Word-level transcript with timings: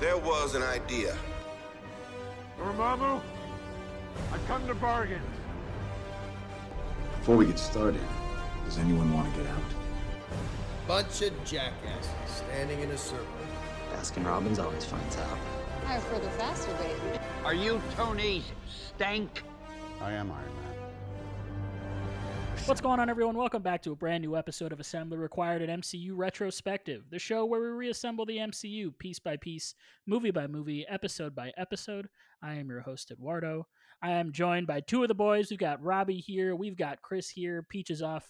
There 0.00 0.16
was 0.16 0.54
an 0.54 0.62
idea. 0.62 1.14
Dormammu, 2.58 3.20
I 4.32 4.38
come 4.46 4.66
to 4.66 4.74
bargain. 4.74 5.20
Before 7.18 7.36
we 7.36 7.44
get 7.44 7.58
started, 7.58 8.00
does 8.64 8.78
anyone 8.78 9.12
want 9.12 9.30
to 9.34 9.42
get 9.42 9.50
out? 9.50 9.60
Bunch 10.88 11.20
of 11.20 11.44
jackasses 11.44 12.10
standing 12.26 12.80
in 12.80 12.90
a 12.92 12.96
circle. 12.96 13.26
Baskin 13.92 14.24
Robbins 14.24 14.58
always 14.58 14.86
finds 14.86 15.18
out. 15.18 15.38
Higher, 15.84 16.00
further, 16.00 16.30
faster, 16.30 16.72
baby. 16.76 17.18
Are 17.44 17.54
you 17.54 17.82
Tony's 17.94 18.44
Stank? 18.96 19.42
I 20.00 20.12
am 20.12 20.32
Iron 20.32 20.54
Man. 20.54 20.79
What's 22.66 22.80
going 22.80 23.00
on, 23.00 23.10
everyone? 23.10 23.36
Welcome 23.36 23.62
back 23.62 23.82
to 23.82 23.92
a 23.92 23.96
brand 23.96 24.22
new 24.22 24.36
episode 24.36 24.72
of 24.72 24.78
Assembly 24.78 25.18
Required, 25.18 25.62
an 25.62 25.80
MCU 25.80 26.12
retrospective, 26.14 27.02
the 27.10 27.18
show 27.18 27.44
where 27.44 27.60
we 27.60 27.66
reassemble 27.66 28.24
the 28.24 28.36
MCU 28.36 28.96
piece 28.98 29.18
by 29.18 29.36
piece, 29.36 29.74
movie 30.06 30.30
by 30.30 30.46
movie, 30.46 30.86
episode 30.88 31.34
by 31.34 31.52
episode. 31.56 32.08
I 32.42 32.54
am 32.54 32.68
your 32.68 32.80
host, 32.80 33.10
Eduardo. 33.10 33.66
I 34.02 34.12
am 34.12 34.30
joined 34.30 34.68
by 34.68 34.80
two 34.80 35.02
of 35.02 35.08
the 35.08 35.14
boys. 35.14 35.50
We've 35.50 35.58
got 35.58 35.82
Robbie 35.82 36.20
here, 36.20 36.54
we've 36.54 36.76
got 36.76 37.02
Chris 37.02 37.28
here. 37.28 37.66
Peach 37.68 37.90
is 37.90 38.02
off 38.02 38.28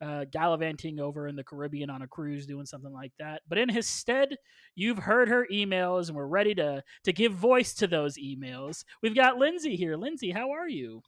uh, 0.00 0.24
gallivanting 0.30 1.00
over 1.00 1.26
in 1.26 1.36
the 1.36 1.44
Caribbean 1.44 1.90
on 1.90 2.02
a 2.02 2.06
cruise, 2.06 2.46
doing 2.46 2.66
something 2.66 2.92
like 2.92 3.12
that. 3.18 3.42
But 3.48 3.58
in 3.58 3.68
his 3.68 3.86
stead, 3.86 4.36
you've 4.74 4.98
heard 4.98 5.28
her 5.28 5.46
emails, 5.52 6.08
and 6.08 6.16
we're 6.16 6.26
ready 6.26 6.54
to 6.56 6.82
to 7.04 7.12
give 7.12 7.32
voice 7.32 7.74
to 7.74 7.86
those 7.86 8.16
emails. 8.18 8.84
We've 9.02 9.14
got 9.16 9.38
Lindsay 9.38 9.76
here. 9.76 9.96
Lindsay, 9.96 10.30
how 10.30 10.50
are 10.50 10.68
you? 10.68 11.02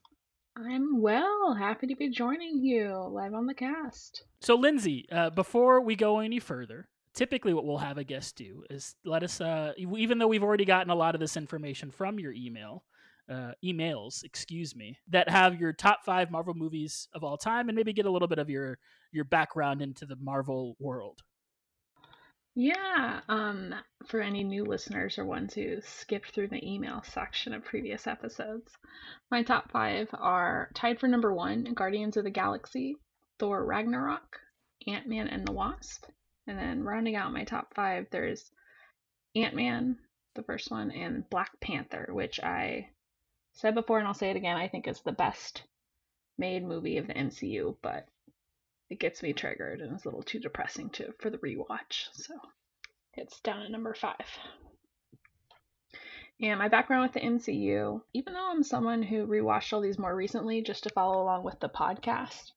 I'm 0.57 1.01
well. 1.01 1.55
Happy 1.55 1.87
to 1.87 1.97
be 1.97 2.11
joining 2.11 2.63
you 2.63 2.95
live 3.11 3.35
on 3.35 3.47
the 3.47 3.55
cast. 3.55 4.25
So, 4.41 4.55
Lindsay, 4.57 5.07
uh, 5.11 5.31
before 5.31 5.81
we 5.81 5.97
go 5.97 6.19
any 6.19 6.39
further, 6.39 6.89
typically 7.15 7.55
what 7.55 7.65
we'll 7.65 7.79
have 7.79 7.99
a 7.99 8.05
guest 8.05 8.37
do 8.37 8.65
is 8.69 8.95
let 9.05 9.23
us, 9.23 9.41
uh, 9.41 9.73
even 9.79 10.19
though 10.19 10.29
we've 10.29 10.43
already 10.43 10.65
gotten 10.65 10.91
a 10.91 10.95
lot 10.95 11.15
of 11.15 11.21
this 11.21 11.37
information 11.37 11.91
from 11.91 12.19
your 12.19 12.33
email, 12.33 12.85
uh, 13.29 13.53
emails, 13.65 14.25
excuse 14.25 14.75
me, 14.75 14.99
that 15.09 15.29
have 15.29 15.61
your 15.61 15.73
top 15.73 16.05
five 16.05 16.31
Marvel 16.31 16.55
movies 16.55 17.09
of 17.15 17.23
all 17.23 17.37
time, 17.37 17.69
and 17.69 17.77
maybe 17.77 17.93
get 17.93 18.07
a 18.07 18.11
little 18.11 18.29
bit 18.29 18.39
of 18.39 18.51
your 18.51 18.79
your 19.13 19.25
background 19.25 19.83
into 19.83 20.05
the 20.05 20.17
Marvel 20.17 20.77
world. 20.81 21.23
Yeah, 22.55 23.21
um, 23.29 23.75
for 24.07 24.21
any 24.21 24.43
new 24.43 24.65
listeners 24.65 25.19
or 25.19 25.25
ones 25.25 25.55
who 25.55 25.81
skipped 25.83 26.33
through 26.33 26.49
the 26.49 26.69
email 26.69 27.03
section 27.05 27.55
of 27.55 27.65
previous 27.65 28.07
episodes, 28.07 28.77
my 29.31 29.43
top 29.43 29.71
five 29.71 30.09
are 30.15 30.71
tied 30.75 30.99
for 30.99 31.07
number 31.07 31.33
one 31.33 31.75
Guardians 31.75 32.17
of 32.17 32.25
the 32.25 32.31
Galaxy, 32.31 32.97
Thor 33.39 33.65
Ragnarok, 33.65 34.41
Ant 34.87 35.07
Man 35.07 35.29
and 35.29 35.47
the 35.47 35.53
Wasp, 35.53 36.07
and 36.47 36.59
then 36.59 36.83
rounding 36.83 37.15
out 37.15 37.33
my 37.33 37.45
top 37.45 37.73
five, 37.75 38.07
there's 38.11 38.51
Ant 39.37 39.55
Man, 39.55 39.99
the 40.35 40.43
first 40.43 40.71
one, 40.73 40.91
and 40.91 41.29
Black 41.31 41.51
Panther, 41.61 42.09
which 42.11 42.41
I 42.41 42.91
said 43.53 43.75
before 43.75 43.99
and 43.99 44.09
I'll 44.09 44.15
say 44.15 44.31
it 44.31 44.37
again, 44.37 44.57
I 44.57 44.69
think 44.69 44.89
is 44.89 45.01
the 45.03 45.13
best 45.13 45.63
made 46.37 46.65
movie 46.65 46.97
of 46.97 47.07
the 47.07 47.15
MCU, 47.15 47.77
but 47.81 48.09
it 48.91 48.99
gets 48.99 49.23
me 49.23 49.33
triggered 49.33 49.81
and 49.81 49.93
it's 49.93 50.05
a 50.05 50.09
little 50.09 50.23
too 50.23 50.41
depressing 50.41 50.91
to 50.91 51.13
for 51.21 51.31
the 51.31 51.39
rewatch. 51.39 52.09
So 52.13 52.35
it's 53.15 53.41
down 53.41 53.63
at 53.63 53.71
number 53.71 53.95
five. 53.95 54.27
And 56.43 56.59
my 56.59 56.69
background 56.69 57.03
with 57.03 57.13
the 57.13 57.21
MCU, 57.21 58.01
even 58.15 58.33
though 58.33 58.51
I'm 58.51 58.63
someone 58.63 59.03
who 59.03 59.27
rewatched 59.27 59.73
all 59.73 59.81
these 59.81 59.99
more 59.99 60.15
recently 60.15 60.63
just 60.63 60.85
to 60.85 60.91
follow 60.91 61.23
along 61.23 61.45
with 61.45 61.61
the 61.61 61.69
podcast, 61.69 62.53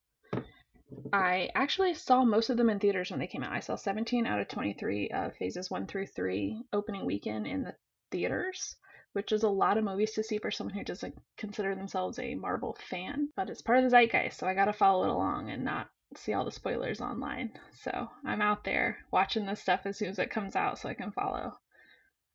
I 1.11 1.49
actually 1.53 1.93
saw 1.93 2.23
most 2.23 2.49
of 2.49 2.57
them 2.57 2.69
in 2.69 2.79
theaters 2.79 3.11
when 3.11 3.19
they 3.19 3.27
came 3.27 3.43
out. 3.43 3.51
I 3.51 3.59
saw 3.59 3.75
17 3.75 4.25
out 4.25 4.39
of 4.39 4.47
23 4.47 5.09
of 5.09 5.35
phases 5.35 5.69
one 5.69 5.85
through 5.85 6.07
three 6.07 6.63
opening 6.71 7.05
weekend 7.05 7.45
in 7.45 7.63
the 7.63 7.75
theaters, 8.09 8.77
which 9.11 9.31
is 9.31 9.43
a 9.43 9.49
lot 9.49 9.77
of 9.77 9.83
movies 9.83 10.13
to 10.13 10.23
see 10.23 10.37
for 10.37 10.49
someone 10.49 10.75
who 10.75 10.83
doesn't 10.83 11.17
consider 11.37 11.75
themselves 11.75 12.19
a 12.19 12.35
Marvel 12.35 12.77
fan. 12.89 13.29
But 13.35 13.49
it's 13.49 13.61
part 13.61 13.79
of 13.79 13.83
the 13.83 13.89
zeitgeist, 13.89 14.39
so 14.39 14.47
I 14.47 14.53
gotta 14.53 14.73
follow 14.73 15.03
it 15.03 15.09
along 15.09 15.49
and 15.49 15.65
not 15.65 15.89
see 16.17 16.33
all 16.33 16.45
the 16.45 16.51
spoilers 16.51 17.01
online. 17.01 17.51
So 17.81 18.09
I'm 18.25 18.41
out 18.41 18.63
there 18.63 18.97
watching 19.11 19.45
this 19.45 19.61
stuff 19.61 19.81
as 19.85 19.97
soon 19.97 20.09
as 20.09 20.19
it 20.19 20.31
comes 20.31 20.55
out 20.55 20.79
so 20.79 20.89
I 20.89 20.93
can 20.93 21.11
follow 21.11 21.53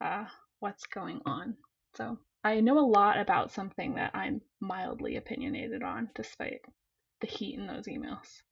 uh, 0.00 0.24
what's 0.60 0.86
going 0.86 1.20
on. 1.26 1.56
So 1.96 2.18
I 2.44 2.60
know 2.60 2.78
a 2.78 2.80
lot 2.80 3.18
about 3.18 3.52
something 3.52 3.94
that 3.96 4.14
I'm 4.14 4.40
mildly 4.60 5.16
opinionated 5.16 5.82
on, 5.82 6.10
despite 6.14 6.60
the 7.20 7.26
heat 7.26 7.58
in 7.58 7.66
those 7.66 7.86
emails. 7.86 8.42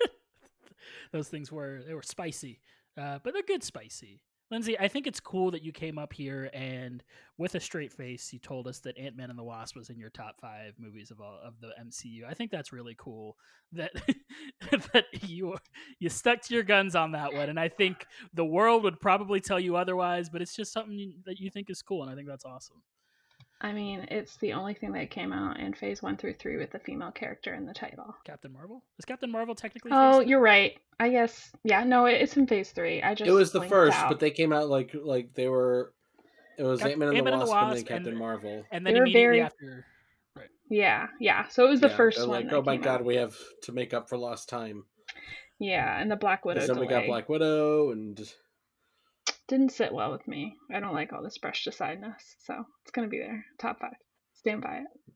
those 1.12 1.28
things 1.28 1.50
were 1.50 1.82
they 1.86 1.94
were 1.94 2.02
spicy, 2.02 2.60
uh, 2.98 3.18
but 3.22 3.32
they're 3.32 3.42
good 3.42 3.64
spicy. 3.64 4.22
Lindsay, 4.50 4.78
I 4.78 4.86
think 4.86 5.06
it's 5.06 5.18
cool 5.18 5.50
that 5.50 5.62
you 5.62 5.72
came 5.72 5.98
up 5.98 6.12
here 6.12 6.50
and 6.54 7.02
with 7.36 7.56
a 7.56 7.60
straight 7.60 7.92
face 7.92 8.32
you 8.32 8.38
told 8.38 8.68
us 8.68 8.78
that 8.80 8.96
Ant 8.96 9.16
Man 9.16 9.28
and 9.30 9.38
the 9.38 9.42
Wasp 9.42 9.74
was 9.74 9.90
in 9.90 9.98
your 9.98 10.10
top 10.10 10.40
five 10.40 10.74
movies 10.78 11.10
of 11.10 11.20
all 11.20 11.40
of 11.44 11.54
the 11.60 11.72
MCU. 11.82 12.24
I 12.28 12.34
think 12.34 12.52
that's 12.52 12.72
really 12.72 12.94
cool 12.96 13.36
that 13.72 13.90
that 14.92 15.06
you 15.22 15.56
you 15.98 16.08
stuck 16.08 16.42
to 16.42 16.54
your 16.54 16.62
guns 16.62 16.94
on 16.94 17.12
that 17.12 17.32
one, 17.32 17.48
and 17.48 17.58
I 17.58 17.68
think 17.68 18.06
the 18.34 18.44
world 18.44 18.84
would 18.84 19.00
probably 19.00 19.40
tell 19.40 19.58
you 19.58 19.76
otherwise, 19.76 20.30
but 20.30 20.40
it's 20.40 20.54
just 20.54 20.72
something 20.72 21.14
that 21.26 21.40
you 21.40 21.50
think 21.50 21.68
is 21.68 21.82
cool, 21.82 22.02
and 22.02 22.10
I 22.10 22.14
think 22.14 22.28
that's 22.28 22.44
awesome. 22.44 22.82
I 23.60 23.72
mean, 23.72 24.06
it's 24.10 24.36
the 24.36 24.52
only 24.52 24.74
thing 24.74 24.92
that 24.92 25.10
came 25.10 25.32
out 25.32 25.58
in 25.58 25.72
phase 25.72 26.02
one 26.02 26.16
through 26.18 26.34
three 26.34 26.58
with 26.58 26.70
the 26.72 26.78
female 26.78 27.10
character 27.10 27.54
in 27.54 27.64
the 27.64 27.72
title. 27.72 28.14
Captain 28.24 28.52
Marvel? 28.52 28.82
Is 28.98 29.04
Captain 29.06 29.30
Marvel 29.30 29.54
technically? 29.54 29.92
Oh, 29.94 30.20
you're 30.20 30.40
right. 30.40 30.78
I 31.00 31.08
guess. 31.08 31.50
Yeah, 31.64 31.84
no, 31.84 32.04
it's 32.06 32.36
in 32.36 32.46
phase 32.46 32.70
three. 32.72 33.02
I 33.02 33.14
just 33.14 33.28
it 33.28 33.32
was 33.32 33.52
the 33.52 33.62
first, 33.62 33.96
out. 33.96 34.08
but 34.10 34.20
they 34.20 34.30
came 34.30 34.52
out 34.52 34.68
like 34.68 34.92
like 34.94 35.32
they 35.34 35.48
were. 35.48 35.92
It 36.58 36.62
was 36.64 36.80
Ant 36.82 36.98
Man 36.98 37.08
and, 37.08 37.18
Ant-Man 37.18 37.32
the 37.34 37.40
and 37.40 37.48
the 37.48 37.52
Wasp, 37.52 37.68
and 37.68 37.76
then 37.76 37.84
Captain 37.84 38.08
and- 38.12 38.18
Marvel. 38.18 38.64
And 38.70 38.86
then 38.86 38.94
They 38.94 39.00
were 39.00 39.04
immediately 39.06 39.22
very- 39.38 39.40
after, 39.42 39.86
right? 40.36 40.48
Yeah, 40.70 41.06
yeah. 41.20 41.48
So 41.48 41.66
it 41.66 41.70
was 41.70 41.80
the 41.80 41.88
Yeah, 41.88 41.96
first 41.96 42.18
one. 42.18 42.28
Like, 42.28 42.52
oh 42.52 42.62
my 42.62 42.76
god, 42.78 43.00
out. 43.00 43.04
we 43.04 43.16
have 43.16 43.36
to 43.64 43.72
make 43.72 43.92
up 43.92 44.08
for 44.08 44.16
lost 44.16 44.48
time. 44.48 44.84
Yeah, 45.58 45.98
and 46.00 46.10
the 46.10 46.16
Black 46.16 46.44
Widow. 46.44 46.60
Because 46.60 46.68
then 46.76 46.80
we 46.80 46.86
got 46.86 47.06
Black 47.06 47.28
Widow, 47.28 47.90
and 47.90 48.18
Didn't 49.48 49.72
sit 49.72 49.92
well 49.92 50.12
with 50.12 50.26
me. 50.26 50.56
I 50.72 50.80
don't 50.80 50.94
like 50.94 51.12
all 51.12 51.22
this 51.22 51.38
brush 51.38 51.64
brushed 51.64 51.80
asideness, 51.80 52.34
so 52.40 52.64
it's 52.82 52.90
gonna 52.92 53.08
be 53.08 53.18
there. 53.18 53.44
Top 53.58 53.78
five. 53.80 53.94
Stand 54.34 54.62
by 54.62 54.78
it. 54.78 55.14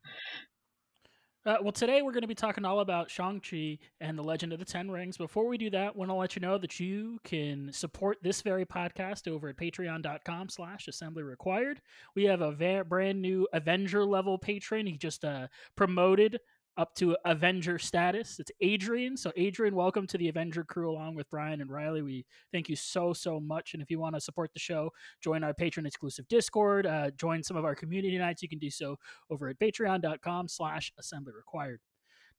Uh, 1.46 1.56
well, 1.62 1.72
today 1.72 2.02
we're 2.02 2.12
going 2.12 2.20
to 2.20 2.28
be 2.28 2.34
talking 2.34 2.66
all 2.66 2.80
about 2.80 3.10
Shang-Chi 3.10 3.78
and 3.98 4.18
the 4.18 4.22
Legend 4.22 4.52
of 4.52 4.58
the 4.58 4.64
Ten 4.66 4.90
Rings. 4.90 5.16
Before 5.16 5.48
we 5.48 5.56
do 5.56 5.70
that, 5.70 5.96
want 5.96 6.10
to 6.10 6.14
let 6.14 6.36
you 6.36 6.40
know 6.40 6.58
that 6.58 6.78
you 6.78 7.18
can 7.24 7.72
support 7.72 8.18
this 8.22 8.42
very 8.42 8.66
podcast 8.66 9.26
over 9.26 9.48
at 9.48 9.56
patreon.com 9.56 10.50
slash 10.50 10.86
assembly 10.86 11.22
required. 11.22 11.80
We 12.14 12.24
have 12.24 12.42
a 12.42 12.52
va- 12.52 12.84
brand 12.84 13.22
new 13.22 13.48
Avenger 13.54 14.04
level 14.04 14.36
patron. 14.36 14.86
He 14.86 14.98
just 14.98 15.24
uh, 15.24 15.46
promoted 15.76 16.40
up 16.76 16.94
to 16.94 17.16
Avenger 17.24 17.78
status. 17.78 18.38
It's 18.38 18.50
Adrian. 18.60 19.16
So, 19.16 19.32
Adrian, 19.36 19.74
welcome 19.74 20.06
to 20.06 20.18
the 20.18 20.28
Avenger 20.28 20.64
crew 20.64 20.90
along 20.90 21.14
with 21.14 21.28
Brian 21.30 21.60
and 21.60 21.70
Riley. 21.70 22.02
We 22.02 22.24
thank 22.52 22.68
you 22.68 22.76
so, 22.76 23.12
so 23.12 23.40
much. 23.40 23.74
And 23.74 23.82
if 23.82 23.90
you 23.90 23.98
want 23.98 24.14
to 24.14 24.20
support 24.20 24.52
the 24.52 24.60
show, 24.60 24.90
join 25.22 25.44
our 25.44 25.52
patron 25.52 25.86
exclusive 25.86 26.28
Discord, 26.28 26.86
uh, 26.86 27.10
join 27.12 27.42
some 27.42 27.56
of 27.56 27.64
our 27.64 27.74
community 27.74 28.16
nights. 28.18 28.42
You 28.42 28.48
can 28.48 28.58
do 28.58 28.70
so 28.70 28.96
over 29.30 29.48
at 29.48 29.58
patreon.com 29.58 30.48
slash 30.48 30.92
assembly 30.98 31.32
required. 31.36 31.80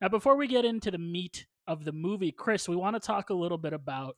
Now, 0.02 0.10
before 0.10 0.36
we 0.36 0.48
get 0.48 0.66
into 0.66 0.90
the 0.90 0.98
meat 0.98 1.46
of 1.68 1.86
the 1.86 1.92
movie, 1.92 2.32
Chris, 2.32 2.68
we 2.68 2.76
want 2.76 2.96
to 2.96 3.00
talk 3.00 3.30
a 3.30 3.36
little 3.36 3.58
bit 3.58 3.74
about 3.74 4.18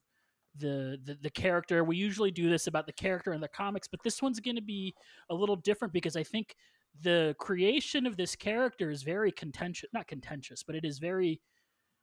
the, 0.56 1.00
the 1.04 1.18
the 1.22 1.30
character. 1.32 1.84
We 1.84 1.98
usually 1.98 2.32
do 2.32 2.50
this 2.50 2.68
about 2.68 2.86
the 2.86 2.94
character 2.94 3.34
in 3.34 3.42
the 3.42 3.48
comics, 3.48 3.88
but 3.88 4.00
this 4.04 4.22
one's 4.22 4.40
going 4.40 4.56
to 4.56 4.62
be 4.62 4.94
a 5.30 5.34
little 5.34 5.56
different 5.56 5.94
because 5.94 6.16
I 6.16 6.24
think 6.24 6.56
the 7.02 7.36
creation 7.40 8.06
of 8.06 8.18
this 8.18 8.36
character 8.36 8.90
is 8.90 9.04
very 9.04 9.32
contentious. 9.32 9.90
Not 9.94 10.08
contentious, 10.08 10.64
but 10.64 10.76
it 10.76 10.86
is 10.86 11.00
very 11.00 11.42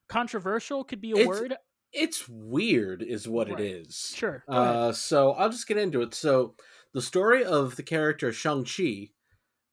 controversial. 0.08 0.84
Could 0.84 1.00
be 1.00 1.12
a 1.12 1.16
It's- 1.16 1.26
word. 1.28 1.56
it's 1.92 2.28
weird, 2.28 3.02
is 3.02 3.28
what 3.28 3.48
Right. 3.48 3.60
it 3.60 3.64
is. 3.86 4.12
Sure. 4.14 4.44
Uh, 4.48 4.92
so 4.92 5.32
I'll 5.32 5.50
just 5.50 5.66
get 5.66 5.76
into 5.76 6.02
it. 6.02 6.14
So 6.14 6.56
the 6.92 7.02
story 7.02 7.44
of 7.44 7.76
the 7.76 7.82
character 7.82 8.32
Shang 8.32 8.64
Chi 8.64 9.10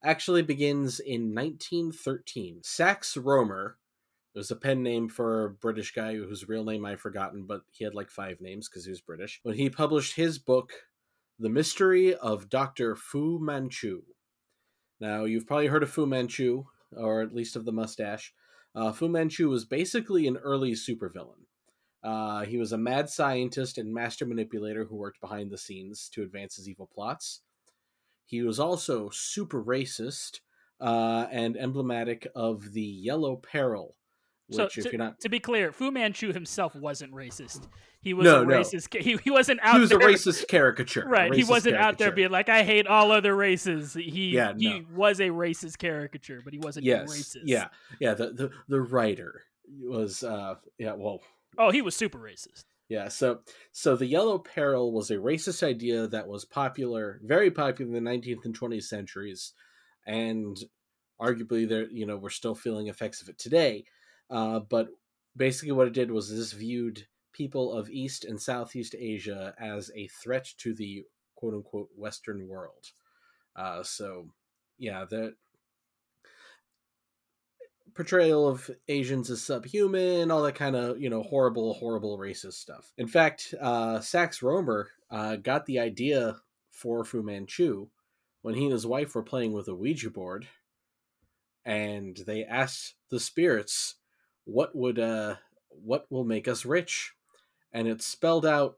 actually 0.03 0.43
begins 0.43 0.99
in 0.99 1.33
1913. 1.33 2.61
Sax 2.63 3.15
Rohmer 3.15 3.75
it 4.35 4.39
was 4.39 4.51
a 4.51 4.55
pen 4.55 4.83
name 4.83 5.09
for 5.09 5.45
a 5.45 5.49
British 5.49 5.93
guy 5.95 6.13
whose 6.13 6.47
real 6.47 6.63
name 6.63 6.85
I've 6.85 7.01
forgotten, 7.01 7.47
but 7.47 7.63
he 7.71 7.83
had 7.83 7.95
like 7.95 8.11
five 8.11 8.39
names 8.39 8.69
because 8.69 8.85
he 8.85 8.91
was 8.91 9.01
British. 9.01 9.39
When 9.41 9.55
he 9.55 9.67
published 9.67 10.15
his 10.15 10.37
book, 10.37 10.71
The 11.39 11.49
Mystery 11.49 12.13
of 12.13 12.47
Dr. 12.47 12.95
Fu 12.95 13.39
Manchu. 13.39 14.03
Now, 14.99 15.25
you've 15.25 15.45
probably 15.45 15.67
heard 15.67 15.83
of 15.83 15.89
Fu 15.89 16.05
Manchu, 16.05 16.65
or 16.95 17.21
at 17.21 17.33
least 17.33 17.55
of 17.55 17.65
the 17.65 17.71
mustache. 17.71 18.33
Uh, 18.75 18.91
Fu 18.91 19.07
Manchu 19.07 19.49
was 19.49 19.65
basically 19.65 20.27
an 20.27 20.37
early 20.37 20.73
supervillain. 20.73 21.45
Uh, 22.03 22.45
he 22.45 22.57
was 22.57 22.71
a 22.71 22.77
mad 22.77 23.09
scientist 23.09 23.77
and 23.77 23.93
master 23.93 24.25
manipulator 24.25 24.85
who 24.85 24.95
worked 24.95 25.19
behind 25.19 25.51
the 25.51 25.57
scenes 25.57 26.09
to 26.13 26.23
advance 26.23 26.55
his 26.55 26.69
evil 26.69 26.89
plots. 26.93 27.41
He 28.25 28.41
was 28.41 28.59
also 28.59 29.09
super 29.11 29.63
racist 29.63 30.39
uh, 30.79 31.25
and 31.31 31.57
emblematic 31.57 32.27
of 32.35 32.73
the 32.73 32.81
Yellow 32.81 33.37
Peril, 33.37 33.95
So 34.51 34.63
Which, 34.63 34.77
if 34.77 34.83
to, 34.85 34.91
you're 34.91 34.99
not, 34.99 35.19
to 35.21 35.29
be 35.29 35.39
clear, 35.39 35.71
Fu 35.71 35.91
Manchu 35.91 36.31
himself 36.31 36.75
wasn't 36.75 37.13
racist. 37.13 37.67
He 38.07 38.13
was 38.13 38.23
No, 38.23 38.41
a 38.41 38.45
racist. 38.45 38.89
ca- 38.89 39.03
He, 39.03 39.17
he 39.17 39.29
wasn't 39.29 39.59
out 39.61 39.75
he 39.75 39.81
was 39.81 39.89
there. 39.89 39.99
a 40.01 40.01
racist 40.01 40.47
caricature. 40.47 41.05
Right, 41.07 41.33
he 41.33 41.43
wasn't 41.43 41.75
out 41.75 41.97
there 41.97 42.11
being 42.13 42.31
like, 42.31 42.47
"I 42.47 42.63
hate 42.63 42.87
all 42.87 43.11
other 43.11 43.35
races." 43.35 43.93
He 43.93 44.29
Yeah, 44.35 44.53
he 44.57 44.85
was 44.93 45.19
a 45.19 45.27
racist 45.29 45.77
caricature, 45.77 46.41
but 46.41 46.53
he 46.53 46.59
wasn't 46.59 46.85
yes, 46.85 47.11
racist. 47.11 47.41
yeah, 47.43 47.67
yeah. 47.99 48.13
The 48.13 48.31
the 48.31 48.51
the 48.69 48.79
writer 48.81 49.43
was, 49.81 50.23
uh, 50.23 50.55
yeah, 50.77 50.93
well, 50.93 51.21
Oh, 51.57 51.69
he 51.69 51.81
was 51.81 51.95
super 51.97 52.17
racist. 52.19 52.61
Yeah, 52.87 53.09
so 53.09 53.41
so 53.73 53.97
the 53.97 54.05
yellow 54.05 54.37
peril 54.39 54.93
was 54.93 55.11
a 55.11 55.15
racist 55.15 55.63
idea 55.63 56.07
that 56.07 56.27
was 56.29 56.45
popular, 56.45 57.19
very 57.25 57.51
popular 57.51 57.89
in 57.93 57.93
the 58.03 58.09
19th 58.09 58.45
and 58.45 58.57
20th 58.57 58.85
centuries, 58.87 59.51
and 60.05 60.57
arguably 61.19 61.67
there, 61.67 61.89
you 61.89 62.05
know, 62.05 62.15
we're 62.17 62.29
still 62.29 62.55
feeling 62.55 62.87
effects 62.87 63.21
of 63.21 63.27
it 63.29 63.37
today. 63.37 63.83
Uh, 64.29 64.59
but 64.59 64.87
basically, 65.35 65.71
what 65.73 65.87
it 65.87 65.93
did 65.93 66.11
was 66.11 66.29
this 66.29 66.53
viewed 66.53 67.05
people 67.37 67.71
of 67.71 67.89
East 67.89 68.25
and 68.25 68.41
Southeast 68.41 68.95
Asia 68.97 69.53
as 69.59 69.91
a 69.95 70.07
threat 70.07 70.51
to 70.57 70.73
the 70.73 71.05
quote 71.35 71.53
unquote 71.53 71.89
Western 71.95 72.47
world. 72.47 72.91
Uh, 73.55 73.83
so, 73.83 74.27
yeah, 74.79 75.05
the 75.05 75.35
portrayal 77.93 78.47
of 78.47 78.69
Asians 78.87 79.29
as 79.29 79.41
subhuman, 79.41 80.31
all 80.31 80.43
that 80.43 80.55
kind 80.55 80.75
of 80.75 80.99
you 80.99 81.09
know 81.09 81.23
horrible, 81.23 81.73
horrible 81.75 82.17
racist 82.17 82.53
stuff. 82.53 82.91
In 82.97 83.07
fact, 83.07 83.53
uh, 83.61 83.99
Sax 83.99 84.41
uh, 84.43 85.35
got 85.37 85.65
the 85.65 85.79
idea 85.79 86.37
for 86.71 87.03
Fu 87.03 87.23
Manchu 87.23 87.87
when 88.41 88.55
he 88.55 88.63
and 88.63 88.73
his 88.73 88.85
wife 88.85 89.15
were 89.15 89.23
playing 89.23 89.53
with 89.53 89.67
a 89.67 89.75
Ouija 89.75 90.09
board, 90.09 90.47
and 91.65 92.17
they 92.25 92.43
asked 92.43 92.95
the 93.09 93.19
spirits, 93.19 93.95
"What 94.45 94.75
would 94.75 94.99
uh, 94.99 95.35
what 95.69 96.05
will 96.11 96.23
make 96.23 96.47
us 96.47 96.65
rich?" 96.65 97.13
And 97.73 97.87
it 97.87 98.01
spelled 98.01 98.45
out 98.45 98.77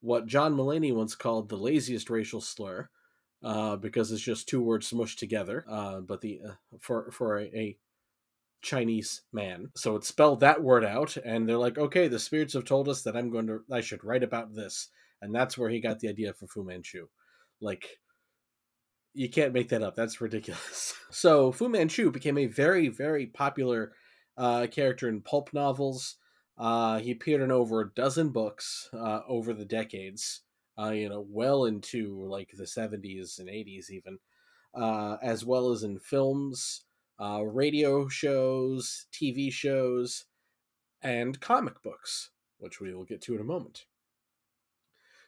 what 0.00 0.26
John 0.26 0.54
Mulaney 0.54 0.94
once 0.94 1.14
called 1.14 1.48
the 1.48 1.56
laziest 1.56 2.10
racial 2.10 2.40
slur. 2.40 2.88
Uh, 3.42 3.76
because 3.76 4.10
it's 4.10 4.22
just 4.22 4.48
two 4.48 4.62
words 4.62 4.90
smushed 4.90 5.18
together. 5.18 5.64
Uh, 5.68 6.00
but 6.00 6.20
the 6.20 6.40
uh, 6.48 6.52
for 6.80 7.10
for 7.12 7.38
a, 7.38 7.44
a 7.54 7.76
Chinese 8.62 9.22
man. 9.32 9.70
So 9.76 9.94
it 9.94 10.04
spelled 10.04 10.40
that 10.40 10.62
word 10.62 10.84
out, 10.84 11.16
and 11.18 11.48
they're 11.48 11.56
like, 11.56 11.78
okay, 11.78 12.08
the 12.08 12.18
spirits 12.18 12.54
have 12.54 12.64
told 12.64 12.88
us 12.88 13.02
that 13.02 13.16
I'm 13.16 13.30
going 13.30 13.46
to, 13.46 13.60
I 13.70 13.80
should 13.80 14.02
write 14.02 14.24
about 14.24 14.54
this. 14.54 14.88
And 15.22 15.34
that's 15.34 15.56
where 15.56 15.70
he 15.70 15.80
got 15.80 16.00
the 16.00 16.08
idea 16.08 16.32
for 16.32 16.46
Fu 16.46 16.64
Manchu. 16.64 17.06
Like, 17.60 18.00
you 19.14 19.30
can't 19.30 19.52
make 19.52 19.68
that 19.70 19.82
up. 19.82 19.94
That's 19.94 20.20
ridiculous. 20.20 20.94
So 21.08 21.52
Fu 21.52 21.68
Manchu 21.68 22.10
became 22.10 22.36
a 22.36 22.46
very, 22.46 22.88
very 22.88 23.26
popular 23.26 23.92
uh, 24.36 24.66
character 24.66 25.08
in 25.08 25.22
pulp 25.22 25.54
novels. 25.54 26.16
Uh, 26.58 26.98
he 27.00 27.10
appeared 27.10 27.42
in 27.42 27.50
over 27.52 27.80
a 27.80 27.92
dozen 27.94 28.30
books 28.30 28.88
uh, 28.92 29.20
over 29.28 29.52
the 29.52 29.64
decades, 29.64 30.42
uh, 30.78 30.90
you 30.90 31.08
know, 31.08 31.20
well 31.20 31.64
into 31.64 32.24
like 32.26 32.52
the 32.56 32.66
70s 32.66 33.38
and 33.38 33.48
80s, 33.48 33.90
even, 33.90 34.18
uh, 34.74 35.18
as 35.22 35.44
well 35.44 35.70
as 35.70 35.82
in 35.82 35.98
films 35.98 36.84
uh, 37.20 37.42
radio 37.44 38.08
shows, 38.08 39.06
TV 39.12 39.50
shows, 39.50 40.26
and 41.02 41.40
comic 41.40 41.82
books, 41.82 42.30
which 42.58 42.80
we 42.80 42.94
will 42.94 43.04
get 43.04 43.20
to 43.22 43.34
in 43.34 43.40
a 43.40 43.44
moment. 43.44 43.86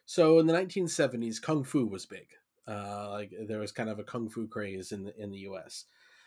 So 0.05 0.39
in 0.39 0.47
the 0.47 0.55
1970s, 0.55 1.39
kung 1.41 1.65
fu 1.65 1.87
was 1.87 2.07
big. 2.07 2.29
Uh, 2.67 3.11
like 3.11 3.33
there 3.47 3.61
was 3.61 3.73
kind 3.73 3.89
of 3.89 3.99
a 3.99 4.05
kung 4.05 4.29
fu 4.29 4.47
craze 4.49 4.93
in 4.93 5.05
the 5.05 5.17
in 5.21 5.31
the 5.31 5.39
U.S. 5.41 5.87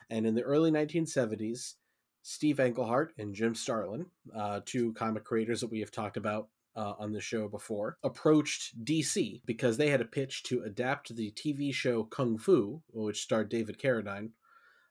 And 0.09 0.25
in 0.25 0.35
the 0.35 0.43
early 0.43 0.71
1970s, 0.71 1.75
Steve 2.23 2.59
Englehart 2.59 3.13
and 3.17 3.33
Jim 3.33 3.55
Starlin, 3.55 4.05
uh, 4.35 4.61
two 4.65 4.93
comic 4.93 5.23
creators 5.23 5.61
that 5.61 5.71
we 5.71 5.79
have 5.79 5.91
talked 5.91 6.17
about 6.17 6.49
uh, 6.75 6.93
on 6.99 7.11
the 7.11 7.21
show 7.21 7.47
before, 7.47 7.97
approached 8.03 8.83
DC 8.83 9.41
because 9.45 9.77
they 9.77 9.89
had 9.89 10.01
a 10.01 10.05
pitch 10.05 10.43
to 10.43 10.61
adapt 10.63 11.15
the 11.15 11.31
TV 11.31 11.73
show 11.73 12.03
Kung 12.03 12.37
Fu, 12.37 12.81
which 12.91 13.21
starred 13.21 13.49
David 13.49 13.79
Carradine, 13.79 14.29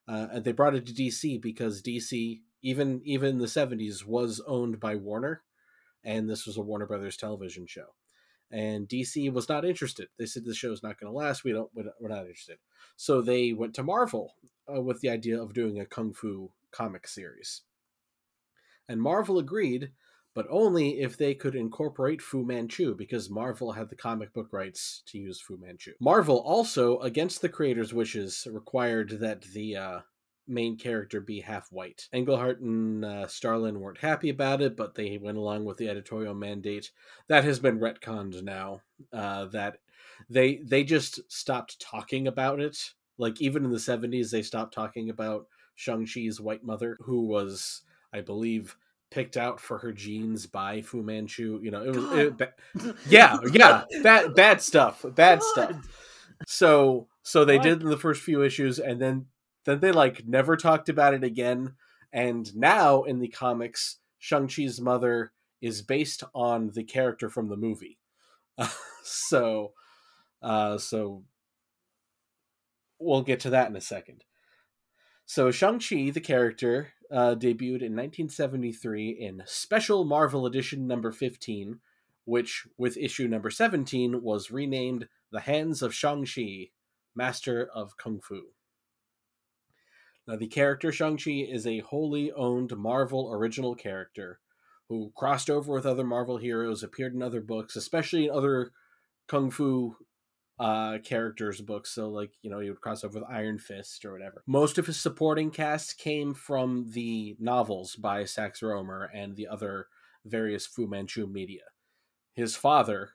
uh, 0.08 0.28
and 0.32 0.44
they 0.44 0.52
brought 0.52 0.74
it 0.74 0.86
to 0.86 0.92
DC 0.92 1.40
because 1.40 1.82
DC, 1.82 2.40
even 2.62 3.00
even 3.04 3.30
in 3.30 3.38
the 3.38 3.48
seventies, 3.48 4.04
was 4.04 4.42
owned 4.46 4.80
by 4.80 4.96
Warner, 4.96 5.42
and 6.04 6.28
this 6.28 6.46
was 6.46 6.56
a 6.56 6.62
Warner 6.62 6.86
Brothers 6.86 7.16
television 7.16 7.66
show. 7.66 7.94
And 8.52 8.88
DC 8.88 9.32
was 9.32 9.48
not 9.48 9.64
interested. 9.64 10.08
They 10.18 10.26
said 10.26 10.44
the 10.44 10.54
show's 10.54 10.82
not 10.82 10.98
going 10.98 11.12
to 11.12 11.16
last. 11.16 11.44
We 11.44 11.52
don't. 11.52 11.70
We're 11.72 12.08
not 12.08 12.26
interested. 12.26 12.58
So 12.96 13.22
they 13.22 13.52
went 13.52 13.74
to 13.74 13.84
Marvel 13.84 14.34
uh, 14.68 14.80
with 14.82 15.00
the 15.00 15.08
idea 15.08 15.40
of 15.40 15.54
doing 15.54 15.78
a 15.78 15.86
kung 15.86 16.12
fu 16.12 16.50
comic 16.72 17.06
series. 17.06 17.62
And 18.88 19.00
Marvel 19.00 19.38
agreed, 19.38 19.92
but 20.34 20.46
only 20.50 21.00
if 21.00 21.16
they 21.16 21.34
could 21.34 21.54
incorporate 21.54 22.22
Fu 22.22 22.44
Manchu 22.44 22.94
because 22.94 23.30
Marvel 23.30 23.72
had 23.72 23.88
the 23.88 23.96
comic 23.96 24.32
book 24.32 24.48
rights 24.52 25.02
to 25.06 25.18
use 25.18 25.40
Fu 25.40 25.56
Manchu. 25.56 25.92
Marvel 26.00 26.38
also, 26.38 26.98
against 27.00 27.40
the 27.40 27.48
creators' 27.48 27.94
wishes, 27.94 28.46
required 28.50 29.10
that 29.20 29.42
the 29.42 29.76
uh, 29.76 30.00
main 30.50 30.76
character 30.76 31.20
be 31.20 31.40
half 31.40 31.68
white. 31.70 32.08
Englehart 32.12 32.60
and 32.60 33.04
uh, 33.04 33.26
Starlin 33.26 33.80
weren't 33.80 33.98
happy 33.98 34.28
about 34.28 34.60
it, 34.60 34.76
but 34.76 34.94
they 34.94 35.18
went 35.18 35.38
along 35.38 35.64
with 35.64 35.78
the 35.78 35.88
editorial 35.88 36.34
mandate. 36.34 36.90
That 37.28 37.44
has 37.44 37.60
been 37.60 37.78
retconned 37.78 38.42
now. 38.42 38.82
Uh, 39.12 39.46
that 39.46 39.78
they 40.28 40.56
they 40.56 40.84
just 40.84 41.20
stopped 41.30 41.80
talking 41.80 42.26
about 42.26 42.60
it. 42.60 42.92
Like 43.18 43.40
even 43.40 43.64
in 43.64 43.70
the 43.70 43.80
seventies, 43.80 44.30
they 44.30 44.42
stopped 44.42 44.74
talking 44.74 45.10
about 45.10 45.46
Shang 45.80 46.04
Chi's 46.04 46.38
white 46.38 46.62
mother, 46.62 46.94
who 47.00 47.22
was, 47.22 47.80
I 48.12 48.20
believe, 48.20 48.76
picked 49.10 49.38
out 49.38 49.58
for 49.58 49.78
her 49.78 49.92
genes 49.92 50.46
by 50.46 50.82
Fu 50.82 51.02
Manchu. 51.02 51.58
You 51.62 51.70
know, 51.70 51.82
it 51.82 51.96
was 51.96 52.12
it, 52.12 52.98
yeah, 53.08 53.38
yeah, 53.50 53.84
bad 54.02 54.34
bad 54.34 54.60
stuff, 54.60 55.06
bad 55.14 55.42
stuff. 55.42 55.74
So 56.46 57.08
so 57.22 57.46
they 57.46 57.56
What? 57.56 57.62
did 57.62 57.82
in 57.82 57.88
the 57.88 57.96
first 57.96 58.20
few 58.20 58.42
issues, 58.42 58.78
and 58.78 59.00
then 59.00 59.26
then 59.64 59.80
they 59.80 59.90
like 59.90 60.26
never 60.26 60.54
talked 60.54 60.90
about 60.90 61.14
it 61.14 61.24
again. 61.24 61.76
And 62.12 62.54
now 62.54 63.04
in 63.04 63.18
the 63.18 63.28
comics, 63.28 64.00
Shang 64.18 64.48
Chi's 64.48 64.82
mother 64.82 65.32
is 65.62 65.80
based 65.80 66.24
on 66.34 66.72
the 66.74 66.84
character 66.84 67.30
from 67.30 67.48
the 67.48 67.56
movie. 67.56 67.96
so, 69.02 69.72
uh, 70.42 70.76
so 70.76 71.24
we'll 72.98 73.22
get 73.22 73.40
to 73.40 73.50
that 73.50 73.70
in 73.70 73.76
a 73.76 73.80
second. 73.80 74.24
So 75.32 75.52
Shang-Chi, 75.52 76.10
the 76.10 76.20
character, 76.20 76.94
uh, 77.08 77.36
debuted 77.36 77.86
in 77.86 77.94
1973 77.94 79.10
in 79.10 79.44
Special 79.46 80.04
Marvel 80.04 80.44
Edition 80.44 80.88
number 80.88 81.12
15, 81.12 81.78
which, 82.24 82.66
with 82.76 82.96
issue 82.96 83.28
number 83.28 83.48
17, 83.48 84.22
was 84.22 84.50
renamed 84.50 85.06
The 85.30 85.38
Hands 85.38 85.80
of 85.82 85.94
Shang-Chi, 85.94 86.70
Master 87.14 87.64
of 87.72 87.96
Kung 87.96 88.20
Fu. 88.20 88.48
Now, 90.26 90.34
the 90.34 90.48
character 90.48 90.90
Shang-Chi 90.90 91.46
is 91.48 91.64
a 91.64 91.78
wholly 91.78 92.32
owned 92.32 92.76
Marvel 92.76 93.30
original 93.32 93.76
character 93.76 94.40
who 94.88 95.12
crossed 95.14 95.48
over 95.48 95.72
with 95.74 95.86
other 95.86 96.02
Marvel 96.02 96.38
heroes, 96.38 96.82
appeared 96.82 97.14
in 97.14 97.22
other 97.22 97.40
books, 97.40 97.76
especially 97.76 98.24
in 98.24 98.32
other 98.32 98.72
Kung 99.28 99.52
Fu 99.52 99.94
uh, 100.60 100.98
characters' 101.02 101.62
books. 101.62 101.90
So, 101.90 102.10
like, 102.10 102.32
you 102.42 102.50
know, 102.50 102.60
he 102.60 102.68
would 102.68 102.82
cross 102.82 103.02
over 103.02 103.18
with 103.18 103.28
Iron 103.30 103.58
Fist 103.58 104.04
or 104.04 104.12
whatever. 104.12 104.42
Most 104.46 104.76
of 104.76 104.86
his 104.86 105.00
supporting 105.00 105.50
cast 105.50 105.98
came 105.98 106.34
from 106.34 106.90
the 106.92 107.36
novels 107.40 107.96
by 107.96 108.26
Sax 108.26 108.60
Rohmer 108.60 109.08
and 109.14 109.36
the 109.36 109.48
other 109.48 109.86
various 110.26 110.66
Fu 110.66 110.86
Manchu 110.86 111.26
media. 111.26 111.62
His 112.34 112.56
father 112.56 113.12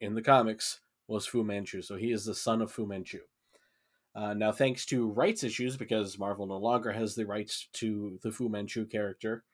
in 0.00 0.14
the 0.14 0.22
comics 0.22 0.80
was 1.06 1.26
Fu 1.26 1.44
Manchu, 1.44 1.80
so 1.80 1.94
he 1.94 2.10
is 2.10 2.24
the 2.24 2.34
son 2.34 2.60
of 2.60 2.72
Fu 2.72 2.86
Manchu. 2.86 3.20
Uh, 4.12 4.34
now, 4.34 4.50
thanks 4.50 4.84
to 4.86 5.08
rights 5.12 5.44
issues, 5.44 5.76
because 5.76 6.18
Marvel 6.18 6.46
no 6.48 6.58
longer 6.58 6.90
has 6.90 7.14
the 7.14 7.24
rights 7.24 7.68
to 7.74 8.18
the 8.24 8.32
Fu 8.32 8.48
Manchu 8.48 8.84
character, 8.84 9.44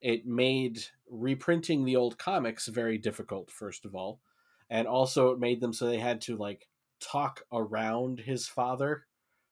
it 0.00 0.26
made 0.26 0.82
reprinting 1.08 1.84
the 1.84 1.94
old 1.94 2.18
comics 2.18 2.66
very 2.66 2.98
difficult, 2.98 3.52
first 3.52 3.84
of 3.84 3.94
all. 3.94 4.20
And 4.68 4.88
also, 4.88 5.30
it 5.30 5.38
made 5.38 5.60
them 5.60 5.72
so 5.72 5.86
they 5.86 5.98
had 6.00 6.20
to, 6.22 6.36
like, 6.36 6.66
talk 7.02 7.42
around 7.52 8.20
his 8.20 8.46
father. 8.46 9.04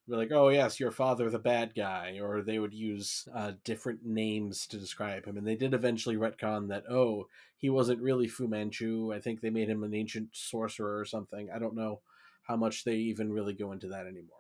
Be 0.09 0.17
like, 0.17 0.33
oh, 0.33 0.49
yes, 0.49 0.81
your 0.81 0.91
father, 0.91 1.31
the 1.31 1.39
bad 1.39 1.73
guy. 1.77 2.19
Or 2.21 2.43
they 2.43 2.59
would 2.59 2.75
use 2.75 3.29
uh, 3.35 3.53
different 3.65 4.05
names 4.05 4.67
to 4.69 4.79
describe 4.79 5.25
him. 5.25 5.37
And 5.37 5.47
they 5.47 5.55
did 5.55 5.73
eventually 5.73 6.17
retcon 6.17 6.69
that, 6.69 6.85
oh, 6.91 7.29
he 7.59 7.71
wasn't 7.71 8.03
really 8.03 8.27
Fu 8.27 8.49
Manchu. 8.49 9.13
I 9.15 9.21
think 9.21 9.41
they 9.41 9.51
made 9.51 9.69
him 9.69 9.85
an 9.85 9.95
ancient 9.95 10.31
sorcerer 10.33 10.99
or 10.99 11.05
something. 11.05 11.49
I 11.55 11.59
don't 11.59 11.77
know 11.77 12.01
how 12.43 12.57
much 12.57 12.85
they 12.85 12.97
even 12.97 13.33
really 13.33 13.53
go 13.53 13.71
into 13.73 13.89
that 13.89 14.07
anymore. 14.07 14.39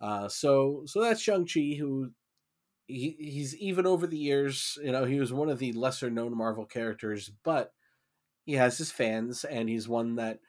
Uh, 0.00 0.28
so 0.28 0.82
so 0.86 1.00
that's 1.00 1.20
Shang 1.20 1.46
Chi, 1.46 1.76
who 1.78 2.10
he, 2.86 3.16
he's 3.18 3.56
even 3.56 3.86
over 3.86 4.06
the 4.06 4.18
years. 4.18 4.78
You 4.82 4.92
know, 4.92 5.04
he 5.04 5.18
was 5.18 5.32
one 5.32 5.48
of 5.48 5.58
the 5.58 5.72
lesser 5.72 6.10
known 6.10 6.36
Marvel 6.36 6.66
characters, 6.66 7.30
but 7.42 7.72
he 8.44 8.52
has 8.52 8.76
his 8.76 8.90
fans, 8.90 9.44
and 9.44 9.68
he's 9.68 9.88
one 9.88 10.16
that 10.16 10.40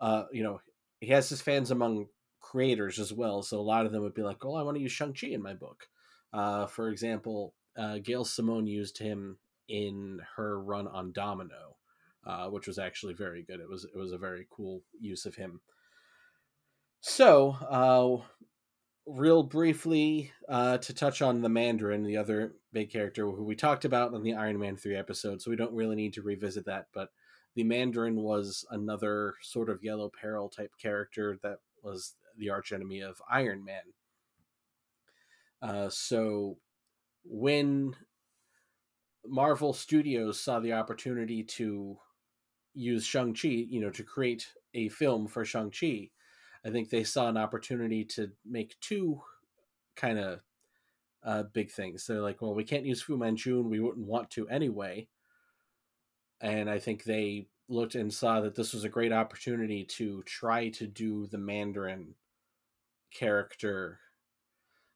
uh, 0.00 0.24
you 0.32 0.42
know 0.42 0.60
he 1.00 1.08
has 1.08 1.28
his 1.28 1.40
fans 1.40 1.70
among 1.70 2.06
creators 2.40 2.98
as 2.98 3.12
well. 3.12 3.42
So 3.42 3.58
a 3.58 3.62
lot 3.62 3.86
of 3.86 3.92
them 3.92 4.02
would 4.02 4.14
be 4.14 4.22
like, 4.22 4.44
"Oh, 4.44 4.54
I 4.54 4.62
want 4.62 4.76
to 4.76 4.82
use 4.82 4.92
Shang 4.92 5.14
Chi 5.14 5.28
in 5.28 5.42
my 5.42 5.54
book." 5.54 5.88
Uh, 6.32 6.66
for 6.66 6.88
example, 6.88 7.54
uh, 7.76 7.98
Gail 7.98 8.24
Simone 8.24 8.66
used 8.66 8.98
him 8.98 9.38
in 9.68 10.20
her 10.36 10.60
run 10.60 10.88
on 10.88 11.12
Domino, 11.12 11.76
uh, 12.26 12.48
which 12.48 12.66
was 12.66 12.78
actually 12.78 13.14
very 13.14 13.42
good. 13.42 13.60
It 13.60 13.68
was 13.68 13.84
it 13.84 13.96
was 13.96 14.12
a 14.12 14.18
very 14.18 14.46
cool 14.50 14.82
use 14.98 15.26
of 15.26 15.36
him. 15.36 15.60
So, 17.00 17.50
uh, 17.52 18.26
real 19.06 19.42
briefly 19.42 20.32
uh, 20.48 20.78
to 20.78 20.92
touch 20.92 21.22
on 21.22 21.40
the 21.40 21.48
Mandarin, 21.48 22.04
the 22.04 22.16
other 22.16 22.54
big 22.72 22.90
character 22.90 23.30
who 23.30 23.44
we 23.44 23.54
talked 23.54 23.84
about 23.84 24.12
in 24.12 24.22
the 24.22 24.34
Iron 24.34 24.58
Man 24.58 24.76
3 24.76 24.96
episode, 24.96 25.40
so 25.40 25.50
we 25.50 25.56
don't 25.56 25.74
really 25.74 25.96
need 25.96 26.14
to 26.14 26.22
revisit 26.22 26.66
that. 26.66 26.88
But 26.92 27.10
the 27.58 27.64
Mandarin 27.64 28.14
was 28.22 28.64
another 28.70 29.34
sort 29.42 29.68
of 29.68 29.82
Yellow 29.82 30.08
Peril 30.08 30.48
type 30.48 30.70
character 30.80 31.40
that 31.42 31.58
was 31.82 32.14
the 32.36 32.50
archenemy 32.50 33.00
of 33.00 33.20
Iron 33.28 33.64
Man. 33.64 33.82
Uh, 35.60 35.88
so 35.88 36.58
when 37.24 37.96
Marvel 39.26 39.72
Studios 39.72 40.38
saw 40.38 40.60
the 40.60 40.74
opportunity 40.74 41.42
to 41.42 41.98
use 42.74 43.04
Shang-Chi, 43.04 43.48
you 43.48 43.80
know, 43.80 43.90
to 43.90 44.04
create 44.04 44.46
a 44.74 44.88
film 44.88 45.26
for 45.26 45.44
Shang-Chi, 45.44 46.10
I 46.64 46.70
think 46.70 46.90
they 46.90 47.02
saw 47.02 47.28
an 47.28 47.36
opportunity 47.36 48.04
to 48.04 48.30
make 48.48 48.78
two 48.80 49.20
kind 49.96 50.20
of 50.20 50.40
uh, 51.24 51.42
big 51.52 51.72
things. 51.72 52.06
They're 52.06 52.20
like, 52.20 52.40
well, 52.40 52.54
we 52.54 52.62
can't 52.62 52.86
use 52.86 53.02
Fu 53.02 53.16
Manchu 53.16 53.58
and 53.58 53.68
we 53.68 53.80
wouldn't 53.80 54.06
want 54.06 54.30
to 54.30 54.48
anyway. 54.48 55.08
And 56.40 56.70
I 56.70 56.78
think 56.78 57.04
they 57.04 57.48
looked 57.68 57.94
and 57.94 58.12
saw 58.12 58.40
that 58.40 58.54
this 58.54 58.72
was 58.72 58.84
a 58.84 58.88
great 58.88 59.12
opportunity 59.12 59.84
to 59.84 60.22
try 60.22 60.68
to 60.70 60.86
do 60.86 61.26
the 61.26 61.38
Mandarin 61.38 62.14
character 63.12 64.00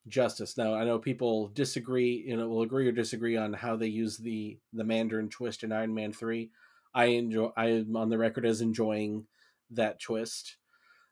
justice. 0.08 0.56
Now, 0.56 0.74
I 0.74 0.84
know 0.84 0.98
people 0.98 1.48
disagree, 1.48 2.24
you 2.26 2.36
know, 2.36 2.48
will 2.48 2.62
agree 2.62 2.88
or 2.88 2.92
disagree 2.92 3.36
on 3.36 3.52
how 3.52 3.76
they 3.76 3.86
use 3.86 4.18
the 4.18 4.58
the 4.72 4.84
Mandarin 4.84 5.28
twist 5.28 5.64
in 5.64 5.72
Iron 5.72 5.94
Man 5.94 6.12
3. 6.12 6.50
I 6.94 7.04
enjoy 7.06 7.50
I 7.56 7.66
am 7.66 7.96
on 7.96 8.08
the 8.08 8.18
record 8.18 8.46
as 8.46 8.60
enjoying 8.60 9.26
that 9.70 10.00
twist. 10.00 10.56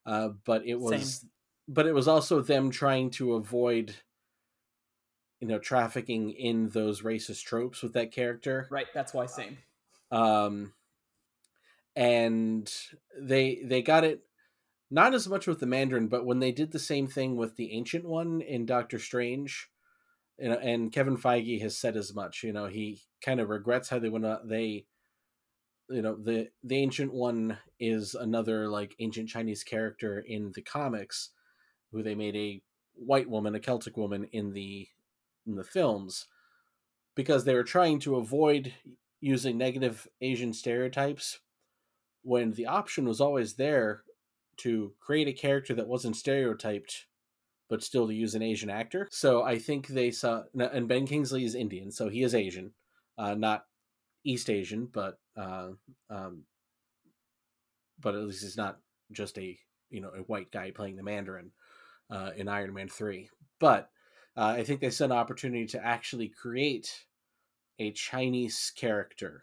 Uh, 0.06 0.30
but 0.44 0.66
it 0.66 0.78
was 0.78 1.20
Same. 1.20 1.30
but 1.68 1.86
it 1.86 1.92
was 1.92 2.08
also 2.08 2.40
them 2.40 2.70
trying 2.70 3.10
to 3.10 3.34
avoid 3.34 3.94
you 5.40 5.48
know 5.48 5.58
trafficking 5.58 6.30
in 6.30 6.68
those 6.70 7.02
racist 7.02 7.44
tropes 7.44 7.82
with 7.82 7.92
that 7.94 8.12
character 8.12 8.66
Right, 8.70 8.86
that's 8.94 9.14
why 9.14 9.26
same. 9.26 9.58
Um 10.10 10.72
and 11.96 12.72
they 13.20 13.60
they 13.64 13.82
got 13.82 14.04
it 14.04 14.22
not 14.90 15.14
as 15.14 15.28
much 15.28 15.46
with 15.46 15.60
the 15.60 15.66
mandarin 15.66 16.08
but 16.08 16.24
when 16.24 16.38
they 16.38 16.52
did 16.52 16.72
the 16.72 16.78
same 16.78 17.06
thing 17.06 17.36
with 17.36 17.56
the 17.56 17.72
ancient 17.72 18.04
one 18.04 18.40
in 18.40 18.66
doctor 18.66 18.98
strange 18.98 19.68
know 20.38 20.58
and 20.58 20.92
kevin 20.92 21.16
feige 21.16 21.60
has 21.60 21.76
said 21.76 21.96
as 21.96 22.14
much 22.14 22.42
you 22.42 22.52
know 22.52 22.66
he 22.66 23.00
kind 23.24 23.40
of 23.40 23.48
regrets 23.48 23.88
how 23.88 23.98
they 23.98 24.08
went 24.08 24.26
out 24.26 24.48
they 24.48 24.84
you 25.88 26.02
know 26.02 26.16
the 26.16 26.48
the 26.62 26.76
ancient 26.76 27.12
one 27.12 27.58
is 27.78 28.14
another 28.14 28.68
like 28.68 28.94
ancient 29.00 29.28
chinese 29.28 29.64
character 29.64 30.20
in 30.20 30.52
the 30.54 30.62
comics 30.62 31.30
who 31.92 32.02
they 32.02 32.14
made 32.14 32.36
a 32.36 32.62
white 32.94 33.28
woman 33.28 33.54
a 33.54 33.60
celtic 33.60 33.96
woman 33.96 34.24
in 34.32 34.52
the 34.52 34.88
in 35.46 35.56
the 35.56 35.64
films 35.64 36.26
because 37.14 37.44
they 37.44 37.54
were 37.54 37.64
trying 37.64 37.98
to 37.98 38.16
avoid 38.16 38.72
using 39.20 39.58
negative 39.58 40.08
asian 40.20 40.52
stereotypes 40.52 41.40
when 42.22 42.52
the 42.52 42.66
option 42.66 43.06
was 43.06 43.20
always 43.20 43.54
there 43.54 44.02
to 44.56 44.92
create 45.00 45.28
a 45.28 45.32
character 45.32 45.74
that 45.74 45.88
wasn't 45.88 46.16
stereotyped 46.16 47.06
but 47.68 47.84
still 47.84 48.08
to 48.08 48.14
use 48.14 48.34
an 48.34 48.42
asian 48.42 48.68
actor. 48.68 49.08
So 49.10 49.42
i 49.42 49.58
think 49.58 49.86
they 49.88 50.10
saw 50.10 50.42
and 50.54 50.88
ben 50.88 51.06
kingsley 51.06 51.44
is 51.44 51.54
indian 51.54 51.90
so 51.90 52.08
he 52.08 52.22
is 52.22 52.34
asian 52.34 52.72
uh, 53.16 53.34
not 53.34 53.64
east 54.24 54.50
asian 54.50 54.88
but 54.92 55.18
uh, 55.36 55.70
um, 56.10 56.44
but 58.00 58.14
at 58.14 58.22
least 58.22 58.42
he's 58.42 58.56
not 58.56 58.78
just 59.12 59.38
a 59.38 59.58
you 59.88 60.00
know 60.00 60.10
a 60.10 60.22
white 60.22 60.50
guy 60.50 60.70
playing 60.70 60.96
the 60.96 61.02
mandarin 61.02 61.52
uh, 62.10 62.30
in 62.36 62.48
iron 62.48 62.74
man 62.74 62.88
3 62.88 63.28
but 63.58 63.90
uh, 64.36 64.54
i 64.56 64.64
think 64.64 64.80
they 64.80 64.90
saw 64.90 65.04
an 65.04 65.12
opportunity 65.12 65.66
to 65.66 65.84
actually 65.84 66.28
create 66.28 67.04
a 67.80 67.90
chinese 67.90 68.72
character 68.76 69.42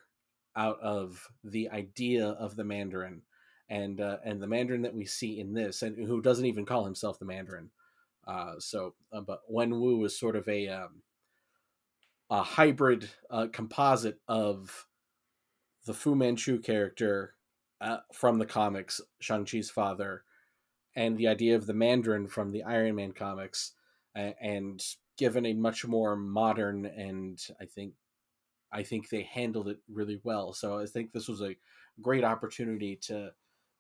out 0.56 0.79
of 0.79 1.27
the 1.44 1.70
idea 1.70 2.27
of 2.27 2.56
the 2.56 2.63
mandarin 2.63 3.22
and 3.70 4.01
uh, 4.01 4.17
and 4.24 4.41
the 4.41 4.48
mandarin 4.48 4.82
that 4.82 4.96
we 4.96 5.06
see 5.06 5.39
in 5.39 5.53
this 5.53 5.82
and 5.82 5.98
who 6.08 6.22
doesn't 6.22 6.46
even 6.46 6.65
call 6.65 6.86
himself 6.86 7.20
the 7.20 7.25
mandarin. 7.25 7.70
Uh, 8.25 8.53
so 8.60 8.94
uh, 9.13 9.22
but 9.22 9.41
wen 9.48 9.79
wu 9.79 10.03
is 10.06 10.17
sort 10.17 10.36
of 10.36 10.48
a 10.48 10.67
um, 10.67 11.01
a 12.29 12.41
hybrid 12.41 13.10
uh, 13.29 13.48
composite 13.51 14.20
of 14.27 14.88
the 15.86 15.94
Fu 15.94 16.15
Manchu 16.15 16.60
character 16.60 17.36
uh, 17.79 18.00
from 18.12 18.38
the 18.38 18.46
comics, 18.46 19.00
Shang-Chi's 19.22 19.70
father, 19.70 20.24
and 20.94 21.17
the 21.17 21.29
idea 21.29 21.56
of 21.56 21.67
the 21.67 21.74
Mandarin 21.74 22.27
from 22.27 22.51
the 22.51 22.63
Iron 22.63 22.96
Man 22.96 23.13
comics, 23.13 23.72
and 24.13 24.84
given 25.17 25.46
a 25.46 25.53
much 25.53 25.86
more 25.86 26.17
modern 26.17 26.86
and 26.86 27.41
I 27.62 27.65
think 27.65 27.94
I 28.71 28.83
think 28.83 29.09
they 29.09 29.24
handled 29.24 29.67
it 29.69 29.77
really 29.88 30.19
well. 30.24 30.53
So 30.53 30.79
I 30.79 30.86
think 30.86 31.12
this 31.12 31.27
was 31.27 31.41
a 31.41 31.55
great 32.01 32.24
opportunity 32.24 32.97
to 33.03 33.31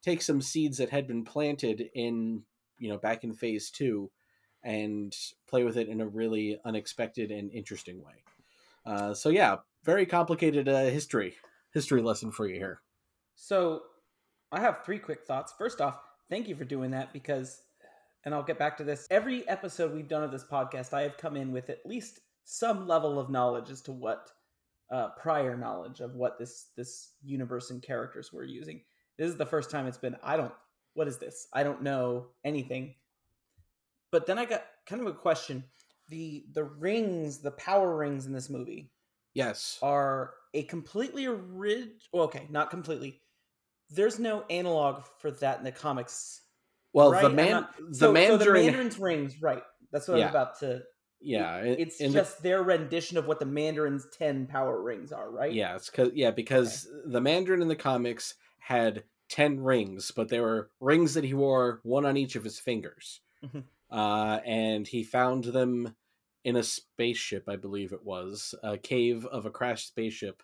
take 0.03 0.21
some 0.21 0.41
seeds 0.41 0.77
that 0.77 0.89
had 0.89 1.07
been 1.07 1.23
planted 1.23 1.89
in 1.93 2.43
you 2.79 2.89
know 2.89 2.97
back 2.97 3.23
in 3.23 3.33
phase 3.33 3.69
two 3.71 4.09
and 4.63 5.15
play 5.49 5.63
with 5.63 5.77
it 5.77 5.87
in 5.87 6.01
a 6.01 6.07
really 6.07 6.59
unexpected 6.65 7.31
and 7.31 7.51
interesting 7.51 8.03
way. 8.03 8.23
Uh, 8.85 9.13
so 9.13 9.29
yeah, 9.29 9.57
very 9.83 10.05
complicated 10.05 10.67
uh, 10.67 10.85
history 10.85 11.35
history 11.73 12.01
lesson 12.01 12.31
for 12.31 12.47
you 12.47 12.55
here. 12.55 12.81
So, 13.35 13.83
I 14.51 14.59
have 14.61 14.83
three 14.83 14.97
quick 14.97 15.25
thoughts. 15.27 15.53
First 15.57 15.79
off, 15.81 15.99
thank 16.29 16.47
you 16.47 16.55
for 16.55 16.63
doing 16.65 16.91
that 16.91 17.13
because, 17.13 17.61
and 18.25 18.33
I'll 18.33 18.43
get 18.43 18.57
back 18.57 18.77
to 18.77 18.83
this. 18.83 19.05
Every 19.11 19.47
episode 19.47 19.93
we've 19.93 20.07
done 20.07 20.23
of 20.23 20.31
this 20.31 20.45
podcast, 20.45 20.93
I 20.93 21.03
have 21.03 21.17
come 21.17 21.35
in 21.35 21.51
with 21.51 21.69
at 21.69 21.85
least 21.85 22.21
some 22.45 22.87
level 22.87 23.19
of 23.19 23.29
knowledge 23.29 23.69
as 23.69 23.81
to 23.81 23.91
what 23.91 24.31
uh, 24.91 25.09
prior 25.21 25.57
knowledge 25.57 25.99
of 25.99 26.15
what 26.15 26.37
this 26.39 26.67
this 26.75 27.13
universe 27.23 27.71
and 27.71 27.81
characters 27.81 28.31
we're 28.31 28.43
using. 28.43 28.81
This 29.17 29.29
is 29.29 29.37
the 29.37 29.45
first 29.45 29.69
time 29.71 29.87
it's 29.87 29.97
been. 29.97 30.15
I 30.23 30.37
don't. 30.37 30.53
What 30.93 31.07
is 31.07 31.17
this? 31.17 31.47
I 31.53 31.63
don't 31.63 31.83
know 31.83 32.27
anything. 32.43 32.95
But 34.11 34.25
then 34.25 34.39
I 34.39 34.45
got 34.45 34.63
kind 34.87 35.01
of 35.01 35.07
a 35.07 35.13
question. 35.13 35.63
The 36.09 36.45
the 36.53 36.63
rings, 36.63 37.39
the 37.39 37.51
power 37.51 37.97
rings 37.97 38.25
in 38.25 38.33
this 38.33 38.49
movie 38.49 38.91
Yes. 39.33 39.77
are 39.81 40.33
a 40.53 40.63
completely 40.63 41.25
original. 41.25 41.91
Well, 42.13 42.23
okay, 42.25 42.47
not 42.49 42.69
completely. 42.69 43.21
There's 43.89 44.17
no 44.19 44.43
analog 44.49 45.03
for 45.19 45.31
that 45.31 45.59
in 45.59 45.63
the 45.65 45.71
comics. 45.71 46.41
Well, 46.93 47.11
right? 47.11 47.21
the 47.23 47.29
man, 47.29 47.51
not- 47.51 47.77
the 47.77 47.93
so, 47.95 48.13
so 48.15 48.37
the 48.37 48.53
Mandarin's 48.53 48.97
rings, 48.97 49.41
right? 49.41 49.63
That's 49.91 50.07
what 50.07 50.17
Yeah. 50.17 50.25
I'm 50.25 50.29
about 50.31 50.59
to. 50.59 50.81
Yeah, 51.19 51.57
it- 51.59 51.71
it- 51.71 51.79
it's 51.79 51.99
in 52.01 52.11
the- 52.11 52.19
just 52.19 52.41
their 52.43 52.63
rendition 52.63 53.17
of 53.17 53.27
what 53.27 53.39
the 53.39 53.45
Mandarin's 53.45 54.07
ten 54.11 54.47
power 54.47 54.81
rings 54.81 55.11
are, 55.11 55.29
right? 55.29 55.51
Yeah, 55.53 55.75
it's 55.75 55.89
cause 55.89 56.11
yeah, 56.13 56.31
because 56.31 56.87
the 57.05 57.21
Mandarin 57.21 57.61
in 57.61 57.67
the 57.67 57.75
comics 57.75 58.35
had 58.59 59.03
ten 59.29 59.59
rings, 59.59 60.11
but 60.11 60.29
they 60.29 60.39
were 60.39 60.71
rings 60.79 61.13
that 61.15 61.23
he 61.23 61.33
wore 61.33 61.79
one 61.83 62.05
on 62.05 62.17
each 62.17 62.35
of 62.35 62.43
his 62.43 62.59
fingers. 62.59 63.21
Mhm. 63.43 63.63
Uh, 63.89 64.39
and 64.45 64.87
he 64.87 65.03
found 65.03 65.45
them 65.45 65.95
in 66.43 66.55
a 66.55 66.63
spaceship, 66.63 67.47
I 67.47 67.55
believe 67.55 67.91
it 67.93 68.03
was, 68.03 68.55
a 68.63 68.77
cave 68.77 69.25
of 69.25 69.45
a 69.45 69.51
crashed 69.51 69.87
spaceship 69.87 70.43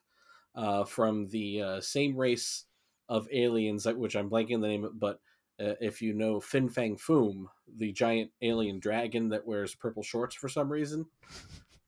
uh, 0.56 0.84
from 0.86 1.28
the 1.30 1.62
uh, 1.62 1.82
same 1.82 2.16
race 2.16 2.66
of 3.10 3.28
aliens, 3.32 3.86
which 3.86 4.16
I'm 4.16 4.30
blanking 4.30 4.62
the 4.62 4.68
name 4.68 4.84
of, 4.84 5.00
but 5.00 5.20
uh, 5.60 5.74
if 5.82 6.02
you 6.02 6.14
know 6.14 6.40
Fin 6.40 6.70
Fang 6.70 6.98
Foom, 6.98 7.46
the 7.78 7.92
giant 7.92 8.32
alien 8.42 8.80
dragon 8.80 9.30
that 9.30 9.46
wears 9.46 9.76
purple 9.76 10.04
shorts 10.04 10.36
for 10.36 10.50
some 10.50 10.72
reason, 10.72 11.06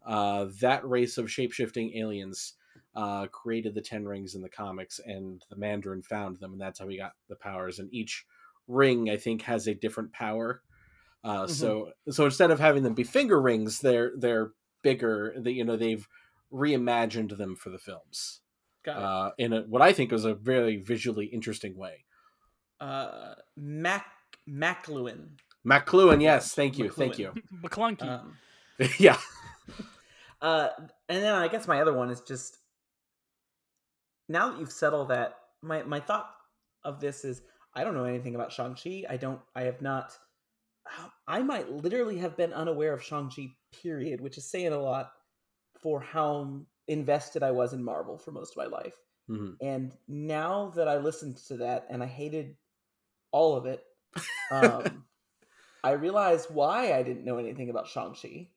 uh, 0.06 0.48
that 0.62 0.88
race 0.88 1.18
of 1.18 1.26
shapeshifting 1.26 1.96
aliens 1.96 2.54
uh, 2.96 3.28
created 3.28 3.74
the 3.76 3.82
Ten 3.82 4.06
Rings 4.06 4.36
in 4.36 4.42
the 4.42 4.50
comics, 4.50 5.00
and 5.06 5.44
the 5.50 5.56
Mandarin 5.58 6.02
found 6.02 6.38
them, 6.38 6.54
and 6.54 6.62
that's 6.62 6.80
how 6.80 6.88
he 6.88 6.98
got 6.98 7.14
the 7.28 7.36
powers. 7.36 7.80
And 7.80 7.94
each 7.94 8.26
ring, 8.68 9.10
I 9.10 9.18
think, 9.18 9.42
has 9.44 9.68
a 9.68 9.74
different 9.74 10.14
power. 10.14 10.62
Uh, 11.24 11.48
So, 11.48 11.92
so 12.10 12.26
instead 12.26 12.52
of 12.52 12.60
having 12.60 12.84
them 12.84 12.94
be 12.94 13.04
finger 13.04 13.42
rings, 13.42 13.80
they're 13.80 14.12
they're 14.18 14.52
bigger. 14.84 15.34
That 15.38 15.52
you 15.54 15.66
know 15.66 15.76
they've 15.76 16.08
reimagined 16.54 17.36
them 17.38 17.56
for 17.56 17.70
the 17.70 17.80
films 17.80 18.42
uh, 18.96 19.32
in 19.38 19.52
a, 19.52 19.62
what 19.62 19.82
I 19.82 19.92
think 19.92 20.12
was 20.12 20.24
a 20.26 20.36
very 20.36 20.78
visually 20.78 21.26
interesting 21.26 21.76
way. 21.76 22.05
Uh, 22.80 23.36
Mac 23.58 24.06
Makluan. 24.50 25.30
Makluan, 25.66 26.22
yes, 26.22 26.54
thank 26.54 26.78
you, 26.78 26.90
thank 26.90 27.18
you. 27.18 27.34
McClunky. 27.64 28.04
Um, 28.08 28.38
yeah, 29.00 29.18
Uh, 30.42 30.70
and 31.10 31.24
then 31.24 31.34
I 31.34 31.48
guess 31.48 31.68
my 31.68 31.82
other 31.82 31.94
one 31.94 32.12
is 32.12 32.22
just 32.22 32.58
now 34.30 34.52
that 34.52 34.60
you've 34.60 34.72
settled 34.72 35.10
that, 35.10 35.38
my 35.62 35.84
my 35.84 36.00
thought 36.00 36.30
of 36.84 37.00
this 37.00 37.26
is 37.26 37.42
I 37.74 37.84
don't 37.84 37.96
know 37.96 38.06
anything 38.06 38.36
about 38.36 38.52
Shang 38.52 38.76
Chi. 38.76 39.04
I 39.10 39.18
don't. 39.18 39.40
I 39.56 39.64
have 39.64 39.82
not. 39.82 40.16
I 41.28 41.42
might 41.42 41.72
literally 41.72 42.18
have 42.20 42.38
been 42.38 42.54
unaware 42.54 42.94
of 42.94 43.04
Shang 43.04 43.32
Chi. 43.36 43.48
Period, 43.82 44.22
which 44.22 44.38
is 44.38 44.50
saying 44.50 44.72
a 44.72 44.80
lot 44.80 45.12
for 45.82 46.00
how 46.00 46.62
invested 46.88 47.44
I 47.44 47.52
was 47.52 47.74
in 47.74 47.84
Marvel 47.84 48.18
for 48.18 48.32
most 48.32 48.52
of 48.52 48.58
my 48.58 48.66
life. 48.66 48.96
Mhm. 49.30 49.58
And 49.62 49.98
now 50.08 50.70
that 50.76 50.88
I 50.88 50.98
listened 50.98 51.38
to 51.48 51.58
that 51.58 51.88
and 51.90 52.04
I 52.04 52.06
hated 52.06 52.56
all 53.36 53.58
of 53.58 53.66
it, 53.66 53.84
um, 54.50 55.04
I 55.84 55.92
realized 55.92 56.50
why 56.50 56.94
I 56.94 57.04
didn't 57.04 57.26
know 57.26 57.38
anything 57.38 57.70
about 57.70 57.90
Shang-Chi. 57.90 58.48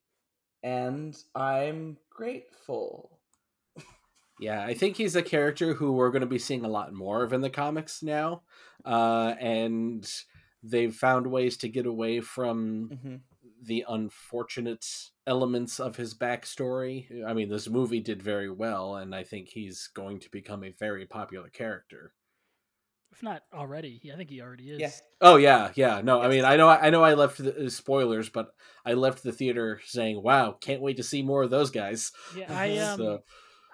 And 0.63 1.17
I'm 1.35 1.99
grateful. 2.11 3.19
Yeah, 4.41 4.65
I 4.65 4.75
think 4.75 4.97
he's 4.97 5.17
a 5.17 5.23
character 5.23 5.75
who 5.75 5.93
we're 5.93 6.13
going 6.13 6.21
to 6.21 6.27
be 6.27 6.39
seeing 6.39 6.65
a 6.65 6.69
lot 6.69 6.93
more 6.93 7.25
of 7.25 7.33
in 7.33 7.41
the 7.41 7.51
comics 7.51 8.05
now. 8.05 8.43
Uh, 8.85 9.35
and 9.41 10.09
they've 10.63 10.95
found 10.95 11.27
ways 11.27 11.57
to 11.59 11.69
get 11.69 11.87
away 11.87 12.21
from 12.21 12.95
hmm 13.03 13.17
the 13.61 13.85
unfortunate 13.89 14.87
elements 15.27 15.81
of 15.81 15.97
his 15.97 16.15
backstory. 16.15 17.25
I 17.27 17.33
mean, 17.33 17.49
this 17.49 17.69
movie 17.69 17.99
did 17.99 18.23
very 18.23 18.49
well, 18.49 18.95
and 18.95 19.13
I 19.13 19.25
think 19.25 19.49
he's 19.49 19.89
going 19.89 20.21
to 20.21 20.31
become 20.31 20.63
a 20.63 20.71
very 20.71 21.07
popular 21.07 21.49
character. 21.49 22.13
If 23.13 23.23
not 23.23 23.43
already, 23.53 24.01
I 24.13 24.17
think 24.17 24.31
he 24.31 24.41
already 24.41 24.71
is. 24.71 24.81
Yeah. 24.81 24.91
Oh 25.21 25.37
yeah, 25.37 25.73
yeah. 25.75 26.01
No, 26.03 26.21
I 26.21 26.29
mean, 26.29 26.45
I 26.45 26.57
know, 26.57 26.69
I 26.69 26.91
know, 26.91 27.03
I 27.03 27.15
left 27.15 27.39
the 27.39 27.67
uh, 27.67 27.69
spoilers, 27.71 28.29
but 28.29 28.55
I 28.85 28.93
left 28.93 29.23
the 29.23 29.33
theater 29.33 29.81
saying, 29.85 30.23
"Wow, 30.23 30.53
can't 30.53 30.83
wait 30.83 30.99
to 30.99 31.03
see 31.03 31.23
more 31.23 31.43
of 31.43 31.51
those 31.51 31.71
guys." 31.71 32.13
Yeah, 32.37 32.47
I 32.57 32.77
um, 32.79 32.99
So- 32.99 33.23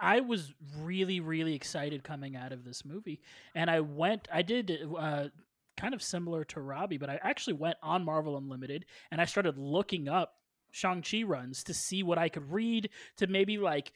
I 0.00 0.20
was 0.20 0.52
really, 0.78 1.20
really 1.20 1.54
excited 1.54 2.02
coming 2.04 2.36
out 2.36 2.52
of 2.52 2.64
this 2.64 2.84
movie, 2.84 3.20
and 3.54 3.70
I 3.70 3.80
went. 3.80 4.28
I 4.32 4.42
did 4.42 4.72
uh, 4.98 5.28
kind 5.76 5.94
of 5.94 6.02
similar 6.02 6.44
to 6.44 6.60
Robbie, 6.60 6.98
but 6.98 7.10
I 7.10 7.18
actually 7.22 7.54
went 7.54 7.76
on 7.82 8.04
Marvel 8.04 8.36
Unlimited 8.36 8.84
and 9.10 9.20
I 9.20 9.24
started 9.24 9.58
looking 9.58 10.08
up 10.08 10.34
Shang 10.70 11.02
Chi 11.02 11.22
runs 11.22 11.64
to 11.64 11.74
see 11.74 12.02
what 12.02 12.18
I 12.18 12.28
could 12.28 12.50
read 12.50 12.90
to 13.18 13.26
maybe 13.26 13.58
like 13.58 13.92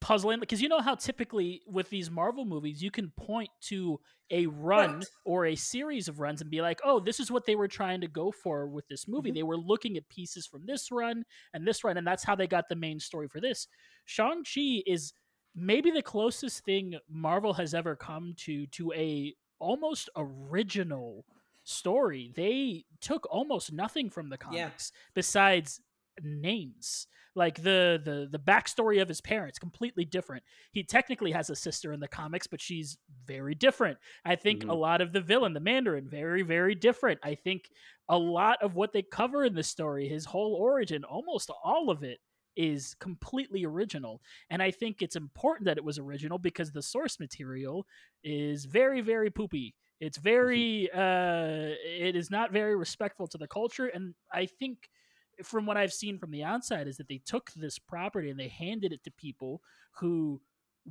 puzzle 0.00 0.30
in 0.30 0.40
because 0.40 0.62
you 0.62 0.68
know 0.68 0.80
how 0.80 0.94
typically 0.94 1.60
with 1.66 1.90
these 1.90 2.10
Marvel 2.10 2.44
movies 2.44 2.82
you 2.82 2.90
can 2.90 3.10
point 3.16 3.50
to 3.62 3.98
a 4.30 4.46
run 4.46 4.96
Right. 4.98 5.06
or 5.24 5.46
a 5.46 5.54
series 5.56 6.06
of 6.08 6.20
runs 6.20 6.40
and 6.40 6.50
be 6.50 6.60
like, 6.60 6.80
oh, 6.84 7.00
this 7.00 7.18
is 7.18 7.30
what 7.30 7.46
they 7.46 7.56
were 7.56 7.66
trying 7.68 8.00
to 8.02 8.08
go 8.08 8.30
for 8.30 8.66
with 8.68 8.86
this 8.88 9.08
movie. 9.08 9.30
Mhm. 9.30 9.34
They 9.34 9.42
were 9.42 9.56
looking 9.56 9.96
at 9.96 10.08
pieces 10.08 10.46
from 10.46 10.66
this 10.66 10.90
run 10.92 11.24
and 11.54 11.66
this 11.66 11.82
run, 11.82 11.96
and 11.96 12.06
that's 12.06 12.24
how 12.24 12.34
they 12.34 12.46
got 12.46 12.68
the 12.68 12.76
main 12.76 13.00
story 13.00 13.26
for 13.28 13.40
this. 13.40 13.66
Shang-Chi 14.04 14.82
is 14.86 15.12
maybe 15.54 15.90
the 15.90 16.02
closest 16.02 16.64
thing 16.64 16.98
Marvel 17.08 17.54
has 17.54 17.74
ever 17.74 17.96
come 17.96 18.34
to 18.38 18.66
to 18.68 18.92
a 18.92 19.34
almost 19.58 20.08
original 20.14 21.24
story. 21.64 22.32
They 22.36 22.84
took 23.00 23.26
almost 23.30 23.72
nothing 23.72 24.10
from 24.10 24.28
the 24.28 24.38
Yeah. 24.52 24.64
comics 24.68 24.92
besides 25.14 25.80
names. 26.22 27.06
Like 27.34 27.56
the 27.62 28.00
the 28.02 28.28
the 28.30 28.38
backstory 28.38 29.00
of 29.00 29.08
his 29.08 29.20
parents, 29.20 29.58
completely 29.58 30.04
different. 30.04 30.42
He 30.72 30.82
technically 30.82 31.30
has 31.32 31.50
a 31.50 31.56
sister 31.56 31.92
in 31.92 32.00
the 32.00 32.08
comics, 32.08 32.46
but 32.48 32.60
she's 32.60 32.98
very 33.24 33.54
different. 33.54 33.98
I 34.24 34.34
think 34.36 34.64
a 34.68 34.74
Mhm. 34.74 34.76
lot 34.76 35.00
of 35.00 35.12
the 35.12 35.20
villain, 35.20 35.52
the 35.52 35.60
Mandarin, 35.60 36.08
very 36.08 36.42
very 36.42 36.74
different. 36.74 37.20
I 37.22 37.34
think 37.36 37.70
a 38.08 38.18
lot 38.18 38.60
of 38.62 38.74
what 38.74 38.92
they 38.92 39.02
cover 39.02 39.44
in 39.44 39.54
the 39.54 39.62
story, 39.62 40.08
his 40.08 40.24
whole 40.24 40.54
origin, 40.54 41.04
almost 41.04 41.50
all 41.62 41.90
of 41.90 42.02
it 42.02 42.18
is 42.56 42.94
completely 42.94 43.64
original. 43.64 44.20
And 44.50 44.62
I 44.62 44.70
think 44.70 45.00
it's 45.00 45.14
important 45.16 45.66
that 45.66 45.76
it 45.78 45.84
was 45.84 45.98
original 45.98 46.38
because 46.38 46.72
the 46.72 46.82
source 46.82 47.20
material 47.20 47.86
is 48.24 48.64
very 48.64 49.00
very 49.00 49.30
poopy. 49.30 49.76
It's 50.00 50.18
very 50.18 50.90
uh 50.90 51.74
it 51.84 52.16
is 52.16 52.30
not 52.30 52.52
very 52.52 52.76
respectful 52.76 53.28
to 53.28 53.38
the 53.38 53.48
culture 53.48 53.86
and 53.86 54.14
I 54.32 54.46
think 54.46 54.88
from 55.42 55.66
what 55.66 55.76
I've 55.76 55.92
seen 55.92 56.18
from 56.18 56.30
the 56.30 56.44
outside 56.44 56.88
is 56.88 56.96
that 56.96 57.08
they 57.08 57.20
took 57.24 57.50
this 57.52 57.78
property 57.78 58.30
and 58.30 58.38
they 58.38 58.48
handed 58.48 58.92
it 58.92 59.04
to 59.04 59.10
people 59.10 59.60
who 59.92 60.40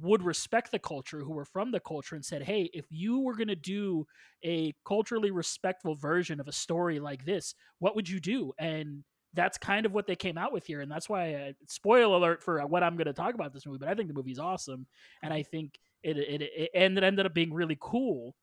would 0.01 0.21
respect 0.21 0.71
the 0.71 0.79
culture, 0.79 1.19
who 1.19 1.33
were 1.33 1.45
from 1.45 1.71
the 1.71 1.79
culture, 1.79 2.15
and 2.15 2.23
said, 2.23 2.43
"Hey, 2.43 2.69
if 2.73 2.85
you 2.89 3.19
were 3.19 3.35
going 3.35 3.47
to 3.47 3.55
do 3.55 4.05
a 4.43 4.73
culturally 4.85 5.31
respectful 5.31 5.95
version 5.95 6.39
of 6.39 6.47
a 6.47 6.51
story 6.51 6.99
like 6.99 7.25
this, 7.25 7.55
what 7.79 7.95
would 7.95 8.07
you 8.07 8.19
do?" 8.19 8.53
And 8.59 9.03
that's 9.33 9.57
kind 9.57 9.85
of 9.85 9.93
what 9.93 10.07
they 10.07 10.15
came 10.15 10.37
out 10.37 10.53
with 10.53 10.65
here, 10.65 10.81
and 10.81 10.91
that's 10.91 11.09
why. 11.09 11.33
Uh, 11.33 11.51
spoil 11.67 12.15
alert 12.15 12.43
for 12.43 12.65
what 12.67 12.83
I'm 12.83 12.95
going 12.95 13.07
to 13.07 13.13
talk 13.13 13.33
about 13.33 13.53
this 13.53 13.65
movie, 13.65 13.79
but 13.79 13.89
I 13.89 13.95
think 13.95 14.07
the 14.07 14.13
movie's 14.13 14.39
awesome, 14.39 14.87
and 15.23 15.33
I 15.33 15.43
think 15.43 15.79
it 16.03 16.17
it, 16.17 16.41
it 16.41 16.69
and 16.73 16.97
it 16.97 17.03
ended 17.03 17.25
up 17.25 17.33
being 17.33 17.53
really 17.53 17.77
cool 17.79 18.35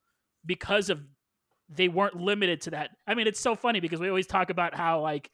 because 0.45 0.91
of 0.91 1.01
they 1.69 1.89
weren't 1.89 2.17
limited 2.17 2.61
to 2.63 2.71
that. 2.71 2.91
I 3.07 3.15
mean, 3.15 3.27
it's 3.27 3.41
so 3.41 3.55
funny 3.55 3.81
because 3.81 4.01
we 4.01 4.09
always 4.09 4.27
talk 4.27 4.51
about 4.51 4.75
how 4.75 5.01
like 5.01 5.31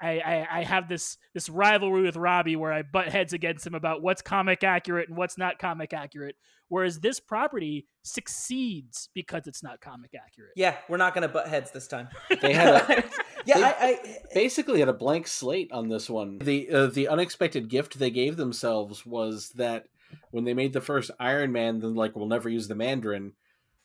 I, 0.00 0.18
I, 0.20 0.46
I 0.60 0.62
have 0.64 0.88
this 0.88 1.16
this 1.34 1.48
rivalry 1.48 2.02
with 2.02 2.16
Robbie 2.16 2.56
where 2.56 2.72
I 2.72 2.82
butt 2.82 3.08
heads 3.08 3.32
against 3.32 3.66
him 3.66 3.74
about 3.74 4.02
what's 4.02 4.22
comic 4.22 4.62
accurate 4.62 5.08
and 5.08 5.16
what's 5.16 5.36
not 5.38 5.58
comic 5.58 5.92
accurate. 5.92 6.36
Whereas 6.68 7.00
this 7.00 7.18
property 7.18 7.86
succeeds 8.02 9.08
because 9.14 9.46
it's 9.46 9.62
not 9.62 9.80
comic 9.80 10.10
accurate. 10.14 10.50
Yeah, 10.54 10.76
we're 10.88 10.98
not 10.98 11.14
gonna 11.14 11.28
butt 11.28 11.48
heads 11.48 11.70
this 11.70 11.88
time. 11.88 12.08
They 12.40 12.52
had 12.52 12.68
a- 12.68 13.04
yeah, 13.46 13.58
they- 13.58 13.64
I, 13.64 13.72
I 13.80 14.16
basically 14.34 14.80
had 14.80 14.88
a 14.88 14.92
blank 14.92 15.26
slate 15.26 15.72
on 15.72 15.88
this 15.88 16.08
one. 16.10 16.38
The 16.38 16.70
uh, 16.70 16.86
the 16.86 17.08
unexpected 17.08 17.68
gift 17.68 17.98
they 17.98 18.10
gave 18.10 18.36
themselves 18.36 19.04
was 19.06 19.50
that 19.56 19.86
when 20.30 20.44
they 20.44 20.54
made 20.54 20.72
the 20.72 20.80
first 20.80 21.10
Iron 21.18 21.52
Man, 21.52 21.80
then 21.80 21.94
like 21.94 22.14
we'll 22.14 22.26
never 22.28 22.48
use 22.48 22.68
the 22.68 22.74
Mandarin. 22.74 23.32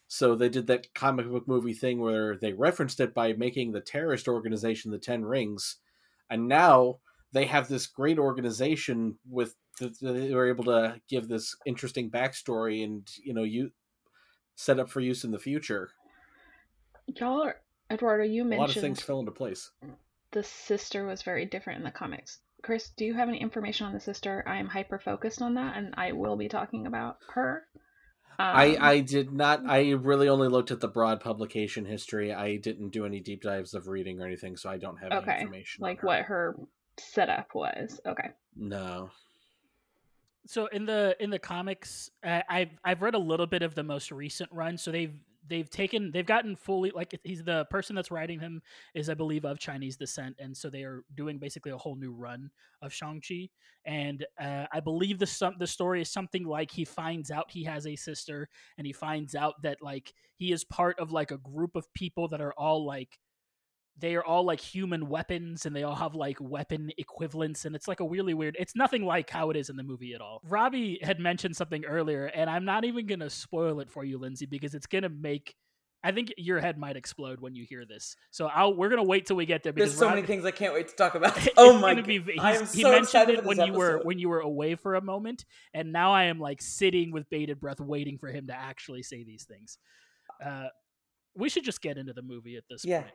So 0.08 0.36
they 0.36 0.50
did 0.50 0.68
that 0.68 0.94
comic 0.94 1.28
book 1.28 1.48
movie 1.48 1.74
thing 1.74 2.00
where 2.00 2.36
they 2.38 2.54
referenced 2.54 3.00
it 3.00 3.14
by 3.16 3.34
making 3.34 3.72
the 3.72 3.82
terrorist 3.82 4.28
organization 4.28 4.92
the 4.92 5.00
Ten 5.00 5.26
Rings, 5.26 5.78
and 6.34 6.48
now 6.48 6.98
they 7.32 7.46
have 7.46 7.68
this 7.68 7.86
great 7.86 8.18
organization 8.18 9.18
with 9.30 9.56
that 9.80 10.00
they 10.02 10.34
were 10.34 10.50
able 10.50 10.64
to 10.66 11.00
give 11.08 11.28
this 11.28 11.56
interesting 11.66 12.10
backstory 12.10 12.84
and 12.84 13.08
you 13.24 13.34
know 13.34 13.44
you 13.44 13.72
set 14.56 14.80
up 14.80 14.90
for 14.90 15.00
use 15.00 15.24
in 15.24 15.32
the 15.32 15.40
future. 15.40 15.92
Y'all 17.08 17.44
are 17.44 17.56
Eduardo, 17.92 18.24
you 18.24 18.44
mentioned 18.44 18.60
A 18.60 18.62
lot 18.62 18.76
of 18.76 18.82
things 18.82 19.02
fell 19.02 19.20
into 19.20 19.32
place. 19.32 19.72
the 20.32 20.44
sister 20.44 21.06
was 21.06 21.22
very 21.22 21.46
different 21.46 21.78
in 21.80 21.84
the 21.86 21.92
comics. 21.92 22.40
Chris, 22.64 22.92
do 22.98 23.06
you 23.06 23.14
have 23.14 23.30
any 23.30 23.40
information 23.42 23.86
on 23.86 23.94
the 23.94 24.00
sister? 24.00 24.44
I 24.48 24.58
am 24.58 24.68
hyper 24.68 24.98
focused 24.98 25.42
on 25.42 25.54
that, 25.56 25.76
and 25.78 25.94
I 25.98 26.14
will 26.14 26.38
be 26.38 26.48
talking 26.48 26.88
about 26.88 27.18
her. 27.34 27.68
I, 28.40 28.76
Um, 28.76 28.78
I 28.82 29.00
did 29.00 29.32
not. 29.32 29.64
I 29.68 29.92
really 29.92 30.30
only 30.30 30.48
looked 30.48 30.72
at 30.72 30.80
the 30.80 30.88
broad 30.88 31.20
publication 31.20 31.86
history. 31.86 32.34
I 32.34 32.58
didn't 32.58 32.90
do 32.90 33.06
any 33.06 33.20
deep 33.20 33.42
dives 33.42 33.74
of 33.74 33.88
reading 33.88 34.22
or 34.22 34.26
anything, 34.26 34.58
so 34.58 34.70
I 34.70 34.78
don't 34.78 34.98
have 34.98 35.12
any 35.12 35.22
okay, 35.22 35.42
information. 35.42 35.84
on 35.84 35.90
like 35.90 36.00
her. 36.00 36.08
what 36.08 36.22
her 36.24 36.56
setup 36.98 37.54
was. 37.56 38.00
Okay, 38.06 38.30
No. 38.56 39.10
So 40.46 40.66
in 40.68 40.86
the 40.86 41.16
in 41.22 41.30
the 41.30 41.40
comics, 41.40 42.12
uh, 42.24 42.42
I've 42.50 42.78
I've 42.84 43.02
read 43.02 43.16
a 43.16 43.20
little 43.20 43.48
bit 43.48 43.62
of 43.62 43.76
the 43.76 43.84
most 43.84 44.12
recent 44.12 44.52
run. 44.52 44.78
So 44.78 44.92
they've 44.92 45.16
they've 45.48 45.70
taken 45.70 46.12
they've 46.12 46.26
gotten 46.26 46.56
fully 46.56 46.92
like 46.94 47.20
he's 47.24 47.44
the 47.44 47.66
person 47.66 47.96
that's 47.96 48.12
writing 48.12 48.40
him 48.40 48.62
is 48.94 49.10
I 49.10 49.14
believe 49.14 49.46
of 49.46 49.60
Chinese 49.60 49.98
descent, 49.98 50.36
and 50.40 50.56
so 50.56 50.70
they 50.70 50.84
are 50.84 51.04
doing 51.16 51.38
basically 51.38 51.72
a 51.72 51.78
whole 51.78 51.96
new 51.96 52.14
run 52.14 52.50
of 52.82 52.94
Shang 52.94 53.22
Chi. 53.28 53.50
And 53.86 54.26
uh, 54.40 54.66
I 54.72 54.80
believe 54.80 55.20
the 55.20 55.54
the 55.60 55.68
story 55.68 56.02
is 56.02 56.10
something 56.10 56.46
like 56.46 56.72
he 56.72 56.86
finds 56.86 57.32
out 57.32 57.52
he 57.52 57.64
has 57.64 57.86
a 57.88 57.96
sister, 57.96 58.50
and 58.78 58.88
he 58.88 58.94
finds 58.94 59.36
out 59.36 59.62
that 59.64 59.78
like 59.82 60.14
he 60.36 60.52
is 60.52 60.64
part 60.64 61.00
of 61.00 61.12
like 61.12 61.32
a 61.32 61.38
group 61.38 61.76
of 61.76 61.94
people 61.94 62.28
that 62.30 62.42
are 62.42 62.54
all 62.54 62.86
like 62.86 63.20
they 63.98 64.16
are 64.16 64.24
all 64.24 64.44
like 64.44 64.60
human 64.60 65.08
weapons 65.08 65.66
and 65.66 65.76
they 65.76 65.84
all 65.84 65.96
have 65.96 66.16
like 66.16 66.38
weapon 66.40 66.92
equivalents 66.98 67.66
and 67.66 67.76
it's 67.76 67.88
like 67.88 68.00
a 68.00 68.08
really 68.08 68.34
weird 68.34 68.56
it's 68.60 68.76
nothing 68.76 69.06
like 69.06 69.30
how 69.30 69.50
it 69.52 69.56
is 69.58 69.70
in 69.70 69.76
the 69.76 69.84
movie 69.84 70.14
at 70.14 70.22
all 70.22 70.42
robbie 70.50 71.00
had 71.04 71.20
mentioned 71.20 71.56
something 71.56 71.86
earlier 71.86 72.26
and 72.26 72.50
i'm 72.50 72.66
not 72.66 72.86
even 72.86 73.06
gonna 73.06 73.30
spoil 73.30 73.80
it 73.80 73.90
for 73.92 74.04
you 74.04 74.18
lindsay 74.18 74.46
because 74.48 74.74
it's 74.74 74.88
gonna 74.88 75.10
make 75.10 75.56
i 76.04 76.12
think 76.12 76.34
your 76.38 76.60
head 76.60 76.78
might 76.78 76.96
explode 76.98 77.40
when 77.40 77.56
you 77.56 77.66
hear 77.70 77.86
this 77.86 78.16
so 78.32 78.48
i'll 78.48 78.74
we're 78.76 78.90
gonna 78.90 79.04
wait 79.04 79.28
till 79.28 79.36
we 79.36 79.46
get 79.46 79.62
there 79.64 79.72
because 79.72 79.92
there's 79.92 80.00
so 80.00 80.08
Rob- 80.08 80.16
many 80.16 80.26
things 80.28 80.44
I 80.44 80.52
can't 80.52 80.74
wait 80.74 80.88
to 80.88 80.96
talk 80.96 81.14
about. 81.16 81.38
Oh 81.58 81.78
my! 81.78 81.94
gonna 81.94 82.06
be, 82.06 82.24
I 82.40 82.56
am 82.56 82.66
he 82.66 82.82
so 82.82 82.90
mentioned 82.90 83.04
excited 83.04 83.40
it 83.40 83.46
when 83.46 83.60
you 83.66 83.74
were 83.74 84.00
when 84.04 84.18
you 84.18 84.28
were 84.28 84.40
away 84.40 84.74
for 84.76 84.96
a 84.96 85.02
moment, 85.02 85.46
and 85.74 85.94
now 85.94 86.12
I 86.14 86.24
am 86.26 86.40
like 86.40 86.62
sitting 86.62 87.12
with 87.12 87.30
bated 87.30 87.60
breath, 87.60 87.80
waiting 87.80 88.18
for 88.18 88.28
him 88.30 88.48
to 88.48 88.54
actually 88.56 89.04
say 89.04 89.24
these 89.24 89.46
things. 89.46 89.78
Uh, 90.44 90.68
we 91.36 91.48
should 91.50 91.64
just 91.64 91.82
get 91.82 91.98
into 91.98 92.14
the 92.14 92.22
movie 92.22 92.58
at 92.58 92.64
this 92.70 92.84
Yeah. 92.86 93.02
point. 93.02 93.14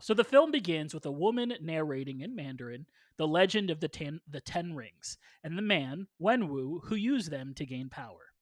So 0.00 0.14
the 0.14 0.24
film 0.24 0.50
begins 0.50 0.94
with 0.94 1.04
a 1.06 1.10
woman 1.10 1.54
narrating 1.60 2.20
in 2.20 2.34
Mandarin 2.34 2.86
the 3.18 3.28
legend 3.28 3.70
of 3.70 3.80
the 3.80 3.88
ten, 3.88 4.20
the 4.28 4.40
Ten 4.40 4.74
Rings 4.74 5.18
and 5.44 5.56
the 5.56 5.62
man 5.62 6.06
Wenwu 6.20 6.80
who 6.84 6.94
used 6.94 7.30
them 7.30 7.52
to 7.54 7.66
gain 7.66 7.90
power. 7.90 8.32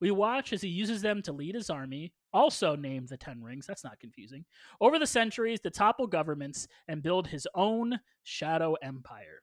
We 0.00 0.10
watch 0.10 0.52
as 0.52 0.60
he 0.60 0.68
uses 0.68 1.02
them 1.02 1.22
to 1.22 1.32
lead 1.32 1.54
his 1.54 1.70
army, 1.70 2.12
also 2.32 2.76
named 2.76 3.08
the 3.08 3.16
Ten 3.16 3.42
Rings. 3.42 3.66
That's 3.66 3.84
not 3.84 3.98
confusing. 3.98 4.44
Over 4.80 4.98
the 4.98 5.06
centuries 5.06 5.60
to 5.60 5.70
topple 5.70 6.06
governments 6.06 6.68
and 6.86 7.02
build 7.02 7.26
his 7.26 7.48
own 7.54 7.98
shadow 8.22 8.74
empire. 8.82 9.42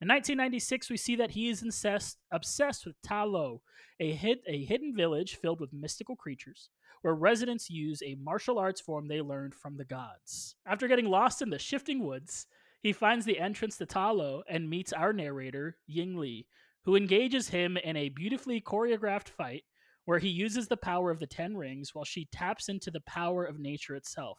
In 0.00 0.08
1996, 0.08 0.90
we 0.90 0.96
see 0.96 1.16
that 1.16 1.30
he 1.30 1.48
is 1.48 1.62
incest, 1.62 2.18
obsessed 2.30 2.84
with 2.84 3.00
Ta 3.02 3.22
Lo, 3.22 3.62
a, 4.00 4.12
hid, 4.12 4.38
a 4.46 4.64
hidden 4.64 4.94
village 4.96 5.36
filled 5.36 5.60
with 5.60 5.72
mystical 5.72 6.16
creatures, 6.16 6.70
where 7.04 7.14
residents 7.14 7.68
use 7.68 8.02
a 8.02 8.16
martial 8.18 8.58
arts 8.58 8.80
form 8.80 9.06
they 9.06 9.20
learned 9.20 9.54
from 9.54 9.76
the 9.76 9.84
gods. 9.84 10.56
After 10.64 10.88
getting 10.88 11.04
lost 11.04 11.42
in 11.42 11.50
the 11.50 11.58
shifting 11.58 12.02
woods, 12.02 12.46
he 12.82 12.94
finds 12.94 13.26
the 13.26 13.38
entrance 13.38 13.76
to 13.76 13.84
Ta 13.84 14.10
Lo 14.10 14.42
and 14.48 14.70
meets 14.70 14.90
our 14.90 15.12
narrator, 15.12 15.76
Ying 15.86 16.16
Li, 16.16 16.46
who 16.86 16.96
engages 16.96 17.46
him 17.46 17.76
in 17.76 17.98
a 17.98 18.08
beautifully 18.08 18.58
choreographed 18.58 19.28
fight 19.28 19.64
where 20.06 20.18
he 20.18 20.30
uses 20.30 20.66
the 20.66 20.78
power 20.78 21.10
of 21.10 21.20
the 21.20 21.26
Ten 21.26 21.54
Rings 21.54 21.94
while 21.94 22.06
she 22.06 22.26
taps 22.32 22.70
into 22.70 22.90
the 22.90 23.02
power 23.02 23.44
of 23.44 23.58
nature 23.58 23.96
itself. 23.96 24.38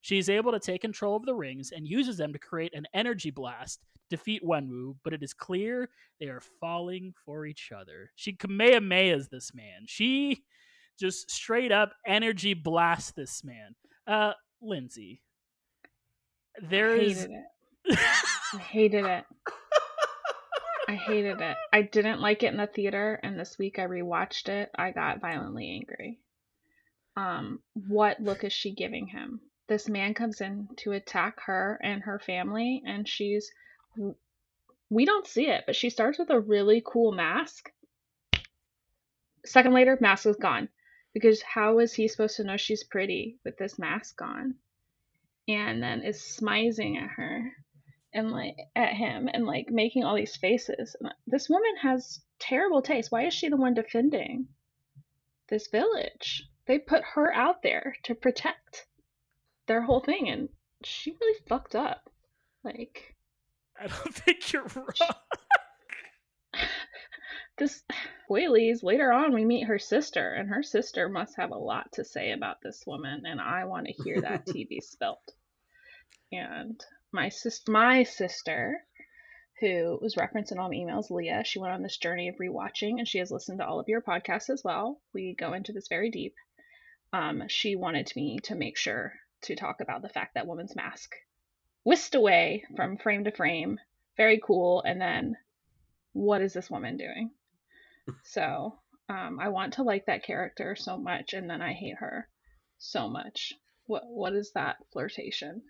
She 0.00 0.16
is 0.16 0.30
able 0.30 0.52
to 0.52 0.60
take 0.60 0.82
control 0.82 1.16
of 1.16 1.26
the 1.26 1.34
rings 1.34 1.72
and 1.72 1.84
uses 1.84 2.16
them 2.16 2.32
to 2.32 2.38
create 2.38 2.76
an 2.76 2.86
energy 2.94 3.32
blast 3.32 3.80
to 3.80 4.16
defeat 4.16 4.44
Wenwu, 4.44 4.94
but 5.02 5.12
it 5.12 5.24
is 5.24 5.34
clear 5.34 5.88
they 6.20 6.26
are 6.26 6.42
falling 6.60 7.12
for 7.24 7.44
each 7.44 7.72
other. 7.76 8.12
She 8.14 8.34
Kamehamehas 8.34 9.30
this 9.30 9.52
man. 9.52 9.86
She 9.86 10.44
just 10.98 11.30
straight 11.30 11.72
up 11.72 11.92
energy 12.06 12.54
blast 12.54 13.16
this 13.16 13.42
man. 13.44 13.74
Uh, 14.06 14.32
Lindsay, 14.62 15.20
there 16.68 16.94
is. 16.96 17.26
I 17.90 18.58
hated 18.58 19.04
it. 19.04 19.24
I 20.88 20.94
hated 20.94 21.40
it. 21.40 21.56
I 21.72 21.82
didn't 21.82 22.20
like 22.20 22.42
it 22.42 22.52
in 22.52 22.58
the 22.58 22.66
theater, 22.66 23.18
and 23.22 23.38
this 23.38 23.58
week 23.58 23.78
I 23.78 23.86
rewatched 23.86 24.48
it. 24.48 24.70
I 24.76 24.90
got 24.90 25.20
violently 25.20 25.70
angry. 25.70 26.18
Um, 27.16 27.60
what 27.88 28.20
look 28.20 28.44
is 28.44 28.52
she 28.52 28.74
giving 28.74 29.06
him? 29.06 29.40
This 29.66 29.88
man 29.88 30.12
comes 30.14 30.40
in 30.40 30.68
to 30.78 30.92
attack 30.92 31.40
her 31.46 31.80
and 31.82 32.02
her 32.02 32.18
family, 32.18 32.82
and 32.86 33.08
she's. 33.08 33.50
We 34.90 35.06
don't 35.06 35.26
see 35.26 35.46
it, 35.46 35.64
but 35.66 35.74
she 35.74 35.90
starts 35.90 36.18
with 36.18 36.30
a 36.30 36.38
really 36.38 36.82
cool 36.84 37.12
mask. 37.12 37.70
Second 39.46 39.72
later, 39.72 39.96
mask 40.00 40.26
is 40.26 40.36
gone. 40.36 40.68
Because 41.14 41.40
how 41.42 41.78
is 41.78 41.94
he 41.94 42.08
supposed 42.08 42.36
to 42.36 42.44
know 42.44 42.56
she's 42.56 42.84
pretty 42.84 43.38
with 43.44 43.56
this 43.56 43.78
mask 43.78 44.20
on? 44.20 44.56
And 45.48 45.82
then 45.82 46.02
is 46.02 46.20
smizing 46.20 47.00
at 47.00 47.10
her 47.10 47.52
and 48.12 48.30
like 48.30 48.56
at 48.76 48.92
him 48.92 49.28
and 49.32 49.46
like 49.46 49.70
making 49.70 50.04
all 50.04 50.14
these 50.16 50.36
faces. 50.36 50.96
This 51.26 51.48
woman 51.48 51.76
has 51.82 52.20
terrible 52.38 52.82
taste. 52.82 53.10
Why 53.10 53.26
is 53.26 53.34
she 53.34 53.48
the 53.48 53.56
one 53.56 53.74
defending 53.74 54.48
this 55.48 55.68
village? 55.68 56.48
They 56.66 56.78
put 56.78 57.02
her 57.14 57.32
out 57.34 57.62
there 57.62 57.96
to 58.04 58.14
protect 58.14 58.86
their 59.66 59.82
whole 59.82 60.00
thing, 60.00 60.28
and 60.28 60.48
she 60.82 61.16
really 61.20 61.38
fucked 61.46 61.74
up. 61.74 62.10
Like, 62.62 63.14
I 63.78 63.86
don't 63.88 64.14
think 64.14 64.52
you're 64.52 64.66
wrong. 64.74 65.14
This 67.56 67.82
Whaley's 68.28 68.82
later 68.82 69.12
on 69.12 69.32
we 69.32 69.44
meet 69.44 69.66
her 69.66 69.78
sister, 69.78 70.32
and 70.32 70.48
her 70.48 70.62
sister 70.62 71.08
must 71.08 71.36
have 71.36 71.50
a 71.50 71.58
lot 71.58 71.92
to 71.92 72.04
say 72.04 72.32
about 72.32 72.60
this 72.62 72.84
woman, 72.86 73.26
and 73.26 73.40
I 73.40 73.64
want 73.64 73.86
to 73.86 73.92
hear 73.92 74.20
that 74.20 74.46
TV 74.46 74.82
spelt. 74.82 75.34
And 76.32 76.82
my 77.12 77.28
sis 77.28 77.66
my 77.68 78.02
sister, 78.02 78.84
who 79.60 79.98
was 80.02 80.16
referenced 80.16 80.52
in 80.52 80.58
all 80.58 80.68
my 80.68 80.74
emails, 80.74 81.10
Leah, 81.10 81.44
she 81.44 81.60
went 81.60 81.72
on 81.72 81.82
this 81.82 81.96
journey 81.96 82.28
of 82.28 82.36
rewatching 82.36 82.98
and 82.98 83.06
she 83.06 83.18
has 83.18 83.30
listened 83.30 83.60
to 83.60 83.66
all 83.66 83.78
of 83.78 83.88
your 83.88 84.02
podcasts 84.02 84.50
as 84.50 84.64
well. 84.64 85.00
We 85.12 85.34
go 85.34 85.52
into 85.52 85.72
this 85.72 85.86
very 85.86 86.10
deep. 86.10 86.34
Um, 87.12 87.44
she 87.48 87.76
wanted 87.76 88.10
me 88.16 88.40
to 88.44 88.56
make 88.56 88.76
sure 88.76 89.12
to 89.42 89.54
talk 89.54 89.80
about 89.80 90.02
the 90.02 90.08
fact 90.08 90.34
that 90.34 90.46
woman's 90.46 90.74
mask 90.74 91.14
whisked 91.84 92.16
away 92.16 92.64
from 92.74 92.96
frame 92.96 93.24
to 93.24 93.30
frame. 93.30 93.78
Very 94.16 94.40
cool. 94.42 94.82
And 94.82 95.00
then 95.00 95.36
what 96.12 96.42
is 96.42 96.52
this 96.52 96.70
woman 96.70 96.96
doing? 96.96 97.30
So 98.24 98.78
um, 99.08 99.38
I 99.40 99.48
want 99.48 99.74
to 99.74 99.82
like 99.82 100.06
that 100.06 100.24
character 100.24 100.76
so 100.76 100.96
much 100.96 101.32
and 101.34 101.48
then 101.48 101.62
I 101.62 101.72
hate 101.72 101.96
her 101.98 102.28
so 102.78 103.08
much. 103.08 103.52
What 103.86 104.02
what 104.06 104.34
is 104.34 104.52
that 104.54 104.76
flirtation? 104.92 105.62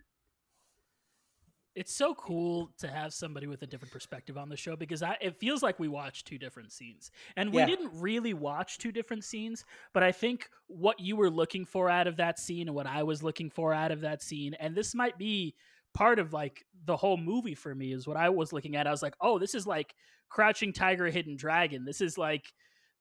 it's 1.74 1.92
so 1.92 2.14
cool 2.14 2.70
to 2.78 2.86
have 2.88 3.12
somebody 3.12 3.46
with 3.48 3.62
a 3.62 3.66
different 3.66 3.92
perspective 3.92 4.38
on 4.38 4.48
the 4.48 4.56
show 4.56 4.76
because 4.76 5.02
I, 5.02 5.16
it 5.20 5.36
feels 5.40 5.62
like 5.62 5.78
we 5.80 5.88
watched 5.88 6.26
two 6.26 6.38
different 6.38 6.72
scenes 6.72 7.10
and 7.36 7.52
we 7.52 7.58
Yeah. 7.58 7.66
didn't 7.66 7.90
really 7.94 8.32
watch 8.32 8.78
two 8.78 8.92
different 8.92 9.24
scenes 9.24 9.64
but 9.92 10.02
i 10.02 10.12
think 10.12 10.48
what 10.68 11.00
you 11.00 11.16
were 11.16 11.30
looking 11.30 11.64
for 11.64 11.90
out 11.90 12.06
of 12.06 12.16
that 12.18 12.38
scene 12.38 12.68
and 12.68 12.76
what 12.76 12.86
i 12.86 13.02
was 13.02 13.22
looking 13.22 13.50
for 13.50 13.72
out 13.72 13.90
of 13.90 14.02
that 14.02 14.22
scene 14.22 14.54
and 14.54 14.74
this 14.76 14.94
might 14.94 15.18
be 15.18 15.54
part 15.94 16.18
of 16.18 16.32
like 16.32 16.64
the 16.84 16.96
whole 16.96 17.16
movie 17.16 17.54
for 17.54 17.74
me 17.74 17.92
is 17.92 18.06
what 18.06 18.16
i 18.16 18.28
was 18.28 18.52
looking 18.52 18.76
at 18.76 18.86
i 18.86 18.90
was 18.90 19.02
like 19.02 19.14
oh 19.20 19.38
this 19.38 19.54
is 19.54 19.66
like 19.66 19.94
crouching 20.28 20.72
tiger 20.72 21.06
hidden 21.06 21.36
dragon 21.36 21.84
this 21.84 22.00
is 22.00 22.18
like 22.18 22.52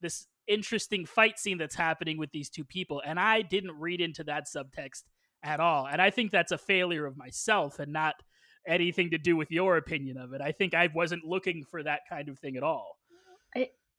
this 0.01 0.27
interesting 0.47 1.05
fight 1.05 1.39
scene 1.39 1.57
that's 1.57 1.75
happening 1.75 2.17
with 2.17 2.31
these 2.31 2.49
two 2.49 2.65
people 2.65 3.01
and 3.05 3.19
i 3.19 3.41
didn't 3.41 3.79
read 3.79 4.01
into 4.01 4.23
that 4.23 4.45
subtext 4.45 5.03
at 5.41 5.59
all 5.59 5.87
and 5.87 6.01
i 6.01 6.09
think 6.09 6.31
that's 6.31 6.51
a 6.51 6.57
failure 6.57 7.05
of 7.05 7.17
myself 7.17 7.79
and 7.79 7.91
not 7.93 8.15
anything 8.67 9.11
to 9.11 9.17
do 9.17 9.35
with 9.35 9.51
your 9.51 9.77
opinion 9.77 10.17
of 10.17 10.33
it. 10.33 10.41
I 10.41 10.51
think 10.51 10.73
I 10.73 10.89
wasn't 10.93 11.25
looking 11.25 11.63
for 11.69 11.83
that 11.83 12.01
kind 12.09 12.29
of 12.29 12.39
thing 12.39 12.57
at 12.57 12.63
all. 12.63 12.97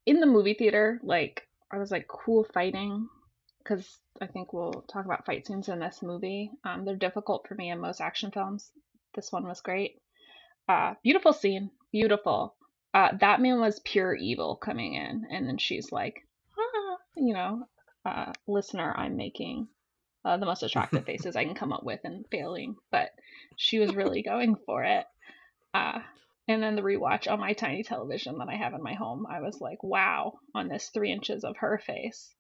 in 0.07 0.21
the 0.21 0.27
movie 0.27 0.55
theater, 0.55 1.01
like 1.03 1.49
I 1.73 1.79
was 1.79 1.91
like 1.91 2.07
cool 2.09 2.45
fighting 2.53 3.09
because 3.59 3.99
I 4.21 4.27
think 4.27 4.53
we'll 4.53 4.85
talk 4.93 5.07
about 5.07 5.25
fight 5.25 5.47
scenes 5.47 5.69
in 5.69 5.79
this 5.79 6.03
movie. 6.03 6.51
Um, 6.65 6.85
they're 6.85 6.97
difficult 6.97 7.47
for 7.49 7.55
me 7.55 7.71
in 7.71 7.81
most 7.81 8.01
action 8.01 8.31
films. 8.31 8.71
This 9.15 9.33
one 9.33 9.45
was 9.45 9.61
great. 9.61 10.01
Uh, 10.69 10.95
beautiful 11.03 11.33
scene, 11.33 11.71
beautiful. 11.93 12.55
Uh, 12.95 13.09
that 13.21 13.41
man 13.41 13.61
was 13.61 13.81
pure 13.81 14.15
evil 14.15 14.55
coming 14.55 14.95
in, 14.95 15.27
and 15.29 15.49
then 15.49 15.59
she's 15.59 15.91
like, 15.91 16.25
ah, 16.57 16.97
you 17.17 17.35
know, 17.35 17.65
uh, 18.07 18.33
listener, 18.47 18.95
I'm 18.97 19.17
making 19.17 19.67
uh, 20.25 20.37
the 20.37 20.47
most 20.47 20.63
attractive 20.63 21.05
faces 21.07 21.35
I 21.35 21.45
can 21.45 21.57
come 21.57 21.73
up 21.73 21.83
with 21.83 21.99
and 22.05 22.25
failing, 22.31 22.77
but 22.93 23.11
she 23.57 23.81
was 23.81 23.97
really 23.97 24.23
going 24.23 24.55
for 24.65 24.85
it. 24.85 25.07
Uh, 25.75 25.99
and 26.47 26.63
then 26.63 26.77
the 26.77 26.83
rewatch 26.83 27.31
on 27.31 27.41
my 27.41 27.53
tiny 27.53 27.83
television 27.83 28.39
that 28.39 28.49
I 28.49 28.55
have 28.55 28.75
in 28.75 28.83
my 28.83 28.95
home, 28.95 29.27
I 29.29 29.41
was 29.41 29.61
like, 29.61 29.83
wow, 29.83 30.35
on 30.55 30.69
this 30.69 30.91
three 30.91 31.11
inches 31.11 31.43
of 31.43 31.57
her 31.57 31.79
face, 31.85 32.33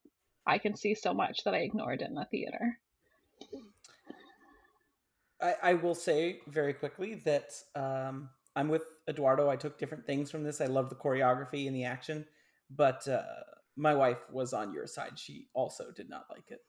I 0.46 0.58
can 0.58 0.76
see 0.76 0.94
so 0.94 1.12
much 1.12 1.42
that 1.44 1.54
I 1.54 1.58
ignored 1.58 2.00
in 2.00 2.14
the 2.14 2.26
theater. 2.26 2.78
I, 5.40 5.54
I 5.62 5.74
will 5.74 5.94
say 5.94 6.40
very 6.46 6.74
quickly 6.74 7.16
that 7.24 7.54
um, 7.74 8.28
I'm 8.56 8.68
with 8.68 8.82
Eduardo. 9.08 9.48
I 9.48 9.56
took 9.56 9.78
different 9.78 10.06
things 10.06 10.30
from 10.30 10.44
this. 10.44 10.60
I 10.60 10.66
love 10.66 10.88
the 10.88 10.96
choreography 10.96 11.66
and 11.66 11.74
the 11.74 11.84
action, 11.84 12.24
but 12.70 13.06
uh, 13.08 13.22
my 13.76 13.94
wife 13.94 14.18
was 14.30 14.52
on 14.52 14.72
your 14.72 14.86
side. 14.86 15.18
She 15.18 15.48
also 15.54 15.90
did 15.94 16.08
not 16.08 16.26
like 16.30 16.50
it. 16.50 16.60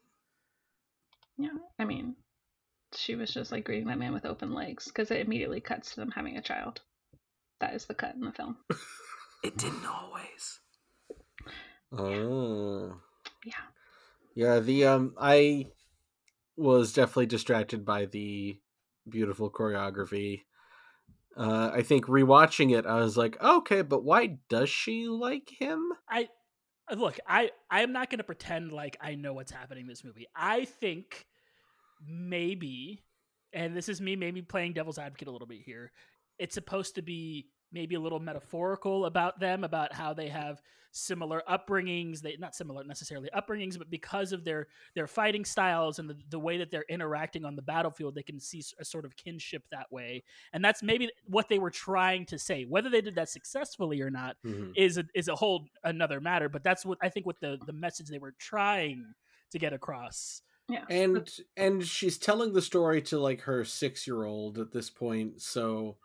Yeah, 1.38 1.50
I 1.78 1.84
mean, 1.84 2.16
she 2.94 3.14
was 3.14 3.32
just 3.32 3.52
like 3.52 3.64
greeting 3.64 3.88
that 3.88 3.98
man 3.98 4.12
with 4.14 4.24
open 4.24 4.54
legs 4.54 4.86
because 4.86 5.10
it 5.10 5.20
immediately 5.20 5.60
cuts 5.60 5.90
to 5.90 6.00
them 6.00 6.10
having 6.10 6.36
a 6.36 6.42
child. 6.42 6.80
That 7.60 7.74
is 7.74 7.84
the 7.86 7.94
cut 7.94 8.14
in 8.14 8.22
the 8.22 8.32
film. 8.32 8.56
It 9.44 9.56
didn't 9.58 9.86
always. 9.86 10.60
Oh. 11.92 12.96
Yeah. 13.44 13.52
Yeah, 14.34 14.58
the 14.58 14.86
um 14.86 15.14
I 15.18 15.66
was 16.56 16.92
definitely 16.92 17.26
distracted 17.26 17.84
by 17.84 18.06
the 18.06 18.58
beautiful 19.08 19.50
choreography. 19.50 20.45
Uh 21.36 21.70
I 21.72 21.82
think 21.82 22.06
rewatching 22.06 22.76
it 22.76 22.86
I 22.86 23.00
was 23.00 23.16
like, 23.16 23.40
"Okay, 23.42 23.82
but 23.82 24.04
why 24.04 24.38
does 24.48 24.70
she 24.70 25.06
like 25.08 25.50
him?" 25.50 25.92
I 26.08 26.28
uh, 26.90 26.94
look, 26.94 27.18
I 27.26 27.50
I'm 27.70 27.92
not 27.92 28.10
going 28.10 28.18
to 28.18 28.24
pretend 28.24 28.72
like 28.72 28.96
I 29.00 29.14
know 29.14 29.32
what's 29.32 29.52
happening 29.52 29.82
in 29.82 29.88
this 29.88 30.04
movie. 30.04 30.26
I 30.34 30.64
think 30.64 31.26
maybe 32.06 33.02
and 33.52 33.76
this 33.76 33.88
is 33.88 34.00
me 34.00 34.16
maybe 34.16 34.42
playing 34.42 34.74
devil's 34.74 34.98
advocate 34.98 35.28
a 35.28 35.30
little 35.30 35.46
bit 35.46 35.62
here. 35.64 35.92
It's 36.38 36.54
supposed 36.54 36.94
to 36.96 37.02
be 37.02 37.48
maybe 37.72 37.94
a 37.94 38.00
little 38.00 38.20
metaphorical 38.20 39.06
about 39.06 39.38
them 39.40 39.64
about 39.64 39.92
how 39.92 40.12
they 40.14 40.28
have 40.28 40.60
similar 40.92 41.42
upbringings 41.46 42.20
they 42.22 42.36
not 42.38 42.54
similar 42.54 42.82
necessarily 42.82 43.28
upbringings 43.36 43.76
but 43.76 43.90
because 43.90 44.32
of 44.32 44.44
their 44.44 44.66
their 44.94 45.06
fighting 45.06 45.44
styles 45.44 45.98
and 45.98 46.08
the, 46.08 46.16
the 46.30 46.38
way 46.38 46.56
that 46.56 46.70
they're 46.70 46.86
interacting 46.88 47.44
on 47.44 47.54
the 47.54 47.60
battlefield 47.60 48.14
they 48.14 48.22
can 48.22 48.40
see 48.40 48.62
a 48.80 48.84
sort 48.84 49.04
of 49.04 49.14
kinship 49.16 49.62
that 49.70 49.90
way 49.92 50.22
and 50.54 50.64
that's 50.64 50.82
maybe 50.82 51.10
what 51.26 51.48
they 51.50 51.58
were 51.58 51.70
trying 51.70 52.24
to 52.24 52.38
say 52.38 52.64
whether 52.64 52.88
they 52.88 53.02
did 53.02 53.14
that 53.14 53.28
successfully 53.28 54.00
or 54.00 54.08
not 54.10 54.36
Mhm. 54.44 54.72
is 54.74 54.96
a, 54.96 55.04
is 55.14 55.28
a 55.28 55.34
whole 55.34 55.66
another 55.84 56.18
matter 56.18 56.48
but 56.48 56.62
that's 56.64 56.86
what 56.86 56.96
i 57.02 57.10
think 57.10 57.26
what 57.26 57.40
the 57.40 57.58
the 57.66 57.74
message 57.74 58.08
they 58.08 58.18
were 58.18 58.34
trying 58.38 59.12
to 59.50 59.58
get 59.58 59.72
across 59.74 60.40
Yeah. 60.68 60.84
And 60.88 61.30
and 61.56 61.84
she's 61.86 62.16
telling 62.18 62.52
the 62.54 62.62
story 62.62 63.02
to 63.02 63.18
like 63.20 63.42
her 63.42 63.62
6-year-old 63.64 64.58
at 64.58 64.72
this 64.72 64.90
point, 64.90 65.40
so 65.42 65.98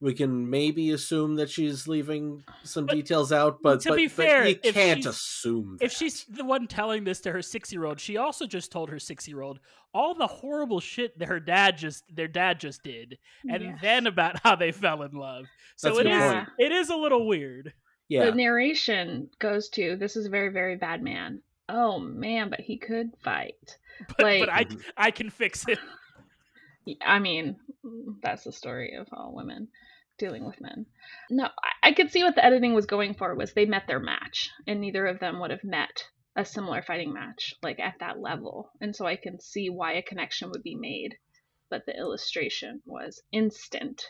we 0.00 0.14
can 0.14 0.48
maybe 0.48 0.90
assume 0.92 1.34
that 1.36 1.50
she's 1.50 1.88
leaving 1.88 2.44
some 2.62 2.86
But 2.86 2.94
details 2.94 3.32
out, 3.32 3.58
but 3.62 3.80
to 3.80 3.88
but, 3.90 3.96
be 3.96 4.06
but 4.06 4.12
fair, 4.12 4.46
you 4.48 4.56
if 4.62 4.74
can't 4.74 5.02
she's- 5.02 5.14
assume 5.16 5.76
that. 5.80 5.86
if 5.86 5.92
she's 5.92 6.24
the 6.26 6.44
one 6.44 6.66
telling 6.68 7.04
this 7.04 7.20
to 7.22 7.32
her 7.32 7.42
six 7.42 7.72
year 7.72 7.84
old, 7.84 7.98
she 7.98 8.16
also 8.16 8.46
just 8.46 8.70
told 8.70 8.90
her 8.90 8.98
six 8.98 9.26
year 9.26 9.42
old 9.42 9.58
all 9.94 10.14
the 10.14 10.26
horrible 10.26 10.80
shit 10.80 11.18
that 11.18 11.28
her 11.28 11.40
dad 11.40 11.76
just 11.78 12.04
their 12.14 12.28
dad 12.28 12.60
just 12.60 12.82
did, 12.82 13.18
and 13.50 13.62
Yes. 13.62 13.78
then 13.82 14.06
about 14.06 14.38
how 14.44 14.54
they 14.54 14.70
fell 14.70 15.02
in 15.02 15.12
love. 15.12 15.46
So 15.76 15.88
That's 15.88 15.98
a 15.98 16.00
it 16.00 16.04
good 16.04 16.12
is 16.22 16.32
point. 16.32 16.48
it 16.58 16.72
is 16.72 16.90
a 16.90 16.96
little 16.96 17.26
weird. 17.26 17.72
yeah. 18.08 18.26
The 18.26 18.32
narration 18.36 19.30
goes 19.38 19.68
to 19.70 19.96
this 19.96 20.14
is 20.16 20.26
a 20.26 20.30
very, 20.30 20.50
very 20.52 20.76
bad 20.76 21.02
man. 21.02 21.42
Oh 21.68 21.98
man, 21.98 22.50
but 22.50 22.60
he 22.60 22.78
could 22.78 23.10
fight. 23.24 23.78
But, 24.16 24.22
Like- 24.22 24.40
but 24.40 24.48
I 24.50 24.64
mm-hmm. 24.64 24.78
I 24.96 25.10
can 25.10 25.28
fix 25.30 25.66
it. 25.66 25.78
I 27.02 27.18
mean, 27.18 27.56
that's 28.22 28.44
the 28.44 28.52
story 28.52 28.94
of 28.94 29.08
all 29.12 29.34
women. 29.34 29.68
Dealing 30.18 30.44
with 30.44 30.60
men. 30.60 30.86
No, 31.30 31.44
I, 31.44 31.88
I 31.88 31.92
could 31.92 32.10
see 32.10 32.22
what 32.22 32.34
the 32.34 32.44
editing 32.44 32.74
was 32.74 32.86
going 32.86 33.14
for 33.14 33.34
was 33.34 33.52
they 33.52 33.64
met 33.66 33.86
their 33.86 34.00
match, 34.00 34.50
and 34.66 34.80
neither 34.80 35.06
of 35.06 35.20
them 35.20 35.40
would 35.40 35.50
have 35.50 35.64
met 35.64 36.04
a 36.36 36.44
similar 36.44 36.82
fighting 36.82 37.12
match 37.12 37.54
like 37.62 37.80
at 37.80 37.94
that 38.00 38.20
level, 38.20 38.70
and 38.80 38.94
so 38.94 39.06
I 39.06 39.16
can 39.16 39.40
see 39.40 39.68
why 39.70 39.94
a 39.94 40.02
connection 40.02 40.50
would 40.50 40.62
be 40.62 40.76
made. 40.76 41.16
But 41.70 41.84
the 41.86 41.96
illustration 41.96 42.82
was 42.86 43.22
instant 43.32 44.02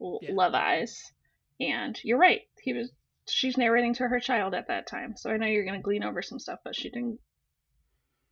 Yeah. 0.00 0.30
love 0.32 0.54
eyes, 0.54 1.12
and 1.60 1.98
you're 2.04 2.18
right. 2.18 2.42
He 2.62 2.72
was 2.72 2.90
she's 3.28 3.56
narrating 3.56 3.94
to 3.94 4.08
her 4.08 4.20
child 4.20 4.54
at 4.54 4.68
that 4.68 4.86
time, 4.86 5.16
so 5.16 5.30
I 5.30 5.36
know 5.36 5.46
you're 5.46 5.64
gonna 5.64 5.80
glean 5.80 6.02
over 6.04 6.22
some 6.22 6.38
stuff, 6.38 6.60
but 6.64 6.76
she 6.76 6.90
didn't, 6.90 7.18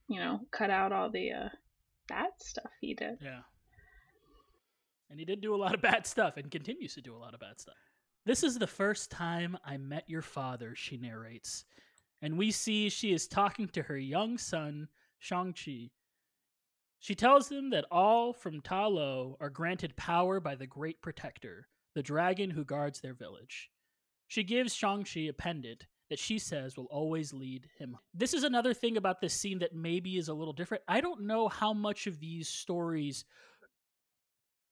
you 0.08 0.20
know, 0.20 0.40
cut 0.50 0.70
out 0.70 0.92
all 0.92 1.10
the 1.10 1.32
uh, 1.32 1.48
bad 2.08 2.30
stuff 2.38 2.70
he 2.80 2.94
did. 2.94 3.18
Yeah. 3.20 3.40
And 5.12 5.20
he 5.20 5.26
did 5.26 5.42
do 5.42 5.54
a 5.54 5.56
lot 5.56 5.74
of 5.74 5.82
bad 5.82 6.06
stuff 6.06 6.38
and 6.38 6.50
continues 6.50 6.94
to 6.94 7.02
do 7.02 7.14
a 7.14 7.18
lot 7.18 7.34
of 7.34 7.40
bad 7.40 7.60
stuff. 7.60 7.76
This 8.24 8.42
is 8.42 8.58
the 8.58 8.66
first 8.66 9.10
time 9.10 9.58
I 9.62 9.76
met 9.76 10.08
your 10.08 10.22
father, 10.22 10.74
she 10.74 10.96
narrates. 10.96 11.66
And 12.22 12.38
we 12.38 12.50
see 12.50 12.88
she 12.88 13.12
is 13.12 13.28
talking 13.28 13.68
to 13.68 13.82
her 13.82 13.98
young 13.98 14.38
son, 14.38 14.88
Shang-Chi. 15.18 15.90
She 16.98 17.14
tells 17.14 17.50
him 17.50 17.68
that 17.70 17.84
all 17.90 18.32
from 18.32 18.62
Ta 18.62 18.86
Lo 18.86 19.36
are 19.38 19.50
granted 19.50 19.94
power 19.96 20.40
by 20.40 20.54
the 20.54 20.66
Great 20.66 21.02
Protector, 21.02 21.68
the 21.94 22.02
dragon 22.02 22.48
who 22.48 22.64
guards 22.64 23.02
their 23.02 23.12
village. 23.12 23.70
She 24.28 24.42
gives 24.42 24.74
Shang-Chi 24.74 25.20
a 25.28 25.34
pendant 25.34 25.88
that 26.08 26.18
she 26.18 26.38
says 26.38 26.74
will 26.74 26.86
always 26.86 27.34
lead 27.34 27.68
him. 27.78 27.98
This 28.14 28.32
is 28.32 28.44
another 28.44 28.72
thing 28.72 28.96
about 28.96 29.20
this 29.20 29.34
scene 29.34 29.58
that 29.58 29.74
maybe 29.74 30.16
is 30.16 30.28
a 30.28 30.34
little 30.34 30.54
different. 30.54 30.84
I 30.88 31.02
don't 31.02 31.26
know 31.26 31.48
how 31.48 31.74
much 31.74 32.06
of 32.06 32.18
these 32.18 32.48
stories 32.48 33.26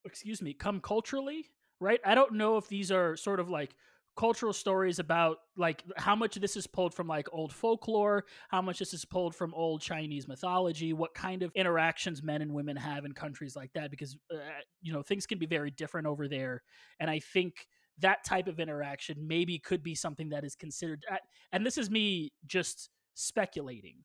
excuse 0.05 0.43
me, 0.43 0.53
come 0.55 0.81
culturally, 0.81 1.47
right? 1.81 2.01
I 2.05 2.15
don't 2.15 2.35
know 2.35 2.57
if 2.57 2.69
these 2.69 2.91
are 2.91 3.17
sort 3.17 3.41
of 3.41 3.49
like 3.51 3.75
cultural 4.17 4.53
stories 4.53 4.99
about 4.99 5.39
like 5.57 5.83
how 5.97 6.15
much 6.15 6.35
this 6.35 6.57
is 6.57 6.67
pulled 6.67 6.93
from 6.93 7.07
like 7.07 7.29
old 7.33 7.53
folklore, 7.53 8.25
how 8.49 8.61
much 8.61 8.79
this 8.79 8.93
is 8.93 9.05
pulled 9.05 9.35
from 9.35 9.55
old 9.55 9.81
Chinese 9.81 10.29
mythology, 10.29 10.93
what 10.93 11.15
kind 11.15 11.43
of 11.43 11.53
interactions 11.55 12.23
men 12.23 12.43
and 12.43 12.53
women 12.53 12.77
have 12.77 13.05
in 13.05 13.13
countries 13.13 13.57
like 13.57 13.73
that 13.73 13.91
because 13.91 14.17
uh, 14.33 14.39
you 14.83 14.93
know, 14.93 15.03
things 15.03 15.27
can 15.27 15.39
be 15.39 15.47
very 15.47 15.71
different 15.71 16.07
over 16.07 16.29
there. 16.29 16.63
And 16.99 17.09
I 17.09 17.21
think 17.21 17.67
that 18.01 18.25
type 18.25 18.47
of 18.47 18.61
interaction 18.61 19.27
maybe 19.27 19.59
could 19.59 19.83
be 19.83 19.95
something 19.95 20.31
that 20.31 20.45
is 20.45 20.55
considered 20.55 21.05
uh, 21.11 21.17
and 21.53 21.65
this 21.65 21.79
is 21.79 21.91
me 21.91 22.33
just 22.47 22.91
speculating. 23.15 23.97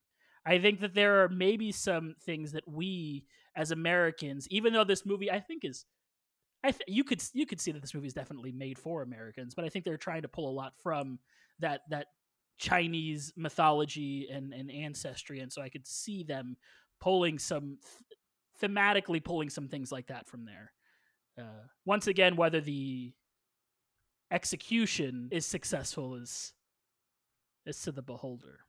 I 0.46 0.60
think 0.60 0.80
that 0.82 0.94
there 0.94 1.24
are 1.24 1.30
maybe 1.30 1.72
some 1.72 2.16
things 2.24 2.52
that 2.52 2.68
we 2.68 3.26
as 3.56 3.72
Americans, 3.72 4.48
even 4.50 4.74
though 4.74 4.84
this 4.84 5.06
movie 5.06 5.32
I 5.32 5.40
think 5.40 5.64
is 5.64 5.86
I 6.64 6.72
th- 6.72 6.84
you 6.88 7.04
could 7.04 7.24
you 7.34 7.46
could 7.46 7.62
see 7.62 7.72
that 7.72 7.82
this 7.82 7.94
movie 7.94 8.08
is 8.08 8.14
definitely 8.14 8.52
made 8.52 8.80
for 8.80 9.04
Americans, 9.04 9.54
but 9.54 9.66
I 9.66 9.70
think 9.70 9.86
they're 9.86 9.98
trying 9.98 10.24
to 10.24 10.28
pull 10.28 10.50
a 10.50 10.56
lot 10.56 10.74
from 10.82 11.20
that 11.60 11.82
that 11.90 12.08
Chinese 12.58 13.34
mythology 13.36 14.28
and, 14.32 14.54
and 14.54 14.72
ancestry, 14.72 15.40
and 15.40 15.52
so 15.52 15.62
I 15.62 15.70
could 15.70 15.86
see 15.86 16.24
them 16.24 16.58
pulling 17.00 17.38
some 17.38 17.78
th- 17.84 18.72
thematically 18.72 19.24
pulling 19.24 19.50
some 19.50 19.68
things 19.68 19.92
like 19.92 20.08
that 20.08 20.28
from 20.28 20.46
there. 20.46 20.72
Uh, 21.38 21.68
once 21.86 22.08
again, 22.08 22.36
whether 22.36 22.62
the 22.62 23.14
execution 24.32 25.30
is 25.32 25.46
successful 25.46 26.16
is 26.16 26.54
is 27.66 27.80
to 27.82 27.92
the 27.92 28.02
beholder. 28.02 28.60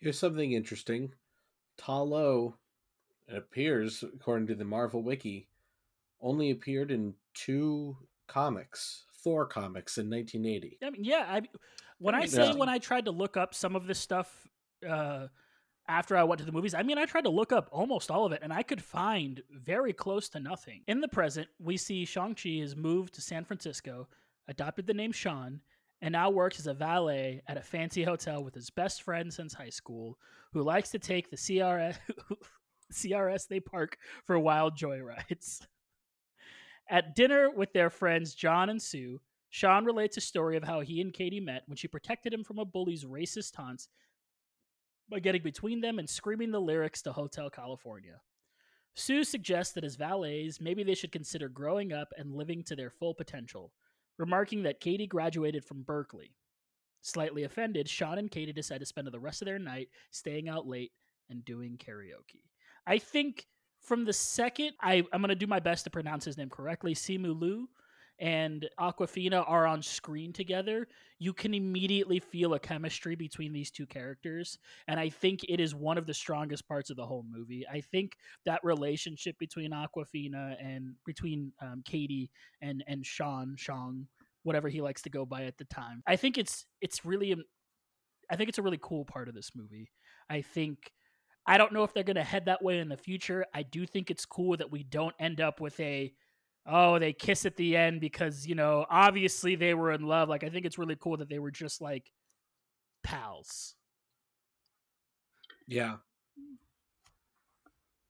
Here's 0.00 0.18
something 0.18 0.52
interesting. 0.52 1.12
Ta 1.78 2.00
Lo, 2.00 2.56
it 3.30 3.36
appears, 3.36 4.02
according 4.02 4.46
to 4.48 4.54
the 4.54 4.64
Marvel 4.64 5.02
Wiki, 5.02 5.48
only 6.20 6.50
appeared 6.50 6.90
in 6.90 7.14
two 7.34 7.96
comics, 8.26 9.04
Thor 9.22 9.46
comics 9.46 9.98
in 9.98 10.10
1980. 10.10 10.78
I 10.82 10.90
mean, 10.90 11.04
yeah. 11.04 11.26
I 11.28 11.42
when 11.98 12.14
I 12.14 12.22
Yeah. 12.22 12.28
say 12.28 12.52
when 12.52 12.68
I 12.68 12.78
tried 12.78 13.04
to 13.06 13.10
look 13.10 13.36
up 13.36 13.54
some 13.54 13.76
of 13.76 13.86
this 13.86 13.98
stuff 13.98 14.48
uh, 14.88 15.28
after 15.88 16.16
I 16.16 16.24
went 16.24 16.38
to 16.40 16.44
the 16.44 16.52
movies, 16.52 16.74
I 16.74 16.82
mean 16.82 16.98
I 16.98 17.04
tried 17.06 17.24
to 17.24 17.30
look 17.30 17.52
up 17.52 17.68
almost 17.72 18.10
all 18.10 18.26
of 18.26 18.32
it, 18.32 18.40
and 18.42 18.52
I 18.52 18.62
could 18.62 18.82
find 18.82 19.42
very 19.50 19.92
close 19.92 20.28
to 20.30 20.40
nothing. 20.40 20.82
In 20.86 21.00
the 21.00 21.08
present, 21.08 21.48
we 21.58 21.76
see 21.76 22.04
Shang 22.04 22.34
Chi 22.34 22.60
has 22.60 22.76
moved 22.76 23.14
to 23.14 23.20
San 23.20 23.44
Francisco, 23.44 24.08
adopted 24.48 24.86
the 24.86 24.94
name 24.94 25.12
Sean, 25.12 25.60
and 26.02 26.12
now 26.12 26.30
works 26.30 26.58
as 26.58 26.66
a 26.66 26.74
valet 26.74 27.42
at 27.46 27.56
a 27.56 27.62
fancy 27.62 28.02
hotel 28.02 28.42
with 28.42 28.54
his 28.54 28.70
best 28.70 29.02
friend 29.02 29.32
since 29.32 29.52
high 29.52 29.70
school, 29.70 30.18
who 30.52 30.62
likes 30.62 30.90
to 30.90 30.98
take 30.98 31.30
the 31.30 31.36
CRS 31.36 31.96
CRS 32.92 33.48
they 33.48 33.60
park 33.60 33.98
for 34.24 34.38
wild 34.38 34.76
joyrides. 34.76 35.60
At 36.88 37.14
dinner 37.14 37.50
with 37.50 37.72
their 37.72 37.90
friends 37.90 38.34
John 38.34 38.68
and 38.68 38.82
Sue, 38.82 39.20
Sean 39.48 39.84
relates 39.84 40.16
a 40.16 40.20
story 40.20 40.56
of 40.56 40.64
how 40.64 40.80
he 40.80 41.00
and 41.00 41.12
Katie 41.12 41.40
met 41.40 41.62
when 41.66 41.76
she 41.76 41.88
protected 41.88 42.32
him 42.32 42.44
from 42.44 42.58
a 42.58 42.64
bully's 42.64 43.04
racist 43.04 43.52
taunts 43.54 43.88
by 45.08 45.18
getting 45.18 45.42
between 45.42 45.80
them 45.80 45.98
and 45.98 46.08
screaming 46.08 46.52
the 46.52 46.60
lyrics 46.60 47.02
to 47.02 47.12
Hotel 47.12 47.50
California. 47.50 48.20
Sue 48.94 49.24
suggests 49.24 49.72
that 49.74 49.84
as 49.84 49.96
valets, 49.96 50.60
maybe 50.60 50.82
they 50.82 50.94
should 50.94 51.12
consider 51.12 51.48
growing 51.48 51.92
up 51.92 52.12
and 52.16 52.34
living 52.34 52.62
to 52.64 52.76
their 52.76 52.90
full 52.90 53.14
potential, 53.14 53.72
remarking 54.18 54.62
that 54.62 54.80
Katie 54.80 55.06
graduated 55.06 55.64
from 55.64 55.82
Berkeley. 55.82 56.34
Slightly 57.02 57.44
offended, 57.44 57.88
Sean 57.88 58.18
and 58.18 58.30
Katie 58.30 58.52
decide 58.52 58.80
to 58.80 58.86
spend 58.86 59.06
the 59.08 59.18
rest 59.18 59.42
of 59.42 59.46
their 59.46 59.58
night 59.58 59.88
staying 60.10 60.48
out 60.48 60.66
late 60.66 60.92
and 61.28 61.44
doing 61.44 61.78
karaoke. 61.78 62.44
I 62.90 62.98
think 62.98 63.46
from 63.80 64.04
the 64.04 64.12
second 64.12 64.72
I, 64.80 65.04
I'm 65.12 65.20
going 65.20 65.28
to 65.28 65.36
do 65.36 65.46
my 65.46 65.60
best 65.60 65.84
to 65.84 65.90
pronounce 65.90 66.24
his 66.24 66.36
name 66.36 66.50
correctly, 66.50 66.92
Simu 66.92 67.40
Liu 67.40 67.68
and 68.18 68.68
Awkwafina 68.78 69.44
are 69.48 69.64
on 69.64 69.80
screen 69.80 70.32
together, 70.32 70.88
you 71.18 71.32
can 71.32 71.54
immediately 71.54 72.18
feel 72.18 72.52
a 72.52 72.58
chemistry 72.58 73.14
between 73.14 73.52
these 73.52 73.70
two 73.70 73.86
characters. 73.86 74.58
And 74.88 74.98
I 74.98 75.08
think 75.08 75.44
it 75.44 75.60
is 75.60 75.74
one 75.74 75.96
of 75.96 76.06
the 76.06 76.12
strongest 76.12 76.68
parts 76.68 76.90
of 76.90 76.96
the 76.96 77.06
whole 77.06 77.24
movie. 77.30 77.64
I 77.72 77.80
think 77.80 78.16
that 78.44 78.60
relationship 78.62 79.38
between 79.38 79.70
Awkwafina 79.70 80.56
and 80.60 80.96
between 81.06 81.52
um, 81.62 81.82
Katie 81.86 82.30
and, 82.60 82.84
and 82.88 83.06
Sean, 83.06 83.54
Shang, 83.56 84.06
whatever 84.42 84.68
he 84.68 84.82
likes 84.82 85.00
to 85.02 85.10
go 85.10 85.24
by 85.24 85.44
at 85.44 85.56
the 85.58 85.64
time. 85.66 86.02
I 86.06 86.16
think 86.16 86.36
it's 86.36 86.66
it's 86.80 87.04
really 87.04 87.34
I 88.30 88.36
think 88.36 88.48
it's 88.48 88.58
a 88.58 88.62
really 88.62 88.80
cool 88.82 89.04
part 89.04 89.28
of 89.28 89.34
this 89.34 89.52
movie. 89.54 89.90
I 90.28 90.42
think 90.42 90.92
I 91.50 91.58
don't 91.58 91.72
know 91.72 91.82
if 91.82 91.92
they're 91.92 92.04
going 92.04 92.14
to 92.14 92.22
head 92.22 92.44
that 92.44 92.62
way 92.62 92.78
in 92.78 92.88
the 92.88 92.96
future. 92.96 93.44
I 93.52 93.64
do 93.64 93.84
think 93.84 94.08
it's 94.08 94.24
cool 94.24 94.56
that 94.56 94.70
we 94.70 94.84
don't 94.84 95.14
end 95.18 95.40
up 95.40 95.60
with 95.60 95.78
a 95.80 96.12
oh, 96.64 97.00
they 97.00 97.12
kiss 97.12 97.44
at 97.44 97.56
the 97.56 97.76
end 97.76 98.00
because, 98.00 98.46
you 98.46 98.54
know, 98.54 98.86
obviously 98.88 99.56
they 99.56 99.74
were 99.74 99.90
in 99.90 100.02
love. 100.02 100.28
Like 100.28 100.44
I 100.44 100.48
think 100.48 100.64
it's 100.64 100.78
really 100.78 100.94
cool 100.94 101.16
that 101.16 101.28
they 101.28 101.40
were 101.40 101.50
just 101.50 101.80
like 101.80 102.12
pals. 103.02 103.74
Yeah. 105.66 105.96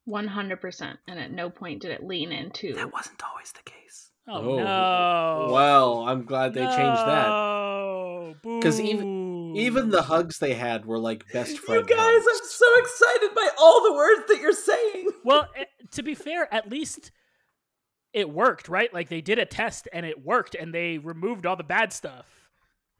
100%. 0.06 0.98
And 1.08 1.18
at 1.18 1.30
no 1.32 1.48
point 1.48 1.80
did 1.80 1.92
it 1.92 2.04
lean 2.04 2.32
into. 2.32 2.74
That 2.74 2.92
wasn't 2.92 3.22
always 3.22 3.52
the 3.52 3.62
case. 3.62 4.10
Oh, 4.28 4.50
Oh, 4.50 4.56
no. 4.58 5.52
Well, 5.52 6.00
I'm 6.06 6.24
glad 6.24 6.52
they 6.52 6.60
changed 6.60 6.76
that. 6.76 7.28
No. 7.28 8.34
'Cause 8.62 8.78
Boo. 8.80 8.84
Even 9.56 9.90
the 9.90 10.02
hugs 10.02 10.38
they 10.38 10.54
had 10.54 10.86
were 10.86 10.98
like 10.98 11.24
best 11.32 11.58
friends. 11.58 11.88
You 11.88 11.96
friend. 11.96 12.22
guys, 12.22 12.24
I'm 12.28 12.44
so 12.44 12.78
excited 12.78 13.34
by 13.34 13.48
all 13.58 13.82
the 13.84 13.94
words 13.94 14.22
that 14.28 14.40
you're 14.40 14.52
saying. 14.52 15.10
well, 15.24 15.48
eh, 15.56 15.64
to 15.92 16.02
be 16.02 16.14
fair, 16.14 16.52
at 16.52 16.70
least 16.70 17.10
it 18.12 18.30
worked, 18.30 18.68
right? 18.68 18.92
Like 18.92 19.08
they 19.08 19.20
did 19.20 19.38
a 19.38 19.46
test 19.46 19.88
and 19.92 20.04
it 20.04 20.24
worked 20.24 20.54
and 20.54 20.74
they 20.74 20.98
removed 20.98 21.46
all 21.46 21.56
the 21.56 21.64
bad 21.64 21.92
stuff. 21.92 22.26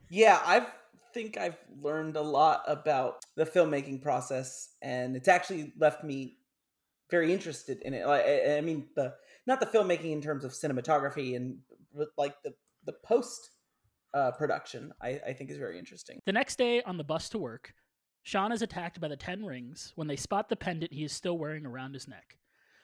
Yeah, 0.09 0.41
I 0.45 0.67
think 1.15 1.37
I've 1.37 1.59
learned 1.81 2.17
a 2.17 2.23
lot 2.23 2.63
about 2.67 3.25
the 3.37 3.45
filmmaking 3.45 4.03
process, 4.03 4.71
and 4.83 5.17
it's 5.17 5.29
actually 5.29 5.73
left 5.79 6.05
me 6.05 6.39
very 7.11 7.33
interested 7.33 7.81
in 7.83 7.95
it. 7.95 8.07
Like, 8.07 8.25
I, 8.25 8.59
I 8.59 8.61
mean, 8.61 8.87
the 8.97 9.15
not 9.47 9.61
the 9.61 9.67
filmmaking 9.67 10.13
in 10.13 10.21
terms 10.21 10.45
of 10.45 10.53
cinematography 10.53 11.37
and 11.37 11.59
like 12.17 12.41
the 12.43 12.55
the 12.87 12.95
post 13.05 13.51
uh, 14.14 14.33
production. 14.33 14.92
I, 15.03 15.20
I 15.27 15.33
think 15.33 15.51
is 15.51 15.59
very 15.59 15.79
interesting. 15.79 16.18
The 16.27 16.33
next 16.33 16.57
day 16.57 16.83
on 16.83 16.96
the 16.96 17.05
bus 17.05 17.29
to 17.31 17.38
work, 17.38 17.75
Sean 18.23 18.53
is 18.53 18.62
attacked 18.62 19.01
by 19.01 19.09
the 19.09 19.16
Ten 19.16 19.44
Rings 19.44 19.92
when 19.96 20.09
they 20.09 20.16
spot 20.16 20.49
the 20.49 20.57
pendant 20.57 20.92
he 20.92 21.05
is 21.05 21.12
still 21.12 21.38
wearing 21.38 21.66
around 21.66 21.94
his 21.94 22.09
neck. 22.09 22.37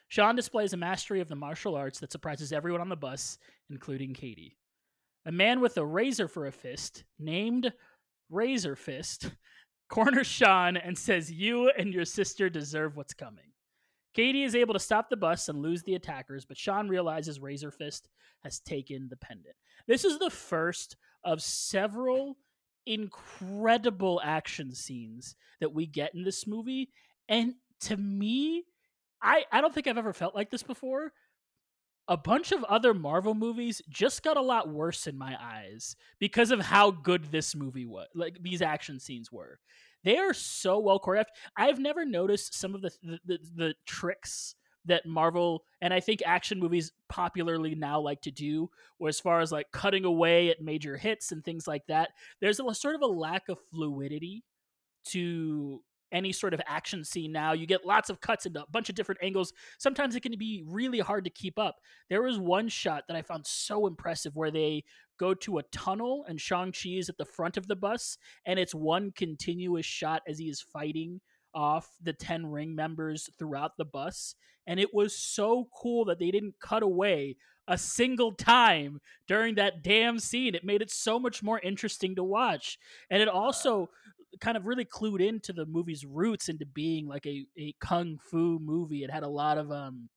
Sean 0.09 0.37
displays 0.37 0.73
a 0.73 0.77
mastery 0.77 1.21
of 1.21 1.29
the 1.29 1.35
martial 1.35 1.75
arts 1.75 1.99
that 2.01 2.13
surprises 2.13 2.53
everyone 2.53 2.81
on 2.81 2.89
the 2.89 2.97
bus, 2.97 3.39
including 3.71 4.15
Katie. 4.15 4.57
A 5.27 5.33
man 5.33 5.61
with 5.61 5.77
a 5.77 5.85
razor 5.85 6.29
for 6.29 6.47
a 6.47 6.53
fist, 6.53 7.05
named 7.19 7.73
Razor 8.31 8.77
Fist, 8.77 9.33
corners 9.89 10.27
Sean 10.27 10.77
and 10.77 10.97
says, 10.97 11.31
You 11.31 11.71
and 11.77 11.93
your 11.93 12.05
sister 12.05 12.49
deserve 12.49 12.97
what's 12.97 13.15
coming. 13.15 13.53
Katie 14.15 14.45
is 14.45 14.55
able 14.55 14.73
to 14.73 14.81
stop 14.81 15.11
the 15.11 15.17
bus 15.17 15.49
and 15.49 15.61
lose 15.61 15.83
the 15.83 15.95
attackers, 15.95 16.47
but 16.47 16.57
Sean 16.57 16.89
realizes 16.89 17.41
Razor 17.41 17.71
Fist 17.71 18.09
has 18.45 18.61
taken 18.61 19.09
the 19.11 19.17
pendant. 19.17 19.57
This 19.87 20.05
is 20.05 20.19
the 20.19 20.31
first 20.31 20.97
of 21.27 21.43
several 21.43 22.39
incredible 22.87 24.23
action 24.25 24.75
scenes 24.75 25.37
that 25.61 25.75
we 25.75 25.87
get 25.87 26.15
in 26.15 26.25
this 26.25 26.47
movie. 26.47 26.91
And 27.29 27.55
to 27.81 27.97
me, 27.99 28.65
I, 29.23 29.45
I 29.53 29.61
don't 29.61 29.75
think 29.75 29.89
I've 29.89 29.99
ever 29.99 30.15
felt 30.15 30.35
like 30.35 30.51
this 30.51 30.63
before. 30.63 31.13
a 32.09 32.17
bunch 32.17 32.53
of 32.53 32.63
other 32.65 32.95
Marvel 32.95 33.35
movies 33.35 33.83
just 33.89 34.23
got 34.23 34.37
a 34.37 34.43
lot 34.43 34.69
worse 34.69 35.07
in 35.07 35.19
my 35.19 35.37
eyes 35.41 35.97
because 36.21 36.51
of 36.51 36.61
how 36.61 36.91
good 36.91 37.25
this 37.33 37.55
movie 37.55 37.87
was. 37.87 38.07
Like 38.15 38.39
these 38.43 38.63
action 38.63 39.01
scenes 39.01 39.33
were. 39.33 39.59
They 40.05 40.17
are 40.19 40.33
so 40.33 40.79
well 40.79 41.01
choreographed. 41.01 41.35
I've 41.57 41.81
never 41.81 42.05
noticed 42.05 42.55
some 42.55 42.75
of 42.75 42.83
the 42.83 42.91
the, 43.03 43.19
the, 43.25 43.39
the 43.55 43.75
tricks 43.87 44.55
that 44.87 45.07
Marvel 45.07 45.65
and 45.81 45.93
I 45.93 46.01
think 46.01 46.23
action 46.25 46.59
movies 46.59 46.93
popularly 47.09 47.75
now 47.75 48.01
like 48.01 48.23
to 48.23 48.31
do, 48.31 48.71
or 48.99 49.09
as 49.09 49.21
far 49.21 49.41
as 49.41 49.53
like 49.53 49.67
cutting 49.73 50.05
away 50.05 50.51
at 50.51 50.63
major 50.63 50.97
hits 50.97 51.33
and 51.33 51.45
things 51.45 51.67
like 51.67 51.87
that. 51.89 52.11
There's 52.41 52.61
a 52.61 52.75
sort 52.75 52.95
of 52.95 53.03
a 53.03 53.07
lack 53.07 53.49
of 53.49 53.59
fluidity 53.71 54.45
to 55.09 55.83
any 56.13 56.33
sort 56.33 56.55
of 56.55 56.61
action 56.67 57.05
scene 57.05 57.33
now. 57.33 57.53
You 57.53 57.67
get 57.67 57.85
lots 57.85 58.11
of 58.11 58.21
cuts 58.21 58.47
and 58.47 58.57
a 58.57 58.65
bunch 58.71 58.89
of 58.89 58.95
different 58.95 59.23
angles. 59.23 59.53
Sometimes 59.79 60.15
it 60.15 60.23
can 60.23 60.37
be 60.39 60.65
really 60.67 61.01
hard 61.01 61.25
to 61.25 61.31
keep 61.31 61.59
up. 61.59 61.77
There 62.09 62.23
was 62.23 62.39
one 62.39 62.69
shot 62.69 63.05
that 63.09 63.17
I 63.17 63.23
found 63.23 63.47
so 63.47 63.87
impressive 63.87 64.37
where 64.37 64.51
they 64.51 64.85
go 65.19 65.35
to 65.35 65.59
a 65.59 65.63
tunnel 65.65 66.25
and 66.29 66.41
Shang-Chi 66.41 66.91
is 66.91 67.09
at 67.09 67.19
the 67.19 67.25
front 67.25 67.57
of 67.57 67.67
the 67.67 67.77
bus 67.77 68.19
and 68.45 68.59
it's 68.59 68.75
one 68.75 69.13
continuous 69.17 69.87
shot 69.87 70.23
as 70.29 70.39
he 70.39 70.47
is 70.49 70.61
fighting 70.61 71.21
off 71.57 71.89
the 72.03 72.13
10 72.13 72.47
ring 72.47 72.77
members 72.77 73.29
throughout 73.39 73.77
the 73.77 73.85
bus 73.85 74.35
and 74.67 74.79
it 74.79 74.93
was 74.93 75.17
so 75.17 75.69
cool 75.75 76.05
that 76.05 76.19
they 76.19 76.31
didn't 76.31 76.55
cut 76.61 76.83
away 76.83 77.37
a 77.69 77.79
single 77.79 78.33
time 78.33 79.01
during 79.27 79.57
that 79.57 79.83
damn 79.83 80.21
scene. 80.21 80.55
It 80.55 80.65
made 80.65 80.83
it 80.83 80.91
so 80.91 81.19
much 81.19 81.43
more 81.43 81.59
interesting 81.61 82.15
to 82.17 82.23
watch 82.23 82.79
and 83.11 83.23
it 83.23 83.29
also 83.29 83.89
kind 84.41 84.57
of 84.57 84.67
really 84.67 84.85
clued 84.85 85.27
into 85.27 85.53
the 85.53 85.67
movie's 85.67 86.05
roots 86.05 86.49
into 86.49 86.67
being 86.67 87.07
like 87.09 87.27
a, 87.27 87.47
a 87.59 87.75
kung 87.81 88.19
fu 88.31 88.59
movie. 88.61 89.03
It 89.03 89.11
had 89.11 89.23
a 89.23 89.29
lot 89.29 89.57
of 89.59 89.73
um 89.73 90.09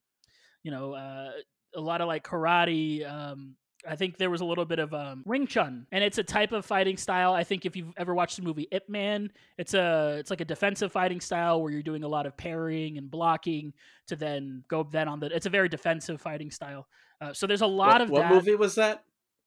you 0.61 0.71
know 0.71 0.93
uh 0.93 1.31
a 1.75 1.81
lot 1.81 2.01
of 2.01 2.07
like 2.07 2.23
karate 2.23 3.09
um 3.09 3.55
I 3.87 3.95
think 3.95 4.17
there 4.17 4.29
was 4.29 4.41
a 4.41 4.45
little 4.45 4.65
bit 4.65 4.79
of 4.79 4.93
um, 4.93 5.23
Wing 5.25 5.47
Chun, 5.47 5.87
and 5.91 6.03
it's 6.03 6.17
a 6.17 6.23
type 6.23 6.51
of 6.51 6.65
fighting 6.65 6.97
style. 6.97 7.33
I 7.33 7.43
think 7.43 7.65
if 7.65 7.75
you've 7.75 7.93
ever 7.97 8.13
watched 8.13 8.35
the 8.35 8.41
movie 8.41 8.67
Ip 8.71 8.89
Man, 8.89 9.31
it's 9.57 9.73
a 9.73 10.17
it's 10.19 10.29
like 10.29 10.41
a 10.41 10.45
defensive 10.45 10.91
fighting 10.91 11.21
style 11.21 11.61
where 11.61 11.71
you're 11.71 11.83
doing 11.83 12.03
a 12.03 12.07
lot 12.07 12.25
of 12.25 12.35
parrying 12.35 12.97
and 12.97 13.09
blocking 13.09 13.73
to 14.07 14.15
then 14.15 14.63
go 14.67 14.83
then 14.83 15.07
on 15.07 15.19
the. 15.19 15.27
It's 15.27 15.45
a 15.45 15.49
very 15.49 15.69
defensive 15.69 16.19
fighting 16.19 16.51
style. 16.51 16.87
Uh, 17.21 17.33
so 17.33 17.47
there's 17.47 17.61
a 17.61 17.67
lot 17.67 17.93
what, 17.93 18.01
of 18.01 18.09
what 18.09 18.21
that. 18.23 18.33
movie 18.33 18.55
was 18.55 18.75
that? 18.75 19.03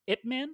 Ip 0.07 0.25
Man. 0.25 0.49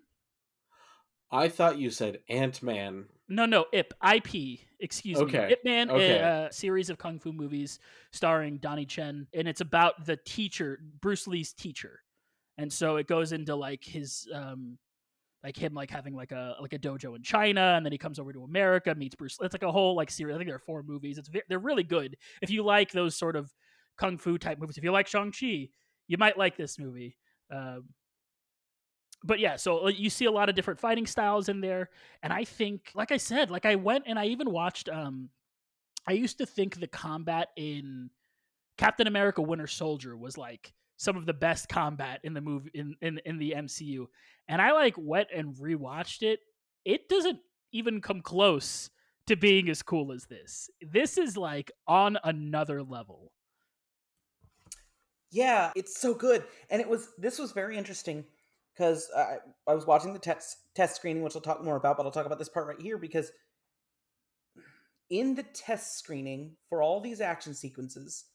I 1.32 1.48
thought 1.48 1.78
you 1.78 1.90
said 1.90 2.20
Ant 2.28 2.64
Man. 2.64 3.06
No, 3.28 3.46
no, 3.46 3.66
Ip, 3.72 3.94
IP, 4.04 4.62
excuse 4.80 5.20
Okay, 5.20 5.46
me. 5.46 5.54
Ip 5.54 5.64
Man, 5.64 5.92
okay. 5.92 6.18
a, 6.18 6.48
a 6.48 6.54
series 6.54 6.90
of 6.90 6.98
kung 6.98 7.20
fu 7.20 7.32
movies 7.32 7.80
starring 8.12 8.58
Donnie 8.58 8.86
Chen, 8.86 9.28
and 9.34 9.48
it's 9.48 9.62
about 9.62 10.06
the 10.06 10.18
teacher, 10.18 10.80
Bruce 11.00 11.28
Lee's 11.28 11.54
teacher, 11.54 12.02
and 12.60 12.72
so 12.72 12.98
it 12.98 13.08
goes 13.08 13.32
into 13.32 13.56
like 13.56 13.86
his, 13.86 14.28
um, 14.34 14.78
like 15.46 15.56
him 15.56 15.74
like 15.74 15.90
having 15.90 16.14
like 16.14 16.34
a 16.34 16.58
like 16.62 16.74
a 16.74 16.78
dojo 16.78 17.16
in 17.16 17.24
China, 17.24 17.74
and 17.78 17.86
then 17.86 17.94
he 17.94 17.98
comes 17.98 18.20
over 18.20 18.34
to 18.34 18.44
America, 18.44 18.94
meets 18.94 19.16
Bruce. 19.16 19.38
It's 19.42 19.54
like 19.54 19.64
a 19.64 19.72
whole 19.72 19.96
like 19.96 20.12
series. 20.12 20.36
I 20.36 20.38
think 20.38 20.50
there 20.50 20.58
are 20.58 20.60
four 20.60 20.84
movies. 20.84 21.18
It's 21.18 21.30
they're 21.48 21.58
really 21.58 21.84
good. 21.84 22.18
If 22.42 22.50
you 22.50 22.64
like 22.64 22.92
those 22.92 23.16
sort 23.16 23.38
of 23.38 23.50
kung 23.98 24.18
fu 24.18 24.38
type 24.38 24.60
movies, 24.60 24.78
if 24.78 24.84
you 24.84 24.92
like 24.92 25.08
Shang 25.08 25.32
Chi, 25.32 25.70
you 26.08 26.18
might 26.18 26.38
like 26.38 26.58
this 26.58 26.78
movie. 26.78 27.16
Um, 27.50 27.86
but 29.24 29.40
yeah, 29.40 29.56
so 29.56 29.88
you 29.88 30.10
see 30.10 30.26
a 30.26 30.32
lot 30.32 30.50
of 30.50 30.56
different 30.56 30.82
fighting 30.82 31.08
styles 31.08 31.48
in 31.48 31.62
there, 31.62 31.90
and 32.22 32.34
I 32.34 32.44
think, 32.44 32.92
like 32.94 33.14
I 33.14 33.18
said, 33.18 33.50
like 33.50 33.66
I 33.66 33.76
went 33.76 34.04
and 34.08 34.20
I 34.20 34.26
even 34.26 34.52
watched. 34.52 34.90
Um, 34.90 35.30
I 36.06 36.12
used 36.12 36.40
to 36.40 36.46
think 36.46 36.78
the 36.78 36.88
combat 36.88 37.48
in 37.56 38.10
Captain 38.78 39.08
America: 39.08 39.42
Winter 39.42 39.68
Soldier 39.68 40.18
was 40.18 40.38
like 40.38 40.74
some 41.00 41.16
of 41.16 41.26
the 41.26 41.34
best 41.34 41.70
combat 41.70 42.20
in 42.24 42.34
the 42.34 42.42
movie 42.42 42.70
in 42.74 42.94
in 43.02 43.20
in 43.26 43.40
the 43.40 43.54
MCU, 43.56 44.06
and 44.50 44.62
I 44.62 44.74
like 44.74 44.96
went 44.98 45.30
and 45.34 45.56
rewatched 45.56 46.22
it. 46.22 46.42
It 46.84 47.08
doesn't 47.08 47.40
even 47.72 48.02
come 48.02 48.22
close 48.22 48.90
to 49.28 49.38
being 49.38 49.70
as 49.70 49.82
cool 49.82 50.12
as 50.12 50.26
this. 50.26 50.70
This 50.82 51.18
is 51.18 51.38
like 51.38 51.72
on 51.88 52.18
another 52.24 52.84
level. 52.84 53.32
Yeah, 55.32 55.72
it's 55.76 56.02
so 56.02 56.14
good. 56.14 56.44
And 56.70 56.82
it 56.82 56.90
was 56.90 57.08
this 57.18 57.40
was 57.40 57.54
very 57.54 57.78
interesting 57.78 58.26
because 58.76 59.10
I, 59.16 59.38
I 59.68 59.76
was 59.76 59.88
watching 59.88 60.12
the 60.12 60.20
test 60.20 60.58
test 60.76 60.98
screening, 60.98 61.24
which 61.24 61.36
I'll 61.36 61.42
talk 61.42 61.64
more 61.64 61.78
about, 61.78 61.96
but 61.96 62.06
I'll 62.06 62.12
talk 62.12 62.26
about 62.26 62.40
this 62.40 62.50
part 62.50 62.68
right 62.68 62.82
here 62.82 62.98
because 62.98 63.32
in 65.10 65.34
the 65.34 65.44
test 65.44 65.98
screening 65.98 66.58
for 66.68 66.84
all 66.84 67.00
these 67.00 67.22
action 67.22 67.54
sequences, 67.54 68.26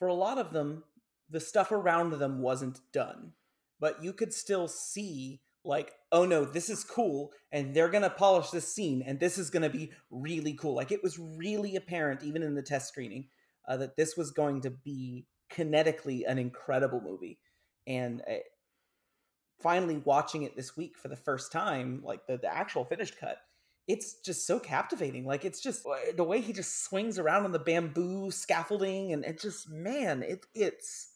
for 0.00 0.08
a 0.08 0.14
lot 0.14 0.38
of 0.38 0.52
them, 0.52 0.82
the 1.30 1.40
stuff 1.40 1.72
around 1.72 2.12
them 2.18 2.40
wasn't 2.40 2.80
done. 2.92 3.32
But 3.80 4.02
you 4.02 4.12
could 4.12 4.32
still 4.32 4.68
see 4.68 5.40
like, 5.64 5.92
oh 6.12 6.24
no, 6.26 6.44
this 6.44 6.68
is 6.68 6.84
cool, 6.84 7.32
and 7.50 7.74
they're 7.74 7.88
gonna 7.88 8.10
polish 8.10 8.50
this 8.50 8.72
scene, 8.72 9.02
and 9.02 9.18
this 9.18 9.38
is 9.38 9.50
gonna 9.50 9.70
be 9.70 9.92
really 10.10 10.52
cool. 10.54 10.74
Like 10.74 10.92
it 10.92 11.02
was 11.02 11.18
really 11.18 11.76
apparent, 11.76 12.22
even 12.22 12.42
in 12.42 12.54
the 12.54 12.62
test 12.62 12.88
screening, 12.88 13.28
uh, 13.66 13.76
that 13.78 13.96
this 13.96 14.16
was 14.16 14.30
going 14.30 14.60
to 14.62 14.70
be 14.70 15.26
kinetically 15.50 16.22
an 16.26 16.38
incredible 16.38 17.00
movie. 17.00 17.38
And 17.86 18.22
uh, 18.22 18.34
finally 19.60 20.02
watching 20.04 20.42
it 20.42 20.56
this 20.56 20.76
week 20.76 20.98
for 20.98 21.08
the 21.08 21.16
first 21.16 21.52
time, 21.52 22.02
like 22.04 22.26
the, 22.26 22.36
the 22.36 22.54
actual 22.54 22.84
finished 22.84 23.18
cut, 23.18 23.38
it's 23.86 24.20
just 24.20 24.46
so 24.46 24.58
captivating. 24.58 25.26
Like 25.26 25.44
it's 25.44 25.60
just 25.60 25.86
uh, 25.86 26.12
the 26.16 26.24
way 26.24 26.40
he 26.40 26.52
just 26.52 26.84
swings 26.84 27.18
around 27.18 27.44
on 27.44 27.52
the 27.52 27.58
bamboo 27.58 28.30
scaffolding, 28.30 29.12
and 29.12 29.24
it 29.24 29.40
just 29.40 29.70
man, 29.70 30.22
it 30.22 30.46
it's 30.54 31.10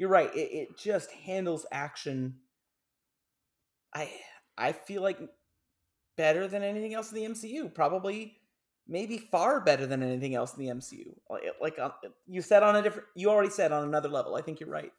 you're 0.00 0.08
right. 0.08 0.34
It, 0.34 0.50
it 0.52 0.78
just 0.78 1.12
handles 1.12 1.66
action. 1.70 2.36
I 3.94 4.10
I 4.58 4.72
feel 4.72 5.02
like 5.02 5.18
better 6.16 6.48
than 6.48 6.62
anything 6.62 6.94
else 6.94 7.12
in 7.12 7.16
the 7.16 7.28
MCU. 7.28 7.74
Probably, 7.74 8.38
maybe 8.88 9.18
far 9.18 9.60
better 9.60 9.86
than 9.86 10.02
anything 10.02 10.34
else 10.34 10.56
in 10.56 10.64
the 10.64 10.72
MCU. 10.72 11.14
Like, 11.60 11.78
uh, 11.78 11.90
you 12.26 12.42
said 12.42 12.62
on 12.62 12.76
a 12.76 12.82
different, 12.82 13.08
you 13.14 13.30
already 13.30 13.50
said 13.50 13.72
on 13.72 13.84
another 13.84 14.08
level. 14.08 14.34
I 14.36 14.42
think 14.42 14.60
you're 14.60 14.70
right. 14.70 14.92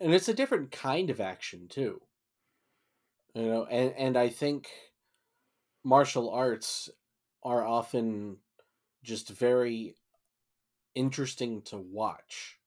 and 0.00 0.14
it's 0.14 0.28
a 0.28 0.34
different 0.34 0.70
kind 0.72 1.10
of 1.10 1.20
action 1.20 1.68
too 1.68 2.00
you 3.34 3.42
know 3.46 3.64
and 3.66 3.92
and 3.96 4.16
i 4.16 4.28
think 4.28 4.68
martial 5.84 6.30
arts 6.30 6.90
are 7.42 7.64
often 7.66 8.38
just 9.02 9.30
very 9.30 9.94
interesting 10.94 11.62
to 11.62 11.76
watch 11.78 12.58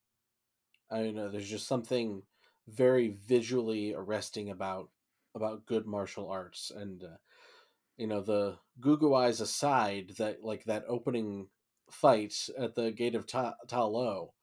i 0.92 0.98
don't 0.98 1.16
know 1.16 1.30
there's 1.30 1.50
just 1.50 1.68
something 1.68 2.24
very 2.68 3.16
visually 3.28 3.94
arresting 3.94 4.50
about 4.50 4.90
about 5.36 5.66
good 5.66 5.86
martial 5.86 6.30
arts 6.30 6.72
and 6.76 7.04
uh, 7.04 7.18
you 7.98 8.08
know 8.08 8.22
the 8.22 8.58
Gugu 8.80 9.18
eyes 9.18 9.42
aside 9.42 10.14
that 10.18 10.44
like 10.44 10.64
that 10.66 10.86
opening 10.88 11.48
fight 11.92 12.50
at 12.58 12.76
the 12.76 12.92
gate 12.92 13.16
of 13.16 13.26
Ta, 13.26 13.56
Ta 13.68 13.84
Lo 13.86 14.34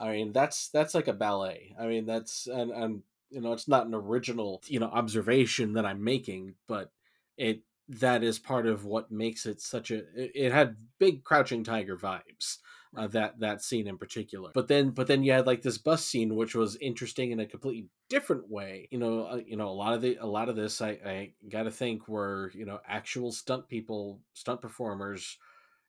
I 0.00 0.12
mean, 0.12 0.32
that's 0.32 0.68
that's 0.70 0.94
like 0.94 1.08
a 1.08 1.12
ballet. 1.12 1.74
I 1.78 1.86
mean, 1.86 2.06
that's 2.06 2.46
and 2.46 2.70
and 2.70 3.02
you 3.28 3.42
know, 3.42 3.52
it's 3.52 3.68
not 3.68 3.86
an 3.86 3.94
original 3.94 4.62
you 4.66 4.80
know 4.80 4.86
observation 4.86 5.74
that 5.74 5.84
I'm 5.84 6.02
making, 6.02 6.54
but 6.66 6.90
it 7.36 7.60
that 7.90 8.24
is 8.24 8.38
part 8.38 8.66
of 8.66 8.86
what 8.86 9.12
makes 9.12 9.44
it 9.44 9.60
such 9.60 9.90
a. 9.90 9.98
It, 10.16 10.32
it 10.34 10.52
had 10.52 10.76
big 10.98 11.22
Crouching 11.22 11.62
Tiger 11.62 11.98
vibes. 11.98 12.56
Uh, 12.96 13.06
that 13.06 13.38
that 13.38 13.62
scene 13.62 13.86
in 13.86 13.96
particular, 13.96 14.50
but 14.52 14.66
then 14.66 14.90
but 14.90 15.06
then 15.06 15.22
you 15.22 15.30
had 15.30 15.46
like 15.46 15.62
this 15.62 15.78
bus 15.78 16.04
scene, 16.04 16.34
which 16.34 16.56
was 16.56 16.74
interesting 16.76 17.30
in 17.30 17.38
a 17.38 17.46
completely 17.46 17.86
different 18.08 18.50
way. 18.50 18.88
You 18.90 18.98
know, 18.98 19.26
uh, 19.26 19.40
you 19.46 19.56
know 19.56 19.68
a 19.68 19.70
lot 19.70 19.94
of 19.94 20.02
the 20.02 20.16
a 20.16 20.26
lot 20.26 20.48
of 20.48 20.56
this 20.56 20.82
I 20.82 20.98
I 21.06 21.32
got 21.48 21.62
to 21.64 21.70
think 21.70 22.08
were 22.08 22.50
you 22.52 22.66
know 22.66 22.80
actual 22.84 23.30
stunt 23.30 23.68
people, 23.68 24.18
stunt 24.32 24.60
performers, 24.60 25.38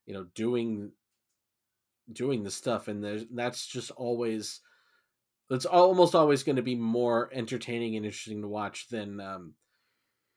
you 0.06 0.14
know, 0.14 0.26
doing 0.36 0.92
doing 2.12 2.44
the 2.44 2.52
stuff. 2.52 2.86
And 2.86 3.26
that's 3.32 3.66
just 3.66 3.90
always 3.90 4.60
it's 5.50 5.66
almost 5.66 6.14
always 6.14 6.42
going 6.42 6.56
to 6.56 6.62
be 6.62 6.74
more 6.74 7.30
entertaining 7.32 7.96
and 7.96 8.06
interesting 8.06 8.42
to 8.42 8.48
watch 8.48 8.88
than 8.88 9.20
um 9.20 9.54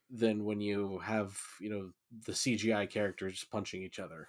than 0.10 0.44
when 0.44 0.62
you 0.62 1.00
have 1.00 1.38
you 1.60 1.70
know 1.70 1.90
the 2.26 2.32
cgi 2.32 2.90
characters 2.90 3.46
punching 3.52 3.82
each 3.82 3.98
other 3.98 4.28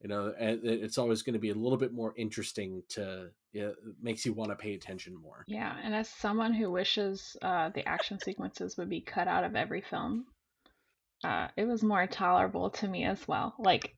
you 0.00 0.08
know 0.08 0.32
it's 0.38 0.98
always 0.98 1.22
going 1.22 1.34
to 1.34 1.40
be 1.40 1.50
a 1.50 1.54
little 1.54 1.78
bit 1.78 1.92
more 1.92 2.14
interesting 2.16 2.82
to 2.88 3.30
it 3.52 3.76
makes 4.00 4.24
you 4.24 4.32
want 4.32 4.50
to 4.50 4.56
pay 4.56 4.74
attention 4.74 5.14
more 5.14 5.44
Yeah, 5.46 5.76
and 5.82 5.94
as 5.94 6.08
someone 6.08 6.54
who 6.54 6.70
wishes 6.70 7.36
uh, 7.42 7.70
the 7.70 7.86
action 7.86 8.18
sequences 8.18 8.76
would 8.76 8.88
be 8.88 9.00
cut 9.00 9.28
out 9.28 9.44
of 9.44 9.56
every 9.56 9.80
film, 9.80 10.26
uh, 11.24 11.48
it 11.56 11.66
was 11.66 11.82
more 11.82 12.06
tolerable 12.06 12.70
to 12.70 12.88
me 12.88 13.04
as 13.04 13.26
well. 13.26 13.54
Like, 13.58 13.96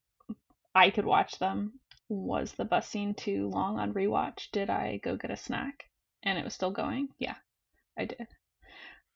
I 0.74 0.90
could 0.90 1.05
watch 1.05 1.38
them. 1.38 1.74
Was 2.09 2.53
the 2.53 2.64
bus 2.64 2.88
scene 2.88 3.14
too 3.14 3.48
long 3.48 3.78
on 3.78 3.94
rewatch? 3.94 4.50
Did 4.53 4.70
I 4.70 4.98
go 5.03 5.16
get 5.16 5.30
a 5.30 5.36
snack 5.36 5.84
and 6.22 6.38
it 6.38 6.44
was 6.44 6.55
still 6.55 6.70
going? 6.70 7.09
Yeah, 7.18 7.36
I 7.98 8.07
did. 8.07 8.26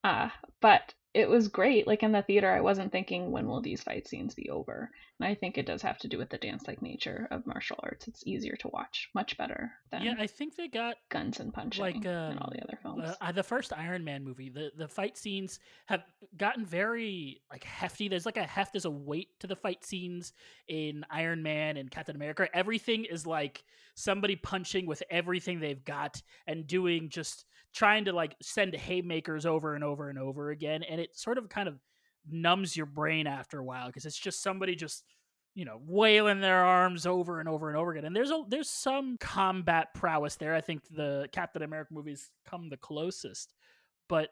Uh, 0.05 0.31
but 0.61 0.95
it 1.17 1.31
was 1.31 1.49
great. 1.49 1.87
Like 1.87 2.03
in 2.03 2.13
the 2.13 2.21
theater, 2.21 2.53
I 2.53 2.61
wasn't 2.61 2.93
thinking 2.93 3.31
when 3.33 3.47
will 3.47 3.63
these 3.63 3.83
fight 3.83 4.07
scenes 4.07 4.35
be 4.35 4.51
over. 4.51 4.91
And 5.19 5.27
I 5.27 5.35
think 5.35 5.57
it 5.57 5.65
does 5.65 5.81
have 5.81 5.97
to 6.01 6.09
do 6.09 6.19
with 6.19 6.29
the 6.29 6.37
dance-like 6.37 6.83
nature 6.83 7.27
of 7.31 7.47
martial 7.47 7.79
arts. 7.83 8.07
It's 8.07 8.23
easier 8.27 8.55
to 8.57 8.69
watch, 8.69 9.09
much 9.15 9.39
better 9.39 9.73
than 9.91 10.03
Yeah, 10.03 10.15
I 10.19 10.27
think 10.27 10.57
they 10.57 10.69
got 10.69 10.97
guns 11.09 11.41
and 11.41 11.55
punching 11.55 11.81
like 11.81 12.05
and 12.05 12.39
all 12.39 12.53
the 12.53 12.63
other 12.63 12.79
films. 12.83 13.03
uh, 13.03 13.15
uh, 13.19 13.33
the 13.33 13.43
first 13.43 13.73
Iron 13.73 14.05
Man 14.05 14.25
movie. 14.25 14.51
The 14.51 14.73
the 14.77 14.89
fight 14.89 15.17
scenes 15.17 15.59
have 15.87 16.05
gotten 16.37 16.67
very 16.67 17.41
like 17.51 17.65
hefty. 17.65 18.09
There's 18.09 18.27
like 18.27 18.37
a 18.37 18.45
heft, 18.45 18.75
there's 18.75 18.85
a 18.85 18.91
weight 18.91 19.31
to 19.41 19.47
the 19.47 19.57
fight 19.57 19.87
scenes 19.87 20.35
in 20.69 21.03
Iron 21.11 21.43
Man 21.43 21.79
and 21.79 21.91
Captain 21.91 22.15
America. 22.15 22.47
Everything 22.53 23.07
is 23.07 23.27
like 23.27 23.65
somebody 23.95 24.37
punching 24.37 24.85
with 24.85 25.03
everything 25.11 25.61
they've 25.61 25.85
got 25.87 26.21
and 26.47 26.67
doing 26.67 27.09
just 27.09 27.47
trying 27.77 28.07
to 28.07 28.13
like 28.13 28.35
send 28.41 28.75
haymakers 28.75 29.45
over 29.45 29.75
and 29.75 29.85
over 29.85 30.09
and 30.09 30.19
over 30.19 30.51
again, 30.51 30.83
and 30.83 31.01
it 31.01 31.17
sort 31.17 31.37
of 31.37 31.49
kind 31.51 31.69
of 31.69 31.79
numbs 32.29 32.77
your 32.77 32.87
brain 32.87 33.27
after 33.27 33.59
a 33.59 33.65
while 33.65 33.87
because 33.87 34.07
it's 34.07 34.19
just 34.19 34.43
somebody 34.43 34.75
just 34.75 35.05
you 35.55 35.65
know 35.65 35.81
wailing 35.87 36.41
their 36.41 36.65
arms 36.65 37.07
over 37.07 37.39
and 37.39 37.49
over 37.49 37.69
and 37.69 37.79
over 37.79 37.93
again 37.93 38.05
and 38.05 38.17
there's 38.17 38.31
a 38.31 38.43
there's 38.49 38.69
some 38.69 39.17
combat 39.19 39.95
prowess 39.95 40.35
there 40.35 40.55
i 40.55 40.61
think 40.61 40.83
the 40.91 41.29
captain 41.33 41.63
america 41.63 41.95
movies 41.95 42.31
come 42.45 42.69
the 42.69 42.77
closest 42.77 43.55
but 44.09 44.31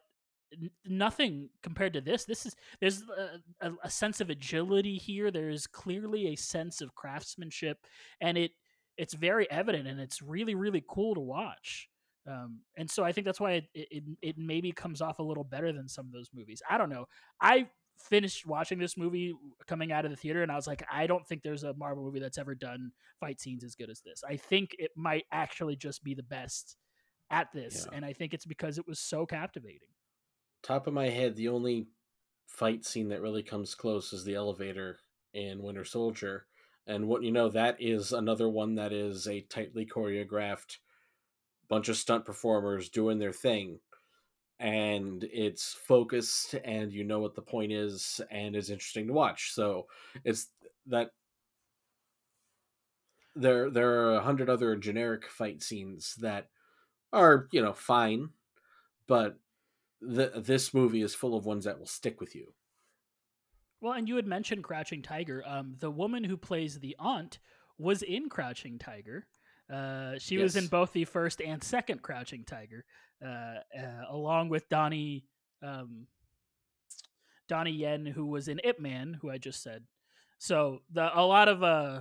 n- 0.52 0.70
nothing 0.86 1.48
compared 1.62 1.92
to 1.92 2.00
this 2.00 2.24
this 2.24 2.46
is 2.46 2.56
there's 2.80 3.02
a, 3.02 3.66
a, 3.68 3.72
a 3.84 3.90
sense 3.90 4.20
of 4.20 4.28
agility 4.28 4.98
here 4.98 5.30
there's 5.30 5.66
clearly 5.66 6.28
a 6.28 6.36
sense 6.36 6.80
of 6.80 6.94
craftsmanship 6.94 7.78
and 8.20 8.36
it 8.36 8.50
it's 8.96 9.14
very 9.14 9.48
evident 9.50 9.86
and 9.86 10.00
it's 10.00 10.20
really 10.20 10.54
really 10.54 10.84
cool 10.86 11.14
to 11.14 11.20
watch 11.20 11.88
um, 12.26 12.60
and 12.76 12.90
so 12.90 13.04
I 13.04 13.12
think 13.12 13.24
that's 13.26 13.40
why 13.40 13.52
it, 13.52 13.64
it 13.74 14.02
it 14.22 14.38
maybe 14.38 14.72
comes 14.72 15.00
off 15.02 15.18
a 15.18 15.22
little 15.22 15.44
better 15.44 15.72
than 15.72 15.88
some 15.88 16.06
of 16.06 16.12
those 16.12 16.30
movies. 16.34 16.62
I 16.68 16.78
don't 16.78 16.90
know. 16.90 17.06
I 17.40 17.68
finished 18.08 18.46
watching 18.46 18.78
this 18.78 18.96
movie 18.96 19.32
coming 19.66 19.92
out 19.92 20.04
of 20.04 20.10
the 20.10 20.16
theater 20.16 20.42
and 20.42 20.50
I 20.50 20.56
was 20.56 20.66
like, 20.66 20.82
I 20.90 21.06
don't 21.06 21.24
think 21.26 21.42
there's 21.42 21.62
a 21.62 21.74
Marvel 21.74 22.02
movie 22.04 22.18
that's 22.18 22.38
ever 22.38 22.54
done 22.54 22.90
fight 23.20 23.40
scenes 23.40 23.62
as 23.62 23.76
good 23.76 23.88
as 23.88 24.00
this. 24.00 24.22
I 24.28 24.36
think 24.36 24.74
it 24.78 24.90
might 24.96 25.24
actually 25.30 25.76
just 25.76 26.02
be 26.02 26.14
the 26.14 26.24
best 26.24 26.76
at 27.30 27.52
this, 27.54 27.86
Yeah. 27.88 27.96
and 27.96 28.04
I 28.04 28.12
think 28.12 28.34
it's 28.34 28.46
because 28.46 28.78
it 28.78 28.86
was 28.86 28.98
so 28.98 29.26
captivating. 29.26 29.88
Top 30.62 30.86
of 30.86 30.94
my 30.94 31.08
head, 31.08 31.36
the 31.36 31.48
only 31.48 31.86
fight 32.46 32.84
scene 32.84 33.08
that 33.08 33.20
really 33.22 33.42
comes 33.42 33.74
close 33.74 34.12
is 34.12 34.24
the 34.24 34.34
elevator 34.34 34.98
in 35.32 35.62
Winter 35.62 35.84
Soldier. 35.84 36.46
And 36.86 37.08
what 37.08 37.22
you 37.22 37.32
know, 37.32 37.48
that 37.48 37.76
is 37.80 38.12
another 38.12 38.48
one 38.48 38.74
that 38.74 38.92
is 38.92 39.26
a 39.26 39.40
tightly 39.42 39.86
choreographed 39.86 40.78
bunch 41.68 41.88
of 41.88 41.96
stunt 41.96 42.24
performers 42.24 42.88
doing 42.88 43.18
their 43.18 43.32
thing. 43.32 43.80
And 44.60 45.24
it's 45.24 45.72
focused 45.72 46.54
and 46.64 46.92
you 46.92 47.04
know 47.04 47.18
what 47.18 47.34
the 47.34 47.42
point 47.42 47.72
is 47.72 48.20
and 48.30 48.54
it's 48.54 48.70
interesting 48.70 49.08
to 49.08 49.12
watch. 49.12 49.52
So 49.52 49.86
it's 50.24 50.48
that 50.86 51.10
there 53.34 53.68
there 53.70 54.06
are 54.06 54.14
a 54.14 54.22
hundred 54.22 54.48
other 54.48 54.76
generic 54.76 55.26
fight 55.26 55.62
scenes 55.62 56.14
that 56.20 56.48
are, 57.12 57.48
you 57.52 57.62
know, 57.62 57.72
fine, 57.72 58.30
but 59.06 59.38
the, 60.00 60.32
this 60.36 60.74
movie 60.74 61.02
is 61.02 61.14
full 61.14 61.36
of 61.36 61.46
ones 61.46 61.64
that 61.64 61.78
will 61.78 61.86
stick 61.86 62.20
with 62.20 62.34
you. 62.34 62.52
Well, 63.80 63.92
and 63.92 64.08
you 64.08 64.16
had 64.16 64.26
mentioned 64.26 64.64
Crouching 64.64 65.02
Tiger. 65.02 65.42
Um, 65.46 65.76
the 65.78 65.90
woman 65.90 66.24
who 66.24 66.36
plays 66.36 66.78
the 66.78 66.96
aunt 66.98 67.38
was 67.78 68.02
in 68.02 68.28
Crouching 68.28 68.78
Tiger. 68.78 69.26
Uh, 69.72 70.18
she 70.18 70.36
was 70.36 70.56
in 70.56 70.66
both 70.66 70.92
the 70.92 71.04
first 71.04 71.40
and 71.40 71.62
second 71.62 72.02
Crouching 72.02 72.44
Tiger, 72.44 72.84
uh, 73.24 73.28
uh, 73.28 74.04
along 74.10 74.50
with 74.50 74.68
Donnie 74.68 75.24
um, 75.62 76.06
Donnie 77.48 77.72
Yen, 77.72 78.06
who 78.06 78.26
was 78.26 78.48
in 78.48 78.60
Ip 78.62 78.78
Man, 78.78 79.18
who 79.20 79.30
I 79.30 79.38
just 79.38 79.62
said. 79.62 79.84
So 80.38 80.82
the 80.92 81.18
a 81.18 81.24
lot 81.24 81.48
of 81.48 81.62
uh, 81.62 82.00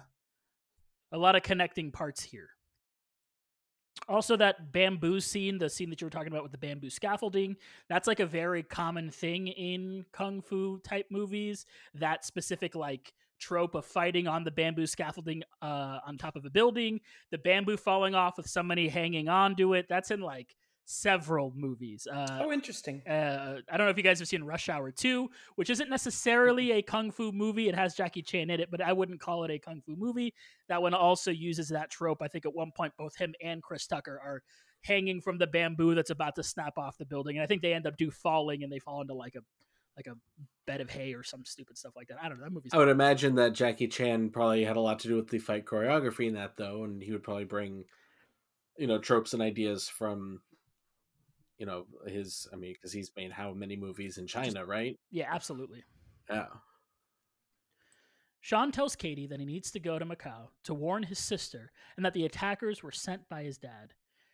a 1.11 1.17
lot 1.17 1.35
of 1.35 1.43
connecting 1.43 1.91
parts 1.91 2.21
here. 2.21 2.49
Also, 4.09 4.35
that 4.35 4.73
bamboo 4.73 5.21
scene, 5.21 5.57
the 5.57 5.69
scene 5.69 5.89
that 5.89 6.01
you 6.01 6.07
were 6.07 6.11
talking 6.11 6.27
about 6.27 6.43
with 6.43 6.51
the 6.51 6.57
bamboo 6.57 6.89
scaffolding, 6.89 7.55
that's 7.87 8.07
like 8.07 8.19
a 8.19 8.25
very 8.25 8.61
common 8.61 9.09
thing 9.09 9.47
in 9.47 10.03
kung 10.11 10.41
fu 10.41 10.79
type 10.79 11.05
movies. 11.09 11.65
That 11.93 12.25
specific 12.25 12.75
like 12.75 13.13
trope 13.43 13.75
of 13.75 13.85
fighting 13.85 14.27
on 14.27 14.43
the 14.43 14.51
bamboo 14.51 14.87
scaffolding 14.87 15.43
uh, 15.61 15.99
on 16.07 16.17
top 16.17 16.35
of 16.35 16.45
a 16.45 16.49
building, 16.49 16.99
the 17.31 17.37
bamboo 17.37 17.77
falling 17.77 18.15
off 18.15 18.37
with 18.37 18.47
somebody 18.47 18.87
hanging 18.87 19.27
onto 19.27 19.73
it. 19.73 19.85
That's 19.89 20.11
in 20.11 20.21
like 20.21 20.55
several 20.85 21.53
movies. 21.55 22.07
Uh, 22.11 22.39
oh, 22.41 22.51
interesting. 22.51 23.01
uh, 23.07 23.57
I 23.69 23.77
don't 23.77 23.87
know 23.87 23.91
if 23.91 23.97
you 23.97 24.03
guys 24.03 24.19
have 24.19 24.27
seen 24.27 24.43
Rush 24.43 24.69
Hour 24.69 24.91
2, 24.91 25.29
which 25.55 25.69
isn't 25.69 25.89
necessarily 25.89 26.71
a 26.71 26.81
kung 26.81 27.11
fu 27.11 27.31
movie. 27.31 27.69
It 27.69 27.75
has 27.75 27.95
Jackie 27.95 28.21
Chan 28.21 28.49
in 28.49 28.59
it, 28.59 28.69
but 28.71 28.81
I 28.81 28.93
wouldn't 28.93 29.19
call 29.19 29.43
it 29.43 29.51
a 29.51 29.59
kung 29.59 29.81
fu 29.81 29.95
movie. 29.95 30.33
That 30.69 30.81
one 30.81 30.93
also 30.93 31.31
uses 31.31 31.69
that 31.69 31.89
trope. 31.89 32.21
I 32.21 32.27
think 32.27 32.45
at 32.45 32.53
one 32.53 32.71
point 32.75 32.93
both 32.97 33.15
him 33.15 33.33
and 33.41 33.61
Chris 33.61 33.87
Tucker 33.87 34.19
are 34.23 34.41
hanging 34.81 35.21
from 35.21 35.37
the 35.37 35.47
bamboo 35.47 35.95
that's 35.95 36.09
about 36.09 36.35
to 36.35 36.43
snap 36.43 36.77
off 36.77 36.97
the 36.97 37.05
building, 37.05 37.37
and 37.37 37.43
I 37.43 37.47
think 37.47 37.61
they 37.61 37.73
end 37.73 37.87
up 37.87 37.97
do 37.97 38.11
falling 38.11 38.63
and 38.63 38.71
they 38.71 38.79
fall 38.79 39.01
into 39.01 39.13
like 39.13 39.35
a 39.35 39.41
like 39.95 40.07
a 40.07 40.15
bed 40.65 40.81
of 40.81 40.89
hay 40.89 41.13
or 41.13 41.23
some 41.23 41.45
stupid 41.45 41.77
stuff 41.77 41.93
like 41.95 42.07
that. 42.07 42.17
I 42.21 42.29
don't 42.29 42.39
know. 42.39 42.45
That 42.45 42.51
movie's 42.51 42.73
I 42.73 42.77
would 42.77 42.89
imagine 42.89 43.35
that 43.35 43.53
Jackie 43.53 43.87
Chan 43.87 44.29
probably 44.29 44.63
had 44.63 44.77
a 44.77 44.81
lot 44.81 44.99
to 44.99 45.07
do 45.07 45.15
with 45.15 45.29
the 45.29 45.39
fight 45.39 45.65
choreography 45.65 46.27
in 46.27 46.35
that, 46.35 46.57
though, 46.57 46.83
and 46.83 47.01
he 47.01 47.11
would 47.11 47.23
probably 47.23 47.45
bring, 47.45 47.85
you 48.77 48.87
know, 48.87 48.97
tropes 48.99 49.33
and 49.33 49.41
ideas 49.41 49.87
from, 49.87 50.41
you 51.57 51.65
know, 51.65 51.85
his. 52.07 52.47
I 52.51 52.55
mean, 52.55 52.73
because 52.73 52.91
he's 52.91 53.11
made 53.15 53.31
how 53.31 53.53
many 53.53 53.75
movies 53.75 54.17
in 54.17 54.27
China, 54.27 54.65
right? 54.65 54.97
yeah, 55.11 55.29
absolutely. 55.31 55.83
Yeah. 56.29 56.45
Sean 58.41 58.73
tells 58.73 58.97
Katie 58.97 59.27
that 59.27 59.39
he 59.39 59.45
needs 59.45 59.71
to 59.71 59.79
go 59.79 59.97
to 59.97 60.05
Macau 60.05 60.49
to 60.65 60.73
warn 60.73 61.03
his 61.03 61.17
sister 61.17 61.71
and 61.95 62.05
that 62.05 62.13
the 62.13 62.25
attackers 62.25 62.83
were 62.83 62.91
sent 62.91 63.29
by 63.29 63.43
his 63.43 63.57
dad. 63.57 63.93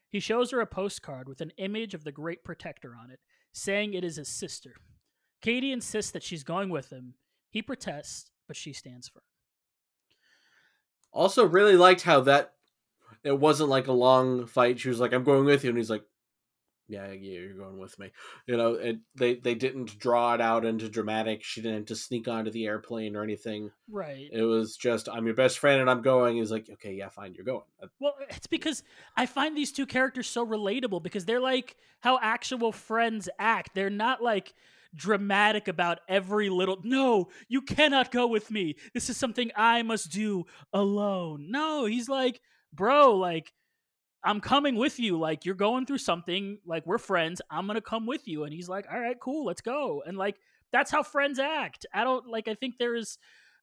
He 0.10 0.20
shows 0.20 0.50
her 0.50 0.62
a 0.62 0.66
postcard 0.66 1.30
with 1.30 1.42
an 1.42 1.52
image 1.58 1.94
of 1.94 2.04
the 2.04 2.12
Great 2.12 2.44
Protector 2.44 2.96
on 3.00 3.12
it, 3.12 3.20
saying 3.54 3.94
it 3.94 4.04
is 4.04 4.16
his 4.16 4.28
sister. 4.28 4.74
Katie 5.42 5.72
insists 5.72 6.12
that 6.12 6.24
she's 6.24 6.44
going 6.44 6.70
with 6.70 6.90
him. 6.90 7.16
He 7.50 7.62
protests, 7.62 8.32
but 8.48 8.56
she 8.56 8.74
stands 8.74 9.08
firm. 9.08 9.24
Also, 11.12 11.46
really 11.46 11.76
liked 11.76 12.04
how 12.04 12.22
that 12.22 12.54
it 13.24 13.38
wasn't 13.40 13.70
like 13.70 13.88
a 13.88 13.94
long 13.94 14.46
fight. 14.46 14.80
She 14.80 14.90
was 14.90 15.00
like, 15.00 15.14
"I'm 15.14 15.24
going 15.24 15.46
with 15.46 15.64
you," 15.64 15.70
and 15.70 15.78
he's 15.78 15.90
like, 15.90 16.04
"Yeah, 16.88 17.12
yeah, 17.12 17.40
you're 17.40 17.54
going 17.56 17.80
with 17.80 17.98
me." 17.98 18.12
You 18.46 18.58
know, 18.58 18.74
it, 18.74 19.00
they 19.16 19.36
they 19.36 19.56
didn't 19.56 19.98
draw 19.98 20.36
it 20.36 20.42
out 20.42 20.66
into 20.66 20.88
dramatic. 20.88 21.44
She 21.44 21.62
didn't 21.62 21.78
have 21.78 21.86
to 21.88 21.96
sneak 21.96 22.28
onto 22.28 22.52
the 22.52 22.68
airplane 22.68 23.16
or 23.16 23.24
anything. 23.24 23.72
Right. 23.90 24.30
It 24.32 24.44
was 24.44 24.78
just, 24.78 25.10
"I'm 25.10 25.26
your 25.26 25.36
best 25.36 25.58
friend, 25.58 25.82
and 25.82 25.90
I'm 25.90 26.02
going." 26.02 26.38
He's 26.38 26.52
like, 26.52 26.70
"Okay, 26.70 26.94
yeah, 26.94 27.10
fine, 27.10 27.34
you're 27.34 27.46
going." 27.46 27.66
Well, 28.00 28.16
it's 28.30 28.48
because 28.48 28.84
I 29.18 29.26
find 29.26 29.58
these 29.58 29.72
two 29.72 29.88
characters 29.88 30.28
so 30.28 30.46
relatable 30.46 31.02
because 31.02 31.26
they're 31.26 31.42
like 31.42 31.76
how 32.02 32.20
actual 32.22 32.72
friends 32.72 33.30
act. 33.40 33.72
They're 33.74 33.90
not 33.90 34.22
like 34.22 34.54
dramatic 34.96 35.68
about 35.68 36.00
every 36.10 36.50
little 36.50 36.80
no 36.84 37.28
you 37.48 37.62
cannot 37.62 38.12
go 38.12 38.28
with 38.28 38.50
me. 38.52 38.76
This 38.94 39.10
is 39.10 39.18
something 39.18 39.52
i 39.56 39.82
must 39.84 40.12
do 40.12 40.46
alone. 40.74 41.48
No 41.50 41.86
he's 41.86 42.10
like 42.10 42.42
bro 42.74 43.16
like 43.16 43.54
i'm 44.24 44.40
coming 44.42 44.76
with 44.76 45.00
you. 45.00 45.18
Like 45.18 45.46
you're 45.46 45.56
going 45.56 45.86
through 45.86 46.00
something. 46.00 46.60
Like 46.66 46.86
we're 46.86 46.98
friends. 46.98 47.42
I'm 47.50 47.68
gonna 47.68 47.82
come 47.82 48.06
with 48.06 48.28
you. 48.28 48.44
And 48.44 48.54
he's 48.54 48.70
like 48.70 48.86
all 48.92 49.00
right 49.00 49.20
cool. 49.20 49.46
Let's 49.46 49.62
go. 49.62 50.04
And 50.06 50.18
like 50.18 50.36
that's 50.72 50.92
how 50.92 51.04
friends 51.04 51.40
act. 51.40 51.86
I 51.94 52.04
don't 52.04 52.28
like 52.28 52.48
i 52.48 52.56
think 52.56 52.78
there 52.78 52.96
is 52.96 53.18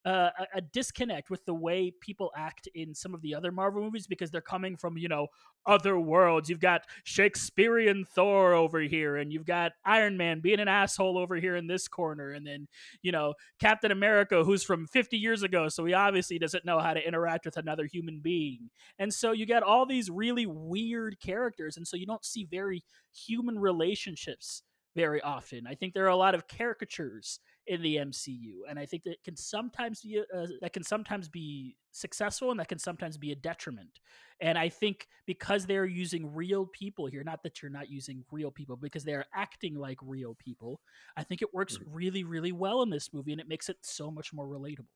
uh, 0.07 0.30
a, 0.38 0.59
a 0.59 0.61
disconnect 0.61 1.30
with 1.30 1.44
the 1.46 1.54
way 1.54 1.92
people 2.00 2.30
act 2.36 2.68
in 2.76 2.94
some 2.94 3.12
of 3.12 3.20
the 3.22 3.34
other 3.34 3.50
Marvel 3.50 3.82
movies 3.82 4.07
because 4.07 4.30
they're 4.30 4.40
coming 4.40 4.76
from 4.76 4.96
you 4.96 5.09
know 5.09 5.26
other 5.66 5.98
worlds. 5.98 6.48
You've 6.48 6.61
got 6.61 6.82
Shakespearean 7.02 8.04
Thor 8.04 8.54
over 8.54 8.78
here, 8.80 9.16
and 9.16 9.32
you've 9.32 9.44
got 9.44 9.72
Iron 9.84 10.16
Man 10.16 10.38
being 10.38 10.61
an 10.61 10.68
asshole 10.68 11.18
over 11.18 11.34
here 11.34 11.57
in 11.57 11.66
this 11.66 11.88
corner, 11.88 12.30
and 12.30 12.46
then 12.46 12.68
you 13.02 13.11
know 13.11 13.34
Captain 13.61 13.90
America 13.90 14.44
who's 14.44 14.62
from 14.62 14.86
50 14.86 15.16
years 15.16 15.42
ago, 15.42 15.68
so 15.68 15.84
he 15.84 15.92
obviously 15.92 16.38
doesn't 16.38 16.64
know 16.64 16.78
how 16.78 16.94
to 16.94 17.04
interact 17.04 17.44
with 17.44 17.57
another 17.57 17.86
human 17.86 18.20
being. 18.20 18.70
And 19.00 19.12
so 19.12 19.32
you 19.32 19.44
get 19.44 19.64
all 19.64 19.86
these 19.86 20.09
really 20.09 20.46
weird 20.46 21.18
characters, 21.18 21.76
and 21.76 21.86
so 21.86 21.96
you 21.96 22.07
don't 22.07 22.24
see 22.24 22.46
very 22.48 22.84
human 23.12 23.59
relationships 23.59 24.62
very 24.94 25.20
often. 25.20 25.66
I 25.66 25.74
think 25.74 25.94
there 25.94 26.04
are 26.04 26.09
a 26.09 26.16
lot 26.16 26.34
of 26.34 26.48
caricatures 26.48 27.38
in 27.66 27.82
the 27.82 27.96
MCU, 27.96 28.60
and 28.68 28.78
I 28.78 28.86
think 28.86 29.04
that 29.04 29.22
can 29.24 29.36
sometimes 29.36 30.02
be 30.02 30.20
uh, 30.20 30.46
that 30.60 30.72
can 30.72 30.82
sometimes 30.82 31.28
be 31.28 31.76
successful, 31.92 32.50
and 32.50 32.60
that 32.60 32.68
can 32.68 32.78
sometimes 32.78 33.16
be 33.16 33.32
a 33.32 33.36
detriment. 33.36 34.00
And 34.40 34.58
I 34.58 34.68
think 34.68 35.08
because 35.26 35.66
they're 35.66 35.86
using 35.86 36.34
real 36.34 36.66
people 36.66 37.06
here, 37.06 37.24
not 37.24 37.42
that 37.42 37.62
you're 37.62 37.70
not 37.70 37.90
using 37.90 38.24
real 38.30 38.50
people, 38.50 38.76
because 38.76 39.04
they 39.04 39.14
are 39.14 39.26
acting 39.34 39.74
like 39.74 39.98
real 40.02 40.36
people, 40.38 40.80
I 41.16 41.24
think 41.24 41.42
it 41.42 41.54
works 41.54 41.78
really, 41.90 42.24
really 42.24 42.52
well 42.52 42.82
in 42.82 42.90
this 42.90 43.12
movie, 43.12 43.32
and 43.32 43.40
it 43.40 43.48
makes 43.48 43.68
it 43.68 43.78
so 43.82 44.10
much 44.10 44.32
more 44.32 44.46
relatable. 44.46 44.86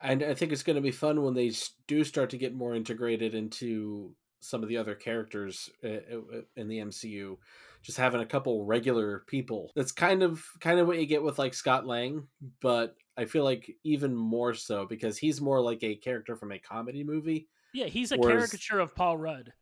And 0.00 0.22
I 0.22 0.34
think 0.34 0.52
it's 0.52 0.62
going 0.62 0.76
to 0.76 0.82
be 0.82 0.92
fun 0.92 1.22
when 1.22 1.34
they 1.34 1.52
do 1.88 2.04
start 2.04 2.30
to 2.30 2.38
get 2.38 2.54
more 2.54 2.74
integrated 2.74 3.34
into 3.34 4.14
some 4.40 4.62
of 4.62 4.68
the 4.68 4.76
other 4.76 4.94
characters 4.94 5.68
uh, 5.82 5.88
uh, 5.88 6.42
in 6.56 6.68
the 6.68 6.78
MCU, 6.78 7.36
just 7.82 7.98
having 7.98 8.20
a 8.20 8.26
couple 8.26 8.64
regular 8.64 9.24
people. 9.26 9.72
That's 9.76 9.92
kind 9.92 10.22
of 10.22 10.44
kind 10.60 10.78
of 10.80 10.86
what 10.86 10.98
you 10.98 11.06
get 11.06 11.22
with 11.22 11.38
like 11.38 11.54
Scott 11.54 11.86
Lang, 11.86 12.26
but 12.60 12.96
I 13.16 13.24
feel 13.24 13.44
like 13.44 13.74
even 13.84 14.14
more 14.14 14.54
so 14.54 14.86
because 14.86 15.18
he's 15.18 15.40
more 15.40 15.60
like 15.60 15.82
a 15.82 15.96
character 15.96 16.36
from 16.36 16.52
a 16.52 16.58
comedy 16.58 17.02
movie. 17.04 17.48
Yeah, 17.74 17.86
he's 17.86 18.12
a 18.12 18.16
Whereas- 18.16 18.50
caricature 18.50 18.80
of 18.80 18.94
Paul 18.94 19.18
Rudd. 19.18 19.52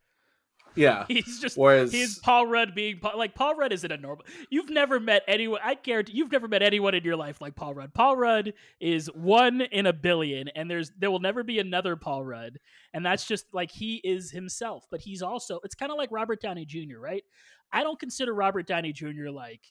Yeah. 0.77 1.05
He's 1.09 1.39
just 1.39 1.57
Whereas 1.57 1.91
he's 1.91 2.19
Paul 2.19 2.47
Rudd 2.47 2.75
being 2.75 2.99
Paul, 2.99 3.17
like 3.17 3.35
Paul 3.35 3.55
Rudd 3.55 3.73
isn't 3.73 3.91
a 3.91 3.97
normal. 3.97 4.25
You've 4.49 4.69
never 4.69 4.99
met 4.99 5.23
anyone. 5.27 5.59
I 5.63 5.75
guarantee 5.75 6.13
you've 6.13 6.31
never 6.31 6.47
met 6.47 6.61
anyone 6.61 6.93
in 6.93 7.03
your 7.03 7.15
life 7.15 7.41
like 7.41 7.55
Paul 7.55 7.73
Rudd. 7.73 7.93
Paul 7.93 8.15
Rudd 8.15 8.53
is 8.79 9.07
one 9.07 9.61
in 9.61 9.85
a 9.85 9.93
billion, 9.93 10.47
and 10.49 10.69
there's 10.69 10.91
there 10.97 11.11
will 11.11 11.19
never 11.19 11.43
be 11.43 11.59
another 11.59 11.95
Paul 11.95 12.23
Rudd, 12.23 12.59
and 12.93 13.05
that's 13.05 13.25
just 13.25 13.45
like 13.53 13.71
he 13.71 13.95
is 14.03 14.31
himself. 14.31 14.85
But 14.89 15.01
he's 15.01 15.21
also 15.21 15.59
it's 15.63 15.75
kind 15.75 15.91
of 15.91 15.97
like 15.97 16.09
Robert 16.11 16.41
Downey 16.41 16.65
Jr. 16.65 16.99
Right? 16.99 17.23
I 17.71 17.83
don't 17.83 17.99
consider 17.99 18.33
Robert 18.33 18.67
Downey 18.67 18.93
Jr. 18.93 19.29
like 19.31 19.61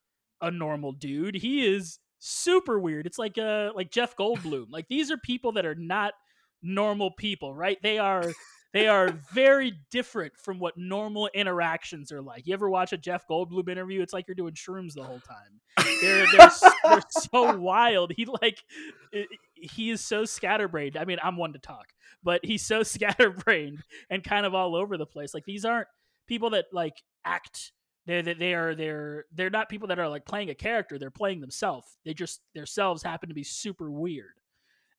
a 0.41 0.51
normal 0.51 0.93
dude. 0.93 1.35
He 1.35 1.65
is 1.65 1.99
super 2.19 2.79
weird. 2.79 3.07
It's 3.07 3.19
like 3.19 3.39
uh 3.39 3.71
like 3.75 3.91
Jeff 3.91 4.17
Goldblum. 4.17 4.67
like 4.71 4.89
these 4.89 5.11
are 5.11 5.17
people 5.17 5.53
that 5.53 5.67
are 5.67 5.75
not 5.75 6.15
normal 6.63 7.11
people, 7.13 7.55
right? 7.55 7.79
They 7.83 7.99
are 7.99 8.33
they 8.77 8.89
are 8.89 9.09
very 9.33 9.72
different 9.91 10.37
from 10.37 10.59
what 10.59 10.77
normal 10.77 11.31
interactions 11.33 12.12
are 12.12 12.20
like. 12.20 12.47
You 12.47 12.53
ever 12.53 12.68
watch 12.68 12.93
a 12.93 12.99
Jeff 12.99 13.27
Goldblum 13.27 13.70
interview? 13.70 14.03
It's 14.03 14.12
like 14.12 14.29
you're 14.29 14.35
doing 14.35 14.53
shrooms 14.53 14.93
the 14.93 15.03
whole 15.03 15.20
time. 15.20 15.87
They're 16.03 16.27
they're, 16.31 16.51
they're 16.85 17.01
so 17.09 17.57
wild. 17.57 18.12
He 18.14 18.27
like 18.43 18.62
he 19.55 19.89
is 19.89 20.03
so 20.03 20.27
scatterbrained. 20.27 20.99
I 20.99 21.07
mean, 21.07 21.16
I'm 21.22 21.39
one 21.39 21.55
to 21.55 21.59
talk, 21.59 21.87
but 22.22 22.45
he's 22.45 22.66
so 22.66 22.83
scatterbrained 22.83 23.79
and 24.11 24.22
kind 24.22 24.45
of 24.45 24.55
all 24.55 24.77
over 24.77 24.99
the 24.99 25.07
place. 25.07 25.33
Like 25.33 25.47
these 25.47 25.64
aren't 25.64 25.89
people 26.27 26.51
that 26.51 26.66
like 26.70 27.03
act. 27.24 27.72
They're 28.05 28.20
they 28.20 28.35
they 28.35 28.53
are 28.53 28.74
they're 28.74 29.24
they're 29.33 29.49
not 29.49 29.70
people 29.70 29.89
that 29.89 29.99
are 29.99 30.09
like 30.11 30.27
playing 30.27 30.51
a 30.51 30.55
character. 30.55 30.99
They're 30.99 31.11
playing 31.11 31.41
themselves. 31.41 31.97
They 32.05 32.12
just 32.12 32.43
themselves 32.55 33.03
happen 33.03 33.31
to 33.31 33.35
be 33.35 33.43
super 33.43 33.91
weird. 33.91 34.35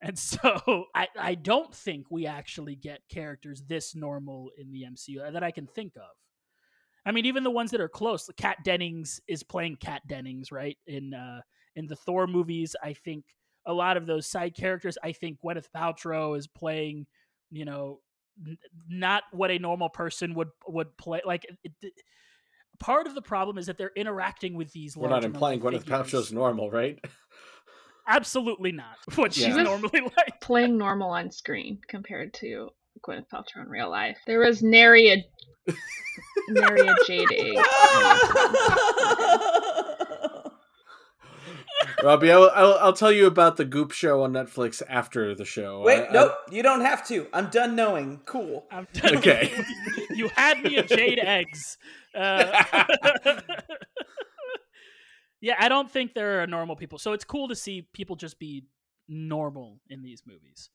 And 0.01 0.17
so 0.17 0.85
I, 0.95 1.07
I 1.19 1.35
don't 1.35 1.73
think 1.73 2.07
we 2.09 2.25
actually 2.27 2.75
get 2.75 3.01
characters 3.09 3.63
this 3.67 3.95
normal 3.95 4.51
in 4.57 4.71
the 4.71 4.83
MCU 4.83 5.31
that 5.31 5.43
I 5.43 5.51
can 5.51 5.67
think 5.67 5.93
of. 5.95 6.09
I 7.05 7.11
mean, 7.11 7.25
even 7.25 7.43
the 7.43 7.51
ones 7.51 7.71
that 7.71 7.79
are 7.81 7.87
close, 7.89 8.29
Kat 8.37 8.57
Dennings 8.65 9.21
is 9.27 9.41
playing 9.41 9.77
Kat 9.77 10.01
Dennings, 10.07 10.51
right? 10.51 10.77
In 10.87 11.13
uh, 11.13 11.41
in 11.75 11.87
the 11.87 11.95
Thor 11.95 12.27
movies, 12.27 12.75
I 12.83 12.93
think 12.93 13.23
a 13.65 13.73
lot 13.73 13.95
of 13.97 14.05
those 14.05 14.27
side 14.27 14.55
characters. 14.55 14.97
I 15.01 15.13
think 15.13 15.39
Gwyneth 15.43 15.67
Paltrow 15.75 16.37
is 16.37 16.47
playing, 16.47 17.05
you 17.49 17.63
know, 17.65 18.01
n- 18.45 18.57
not 18.89 19.23
what 19.31 19.51
a 19.51 19.59
normal 19.59 19.87
person 19.89 20.33
would 20.33 20.49
would 20.67 20.97
play. 20.97 21.21
Like, 21.25 21.45
it, 21.63 21.71
it- 21.81 21.93
part 22.79 23.07
of 23.07 23.15
the 23.15 23.21
problem 23.21 23.57
is 23.57 23.67
that 23.67 23.77
they're 23.77 23.91
interacting 23.95 24.55
with 24.55 24.71
these. 24.73 24.97
We're 24.97 25.07
not 25.09 25.23
implying 25.23 25.61
Gwyneth. 25.61 25.85
Paltrow's 25.85 26.33
normal, 26.33 26.69
right? 26.69 26.99
Absolutely 28.07 28.71
not. 28.71 28.95
What 29.15 29.35
Yeah. 29.37 29.47
she's 29.47 29.55
She 29.55 29.63
normally 29.63 30.01
like. 30.17 30.41
Playing 30.41 30.77
normal 30.77 31.09
on 31.11 31.31
screen 31.31 31.79
compared 31.87 32.33
to 32.35 32.69
Gwyneth 33.05 33.27
Paltrow 33.31 33.63
in 33.63 33.69
real 33.69 33.89
life. 33.89 34.17
There 34.25 34.39
was 34.39 34.63
nary 34.63 35.09
a 35.11 35.25
nary 36.49 36.87
a 36.87 36.95
jade 37.05 37.27
egg. 37.31 37.57
Robbie, 42.03 42.31
I'll, 42.31 42.49
I'll, 42.53 42.77
I'll 42.79 42.93
tell 42.93 43.11
you 43.11 43.25
about 43.27 43.57
the 43.57 43.65
Goop 43.65 43.91
show 43.91 44.23
on 44.23 44.33
Netflix 44.33 44.81
after 44.87 45.33
the 45.35 45.45
show. 45.45 45.81
Wait, 45.81 46.01
I- 46.01 46.05
I- 46.07 46.11
nope, 46.13 46.33
you 46.51 46.63
don't 46.63 46.81
have 46.81 47.05
to. 47.07 47.27
I'm 47.33 47.49
done 47.49 47.75
knowing. 47.75 48.21
Cool. 48.25 48.65
I'm 48.71 48.87
done. 48.93 49.17
Okay. 49.17 49.51
you 50.11 50.29
had 50.35 50.61
me 50.61 50.77
at 50.77 50.87
jade 50.89 51.19
eggs. 51.19 51.77
Uh, 52.15 52.63
yeah, 55.41 55.55
I 55.59 55.69
don't 55.69 55.89
think 55.89 56.13
there 56.13 56.41
are 56.41 56.47
normal 56.47 56.75
people. 56.75 56.97
So 56.97 57.13
it's 57.13 57.23
cool 57.23 57.47
to 57.47 57.55
see 57.55 57.87
people 57.93 58.15
just 58.15 58.39
be 58.39 58.65
normal 59.07 59.79
in 59.89 60.01
these 60.01 60.23
movies. 60.25 60.69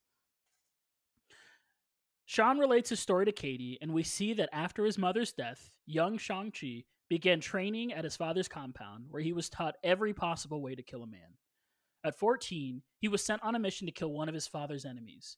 Sean 2.25 2.59
relates 2.59 2.89
his 2.89 3.01
story 3.01 3.27
to 3.27 3.33
Katie, 3.33 3.79
and 3.83 3.93
we 3.93 4.03
see 4.03 4.33
that 4.35 4.49
after 4.53 4.85
his 4.85 4.97
mother's 4.97 5.33
death, 5.33 5.71
young 5.87 6.17
Shang-Chi 6.17 6.85
began 7.11 7.41
training 7.41 7.93
at 7.93 8.05
his 8.05 8.17
father's 8.17 8.49
compound, 8.49 9.05
where 9.11 9.23
he 9.23 9.35
was 9.35 9.51
taught 9.51 9.75
every 9.85 10.15
possible 10.15 10.63
way 10.63 10.75
to 10.75 10.83
kill 10.83 11.03
a 11.03 11.07
man. 11.07 11.37
At 12.05 12.19
14, 12.19 12.81
he 13.01 13.09
was 13.09 13.23
sent 13.23 13.43
on 13.43 13.55
a 13.55 13.59
mission 13.59 13.87
to 13.87 13.93
kill 13.93 14.13
one 14.13 14.29
of 14.29 14.35
his 14.35 14.47
father's 14.47 14.87
enemies. 14.87 15.37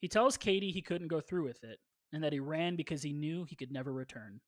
He 0.00 0.08
tells 0.08 0.36
Katie 0.36 0.70
he 0.70 0.80
couldn't 0.80 1.08
go 1.08 1.20
through 1.20 1.44
with 1.44 1.62
it, 1.64 1.80
and 2.12 2.24
that 2.24 2.32
he 2.32 2.40
ran 2.40 2.76
because 2.76 3.02
he 3.02 3.12
knew 3.12 3.44
he 3.44 3.56
could 3.56 3.70
never 3.70 3.92
return. 3.92 4.40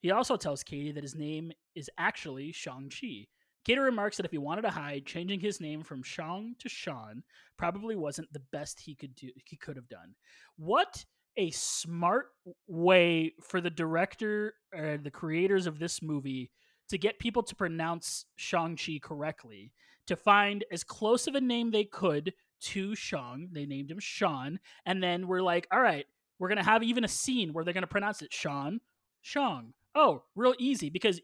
He 0.00 0.12
also 0.12 0.36
tells 0.36 0.62
Katie 0.62 0.92
that 0.92 1.02
his 1.02 1.16
name 1.16 1.50
is 1.74 1.90
actually 1.98 2.52
Shang-Chi. 2.52 3.26
Katie 3.64 3.80
remarks 3.80 4.16
that 4.16 4.26
if 4.26 4.32
he 4.32 4.38
wanted 4.38 4.62
to 4.62 4.70
hide, 4.70 5.04
changing 5.04 5.40
his 5.40 5.60
name 5.60 5.82
from 5.82 6.02
Shang 6.02 6.54
to 6.58 6.68
Sean 6.68 7.22
probably 7.58 7.96
wasn't 7.96 8.32
the 8.32 8.42
best 8.52 8.80
he 8.80 8.94
could 8.94 9.14
do 9.14 9.30
he 9.44 9.56
could 9.56 9.76
have 9.76 9.88
done. 9.88 10.14
What 10.56 11.04
a 11.36 11.50
smart 11.50 12.28
way 12.66 13.34
for 13.42 13.60
the 13.60 13.70
director 13.70 14.54
and 14.72 15.04
the 15.04 15.10
creators 15.10 15.66
of 15.66 15.78
this 15.78 16.02
movie 16.02 16.50
to 16.88 16.98
get 16.98 17.18
people 17.18 17.42
to 17.42 17.54
pronounce 17.54 18.24
Shang-Chi 18.36 18.98
correctly, 19.02 19.72
to 20.06 20.16
find 20.16 20.64
as 20.72 20.82
close 20.82 21.26
of 21.26 21.34
a 21.34 21.40
name 21.40 21.70
they 21.70 21.84
could 21.84 22.32
to 22.60 22.94
Shang. 22.94 23.50
They 23.52 23.66
named 23.66 23.90
him 23.90 24.00
Sean, 24.00 24.58
and 24.86 25.02
then 25.02 25.28
we're 25.28 25.42
like, 25.42 25.68
all 25.70 25.80
right, 25.80 26.06
we're 26.38 26.48
gonna 26.48 26.64
have 26.64 26.82
even 26.82 27.04
a 27.04 27.08
scene 27.08 27.52
where 27.52 27.64
they're 27.64 27.74
gonna 27.74 27.86
pronounce 27.86 28.22
it 28.22 28.32
Sean, 28.32 28.80
Shang. 29.20 29.74
Oh, 29.94 30.22
real 30.34 30.54
easy 30.58 30.90
because 30.90 31.20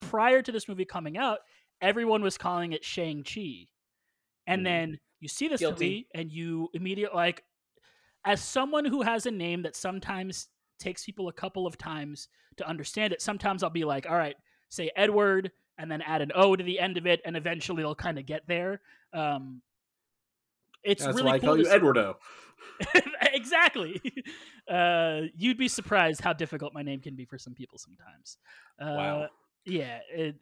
prior 0.00 0.42
to 0.42 0.52
this 0.52 0.68
movie 0.68 0.84
coming 0.84 1.16
out, 1.16 1.40
everyone 1.82 2.22
was 2.22 2.38
calling 2.38 2.72
it 2.72 2.84
Shang 2.84 3.24
Chi, 3.24 3.66
and 4.46 4.60
Mhm. 4.62 4.64
then 4.64 5.00
you 5.20 5.28
see 5.28 5.48
this 5.48 5.60
Guilty. 5.60 5.84
movie 5.84 6.08
and 6.14 6.32
you 6.32 6.68
immediately 6.72 7.14
like, 7.14 7.44
as 8.24 8.40
someone 8.42 8.84
who 8.84 9.02
has 9.02 9.26
a 9.26 9.30
name 9.30 9.62
that 9.62 9.76
sometimes 9.76 10.48
takes 10.78 11.04
people 11.04 11.28
a 11.28 11.32
couple 11.32 11.66
of 11.66 11.76
times 11.76 12.28
to 12.56 12.66
understand 12.66 13.12
it, 13.12 13.20
sometimes 13.20 13.62
I'll 13.62 13.70
be 13.70 13.84
like, 13.84 14.08
all 14.08 14.16
right, 14.16 14.36
say 14.68 14.90
Edward 14.96 15.52
and 15.78 15.90
then 15.90 16.02
add 16.02 16.22
an 16.22 16.32
O 16.34 16.54
to 16.56 16.62
the 16.64 16.78
end 16.80 16.96
of 16.96 17.06
it, 17.06 17.20
and 17.24 17.36
eventually 17.36 17.82
they'll 17.82 17.94
kind 17.94 18.18
of 18.18 18.26
get 18.26 18.46
there. 18.46 18.80
Um, 19.12 19.62
it's 20.82 21.04
That's 21.04 21.16
really 21.16 21.28
why 21.30 21.34
I 21.36 21.38
cool 21.38 21.46
call 21.50 21.54
to 21.56 21.60
you 21.60 21.66
see- 21.66 21.72
Edwardo. 21.76 22.18
exactly. 23.32 24.00
Uh, 24.70 25.22
you'd 25.36 25.58
be 25.58 25.66
surprised 25.66 26.20
how 26.20 26.32
difficult 26.32 26.72
my 26.72 26.82
name 26.82 27.00
can 27.00 27.16
be 27.16 27.24
for 27.24 27.36
some 27.36 27.52
people 27.52 27.76
sometimes. 27.78 28.38
Uh, 28.80 28.94
Wow. 28.96 29.28
Yeah. 29.64 29.98
It, 30.08 30.36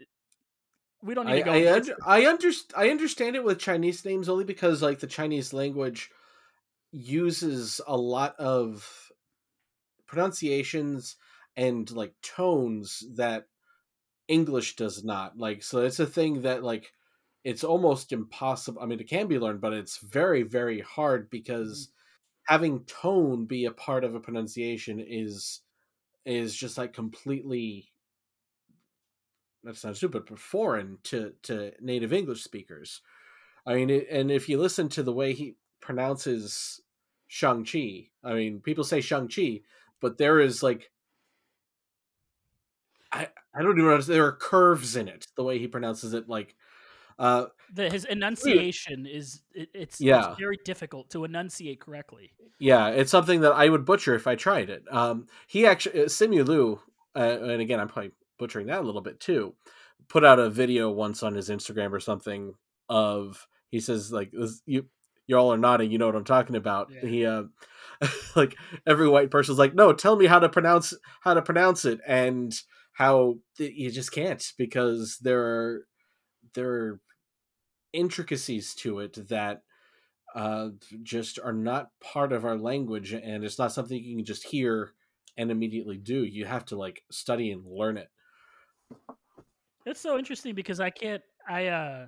we 1.03 1.15
don't 1.15 1.27
need 1.27 1.33
I 1.33 1.39
to 1.39 1.45
go. 1.45 1.53
I, 1.53 1.57
into 1.57 1.93
un- 1.93 1.99
I, 2.07 2.21
underst- 2.23 2.73
I 2.77 2.91
understand 2.91 3.37
it 3.37 3.45
with 3.45 3.59
Chinese 3.59 4.05
names 4.05 4.29
only 4.29 4.45
because 4.45 4.83
like 4.83 5.01
the 5.01 5.07
Chinese 5.07 5.53
language 5.53 6.11
uses 6.93 7.81
a 7.87 7.97
lot 7.97 8.35
of 8.39 9.11
pronunciations 10.07 11.17
and 11.57 11.91
like 11.91 12.15
tones 12.23 13.05
that 13.17 13.47
English 14.29 14.77
does 14.77 15.05
not. 15.05 15.39
Like 15.39 15.63
so 15.63 15.81
it's 15.81 16.01
a 16.01 16.07
thing 16.07 16.43
that 16.43 16.63
like 16.63 16.93
it's 17.45 17.65
almost 17.65 18.13
impossible. 18.13 18.83
I 18.83 18.87
mean 18.87 19.01
it 19.01 19.09
can 19.09 19.27
be 19.27 19.39
learned, 19.39 19.61
but 19.61 19.73
it's 19.73 19.99
very 19.99 20.43
very 20.43 20.81
hard 20.81 21.31
because 21.31 21.89
mm. 21.89 21.91
having 22.45 22.85
tone 22.85 23.47
be 23.47 23.65
a 23.65 23.73
part 23.73 24.05
of 24.05 24.15
a 24.15 24.21
pronunciation 24.21 25.05
is 25.07 25.61
is 26.27 26.55
just 26.55 26.77
like 26.77 26.93
completely 26.93 27.90
that 29.65 29.77
sounds 29.77 29.99
stupid, 29.99 30.25
but 30.29 30.39
foreign 30.39 30.99
to 31.05 31.33
to 31.43 31.73
native 31.81 32.13
English 32.13 32.43
speakers. 32.43 33.03
I 33.67 33.75
mean, 33.75 33.91
it, 33.91 34.07
and 34.11 34.31
if 34.31 34.49
you 34.49 34.59
listen 34.59 34.89
to 34.91 35.03
the 35.03 35.13
way 35.13 35.33
he 35.35 35.57
pronounces 35.81 36.81
Shang 37.27 37.65
Chi, 37.65 38.09
I 38.25 38.35
mean, 38.35 38.61
people 38.61 38.85
say 38.85 39.01
Shang 39.01 39.29
Chi, 39.29 39.61
but 40.01 40.17
there 40.19 40.41
is 40.41 40.63
like, 40.63 40.91
I 43.13 43.29
I 43.55 43.63
don't 43.63 43.79
even 43.79 43.91
know. 43.91 44.01
There 44.01 44.27
are 44.27 44.33
curves 44.33 44.97
in 44.97 45.09
it. 45.09 45.27
The 45.37 45.43
way 45.45 45.59
he 45.59 45.67
pronounces 45.69 46.15
it, 46.15 46.29
like, 46.29 46.55
uh, 47.19 47.47
The, 47.75 47.91
his 47.91 48.05
enunciation 48.05 49.07
is 49.07 49.43
it, 49.53 49.69
it's, 49.75 50.01
Yeah. 50.01 50.31
it's 50.31 50.39
very 50.39 50.59
difficult 50.65 51.11
to 51.11 51.25
enunciate 51.25 51.81
correctly. 51.81 52.33
yeah, 52.59 52.89
it's 52.89 53.11
something 53.11 53.41
that 53.41 53.53
I 53.53 53.69
would 53.69 53.85
butcher 53.85 54.15
if 54.15 54.27
I 54.27 54.37
tried 54.37 54.71
it. 54.71 54.85
Um, 54.91 55.27
he 55.49 55.67
actually 55.67 56.03
uh, 56.03 56.07
Simu 56.07 56.47
Liu, 56.47 56.81
uh, 57.17 57.19
and 57.43 57.61
again, 57.61 57.81
I'm 57.81 57.89
probably 57.89 58.13
butchering 58.41 58.67
that 58.67 58.81
a 58.81 58.87
little 58.87 59.01
bit 59.01 59.21
too. 59.21 59.55
Put 60.09 60.25
out 60.25 60.41
a 60.41 60.51
video 60.51 60.91
once 60.91 61.23
on 61.23 61.35
his 61.35 61.49
Instagram 61.49 61.93
or 61.93 62.01
something 62.01 62.55
of 62.89 63.47
he 63.69 63.79
says 63.79 64.11
like 64.11 64.33
this, 64.33 64.63
you 64.67 64.87
you 65.27 65.37
all 65.37 65.53
are 65.53 65.59
nodding, 65.59 65.93
you 65.93 65.99
know 65.99 66.07
what 66.07 66.17
I'm 66.17 66.25
talking 66.25 66.57
about. 66.57 66.91
Yeah. 66.91 67.09
He 67.09 67.27
uh, 67.27 67.45
like 68.37 68.57
every 68.85 69.09
white 69.09 69.31
person's 69.31 69.59
like, 69.59 69.75
no, 69.75 69.93
tell 69.93 70.17
me 70.17 70.27
how 70.27 70.41
to 70.41 70.49
pronounce 70.49 70.93
how 71.21 71.35
to 71.35 71.43
pronounce 71.43 71.85
it, 71.85 72.01
and 72.07 72.53
how 72.93 73.37
you 73.59 73.93
just 73.93 74.11
can't 74.11 74.53
because 74.59 75.19
there 75.23 75.43
are 75.43 75.87
there 76.55 76.71
are 76.71 77.01
intricacies 77.93 78.75
to 78.75 79.01
it 79.01 79.29
that 79.29 79.63
uh 80.35 80.69
just 81.03 81.39
are 81.43 81.53
not 81.53 81.91
part 82.01 82.33
of 82.33 82.45
our 82.45 82.57
language 82.57 83.13
and 83.13 83.45
it's 83.45 83.59
not 83.59 83.73
something 83.73 83.99
you 83.99 84.17
can 84.17 84.25
just 84.25 84.45
hear 84.45 84.93
and 85.37 85.51
immediately 85.51 85.97
do. 85.97 86.25
You 86.25 86.45
have 86.45 86.65
to 86.67 86.77
like 86.77 87.03
study 87.11 87.51
and 87.51 87.65
learn 87.67 87.97
it. 87.97 88.09
It's 89.87 90.01
so 90.01 90.19
interesting 90.19 90.55
because 90.55 90.81
I 90.81 90.91
can't. 90.91 91.23
I 91.49 91.67
uh 91.69 92.07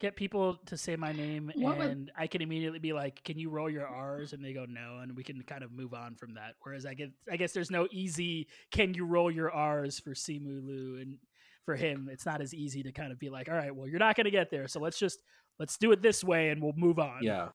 get 0.00 0.16
people 0.16 0.56
to 0.66 0.76
say 0.76 0.96
my 0.96 1.12
name 1.12 1.52
What 1.56 1.76
would- 1.78 1.86
and 1.90 2.12
I 2.16 2.26
can 2.26 2.40
immediately 2.40 2.78
be 2.78 2.92
like, 2.92 3.22
"Can 3.22 3.38
you 3.38 3.50
roll 3.50 3.68
your 3.68 3.86
R's?" 3.86 4.32
and 4.32 4.44
they 4.44 4.52
go 4.52 4.64
no, 4.66 4.98
and 4.98 5.14
we 5.16 5.22
can 5.22 5.42
kind 5.42 5.62
of 5.62 5.72
move 5.72 5.92
on 5.94 6.14
from 6.14 6.34
that. 6.34 6.54
Whereas 6.62 6.86
I 6.86 6.94
get, 6.94 7.10
I 7.30 7.36
guess 7.36 7.52
there's 7.52 7.70
no 7.70 7.86
easy, 7.90 8.48
"Can 8.70 8.94
you 8.94 9.04
roll 9.04 9.30
your 9.30 9.50
R's?" 9.50 9.98
for 9.98 10.10
Simu 10.10 10.66
Liu, 10.66 10.98
and 11.00 11.18
for 11.64 11.76
him, 11.76 12.08
it's 12.10 12.24
not 12.26 12.40
as 12.40 12.54
easy 12.54 12.82
to 12.82 12.92
kind 12.92 13.12
of 13.12 13.18
be 13.18 13.28
like, 13.28 13.48
"All 13.48 13.54
right, 13.54 13.74
well, 13.74 13.86
you're 13.88 13.98
not 13.98 14.16
going 14.16 14.24
to 14.24 14.30
get 14.30 14.50
there, 14.50 14.68
so 14.68 14.80
let's 14.80 14.98
just 14.98 15.20
let's 15.58 15.76
do 15.76 15.92
it 15.92 16.00
this 16.02 16.24
way, 16.24 16.48
and 16.50 16.62
we'll 16.62 16.72
move 16.76 16.98
on." 16.98 17.22
Yeah. 17.22 17.50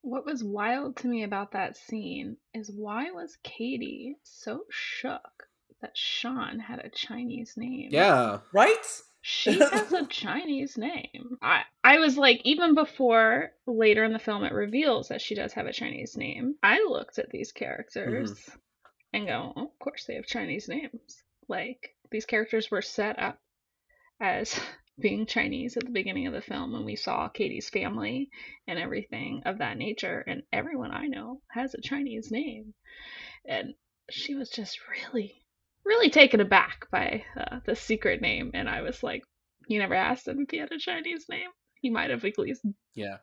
What 0.00 0.26
was 0.26 0.44
wild 0.44 0.96
to 0.98 1.08
me 1.08 1.22
about 1.22 1.52
that 1.52 1.76
scene 1.76 2.36
is 2.52 2.70
why 2.70 3.10
was 3.10 3.38
Katie 3.42 4.16
so 4.22 4.64
shook 4.70 5.48
that 5.84 5.98
Sean 5.98 6.58
had 6.60 6.78
a 6.78 6.88
Chinese 6.88 7.58
name? 7.58 7.90
Yeah. 7.90 8.38
Right? 8.54 9.02
She 9.20 9.58
has 9.58 9.92
a 9.92 10.06
Chinese 10.06 10.78
name. 10.78 11.36
I 11.42 11.64
I 11.82 11.98
was 11.98 12.16
like, 12.16 12.40
even 12.44 12.74
before 12.74 13.52
later 13.66 14.02
in 14.02 14.14
the 14.14 14.18
film 14.18 14.44
it 14.44 14.52
reveals 14.54 15.08
that 15.08 15.20
she 15.20 15.34
does 15.34 15.52
have 15.52 15.66
a 15.66 15.74
Chinese 15.74 16.16
name. 16.16 16.54
I 16.62 16.78
looked 16.88 17.18
at 17.18 17.28
these 17.28 17.52
characters 17.52 18.32
mm-hmm. 18.32 18.58
and 19.12 19.26
go, 19.26 19.52
oh, 19.54 19.64
of 19.64 19.78
course 19.78 20.06
they 20.06 20.14
have 20.14 20.24
Chinese 20.24 20.68
names. 20.68 21.22
Like 21.48 21.94
these 22.10 22.24
characters 22.24 22.70
were 22.70 22.80
set 22.80 23.18
up 23.18 23.38
as 24.20 24.58
being 24.98 25.26
Chinese 25.26 25.76
at 25.76 25.84
the 25.84 25.90
beginning 25.90 26.28
of 26.28 26.32
the 26.32 26.40
film, 26.40 26.72
when 26.72 26.86
we 26.86 26.96
saw 26.96 27.28
Katie's 27.28 27.68
family 27.68 28.30
and 28.66 28.78
everything 28.78 29.42
of 29.44 29.58
that 29.58 29.76
nature. 29.76 30.24
And 30.26 30.44
everyone 30.50 30.92
I 30.92 31.08
know 31.08 31.42
has 31.50 31.74
a 31.74 31.82
Chinese 31.82 32.30
name, 32.30 32.72
and 33.46 33.74
she 34.08 34.34
was 34.34 34.48
just 34.48 34.78
really 34.88 35.43
really 35.84 36.10
taken 36.10 36.40
aback 36.40 36.86
by 36.90 37.24
uh, 37.36 37.60
the 37.64 37.76
secret 37.76 38.20
name, 38.20 38.50
and 38.54 38.68
I 38.68 38.82
was 38.82 39.02
like, 39.02 39.22
"You 39.68 39.78
never 39.78 39.94
asked 39.94 40.28
him 40.28 40.40
if 40.40 40.50
he 40.50 40.58
had 40.58 40.72
a 40.72 40.78
Chinese 40.78 41.26
name. 41.28 41.48
He 41.80 41.90
might 41.90 42.10
have 42.10 42.24
at 42.24 42.38
least." 42.38 42.64
Yeah. 42.94 43.18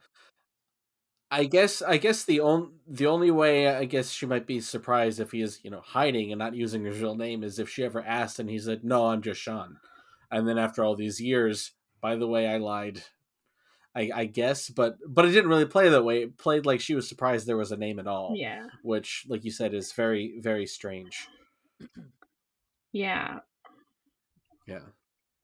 I 1.34 1.46
guess 1.46 1.82
I 1.82 1.96
guess 1.96 2.26
the 2.26 2.42
only 2.42 2.70
the 2.86 3.08
only 3.08 3.32
way 3.32 3.70
I 3.70 3.86
guess 3.86 4.12
she 4.12 4.26
might 4.26 4.46
be 4.46 4.60
surprised 4.60 5.22
if 5.22 5.32
he 5.32 5.42
is 5.42 5.62
you 5.64 5.72
know 5.72 5.80
hiding 5.80 6.32
and 6.32 6.40
not 6.40 6.56
using 6.56 6.84
his 6.84 7.00
real 7.00 7.16
name 7.16 7.42
is 7.42 7.58
if 7.58 7.70
she 7.70 7.86
ever 7.86 8.04
asked 8.04 8.38
and 8.38 8.50
he 8.50 8.60
said 8.60 8.84
no 8.84 9.08
I'm 9.08 9.22
just 9.22 9.40
Sean, 9.40 9.78
and 10.30 10.46
then 10.46 10.58
after 10.58 10.84
all 10.84 10.96
these 10.96 11.22
years, 11.22 11.72
by 12.02 12.18
the 12.18 12.28
way 12.28 12.48
I 12.48 12.58
lied, 12.58 13.04
I, 13.96 14.12
I 14.14 14.26
guess, 14.26 14.70
but 14.70 14.98
but 15.08 15.24
it 15.24 15.32
didn't 15.32 15.50
really 15.50 15.66
play 15.66 15.88
that 15.88 16.04
way. 16.04 16.24
It 16.24 16.38
played 16.38 16.66
like 16.66 16.82
she 16.82 16.96
was 16.96 17.08
surprised 17.08 17.48
there 17.48 17.56
was 17.56 17.72
a 17.72 17.78
name 17.78 18.00
at 18.00 18.08
all, 18.08 18.34
Yeah, 18.36 18.68
which 18.84 19.26
like 19.30 19.46
you 19.46 19.52
said 19.52 19.74
is 19.74 19.94
very 19.94 20.38
very 20.40 20.66
strange. 20.66 21.28
Yeah. 22.92 23.40
Yeah. 24.68 24.80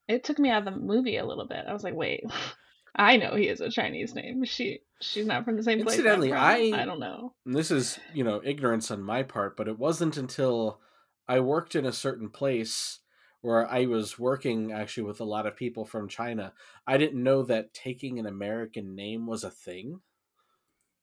It 0.07 0.23
took 0.23 0.39
me 0.39 0.49
out 0.49 0.65
of 0.67 0.73
the 0.73 0.79
movie 0.79 1.17
a 1.17 1.25
little 1.25 1.47
bit. 1.47 1.65
I 1.67 1.73
was 1.73 1.83
like, 1.83 1.95
"Wait, 1.95 2.23
I 2.95 3.17
know 3.17 3.35
he 3.35 3.47
has 3.47 3.61
a 3.61 3.69
Chinese 3.69 4.15
name. 4.15 4.45
She 4.45 4.79
she's 5.01 5.25
not 5.25 5.43
from 5.45 5.57
the 5.57 5.63
same 5.63 5.81
place." 5.83 5.95
Incidentally. 5.97 6.31
I- 6.33 6.71
I 6.81 6.85
don't 6.85 6.99
know. 6.99 7.33
And 7.45 7.55
this 7.55 7.71
is 7.71 7.99
you 8.13 8.23
know 8.23 8.41
ignorance 8.43 8.89
on 8.91 9.01
my 9.01 9.23
part 9.23 9.55
but 9.57 9.67
it 9.67 9.77
wasn't 9.77 10.17
until 10.17 10.79
i 11.27 11.39
worked 11.41 11.75
in 11.75 11.85
a 11.85 11.91
certain 11.91 12.29
place 12.29 12.99
where 13.41 13.67
i 13.69 13.85
was 13.85 14.17
working 14.17 14.71
actually 14.71 15.03
with 15.03 15.19
a 15.19 15.25
lot 15.25 15.45
of 15.45 15.55
people 15.57 15.83
from 15.85 16.07
china 16.07 16.53
i 16.87 16.97
didn't 16.97 17.21
know 17.21 17.43
that 17.43 17.73
taking 17.73 18.17
an 18.17 18.25
american 18.25 18.95
name 18.95 19.27
was 19.27 19.43
a 19.43 19.51
thing 19.51 19.99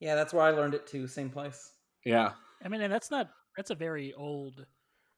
Yeah, 0.01 0.14
that's 0.14 0.32
where 0.32 0.45
I 0.45 0.51
learned 0.51 0.74
it 0.74 0.86
too. 0.86 1.07
Same 1.07 1.30
place. 1.30 1.72
yeah 2.05 2.32
I 2.64 2.68
mean, 2.68 2.80
and 2.80 2.92
that's 2.92 3.11
not 3.11 3.28
that's 3.57 3.70
a 3.70 3.74
very 3.74 4.12
old. 4.14 4.64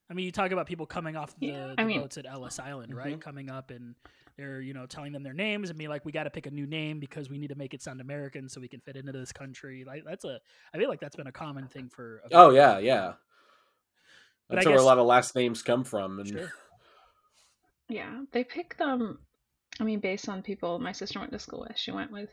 I 0.09 0.15
mean, 0.15 0.25
you 0.27 0.33
talk 0.33 0.53
about 0.53 0.67
people 0.67 0.87
coming 0.87 1.17
off 1.17 1.35
the, 1.39 1.47
Yeah, 1.49 1.75
the 1.77 1.85
mean- 1.85 2.01
boats 2.01 2.17
at 2.19 2.27
Ellis 2.27 2.59
Island, 2.59 2.95
right? 2.95 3.17
Mhm. 3.19 3.21
Coming 3.21 3.51
up 3.51 3.71
and 3.71 3.95
they're 4.37 4.61
you 4.61 4.75
know 4.75 4.87
telling 4.87 5.13
them 5.13 5.23
their 5.23 5.33
names 5.33 5.71
and 5.71 5.79
be 5.79 5.89
like, 5.89 6.05
we 6.05 6.13
got 6.13 6.25
to 6.25 6.31
pick 6.31 6.47
a 6.47 6.51
new 6.51 6.67
name 6.67 7.01
because 7.01 7.29
we 7.31 7.39
need 7.39 7.49
to 7.49 7.55
make 7.55 7.73
it 7.75 7.83
sound 7.83 8.01
American 8.01 8.49
so 8.49 8.61
we 8.61 8.69
can 8.69 8.81
fit 8.81 8.95
into 8.97 9.11
this 9.13 9.33
country. 9.33 9.85
Like 9.85 10.05
that's 10.05 10.25
a, 10.25 10.41
I 10.75 10.79
feel 10.79 10.89
like 10.89 11.01
that's 11.01 11.17
been 11.17 11.27
a 11.27 11.33
common 11.33 11.67
thing 11.69 11.89
for. 11.89 12.19
a 12.19 12.29
oh 12.37 12.51
yeah 12.51 12.75
long 12.75 12.85
yeah. 12.85 13.13
But 14.49 14.59
I 14.59 14.61
that's 14.61 14.67
where 14.69 14.77
a 14.77 14.83
lot 14.83 14.99
of 14.99 15.07
last 15.07 15.35
names 15.35 15.63
come 15.63 15.83
from 15.85 16.21
and 16.21 16.29
Sure. 16.29 16.53
Yeah, 17.89 18.23
they 18.33 18.45
pick 18.45 18.77
them. 18.79 19.19
I 19.81 19.85
mean, 19.85 20.01
based 20.01 20.29
on 20.29 20.43
people 20.43 20.79
my 20.79 20.93
sister 20.93 21.19
went 21.19 21.33
to 21.33 21.39
school 21.39 21.67
with. 21.69 21.77
She 21.79 21.91
went 21.93 22.13
with 22.13 22.31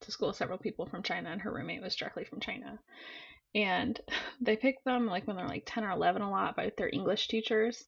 to 0.00 0.10
school 0.10 0.28
with 0.28 0.36
several 0.36 0.58
people 0.58 0.86
from 0.86 1.02
China, 1.02 1.30
and 1.30 1.40
her 1.40 1.52
roommate 1.52 1.82
was 1.82 1.94
directly 1.96 2.24
from 2.24 2.40
China. 2.40 2.78
And 3.54 4.00
they 4.40 4.56
pick 4.56 4.82
them 4.84 5.06
like 5.06 5.26
when 5.26 5.36
they're 5.36 5.48
like 5.48 5.64
ten 5.66 5.84
or 5.84 5.90
eleven 5.90 6.22
a 6.22 6.30
lot 6.30 6.56
by 6.56 6.72
their 6.76 6.90
English 6.92 7.28
teachers. 7.28 7.84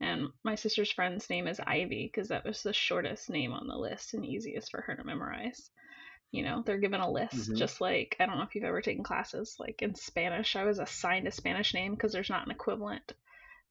And 0.00 0.28
my 0.44 0.54
sister's 0.54 0.92
friend's 0.92 1.28
name 1.28 1.48
is 1.48 1.60
Ivy 1.60 2.06
because 2.06 2.28
that 2.28 2.44
was 2.44 2.62
the 2.62 2.72
shortest 2.72 3.30
name 3.30 3.52
on 3.52 3.66
the 3.66 3.76
list 3.76 4.14
and 4.14 4.24
easiest 4.24 4.70
for 4.70 4.80
her 4.82 4.94
to 4.94 5.04
memorize. 5.04 5.70
You 6.30 6.42
know, 6.42 6.62
they're 6.64 6.78
given 6.78 7.00
a 7.00 7.10
list, 7.10 7.50
Mhm. 7.50 7.56
just 7.56 7.80
like 7.80 8.16
I 8.20 8.26
don't 8.26 8.36
know 8.38 8.44
if 8.44 8.54
you've 8.54 8.64
ever 8.64 8.82
taken 8.82 9.02
classes. 9.02 9.56
Like 9.58 9.82
in 9.82 9.94
Spanish, 9.94 10.56
I 10.56 10.64
was 10.64 10.78
assigned 10.78 11.26
a 11.26 11.32
Spanish 11.32 11.74
name 11.74 11.94
because 11.94 12.12
there's 12.12 12.30
not 12.30 12.44
an 12.46 12.52
equivalent 12.52 13.14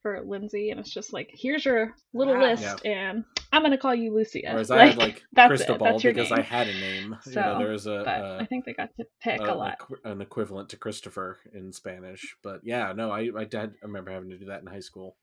for 0.07 0.23
Lindsay, 0.25 0.69
and 0.69 0.79
it's 0.79 0.93
just 0.93 1.11
like 1.13 1.29
here's 1.33 1.65
your 1.65 1.93
little 2.13 2.35
Ah. 2.35 2.41
list, 2.41 2.85
and 2.85 3.25
I'm 3.51 3.61
gonna 3.63 3.77
call 3.77 3.95
you 3.95 4.13
Lucia. 4.13 4.53
whereas 4.53 4.71
i 4.71 4.79
had 4.79 4.97
like 4.97 5.23
that's 5.33 5.55
crystal 5.55 5.75
it, 5.75 5.79
ball 5.79 5.93
that's 5.93 6.03
your 6.03 6.13
because 6.13 6.31
i 6.31 6.41
had 6.41 6.67
a 6.67 6.73
name 6.73 7.15
you 7.25 7.33
So, 7.33 7.41
know 7.43 7.55
there 7.57 7.69
was 7.71 7.87
a, 7.87 7.91
But 8.05 8.19
a 8.39 8.39
I 8.39 8.45
think 8.45 8.65
they 8.65 8.73
got 8.73 8.89
to 8.97 9.05
pick 9.21 9.41
a- 9.41 9.51
a 9.51 9.53
an 9.53 9.55
lot. 9.55 9.77
an 10.05 10.21
equivalent 10.21 10.69
to 10.69 10.77
christopher 10.77 11.37
in 11.53 11.73
spanish 11.73 12.35
but 12.43 12.61
yeah 12.63 12.93
no 12.93 13.11
i 13.11 13.29
i 13.37 13.43
did 13.45 13.55
I 13.55 13.69
remember 13.83 14.11
having 14.11 14.29
to 14.29 14.37
do 14.37 14.45
that 14.45 14.61
in 14.61 14.67
high 14.67 14.79
school 14.81 15.15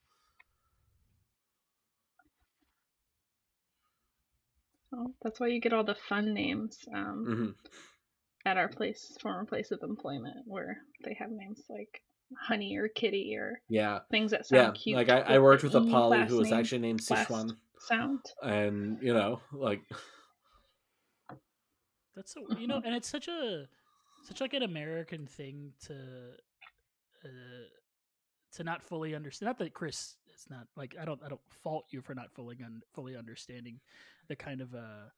So 4.90 5.14
that's 5.22 5.40
why 5.40 5.48
you 5.48 5.60
get 5.60 5.72
all 5.72 5.84
the 5.84 5.96
fun 5.96 6.34
names 6.34 6.78
um, 6.94 7.26
hmm 7.26 7.50
at 8.46 8.56
our 8.58 8.68
place, 8.68 9.16
former 9.22 9.44
place 9.46 9.70
of 9.72 9.80
employment, 9.82 10.36
where 10.46 10.78
they 11.04 11.14
have 11.14 11.30
names 11.30 11.62
like 11.70 12.02
Honey 12.38 12.76
or 12.76 12.88
Kitty 12.88 13.36
or 13.36 13.60
yeah 13.68 14.00
things 14.10 14.30
that 14.32 14.46
yeah 14.50 14.64
sound 14.66 14.76
cute. 14.76 14.96
like 14.96 15.08
i, 15.08 15.20
I 15.20 15.38
worked 15.38 15.62
with 15.62 15.74
a 15.74 15.78
a 15.78 15.86
polly 15.90 16.24
who 16.24 16.38
was 16.38 16.52
actually 16.52 16.78
named 16.80 17.00
sichuan 17.00 17.56
sound. 17.78 18.20
and 18.42 18.98
you 19.02 19.14
know 19.14 19.40
like 19.52 19.82
That's 22.16 22.32
so 22.32 22.42
you 22.58 22.66
know, 22.66 22.80
and 22.84 22.94
it's 22.94 23.08
such 23.08 23.28
a 23.28 23.66
such 24.22 24.40
like 24.40 24.54
an 24.54 24.62
American 24.62 25.26
thing 25.26 25.72
to 25.86 25.94
uh, 27.24 27.28
to 28.52 28.64
not 28.64 28.82
fully 28.82 29.14
understand. 29.14 29.48
Not 29.48 29.58
that 29.58 29.74
Chris 29.74 30.16
is 30.34 30.46
not 30.48 30.66
like 30.76 30.94
I 31.00 31.04
don't 31.04 31.20
I 31.24 31.28
don't 31.28 31.40
fault 31.50 31.86
you 31.90 32.00
for 32.00 32.14
not 32.14 32.32
fully 32.32 32.56
un- 32.64 32.82
fully 32.94 33.16
understanding 33.16 33.80
the 34.28 34.36
kind 34.36 34.60
of 34.60 34.74
uh 34.74 35.08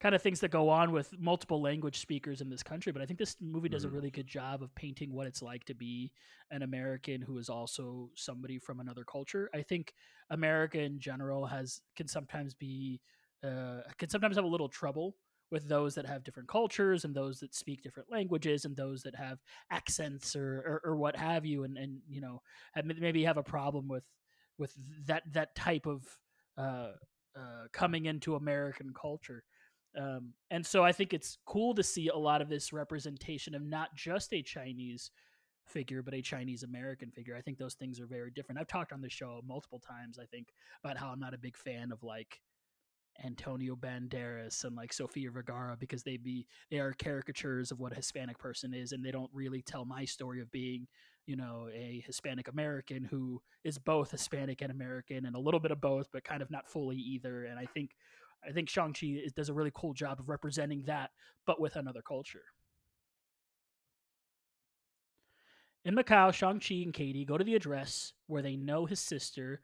kind 0.00 0.14
of 0.14 0.22
things 0.22 0.40
that 0.40 0.50
go 0.50 0.68
on 0.68 0.92
with 0.92 1.12
multiple 1.18 1.60
language 1.60 1.98
speakers 1.98 2.40
in 2.40 2.48
this 2.48 2.62
country. 2.62 2.92
But 2.92 3.02
I 3.02 3.06
think 3.06 3.18
this 3.18 3.36
movie 3.40 3.68
does 3.68 3.84
Mhm. 3.84 3.84
a 3.84 3.90
really 3.90 4.10
good 4.10 4.26
job 4.26 4.62
of 4.62 4.74
painting 4.74 5.12
what 5.12 5.26
it's 5.26 5.42
like 5.42 5.64
to 5.66 5.74
be 5.74 6.12
an 6.50 6.62
American 6.62 7.20
who 7.22 7.38
is 7.38 7.48
also 7.50 8.10
somebody 8.14 8.58
from 8.58 8.80
another 8.80 9.04
culture. 9.04 9.50
I 9.54 9.62
think 9.62 9.92
America 10.30 10.80
in 10.80 10.98
general 11.00 11.46
has 11.46 11.82
can 11.96 12.08
sometimes 12.08 12.54
be 12.54 13.00
uh, 13.42 13.82
can 13.98 14.08
sometimes 14.08 14.36
have 14.36 14.44
a 14.44 14.48
little 14.48 14.68
trouble 14.68 15.16
with 15.50 15.68
those 15.68 15.94
that 15.96 16.06
have 16.06 16.22
different 16.22 16.48
cultures 16.48 17.04
and 17.04 17.14
those 17.14 17.40
that 17.40 17.54
speak 17.54 17.82
different 17.82 18.10
languages 18.10 18.64
and 18.64 18.76
those 18.76 19.02
that 19.02 19.16
have 19.16 19.38
accents 19.70 20.36
or 20.36 20.58
or, 20.60 20.80
or 20.84 20.96
what 20.96 21.16
have 21.16 21.44
you 21.44 21.64
and 21.64 21.76
and 21.76 22.00
you 22.08 22.20
know 22.20 22.42
maybe 22.84 23.24
have 23.24 23.36
a 23.38 23.42
problem 23.42 23.88
with 23.88 24.04
with 24.58 24.74
that 25.06 25.22
that 25.32 25.54
type 25.54 25.86
of 25.86 26.06
uh, 26.56 26.92
uh, 27.36 27.66
coming 27.72 28.06
into 28.06 28.34
American 28.34 28.92
culture. 28.94 29.44
Um, 29.98 30.34
and 30.50 30.64
so 30.64 30.84
I 30.84 30.92
think 30.92 31.12
it's 31.12 31.38
cool 31.46 31.74
to 31.74 31.82
see 31.82 32.08
a 32.08 32.16
lot 32.16 32.42
of 32.42 32.48
this 32.48 32.72
representation 32.72 33.54
of 33.54 33.62
not 33.62 33.94
just 33.94 34.32
a 34.32 34.42
Chinese 34.42 35.10
figure, 35.66 36.02
but 36.02 36.14
a 36.14 36.22
Chinese 36.22 36.62
American 36.62 37.10
figure. 37.10 37.36
I 37.36 37.40
think 37.40 37.58
those 37.58 37.74
things 37.74 38.00
are 38.00 38.06
very 38.06 38.30
different. 38.30 38.60
I've 38.60 38.68
talked 38.68 38.92
on 38.92 39.00
the 39.00 39.10
show 39.10 39.40
multiple 39.46 39.80
times, 39.80 40.18
I 40.18 40.26
think, 40.26 40.48
about 40.84 40.96
how 40.96 41.08
I'm 41.08 41.20
not 41.20 41.34
a 41.34 41.38
big 41.38 41.56
fan 41.56 41.92
of 41.92 42.02
like 42.02 42.40
Antonio 43.24 43.76
Banderas 43.76 44.64
and 44.64 44.76
like 44.76 44.92
Sofia 44.92 45.30
Vergara 45.30 45.76
because 45.78 46.02
they 46.02 46.16
be 46.16 46.46
they 46.70 46.78
are 46.78 46.92
caricatures 46.92 47.70
of 47.70 47.78
what 47.80 47.92
a 47.92 47.96
Hispanic 47.96 48.38
person 48.38 48.72
is 48.72 48.92
and 48.92 49.04
they 49.04 49.10
don't 49.10 49.30
really 49.32 49.62
tell 49.62 49.84
my 49.84 50.04
story 50.04 50.40
of 50.40 50.50
being, 50.50 50.86
you 51.26 51.36
know, 51.36 51.68
a 51.74 52.02
Hispanic 52.06 52.48
American 52.48 53.04
who 53.04 53.40
is 53.64 53.78
both 53.78 54.10
Hispanic 54.10 54.62
and 54.62 54.70
American 54.70 55.26
and 55.26 55.36
a 55.36 55.40
little 55.40 55.60
bit 55.60 55.70
of 55.70 55.80
both 55.80 56.08
but 56.12 56.24
kind 56.24 56.40
of 56.42 56.50
not 56.50 56.68
fully 56.68 56.96
either 56.96 57.44
and 57.44 57.58
I 57.58 57.66
think 57.66 57.90
I 58.46 58.52
think 58.52 58.68
Shang-Chi 58.68 59.20
does 59.34 59.48
a 59.48 59.54
really 59.54 59.72
cool 59.74 59.92
job 59.92 60.20
of 60.20 60.28
representing 60.28 60.82
that 60.86 61.10
but 61.46 61.60
with 61.60 61.76
another 61.76 62.02
culture. 62.02 62.44
In 65.84 65.94
Macau, 65.94 66.32
Shang-Chi 66.32 66.76
and 66.76 66.92
Katie 66.92 67.24
go 67.24 67.38
to 67.38 67.44
the 67.44 67.54
address 67.54 68.12
where 68.26 68.42
they 68.42 68.56
know 68.56 68.86
his 68.86 69.00
sister, 69.00 69.62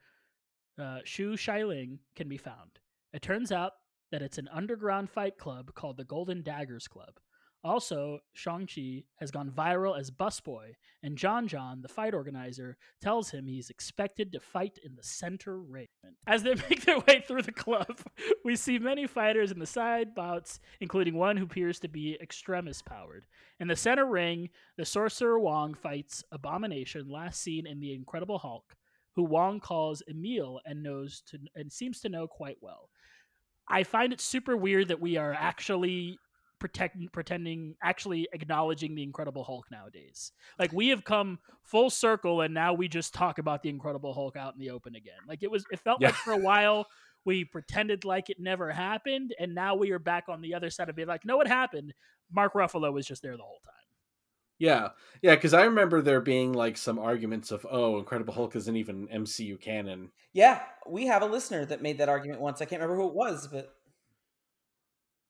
uh, 0.79 1.01
Xu 1.05 1.35
Xialing, 1.35 1.99
can 2.15 2.29
be 2.29 2.39
found. 2.39 2.79
It 3.13 3.23
turns 3.23 3.53
out 3.53 3.73
that 4.11 4.23
it's 4.23 4.39
an 4.39 4.49
underground 4.53 5.11
fight 5.11 5.37
club 5.37 5.75
called 5.75 5.97
the 5.97 6.05
Golden 6.05 6.43
Daggers 6.43 6.89
Club. 6.89 7.19
Also, 7.67 8.21
Shang-Chi 8.33 9.03
has 9.19 9.33
gone 9.33 9.51
viral 9.51 9.99
as 9.99 10.13
busboy, 10.13 10.75
and 11.03 11.19
Jon 11.19 11.49
Jon, 11.49 11.83
the 11.83 11.89
fight 11.89 12.15
organizer, 12.15 12.77
tells 13.01 13.31
him 13.31 13.49
he's 13.49 13.71
expected 13.71 14.31
to 14.31 14.39
fight 14.39 14.79
in 14.85 14.95
the 14.95 15.03
center 15.03 15.59
ring. 15.59 15.89
As 16.29 16.45
they 16.45 16.55
make 16.71 16.85
their 16.85 17.01
way 17.01 17.25
through 17.27 17.43
the 17.43 17.51
club, 17.51 17.99
we 18.45 18.55
see 18.55 18.79
many 18.79 19.09
fighters 19.09 19.51
in 19.51 19.59
the 19.59 19.67
side 19.67 20.15
bouts, 20.15 20.61
including 20.81 21.17
one 21.17 21.37
who 21.37 21.45
appears 21.45 21.81
to 21.81 21.89
be 21.89 22.17
extremis 22.23 22.83
powered. 22.83 23.27
In 23.59 23.67
the 23.67 23.75
center 23.75 24.07
ring, 24.07 24.51
the 24.77 24.85
Sorcerer 24.85 25.41
Wong 25.41 25.75
fights 25.75 26.23
Abomination, 26.31 27.09
last 27.11 27.43
seen 27.43 27.67
in 27.67 27.81
The 27.81 27.95
Incredible 27.95 28.39
Hulk, 28.39 28.77
who 29.17 29.25
Wong 29.25 29.59
calls 29.59 30.05
Emil 30.09 30.61
and 30.65 30.85
knows 30.85 31.21
to 31.31 31.39
and 31.57 31.73
seems 31.73 32.01
to 32.03 32.09
know 32.09 32.29
quite 32.29 32.59
well. 32.61 32.91
I 33.69 33.83
find 33.83 34.13
it 34.13 34.21
super 34.21 34.57
weird 34.57 34.89
that 34.89 35.01
we 35.01 35.17
are 35.17 35.33
actually 35.33 36.21
protect, 36.59 36.97
pretending 37.13 37.77
actually 37.83 38.29
acknowledging 38.33 38.95
the 38.95 39.03
incredible 39.03 39.45
hulk 39.45 39.67
nowadays 39.71 40.33
like 40.59 40.73
we 40.73 40.89
have 40.89 41.05
come 41.05 41.39
full 41.63 41.91
circle 41.91 42.41
and 42.41 42.55
now 42.55 42.73
we 42.73 42.89
just 42.89 43.13
talk 43.13 43.39
about 43.39 43.63
the 43.63 43.69
incredible 43.69 44.15
hulk 44.15 44.37
out 44.37 44.55
in 44.55 44.61
the 44.61 44.71
open 44.71 44.95
again 44.95 45.19
like 45.29 45.43
it 45.43 45.51
was 45.51 45.65
it 45.71 45.81
felt 45.81 46.01
Yeah. 46.01 46.09
like 46.09 46.15
for 46.15 46.33
a 46.33 46.39
while 46.39 46.87
we 47.25 47.45
pretended 47.45 48.05
like 48.05 48.31
it 48.31 48.39
never 48.41 48.71
happened 48.71 49.35
and 49.39 49.55
now 49.55 49.75
we 49.75 49.91
are 49.91 49.99
back 49.99 50.25
on 50.29 50.41
the 50.41 50.55
other 50.55 50.71
side 50.71 50.89
of 50.89 50.97
being 50.97 51.09
like 51.09 51.25
no 51.25 51.41
it 51.41 51.47
happened 51.49 51.93
mark 52.31 52.55
ruffalo 52.55 52.93
was 52.93 53.07
just 53.07 53.23
there 53.23 53.37
the 53.37 53.43
whole 53.43 53.61
time 53.65 53.73
Yeah, 54.59 54.91
yeah, 55.21 55.35
because 55.35 55.53
I 55.53 55.65
remember 55.65 56.01
there 56.01 56.21
being 56.21 56.53
like 56.55 56.79
some 56.79 56.99
arguments 56.99 57.51
of, 57.51 57.67
oh, 57.71 57.99
Incredible 57.99 58.33
Hulk 58.33 58.57
isn't 58.57 58.77
even 58.77 59.07
MCU 59.09 59.59
canon. 59.59 60.13
Yeah, 60.33 60.63
we 60.87 61.07
have 61.07 61.23
a 61.23 61.27
listener 61.27 61.65
that 61.67 61.83
made 61.83 61.99
that 61.99 62.09
argument 62.09 62.41
once. 62.41 62.61
I 62.61 62.65
can't 62.65 62.81
remember 62.81 63.03
who 63.03 63.09
it 63.09 63.15
was, 63.15 63.49
but 63.49 63.76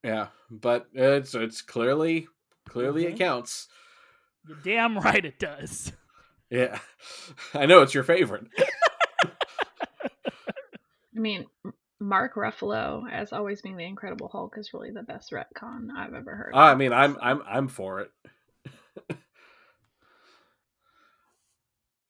Yeah, 0.06 0.28
but 0.50 0.86
it's 0.94 1.34
it's 1.34 1.60
clearly 1.62 2.28
clearly 2.68 3.04
Mhm. 3.04 3.10
it 3.14 3.18
counts. 3.18 3.66
you're 4.46 4.56
damn 4.62 4.96
right 4.98 5.24
it 5.24 5.38
does 5.40 5.92
Yeah, 6.48 6.78
I 7.54 7.66
know 7.66 7.82
it's 7.82 7.92
your 7.92 8.04
favorite. 8.04 8.46
I 11.16 11.18
mean, 11.18 11.46
Mark 11.98 12.34
Ruffalo, 12.36 13.10
as 13.10 13.32
always 13.32 13.62
being 13.62 13.76
the 13.76 13.84
Incredible 13.86 14.28
Hulk, 14.28 14.54
is 14.58 14.72
really 14.72 14.90
the 14.92 15.02
best 15.02 15.32
retcon 15.32 15.88
I've 15.96 16.14
ever 16.14 16.36
heard. 16.36 16.52
I 16.54 16.70
of, 16.72 16.78
mean, 16.78 16.92
I'm 16.92 17.14
so- 17.14 17.20
I'm 17.20 17.42
I'm 17.46 17.68
for 17.68 18.00
it. 18.00 18.10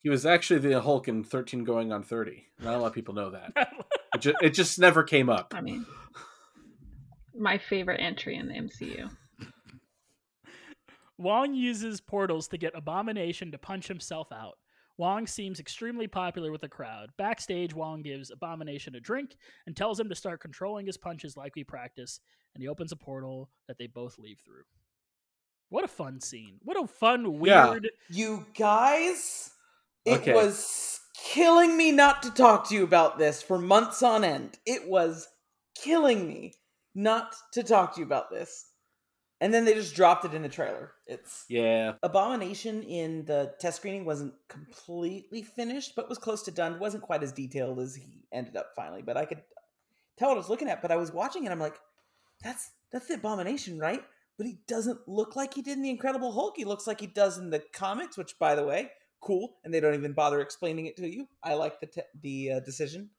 he 0.03 0.11
was 0.11 0.27
actually 0.27 0.61
the 0.61 0.81
Hulk 0.81 1.09
in 1.09 1.25
13 1.25 1.65
going 1.65 1.93
on 1.93 2.03
30. 2.03 2.47
Not 2.61 2.75
a 2.75 2.79
lot 2.79 2.89
of 2.89 2.93
people 2.95 3.15
know 3.15 3.31
that. 3.31 3.53
It 4.15 4.21
just, 4.21 4.37
it 4.43 4.51
just 4.55 4.79
never 4.79 5.03
came 5.03 5.29
up. 5.29 5.53
I 5.55 5.61
mean, 5.61 5.85
my 7.39 7.59
favorite 7.59 8.01
entry 8.01 8.37
in 8.37 8.49
the 8.49 8.55
MCU. 8.55 9.11
Wong 11.19 11.55
uses 11.55 12.01
portals 12.01 12.49
to 12.49 12.59
get 12.59 12.77
Abomination 12.77 13.51
to 13.53 13.59
punch 13.59 13.89
himself 13.89 14.29
out. 14.33 14.59
Wong 14.99 15.27
seems 15.27 15.61
extremely 15.61 16.07
popular 16.07 16.51
with 16.51 16.63
the 16.63 16.69
crowd. 16.69 17.11
Backstage, 17.19 17.75
Wong 17.75 18.03
gives 18.03 18.31
Abomination 18.31 18.95
a 18.95 19.01
drink 19.01 19.37
and 19.67 19.77
tells 19.77 20.01
him 20.01 20.09
to 20.09 20.15
start 20.15 20.41
controlling 20.41 20.87
his 20.87 20.97
punches 20.97 21.37
like 21.37 21.55
we 21.55 21.65
practice, 21.65 22.21
and 22.55 22.63
he 22.63 22.69
opens 22.69 22.93
a 22.93 22.97
portal 22.97 23.51
that 23.69 23.77
they 23.79 23.87
both 23.87 24.19
leave 24.19 24.39
through. 24.45 24.63
What 25.69 25.85
a 25.85 25.89
fun 25.89 26.21
scene. 26.21 26.59
What 26.63 26.83
a 26.83 26.87
fun, 26.87 27.43
Yeah. 27.45 27.71
weird. 27.71 27.91
you 28.09 28.47
guys, 28.57 29.51
it 30.05 30.21
Okay. 30.21 30.33
was 30.35 31.01
killing 31.15 31.77
me 31.77 31.93
not 31.93 32.23
to 32.23 32.31
talk 32.31 32.69
to 32.69 32.75
you 32.75 32.85
about 32.85 33.19
this 33.19 33.43
for 33.43 33.59
months 33.59 34.03
on 34.03 34.23
end. 34.25 34.59
It 34.65 34.87
was 34.89 35.29
killing 35.75 36.27
me 36.27 36.55
not 36.97 37.37
to 37.53 37.63
talk 37.63 37.95
to 37.95 38.01
you 38.01 38.07
about 38.07 38.31
this. 38.31 38.67
And 39.43 39.53
then 39.53 39.67
they 39.67 39.75
just 39.75 39.95
dropped 39.95 40.25
it 40.25 40.33
in 40.33 40.41
the 40.41 40.49
trailer. 40.49 40.93
It's 41.07 41.45
Yeah. 41.49 41.93
Abomination 42.03 42.83
in 42.83 43.27
the 43.27 43.55
test 43.61 43.77
screening 43.77 44.07
wasn't 44.07 44.33
completely 44.49 45.43
finished, 45.43 45.95
but 45.95 46.09
was 46.09 46.17
close 46.17 46.43
to 46.45 46.51
done. 46.51 46.79
wasn't 46.79 47.03
quite 47.03 47.23
as 47.23 47.33
detailed 47.33 47.79
as 47.79 47.95
he 47.95 48.25
ended 48.33 48.57
up 48.57 48.71
finally, 48.75 49.03
but 49.03 49.19
I 49.19 49.27
could 49.27 49.43
tell 50.17 50.29
what 50.31 50.37
I 50.37 50.39
was 50.39 50.49
looking 50.49 50.71
at. 50.71 50.81
But 50.81 50.91
I 50.91 50.97
was 50.97 51.13
watching 51.13 51.45
it, 51.45 51.53
I'm 51.53 51.61
like, 51.61 51.79
that's 52.43 52.71
that's 52.91 53.09
the 53.09 53.15
Abomination, 53.15 53.79
right? 53.79 54.03
But 54.39 54.47
he 54.47 54.59
doesn't 54.67 55.07
look 55.07 55.37
like 55.37 55.53
he 55.53 55.61
did 55.63 55.77
in 55.77 55.83
the 55.83 55.91
Incredible 55.91 56.33
Hulk. 56.33 56.55
He 56.57 56.65
looks 56.65 56.87
like 56.87 57.01
he 57.01 57.07
does 57.07 57.37
in 57.37 57.51
the 57.51 57.63
comics, 57.73 58.17
which, 58.17 58.39
by 58.39 58.55
the 58.55 58.65
way, 58.65 58.91
cool. 59.21 59.57
And 59.65 59.73
they 59.73 59.81
don't 59.81 59.95
even 59.95 60.13
bother 60.15 60.41
explaining 60.41 60.87
it 60.87 60.97
to 60.97 61.09
you. 61.09 61.29
I 61.43 61.55
like 61.55 61.81
the 61.81 61.87
te- 61.87 62.03
the 62.23 62.53
uh, 62.53 62.61
decision. 62.61 63.11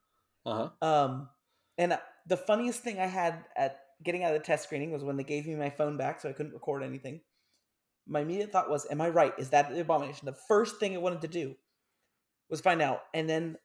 Uh 0.46 0.70
huh. 0.82 0.88
Um, 0.88 1.30
and 1.78 2.00
the 2.28 2.38
funniest 2.38 2.82
thing 2.82 3.00
I 3.00 3.08
had 3.08 3.46
at 3.56 3.80
getting 4.04 4.24
out 4.24 4.34
of 4.34 4.40
the 4.40 4.46
test 4.46 4.66
screening 4.66 4.92
was 4.92 5.04
when 5.04 5.18
they 5.18 5.24
gave 5.24 5.48
me 5.48 5.56
my 5.56 5.70
phone 5.70 5.98
back, 5.98 6.22
so 6.22 6.30
I 6.30 6.34
couldn't 6.34 6.54
record 6.54 6.84
anything. 6.84 7.22
My 8.06 8.22
immediate 8.22 8.52
thought 8.52 8.70
was, 8.70 8.86
"Am 8.90 9.02
I 9.02 9.10
right? 9.10 9.34
Is 9.38 9.50
that 9.50 9.70
the 9.70 9.82
abomination?" 9.82 10.26
The 10.26 10.34
first 10.48 10.80
thing 10.80 10.94
I 10.94 11.00
wanted 11.00 11.22
to 11.22 11.28
do 11.28 11.56
was 12.50 12.62
find 12.62 12.82
out, 12.82 13.02
and 13.14 13.30
then, 13.30 13.58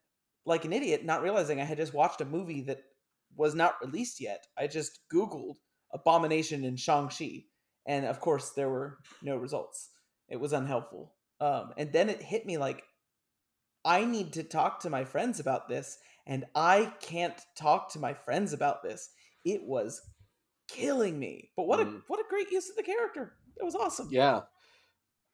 like 0.44 0.64
an 0.64 0.72
idiot, 0.72 1.04
not 1.04 1.22
realizing 1.22 1.60
I 1.60 1.64
had 1.64 1.78
just 1.78 1.94
watched 1.94 2.20
a 2.20 2.24
movie 2.24 2.62
that 2.62 2.82
was 3.36 3.54
not 3.54 3.80
released 3.80 4.20
yet. 4.20 4.46
I 4.56 4.66
just 4.66 5.00
Googled 5.12 5.56
"abomination" 5.92 6.64
in 6.64 6.76
Shang 6.76 7.08
Chi, 7.08 7.44
and 7.86 8.06
of 8.06 8.20
course, 8.20 8.50
there 8.50 8.70
were 8.70 8.98
no 9.22 9.36
results. 9.36 9.90
It 10.28 10.36
was 10.40 10.52
unhelpful. 10.52 11.14
Um, 11.40 11.74
and 11.76 11.92
then 11.92 12.08
it 12.08 12.22
hit 12.22 12.46
me 12.46 12.56
like, 12.56 12.84
I 13.84 14.04
need 14.04 14.32
to 14.34 14.44
talk 14.44 14.80
to 14.80 14.90
my 14.90 15.04
friends 15.04 15.40
about 15.40 15.68
this, 15.68 15.98
and 16.26 16.44
I 16.54 16.92
can't 17.00 17.40
talk 17.56 17.90
to 17.92 17.98
my 17.98 18.14
friends 18.14 18.52
about 18.52 18.82
this. 18.82 19.10
It 19.44 19.62
was 19.64 20.00
killing 20.68 21.18
me. 21.18 21.50
But 21.56 21.66
what 21.66 21.80
a 21.80 21.84
Mm. 21.86 22.02
what 22.06 22.20
a 22.20 22.28
great 22.28 22.50
use 22.50 22.70
of 22.70 22.76
the 22.76 22.82
character. 22.82 23.36
It 23.56 23.64
was 23.64 23.74
awesome. 23.74 24.08
Yeah. 24.10 24.42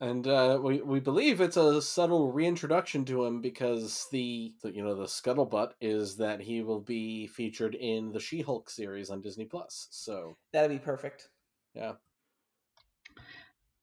And 0.01 0.29
uh, 0.29 0.61
we 0.63 0.81
we 0.81 1.01
believe 1.01 1.41
it's 1.41 1.57
a 1.57 1.83
subtle 1.83 2.31
reintroduction 2.31 3.05
to 3.07 3.25
him 3.25 3.41
because 3.41 4.07
the, 4.13 4.55
the 4.63 4.73
you 4.73 4.83
know 4.83 4.95
the 4.95 5.07
scuttlebutt 5.07 5.73
is 5.81 6.17
that 6.19 6.41
he 6.41 6.63
will 6.63 6.81
be 6.81 7.27
featured 7.27 7.75
in 7.75 8.13
the 8.13 8.21
She-Hulk 8.21 8.71
series 8.71 9.11
on 9.11 9.21
Disney 9.21 9.45
Plus. 9.45 9.89
So 9.91 10.37
That'd 10.53 10.71
be 10.71 10.79
perfect. 10.79 11.29
yeah, 11.75 11.95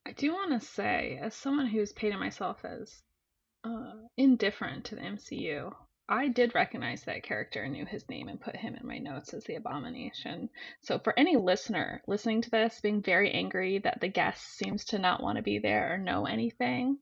I 0.06 0.12
do 0.14 0.32
want 0.32 0.60
to 0.60 0.66
say, 0.66 1.20
as 1.22 1.34
someone 1.34 1.68
who's 1.68 1.92
painted 1.92 2.20
myself 2.20 2.64
as 2.64 3.02
uh, 3.66 3.94
indifferent 4.18 4.86
to 4.86 4.96
the 4.96 5.02
MCU, 5.02 5.74
I 6.08 6.28
did 6.28 6.54
recognize 6.54 7.04
that 7.04 7.24
character 7.24 7.64
and 7.64 7.74
knew 7.74 7.86
his 7.86 8.08
name 8.10 8.28
and 8.28 8.40
put 8.40 8.56
him 8.56 8.76
in 8.76 8.88
my 8.88 9.00
notes 9.00 9.34
as 9.34 9.44
the 9.46 9.56
Abomination. 9.56 10.50
So, 10.82 11.00
for 11.00 11.18
any 11.18 11.36
listener 11.36 12.02
listening 12.08 12.42
to 12.44 12.50
this, 12.52 12.80
being 12.82 13.02
very 13.02 13.32
angry 13.32 13.80
that 13.80 14.02
the 14.02 14.08
guest 14.08 14.56
seems 14.58 14.86
to 14.86 15.00
not 15.00 15.24
want 15.24 15.38
to 15.38 15.44
be 15.44 15.58
there 15.60 15.94
or 15.94 15.98
know 15.98 16.26
anything, 16.28 17.00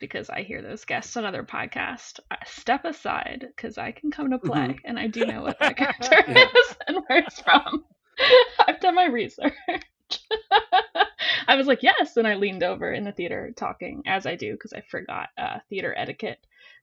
because 0.00 0.30
I 0.30 0.42
hear 0.42 0.62
those 0.62 0.84
guests 0.84 1.16
on 1.16 1.24
other 1.24 1.44
podcasts, 1.44 2.18
uh, 2.30 2.36
step 2.46 2.84
aside 2.84 3.46
because 3.54 3.78
I 3.78 3.92
can 3.92 4.10
come 4.10 4.30
to 4.30 4.38
play 4.38 4.78
and 4.84 4.98
I 4.98 5.06
do 5.06 5.24
know 5.26 5.42
what 5.42 5.58
that 5.60 5.76
character 6.00 6.24
Yeah. 6.26 6.44
is 6.58 6.76
and 6.86 6.98
where 7.06 7.18
it's 7.20 7.40
from. 7.40 7.84
I've 8.66 8.80
done 8.80 8.94
my 8.94 9.06
research. 9.06 9.52
I 11.48 11.56
was 11.56 11.66
like, 11.66 11.82
yes. 11.82 12.16
And 12.16 12.26
I 12.26 12.34
leaned 12.34 12.62
over 12.62 12.92
in 12.92 13.04
the 13.04 13.12
theater 13.12 13.52
talking, 13.56 14.02
as 14.06 14.26
I 14.26 14.34
do, 14.36 14.52
because 14.52 14.72
I 14.72 14.82
forgot 14.90 15.28
uh, 15.38 15.58
theater 15.68 15.94
etiquette 15.96 16.38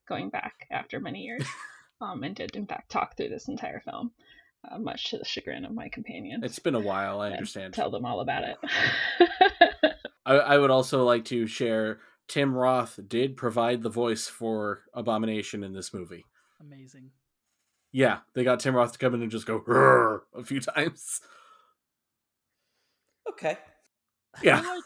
going 0.07 0.29
back 0.29 0.67
after 0.71 0.99
many 0.99 1.19
years. 1.21 1.45
Um, 2.01 2.23
and 2.25 2.35
did, 2.35 2.57
in 2.57 2.67
fact, 2.67 2.91
talk 2.91 3.15
through 3.15 3.29
this 3.29 3.47
entire 3.47 3.79
film, 3.79 4.11
uh, 4.69 4.77
much 4.77 5.11
to 5.11 5.17
the 5.17 5.23
chagrin 5.23 5.63
of 5.63 5.71
my 5.73 5.87
companions. 5.87 6.43
it's 6.43 6.59
been 6.59 6.75
a 6.75 6.79
while. 6.79 7.21
I 7.21 7.31
understand. 7.31 7.73
Tell 7.73 7.89
them 7.89 8.05
all 8.05 8.19
about 8.19 8.43
it. 8.43 8.57
I, 10.25 10.33
I 10.33 10.57
would 10.57 10.71
also 10.71 11.05
like 11.05 11.23
to 11.25 11.47
share 11.47 11.99
Tim 12.27 12.53
Roth 12.53 12.99
did 13.07 13.37
provide 13.37 13.81
the 13.81 13.89
voice 13.89 14.27
for 14.27 14.81
Abomination 14.93 15.63
in 15.63 15.71
this 15.71 15.93
movie. 15.93 16.25
Amazing. 16.59 17.11
Yeah, 17.93 18.19
they 18.33 18.43
got 18.43 18.59
Tim 18.59 18.75
Roth 18.75 18.91
to 18.91 18.99
come 18.99 19.13
in 19.15 19.21
and 19.21 19.31
just 19.31 19.47
go 19.47 20.21
a 20.35 20.43
few 20.43 20.59
times. 20.75 21.21
Okay. 23.29 23.57
Yeah. 24.43 24.59
feel 24.59 24.69
like 24.75 24.83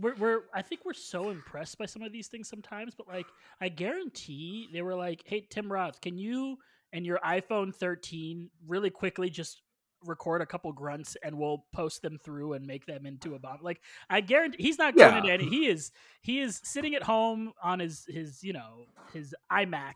we're, 0.00 0.14
we're 0.16 0.40
I 0.54 0.62
think 0.62 0.84
we're 0.84 0.92
so 0.94 1.30
impressed 1.30 1.78
by 1.78 1.86
some 1.86 2.02
of 2.02 2.12
these 2.12 2.28
things 2.28 2.48
sometimes, 2.48 2.94
but 2.94 3.06
like 3.08 3.26
I 3.60 3.68
guarantee 3.68 4.68
they 4.72 4.82
were 4.82 4.94
like, 4.94 5.22
"Hey 5.26 5.46
Tim 5.48 5.70
Roth, 5.72 6.00
can 6.00 6.18
you 6.18 6.58
and 6.92 7.06
your 7.06 7.18
iPhone 7.24 7.74
13 7.74 8.50
really 8.66 8.90
quickly 8.90 9.30
just 9.30 9.62
record 10.06 10.40
a 10.40 10.46
couple 10.46 10.72
grunts 10.72 11.16
and 11.22 11.36
we'll 11.36 11.66
post 11.74 12.00
them 12.00 12.16
through 12.24 12.54
and 12.54 12.66
make 12.66 12.86
them 12.86 13.06
into 13.06 13.34
a 13.34 13.38
bomb." 13.38 13.58
Like 13.62 13.80
I 14.08 14.20
guarantee 14.20 14.62
he's 14.62 14.78
not 14.78 14.96
going 14.96 15.12
Yeah. 15.12 15.18
into 15.18 15.32
any. 15.32 15.48
He 15.48 15.66
is 15.66 15.92
he 16.22 16.40
is 16.40 16.60
sitting 16.64 16.94
at 16.94 17.02
home 17.02 17.52
on 17.62 17.80
his 17.80 18.04
his 18.08 18.42
you 18.42 18.52
know 18.52 18.86
his 19.12 19.34
iMac 19.52 19.94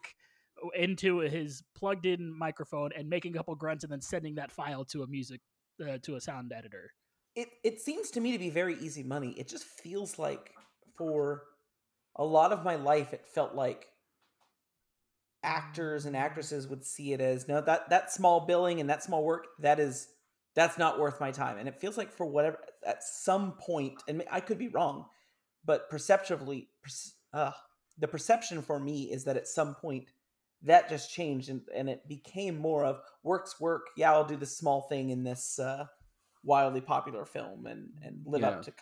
into 0.75 1.19
his 1.19 1.63
plugged 1.75 2.07
in 2.07 2.33
microphone 2.33 2.91
and 2.97 3.09
making 3.09 3.35
a 3.35 3.37
couple 3.37 3.55
grunts 3.55 3.85
and 3.85 3.93
then 3.93 4.01
sending 4.01 4.37
that 4.37 4.51
file 4.53 4.85
to 4.85 5.03
a 5.03 5.07
music 5.07 5.41
uh, 5.87 5.99
to 6.03 6.15
a 6.17 6.21
sound 6.21 6.53
editor. 6.53 6.93
It 7.35 7.49
it 7.62 7.80
seems 7.80 8.11
to 8.12 8.20
me 8.20 8.32
to 8.32 8.39
be 8.39 8.51
very 8.51 8.76
easy 8.78 9.03
money. 9.03 9.35
It 9.39 9.49
just 9.49 9.64
feels 9.64 10.18
like 10.18 10.53
for 10.97 11.43
a 12.16 12.24
lot 12.24 12.53
of 12.53 12.64
my 12.64 12.76
life 12.76 13.12
it 13.12 13.26
felt 13.26 13.55
like 13.55 13.89
actors 15.43 16.07
and 16.07 16.16
actresses 16.16 16.66
would 16.68 16.85
see 16.85 17.12
it 17.12 17.20
as 17.20 17.47
no 17.49 17.61
that 17.61 17.91
that 17.91 18.11
small 18.11 18.47
billing 18.47 18.80
and 18.80 18.89
that 18.89 19.03
small 19.03 19.22
work 19.22 19.49
that 19.59 19.78
is 19.78 20.09
that's 20.55 20.78
not 20.78 20.99
worth 20.99 21.20
my 21.20 21.30
time. 21.30 21.59
And 21.59 21.68
it 21.68 21.76
feels 21.80 21.99
like 21.99 22.12
for 22.12 22.26
whatever 22.26 22.59
at 22.87 23.03
some 23.03 23.53
point, 23.53 24.03
and 24.09 24.22
I 24.30 24.41
could 24.41 24.59
be 24.59 24.68
wrong, 24.68 25.07
but 25.64 25.91
perceptively, 25.91 26.68
uh, 27.32 27.51
the 27.99 28.09
perception 28.09 28.62
for 28.62 28.78
me 28.78 29.11
is 29.11 29.24
that 29.24 29.37
at 29.37 29.49
some 29.49 29.74
point 29.74 30.07
that 30.62 30.89
just 30.89 31.12
changed 31.12 31.51
and, 31.51 31.62
and 31.74 31.89
it 31.89 32.09
became 32.09 32.57
more 32.57 32.85
of 32.85 33.01
works 33.22 33.61
work. 33.61 33.89
Yeah, 33.97 34.12
I'll 34.12 34.24
do 34.24 34.37
this 34.37 34.57
small 34.57 34.82
thing 34.82 35.11
in 35.11 35.24
this 35.24 35.59
uh, 35.59 35.87
wildly 36.45 36.81
popular 36.81 37.25
film 37.25 37.67
and 37.67 37.91
and 38.03 38.23
live 38.27 38.43
Yeah. 38.43 38.49
up 38.51 38.63
to 38.63 38.73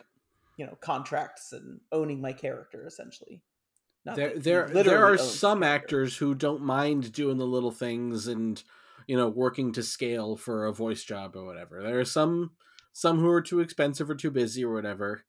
you 0.57 0.67
know 0.67 0.77
contracts 0.81 1.53
and 1.53 1.81
owning 1.91 2.21
my 2.21 2.33
character 2.33 2.87
essentially. 2.87 3.43
Not 4.05 4.17
there 4.17 4.37
there 4.39 4.69
there 4.69 5.05
are 5.07 5.17
some 5.17 5.63
actors 5.63 6.17
who 6.17 6.35
don't 6.35 6.63
mind 6.63 7.13
doing 7.13 7.39
the 7.39 7.47
little 7.47 7.71
things 7.71 8.27
and 8.27 8.63
you 9.07 9.17
know 9.17 9.29
working 9.29 9.73
to 9.73 9.83
scale 9.83 10.37
for 10.37 10.67
a 10.67 10.73
voice 10.73 11.05
job 11.05 11.37
or 11.37 11.45
whatever 11.45 11.83
there 11.83 12.01
are 12.01 12.05
some 12.05 12.53
some 12.93 13.19
who 13.21 13.29
are 13.29 13.41
too 13.41 13.61
expensive 13.61 14.11
or 14.11 14.15
too 14.17 14.31
busy 14.31 14.65
or 14.65 14.75
whatever 14.75 15.25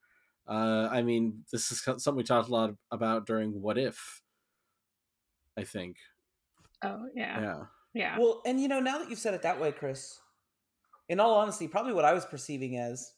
uh 0.47 0.89
i 0.91 1.01
mean 1.03 1.43
this 1.51 1.71
is 1.71 1.81
something 1.83 2.15
we 2.15 2.23
talked 2.23 2.49
a 2.49 2.51
lot 2.51 2.71
about 2.91 3.25
during 3.25 3.61
what 3.61 3.77
if 3.77 4.21
i 5.57 5.63
think 5.63 5.97
Oh 6.83 7.05
yeah. 7.15 7.41
yeah 7.41 7.63
Yeah. 7.93 8.17
Well, 8.19 8.41
and 8.45 8.59
you 8.59 8.67
know, 8.67 8.79
now 8.79 8.97
that 8.97 9.09
you've 9.09 9.19
said 9.19 9.33
it 9.33 9.43
that 9.43 9.59
way, 9.59 9.71
Chris, 9.71 10.19
in 11.13 11.19
all 11.19 11.35
honesty, 11.35 11.67
probably 11.67 11.93
what 11.93 12.05
I 12.05 12.13
was 12.13 12.25
perceiving 12.25 12.77
as 12.77 13.13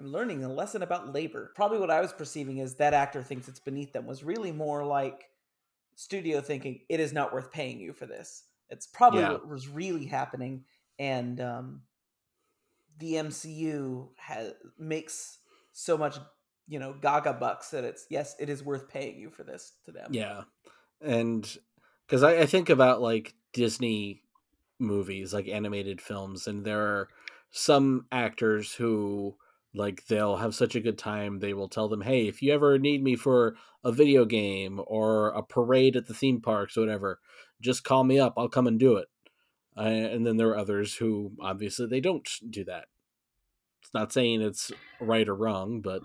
I'm 0.00 0.10
learning 0.10 0.42
a 0.44 0.52
lesson 0.52 0.82
about 0.82 1.12
labor. 1.14 1.52
Probably 1.54 1.78
what 1.78 1.92
I 1.92 2.00
was 2.00 2.12
perceiving 2.12 2.60
as 2.60 2.74
that 2.74 2.92
actor 2.92 3.22
thinks 3.22 3.46
it's 3.46 3.60
beneath 3.60 3.92
them 3.92 4.04
was 4.04 4.24
really 4.24 4.50
more 4.50 4.84
like 4.84 5.30
studio 5.94 6.40
thinking 6.40 6.80
it 6.88 6.98
is 6.98 7.12
not 7.12 7.32
worth 7.32 7.52
paying 7.52 7.78
you 7.78 7.92
for 7.92 8.06
this. 8.06 8.42
It's 8.68 8.86
probably 8.88 9.20
Yeah. 9.20 9.30
what 9.32 9.48
was 9.48 9.68
really 9.68 10.06
happening, 10.06 10.64
and 10.98 11.40
um, 11.40 11.82
the 12.98 13.14
MCU 13.14 14.08
has 14.16 14.54
makes 14.76 15.38
so 15.72 15.96
much 15.96 16.18
you 16.66 16.80
know 16.80 16.94
Gaga 17.00 17.34
bucks 17.34 17.70
that 17.70 17.84
it's 17.84 18.06
yes, 18.10 18.34
it 18.40 18.48
is 18.48 18.64
worth 18.64 18.88
paying 18.88 19.20
you 19.20 19.30
for 19.30 19.44
this 19.44 19.74
to 19.84 19.92
them. 19.92 20.10
yeah 20.12 20.42
and 21.00 21.56
because 22.06 22.24
I, 22.24 22.40
I 22.40 22.46
think 22.46 22.70
about 22.70 23.00
like 23.00 23.34
disney 23.52 24.22
movies 24.78 25.32
like 25.32 25.48
animated 25.48 26.00
films 26.00 26.46
and 26.46 26.64
there 26.64 26.80
are 26.80 27.08
some 27.50 28.06
actors 28.12 28.74
who 28.74 29.36
like 29.74 30.06
they'll 30.06 30.36
have 30.36 30.54
such 30.54 30.74
a 30.74 30.80
good 30.80 30.98
time 30.98 31.38
they 31.38 31.52
will 31.52 31.68
tell 31.68 31.88
them 31.88 32.02
hey 32.02 32.26
if 32.26 32.42
you 32.42 32.52
ever 32.52 32.78
need 32.78 33.02
me 33.02 33.16
for 33.16 33.56
a 33.84 33.92
video 33.92 34.24
game 34.24 34.80
or 34.86 35.28
a 35.30 35.42
parade 35.42 35.96
at 35.96 36.06
the 36.06 36.14
theme 36.14 36.40
parks 36.40 36.76
or 36.76 36.80
whatever 36.80 37.18
just 37.60 37.84
call 37.84 38.04
me 38.04 38.18
up 38.18 38.34
i'll 38.36 38.48
come 38.48 38.66
and 38.66 38.78
do 38.78 38.96
it. 38.96 39.08
Uh, 39.76 39.82
and 39.82 40.26
then 40.26 40.36
there 40.36 40.48
are 40.48 40.58
others 40.58 40.96
who 40.96 41.32
obviously 41.40 41.86
they 41.86 42.00
don't 42.00 42.28
do 42.50 42.64
that. 42.64 42.86
It's 43.80 43.94
not 43.94 44.12
saying 44.12 44.42
it's 44.42 44.72
right 45.00 45.28
or 45.28 45.36
wrong 45.36 45.80
but 45.80 46.02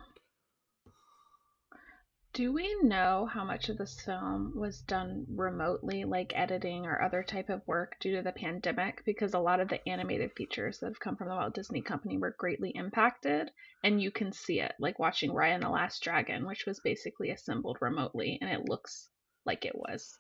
Do 2.33 2.51
we 2.51 2.75
know 2.81 3.29
how 3.31 3.43
much 3.43 3.69
of 3.69 3.77
this 3.77 4.01
film 4.01 4.53
was 4.55 4.81
done 4.81 5.27
remotely, 5.29 6.03
like 6.03 6.33
editing 6.35 6.87
or 6.87 6.99
other 6.99 7.21
type 7.21 7.49
of 7.49 7.61
work 7.67 7.95
due 7.99 8.15
to 8.15 8.23
the 8.23 8.31
pandemic? 8.31 9.03
Because 9.05 9.35
a 9.35 9.39
lot 9.39 9.59
of 9.59 9.69
the 9.69 9.87
animated 9.87 10.31
features 10.35 10.79
that 10.79 10.87
have 10.87 10.99
come 10.99 11.15
from 11.15 11.27
the 11.29 11.35
Walt 11.35 11.53
Disney 11.53 11.81
Company 11.81 12.17
were 12.17 12.35
greatly 12.39 12.71
impacted, 12.71 13.51
and 13.83 14.01
you 14.01 14.09
can 14.09 14.31
see 14.31 14.59
it, 14.59 14.73
like 14.79 14.97
watching 14.97 15.29
Raya 15.29 15.53
and 15.53 15.63
the 15.63 15.69
Last 15.69 16.01
Dragon, 16.01 16.47
which 16.47 16.65
was 16.65 16.79
basically 16.79 17.29
assembled 17.29 17.77
remotely, 17.81 18.39
and 18.41 18.49
it 18.49 18.67
looks 18.67 19.09
like 19.45 19.63
it 19.63 19.75
was. 19.75 20.17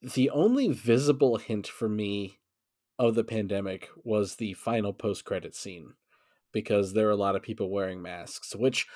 the 0.00 0.30
only 0.30 0.68
visible 0.68 1.38
hint 1.38 1.66
for 1.66 1.88
me 1.88 2.38
of 2.96 3.16
the 3.16 3.24
pandemic 3.24 3.88
was 4.04 4.36
the 4.36 4.52
final 4.52 4.92
post 4.92 5.24
credit 5.24 5.56
scene 5.56 5.94
because 6.52 6.92
there 6.92 7.06
were 7.06 7.12
a 7.12 7.16
lot 7.16 7.34
of 7.34 7.42
people 7.42 7.68
wearing 7.68 8.00
masks, 8.00 8.54
which 8.54 8.86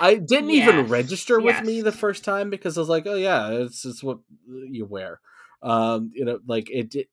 I 0.00 0.16
didn't 0.16 0.50
even 0.50 0.86
register 0.86 1.40
with 1.40 1.62
me 1.62 1.80
the 1.80 1.92
first 1.92 2.24
time 2.24 2.50
because 2.50 2.76
I 2.76 2.80
was 2.80 2.88
like, 2.88 3.06
oh 3.06 3.14
yeah, 3.14 3.50
it's 3.50 3.84
it's 3.84 4.02
what 4.02 4.18
you 4.46 4.86
wear. 4.86 5.20
Um, 5.62 6.10
you 6.14 6.24
know, 6.24 6.40
like 6.46 6.70
it 6.70 6.90
did 6.90 7.06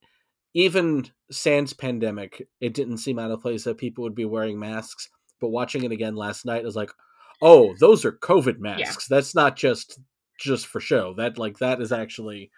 even 0.53 1.05
sans 1.31 1.73
pandemic, 1.73 2.47
it 2.59 2.73
didn't 2.73 2.97
seem 2.97 3.19
out 3.19 3.31
of 3.31 3.41
place 3.41 3.63
that 3.63 3.77
people 3.77 4.03
would 4.03 4.15
be 4.15 4.25
wearing 4.25 4.59
masks. 4.59 5.09
But 5.39 5.49
watching 5.49 5.83
it 5.83 5.91
again 5.91 6.15
last 6.15 6.45
night, 6.45 6.61
I 6.61 6.65
was 6.65 6.75
like, 6.75 6.91
oh, 7.41 7.73
those 7.79 8.05
are 8.05 8.11
COVID 8.11 8.59
masks. 8.59 9.07
That's 9.07 9.33
not 9.33 9.55
just 9.55 9.99
just 10.39 10.67
for 10.67 10.79
show. 10.79 11.13
That 11.15 11.37
like 11.37 11.59
that 11.59 11.81
is 11.81 11.91
actually 11.91 12.51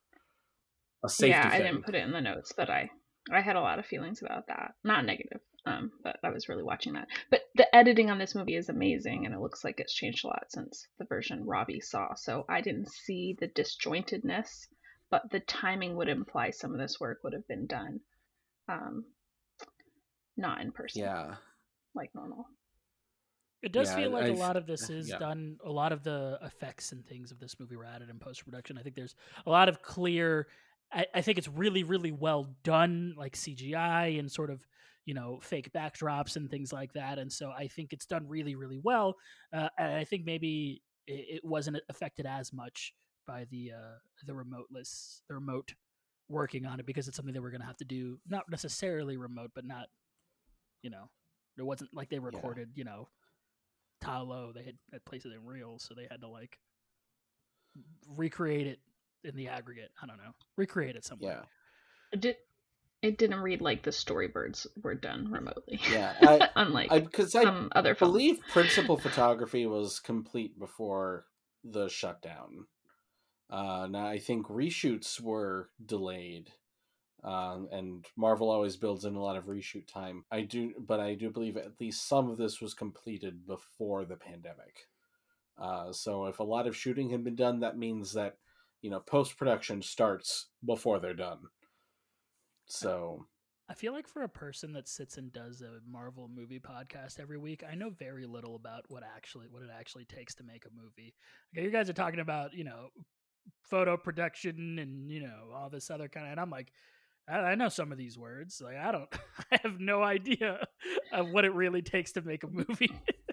a 1.04 1.08
safety 1.08 1.30
yeah, 1.30 1.50
thing. 1.50 1.62
I 1.62 1.64
didn't 1.64 1.84
put 1.84 1.94
it 1.94 2.04
in 2.04 2.12
the 2.12 2.20
notes, 2.20 2.52
but 2.56 2.70
I 2.70 2.90
I 3.32 3.40
had 3.40 3.56
a 3.56 3.60
lot 3.60 3.78
of 3.78 3.86
feelings 3.86 4.22
about 4.22 4.46
that. 4.48 4.74
Not 4.84 5.04
negative, 5.04 5.40
um, 5.66 5.90
but 6.02 6.16
I 6.22 6.30
was 6.30 6.48
really 6.48 6.62
watching 6.62 6.94
that. 6.94 7.08
But 7.30 7.42
the 7.54 7.74
editing 7.74 8.10
on 8.10 8.18
this 8.18 8.34
movie 8.34 8.56
is 8.56 8.68
amazing, 8.68 9.26
and 9.26 9.34
it 9.34 9.40
looks 9.40 9.64
like 9.64 9.80
it's 9.80 9.94
changed 9.94 10.24
a 10.24 10.28
lot 10.28 10.44
since 10.48 10.86
the 10.98 11.04
version 11.04 11.44
Robbie 11.44 11.80
saw. 11.80 12.14
So 12.14 12.44
I 12.48 12.60
didn't 12.60 12.90
see 12.90 13.36
the 13.38 13.48
disjointedness, 13.48 14.68
but 15.10 15.30
the 15.30 15.40
timing 15.40 15.96
would 15.96 16.08
imply 16.08 16.50
some 16.50 16.72
of 16.72 16.78
this 16.78 16.98
work 17.00 17.18
would 17.24 17.32
have 17.32 17.46
been 17.48 17.66
done, 17.66 18.00
um, 18.68 19.04
not 20.36 20.60
in 20.60 20.72
person, 20.72 21.02
yeah. 21.02 21.34
like 21.94 22.14
normal. 22.14 22.46
It 23.60 23.72
does 23.72 23.88
Yeah, 23.88 23.96
feel 23.96 24.10
like 24.10 24.30
a 24.30 24.34
lot 24.34 24.56
of 24.56 24.66
this 24.66 24.88
is 24.88 25.08
yeah. 25.08 25.18
done. 25.18 25.56
A 25.64 25.70
lot 25.70 25.90
of 25.90 26.04
the 26.04 26.38
effects 26.42 26.92
and 26.92 27.04
things 27.04 27.32
of 27.32 27.40
this 27.40 27.58
movie 27.58 27.74
were 27.74 27.84
added 27.84 28.08
in 28.08 28.18
post 28.20 28.44
production. 28.44 28.78
I 28.78 28.82
think 28.82 28.94
there's 28.94 29.16
a 29.46 29.50
lot 29.50 29.68
of 29.68 29.82
clear. 29.82 30.46
I, 30.92 31.06
I 31.14 31.20
think 31.20 31.38
it's 31.38 31.48
really, 31.48 31.82
really 31.82 32.12
well 32.12 32.48
done, 32.64 33.14
like 33.16 33.34
CGI 33.34 34.18
and 34.18 34.30
sort 34.30 34.50
of 34.50 34.60
you 35.04 35.14
know 35.14 35.38
fake 35.42 35.70
backdrops 35.72 36.36
and 36.36 36.50
things 36.50 36.72
like 36.72 36.92
that. 36.92 37.18
And 37.18 37.32
so 37.32 37.50
I 37.50 37.68
think 37.68 37.92
it's 37.92 38.06
done 38.06 38.28
really, 38.28 38.54
really 38.54 38.78
well. 38.82 39.16
Uh, 39.52 39.68
and 39.78 39.94
I 39.94 40.04
think 40.04 40.24
maybe 40.24 40.82
it, 41.06 41.36
it 41.36 41.44
wasn't 41.44 41.78
affected 41.88 42.26
as 42.26 42.52
much 42.52 42.92
by 43.26 43.46
the 43.50 43.72
uh, 43.74 43.98
the 44.26 44.34
remoteless, 44.34 45.22
the 45.28 45.34
remote 45.34 45.74
working 46.28 46.66
on 46.66 46.78
it 46.78 46.86
because 46.86 47.08
it's 47.08 47.16
something 47.16 47.32
that 47.32 47.40
we're 47.40 47.50
going 47.50 47.62
to 47.62 47.66
have 47.66 47.78
to 47.78 47.84
do. 47.84 48.18
Not 48.28 48.50
necessarily 48.50 49.16
remote, 49.16 49.50
but 49.54 49.64
not 49.64 49.86
you 50.82 50.90
know. 50.90 51.10
It 51.56 51.66
wasn't 51.66 51.90
like 51.92 52.08
they 52.08 52.20
recorded, 52.20 52.68
you 52.76 52.84
know, 52.84 53.08
low 54.06 54.52
they 54.54 54.62
had, 54.62 54.76
had 54.92 55.04
placed 55.04 55.26
it 55.26 55.32
in 55.32 55.44
real, 55.44 55.78
so 55.78 55.94
they 55.94 56.06
had 56.08 56.20
to 56.20 56.28
like 56.28 56.58
recreate 58.16 58.66
it 58.66 58.78
in 59.24 59.36
the 59.36 59.48
aggregate. 59.48 59.90
I 60.02 60.06
don't 60.06 60.18
know, 60.18 60.32
recreate 60.56 60.96
it 60.96 61.04
somewhere. 61.04 61.32
Yeah. 61.32 61.44
It 62.12 62.20
did. 62.20 62.36
It 63.00 63.16
didn't 63.16 63.38
read 63.40 63.60
like 63.60 63.84
the 63.84 63.92
storyboards 63.92 64.66
were 64.82 64.94
done 64.96 65.30
remotely. 65.30 65.80
Yeah, 65.90 66.14
I- 66.22 66.48
unlike 66.56 66.90
I 66.90 66.98
because 67.00 67.34
I 67.34 67.44
some 67.44 67.70
other 67.76 67.94
films. 67.94 68.12
believe 68.12 68.38
principal 68.52 68.96
photography 68.96 69.66
was 69.66 70.00
complete 70.00 70.58
before 70.58 71.26
the 71.62 71.88
shutdown. 71.88 72.66
Uh, 73.50 73.86
now 73.90 74.06
I 74.06 74.18
think 74.18 74.46
reshoots 74.48 75.20
were 75.20 75.70
delayed, 75.84 76.50
um, 77.24 77.68
and 77.70 78.04
Marvel 78.16 78.50
always 78.50 78.76
builds 78.76 79.04
in 79.04 79.14
a 79.14 79.22
lot 79.22 79.36
of 79.36 79.44
reshoot 79.44 79.86
time. 79.86 80.24
I 80.32 80.40
do, 80.42 80.72
but 80.78 80.98
I 81.00 81.14
do 81.14 81.30
believe 81.30 81.56
at 81.56 81.80
least 81.80 82.08
some 82.08 82.28
of 82.28 82.36
this 82.36 82.60
was 82.60 82.74
completed 82.74 83.46
before 83.46 84.04
the 84.04 84.16
pandemic. 84.16 84.88
Uh, 85.56 85.92
so 85.92 86.26
if 86.26 86.40
a 86.40 86.44
lot 86.44 86.66
of 86.66 86.76
shooting 86.76 87.10
had 87.10 87.24
been 87.24 87.36
done, 87.36 87.60
that 87.60 87.78
means 87.78 88.12
that 88.14 88.36
you 88.82 88.90
know 88.90 89.00
post 89.00 89.36
production 89.36 89.82
starts 89.82 90.48
before 90.64 91.00
they're 91.00 91.14
done. 91.14 91.38
So 92.66 93.26
I 93.68 93.74
feel 93.74 93.92
like 93.92 94.08
for 94.08 94.22
a 94.22 94.28
person 94.28 94.72
that 94.72 94.88
sits 94.88 95.18
and 95.18 95.32
does 95.32 95.60
a 95.60 95.80
Marvel 95.90 96.30
movie 96.34 96.60
podcast 96.60 97.20
every 97.20 97.38
week, 97.38 97.62
I 97.70 97.74
know 97.74 97.90
very 97.90 98.26
little 98.26 98.56
about 98.56 98.84
what 98.88 99.02
actually 99.02 99.46
what 99.50 99.62
it 99.62 99.70
actually 99.76 100.06
takes 100.06 100.34
to 100.36 100.44
make 100.44 100.64
a 100.64 100.74
movie. 100.82 101.14
Okay, 101.54 101.64
you 101.64 101.70
guys 101.70 101.90
are 101.90 101.94
talking 101.94 102.20
about 102.20 102.54
you 102.54 102.64
know 102.64 102.88
photo 103.62 103.96
production 103.96 104.78
and 104.78 105.10
you 105.10 105.20
know 105.20 105.50
all 105.54 105.70
this 105.70 105.90
other 105.90 106.08
kind 106.08 106.26
of, 106.26 106.32
and 106.32 106.40
I'm 106.40 106.50
like. 106.50 106.72
I 107.30 107.40
I 107.40 107.54
know 107.56 107.68
some 107.68 107.92
of 107.92 107.98
these 107.98 108.16
words. 108.16 108.62
Like 108.64 108.76
I 108.76 108.90
don't, 108.90 109.06
I 109.52 109.58
have 109.62 109.78
no 109.78 110.02
idea 110.02 110.66
of 111.12 111.28
what 111.28 111.44
it 111.44 111.52
really 111.52 111.82
takes 111.82 112.12
to 112.12 112.22
make 112.22 112.42
a 112.42 112.46
movie. 112.46 112.90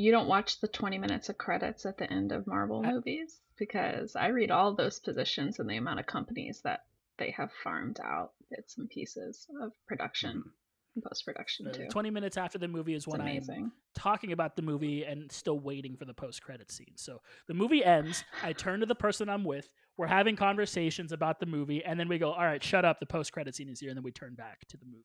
You 0.00 0.12
don't 0.12 0.28
watch 0.28 0.60
the 0.60 0.68
20 0.68 0.96
minutes 0.98 1.28
of 1.28 1.36
credits 1.36 1.84
at 1.84 1.98
the 1.98 2.10
end 2.10 2.32
of 2.32 2.46
Marvel 2.46 2.82
I- 2.84 2.92
movies 2.92 3.38
because 3.58 4.16
I 4.16 4.28
read 4.28 4.50
all 4.50 4.74
those 4.74 4.98
positions 4.98 5.58
and 5.58 5.68
the 5.68 5.76
amount 5.76 6.00
of 6.00 6.06
companies 6.06 6.62
that 6.64 6.84
they 7.18 7.32
have 7.32 7.50
farmed 7.62 8.00
out 8.02 8.32
bits 8.50 8.78
and 8.78 8.88
pieces 8.88 9.46
of 9.62 9.72
production 9.86 10.38
mm-hmm. 10.38 10.48
and 10.94 11.04
post 11.04 11.26
production 11.26 11.70
too. 11.70 11.88
20 11.90 12.10
minutes 12.10 12.38
after 12.38 12.56
the 12.56 12.66
movie 12.66 12.94
is 12.94 13.06
when 13.06 13.20
I'm 13.20 13.72
talking 13.94 14.32
about 14.32 14.56
the 14.56 14.62
movie 14.62 15.04
and 15.04 15.30
still 15.30 15.58
waiting 15.58 15.96
for 15.98 16.06
the 16.06 16.14
post 16.14 16.42
credit 16.42 16.72
scene. 16.72 16.94
So 16.96 17.20
the 17.46 17.54
movie 17.54 17.84
ends. 17.84 18.24
I 18.42 18.54
turn 18.54 18.80
to 18.80 18.86
the 18.86 18.94
person 18.94 19.28
I'm 19.28 19.44
with. 19.44 19.68
We're 19.98 20.06
having 20.06 20.34
conversations 20.34 21.12
about 21.12 21.40
the 21.40 21.46
movie, 21.46 21.84
and 21.84 22.00
then 22.00 22.08
we 22.08 22.16
go, 22.16 22.32
"All 22.32 22.44
right, 22.44 22.64
shut 22.64 22.86
up. 22.86 23.00
The 23.00 23.06
post 23.06 23.32
credit 23.32 23.54
scene 23.54 23.68
is 23.68 23.80
here," 23.80 23.90
and 23.90 23.98
then 23.98 24.02
we 24.02 24.12
turn 24.12 24.34
back 24.34 24.60
to 24.68 24.78
the 24.78 24.86
movie. 24.86 25.04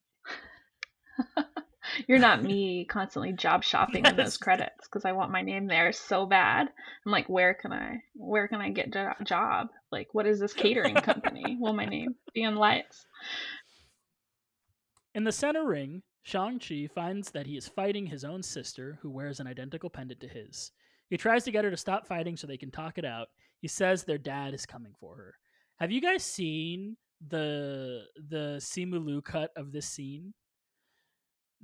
You're 2.08 2.20
not 2.20 2.44
me 2.44 2.86
constantly 2.86 3.34
job 3.34 3.64
shopping 3.64 4.06
in 4.06 4.16
those 4.16 4.38
credits 4.38 4.88
because 4.88 5.06
I 5.06 5.12
want 5.12 5.32
my 5.32 5.42
name 5.42 5.68
there 5.68 5.92
so 5.92 6.26
bad. 6.26 6.68
I'm 7.06 7.12
like, 7.12 7.28
where 7.28 7.54
can 7.54 7.72
I, 7.74 8.02
where 8.16 8.48
can 8.48 8.62
I 8.62 8.70
get 8.70 8.96
a 8.96 9.16
job? 9.24 9.70
Like, 9.92 10.10
what 10.14 10.28
is 10.28 10.40
this 10.40 10.54
catering 10.54 10.96
company? 10.96 11.58
Will 11.60 11.74
my 11.74 11.86
name 11.86 12.16
be 12.34 12.44
in 12.44 12.56
lights? 12.56 13.06
In 15.14 15.24
the 15.24 15.32
center 15.32 15.66
ring, 15.66 16.02
Shang-Chi 16.24 16.90
finds 16.94 17.32
that 17.32 17.46
he 17.46 17.56
is 17.56 17.68
fighting 17.68 18.08
his 18.08 18.24
own 18.24 18.42
sister, 18.42 18.98
who 19.02 19.12
wears 19.12 19.40
an 19.40 19.48
identical 19.48 19.90
pendant 19.90 20.20
to 20.22 20.28
his. 20.28 20.72
He 21.10 21.18
tries 21.18 21.44
to 21.44 21.52
get 21.52 21.64
her 21.64 21.72
to 21.72 21.78
stop 21.78 22.08
fighting 22.08 22.36
so 22.36 22.48
they 22.48 22.58
can 22.58 22.72
talk 22.72 22.98
it 22.98 23.06
out. 23.06 23.28
He 23.62 23.68
says 23.68 24.04
their 24.04 24.18
dad 24.18 24.54
is 24.54 24.66
coming 24.66 24.94
for 25.00 25.16
her. 25.16 25.36
Have 25.80 25.92
you 25.92 26.02
guys 26.02 26.24
seen 26.24 26.98
the 27.28 28.06
the 28.30 28.58
Simu 28.60 29.06
Liu 29.06 29.22
cut 29.22 29.52
of 29.56 29.72
this 29.72 29.88
scene? 29.88 30.34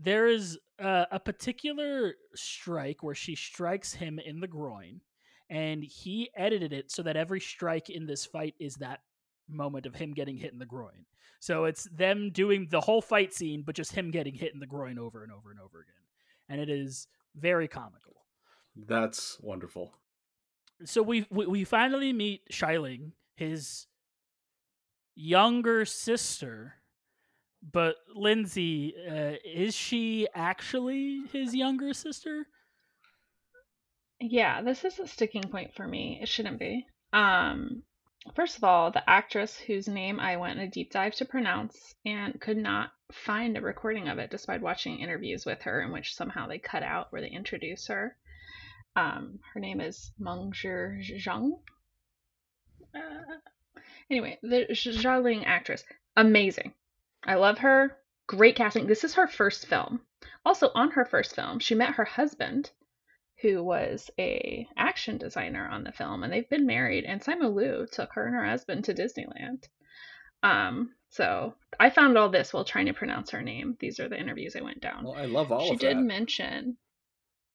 There 0.04 0.28
is 0.28 0.58
a, 0.80 1.08
a 1.12 1.20
particular 1.20 2.16
strike 2.34 3.04
where 3.04 3.16
she 3.16 3.36
strikes 3.36 3.93
him 3.93 4.20
in 4.20 4.39
the 4.39 4.47
groin, 4.47 5.02
and 5.49 5.84
he 5.84 6.30
edited 6.36 6.74
it 6.74 6.91
so 6.91 7.04
that 7.04 7.16
every 7.16 7.39
strike 7.39 7.89
in 7.89 8.06
this 8.06 8.26
fight 8.26 8.56
is 8.60 8.76
that 8.76 9.02
moment 9.47 9.86
of 9.86 9.95
him 9.95 10.14
getting 10.14 10.38
hit 10.38 10.54
in 10.54 10.60
the 10.60 10.66
groin. 10.66 11.06
So 11.39 11.66
it's 11.66 11.86
them 11.86 12.30
doing 12.32 12.68
the 12.70 12.82
whole 12.82 13.02
fight 13.02 13.34
scene, 13.34 13.64
but 13.66 13.76
just 13.76 13.91
him 13.93 14.12
getting 14.12 14.34
hit 14.34 14.54
in 14.54 14.60
the 14.60 14.68
groin 14.68 14.97
over 14.97 15.24
and 15.24 15.32
over 15.32 15.52
and 15.52 15.60
over 15.60 15.82
again. 15.82 15.93
And 16.49 16.62
it 16.62 16.70
is 16.70 17.08
very 17.36 17.68
comical. 17.68 18.16
That's 18.76 19.38
wonderful. 19.41 19.91
So 20.86 21.02
we 21.02 21.26
we, 21.30 21.45
we 21.45 21.64
finally 21.64 22.14
meet 22.14 22.41
Xialing, 22.52 23.12
his 23.36 23.88
younger 25.16 25.86
sister. 25.86 26.76
But 27.62 27.97
Lindsay, 28.16 28.95
uh, 29.07 29.34
is 29.45 29.76
she 29.76 30.28
actually 30.34 31.22
his 31.32 31.53
younger 31.53 31.93
sister? 31.93 32.47
Yeah, 34.20 34.62
this 34.62 34.84
is 34.84 34.99
a 34.99 35.07
sticking 35.07 35.43
point 35.43 35.74
for 35.76 35.88
me. 35.88 36.20
It 36.22 36.28
shouldn't 36.28 36.59
be. 36.59 36.88
Um, 37.14 37.84
first 38.36 38.57
of 38.57 38.64
all, 38.64 38.91
the 38.91 39.07
actress 39.09 39.57
whose 39.57 39.88
name 39.88 40.20
I 40.20 40.38
went 40.38 40.59
in 40.59 40.66
a 40.66 40.70
deep 40.70 40.91
dive 40.91 41.16
to 41.16 41.26
pronounce 41.26 41.95
and 42.05 42.39
could 42.39 42.57
not 42.57 42.91
find 43.12 43.57
a 43.57 43.62
recording 43.62 44.07
of 44.07 44.18
it 44.18 44.32
despite 44.32 44.62
watching 44.62 44.99
interviews 44.99 45.45
with 45.45 45.62
her 45.64 45.82
in 45.82 45.91
which 45.91 46.16
somehow 46.16 46.47
they 46.47 46.59
cut 46.59 46.84
out 46.84 47.12
where 47.12 47.22
they 47.22 47.30
introduce 47.30 47.88
her. 47.88 48.16
Um, 48.95 49.39
her 49.53 49.59
name 49.59 49.82
is 49.82 50.12
Mengzhi 50.20 51.20
Zhang. 51.20 51.59
Uh, 52.93 53.38
anyway, 54.09 54.38
the 54.41 54.68
Xialing 54.72 55.43
actress, 55.45 55.84
amazing. 56.16 56.74
I 57.24 57.36
love 57.36 57.59
her. 57.59 57.97
Great 58.28 58.55
casting. 58.55 58.88
This 58.88 59.03
is 59.03 59.15
her 59.15 59.28
first 59.28 59.67
film. 59.67 60.01
Also, 60.45 60.72
on 60.74 60.91
her 60.91 61.05
first 61.05 61.36
film, 61.36 61.59
she 61.59 61.76
met 61.76 61.95
her 61.95 62.05
husband 62.05 62.72
who 63.41 63.63
was 63.63 64.09
a 64.19 64.67
action 64.78 65.17
designer 65.17 65.67
on 65.67 65.84
the 65.84 65.91
film, 65.91 66.24
and 66.24 66.32
they've 66.32 66.49
been 66.49 66.65
married. 66.65 67.05
And 67.05 67.22
Simu 67.22 67.53
Liu 67.53 67.88
took 67.91 68.13
her 68.13 68.26
and 68.26 68.36
her 68.36 68.45
husband 68.45 68.86
to 68.86 68.93
Disneyland. 68.93 69.63
Um, 70.43 70.93
so 71.09 71.55
I 71.80 71.89
found 71.89 72.17
all 72.17 72.30
this 72.30 72.53
while 72.53 72.65
trying 72.65 72.86
to 72.86 72.93
pronounce 72.93 73.32
her 73.32 73.41
name. 73.41 73.78
These 73.80 73.99
are 73.99 74.07
the 74.07 74.19
interviews 74.19 74.55
I 74.55 74.61
went 74.61 74.82
down. 74.82 75.03
Well, 75.03 75.15
I 75.15 75.26
love 75.26 75.51
all 75.51 75.69
she 75.69 75.76
did 75.76 75.97
that. 75.97 76.01
mention. 76.01 76.78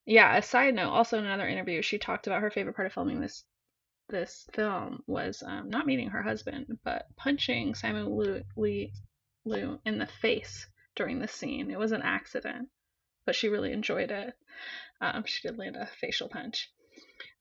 Yeah, 0.04 0.36
a 0.36 0.42
side 0.42 0.74
note. 0.74 0.90
Also, 0.90 1.18
in 1.18 1.24
another 1.24 1.48
interview, 1.48 1.82
she 1.82 1.98
talked 1.98 2.26
about 2.26 2.42
her 2.42 2.50
favorite 2.50 2.76
part 2.76 2.86
of 2.86 2.92
filming 2.92 3.20
this 3.20 3.44
this 4.08 4.46
film 4.52 5.02
was 5.08 5.42
um, 5.44 5.68
not 5.68 5.86
meeting 5.86 6.10
her 6.10 6.22
husband, 6.22 6.78
but 6.84 7.06
punching 7.16 7.72
Simu 7.72 8.08
Liu, 8.08 8.44
Liu, 8.56 8.88
Liu 9.46 9.80
in 9.84 9.98
the 9.98 10.06
face 10.06 10.66
during 10.94 11.20
the 11.20 11.28
scene. 11.28 11.70
It 11.70 11.78
was 11.78 11.92
an 11.92 12.02
accident, 12.02 12.68
but 13.24 13.34
she 13.34 13.48
really 13.48 13.72
enjoyed 13.72 14.10
it. 14.10 14.34
Um, 15.00 15.24
she 15.24 15.46
did 15.46 15.58
land 15.58 15.76
a 15.76 15.86
facial 15.86 16.28
punch. 16.28 16.70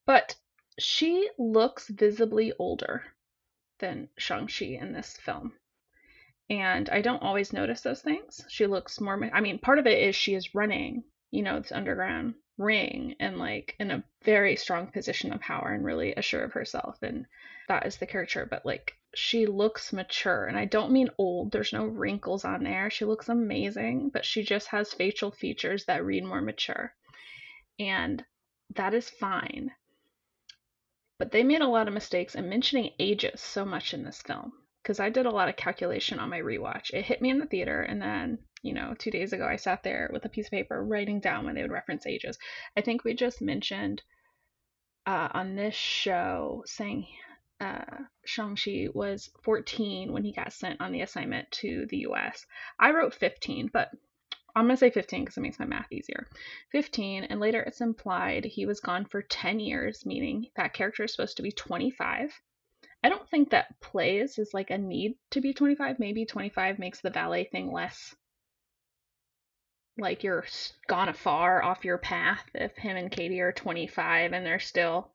But 0.06 0.36
she 0.78 1.30
looks 1.38 1.88
visibly 1.88 2.53
older 2.60 3.03
than 3.80 4.10
Shang-Chi 4.18 4.66
in 4.66 4.93
this 4.93 5.18
film. 5.18 5.53
And 6.49 6.89
I 6.89 7.01
don't 7.01 7.24
always 7.24 7.53
notice 7.53 7.82
those 7.82 8.01
things. 8.01 8.45
She 8.49 8.68
looks 8.68 9.01
more, 9.01 9.20
I 9.34 9.41
mean, 9.41 9.58
part 9.60 9.80
of 9.80 9.88
it 9.88 9.97
is 9.97 10.16
she 10.16 10.36
is 10.36 10.53
running, 10.53 11.03
you 11.32 11.41
know, 11.41 11.60
this 11.60 11.72
underground 11.72 12.36
ring 12.58 13.16
and 13.20 13.38
like 13.38 13.76
in 13.80 13.91
a 13.91 14.03
very 14.24 14.56
strong 14.56 14.88
position 14.88 15.34
of 15.34 15.41
power 15.41 15.74
and 15.74 15.84
really 15.84 16.14
assured 16.16 16.45
of 16.45 16.53
herself. 16.53 16.97
And 17.01 17.26
that 17.68 17.86
is 17.86 17.97
the 17.97 18.06
character. 18.06 18.47
But 18.49 18.66
like, 18.66 18.93
she 19.16 19.45
looks 19.45 19.93
mature. 19.93 20.45
And 20.45 20.58
I 20.58 20.66
don't 20.66 20.91
mean 20.91 21.10
old, 21.18 21.51
there's 21.51 21.74
no 21.74 21.86
wrinkles 21.86 22.45
on 22.45 22.64
there. 22.64 22.89
She 22.89 23.06
looks 23.06 23.30
amazing, 23.30 24.10
but 24.10 24.26
she 24.26 24.43
just 24.43 24.68
has 24.68 24.93
facial 24.93 25.32
features 25.32 25.86
that 25.86 26.03
read 26.03 26.24
more 26.24 26.41
mature 26.41 26.93
and 27.80 28.24
that 28.76 28.93
is 28.93 29.10
fine. 29.10 29.72
But 31.18 31.32
they 31.32 31.43
made 31.43 31.62
a 31.62 31.68
lot 31.68 31.88
of 31.88 31.93
mistakes 31.93 32.36
in 32.36 32.49
mentioning 32.49 32.91
ages 32.99 33.41
so 33.41 33.66
much 33.66 33.93
in 33.93 34.03
this 34.03 34.22
film 34.22 34.51
because 34.82 34.99
I 34.99 35.10
did 35.10 35.26
a 35.26 35.32
lot 35.32 35.49
of 35.49 35.56
calculation 35.56 36.20
on 36.20 36.30
my 36.30 36.39
rewatch. 36.39 36.93
It 36.93 37.06
hit 37.06 37.22
me 37.22 37.30
in 37.30 37.39
the 37.39 37.45
theater, 37.45 37.82
and 37.82 38.01
then, 38.01 38.39
you 38.66 38.74
know, 38.74 38.95
two 38.97 39.11
days 39.11 39.32
ago, 39.32 39.45
I 39.45 39.57
sat 39.57 39.84
there 39.84 40.09
with 40.11 40.26
a 40.26 40.30
piece 40.30 40.47
of 40.47 40.51
paper 40.51 40.84
writing 40.84 41.20
down 41.20 41.45
when 41.45 41.53
they 41.53 41.61
would 41.61 41.72
reference 41.72 42.07
ages. 42.07 42.39
I 42.76 42.82
think 42.82 43.03
we 43.03 43.13
just 43.13 43.39
mentioned 43.39 44.01
uh, 45.05 45.30
on 45.34 45.55
this 45.55 45.76
show 45.76 46.63
saying 46.66 47.05
uh, 47.61 47.86
Shang-Chi 48.26 48.88
was 48.93 49.30
14 49.43 50.11
when 50.11 50.24
he 50.24 50.32
got 50.32 50.51
sent 50.51 50.82
on 50.82 50.91
the 50.91 51.01
assignment 51.01 51.51
to 51.51 51.86
the 51.89 52.07
US. 52.07 52.43
I 52.80 52.89
wrote 52.89 53.13
15, 53.13 53.70
but 53.72 53.91
I'm 54.55 54.66
going 54.66 54.76
to 54.76 54.80
say 54.80 54.89
15 54.89 55.24
because 55.24 55.38
it 55.38 55.41
makes 55.41 55.59
my 55.59 55.66
math 55.66 55.91
easier. 55.91 56.28
15, 56.72 57.26
and 57.26 57.39
later 57.39 57.61
it's 57.61 57.82
implied 57.82 58.45
he 58.45 58.66
was 58.66 58.80
gone 58.80 59.05
for 59.05 59.22
10 59.22 59.59
years, 59.59 60.07
meaning 60.07 60.47
that 60.55 60.74
character 60.74 61.03
is 61.03 61.11
supposed 61.11 61.38
to 61.38 61.43
be 61.43 61.51
25. 61.51 62.41
I 63.03 63.09
don't 63.09 63.30
think 63.30 63.51
that 63.51 63.80
plays 63.80 64.39
is 64.39 64.55
like 64.55 64.72
a 64.72 64.78
need 64.80 65.18
to 65.30 65.39
be 65.41 65.53
25. 65.53 65.99
Maybe 65.99 66.26
25 66.26 66.80
makes 66.80 67.01
the 67.01 67.11
valet 67.11 67.43
thing 67.43 67.72
less 67.72 68.16
like 69.98 70.24
you're 70.24 70.46
gone 70.88 71.10
afar 71.10 71.64
off 71.64 71.86
your 71.86 71.98
path 71.98 72.46
if 72.54 72.76
him 72.76 72.98
and 72.98 73.12
Katie 73.12 73.41
are 73.41 73.52
25 73.52 74.34
and 74.34 74.46
they're 74.46 74.60
still 74.60 75.12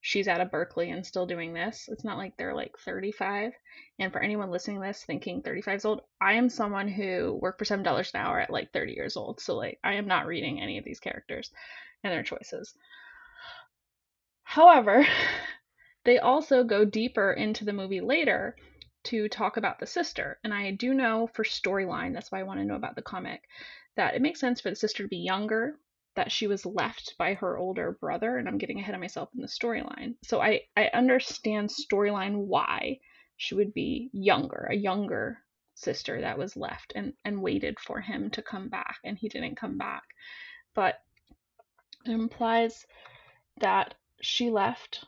she's 0.00 0.28
out 0.28 0.40
of 0.40 0.50
Berkeley 0.50 0.90
and 0.90 1.04
still 1.04 1.26
doing 1.26 1.52
this. 1.52 1.88
It's 1.90 2.04
not 2.04 2.16
like 2.16 2.36
they're 2.36 2.54
like 2.54 2.76
35. 2.78 3.52
And 3.98 4.12
for 4.12 4.20
anyone 4.20 4.50
listening 4.50 4.80
this 4.80 5.04
thinking 5.04 5.42
35 5.42 5.76
is 5.76 5.84
old, 5.84 6.00
I 6.20 6.34
am 6.34 6.48
someone 6.48 6.88
who 6.88 7.38
worked 7.40 7.58
for 7.58 7.64
$7 7.64 8.14
an 8.14 8.20
hour 8.20 8.40
at 8.40 8.50
like 8.50 8.72
30 8.72 8.92
years 8.92 9.16
old. 9.16 9.40
So 9.40 9.56
like 9.56 9.78
I 9.84 9.94
am 9.94 10.06
not 10.06 10.26
reading 10.26 10.60
any 10.60 10.78
of 10.78 10.84
these 10.84 11.00
characters 11.00 11.50
and 12.02 12.12
their 12.12 12.22
choices. 12.22 12.74
However, 14.42 15.06
they 16.04 16.18
also 16.18 16.64
go 16.64 16.84
deeper 16.84 17.32
into 17.32 17.64
the 17.64 17.72
movie 17.72 18.00
later 18.00 18.56
to 19.02 19.28
talk 19.28 19.56
about 19.56 19.78
the 19.78 19.86
sister. 19.86 20.38
And 20.44 20.52
I 20.52 20.72
do 20.72 20.94
know 20.94 21.26
for 21.26 21.44
storyline, 21.44 22.12
that's 22.12 22.32
why 22.32 22.40
I 22.40 22.44
want 22.44 22.60
to 22.60 22.66
know 22.66 22.74
about 22.74 22.96
the 22.96 23.02
comic, 23.02 23.42
that 23.96 24.14
it 24.14 24.22
makes 24.22 24.40
sense 24.40 24.60
for 24.60 24.70
the 24.70 24.76
sister 24.76 25.02
to 25.02 25.08
be 25.08 25.18
younger 25.18 25.78
that 26.16 26.32
she 26.32 26.46
was 26.46 26.66
left 26.66 27.14
by 27.18 27.34
her 27.34 27.56
older 27.56 27.92
brother 28.00 28.36
and 28.36 28.48
i'm 28.48 28.58
getting 28.58 28.78
ahead 28.78 28.94
of 28.94 29.00
myself 29.00 29.28
in 29.34 29.40
the 29.40 29.46
storyline. 29.46 30.14
So 30.22 30.40
i 30.40 30.62
i 30.76 30.90
understand 30.92 31.70
storyline 31.70 32.34
why 32.46 33.00
she 33.36 33.54
would 33.54 33.72
be 33.72 34.10
younger 34.12 34.68
a 34.70 34.76
younger 34.76 35.38
sister 35.74 36.20
that 36.20 36.38
was 36.38 36.56
left 36.56 36.92
and 36.94 37.14
and 37.24 37.42
waited 37.42 37.78
for 37.80 38.00
him 38.00 38.30
to 38.30 38.42
come 38.42 38.68
back 38.68 38.98
and 39.04 39.16
he 39.16 39.28
didn't 39.28 39.56
come 39.56 39.78
back. 39.78 40.02
But 40.74 41.00
it 42.04 42.12
implies 42.12 42.86
that 43.60 43.94
she 44.20 44.50
left 44.50 45.04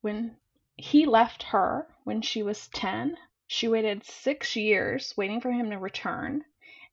when 0.00 0.36
he 0.76 1.06
left 1.06 1.42
her 1.42 1.86
when 2.04 2.22
she 2.22 2.42
was 2.42 2.68
10 2.68 3.16
she 3.46 3.68
waited 3.68 4.04
6 4.04 4.56
years 4.56 5.14
waiting 5.16 5.40
for 5.40 5.50
him 5.50 5.70
to 5.70 5.78
return 5.78 6.44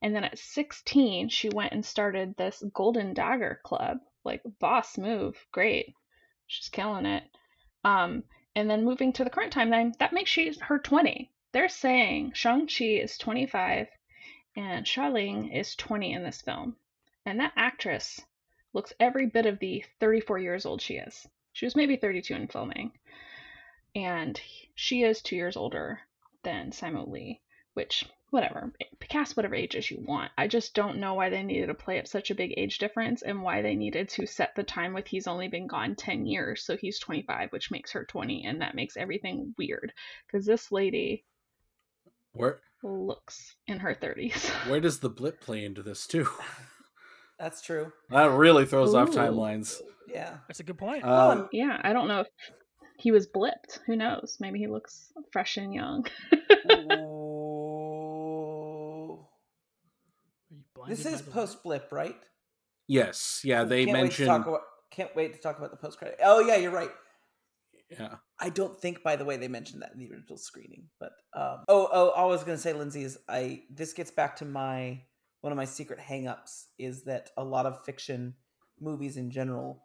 and 0.02 0.14
then 0.14 0.24
at 0.24 0.38
16, 0.38 1.30
she 1.30 1.48
went 1.48 1.72
and 1.72 1.84
started 1.84 2.36
this 2.36 2.62
Golden 2.72 3.14
Dagger 3.14 3.60
Club. 3.64 3.98
Like, 4.24 4.42
boss 4.58 4.98
move. 4.98 5.46
Great. 5.52 5.94
She's 6.46 6.68
killing 6.68 7.06
it. 7.06 7.24
Um, 7.82 8.24
and 8.54 8.68
then 8.68 8.84
moving 8.84 9.12
to 9.14 9.24
the 9.24 9.30
current 9.30 9.52
timeline, 9.52 9.96
that 9.98 10.12
makes 10.12 10.30
she 10.30 10.52
her 10.60 10.78
20. 10.78 11.30
They're 11.52 11.68
saying 11.68 12.32
Shang-Chi 12.34 12.84
is 12.84 13.16
25 13.18 13.88
and 14.56 14.86
Xialing 14.86 15.54
is 15.54 15.76
20 15.76 16.12
in 16.12 16.22
this 16.22 16.42
film. 16.42 16.76
And 17.24 17.40
that 17.40 17.52
actress 17.56 18.20
looks 18.72 18.92
every 19.00 19.26
bit 19.26 19.46
of 19.46 19.58
the 19.58 19.84
34 20.00 20.38
years 20.38 20.66
old 20.66 20.80
she 20.82 20.96
is. 20.96 21.26
She 21.52 21.64
was 21.64 21.76
maybe 21.76 21.96
32 21.96 22.34
in 22.34 22.48
filming. 22.48 22.92
And 23.94 24.40
she 24.74 25.02
is 25.02 25.22
two 25.22 25.36
years 25.36 25.56
older 25.56 26.00
than 26.42 26.70
Simu 26.70 27.08
Liu, 27.08 27.36
which 27.74 28.04
whatever 28.36 28.72
cast 29.08 29.36
whatever 29.36 29.54
ages 29.54 29.90
you 29.90 30.04
want. 30.06 30.30
I 30.36 30.48
just 30.48 30.74
don't 30.74 30.98
know 30.98 31.14
why 31.14 31.30
they 31.30 31.42
needed 31.42 31.68
to 31.68 31.74
play 31.74 31.98
up 31.98 32.06
such 32.06 32.30
a 32.30 32.34
big 32.34 32.52
age 32.56 32.78
difference 32.78 33.22
and 33.22 33.42
why 33.42 33.62
they 33.62 33.74
needed 33.74 34.08
to 34.10 34.26
set 34.26 34.54
the 34.54 34.62
time 34.62 34.92
with 34.92 35.06
he's 35.06 35.26
only 35.26 35.48
been 35.48 35.66
gone 35.66 35.94
10 35.94 36.26
years 36.26 36.64
so 36.64 36.76
he's 36.76 36.98
25 36.98 37.50
which 37.52 37.70
makes 37.70 37.92
her 37.92 38.04
20 38.04 38.44
and 38.44 38.60
that 38.60 38.74
makes 38.74 38.96
everything 38.96 39.54
weird. 39.56 39.92
Because 40.26 40.46
this 40.46 40.70
lady 40.72 41.24
where 42.32 42.60
looks 42.82 43.56
in 43.66 43.78
her 43.78 43.94
30s 43.94 44.48
where 44.70 44.80
does 44.80 45.00
the 45.00 45.08
blip 45.08 45.40
play 45.40 45.64
into 45.64 45.82
this 45.82 46.06
too? 46.06 46.28
That's 47.38 47.60
true. 47.60 47.92
That 48.10 48.30
really 48.32 48.64
throws 48.64 48.94
Ooh. 48.94 48.98
off 48.98 49.10
timelines. 49.10 49.80
Yeah. 50.08 50.36
That's 50.48 50.60
a 50.60 50.64
good 50.64 50.78
point. 50.78 51.04
Um, 51.04 51.48
yeah 51.52 51.80
i 51.82 51.92
don't 51.92 52.08
know 52.08 52.20
if 52.20 52.28
he 52.98 53.10
was 53.12 53.26
blipped. 53.26 53.78
Who 53.86 53.94
knows? 53.94 54.38
Maybe 54.40 54.58
he 54.58 54.68
looks 54.68 55.12
fresh 55.30 55.58
and 55.58 55.74
young 55.74 56.06
Blinded 60.86 61.04
This 61.04 61.20
is 61.20 61.22
post 61.22 61.62
blip, 61.62 61.90
right? 61.92 62.16
Yes, 62.88 63.40
yeah, 63.44 63.64
they 63.64 63.84
can't 63.84 63.98
mentioned. 63.98 64.28
Wait 64.28 64.34
to 64.34 64.38
talk 64.38 64.46
about, 64.46 64.60
can't 64.90 65.16
wait 65.16 65.34
to 65.34 65.40
talk 65.40 65.58
about 65.58 65.70
the 65.70 65.76
post 65.76 65.98
credit. 65.98 66.18
Oh 66.22 66.40
yeah, 66.40 66.56
you're 66.56 66.70
right. 66.70 66.90
yeah, 67.90 68.16
I 68.38 68.48
don't 68.50 68.78
think, 68.78 69.02
by 69.02 69.16
the 69.16 69.24
way, 69.24 69.36
they 69.36 69.48
mentioned 69.48 69.82
that 69.82 69.92
in 69.92 69.98
the 69.98 70.10
original 70.10 70.38
screening. 70.38 70.84
But 71.00 71.12
um, 71.34 71.64
oh, 71.68 71.88
oh, 71.92 72.10
all 72.10 72.28
I 72.28 72.30
was 72.30 72.44
gonna 72.44 72.58
say, 72.58 72.72
Lindsay, 72.72 73.02
is 73.02 73.18
I 73.28 73.62
this 73.70 73.92
gets 73.92 74.10
back 74.10 74.36
to 74.36 74.44
my 74.44 75.02
one 75.40 75.52
of 75.52 75.56
my 75.56 75.64
secret 75.64 75.98
hangups 75.98 76.64
is 76.78 77.04
that 77.04 77.30
a 77.36 77.44
lot 77.44 77.66
of 77.66 77.84
fiction 77.84 78.34
movies 78.80 79.16
in 79.16 79.30
general 79.30 79.82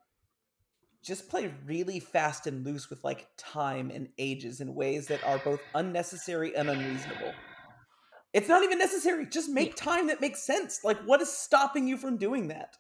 just 1.04 1.30
play 1.30 1.52
really 1.66 2.00
fast 2.00 2.46
and 2.46 2.66
loose 2.66 2.90
with 2.90 3.04
like 3.04 3.28
time 3.38 3.90
and 3.90 4.10
ages 4.18 4.62
in 4.62 4.76
ways 4.76 5.08
that 5.08 5.24
are 5.24 5.40
both 5.40 5.60
unnecessary 5.74 6.56
and 6.56 6.70
unreasonable. 6.70 7.34
It's 8.34 8.48
not 8.48 8.64
even 8.64 8.80
necessary. 8.80 9.26
Just 9.26 9.50
make 9.50 9.76
time 9.76 10.08
that 10.08 10.22
makes 10.22 10.42
sense. 10.44 10.84
Like, 10.84 11.00
what 11.04 11.22
is 11.22 11.32
stopping 11.32 11.88
you 11.88 11.98
from 11.98 12.18
doing 12.18 12.48
that? 12.48 12.78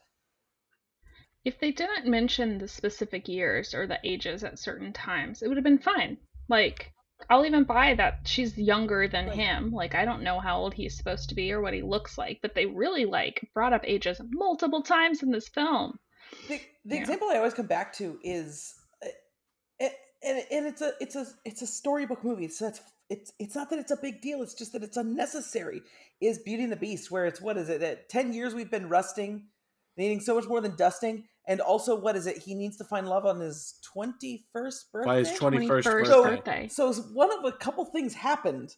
If 1.43 1.59
they 1.59 1.71
didn't 1.71 2.05
mention 2.07 2.57
the 2.57 2.67
specific 2.67 3.27
years 3.27 3.73
or 3.73 3.85
the 3.85 3.99
ages 4.03 4.43
at 4.43 4.57
certain 4.57 4.91
times, 4.93 5.41
it 5.41 5.47
would 5.47 5.57
have 5.57 5.63
been 5.63 5.77
fine. 5.77 6.17
Like, 6.47 6.93
I'll 7.29 7.45
even 7.45 7.63
buy 7.63 7.93
that 7.95 8.27
she's 8.27 8.57
younger 8.57 9.07
than 9.07 9.27
Right. 9.27 9.35
him. 9.35 9.71
Like, 9.71 9.93
I 9.93 10.05
don't 10.05 10.23
know 10.23 10.39
how 10.39 10.57
old 10.57 10.73
he's 10.73 10.97
supposed 10.97 11.29
to 11.29 11.35
be 11.35 11.51
or 11.51 11.61
what 11.61 11.73
he 11.73 11.81
looks 11.81 12.17
like, 12.17 12.39
but 12.41 12.55
they 12.55 12.65
really 12.65 13.05
like 13.05 13.49
brought 13.53 13.73
up 13.73 13.81
ages 13.85 14.21
multiple 14.31 14.81
times 14.83 15.21
in 15.21 15.31
this 15.31 15.47
film. 15.49 15.99
the, 16.47 16.61
the 16.85 16.95
Yeah. 16.95 17.01
example 17.01 17.29
I 17.29 17.37
always 17.37 17.53
come 17.53 17.67
back 17.67 17.93
to 17.93 18.19
is, 18.23 18.75
uh, 19.03 19.07
and, 19.79 19.91
and 20.23 20.43
and 20.51 20.67
it's 20.67 20.81
a 20.81 20.93
it's 20.99 21.15
a 21.15 21.25
it's 21.45 21.61
a 21.61 21.67
storybook 21.67 22.23
movie. 22.23 22.47
So 22.47 22.67
it's 22.67 22.81
it's 23.11 23.31
it's 23.39 23.55
not 23.55 23.69
that 23.69 23.79
it's 23.79 23.91
a 23.91 23.97
big 23.97 24.21
deal. 24.21 24.41
It's 24.41 24.53
just 24.53 24.71
that 24.73 24.83
it's 24.83 24.97
unnecessary. 24.97 25.81
Is 26.21 26.39
Beauty 26.39 26.63
and 26.63 26.71
the 26.71 26.77
Beast 26.77 27.11
where 27.11 27.25
it's 27.25 27.41
what 27.41 27.57
is 27.57 27.67
it 27.69 27.81
that 27.81 28.07
ten 28.09 28.31
years 28.33 28.53
we've 28.53 28.71
been 28.71 28.87
rusting, 28.89 29.47
needing 29.97 30.21
so 30.21 30.33
much 30.35 30.47
more 30.47 30.61
than 30.61 30.75
dusting, 30.75 31.25
and 31.47 31.59
also 31.59 31.99
what 31.99 32.15
is 32.15 32.25
it? 32.25 32.37
He 32.37 32.55
needs 32.55 32.77
to 32.77 32.83
find 32.85 33.07
love 33.07 33.25
on 33.25 33.39
his 33.39 33.75
twenty 33.83 34.45
first 34.53 34.91
birthday. 34.93 35.09
by 35.09 35.17
his 35.17 35.33
twenty 35.33 35.67
first 35.67 35.87
21st 35.87 35.91
birthday. 36.05 36.35
birthday. 36.35 36.67
So 36.69 36.93
one 36.93 37.37
of 37.37 37.43
a 37.43 37.51
couple 37.51 37.83
things 37.85 38.13
happened. 38.13 38.75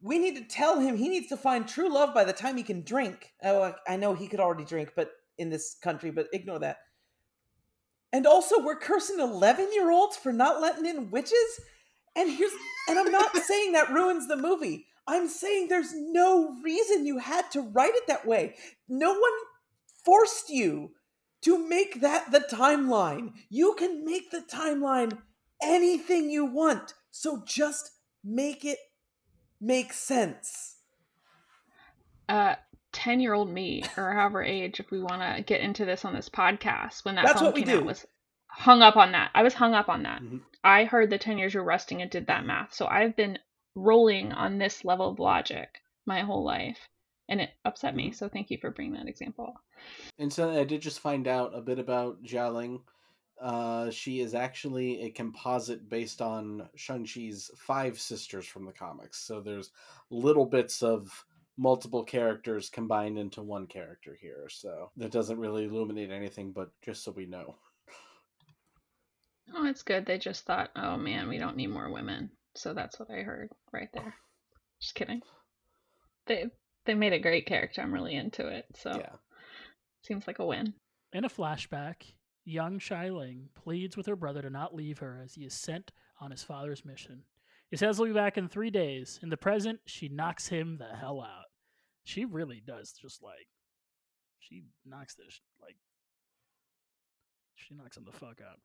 We 0.00 0.18
need 0.18 0.34
to 0.36 0.44
tell 0.44 0.80
him 0.80 0.96
he 0.96 1.08
needs 1.08 1.28
to 1.28 1.36
find 1.36 1.68
true 1.68 1.88
love 1.92 2.12
by 2.12 2.24
the 2.24 2.32
time 2.32 2.56
he 2.56 2.64
can 2.64 2.82
drink. 2.82 3.32
Oh, 3.44 3.62
I- 3.62 3.92
I 3.92 3.96
know 3.96 4.14
he 4.14 4.26
could 4.26 4.40
already 4.40 4.64
drink, 4.64 4.94
but 4.96 5.12
in 5.38 5.48
this 5.48 5.76
country, 5.80 6.10
but 6.10 6.26
ignore 6.32 6.58
that. 6.58 6.78
And 8.12 8.26
also, 8.26 8.58
we're 8.58 8.76
cursing 8.78 9.20
eleven-year-olds 9.20 10.16
for 10.16 10.32
not 10.32 10.60
letting 10.60 10.86
in 10.86 11.10
witches. 11.12 11.60
And 12.16 12.30
here's, 12.30 12.52
and 12.88 12.98
I'm 12.98 13.10
not 13.10 13.36
saying 13.36 13.72
that 13.72 13.90
ruins 13.90 14.28
the 14.28 14.36
movie. 14.36 14.86
I'm 15.06 15.28
saying 15.28 15.68
there's 15.68 15.92
no 15.94 16.54
reason 16.62 17.06
you 17.06 17.18
had 17.18 17.50
to 17.52 17.60
write 17.60 17.94
it 17.94 18.06
that 18.06 18.26
way. 18.26 18.54
No 18.88 19.12
one 19.12 19.32
forced 20.04 20.48
you 20.50 20.92
to 21.42 21.68
make 21.68 22.00
that 22.00 22.30
the 22.30 22.40
timeline. 22.40 23.32
You 23.48 23.74
can 23.78 24.04
make 24.04 24.30
the 24.30 24.42
timeline 24.42 25.18
anything 25.62 26.30
you 26.30 26.44
want. 26.44 26.94
So 27.10 27.42
just 27.46 27.90
make 28.24 28.64
it 28.64 28.78
make 29.60 29.92
sense. 29.92 30.76
Uh, 32.28 32.54
10 32.92 33.20
year 33.20 33.32
old 33.34 33.50
me, 33.50 33.82
or 33.96 34.12
however 34.12 34.42
age, 34.42 34.78
if 34.80 34.90
we 34.90 35.00
want 35.00 35.22
to 35.36 35.42
get 35.42 35.60
into 35.60 35.84
this 35.84 36.04
on 36.04 36.14
this 36.14 36.28
podcast, 36.28 37.04
when 37.04 37.14
that 37.16 37.24
That's 37.24 37.40
film 37.40 37.46
what 37.46 37.54
we 37.54 37.62
came 37.62 37.76
out, 37.76 37.80
do. 37.80 37.86
was 37.86 38.06
hung 38.46 38.82
up 38.82 38.96
on 38.96 39.12
that. 39.12 39.30
I 39.34 39.42
was 39.42 39.54
hung 39.54 39.74
up 39.74 39.88
on 39.88 40.02
that. 40.04 40.20
Mhm. 40.22 40.40
I 40.64 40.84
heard 40.84 41.10
the 41.10 41.18
10 41.18 41.38
years 41.38 41.54
you're 41.54 41.64
resting 41.64 42.02
and 42.02 42.10
did 42.10 42.26
that 42.26 42.46
math. 42.46 42.74
So 42.74 42.86
I've 42.86 43.16
been 43.16 43.38
rolling 43.74 44.32
on 44.32 44.58
this 44.58 44.84
level 44.84 45.08
of 45.08 45.18
logic 45.18 45.80
my 46.06 46.20
whole 46.20 46.44
life. 46.44 46.88
And 47.28 47.40
it 47.40 47.50
upset 47.64 47.96
me. 47.96 48.12
So 48.12 48.28
thank 48.28 48.50
you 48.50 48.58
for 48.58 48.70
bringing 48.70 48.94
that 48.94 49.08
example. 49.08 49.54
And 50.18 50.32
so 50.32 50.50
I 50.50 50.64
did 50.64 50.82
just 50.82 51.00
find 51.00 51.26
out 51.26 51.56
a 51.56 51.60
bit 51.60 51.78
about 51.78 52.22
Xialing. 52.22 52.80
Uh, 53.40 53.90
she 53.90 54.20
is 54.20 54.34
actually 54.34 55.02
a 55.02 55.10
composite 55.10 55.88
based 55.88 56.20
on 56.20 56.68
Shang-Chi's 56.76 57.50
five 57.56 57.98
sisters 57.98 58.46
from 58.46 58.64
the 58.64 58.72
comics. 58.72 59.18
So 59.18 59.40
there's 59.40 59.70
little 60.10 60.46
bits 60.46 60.82
of 60.82 61.24
multiple 61.56 62.04
characters 62.04 62.68
combined 62.68 63.18
into 63.18 63.42
one 63.42 63.66
character 63.66 64.16
here. 64.20 64.48
So 64.50 64.90
that 64.96 65.10
doesn't 65.10 65.38
really 65.38 65.64
illuminate 65.64 66.10
anything, 66.10 66.52
but 66.52 66.70
just 66.82 67.04
so 67.04 67.12
we 67.12 67.26
know. 67.26 67.56
Oh, 69.54 69.66
it's 69.66 69.82
good. 69.82 70.06
They 70.06 70.18
just 70.18 70.44
thought, 70.44 70.70
oh 70.76 70.96
man, 70.96 71.28
we 71.28 71.38
don't 71.38 71.56
need 71.56 71.68
more 71.68 71.90
women. 71.92 72.30
So 72.54 72.74
that's 72.74 72.98
what 72.98 73.10
I 73.10 73.22
heard 73.22 73.50
right 73.72 73.88
there. 73.92 74.14
Just 74.80 74.94
kidding. 74.94 75.22
They 76.26 76.46
they 76.84 76.94
made 76.94 77.12
a 77.12 77.18
great 77.18 77.46
character. 77.46 77.80
I'm 77.80 77.92
really 77.92 78.14
into 78.14 78.46
it. 78.48 78.64
So 78.76 78.90
Yeah. 78.90 79.16
seems 80.02 80.26
like 80.26 80.38
a 80.38 80.46
win. 80.46 80.74
In 81.12 81.24
a 81.24 81.28
flashback, 81.28 82.14
young 82.44 82.78
Xialing 82.78 83.48
pleads 83.54 83.96
with 83.96 84.06
her 84.06 84.16
brother 84.16 84.42
to 84.42 84.50
not 84.50 84.74
leave 84.74 84.98
her 84.98 85.20
as 85.22 85.34
he 85.34 85.44
is 85.44 85.54
sent 85.54 85.92
on 86.20 86.30
his 86.30 86.42
father's 86.42 86.84
mission. 86.84 87.24
He 87.70 87.76
says 87.76 87.96
he'll 87.96 88.06
be 88.06 88.12
back 88.12 88.36
in 88.36 88.48
three 88.48 88.70
days. 88.70 89.18
In 89.22 89.30
the 89.30 89.36
present, 89.36 89.80
she 89.86 90.08
knocks 90.08 90.48
him 90.48 90.76
the 90.78 90.96
hell 90.96 91.20
out. 91.22 91.46
She 92.04 92.24
really 92.24 92.62
does 92.66 92.92
just 92.92 93.22
like 93.22 93.48
she 94.40 94.64
knocks 94.84 95.14
this 95.14 95.40
like 95.60 95.76
she 97.54 97.74
knocks 97.74 97.96
him 97.96 98.04
the 98.04 98.12
fuck 98.18 98.40
out. 98.40 98.58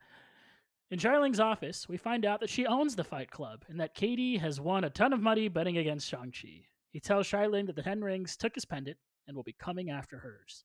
In 0.90 1.00
Xialing's 1.00 1.42
office, 1.42 1.90
we 1.90 1.98
find 1.98 2.26
out 2.26 2.40
that 2.40 2.50
she 2.50 2.66
owns 2.66 2.96
the 2.96 3.04
Fight 3.04 3.30
Club 3.30 3.66
and 3.68 3.78
that 3.82 3.94
Katie 3.94 4.38
has 4.38 4.62
won 4.62 4.86
a 4.86 4.90
ton 4.90 5.12
of 5.12 5.22
money 5.22 5.50
betting 5.50 5.78
against 5.78 6.08
Shang-Chi. 6.08 6.64
He 6.92 7.02
tells 7.02 7.28
Xialing 7.28 7.66
that 7.68 7.76
the 7.76 7.84
Ten 7.84 8.02
Rings 8.02 8.38
took 8.38 8.56
his 8.56 8.64
pendant 8.64 8.98
and 9.28 9.36
will 9.36 9.44
be 9.44 9.56
coming 9.60 9.90
after 9.90 10.20
hers. 10.20 10.64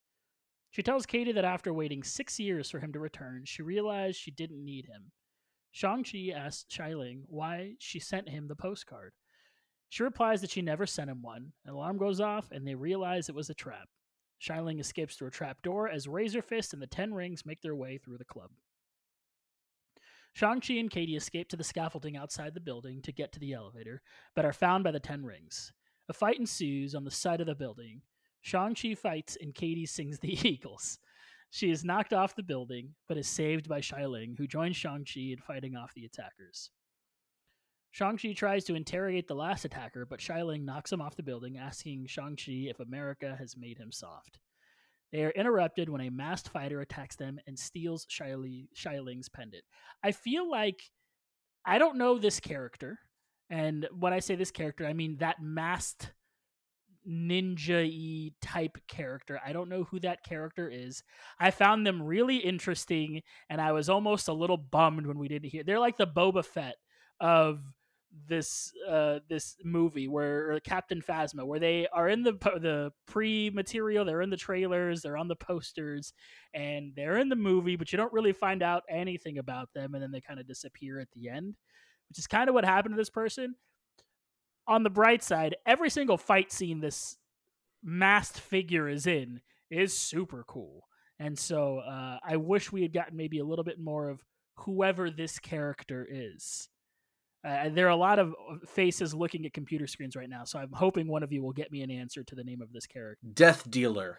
She 0.71 0.85
tells 0.85 1.07
Katie 1.07 1.33
that 1.33 1.45
after 1.45 1.75
waiting 1.75 2.05
six 2.05 2.39
years 2.39 2.71
for 2.71 2.79
him 2.79 2.93
to 2.93 3.01
return, 3.01 3.43
she 3.47 3.63
realized 3.63 4.17
she 4.17 4.31
didn't 4.31 4.65
need 4.65 4.87
him. 4.87 5.11
Shang-Chi 5.73 6.31
asks 6.33 6.73
Xialing 6.73 7.23
why 7.27 7.75
she 7.81 7.99
sent 7.99 8.29
him 8.29 8.47
the 8.47 8.55
postcard. 8.55 9.15
She 9.89 10.05
replies 10.05 10.41
that 10.41 10.51
she 10.51 10.63
never 10.63 10.87
sent 10.87 11.11
him 11.11 11.21
one. 11.21 11.53
An 11.67 11.73
alarm 11.73 11.99
goes 11.99 12.21
off, 12.21 12.53
and 12.53 12.65
they 12.65 12.77
realize 12.77 13.29
it 13.29 13.35
was 13.35 13.51
a 13.51 13.55
trap. 13.55 13.89
Xialing 14.41 14.79
escapes 14.79 15.17
through 15.17 15.29
a 15.29 15.33
trap 15.33 15.63
door 15.63 15.89
as 15.89 16.07
Razor 16.07 16.43
Fist 16.43 16.73
and 16.73 16.81
the 16.81 16.87
Ten 16.87 17.13
Rings 17.13 17.45
make 17.45 17.61
their 17.61 17.75
way 17.75 17.99
through 17.99 18.19
the 18.19 18.25
club. 18.25 18.51
Shang-Chi 20.35 20.75
and 20.75 20.91
Katie 20.91 21.17
escape 21.17 21.49
to 21.51 21.57
the 21.57 21.65
scaffolding 21.65 22.17
outside 22.17 22.55
the 22.55 22.61
building 22.61 23.03
to 23.03 23.13
get 23.13 23.33
to 23.33 23.41
the 23.41 23.53
elevator, 23.53 24.01
but 24.35 24.45
are 24.45 24.53
found 24.53 24.83
by 24.83 24.91
the 24.91 25.01
Ten 25.01 25.25
Rings. 25.25 25.73
A 26.09 26.13
fight 26.13 26.39
ensues 26.39 26.95
on 26.95 27.05
the 27.05 27.11
side 27.11 27.41
of 27.41 27.47
the 27.47 27.55
building. 27.55 28.03
Shang-Chi 28.41 28.95
fights 28.95 29.37
and 29.41 29.55
Katie 29.55 29.87
sings 29.87 30.19
the 30.19 30.33
Eagles. 30.49 30.99
She 31.51 31.71
is 31.71 31.85
knocked 31.85 32.15
off 32.15 32.35
the 32.35 32.43
building, 32.43 32.95
but 33.09 33.19
is 33.19 33.29
saved 33.29 33.69
by 33.69 33.81
Xialing, 33.81 34.39
who 34.39 34.47
joins 34.47 34.77
Shang-Chi 34.77 35.21
in 35.21 35.39
fighting 35.39 35.77
off 35.77 35.93
the 35.95 36.07
attackers. 36.07 36.71
Shang-Chi 37.91 38.33
tries 38.33 38.65
to 38.65 38.75
interrogate 38.75 39.29
the 39.29 39.35
last 39.35 39.67
attacker, 39.67 40.07
but 40.07 40.19
Xialing 40.19 40.65
knocks 40.65 40.91
him 40.91 41.03
off 41.03 41.15
the 41.15 41.23
building, 41.23 41.59
asking 41.59 42.07
Shang-Chi 42.07 42.69
if 42.71 42.81
America 42.81 43.37
has 43.39 43.55
made 43.55 43.77
him 43.77 43.93
soft. 43.93 44.39
They 45.13 45.25
are 45.25 45.31
interrupted 45.31 45.89
when 45.89 46.01
a 46.01 46.11
masked 46.11 46.49
fighter 46.49 46.81
attacks 46.81 47.17
them 47.17 47.39
and 47.47 47.59
steals 47.59 48.07
Shiley, 48.07 48.69
pendant. 49.33 49.65
I 50.03 50.13
feel 50.13 50.51
like 50.51 50.81
I 51.65 51.79
don't 51.79 51.99
know 51.99 52.19
this 52.19 52.41
character, 52.41 52.99
and 53.51 53.87
when 53.99 54.13
I 54.13 54.21
say 54.21 54.35
this 54.35 54.51
character, 54.51 54.87
I 54.87 54.95
mean 54.95 55.19
that 55.19 55.43
masked 55.43 56.13
ninja 57.09 58.33
type 58.41 58.79
character. 58.89 59.41
I 59.45 59.53
don't 59.53 59.69
know 59.69 59.85
who 59.85 60.01
that 60.01 60.25
character 60.25 60.69
is. 60.69 61.03
I 61.39 61.51
found 61.51 61.87
them 61.87 62.03
really 62.03 62.37
interesting, 62.37 63.23
and 63.51 63.61
I 63.61 63.73
was 63.73 63.89
almost 63.89 64.29
a 64.29 64.33
little 64.33 64.57
bummed 64.57 65.07
when 65.07 65.19
we 65.19 65.29
didn't 65.29 65.51
hear. 65.51 65.65
They're 65.65 65.79
like 65.79 65.97
the 65.99 66.07
Boba 66.07 66.45
Fett 66.45 66.77
of 67.21 67.61
this 68.29 68.73
uh 68.89 69.19
this 69.29 69.57
movie 69.65 70.07
where 70.07 70.61
Captain 70.61 71.01
Phasma 71.01 71.45
where 71.45 71.59
they 71.59 71.87
are 71.93 72.09
in 72.09 72.23
the 72.23 72.33
the 72.33 72.93
pre 73.07 73.51
material 73.51 74.05
they're 74.05 74.23
in 74.23 74.31
the 74.31 74.37
trailers 74.37 75.01
they're 75.01 75.17
on 75.17 75.29
the 75.29 75.37
posters 75.37 76.13
and 76.53 76.93
they're 76.95 77.19
in 77.19 77.29
the 77.29 77.37
movie 77.37 77.77
but 77.77 77.91
you 77.91 77.97
don't 77.97 78.13
really 78.13 78.33
find 78.33 78.63
out 78.63 78.83
anything 78.89 79.39
about 79.39 79.73
them 79.75 79.95
and 79.95 80.03
then 80.03 80.11
they 80.11 80.21
kind 80.21 80.39
of 80.39 80.47
disappear 80.47 81.01
at 81.01 81.11
the 81.13 81.29
end 81.29 81.55
which 82.09 82.19
is 82.19 82.27
kind 82.27 82.49
of 82.51 82.55
what 82.55 82.67
happened 82.67 82.95
to 82.95 83.01
this 83.01 83.09
person. 83.09 83.55
On 84.69 84.83
the 84.83 84.91
bright 84.91 85.23
side 85.23 85.57
every 85.65 85.89
single 85.89 86.19
fight 86.19 86.53
scene 86.53 86.81
this 86.81 87.17
masked 87.83 88.39
figure 88.39 88.89
is 88.89 89.07
in 89.07 89.41
is 89.71 89.97
super 89.97 90.45
cool. 90.47 90.85
And 91.19 91.39
so 91.39 91.79
uh, 91.79 92.19
I 92.23 92.37
wish 92.37 92.71
we 92.71 92.83
had 92.83 92.93
gotten 92.93 93.17
maybe 93.17 93.39
a 93.39 93.45
little 93.45 93.65
bit 93.65 93.79
more 93.81 94.09
of 94.09 94.23
whoever 94.57 95.11
this 95.11 95.39
character 95.39 96.07
is 96.09 96.69
uh, 97.45 97.69
there 97.71 97.87
are 97.87 97.91
a 97.91 97.97
lot 97.97 98.19
of 98.19 98.31
uh, 98.31 98.57
faces 98.67 99.15
looking 99.15 99.45
at 99.47 99.53
computer 99.53 99.87
screens 99.87 100.17
right 100.17 100.29
now, 100.29 100.45
so 100.45 100.59
I'm 100.59 100.73
hoping 100.73 101.09
one 101.09 101.23
of 101.23 101.33
you 101.33 101.43
will 101.43 101.53
get 101.53 101.73
me 101.73 101.83
an 101.83 101.91
answer 101.91 102.23
to 102.23 102.35
the 102.35 102.45
name 102.45 102.63
of 102.63 102.73
this 102.73 102.87
character. 102.87 103.27
Death 103.35 103.69
Dealer. 103.71 104.19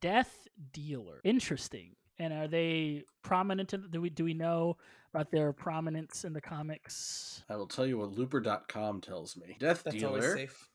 Death 0.00 0.46
Dealer. 0.72 1.20
Interesting. 1.24 1.96
And 2.18 2.34
are 2.34 2.48
they 2.48 3.04
prominent? 3.22 3.72
In, 3.72 3.88
do 3.90 4.00
we 4.02 4.10
do 4.10 4.24
we 4.24 4.34
know 4.34 4.76
about 5.14 5.30
their 5.30 5.52
prominence 5.52 6.24
in 6.24 6.34
the 6.34 6.40
comics? 6.40 7.42
I 7.48 7.56
will 7.56 7.66
tell 7.66 7.86
you 7.86 7.98
what 7.98 8.12
Looper.com 8.12 9.00
tells 9.00 9.36
me. 9.36 9.56
Death 9.58 9.82
That's 9.84 10.04
always 10.04 10.22
Dealer 10.22 10.36
safe. 10.36 10.68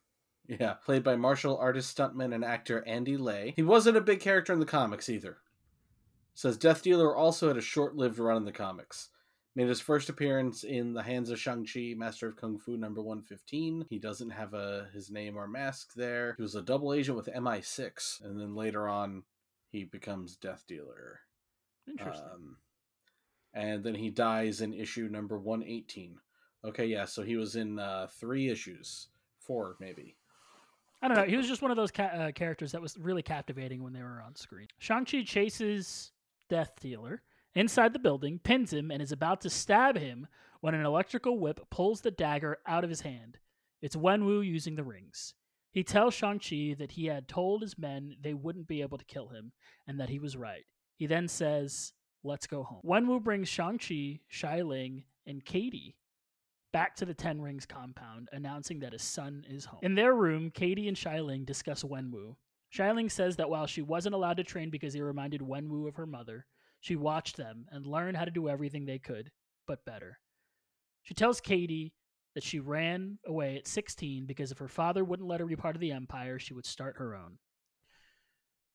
Yeah, 0.47 0.73
played 0.73 1.03
by 1.03 1.15
martial 1.15 1.57
artist, 1.57 1.95
stuntman, 1.95 2.33
and 2.33 2.43
actor 2.43 2.83
Andy 2.87 3.17
Le. 3.17 3.51
He 3.55 3.63
wasn't 3.63 3.97
a 3.97 4.01
big 4.01 4.19
character 4.19 4.53
in 4.53 4.59
the 4.59 4.65
comics 4.65 5.09
either. 5.09 5.37
says 6.35 6.57
Death 6.57 6.83
Dealer 6.83 7.15
also 7.15 7.47
had 7.47 7.57
a 7.57 7.61
short-lived 7.61 8.19
run 8.19 8.37
in 8.37 8.45
the 8.45 8.51
comics. 8.51 9.09
Made 9.55 9.69
his 9.69 9.79
first 9.79 10.09
appearance 10.09 10.65
in 10.65 10.93
The 10.93 11.01
Hands 11.01 11.29
of 11.29 11.39
Shang-Chi, 11.39 11.93
Master 11.95 12.27
of 12.27 12.35
Kung 12.35 12.57
Fu 12.57 12.75
number 12.75 13.01
115. 13.01 13.85
He 13.89 13.99
doesn't 13.99 14.31
have 14.31 14.53
a 14.53 14.89
his 14.93 15.09
name 15.09 15.37
or 15.37 15.47
mask 15.47 15.93
there. 15.95 16.33
He 16.35 16.43
was 16.43 16.55
a 16.55 16.61
double 16.61 16.93
agent 16.93 17.15
with 17.15 17.27
MI6, 17.27 18.25
and 18.25 18.39
then 18.39 18.53
later 18.53 18.89
on 18.89 19.23
he 19.69 19.85
becomes 19.85 20.35
Death 20.35 20.65
Dealer. 20.67 21.21
Interesting. 21.87 22.25
Um, 22.33 22.57
and 23.53 23.81
then 23.81 23.95
he 23.95 24.09
dies 24.09 24.59
in 24.59 24.73
issue 24.73 25.07
number 25.09 25.39
118. 25.39 26.17
Okay, 26.65 26.85
yeah, 26.87 27.05
so 27.05 27.23
he 27.23 27.37
was 27.37 27.55
in 27.55 27.79
uh, 27.79 28.07
three 28.19 28.49
issues. 28.49 29.07
Four, 29.39 29.77
maybe. 29.79 30.17
I 31.01 31.07
don't 31.07 31.17
know. 31.17 31.23
He 31.23 31.37
was 31.37 31.47
just 31.47 31.61
one 31.61 31.71
of 31.71 31.77
those 31.77 31.91
ca- 31.91 32.03
uh, 32.03 32.31
characters 32.31 32.71
that 32.71 32.81
was 32.81 32.97
really 32.97 33.21
captivating 33.21 33.83
when 33.83 33.93
they 33.93 34.01
were 34.01 34.21
on 34.25 34.35
screen. 34.35 34.67
Shang-Chi 34.79 35.23
chases 35.23 36.11
Death 36.49 36.73
Dealer 36.81 37.21
inside 37.55 37.93
the 37.93 37.99
building, 37.99 38.39
pins 38.39 38.71
him, 38.73 38.91
and 38.91 39.01
is 39.01 39.11
about 39.11 39.41
to 39.41 39.49
stab 39.49 39.97
him 39.97 40.27
when 40.61 40.75
an 40.75 40.85
electrical 40.85 41.39
whip 41.39 41.59
pulls 41.69 42.01
the 42.01 42.11
dagger 42.11 42.57
out 42.67 42.83
of 42.83 42.89
his 42.89 43.01
hand. 43.01 43.37
It's 43.81 43.95
Wenwu 43.95 44.45
using 44.45 44.75
the 44.75 44.83
rings. 44.83 45.33
He 45.71 45.83
tells 45.83 46.13
Shang-Chi 46.13 46.75
that 46.79 46.91
he 46.91 47.05
had 47.05 47.27
told 47.27 47.61
his 47.61 47.77
men 47.77 48.15
they 48.21 48.33
wouldn't 48.33 48.67
be 48.67 48.81
able 48.81 48.97
to 48.97 49.05
kill 49.05 49.29
him, 49.29 49.51
and 49.87 49.99
that 49.99 50.09
he 50.09 50.19
was 50.19 50.37
right. 50.37 50.65
He 50.95 51.07
then 51.07 51.27
says, 51.27 51.93
Let's 52.23 52.47
go 52.47 52.63
home. 52.63 52.81
Wenwu 52.83 53.23
brings 53.23 53.47
Shang-Chi, 53.47 54.21
Xialing, 54.31 55.03
and 55.27 55.45
Katie 55.45 55.95
back 56.75 56.95
to 56.95 57.05
the 57.05 57.13
Ten 57.13 57.41
Rings 57.41 57.65
compound, 57.65 58.27
announcing 58.33 58.79
that 58.79 58.91
his 58.91 59.01
son 59.01 59.45
is 59.47 59.63
home. 59.63 59.79
In 59.81 59.95
their 59.95 60.13
room, 60.13 60.49
Katie 60.49 60.87
and 60.87 60.97
Xialing 60.97 61.45
discuss 61.45 61.83
Wenwu. 61.83 62.35
Xialing 62.75 63.09
says 63.09 63.37
that 63.37 63.49
while 63.49 63.65
she 63.65 63.81
wasn't 63.81 64.15
allowed 64.15 64.37
to 64.37 64.43
train 64.43 64.69
because 64.69 64.93
he 64.93 65.01
reminded 65.01 65.39
Wenwu 65.39 65.87
of 65.87 65.95
her 65.95 66.05
mother, 66.05 66.45
she 66.85 66.95
watched 66.95 67.35
them 67.35 67.65
and 67.71 67.83
learned 67.83 68.15
how 68.15 68.25
to 68.25 68.29
do 68.29 68.47
everything 68.47 68.85
they 68.85 68.99
could, 68.99 69.31
but 69.67 69.83
better. 69.85 70.19
She 71.01 71.15
tells 71.15 71.41
Katie 71.41 71.95
that 72.35 72.43
she 72.43 72.59
ran 72.59 73.17
away 73.25 73.57
at 73.57 73.67
16 73.67 74.27
because 74.27 74.51
if 74.51 74.59
her 74.59 74.67
father 74.67 75.03
wouldn't 75.03 75.27
let 75.27 75.39
her 75.39 75.47
be 75.47 75.55
part 75.55 75.75
of 75.75 75.79
the 75.79 75.91
Empire, 75.91 76.37
she 76.37 76.53
would 76.53 76.67
start 76.67 76.97
her 76.99 77.15
own. 77.15 77.39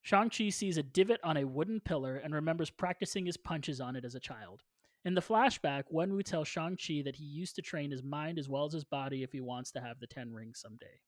Shang-Chi 0.01 0.49
sees 0.49 0.75
a 0.75 0.83
divot 0.83 1.21
on 1.23 1.37
a 1.37 1.47
wooden 1.47 1.79
pillar 1.79 2.17
and 2.17 2.35
remembers 2.35 2.69
practicing 2.69 3.25
his 3.25 3.37
punches 3.37 3.79
on 3.79 3.95
it 3.95 4.03
as 4.03 4.15
a 4.15 4.19
child. 4.19 4.61
In 5.05 5.13
the 5.13 5.21
flashback, 5.21 5.83
Wenwu 5.89 6.21
tells 6.21 6.49
Shang-Chi 6.49 7.03
that 7.05 7.15
he 7.15 7.23
used 7.23 7.55
to 7.55 7.61
train 7.61 7.91
his 7.91 8.03
mind 8.03 8.37
as 8.37 8.49
well 8.49 8.65
as 8.65 8.73
his 8.73 8.83
body 8.83 9.23
if 9.23 9.31
he 9.31 9.39
wants 9.39 9.71
to 9.71 9.79
have 9.79 10.01
the 10.01 10.07
Ten 10.07 10.33
Rings 10.33 10.59
someday. 10.59 10.99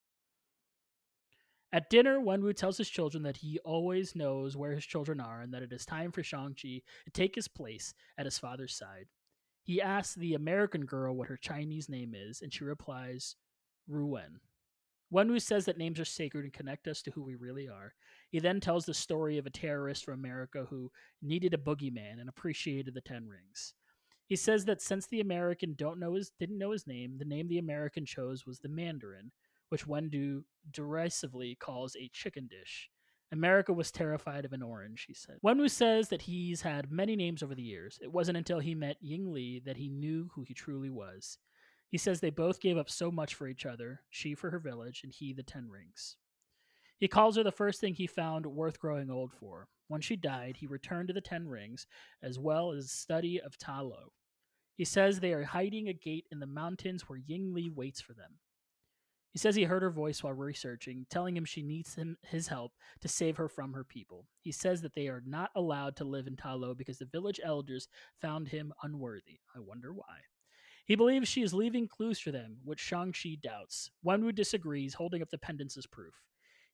At 1.74 1.90
dinner, 1.90 2.20
Wenwu 2.20 2.56
tells 2.56 2.78
his 2.78 2.88
children 2.88 3.24
that 3.24 3.38
he 3.38 3.58
always 3.66 4.16
knows 4.16 4.56
where 4.56 4.74
his 4.74 4.86
children 4.86 5.20
are 5.20 5.41
and 5.41 5.52
that 5.56 5.64
it 5.64 5.74
is 5.74 5.88
time 5.88 6.12
for 6.12 6.22
Shang-Chi 6.22 6.82
to 7.06 7.12
take 7.12 7.34
his 7.34 7.48
place 7.48 7.95
at 8.16 8.26
his 8.26 8.38
father's 8.38 8.76
side. 8.76 9.08
He 9.64 9.82
asks 9.82 10.14
the 10.14 10.36
American 10.36 10.86
girl 10.86 11.16
what 11.16 11.30
her 11.30 11.38
Chinese 11.38 11.90
name 11.90 12.14
is, 12.16 12.44
and 12.44 12.54
she 12.54 12.64
replies, 12.64 13.38
Ruiwen. 13.90 14.36
Wenwu 15.12 15.41
says 15.41 15.66
that 15.66 15.80
names 15.80 16.00
are 16.00 16.06
sacred 16.06 16.44
and 16.44 16.54
connect 16.54 16.88
us 16.88 17.02
to 17.02 17.12
who 17.12 17.24
we 17.24 17.34
really 17.34 17.68
are. 17.68 17.95
He 18.30 18.40
then 18.40 18.60
tells 18.60 18.86
the 18.86 18.94
story 18.94 19.40
of 19.40 19.48
a 19.48 19.52
terrorist 19.52 20.06
from 20.06 20.14
America 20.14 20.68
who 20.70 20.91
needed 21.24 21.56
a 21.56 21.58
boogeyman 21.58 22.20
and 22.20 22.30
appreciated 22.30 22.94
the 22.94 23.02
Ten 23.02 23.28
Rings. 23.28 23.74
He 24.28 24.36
says 24.36 24.66
that 24.66 24.82
since 24.82 25.08
the 25.08 25.22
American 25.22 25.74
don't 25.76 26.00
know 26.00 26.14
his 26.14 26.32
didn't 26.40 26.60
know 26.60 26.72
his 26.72 26.86
name, 26.86 27.18
the 27.18 27.26
name 27.26 27.48
the 27.48 27.58
American 27.58 28.06
chose 28.06 28.45
was 28.45 28.60
the 28.60 28.70
Mandarin, 28.70 29.32
which 29.74 29.88
Wenwu 29.88 30.44
derisively 30.70 31.56
calls 31.56 31.95
a 31.95 32.08
chicken 32.14 32.45
dish. 32.45 32.91
America 33.32 33.74
was 33.74 33.91
terrified 33.91 34.45
of 34.45 34.54
an 34.54 34.62
orange, 34.62 35.06
he 35.08 35.16
said. 35.16 35.38
Wenwu 35.44 35.68
says 35.68 36.10
that 36.10 36.22
he's 36.22 36.62
had 36.62 36.91
many 36.91 37.16
names 37.16 37.41
over 37.41 37.56
the 37.56 37.64
years. 37.64 37.98
It 38.00 38.14
wasn't 38.14 38.38
until 38.38 38.60
he 38.60 38.76
met 38.76 38.98
Ying 39.02 39.34
Li 39.34 39.64
that 39.66 39.78
he 39.78 39.90
knew 39.90 40.30
who 40.36 40.44
he 40.44 40.54
truly 40.54 40.91
was. 40.91 41.40
He 41.90 41.98
says 41.98 42.20
they 42.20 42.30
both 42.30 42.62
gave 42.62 42.78
up 42.78 42.88
so 42.88 43.10
much 43.10 43.34
for 43.34 43.48
each 43.48 43.66
other, 43.66 44.02
she 44.12 44.36
for 44.36 44.52
her 44.52 44.60
village, 44.60 45.02
and 45.04 45.12
he 45.12 45.34
the 45.34 45.41
Ten 45.41 45.68
Rings. 45.68 46.18
He 47.00 47.08
calls 47.08 47.36
her 47.38 47.44
the 47.44 47.52
first 47.52 47.82
thing 47.82 47.95
he 47.95 48.06
found 48.06 48.45
worth 48.45 48.80
growing 48.80 49.10
old 49.10 49.34
for. 49.34 49.70
When 49.88 50.02
she 50.02 50.16
died, 50.16 50.58
he 50.58 50.68
returned 50.68 51.08
to 51.08 51.16
the 51.16 51.20
Ten 51.20 51.48
Rings, 51.48 51.88
as 52.22 52.38
well 52.38 52.74
as 52.74 52.91
study 52.91 53.41
of 53.41 53.58
Ta 53.58 53.82
Lo. 53.82 54.12
He 54.76 54.86
says 54.86 55.20
they 55.20 55.34
are 55.34 55.45
hiding 55.45 55.90
a 55.90 55.94
gate 55.94 56.28
in 56.32 56.40
the 56.40 56.45
mountains 56.45 57.10
where 57.10 57.18
Ying 57.18 57.56
Li 57.56 57.72
waits 57.72 58.02
for 58.02 58.14
them. 58.14 58.34
He 59.34 59.40
says 59.40 59.56
he 59.56 59.64
heard 59.64 59.82
her 59.82 59.90
voice 59.90 60.24
while 60.24 60.34
researching, 60.34 61.08
telling 61.10 61.36
him 61.36 61.44
she 61.44 61.64
needs 61.64 61.96
him 61.96 62.18
his 62.22 62.48
help 62.48 62.74
to 63.02 63.08
save 63.08 63.36
her 63.38 63.50
from 63.50 63.74
her 63.74 63.84
people. 63.84 64.28
He 64.42 64.52
says 64.52 64.82
that 64.84 64.94
they 64.94 65.08
are 65.08 65.24
not 65.26 65.50
allowed 65.56 65.96
to 65.98 66.04
live 66.04 66.28
in 66.28 66.36
Ta 66.36 66.54
Lo 66.54 66.76
because 66.76 67.00
the 67.00 67.06
village 67.06 67.40
elders 67.44 67.88
found 68.22 68.48
him 68.48 68.72
unworthy. 68.84 69.40
I 69.56 69.60
wonder 69.60 69.92
why. 69.92 70.20
He 70.86 70.96
believes 70.96 71.28
she 71.28 71.42
is 71.42 71.54
leaving 71.54 71.88
clues 71.88 72.20
for 72.20 72.32
them, 72.32 72.58
which 72.64 72.80
Shang-Chi 72.80 73.38
doubts. 73.42 73.90
Wenwu 74.06 74.36
disagrees, 74.36 74.94
holding 74.94 75.24
up 75.24 75.32
the 75.32 75.40
pendants 75.40 75.78
as 75.78 75.88
proof. 75.88 76.14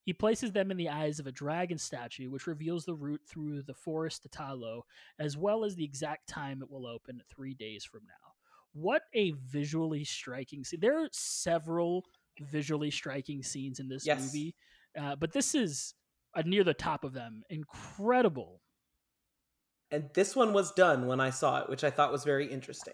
He 0.03 0.11
places 0.11 0.51
them 0.51 0.69
in 0.69 0.77
the 0.77 0.89
eyes 0.89 1.19
of 1.19 1.27
a 1.27 1.31
dragon 1.31 1.77
statue, 1.77 2.29
which 2.29 2.47
reveals 2.47 2.83
the 2.83 2.95
route 2.95 3.21
through 3.25 3.61
the 3.61 3.73
forest 3.73 4.23
to 4.23 4.29
Ta 4.29 4.51
Lo, 4.51 4.83
as 5.17 5.37
well 5.37 5.63
as 5.63 5.75
the 5.75 5.85
exact 5.85 6.27
time 6.27 6.61
it 6.61 6.69
will 6.69 6.87
open 6.87 7.21
three 7.29 7.53
days 7.53 7.85
from 7.85 8.01
now. 8.05 8.33
What 8.73 9.03
a 9.13 9.31
visually 9.31 10.03
striking 10.03 10.63
scene! 10.63 10.79
There 10.79 11.03
are 11.03 11.09
several 11.11 12.05
visually 12.39 12.91
striking 12.91 13.43
scenes 13.43 13.79
in 13.79 13.87
this 13.89 14.05
Yes. 14.05 14.21
movie, 14.21 14.55
uh, 14.99 15.15
but 15.15 15.31
this 15.33 15.55
is 15.55 15.93
uh, 16.35 16.43
near 16.45 16.63
the 16.63 16.73
top 16.73 17.03
of 17.03 17.13
them. 17.13 17.43
Incredible. 17.49 18.61
And 19.91 20.09
this 20.13 20.35
one 20.35 20.53
was 20.53 20.71
done 20.71 21.07
when 21.07 21.19
I 21.19 21.31
saw 21.31 21.61
it, 21.61 21.69
which 21.69 21.83
I 21.83 21.89
thought 21.89 22.11
was 22.11 22.23
very 22.23 22.45
interesting. 22.45 22.93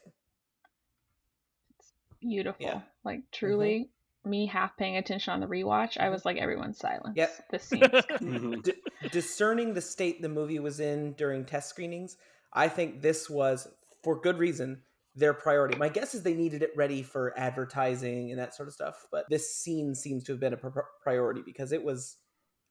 Beautiful. 2.22 2.66
Yeah. 2.66 2.82
Like 3.04 3.22
truly, 3.32 3.90
me 4.24 4.48
half 4.48 4.76
paying 4.78 4.98
attention 4.98 5.34
on 5.34 5.40
the 5.40 5.46
rewatch, 5.48 5.98
I 5.98 6.10
was 6.10 6.26
like, 6.26 6.38
everyone's 6.38 6.80
silent. 6.80 7.18
Yep. 7.18 7.50
This 7.52 7.64
scene. 7.64 7.84
is 7.84 7.90
good. 8.06 8.20
Mhm. 8.22 8.64
D- 8.64 8.74
discerning 9.12 9.74
the 9.74 9.82
state 9.82 10.22
the 10.22 10.30
movie 10.30 10.60
was 10.60 10.80
in 10.80 11.14
during 11.14 11.46
test 11.46 11.70
screenings, 11.70 12.18
I 12.54 12.68
think 12.70 13.02
this 13.02 13.30
was, 13.30 13.68
for 14.04 14.20
good 14.20 14.38
reason, 14.40 14.82
their 15.16 15.34
priority. 15.34 15.78
My 15.78 15.90
guess 15.90 16.14
is 16.14 16.24
they 16.24 16.34
needed 16.34 16.62
it 16.62 16.72
ready 16.76 17.02
for 17.02 17.38
advertising 17.38 18.32
and 18.32 18.40
that 18.40 18.54
sort 18.54 18.68
of 18.68 18.74
stuff, 18.74 19.06
but 19.12 19.26
this 19.30 19.56
scene 19.56 19.96
seems 19.96 20.24
to 20.26 20.34
have 20.34 20.40
been 20.40 20.54
a 20.54 20.58
pr- 20.58 20.80
priority 21.02 21.42
because 21.46 21.72
it 21.72 21.84
was 21.84 22.18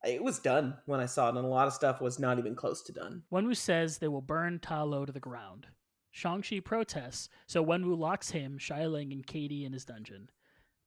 it 0.05 0.23
was 0.23 0.39
done 0.39 0.77
when 0.85 1.01
I 1.01 1.07
saw 1.07 1.29
it, 1.29 1.37
and 1.37 1.39
a 1.39 1.49
lot 1.49 1.67
of 1.67 1.73
stuff 1.73 2.01
was 2.03 2.19
not 2.19 2.39
even 2.39 2.55
close 2.55 2.83
to 2.83 2.93
done. 2.93 3.23
Wenwu 3.33 3.57
says 3.57 3.97
they 3.97 4.09
will 4.09 4.21
burn 4.21 4.59
Ta 4.59 4.83
Lo 4.83 5.07
to 5.07 5.13
the 5.13 5.21
ground. 5.21 5.67
Shang-Chi 6.11 6.61
protests, 6.61 7.29
so 7.47 7.65
Wenwu 7.65 7.99
locks 7.99 8.31
him, 8.31 8.59
Xialing, 8.59 9.13
and 9.13 9.27
Katie 9.27 9.65
in 9.65 9.73
his 9.73 9.85
dungeon. 9.85 10.29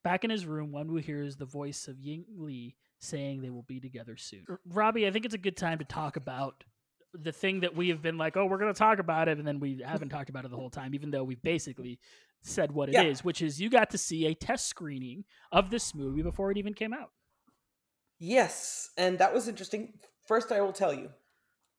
Back 0.04 0.24
in 0.24 0.30
his 0.30 0.46
room, 0.46 0.72
Wenwu 0.72 1.02
hears 1.02 1.36
the 1.36 1.46
voice 1.46 1.88
of 1.88 2.00
Ying 2.00 2.26
Li 2.38 2.76
saying 3.00 3.42
they 3.42 3.50
will 3.50 3.64
be 3.64 3.80
together 3.80 4.16
soon. 4.16 4.46
Robbie, 4.66 5.06
I 5.06 5.12
think 5.12 5.26
it's 5.26 5.34
a 5.34 5.40
good 5.40 5.58
time 5.58 5.80
to 5.80 5.86
talk 5.86 6.16
about 6.16 6.64
the 7.14 7.32
thing 7.32 7.62
that 7.62 7.76
we 7.76 7.90
have 7.90 8.02
been 8.02 8.18
like, 8.18 8.38
oh, 8.38 8.46
we're 8.46 8.58
going 8.58 8.74
to 8.74 8.78
talk 8.78 9.00
about 9.00 9.28
it, 9.28 9.38
and 9.38 9.48
then 9.48 9.60
we 9.60 9.82
haven't 9.86 10.10
talked 10.10 10.30
about 10.30 10.46
it 10.46 10.52
the 10.52 10.58
whole 10.58 10.70
time, 10.70 10.94
even 10.94 11.12
though 11.12 11.24
we've 11.24 11.42
basically 11.42 12.00
said 12.42 12.72
what 12.72 12.90
it 12.90 12.96
is, 12.96 13.20
Yeah. 13.20 13.24
which 13.24 13.42
is 13.42 13.60
you 13.60 13.70
got 13.70 13.90
to 13.92 13.98
see 13.98 14.26
a 14.28 14.34
test 14.36 14.68
screening 14.68 15.24
of 15.52 15.70
this 15.70 15.96
movie 15.96 16.22
before 16.22 16.52
it 16.52 16.58
even 16.58 16.74
came 16.74 16.94
out. 16.94 17.12
Yes, 18.20 18.90
and 18.98 19.20
that 19.20 19.34
was 19.34 19.48
interesting. 19.48 19.94
First, 20.28 20.52
I 20.52 20.62
will 20.62 20.74
tell 20.74 20.94
you, 20.94 21.10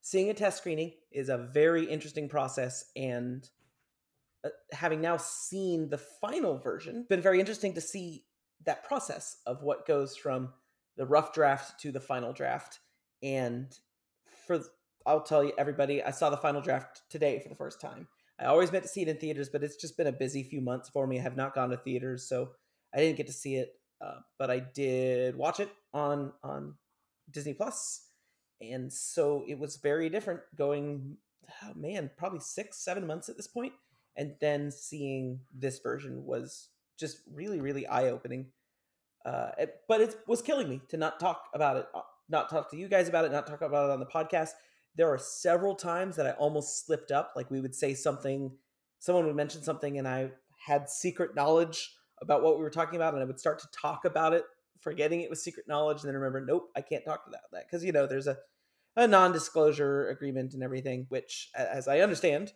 seeing 0.01 0.31
a 0.31 0.35
test 0.35 0.59
screening 0.59 0.93
is 1.11 1.29
a 1.29 1.39
very 1.39 1.85
interesting 1.85 2.29
process, 2.29 2.85
and 2.97 3.49
uh, 4.45 4.51
having 4.73 5.01
now 5.01 5.17
seen 5.17 5.89
the 5.89 5.99
final 5.99 6.59
version, 6.59 7.07
been 7.09 7.21
very 7.21 7.41
interesting 7.41 7.75
to 7.75 7.81
see 7.81 8.25
that 8.65 8.85
process 8.85 9.37
of 9.47 9.63
what 9.63 9.87
goes 9.87 10.17
from 10.17 10.53
the 10.97 11.07
rough 11.07 11.33
draft 11.33 11.81
to 11.81 11.93
the 11.93 12.01
final 12.01 12.33
draft. 12.33 12.81
And 13.23 13.77
for 14.47 14.61
I'll 15.09 15.23
tell 15.23 15.43
you, 15.43 15.53
everybody, 15.57 16.03
I 16.03 16.11
saw 16.11 16.29
the 16.31 16.37
final 16.37 16.61
draft 16.61 17.03
today 17.09 17.41
for 17.41 17.49
the 17.49 17.55
first 17.55 17.81
time. 17.81 18.07
I 18.39 18.45
always 18.45 18.71
meant 18.71 18.85
to 18.85 18.89
see 18.91 19.03
it 19.03 19.09
in 19.09 19.17
theaters, 19.17 19.49
but 19.49 19.65
it's 19.65 19.77
just 19.77 19.97
been 19.97 20.07
a 20.07 20.13
busy 20.13 20.43
few 20.43 20.61
months 20.61 20.89
for 20.91 21.07
me. 21.07 21.19
I 21.19 21.23
have 21.23 21.37
not 21.37 21.55
gone 21.55 21.71
to 21.71 21.79
theaters, 21.79 22.29
so 22.29 22.51
I 22.95 22.99
didn't 22.99 23.17
get 23.17 23.27
to 23.27 23.33
see 23.33 23.57
it. 23.57 23.75
Uh, 24.01 24.21
but 24.39 24.51
I 24.51 24.61
did 24.61 25.35
watch 25.35 25.59
it 25.61 25.71
on 25.93 26.33
on 26.45 26.75
Disney 27.31 27.55
Plus, 27.55 28.05
and 28.61 28.93
so 28.93 29.45
it 29.49 29.59
was 29.59 29.77
very 29.79 30.09
different. 30.11 30.41
Going, 30.55 31.17
oh 31.65 31.73
man, 31.75 32.11
probably 32.17 32.41
six, 32.41 32.79
seven 32.85 33.07
months 33.07 33.29
at 33.31 33.37
this 33.37 33.49
point, 33.49 33.73
and 34.15 34.35
then 34.41 34.71
seeing 34.71 35.41
this 35.53 35.81
version 35.81 36.25
was 36.27 36.69
just 37.01 37.23
really, 37.33 37.61
really 37.61 37.87
eye 37.89 38.11
opening. 38.11 38.47
Uh, 39.25 39.51
it- 39.59 39.81
but 39.89 40.01
it 40.01 40.17
was 40.29 40.43
killing 40.43 40.69
me 40.69 40.81
to 40.89 40.97
not 40.97 41.19
talk 41.19 41.49
about 41.55 41.77
it, 41.77 41.87
uh, 41.95 42.03
not 42.29 42.49
talk 42.49 42.71
to 42.71 42.77
you 42.77 42.89
guys 42.89 43.09
about 43.09 43.25
it, 43.25 43.33
not 43.33 43.47
talk 43.47 43.63
about 43.63 43.91
it 43.91 43.93
on 43.93 44.01
the 44.01 44.07
podcast. 44.07 44.51
There 44.97 45.09
are 45.09 45.19
several 45.19 45.75
times 45.75 46.17
that 46.17 46.27
I 46.27 46.33
almost 46.33 46.87
slipped 46.87 47.11
up. 47.11 47.33
Like 47.37 47.51
we 47.51 47.61
would 47.61 47.75
say 47.75 47.95
something, 47.95 48.53
someone 48.99 49.27
would 49.27 49.37
mention 49.37 49.63
something, 49.63 49.99
and 49.99 50.09
I 50.09 50.33
had 50.67 50.91
secret 50.91 51.35
knowledge 51.37 51.95
about 52.21 52.43
what 52.43 52.57
we 52.57 52.63
were 52.63 52.71
talking 52.71 52.97
about, 52.97 53.15
and 53.15 53.23
I 53.23 53.27
would 53.27 53.39
start 53.39 53.61
to 53.61 53.69
talk 53.81 54.05
about 54.05 54.35
it 54.35 54.45
forgetting 54.81 55.21
it 55.21 55.31
was 55.31 55.43
secret 55.43 55.67
knowledge, 55.69 55.99
and 56.03 56.09
then 56.09 56.15
remember, 56.15 56.45
nope, 56.45 56.71
I 56.77 56.81
can't 56.81 57.05
talk 57.05 57.25
about 57.27 57.41
that 57.53 57.67
because 57.67 57.85
you 57.85 57.93
know 57.93 58.07
there's 58.07 58.27
a 58.27 58.37
a 58.97 59.07
non-disclosure 59.07 60.09
agreement 60.09 60.55
and 60.55 60.63
everything. 60.63 61.07
Which, 61.09 61.51
as 61.55 61.89
I 61.89 62.01
understand, 62.01 62.53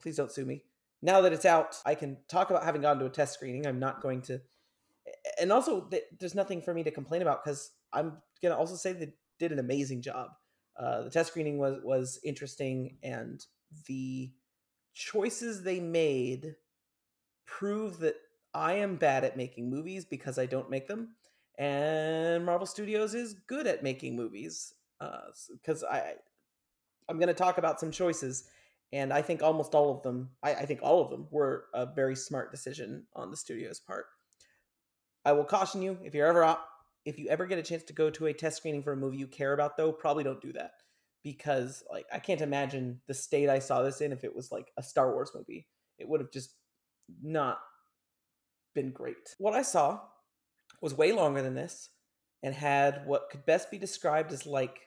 please 0.00 0.16
don't 0.16 0.32
sue 0.32 0.44
me. 0.44 0.64
Now 1.02 1.20
that 1.20 1.32
it's 1.32 1.44
out, 1.44 1.76
I 1.84 1.94
can 1.94 2.18
talk 2.28 2.50
about 2.50 2.64
having 2.64 2.82
gone 2.82 2.98
to 2.98 3.06
a 3.06 3.10
test 3.10 3.34
screening. 3.34 3.66
I'm 3.66 3.80
not 3.80 4.00
going 4.00 4.22
to, 4.22 4.40
and 5.40 5.52
also 5.52 5.88
there's 6.18 6.34
nothing 6.34 6.62
for 6.62 6.72
me 6.72 6.84
to 6.84 6.90
complain 6.90 7.22
about 7.22 7.44
because 7.44 7.72
I'm 7.92 8.18
gonna 8.42 8.56
also 8.56 8.76
say 8.76 8.92
they 8.92 9.12
did 9.38 9.52
an 9.52 9.58
amazing 9.58 10.02
job. 10.02 10.30
Uh, 10.76 11.02
the 11.02 11.10
test 11.10 11.30
screening 11.30 11.58
was 11.58 11.80
was 11.82 12.18
interesting, 12.24 12.98
and 13.02 13.44
the 13.86 14.32
choices 14.94 15.62
they 15.62 15.80
made 15.80 16.56
prove 17.46 17.98
that 17.98 18.16
I 18.52 18.74
am 18.74 18.96
bad 18.96 19.24
at 19.24 19.36
making 19.36 19.70
movies 19.70 20.04
because 20.04 20.38
I 20.38 20.46
don't 20.46 20.70
make 20.70 20.88
them, 20.88 21.14
and 21.58 22.44
Marvel 22.44 22.66
Studios 22.66 23.14
is 23.14 23.34
good 23.34 23.66
at 23.66 23.82
making 23.82 24.16
movies. 24.16 24.74
Because 24.98 25.82
uh, 25.82 25.88
I, 25.90 26.14
I'm 27.08 27.18
going 27.18 27.28
to 27.28 27.34
talk 27.34 27.58
about 27.58 27.78
some 27.80 27.90
choices, 27.90 28.44
and 28.92 29.12
I 29.12 29.22
think 29.22 29.42
almost 29.42 29.74
all 29.74 29.94
of 29.94 30.02
them, 30.02 30.30
I, 30.42 30.54
I 30.54 30.66
think 30.66 30.80
all 30.82 31.02
of 31.02 31.10
them 31.10 31.26
were 31.30 31.66
a 31.74 31.84
very 31.84 32.16
smart 32.16 32.50
decision 32.50 33.06
on 33.14 33.30
the 33.30 33.36
studio's 33.36 33.80
part. 33.80 34.06
I 35.24 35.32
will 35.32 35.44
caution 35.44 35.82
you 35.82 35.98
if 36.02 36.14
you're 36.14 36.26
ever 36.26 36.44
if 37.04 37.18
you 37.18 37.28
ever 37.28 37.46
get 37.46 37.58
a 37.58 37.62
chance 37.62 37.82
to 37.84 37.92
go 37.92 38.10
to 38.10 38.26
a 38.26 38.32
test 38.32 38.58
screening 38.58 38.82
for 38.82 38.92
a 38.92 38.96
movie 38.96 39.18
you 39.18 39.26
care 39.26 39.52
about, 39.52 39.76
though, 39.76 39.92
probably 39.92 40.24
don't 40.24 40.40
do 40.40 40.52
that 40.52 40.72
because 41.22 41.82
like 41.90 42.06
I 42.12 42.18
can't 42.18 42.42
imagine 42.42 43.00
the 43.08 43.14
state 43.14 43.48
I 43.48 43.58
saw 43.58 43.82
this 43.82 44.00
in 44.00 44.12
if 44.12 44.24
it 44.24 44.34
was 44.34 44.52
like 44.52 44.70
a 44.76 44.82
Star 44.82 45.12
Wars 45.12 45.32
movie. 45.34 45.66
It 45.98 46.08
would 46.08 46.20
have 46.20 46.30
just 46.30 46.54
not 47.22 47.58
been 48.74 48.90
great. 48.90 49.34
What 49.38 49.54
I 49.54 49.62
saw 49.62 50.00
was 50.80 50.96
way 50.96 51.12
longer 51.12 51.42
than 51.42 51.54
this 51.54 51.90
and 52.42 52.54
had 52.54 53.06
what 53.06 53.30
could 53.30 53.46
best 53.46 53.70
be 53.70 53.78
described 53.78 54.32
as 54.32 54.46
like 54.46 54.80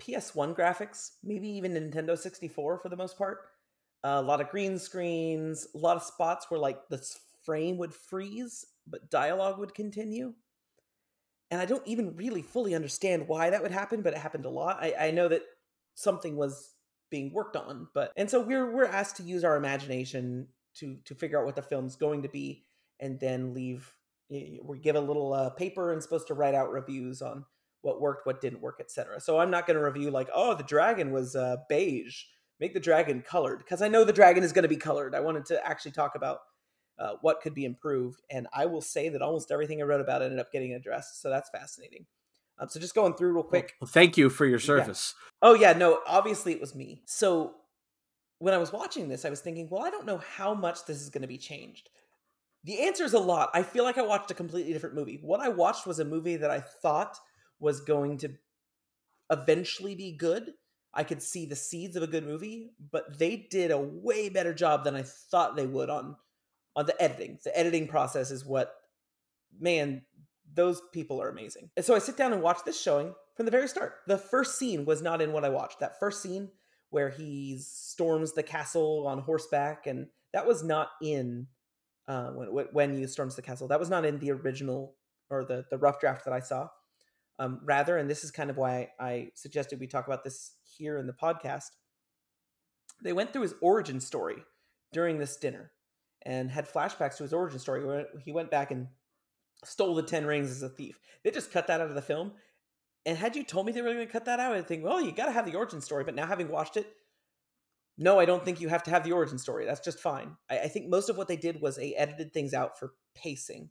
PS1 0.00 0.56
graphics, 0.56 1.10
maybe 1.24 1.48
even 1.48 1.72
Nintendo 1.72 2.16
64 2.16 2.78
for 2.78 2.88
the 2.88 2.96
most 2.96 3.18
part. 3.18 3.38
A 4.04 4.22
lot 4.22 4.40
of 4.40 4.50
green 4.50 4.78
screens, 4.78 5.66
a 5.74 5.78
lot 5.78 5.96
of 5.96 6.04
spots 6.04 6.46
where 6.48 6.60
like 6.60 6.88
the 6.88 7.04
frame 7.44 7.78
would 7.78 7.92
freeze, 7.92 8.64
but 8.86 9.10
dialogue 9.10 9.58
would 9.58 9.74
continue. 9.74 10.34
And 11.50 11.60
I 11.60 11.64
don't 11.64 11.86
even 11.86 12.14
really 12.16 12.42
fully 12.42 12.74
understand 12.74 13.26
why 13.26 13.50
that 13.50 13.62
would 13.62 13.70
happen, 13.70 14.02
but 14.02 14.12
it 14.12 14.18
happened 14.18 14.44
a 14.44 14.50
lot. 14.50 14.78
I, 14.80 14.94
I 15.00 15.10
know 15.10 15.28
that 15.28 15.42
something 15.94 16.36
was 16.36 16.74
being 17.10 17.32
worked 17.32 17.56
on, 17.56 17.88
but 17.94 18.12
and 18.16 18.30
so 18.30 18.40
we're 18.40 18.70
we're 18.70 18.84
asked 18.84 19.16
to 19.16 19.22
use 19.22 19.44
our 19.44 19.56
imagination 19.56 20.48
to 20.74 20.98
to 21.04 21.14
figure 21.14 21.40
out 21.40 21.46
what 21.46 21.56
the 21.56 21.62
film's 21.62 21.96
going 21.96 22.22
to 22.22 22.28
be 22.28 22.64
and 23.00 23.18
then 23.20 23.54
leave 23.54 23.94
we 24.30 24.78
give 24.78 24.96
a 24.96 25.00
little 25.00 25.32
uh, 25.32 25.50
paper 25.50 25.92
and 25.92 26.02
supposed 26.02 26.26
to 26.26 26.34
write 26.34 26.54
out 26.54 26.70
reviews 26.70 27.22
on 27.22 27.44
what 27.80 28.00
worked 28.00 28.26
what 28.26 28.40
didn't 28.40 28.60
work 28.60 28.76
etc 28.78 29.18
so 29.20 29.38
i'm 29.38 29.50
not 29.50 29.66
going 29.66 29.76
to 29.76 29.82
review 29.82 30.10
like 30.10 30.28
oh 30.34 30.54
the 30.54 30.64
dragon 30.64 31.12
was 31.12 31.36
uh, 31.36 31.56
beige. 31.68 32.24
Make 32.60 32.74
the 32.74 32.80
dragon 32.80 33.22
colored 33.22 33.58
because 33.58 33.82
i 33.82 33.88
know 33.88 34.04
the 34.04 34.12
dragon 34.12 34.42
is 34.42 34.52
going 34.52 34.64
to 34.64 34.68
be 34.68 34.76
colored. 34.76 35.14
I 35.14 35.20
wanted 35.20 35.46
to 35.46 35.64
actually 35.66 35.92
talk 35.92 36.14
about 36.16 36.40
uh, 36.98 37.12
what 37.20 37.40
could 37.40 37.54
be 37.54 37.64
improved 37.64 38.22
and 38.30 38.46
i 38.52 38.66
will 38.66 38.80
say 38.80 39.08
that 39.08 39.22
almost 39.22 39.50
everything 39.50 39.80
i 39.80 39.84
wrote 39.84 40.00
about 40.00 40.22
ended 40.22 40.38
up 40.38 40.52
getting 40.52 40.74
addressed 40.74 41.20
so 41.20 41.30
that's 41.30 41.50
fascinating 41.50 42.06
um, 42.58 42.68
so 42.68 42.80
just 42.80 42.94
going 42.94 43.14
through 43.14 43.32
real 43.32 43.42
quick 43.42 43.74
well, 43.80 43.88
thank 43.88 44.16
you 44.16 44.28
for 44.28 44.46
your 44.46 44.58
service 44.58 45.14
yeah. 45.42 45.48
oh 45.48 45.54
yeah 45.54 45.72
no 45.72 46.00
obviously 46.06 46.52
it 46.52 46.60
was 46.60 46.74
me 46.74 47.02
so 47.06 47.54
when 48.38 48.54
I 48.54 48.58
was 48.58 48.72
watching 48.72 49.08
this, 49.08 49.24
I 49.24 49.30
was 49.30 49.40
thinking, 49.40 49.68
well, 49.68 49.84
I 49.84 49.90
don't 49.90 50.06
know 50.06 50.18
how 50.18 50.54
much 50.54 50.84
this 50.86 51.00
is 51.00 51.10
going 51.10 51.22
to 51.22 51.28
be 51.28 51.38
changed. 51.38 51.90
The 52.64 52.80
answer 52.80 53.04
is 53.04 53.14
a 53.14 53.18
lot. 53.18 53.50
I 53.54 53.62
feel 53.62 53.84
like 53.84 53.98
I 53.98 54.02
watched 54.02 54.30
a 54.30 54.34
completely 54.34 54.72
different 54.72 54.94
movie. 54.94 55.18
What 55.22 55.40
I 55.40 55.48
watched 55.48 55.86
was 55.86 55.98
a 55.98 56.04
movie 56.04 56.36
that 56.36 56.50
I 56.50 56.60
thought 56.60 57.16
was 57.60 57.80
going 57.80 58.18
to 58.18 58.30
eventually 59.30 59.94
be 59.94 60.12
good. 60.12 60.52
I 60.94 61.04
could 61.04 61.22
see 61.22 61.46
the 61.46 61.56
seeds 61.56 61.96
of 61.96 62.02
a 62.02 62.08
good 62.08 62.26
movie, 62.26 62.70
but 62.90 63.18
they 63.18 63.48
did 63.50 63.70
a 63.70 63.78
way 63.78 64.28
better 64.28 64.54
job 64.54 64.84
than 64.84 64.96
I 64.96 65.02
thought 65.02 65.56
they 65.56 65.66
would 65.66 65.90
on 65.90 66.16
on 66.78 66.86
the 66.86 67.02
editing. 67.02 67.40
The 67.42 67.58
editing 67.58 67.88
process 67.88 68.30
is 68.30 68.46
what 68.46 68.72
man, 69.58 70.02
those 70.54 70.80
people 70.92 71.20
are 71.20 71.28
amazing. 71.28 71.70
And 71.76 71.84
so 71.84 71.92
I 71.92 71.98
sit 71.98 72.16
down 72.16 72.32
and 72.32 72.40
watch 72.40 72.58
this 72.64 72.80
showing 72.80 73.14
from 73.36 73.46
the 73.46 73.50
very 73.50 73.66
start. 73.66 73.96
The 74.06 74.16
first 74.16 74.58
scene 74.58 74.84
was 74.84 75.02
not 75.02 75.20
in 75.20 75.32
what 75.32 75.44
I 75.44 75.48
watched. 75.48 75.80
That 75.80 75.98
first 75.98 76.22
scene 76.22 76.50
where 76.90 77.10
he 77.10 77.58
storms 77.60 78.32
the 78.32 78.44
castle 78.44 79.08
on 79.08 79.18
horseback, 79.18 79.88
and 79.88 80.06
that 80.32 80.46
was 80.46 80.62
not 80.62 80.90
in 81.02 81.48
uh, 82.06 82.30
when 82.30 82.66
when 82.72 82.96
he 82.96 83.06
storms 83.08 83.34
the 83.34 83.42
castle. 83.42 83.66
That 83.66 83.80
was 83.80 83.90
not 83.90 84.04
in 84.04 84.20
the 84.20 84.30
original 84.30 84.94
or 85.30 85.44
the 85.44 85.64
the 85.70 85.78
rough 85.78 85.98
draft 85.98 86.26
that 86.26 86.32
I 86.32 86.40
saw. 86.40 86.68
Um, 87.40 87.60
rather, 87.64 87.96
and 87.96 88.08
this 88.08 88.22
is 88.22 88.30
kind 88.30 88.50
of 88.50 88.56
why 88.56 88.90
I 89.00 89.30
suggested 89.34 89.80
we 89.80 89.88
talk 89.88 90.06
about 90.06 90.22
this 90.22 90.52
here 90.76 90.96
in 90.96 91.08
the 91.08 91.12
podcast. 91.12 91.70
They 93.02 93.12
went 93.12 93.32
through 93.32 93.42
his 93.42 93.54
origin 93.60 94.00
story 94.00 94.44
during 94.92 95.18
this 95.18 95.36
dinner 95.36 95.72
and 96.22 96.50
had 96.50 96.70
flashbacks 96.70 97.16
to 97.16 97.22
his 97.22 97.32
origin 97.32 97.58
story 97.58 97.84
where 97.84 98.06
he 98.24 98.32
went 98.32 98.50
back 98.50 98.70
and 98.70 98.88
stole 99.64 99.94
the 99.94 100.02
ten 100.02 100.26
rings 100.26 100.50
as 100.50 100.62
a 100.62 100.68
thief. 100.68 100.98
They 101.24 101.30
just 101.30 101.52
cut 101.52 101.66
that 101.66 101.80
out 101.80 101.88
of 101.88 101.94
the 101.94 102.02
film 102.02 102.32
and 103.08 103.16
had 103.16 103.36
you 103.36 103.42
told 103.42 103.64
me 103.64 103.72
they 103.72 103.80
were 103.80 103.94
going 103.94 104.06
to 104.06 104.12
cut 104.12 104.26
that 104.26 104.38
out, 104.38 104.54
I'd 104.54 104.68
think, 104.68 104.84
well, 104.84 105.00
you 105.00 105.12
got 105.12 105.26
to 105.26 105.32
have 105.32 105.46
the 105.46 105.56
origin 105.56 105.80
story. 105.80 106.04
But 106.04 106.14
now 106.14 106.26
having 106.26 106.48
watched 106.48 106.76
it, 106.76 106.86
no, 107.96 108.20
I 108.20 108.26
don't 108.26 108.44
think 108.44 108.60
you 108.60 108.68
have 108.68 108.82
to 108.82 108.90
have 108.90 109.02
the 109.02 109.12
origin 109.12 109.38
story. 109.38 109.64
That's 109.64 109.80
just 109.80 109.98
fine. 109.98 110.36
I, 110.50 110.58
I 110.58 110.68
think 110.68 110.90
most 110.90 111.08
of 111.08 111.16
what 111.16 111.26
they 111.26 111.36
did 111.36 111.62
was 111.62 111.76
they 111.76 111.94
edited 111.94 112.34
things 112.34 112.52
out 112.52 112.78
for 112.78 112.92
pacing, 113.14 113.70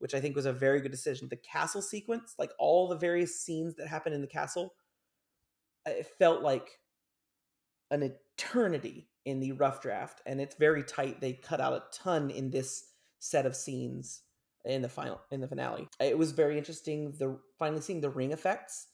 which 0.00 0.14
I 0.14 0.20
think 0.20 0.34
was 0.34 0.46
a 0.46 0.52
very 0.52 0.80
good 0.80 0.90
decision. 0.90 1.28
The 1.28 1.36
castle 1.36 1.80
sequence, 1.80 2.34
like 2.40 2.50
all 2.58 2.88
the 2.88 2.96
various 2.96 3.40
scenes 3.40 3.76
that 3.76 3.86
happen 3.86 4.12
in 4.12 4.20
the 4.20 4.26
castle, 4.26 4.74
it 5.86 6.08
felt 6.18 6.42
like 6.42 6.80
an 7.92 8.12
eternity 8.36 9.08
in 9.24 9.40
the 9.40 9.52
rough 9.52 9.80
draft, 9.80 10.20
and 10.26 10.40
it's 10.40 10.56
very 10.56 10.82
tight. 10.82 11.20
They 11.20 11.34
cut 11.34 11.60
out 11.60 11.74
a 11.74 11.82
ton 11.92 12.30
in 12.30 12.50
this 12.50 12.84
set 13.18 13.46
of 13.46 13.54
scenes 13.54 14.22
in 14.64 14.82
the 14.82 14.88
final 14.88 15.20
in 15.30 15.40
the 15.40 15.48
finale. 15.48 15.88
It 16.00 16.18
was 16.18 16.32
very 16.32 16.58
interesting 16.58 17.12
the 17.18 17.38
finally 17.58 17.80
seeing 17.80 18.00
the 18.00 18.10
ring 18.10 18.32
effects. 18.32 18.88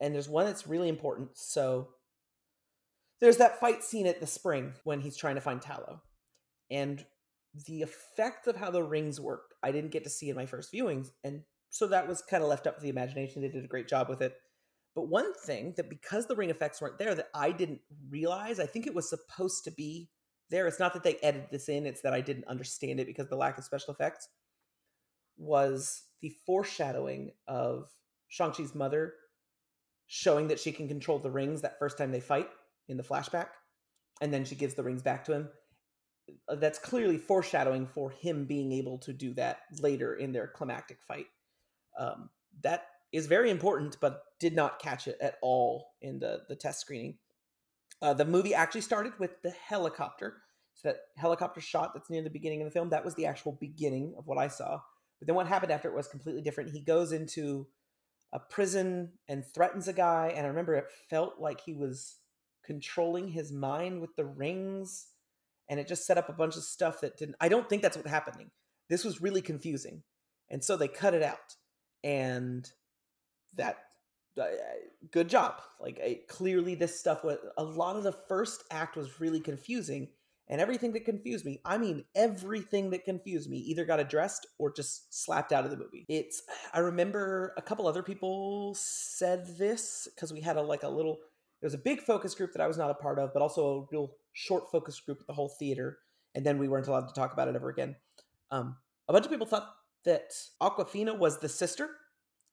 And 0.00 0.14
there's 0.14 0.28
one 0.28 0.46
that's 0.46 0.66
really 0.66 0.88
important. 0.88 1.30
So 1.34 1.90
there's 3.20 3.36
that 3.36 3.60
fight 3.60 3.82
scene 3.84 4.06
at 4.06 4.20
the 4.20 4.26
spring 4.26 4.74
when 4.84 5.00
he's 5.00 5.16
trying 5.16 5.36
to 5.36 5.40
find 5.40 5.62
Ta-Lo. 5.62 6.00
And 6.70 7.04
the 7.66 7.82
effect 7.82 8.48
of 8.48 8.56
how 8.56 8.70
the 8.70 8.82
rings 8.82 9.20
work, 9.20 9.54
I 9.62 9.70
didn't 9.70 9.92
get 9.92 10.04
to 10.04 10.10
see 10.10 10.28
in 10.28 10.36
my 10.36 10.46
first 10.46 10.72
viewings. 10.72 11.10
And 11.22 11.42
so 11.70 11.86
that 11.86 12.08
was 12.08 12.22
kind 12.22 12.42
of 12.42 12.48
left 12.48 12.66
up 12.66 12.76
to 12.76 12.82
the 12.82 12.88
imagination. 12.88 13.40
They 13.40 13.48
did 13.48 13.64
a 13.64 13.68
great 13.68 13.88
job 13.88 14.08
with 14.08 14.20
it. 14.20 14.36
But 14.94 15.08
one 15.08 15.34
thing 15.34 15.74
that 15.76 15.90
because 15.90 16.26
the 16.26 16.36
ring 16.36 16.50
effects 16.50 16.80
weren't 16.80 16.98
there 16.98 17.14
that 17.14 17.28
I 17.34 17.50
didn't 17.50 17.80
realize, 18.10 18.60
I 18.60 18.66
think 18.66 18.86
it 18.86 18.94
was 18.94 19.10
supposed 19.10 19.64
to 19.64 19.72
be 19.72 20.08
there. 20.50 20.66
It's 20.66 20.78
not 20.78 20.92
that 20.94 21.02
they 21.02 21.16
edited 21.16 21.50
this 21.50 21.68
in, 21.68 21.86
it's 21.86 22.02
that 22.02 22.14
I 22.14 22.20
didn't 22.20 22.46
understand 22.46 23.00
it 23.00 23.06
because 23.06 23.28
the 23.28 23.36
lack 23.36 23.58
of 23.58 23.64
special 23.64 23.92
effects 23.92 24.28
was 25.36 26.02
the 26.22 26.32
foreshadowing 26.46 27.32
of 27.48 27.88
Shang-Chi's 28.28 28.74
mother 28.74 29.14
showing 30.06 30.48
that 30.48 30.60
she 30.60 30.70
can 30.70 30.86
control 30.86 31.18
the 31.18 31.30
rings 31.30 31.62
that 31.62 31.78
first 31.78 31.98
time 31.98 32.12
they 32.12 32.20
fight 32.20 32.48
in 32.88 32.96
the 32.96 33.02
flashback. 33.02 33.48
And 34.20 34.32
then 34.32 34.44
she 34.44 34.54
gives 34.54 34.74
the 34.74 34.82
rings 34.82 35.02
back 35.02 35.24
to 35.24 35.32
him. 35.32 35.48
Uh, 36.48 36.54
that's 36.54 36.78
clearly 36.78 37.18
foreshadowing 37.18 37.86
for 37.86 38.10
him 38.10 38.44
being 38.44 38.70
able 38.72 38.98
to 38.98 39.12
do 39.12 39.34
that 39.34 39.60
later 39.80 40.14
in 40.14 40.32
their 40.32 40.46
climactic 40.46 40.98
fight. 41.06 41.26
Um, 41.98 42.30
that 42.62 42.86
is 43.14 43.26
very 43.26 43.50
important, 43.50 43.96
but 44.00 44.22
did 44.40 44.54
not 44.54 44.78
catch 44.78 45.06
it 45.06 45.16
at 45.20 45.36
all 45.40 45.92
in 46.02 46.18
the, 46.18 46.40
the 46.48 46.56
test 46.56 46.80
screening. 46.80 47.16
Uh, 48.02 48.12
the 48.12 48.24
movie 48.24 48.54
actually 48.54 48.80
started 48.80 49.12
with 49.18 49.40
the 49.42 49.50
helicopter. 49.50 50.42
So 50.74 50.88
that 50.88 50.96
helicopter 51.16 51.60
shot 51.60 51.92
that's 51.94 52.10
near 52.10 52.22
the 52.22 52.30
beginning 52.30 52.60
of 52.60 52.66
the 52.66 52.72
film, 52.72 52.90
that 52.90 53.04
was 53.04 53.14
the 53.14 53.26
actual 53.26 53.52
beginning 53.52 54.14
of 54.18 54.26
what 54.26 54.38
I 54.38 54.48
saw. 54.48 54.80
But 55.20 55.28
then 55.28 55.36
what 55.36 55.46
happened 55.46 55.70
after 55.70 55.88
it 55.88 55.94
was 55.94 56.08
completely 56.08 56.42
different. 56.42 56.72
He 56.72 56.80
goes 56.80 57.12
into 57.12 57.68
a 58.32 58.40
prison 58.40 59.12
and 59.28 59.44
threatens 59.46 59.86
a 59.86 59.92
guy, 59.92 60.32
and 60.34 60.44
I 60.44 60.48
remember 60.48 60.74
it 60.74 60.90
felt 61.08 61.38
like 61.38 61.60
he 61.60 61.72
was 61.72 62.16
controlling 62.66 63.28
his 63.28 63.52
mind 63.52 64.00
with 64.00 64.16
the 64.16 64.24
rings, 64.24 65.06
and 65.70 65.78
it 65.78 65.86
just 65.86 66.04
set 66.04 66.18
up 66.18 66.28
a 66.28 66.32
bunch 66.32 66.56
of 66.56 66.64
stuff 66.64 67.00
that 67.02 67.16
didn't. 67.16 67.36
I 67.40 67.48
don't 67.48 67.68
think 67.68 67.80
that's 67.80 67.96
what's 67.96 68.10
happening. 68.10 68.50
This 68.90 69.04
was 69.04 69.22
really 69.22 69.40
confusing, 69.40 70.02
and 70.50 70.64
so 70.64 70.76
they 70.76 70.88
cut 70.88 71.14
it 71.14 71.22
out, 71.22 71.54
and 72.02 72.68
that 73.56 73.78
uh, 74.40 74.46
good 75.10 75.28
job. 75.28 75.60
Like 75.80 76.00
I, 76.02 76.20
clearly, 76.28 76.74
this 76.74 76.98
stuff 76.98 77.24
was 77.24 77.38
a 77.56 77.64
lot 77.64 77.96
of 77.96 78.02
the 78.02 78.12
first 78.12 78.64
act 78.70 78.96
was 78.96 79.20
really 79.20 79.40
confusing 79.40 80.08
and 80.48 80.60
everything 80.60 80.92
that 80.92 81.04
confused 81.04 81.44
me 81.44 81.60
i 81.64 81.78
mean 81.78 82.04
everything 82.14 82.90
that 82.90 83.04
confused 83.04 83.48
me 83.48 83.58
either 83.58 83.84
got 83.84 84.00
addressed 84.00 84.46
or 84.58 84.72
just 84.72 85.12
slapped 85.24 85.52
out 85.52 85.64
of 85.64 85.70
the 85.70 85.76
movie 85.76 86.04
it's 86.08 86.42
i 86.72 86.78
remember 86.78 87.54
a 87.56 87.62
couple 87.62 87.86
other 87.86 88.02
people 88.02 88.74
said 88.74 89.46
this 89.58 90.08
because 90.14 90.32
we 90.32 90.40
had 90.40 90.56
a 90.56 90.62
like 90.62 90.82
a 90.82 90.88
little 90.88 91.18
there 91.60 91.66
was 91.66 91.74
a 91.74 91.78
big 91.78 92.00
focus 92.00 92.34
group 92.34 92.52
that 92.52 92.62
i 92.62 92.66
was 92.66 92.78
not 92.78 92.90
a 92.90 92.94
part 92.94 93.18
of 93.18 93.32
but 93.32 93.42
also 93.42 93.66
a 93.66 93.86
real 93.90 94.12
short 94.32 94.70
focus 94.70 95.00
group 95.00 95.18
at 95.20 95.26
the 95.26 95.32
whole 95.32 95.48
theater 95.48 95.98
and 96.34 96.44
then 96.44 96.58
we 96.58 96.68
weren't 96.68 96.88
allowed 96.88 97.08
to 97.08 97.14
talk 97.14 97.32
about 97.32 97.48
it 97.48 97.56
ever 97.56 97.70
again 97.70 97.96
um, 98.50 98.76
a 99.08 99.12
bunch 99.12 99.24
of 99.24 99.30
people 99.30 99.46
thought 99.46 99.74
that 100.04 100.32
Awkwafina 100.60 101.18
was 101.18 101.38
the 101.38 101.48
sister 101.48 101.88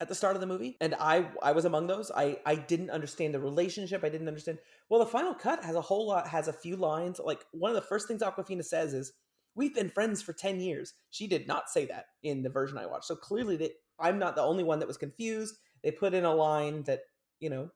at 0.01 0.09
the 0.09 0.15
start 0.15 0.35
of 0.35 0.41
the 0.41 0.47
movie, 0.47 0.75
and 0.81 0.95
I 0.99 1.29
I 1.43 1.51
was 1.51 1.65
among 1.65 1.85
those. 1.85 2.11
I 2.11 2.39
I 2.45 2.55
didn't 2.55 2.89
understand 2.89 3.35
the 3.35 3.39
relationship. 3.39 4.03
I 4.03 4.09
didn't 4.09 4.27
understand. 4.27 4.57
Well, 4.89 4.99
the 4.99 5.05
final 5.05 5.35
cut 5.35 5.63
has 5.63 5.75
a 5.75 5.81
whole 5.81 6.07
lot, 6.07 6.27
has 6.27 6.47
a 6.47 6.53
few 6.53 6.75
lines. 6.75 7.21
Like 7.23 7.45
one 7.51 7.69
of 7.69 7.75
the 7.75 7.87
first 7.87 8.07
things 8.07 8.23
Awkwafina 8.23 8.65
says 8.65 8.95
is, 8.95 9.13
"We've 9.53 9.75
been 9.75 9.91
friends 9.91 10.21
for 10.23 10.33
ten 10.33 10.59
years." 10.59 10.95
She 11.11 11.27
did 11.27 11.47
not 11.47 11.69
say 11.69 11.85
that 11.85 12.07
in 12.23 12.41
the 12.41 12.49
version 12.49 12.79
I 12.79 12.87
watched. 12.87 13.05
So 13.05 13.15
clearly, 13.15 13.55
that 13.57 13.73
I'm 13.99 14.17
not 14.17 14.35
the 14.35 14.41
only 14.41 14.63
one 14.63 14.79
that 14.79 14.87
was 14.87 14.97
confused. 14.97 15.57
They 15.83 15.91
put 15.91 16.15
in 16.15 16.25
a 16.25 16.33
line 16.33 16.81
that 16.83 17.01
you 17.39 17.51
know, 17.51 17.69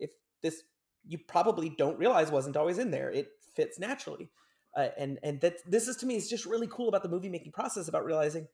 if 0.00 0.10
this 0.42 0.62
you 1.06 1.18
probably 1.18 1.68
don't 1.68 1.98
realize 1.98 2.30
wasn't 2.30 2.56
always 2.56 2.78
in 2.78 2.90
there. 2.90 3.10
It 3.10 3.28
fits 3.54 3.78
naturally, 3.78 4.30
uh, 4.74 4.88
and 4.96 5.18
and 5.22 5.42
that 5.42 5.58
this 5.66 5.88
is 5.88 5.96
to 5.98 6.06
me 6.06 6.16
is 6.16 6.30
just 6.30 6.46
really 6.46 6.68
cool 6.70 6.88
about 6.88 7.02
the 7.02 7.10
movie 7.10 7.28
making 7.28 7.52
process 7.52 7.86
about 7.86 8.06
realizing, 8.06 8.48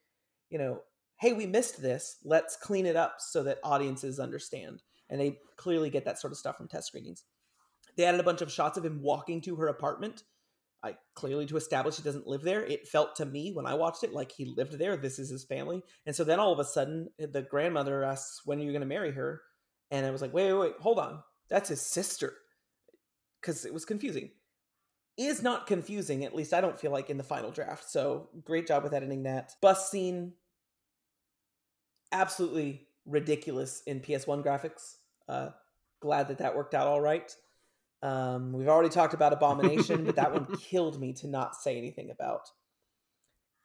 you 0.51 0.59
know, 0.59 0.81
hey, 1.23 1.33
we 1.33 1.47
missed 1.47 1.81
this. 1.81 2.17
Let's 2.25 2.57
clean 2.57 2.85
it 2.85 2.97
up 2.97 3.15
so 3.21 3.45
that 3.45 3.61
audiences 3.63 4.19
understand. 4.19 4.83
And 5.09 5.21
they 5.21 5.39
clearly 5.57 5.89
get 5.89 6.05
that 6.05 6.19
sort 6.19 6.33
of 6.33 6.37
stuff 6.37 6.57
from 6.57 6.67
test 6.67 6.89
screenings. 6.89 7.23
They 7.97 8.05
added 8.05 8.19
a 8.19 8.25
bunch 8.25 8.43
of 8.43 8.51
shots 8.51 8.77
of 8.77 8.85
him 8.85 9.01
walking 9.01 9.41
to 9.43 9.55
her 9.55 9.69
apartment. 9.69 10.25
I 10.83 10.97
clearly 11.15 11.47
to 11.47 11.57
establish 11.57 11.97
he 11.97 12.03
doesn't 12.03 12.27
live 12.27 12.43
there. 12.43 12.65
It 12.65 12.89
felt 12.89 13.15
to 13.17 13.25
me 13.25 13.53
when 13.53 13.67
I 13.67 13.75
watched 13.75 14.03
it 14.03 14.13
like 14.13 14.33
he 14.33 14.47
lived 14.47 14.81
there. 14.81 14.97
This 14.97 15.21
is 15.21 15.31
his 15.31 15.45
family. 15.45 15.85
And 16.07 16.17
so 16.17 16.25
then 16.25 16.41
all 16.41 16.53
of 16.53 16.59
a 16.59 16.65
sudden, 16.65 17.11
the 17.21 17.43
grandmother 17.43 18.03
asks, 18.03 18.45
"When 18.45 18.59
are 18.59 18.63
you 18.65 18.73
going 18.73 18.81
to 18.81 18.87
marry 18.87 19.13
her?" 19.13 19.43
And 19.93 20.05
I 20.05 20.11
was 20.11 20.23
like, 20.23 20.35
"Wait, 20.35 20.53
wait, 20.53 20.59
wait, 20.59 20.81
hold 20.81 20.99
on. 20.99 21.23
That's 21.49 21.69
his 21.69 21.81
sister." 21.81 22.35
Because 23.41 23.65
it 23.65 23.73
was 23.73 23.85
confusing. 23.85 24.33
Is 25.17 25.41
not 25.41 25.69
confusing. 25.69 26.25
At 26.25 26.35
least 26.35 26.53
I 26.53 26.61
don't 26.61 26.81
feel 26.81 26.91
like 26.91 27.11
in 27.11 27.19
the 27.19 27.23
final 27.23 27.53
draft. 27.53 27.89
So 27.89 28.31
great 28.43 28.67
job 28.67 28.83
with 28.83 28.95
editing 28.95 29.23
that. 29.23 29.53
Bus 29.61 29.89
scene 29.89 30.33
absolutely 32.13 32.87
ridiculous 33.07 33.83
in 33.87 34.01
PS1 34.01 34.45
graphics. 34.45 34.97
Uh, 35.29 35.51
glad 36.01 36.29
that 36.29 36.39
that 36.39 36.55
worked 36.55 36.75
out 36.75 36.87
all 36.87 37.01
right. 37.01 37.35
Um, 38.03 38.53
we've 38.53 38.69
already 38.69 38.89
talked 38.89 39.15
about 39.15 39.33
Abomination, 39.33 40.05
but 40.05 40.17
that 40.17 40.33
one 40.33 40.47
killed 40.61 41.01
me 41.01 41.13
to 41.15 41.29
not 41.29 41.55
say 41.55 41.77
anything 41.79 42.11
about. 42.11 42.51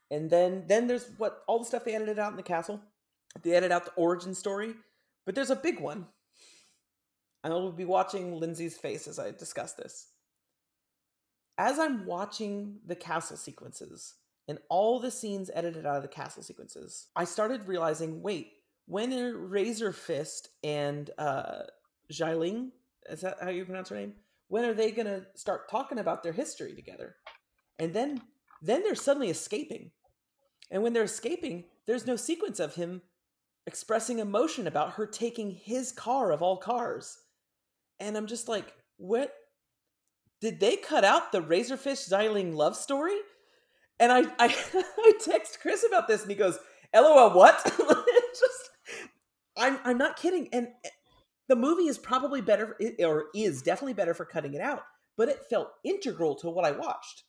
And 0.10 0.30
then 0.30 0.64
then 0.68 0.88
there's 0.88 1.10
what 1.18 1.44
all 1.48 1.60
the 1.60 1.66
stuff 1.66 1.84
they 1.84 1.96
edited 1.96 2.20
out 2.20 2.32
in 2.32 2.38
the 2.38 2.44
castle. 2.44 2.82
They 3.44 3.52
edited 3.52 3.72
out 3.72 3.86
the 3.86 3.94
origin 3.96 4.34
story, 4.34 4.74
but 5.26 5.36
there's 5.36 5.50
a 5.50 5.56
big 5.56 5.80
one. 5.80 6.08
I 7.44 7.50
will 7.50 7.72
be 7.72 7.86
watching 7.86 8.40
Lindsay's 8.40 8.78
face 8.78 9.08
as 9.08 9.20
I 9.20 9.32
discuss 9.32 9.74
this. 9.74 10.08
As 11.58 11.80
I'm 11.80 12.06
watching 12.06 12.80
the 12.86 12.96
castle 12.96 13.38
sequences, 13.38 14.16
and 14.48 14.60
all 14.70 15.00
the 15.00 15.12
scenes 15.12 15.52
edited 15.54 15.86
out 15.86 15.98
of 15.98 16.02
the 16.02 16.08
castle 16.08 16.44
sequences, 16.44 17.08
I 17.16 17.26
started 17.26 17.68
realizing 17.68 18.22
wait, 18.22 18.54
when 18.86 19.12
Razor 19.12 19.92
Fist 19.92 20.50
and 20.64 21.10
uh, 21.18 21.64
Xialing, 22.12 22.70
is 23.10 23.22
that 23.22 23.38
how 23.42 23.50
you 23.50 23.66
pronounce 23.66 23.90
her 23.90 23.96
name? 23.96 24.14
When 24.48 24.64
are 24.64 24.74
they 24.74 24.92
going 24.92 25.08
to 25.08 25.26
start 25.36 25.70
talking 25.70 26.00
about 26.00 26.24
their 26.24 26.32
history 26.32 26.74
together? 26.74 27.16
And 27.80 27.94
then 27.94 28.22
then 28.62 28.84
they're 28.84 28.96
suddenly 28.96 29.30
escaping. 29.30 29.92
And 30.72 30.82
when 30.84 30.94
they're 30.94 31.04
escaping, 31.04 31.66
there's 31.86 32.08
no 32.08 32.16
sequence 32.16 32.60
of 32.60 32.76
him 32.76 33.02
expressing 33.68 34.20
emotion 34.20 34.68
about 34.68 34.94
her 34.94 35.06
taking 35.06 35.52
his 35.52 35.92
car 35.92 36.32
of 36.32 36.42
all 36.42 36.58
cars. 36.58 37.18
And 38.00 38.18
I'm 38.18 38.28
just 38.28 38.48
like, 38.48 38.74
what? 38.98 39.34
Did 40.40 40.60
they 40.60 40.78
cut 40.78 41.04
out 41.04 41.32
the 41.32 41.42
Razorfish 41.42 42.10
Xialing 42.10 42.56
love 42.56 42.76
story? 42.76 43.18
And 44.00 44.12
I, 44.12 44.22
I, 44.40 44.56
I 45.00 45.14
text 45.24 45.60
Chris 45.62 45.86
about 45.88 46.08
this, 46.08 46.22
and 46.22 46.30
he 46.30 46.38
goes, 46.38 46.58
"LOL, 46.96 47.34
what?" 47.34 47.62
just, 47.66 48.70
I'm, 49.58 49.80
I'm 49.84 49.98
not 49.98 50.18
kidding. 50.18 50.50
And 50.54 50.70
the 51.48 51.56
movie 51.56 51.88
is 51.88 51.98
probably 51.98 52.42
better, 52.42 52.78
or 53.00 53.26
is 53.34 53.62
definitely 53.62 53.94
better 53.94 54.14
for 54.14 54.26
cutting 54.26 54.54
it 54.54 54.62
out. 54.62 54.84
But 55.18 55.30
it 55.30 55.46
felt 55.50 55.70
integral 55.84 56.36
to 56.36 56.50
what 56.50 56.66
I 56.66 56.72
watched. 56.72 57.24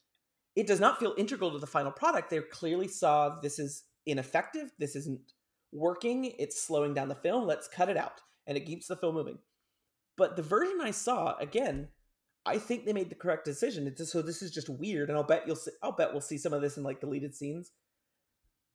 It 0.56 0.66
does 0.66 0.80
not 0.80 0.98
feel 0.98 1.14
integral 1.16 1.52
to 1.52 1.58
the 1.58 1.66
final 1.66 1.92
product. 1.92 2.30
They 2.30 2.40
clearly 2.40 2.88
saw 2.88 3.38
this 3.40 3.58
is 3.58 3.84
ineffective. 4.06 4.72
This 4.78 4.96
isn't 4.96 5.32
working. 5.72 6.32
It's 6.38 6.60
slowing 6.60 6.94
down 6.94 7.08
the 7.08 7.14
film. 7.14 7.46
Let's 7.46 7.68
cut 7.68 7.88
it 7.88 7.96
out, 7.96 8.20
and 8.46 8.56
it 8.56 8.66
keeps 8.66 8.88
the 8.88 8.96
film 8.96 9.14
moving. 9.14 9.38
But 10.16 10.36
the 10.36 10.42
version 10.42 10.80
I 10.82 10.90
saw 10.90 11.36
again 11.38 11.88
I 12.48 12.58
think 12.58 12.86
they 12.86 12.94
made 12.94 13.10
the 13.10 13.14
correct 13.14 13.44
decision. 13.44 13.86
It's 13.86 14.10
so 14.10 14.22
this 14.22 14.40
is 14.40 14.50
just 14.50 14.70
weird, 14.70 15.10
and 15.10 15.18
I'll 15.18 15.24
bet 15.24 15.46
you'll 15.46 15.56
see, 15.56 15.70
I'll 15.82 15.92
bet 15.92 16.12
we'll 16.12 16.22
see 16.22 16.38
some 16.38 16.54
of 16.54 16.62
this 16.62 16.78
in 16.78 16.82
like 16.82 17.00
deleted 17.00 17.34
scenes. 17.34 17.72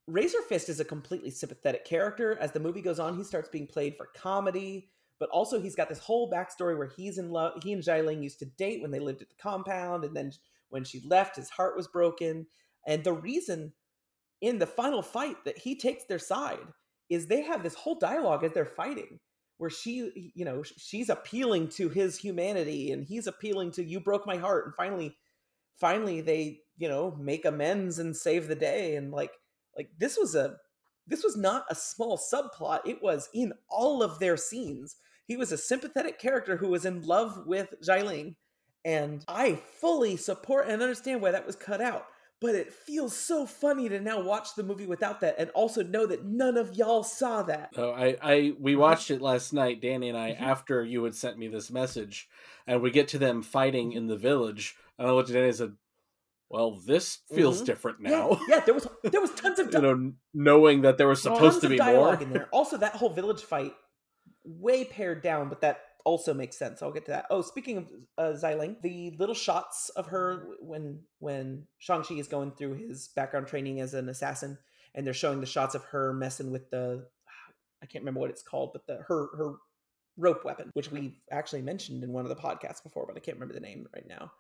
Razor 0.08 0.42
Fist 0.48 0.70
is 0.70 0.80
a 0.80 0.86
completely 0.86 1.32
sympathetic 1.32 1.84
character. 1.84 2.38
As 2.40 2.52
the 2.52 2.60
movie 2.60 2.82
goes 2.82 3.00
on, 3.00 3.18
he 3.18 3.24
starts 3.24 3.50
being 3.50 3.66
played 3.66 3.96
for 3.98 4.10
comedy, 4.16 4.90
but 5.20 5.30
also 5.30 5.60
he's 5.60 5.76
got 5.76 5.90
this 5.90 6.00
whole 6.00 6.30
backstory 6.30 6.78
where 6.78 6.92
he's 6.96 7.18
in 7.18 7.32
love. 7.32 7.64
He 7.64 7.74
and 7.74 7.82
Xialing 7.82 8.22
used 8.22 8.40
to 8.40 8.46
date 8.46 8.82
when 8.82 8.92
they 8.92 9.00
lived 9.00 9.22
at 9.24 9.30
the 9.30 9.36
compound, 9.42 10.04
and 10.04 10.16
then 10.16 10.32
when 10.70 10.84
she 10.84 11.02
left, 11.08 11.38
his 11.38 11.50
heart 11.50 11.76
was 11.76 11.88
broken. 11.88 12.46
And 12.86 13.04
the 13.04 13.14
reason 13.14 13.74
in 14.42 14.60
the 14.60 14.68
final 14.68 15.02
fight 15.02 15.38
that 15.46 15.58
he 15.58 15.76
takes 15.76 16.04
their 16.04 16.20
side 16.20 16.68
is 17.10 17.26
they 17.26 17.42
have 17.42 17.64
this 17.64 17.76
whole 17.76 17.98
dialogue 17.98 18.44
as 18.44 18.52
they're 18.52 18.66
fighting 18.66 19.20
where 19.64 19.70
she 19.70 20.34
you 20.36 20.44
know 20.44 20.62
she's 20.62 21.08
appealing 21.08 21.70
to 21.70 21.88
his 21.88 22.20
humanity 22.20 22.92
and 22.92 23.06
he's 23.06 23.28
appealing 23.28 23.72
to 23.72 23.82
you 23.82 24.02
broke 24.02 24.28
my 24.28 24.36
heart. 24.36 24.66
And 24.66 24.76
finally 24.76 25.16
finally 25.80 26.20
they 26.20 26.60
you 26.76 26.90
know 26.90 27.16
make 27.18 27.46
amends 27.46 27.98
and 27.98 28.14
save 28.14 28.50
the 28.50 28.56
day. 28.56 28.98
And 28.98 29.10
like 29.10 29.32
like 29.78 29.90
this 29.98 30.18
was 30.18 30.36
a 30.36 30.58
this 31.08 31.24
was 31.24 31.38
not 31.38 31.64
a 31.70 31.76
small 31.76 32.18
subplot. 32.18 32.82
It 32.86 33.02
was 33.02 33.30
in 33.34 33.54
all 33.70 34.04
of 34.04 34.20
their 34.20 34.36
scenes. 34.36 34.98
He 35.28 35.38
was 35.38 35.54
a 35.54 35.58
sympathetic 35.58 36.20
character 36.20 36.58
who 36.58 36.68
was 36.68 36.84
in 36.84 37.02
love 37.02 37.48
with 37.48 37.74
Xialing 37.82 38.36
and 38.84 39.24
I 39.30 39.62
fully 39.80 40.18
support 40.18 40.68
and 40.68 40.82
understand 40.82 41.22
why 41.22 41.32
that 41.32 41.48
was 41.48 41.56
cut 41.56 41.80
out 41.80 42.06
but 42.44 42.56
it 42.56 42.74
feels 42.74 43.16
so 43.16 43.46
funny 43.46 43.88
to 43.88 44.00
now 44.02 44.22
watch 44.22 44.54
the 44.56 44.64
movie 44.64 44.86
without 44.86 45.22
that 45.22 45.36
and 45.40 45.50
also 45.52 45.82
know 45.82 46.06
that 46.06 46.26
none 46.26 46.58
of 46.58 46.76
y'all 46.76 47.04
saw 47.04 47.42
that. 47.44 47.72
Oh, 47.78 47.92
I, 47.92 48.18
I 48.22 48.54
we 48.60 48.74
Mm-hmm. 48.74 48.82
watched 48.82 49.10
it 49.10 49.22
last 49.22 49.54
night, 49.54 49.82
Danny 49.82 50.10
and 50.10 50.18
I, 50.18 50.32
after 50.32 50.84
you 50.84 51.04
had 51.06 51.16
sent 51.16 51.38
me 51.38 51.48
this 51.48 51.72
message, 51.72 52.28
and 52.68 52.82
we 52.82 52.92
get 52.92 53.08
to 53.10 53.18
them 53.18 53.42
fighting 53.42 53.90
Mm-hmm. 53.90 53.98
in 53.98 54.08
the 54.08 54.18
village, 54.18 54.76
and 55.00 55.08
I 55.08 55.12
looked 55.12 55.30
at 55.30 55.34
Danny 55.34 55.48
and 55.48 55.56
said, 55.56 55.74
"Well, 56.50 56.72
this 56.86 57.20
feels 57.34 57.62
Mhm. 57.62 57.66
different 57.66 58.00
now." 58.02 58.42
yeah, 58.50 58.60
there 58.60 58.74
was 58.74 58.88
there 59.04 59.22
was 59.22 59.32
tons 59.32 59.60
of 59.60 59.68
you 59.74 59.82
know, 59.82 60.12
knowing 60.34 60.82
that 60.82 60.98
there 60.98 61.08
was 61.08 61.22
supposed 61.22 61.62
to 61.62 61.70
be 61.70 61.80
more. 61.80 62.14
in 62.16 62.30
there. 62.30 62.50
Also, 62.52 62.76
that 62.78 62.96
whole 62.96 63.10
village 63.10 63.42
fight 63.42 63.74
way 64.44 64.84
pared 64.84 65.22
down, 65.22 65.48
but 65.48 65.62
that 65.62 65.80
also 66.06 66.34
makes 66.34 66.58
sense. 66.58 66.82
I'll 66.82 66.92
get 66.92 67.06
to 67.06 67.12
that. 67.12 67.26
Oh, 67.30 67.42
speaking 67.42 67.78
of 67.78 67.92
uh, 68.18 68.38
Xialing, 68.38 68.82
the 68.82 69.16
little 69.18 69.36
shots 69.36 69.90
of 69.90 70.08
her 70.08 70.48
when 70.60 71.02
when 71.20 71.68
Shang 71.80 72.04
Chi 72.04 72.16
is 72.16 72.28
going 72.28 72.52
through 72.52 72.76
his 72.76 73.10
background 73.10 73.48
training 73.48 73.80
as 73.80 73.94
an 73.94 74.10
assassin, 74.10 74.58
and 74.96 75.06
they're 75.06 75.14
showing 75.14 75.40
the 75.40 75.46
shots 75.46 75.76
of 75.76 75.84
her 75.86 76.14
messing 76.14 76.52
with 76.52 76.70
the 76.70 77.06
I 77.82 77.86
can't 77.86 78.04
remember 78.04 78.22
what 78.22 78.30
it's 78.30 78.44
called, 78.44 78.72
but 78.74 78.88
the 78.88 79.04
her 79.08 79.28
her 79.38 79.56
rope 80.18 80.46
weapon, 80.46 80.72
which 80.74 80.92
we've 80.92 81.20
actually 81.32 81.62
mentioned 81.62 82.04
in 82.04 82.14
one 82.14 82.26
of 82.26 82.30
the 82.30 82.36
podcasts 82.36 82.84
before, 82.84 83.06
but 83.08 83.18
I 83.18 83.20
can't 83.20 83.38
remember 83.38 83.54
the 83.54 83.60
name 83.60 83.88
right 83.94 84.08
now. 84.08 84.32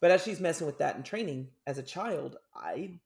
But 0.00 0.10
as 0.10 0.22
she's 0.22 0.40
messing 0.40 0.66
with 0.66 0.78
that 0.78 0.96
in 0.96 1.02
training 1.02 1.48
as 1.66 1.78
a 1.78 1.82
child, 1.82 2.36
I 2.54 2.98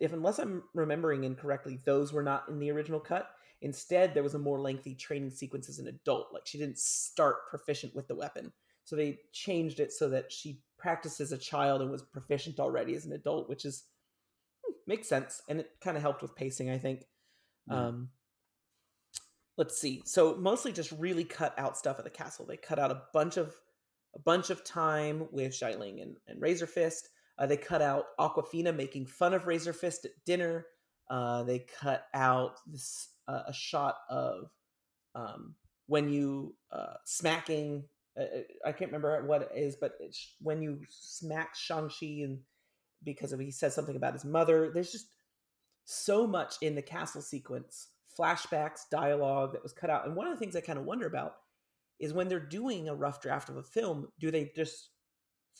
if 0.00 0.12
unless 0.12 0.38
I'm 0.38 0.62
remembering 0.74 1.24
incorrectly, 1.24 1.78
those 1.84 2.12
were 2.12 2.22
not 2.22 2.48
in 2.48 2.58
the 2.58 2.70
original 2.70 3.00
cut. 3.00 3.30
Instead, 3.62 4.14
there 4.14 4.22
was 4.22 4.34
a 4.34 4.38
more 4.38 4.60
lengthy 4.60 4.94
training 4.94 5.30
sequence 5.30 5.68
as 5.68 5.78
an 5.78 5.88
adult. 5.88 6.28
Like 6.32 6.46
she 6.46 6.58
didn't 6.58 6.78
start 6.78 7.48
proficient 7.48 7.94
with 7.94 8.08
the 8.08 8.14
weapon. 8.14 8.52
So 8.84 8.96
they 8.96 9.18
changed 9.32 9.80
it 9.80 9.92
so 9.92 10.08
that 10.08 10.32
she 10.32 10.62
practiced 10.78 11.20
as 11.20 11.32
a 11.32 11.38
child 11.38 11.82
and 11.82 11.90
was 11.90 12.02
proficient 12.02 12.58
already 12.58 12.94
as 12.94 13.04
an 13.04 13.12
adult, 13.12 13.48
which 13.48 13.64
is 13.64 13.84
hmm, 14.64 14.72
makes 14.86 15.08
sense. 15.08 15.42
And 15.48 15.60
it 15.60 15.70
kind 15.82 15.96
of 15.96 16.02
helped 16.02 16.22
with 16.22 16.34
pacing, 16.34 16.70
I 16.70 16.78
think. 16.78 17.04
Yeah. 17.68 17.86
Um 17.86 18.08
let's 19.58 19.78
see. 19.78 20.02
So 20.06 20.36
mostly 20.36 20.72
just 20.72 20.90
really 20.92 21.24
cut 21.24 21.54
out 21.58 21.76
stuff 21.76 21.98
at 21.98 22.04
the 22.04 22.10
castle. 22.10 22.46
They 22.46 22.56
cut 22.56 22.78
out 22.78 22.90
a 22.90 23.02
bunch 23.12 23.36
of 23.36 23.54
a 24.14 24.18
bunch 24.18 24.50
of 24.50 24.64
time 24.64 25.28
with 25.30 25.52
Xialing 25.52 26.02
and, 26.02 26.16
and 26.26 26.40
Razor 26.40 26.66
Fist. 26.66 27.10
Uh, 27.38 27.46
they 27.46 27.56
cut 27.56 27.80
out 27.80 28.06
Awkwafina 28.18 28.74
making 28.74 29.06
fun 29.06 29.34
of 29.34 29.46
Razor 29.46 29.72
Fist 29.72 30.04
at 30.04 30.10
dinner. 30.26 30.66
Uh, 31.08 31.42
they 31.42 31.60
cut 31.60 32.06
out 32.14 32.56
this 32.66 33.08
uh, 33.30 33.42
a 33.46 33.52
shot 33.52 33.96
of 34.08 34.50
um, 35.14 35.54
when 35.86 36.08
you 36.08 36.54
uh, 36.72 36.94
smacking. 37.04 37.84
Uh, 38.18 38.24
I 38.66 38.72
can't 38.72 38.90
remember 38.90 39.24
what 39.26 39.42
it 39.42 39.50
is, 39.54 39.76
but 39.80 39.92
when 40.40 40.62
you 40.62 40.80
smack 40.88 41.54
Shang 41.54 41.88
Chi 41.88 42.22
and 42.24 42.40
because 43.04 43.32
of 43.32 43.40
he 43.40 43.50
says 43.50 43.74
something 43.74 43.96
about 43.96 44.12
his 44.12 44.24
mother. 44.24 44.70
There's 44.72 44.92
just 44.92 45.06
so 45.84 46.26
much 46.26 46.56
in 46.60 46.74
the 46.74 46.82
castle 46.82 47.22
sequence, 47.22 47.88
flashbacks, 48.18 48.80
dialogue 48.90 49.52
that 49.52 49.62
was 49.62 49.72
cut 49.72 49.90
out. 49.90 50.06
And 50.06 50.14
one 50.14 50.26
of 50.26 50.32
the 50.32 50.38
things 50.38 50.56
I 50.56 50.60
kind 50.60 50.78
of 50.78 50.84
wonder 50.84 51.06
about 51.06 51.34
is 51.98 52.12
when 52.12 52.28
they're 52.28 52.40
doing 52.40 52.88
a 52.88 52.94
rough 52.94 53.20
draft 53.20 53.48
of 53.48 53.56
a 53.56 53.62
film, 53.62 54.08
do 54.18 54.30
they 54.30 54.50
just 54.54 54.90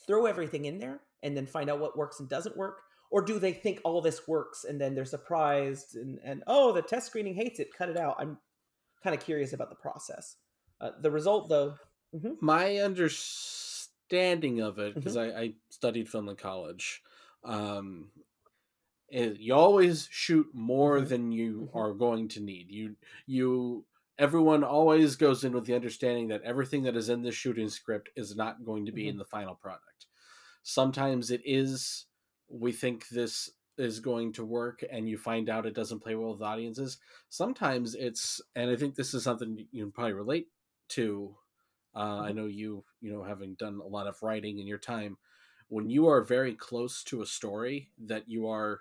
throw 0.06 0.26
everything 0.26 0.64
in 0.64 0.78
there 0.78 1.00
and 1.22 1.36
then 1.36 1.46
find 1.46 1.68
out 1.68 1.80
what 1.80 1.98
works 1.98 2.20
and 2.20 2.28
doesn't 2.28 2.56
work? 2.56 2.80
Or 3.10 3.22
do 3.22 3.38
they 3.38 3.52
think 3.52 3.80
all 3.84 4.00
this 4.00 4.26
works 4.28 4.64
and 4.64 4.80
then 4.80 4.94
they're 4.94 5.04
surprised 5.04 5.96
and 5.96 6.18
and 6.24 6.42
oh 6.46 6.72
the 6.72 6.82
test 6.82 7.06
screening 7.08 7.34
hates 7.34 7.58
it 7.60 7.72
cut 7.74 7.88
it 7.88 7.96
out 7.96 8.16
i'm 8.18 8.38
kind 9.02 9.14
of 9.16 9.22
curious 9.24 9.52
about 9.52 9.70
the 9.70 9.76
process 9.76 10.36
uh, 10.80 10.92
the 11.00 11.10
result 11.10 11.48
though 11.48 11.76
Mhm. 12.14 12.42
My 12.42 12.78
understanding 12.78 14.60
of 14.60 14.78
it, 14.80 14.94
because 14.96 15.16
Mm-hmm. 15.16 15.36
I, 15.38 15.40
I 15.40 15.54
studied 15.70 16.08
film 16.08 16.28
in 16.28 16.34
college, 16.36 17.02
um, 17.44 18.10
is 19.08 19.38
you 19.38 19.54
always 19.54 20.08
shoot 20.10 20.46
more 20.54 21.00
Mhm. 21.00 21.08
than 21.08 21.32
you 21.32 21.68
Mhm. 21.72 21.74
are 21.74 21.92
going 21.94 22.28
to 22.28 22.40
need. 22.40 22.70
You 22.70 22.96
you 23.26 23.86
everyone 24.18 24.62
always 24.64 25.16
goes 25.16 25.44
in 25.44 25.52
with 25.52 25.64
the 25.66 25.74
understanding 25.74 26.28
that 26.28 26.42
everything 26.42 26.82
that 26.82 26.96
is 26.96 27.08
in 27.08 27.22
the 27.22 27.32
shooting 27.32 27.68
script 27.70 28.10
is 28.16 28.36
not 28.36 28.64
going 28.64 28.84
to 28.86 28.92
be 28.92 29.04
Mhm. 29.04 29.10
in 29.10 29.16
the 29.18 29.24
final 29.24 29.54
product. 29.54 30.06
Sometimes 30.62 31.30
it 31.30 31.42
is. 31.44 32.06
We 32.50 32.72
think 32.72 33.08
this 33.08 33.50
is 33.78 34.00
going 34.00 34.32
to 34.34 34.44
work, 34.44 34.84
and 34.90 35.08
you 35.08 35.16
find 35.16 35.48
out 35.48 35.66
it 35.66 35.74
doesn't 35.74 36.00
play 36.00 36.14
well 36.14 36.32
with 36.32 36.42
audiences. 36.42 36.98
Sometimes 37.28 37.94
it's, 37.94 38.40
and 38.54 38.70
I 38.70 38.76
think 38.76 38.94
this 38.94 39.14
is 39.14 39.22
something 39.24 39.66
you 39.72 39.84
can 39.84 39.92
probably 39.92 40.12
relate 40.12 40.48
to. 40.90 41.36
Uh, 41.94 42.20
I 42.20 42.32
know 42.32 42.46
you, 42.46 42.84
you 43.00 43.12
know, 43.12 43.22
having 43.22 43.54
done 43.54 43.80
a 43.82 43.88
lot 43.88 44.06
of 44.06 44.22
writing 44.22 44.58
in 44.58 44.66
your 44.66 44.78
time, 44.78 45.16
when 45.68 45.88
you 45.88 46.08
are 46.08 46.22
very 46.22 46.54
close 46.54 47.02
to 47.04 47.22
a 47.22 47.26
story 47.26 47.90
that 48.06 48.28
you 48.28 48.48
are 48.48 48.80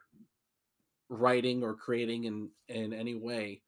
writing 1.08 1.64
or 1.64 1.76
creating 1.76 2.26
in 2.26 2.50
in 2.68 2.94
any 2.94 3.16
way, 3.16 3.62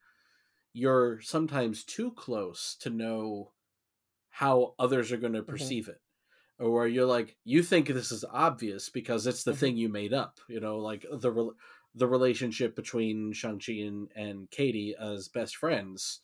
you're 0.74 1.22
sometimes 1.22 1.84
too 1.84 2.12
close 2.12 2.76
to 2.80 2.90
know 2.90 3.52
how 4.30 4.74
others 4.80 5.12
are 5.12 5.18
going 5.18 5.34
to 5.34 5.44
perceive 5.44 5.88
it 5.88 6.01
or 6.62 6.72
where 6.72 6.88
you're 6.88 7.06
like 7.08 7.38
you 7.46 7.64
think 7.64 7.88
this 7.88 8.12
is 8.12 8.26
obvious 8.26 8.90
because 8.90 9.28
it's 9.28 9.44
the 9.44 9.54
Mhm. 9.54 9.60
thing 9.62 9.78
you 9.78 9.90
made 9.90 10.14
up 10.14 10.40
you 10.50 10.60
know 10.62 10.78
like 10.80 11.06
the 11.12 11.32
rel- 11.32 11.58
the 11.96 12.08
relationship 12.08 12.76
between 12.76 13.34
shang-chi 13.34 13.74
and, 13.74 14.12
and 14.16 14.50
katie 14.52 14.96
as 14.98 15.28
best 15.30 15.58
friends. 15.58 16.22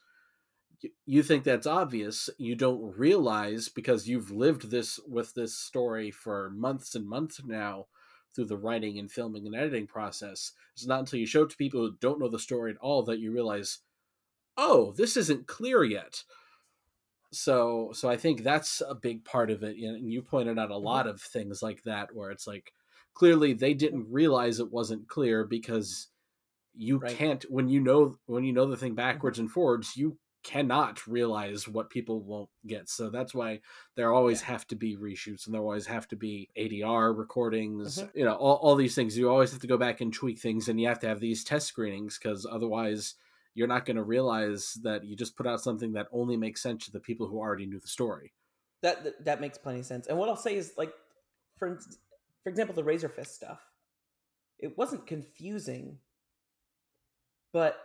Y- 0.84 0.92
you 1.06 1.24
think 1.24 1.44
that's 1.44 1.68
obvious. 1.68 2.30
You 2.38 2.56
don't 2.56 2.98
realize 2.98 3.70
because 3.70 4.08
you've 4.08 4.32
lived 4.32 4.70
this 4.72 5.00
with 5.08 5.34
this 5.34 5.56
story 5.58 6.12
for 6.12 6.50
months 6.52 6.96
and 6.96 7.08
months 7.08 7.44
now 7.44 7.88
through 8.36 8.46
the 8.46 8.58
writing 8.58 9.00
and 9.00 9.12
filming 9.12 9.46
and 9.48 9.56
editing 9.56 9.88
process. 9.88 10.54
It's 10.74 10.86
not 10.86 11.00
until 11.02 11.20
you 11.20 11.26
show 11.28 11.44
it 11.44 11.50
to 11.52 11.58
people 11.58 11.82
who 11.82 11.98
don't 11.98 12.20
know 12.20 12.30
the 12.30 12.40
story 12.40 12.72
at 12.72 12.78
all 12.78 13.04
that 13.04 13.20
you 13.20 13.32
realize 13.32 13.80
oh 14.58 14.92
this 14.94 15.18
isn't 15.18 15.48
clear 15.48 15.84
yet 15.84 16.24
so 17.32 17.92
so 17.94 18.10
i 18.10 18.16
think 18.18 18.42
that's 18.44 18.82
a 18.82 18.96
big 18.96 19.24
part 19.26 19.52
of 19.52 19.64
it 19.64 19.78
and 19.78 20.12
you 20.12 20.22
pointed 20.22 20.58
out 20.58 20.72
a 20.72 20.78
lot 20.78 21.08
of 21.08 21.22
things 21.22 21.62
like 21.62 21.84
that 21.84 22.14
where 22.16 22.32
it's 22.32 22.48
like 22.48 22.74
clearly 23.14 23.54
they 23.54 23.74
didn't 23.74 24.10
realize 24.10 24.60
it 24.60 24.72
wasn't 24.72 25.08
clear 25.10 25.46
because 25.46 26.08
you 26.74 27.02
Right. 27.02 27.12
can't 27.18 27.44
when 27.50 27.70
you 27.70 27.82
know 27.82 28.18
when 28.26 28.44
you 28.44 28.54
know 28.54 28.68
the 28.68 28.78
thing 28.78 28.96
backwards 28.96 29.40
and 29.40 29.52
forwards 29.52 29.98
you 29.98 30.20
cannot 30.44 31.06
realize 31.08 31.68
what 31.68 31.90
people 31.90 32.24
won't 32.24 32.50
get. 32.68 32.88
So 32.88 33.10
that's 33.10 33.34
why 33.34 33.62
there 33.96 34.14
always 34.14 34.42
have 34.44 34.66
to 34.68 34.76
be 34.76 34.96
reshoots 34.96 35.46
and 35.46 35.54
there 35.54 35.62
always 35.62 35.88
have 35.88 36.08
to 36.10 36.16
be 36.16 36.50
adr 36.58 37.18
recordings 37.18 38.04
Mhm. 38.04 38.12
you 38.14 38.24
know 38.24 38.36
all, 38.36 38.56
all 38.58 38.76
these 38.76 38.96
things. 38.96 39.18
You 39.18 39.30
always 39.30 39.52
have 39.52 39.62
to 39.62 39.68
go 39.68 39.78
back 39.78 40.00
and 40.02 40.14
tweak 40.14 40.40
things 40.40 40.70
and 40.70 40.80
you 40.80 40.88
have 40.88 41.00
to 41.00 41.08
have 41.08 41.20
these 41.20 41.44
test 41.44 41.68
screenings 41.68 42.18
because 42.18 42.46
otherwise 42.46 43.16
you're 43.58 43.68
not 43.68 43.88
going 43.88 43.98
to 43.98 44.04
realize 44.04 44.78
that 44.84 45.04
you 45.04 45.16
just 45.16 45.36
put 45.36 45.48
out 45.48 45.60
something 45.60 45.94
that 45.94 46.08
only 46.12 46.38
makes 46.38 46.62
sense 46.62 46.86
to 46.86 46.92
the 46.92 47.00
people 47.00 47.28
who 47.28 47.40
already 47.40 47.66
knew 47.66 47.80
the 47.80 47.88
story. 47.88 48.32
That, 48.84 49.04
that 49.04 49.26
that 49.26 49.42
makes 49.42 49.58
plenty 49.58 49.80
of 49.80 49.88
sense. 49.88 50.06
And 50.06 50.18
what 50.20 50.30
i'll 50.30 50.36
say 50.36 50.56
is 50.56 50.74
like 50.78 50.94
for 51.58 51.80
for 52.44 52.50
example 52.50 52.76
the 52.76 52.84
razor 52.84 53.10
fist 53.10 53.36
stuff 53.36 53.60
it 54.60 54.78
wasn't 54.78 55.08
confusing 55.08 55.98
but 57.52 57.80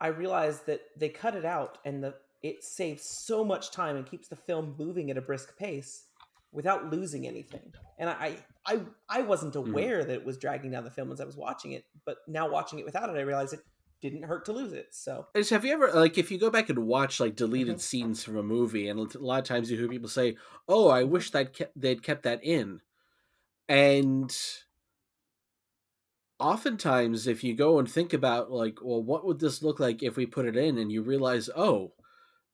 i 0.00 0.08
realized 0.08 0.66
that 0.66 0.80
they 0.98 1.08
cut 1.08 1.36
it 1.36 1.44
out 1.44 1.78
and 1.84 2.02
the 2.02 2.14
it 2.42 2.64
saves 2.64 3.04
so 3.04 3.44
much 3.44 3.70
time 3.70 3.96
and 3.96 4.04
keeps 4.04 4.28
the 4.28 4.36
film 4.36 4.74
moving 4.78 5.10
at 5.10 5.16
a 5.16 5.22
brisk 5.22 5.56
pace 5.56 6.06
without 6.52 6.90
losing 6.90 7.26
anything. 7.26 7.72
And 7.98 8.10
i 8.10 8.36
i 8.66 8.80
i 9.08 9.22
wasn't 9.22 9.54
mm-hmm. 9.54 9.70
aware 9.70 10.04
that 10.04 10.12
it 10.12 10.24
was 10.24 10.38
dragging 10.38 10.72
down 10.72 10.84
the 10.84 10.90
film 10.90 11.12
as 11.12 11.20
i 11.20 11.24
was 11.24 11.36
watching 11.36 11.72
it 11.72 11.84
but 12.04 12.18
now 12.26 12.50
watching 12.50 12.78
it 12.78 12.84
without 12.84 13.08
it 13.08 13.16
i 13.16 13.20
realized 13.20 13.54
it 13.54 13.60
didn't 14.00 14.22
hurt 14.24 14.44
to 14.44 14.52
lose 14.52 14.72
it 14.72 14.94
so 14.94 15.28
have 15.50 15.64
you 15.66 15.72
ever 15.72 15.92
like 15.92 16.16
if 16.16 16.30
you 16.30 16.38
go 16.38 16.48
back 16.50 16.70
and 16.70 16.78
watch 16.86 17.20
like 17.20 17.36
deleted 17.36 17.78
Mhm. 17.78 17.80
scenes 17.80 18.24
from 18.24 18.36
a 18.36 18.42
movie, 18.42 18.88
and 18.88 19.14
a 19.14 19.18
lot 19.18 19.38
of 19.40 19.44
times 19.44 19.70
you 19.70 19.76
hear 19.76 19.86
people 19.88 20.08
say, 20.08 20.36
"Oh, 20.66 20.88
I 20.88 21.04
wish 21.04 21.30
that 21.32 21.52
kept 21.52 21.78
they'd 21.78 22.02
kept 22.02 22.22
that 22.22 22.42
in," 22.42 22.80
and 23.68 24.36
oftentimes 26.38 27.26
if 27.26 27.42
you 27.42 27.54
go 27.54 27.78
and 27.78 27.90
think 27.90 28.12
about 28.12 28.50
like, 28.50 28.78
well, 28.82 29.02
what 29.02 29.24
would 29.24 29.38
this 29.40 29.62
look 29.62 29.80
like 29.80 30.02
if 30.02 30.16
we 30.16 30.26
put 30.26 30.46
it 30.46 30.56
in, 30.56 30.78
and 30.78 30.92
you 30.92 31.02
realize, 31.02 31.48
oh, 31.56 31.94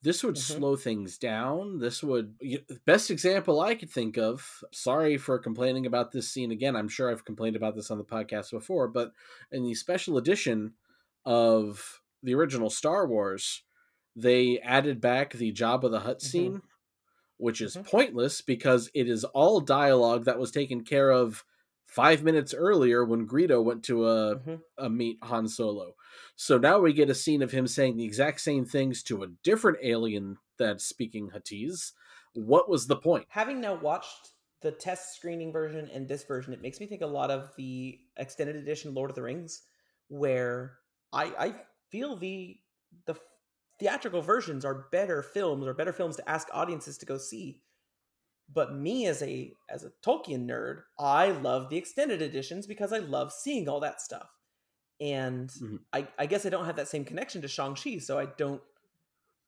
this 0.03 0.25
would 0.25 0.37
Mhm. 0.37 0.39
slow 0.39 0.77
things 0.77 1.19
down. 1.19 1.79
This 1.79 2.03
would 2.03 2.39
best 2.87 3.11
example 3.11 3.61
I 3.61 3.75
could 3.75 3.91
think 3.91 4.19
of. 4.19 4.65
Sorry 4.73 5.19
for 5.19 5.39
complaining 5.39 5.87
about 5.87 6.13
this 6.13 6.31
scene 6.31 6.53
again. 6.53 6.77
I'm 6.77 6.89
sure 6.89 7.11
I've 7.11 7.25
complained 7.25 7.57
about 7.57 7.75
this 7.77 7.91
on 7.91 7.99
the 7.99 8.05
podcast 8.05 8.51
before, 8.53 8.89
but 8.89 9.13
in 9.53 9.65
the 9.65 9.75
special 9.75 10.19
edition 10.19 10.75
of 11.25 12.01
the 12.23 12.35
original 12.35 12.71
Star 12.71 13.07
Wars, 13.07 13.63
they 14.15 14.59
added 14.61 15.01
back 15.01 15.33
the 15.33 15.53
Jabba 15.53 15.91
the 15.91 16.01
Hutt 16.01 16.19
Mhm. 16.19 16.23
scene, 16.23 16.63
which 17.39 17.61
is 17.61 17.77
Mhm. 17.77 17.87
pointless 17.87 18.41
because 18.43 18.91
it 18.95 19.09
is 19.09 19.25
all 19.25 19.61
dialogue 19.61 20.25
that 20.25 20.39
was 20.39 20.51
taken 20.51 20.85
care 20.85 21.11
of 21.11 21.45
five 21.87 22.23
minutes 22.23 22.55
earlier 22.55 23.05
when 23.05 23.27
Greedo 23.27 23.63
went 23.63 23.85
to 23.85 24.07
a, 24.09 24.37
Mhm. 24.39 24.63
a 24.79 24.89
meet 24.91 25.19
Han 25.25 25.47
Solo. 25.49 25.95
So 26.37 26.57
now 26.59 26.79
we 26.81 26.93
get 26.93 27.11
a 27.11 27.15
scene 27.15 27.43
of 27.43 27.51
him 27.53 27.67
saying 27.67 27.97
the 27.97 28.05
exact 28.05 28.41
same 28.41 28.65
things 28.65 29.03
to 29.05 29.23
a 29.23 29.29
different 29.43 29.79
alien 29.83 30.39
that's 30.59 30.85
speaking 30.85 31.31
Huttese. 31.31 31.93
What 32.35 32.69
was 32.69 32.87
the 32.87 32.97
point? 32.97 33.27
having 33.29 33.61
now 33.61 33.75
watched 33.75 34.31
the 34.63 34.73
test 34.73 35.17
screening 35.17 35.53
version 35.53 35.89
and 35.91 36.07
this 36.09 36.25
version, 36.25 36.53
it 36.53 36.63
makes 36.63 36.79
me 36.81 36.87
think 36.87 37.03
a 37.03 37.07
lot 37.07 37.31
of 37.31 37.55
the 37.57 37.99
extended 38.17 38.57
edition 38.57 38.95
Lord 38.95 39.11
of 39.11 39.17
the 39.17 39.23
Rings, 39.23 39.63
where 40.09 40.79
I 41.13 41.25
I 41.39 41.55
feel 41.91 42.17
the 42.17 42.59
the 43.07 43.17
theatrical 43.79 44.23
versions 44.23 44.65
are 44.65 44.87
better 44.93 45.23
films 45.23 45.67
or 45.67 45.75
better 45.75 45.93
films 45.93 46.17
to 46.17 46.29
ask 46.29 46.49
audiences 46.53 46.99
to 46.99 47.07
go 47.07 47.19
see. 47.19 47.63
But 48.53 48.75
me 48.75 49.07
as 49.07 49.23
a 49.23 49.53
as 49.71 49.85
a 49.85 49.93
Tolkien 50.05 50.47
nerd, 50.47 50.83
I 50.99 51.31
love 51.31 51.69
the 51.69 51.77
extended 51.77 52.23
editions 52.23 52.67
because 52.67 52.93
I 52.93 52.99
love 52.99 53.33
seeing 53.33 53.69
all 53.69 53.81
that 53.81 54.01
stuff. 54.01 54.29
And 55.01 55.51
Mhm. 55.51 55.81
I, 55.93 56.09
I 56.19 56.27
guess 56.27 56.47
I 56.47 56.51
don't 56.51 56.67
have 56.67 56.77
that 56.77 56.89
same 56.89 57.05
connection 57.05 57.43
to 57.43 57.49
Shang-Chi, 57.49 57.99
so 57.99 58.19
I 58.19 58.27
don't 58.27 58.63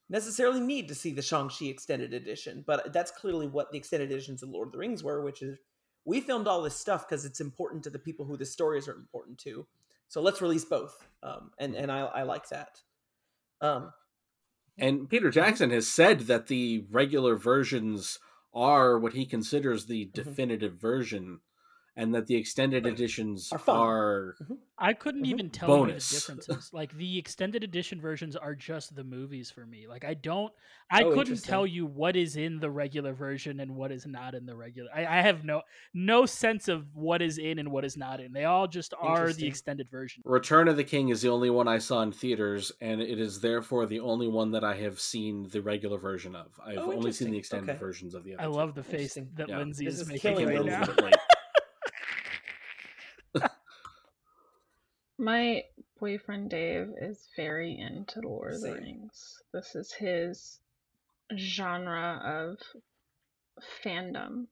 necessarily 0.08 0.60
need 0.60 0.88
to 0.88 0.94
see 0.94 1.12
the 1.12 1.22
Shang-Chi 1.22 1.66
extended 1.66 2.12
edition, 2.12 2.64
but 2.66 2.92
that's 2.92 3.10
clearly 3.10 3.46
what 3.46 3.70
the 3.70 3.78
extended 3.78 4.10
editions 4.10 4.42
of 4.42 4.48
Lord 4.50 4.68
of 4.68 4.72
the 4.72 4.78
Rings 4.78 5.02
were, 5.04 5.22
which 5.22 5.42
is 5.42 5.58
we 6.04 6.20
filmed 6.20 6.46
all 6.48 6.62
this 6.62 6.76
stuff 6.76 7.08
because 7.08 7.24
it's 7.24 7.40
important 7.40 7.84
to 7.84 7.90
the 7.90 7.98
people 7.98 8.26
who 8.26 8.36
the 8.36 8.44
stories 8.46 8.88
are 8.88 8.94
important 8.94 9.38
to. 9.38 9.66
So 10.08 10.20
let's 10.20 10.42
release 10.42 10.64
both. 10.64 11.06
Um, 11.22 11.50
and 11.58 11.74
and 11.74 11.90
I, 11.90 12.00
I 12.00 12.22
like 12.22 12.48
that. 12.50 12.80
Um, 13.60 13.92
And 14.78 15.08
Peter 15.08 15.30
Jackson 15.30 15.70
has 15.70 15.88
said 15.88 16.20
that 16.20 16.48
the 16.48 16.84
regular 16.90 17.36
versions 17.36 18.18
are 18.52 18.98
what 18.98 19.14
he 19.14 19.26
considers 19.26 19.86
the 19.86 20.04
definitive 20.12 20.74
version, 20.74 21.40
and 21.96 22.14
that 22.14 22.26
the 22.26 22.34
extended 22.34 22.86
editions 22.86 23.52
are, 23.52 23.60
are 23.68 24.36
I 24.78 24.92
couldn't 24.94 25.26
even 25.26 25.48
tell 25.50 25.68
Bonus. 25.68 26.10
you 26.10 26.18
the 26.18 26.20
differences. 26.34 26.70
like 26.72 26.96
the 26.96 27.18
extended 27.18 27.62
edition 27.62 28.00
versions 28.00 28.34
are 28.34 28.54
just 28.56 28.96
the 28.96 29.04
movies 29.04 29.50
for 29.50 29.64
me. 29.64 29.86
Like 29.88 30.04
I 30.04 30.14
don't, 30.14 30.52
I 30.90 31.04
Oh, 31.04 31.12
couldn't 31.14 31.44
tell 31.44 31.66
you 31.66 31.86
what 31.86 32.16
is 32.16 32.36
in 32.36 32.58
the 32.58 32.70
regular 32.70 33.12
version 33.14 33.60
and 33.60 33.76
what 33.76 33.92
is 33.92 34.06
not 34.06 34.34
in 34.34 34.44
the 34.44 34.56
regular. 34.56 34.90
I, 34.94 35.06
I 35.06 35.20
have 35.22 35.44
no 35.44 35.62
no 35.92 36.26
sense 36.26 36.66
of 36.66 36.86
what 36.94 37.22
is 37.22 37.38
in 37.38 37.60
and 37.60 37.70
what 37.70 37.84
is 37.84 37.96
not 37.96 38.20
in. 38.20 38.32
They 38.32 38.44
all 38.44 38.66
just 38.66 38.92
are 39.00 39.32
the 39.32 39.46
extended 39.46 39.88
version. 39.88 40.22
Return 40.26 40.66
of 40.66 40.76
the 40.76 40.84
King 40.84 41.10
is 41.10 41.22
the 41.22 41.28
only 41.28 41.50
one 41.50 41.68
I 41.68 41.78
saw 41.78 42.02
in 42.02 42.10
theaters, 42.10 42.72
and 42.80 43.00
it 43.00 43.20
is 43.20 43.40
therefore 43.40 43.86
the 43.86 44.00
only 44.00 44.26
one 44.26 44.50
that 44.50 44.64
I 44.64 44.74
have 44.76 44.98
seen 44.98 45.48
the 45.50 45.62
regular 45.62 45.98
version 45.98 46.34
of. 46.34 46.48
I've 46.64 46.78
Oh, 46.78 46.92
only 46.92 47.12
seen 47.12 47.30
the 47.30 47.38
extended 47.38 47.70
Okay. 47.70 47.78
versions 47.78 48.14
of 48.14 48.24
the 48.24 48.34
other. 48.34 48.42
I 48.42 48.46
love 48.46 48.74
the 48.74 48.82
face 48.82 49.14
that 49.34 49.48
Yeah. 49.48 49.58
Lindsay 49.58 49.84
This 49.84 49.94
is 49.94 50.00
is 50.02 50.08
making 50.08 50.20
killing 50.32 50.46
right 50.48 50.56
Came 50.56 50.66
now. 50.66 50.80
little 50.80 50.94
bit 50.96 51.04
late. 51.04 51.14
My 55.18 55.64
boyfriend 56.00 56.50
Dave 56.50 56.92
is 57.00 57.28
very 57.36 57.78
into 57.78 58.20
Lord 58.20 58.54
of 58.54 58.60
the 58.60 58.68
Same. 58.68 58.82
Rings. 58.82 59.42
This 59.52 59.74
is 59.76 59.92
his 59.92 60.58
genre 61.36 62.20
of 62.24 62.58
fandom. 63.82 64.48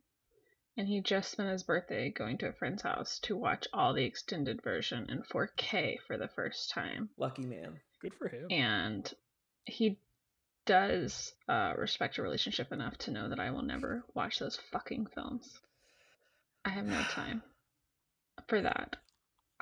And 0.77 0.89
he 0.89 1.01
just 1.01 1.33
spent 1.33 1.51
his 1.51 1.65
birthday 1.65 2.11
going 2.11 2.39
to 2.39 2.49
a 2.49 2.53
friend's 2.53 2.83
house 2.83 3.19
to 3.21 3.37
watch 3.37 3.67
all 3.73 3.93
the 3.93 4.05
extended 4.05 4.63
version 4.63 5.11
in 5.11 5.23
4K 5.23 5.99
for 6.07 6.17
the 6.17 6.29
first 6.29 6.71
time. 6.71 7.11
lucky 7.19 7.45
man. 7.45 7.81
Good 8.01 8.15
for 8.15 8.29
him. 8.29 8.47
And 8.51 9.13
he 9.65 9.99
does 10.65 11.35
uh, 11.49 11.75
respect 11.77 12.19
a 12.19 12.23
relationship 12.23 12.73
enough 12.73 12.97
to 12.99 13.11
know 13.11 13.29
that 13.29 13.41
I 13.41 13.51
will 13.51 13.63
never 13.63 14.05
watch 14.15 14.39
those 14.39 14.59
fucking 14.71 15.07
films. 15.07 15.59
I 16.65 16.71
have 16.71 16.87
no 16.87 17.03
time 17.11 17.43
for 18.49 18.63
that. 18.63 18.97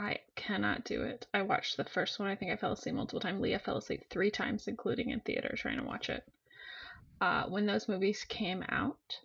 I 0.00 0.16
cannot 0.34 0.84
do 0.84 1.02
it. 1.02 1.26
I 1.34 1.42
watched 1.42 1.76
the 1.76 1.84
first 1.84 2.18
one. 2.18 2.26
I 2.26 2.34
think 2.34 2.50
I 2.50 2.56
fell 2.56 2.72
asleep 2.72 2.94
multiple 2.94 3.20
times. 3.20 3.42
Leah 3.42 3.58
fell 3.58 3.76
asleep 3.76 4.08
three 4.08 4.30
times, 4.30 4.66
including 4.66 5.10
in 5.10 5.20
theater, 5.20 5.54
trying 5.54 5.76
to 5.76 5.84
watch 5.84 6.08
it. 6.08 6.24
Uh, 7.20 7.44
when 7.44 7.66
those 7.66 7.86
movies 7.86 8.24
came 8.24 8.64
out, 8.70 9.18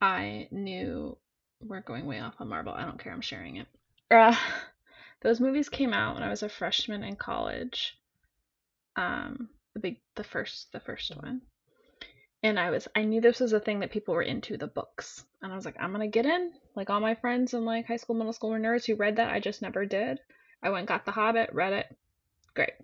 I 0.00 0.46
knew 0.52 1.18
we're 1.60 1.80
going 1.80 2.06
way 2.06 2.20
off 2.20 2.36
on 2.38 2.48
Marvel. 2.48 2.72
I 2.72 2.84
don't 2.84 3.02
care. 3.02 3.12
I'm 3.12 3.20
sharing 3.20 3.56
it. 3.56 3.66
Uh, 4.08 4.36
those 5.22 5.40
movies 5.40 5.68
came 5.68 5.92
out 5.92 6.14
when 6.14 6.22
I 6.22 6.30
was 6.30 6.44
a 6.44 6.48
freshman 6.48 7.02
in 7.02 7.16
college. 7.16 7.98
Um, 8.94 9.48
the 9.74 9.80
big, 9.80 10.00
the 10.14 10.22
first, 10.22 10.70
the 10.70 10.80
first 10.80 11.10
one, 11.16 11.42
and 12.42 12.58
I 12.58 12.70
was, 12.70 12.88
I 12.94 13.04
knew 13.04 13.20
this 13.20 13.40
was 13.40 13.52
a 13.52 13.60
thing 13.60 13.80
that 13.80 13.90
people 13.90 14.14
were 14.14 14.22
into 14.22 14.56
the 14.56 14.66
books, 14.66 15.24
and 15.40 15.52
I 15.52 15.56
was 15.56 15.64
like, 15.64 15.76
I'm 15.78 15.92
gonna 15.92 16.08
get 16.08 16.26
in. 16.26 16.52
Like 16.74 16.90
all 16.90 17.00
my 17.00 17.14
friends 17.14 17.54
in 17.54 17.64
like 17.64 17.86
high 17.86 17.96
school, 17.96 18.16
middle 18.16 18.32
school 18.32 18.50
were 18.50 18.58
nerds 18.58 18.86
who 18.86 18.96
read 18.96 19.16
that. 19.16 19.30
I 19.30 19.40
just 19.40 19.62
never 19.62 19.86
did. 19.86 20.20
I 20.62 20.70
went 20.70 20.86
got 20.88 21.04
The 21.04 21.12
Hobbit, 21.12 21.52
read 21.52 21.72
it, 21.72 21.96
great. 22.54 22.74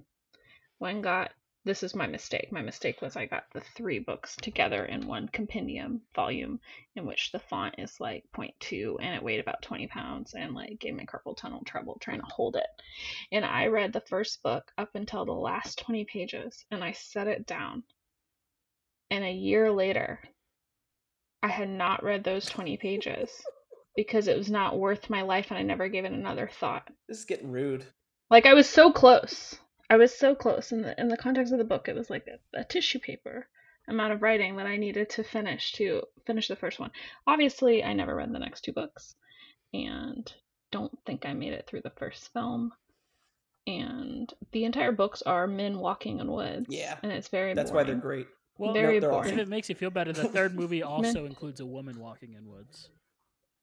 Went 0.79 1.03
got 1.03 1.33
this 1.65 1.83
is 1.83 1.95
my 1.95 2.07
mistake. 2.07 2.51
My 2.51 2.63
mistake 2.63 3.03
was 3.03 3.15
I 3.15 3.27
got 3.27 3.51
the 3.53 3.61
three 3.61 3.99
books 3.99 4.37
together 4.37 4.87
in 4.87 5.07
one 5.07 5.29
compendium 5.29 6.01
volume 6.15 6.61
in 6.97 7.05
which 7.05 7.31
the 7.31 7.41
font 7.41 7.75
is 7.77 8.01
like 8.01 8.25
0.2 8.33 8.97
and 9.03 9.15
it 9.15 9.23
weighed 9.23 9.41
about 9.41 9.61
20 9.61 9.87
pounds 9.89 10.33
and 10.33 10.55
like 10.55 10.79
gave 10.79 10.95
me 10.95 11.05
carpal 11.05 11.37
tunnel 11.37 11.63
trouble 11.67 11.99
trying 12.01 12.21
to 12.21 12.27
hold 12.27 12.57
it. 12.57 12.69
And 13.33 13.45
I 13.45 13.67
read 13.67 13.93
the 13.93 14.01
first 14.01 14.43
book 14.43 14.73
up 14.79 14.95
until 14.95 15.27
the 15.27 15.33
last 15.33 15.79
20 15.81 16.07
pages 16.07 16.65
and 16.71 16.83
I 16.83 16.93
set 16.93 17.27
it 17.27 17.45
down. 17.45 17.83
And 19.11 19.25
a 19.25 19.33
year 19.33 19.71
later, 19.71 20.21
I 21.43 21.49
had 21.49 21.69
not 21.69 22.03
read 22.03 22.25
those 22.25 22.47
20 22.47 22.77
pages 22.77 23.31
because 23.97 24.29
it 24.29 24.37
was 24.37 24.51
not 24.51 24.79
worth 24.79 25.11
my 25.11 25.23
life 25.23 25.47
and 25.51 25.59
I 25.59 25.63
never 25.63 25.89
gave 25.89 26.05
it 26.05 26.13
another 26.13 26.49
thought. 26.61 26.89
This 27.09 27.19
is 27.19 27.25
getting 27.25 27.51
rude. 27.51 27.87
Like 28.31 28.47
I 28.47 28.55
was 28.55 28.69
so 28.69 28.93
close. 28.93 29.59
I 29.91 29.97
was 29.97 30.15
so 30.15 30.35
close 30.35 30.73
in 30.73 30.83
the 30.83 31.01
in 31.01 31.09
the 31.09 31.17
context 31.17 31.53
of 31.53 31.59
the 31.59 31.65
book. 31.65 31.89
It 31.89 31.95
was 31.95 32.11
like 32.11 32.27
a, 32.27 32.61
a, 32.61 32.65
tissue 32.65 32.99
paper 32.99 33.49
amount 33.89 34.13
of 34.13 34.21
writing 34.21 34.57
that 34.57 34.67
I 34.67 34.77
needed 34.77 35.09
to 35.11 35.25
finish 35.25 35.73
to 35.73 36.03
finish 36.27 36.49
the 36.49 36.57
first 36.57 36.79
one. 36.79 36.91
Obviously, 37.27 37.83
I 37.83 37.95
never 37.95 38.15
read 38.15 38.33
the 38.33 38.39
next 38.39 38.63
two 38.63 38.73
books, 38.73 39.15
and 39.73 40.31
don't 40.71 40.93
think 41.07 41.25
I 41.25 41.33
made 41.33 41.55
it 41.55 41.67
through 41.67 41.81
the 41.83 41.93
first 41.97 42.33
film. 42.35 42.73
And 43.67 44.33
the 44.53 44.65
entire 44.65 44.93
books 44.93 45.23
are 45.23 45.47
men 45.47 45.79
walking 45.79 46.21
in 46.21 46.31
woods. 46.31 46.67
Yeah, 46.69 46.99
and 47.03 47.11
it's 47.11 47.29
very. 47.29 47.55
That's 47.55 47.71
boring. 47.71 47.87
why 47.87 47.93
they're 47.93 48.01
great. 48.01 48.27
Well, 48.59 48.75
very 48.75 49.01
no, 49.01 49.11
boring. 49.11 49.35
if 49.35 49.39
it 49.39 49.49
makes 49.49 49.69
you 49.69 49.75
feel 49.75 49.91
better, 49.91 50.13
the 50.13 50.29
third 50.29 50.55
movie 50.55 50.83
also 50.83 51.25
includes 51.25 51.61
a 51.61 51.67
woman 51.67 52.01
walking 52.01 52.35
in 52.35 52.49
woods. 52.49 52.91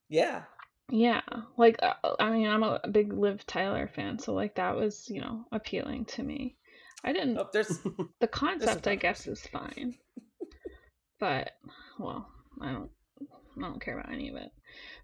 Yeah, 0.07 0.43
yeah, 0.91 1.21
like 1.57 1.79
uh, 1.81 1.93
I 2.19 2.29
mean, 2.29 2.47
I'm 2.47 2.61
a 2.61 2.79
big 2.91 3.11
Liv 3.11 3.45
Tyler 3.47 3.87
fan, 3.87 4.19
so 4.19 4.33
like 4.33 4.55
that 4.55 4.75
was 4.75 5.09
you 5.09 5.19
know 5.19 5.45
appealing 5.51 6.05
to 6.05 6.23
me. 6.23 6.57
I 7.03 7.11
didn't. 7.11 7.37
oh, 7.37 7.49
there's 7.51 7.79
The 8.19 8.27
concept, 8.27 8.87
I 8.87 8.95
guess, 8.95 9.27
is 9.27 9.45
fine, 9.47 9.95
but 11.19 11.53
well, 11.97 12.29
I 12.61 12.71
don't, 12.71 12.91
I 13.57 13.61
don't 13.61 13.81
care 13.81 13.99
about 13.99 14.13
any 14.13 14.29
of 14.29 14.35
it. 14.35 14.51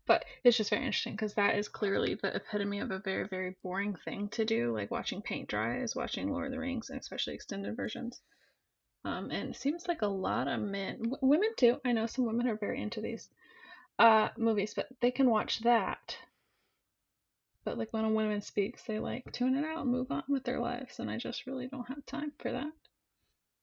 But 0.06 0.26
it's 0.44 0.58
just 0.58 0.70
very 0.70 0.86
interesting 0.86 1.14
because 1.14 1.34
that 1.36 1.56
is 1.56 1.68
clearly 1.68 2.16
the 2.16 2.36
epitome 2.36 2.80
of 2.80 2.92
a 2.92 3.00
very, 3.00 3.28
very 3.28 3.56
boring 3.64 3.96
thing 3.96 4.30
to 4.30 4.46
do. 4.46 4.74
Like 4.74 4.92
watching 4.92 5.22
paint 5.22 5.50
dry 5.50 5.80
is 5.80 5.96
watching 5.96 6.32
Lord 6.32 6.48
of 6.48 6.52
the 6.52 6.60
Rings, 6.60 6.90
and 6.92 7.00
especially 7.00 7.34
extended 7.34 7.76
versions. 7.76 8.22
Um, 9.04 9.32
and 9.32 9.50
it 9.50 9.56
seems 9.56 9.88
like 9.88 10.04
a 10.04 10.08
lot 10.08 10.48
of 10.48 10.60
men, 10.60 10.98
w- 10.98 11.18
women 11.22 11.50
too. 11.58 11.82
I 11.84 11.92
know 11.92 12.06
some 12.06 12.26
women 12.26 12.48
are 12.48 12.56
very 12.56 12.82
into 12.82 13.02
these 13.02 13.30
uh 14.00 14.30
movies, 14.38 14.74
but 14.74 14.88
they 15.00 15.12
can 15.12 15.30
watch 15.30 15.62
that. 15.62 16.18
But 17.64 17.78
like 17.78 17.94
when 17.94 18.06
a 18.06 18.10
woman 18.10 18.42
speaks, 18.42 18.84
they 18.84 19.00
like 19.00 19.32
tune 19.32 19.56
it 19.56 19.66
out 19.66 19.82
and 19.82 19.92
move 19.92 20.12
on 20.12 20.24
with 20.28 20.44
their 20.44 20.60
lives, 20.60 21.00
and 21.00 21.10
I 21.10 21.18
just 21.18 21.48
really 21.48 21.68
don't 21.68 21.88
have 21.88 22.06
time 22.06 22.32
for 22.40 22.52
that. 22.52 22.72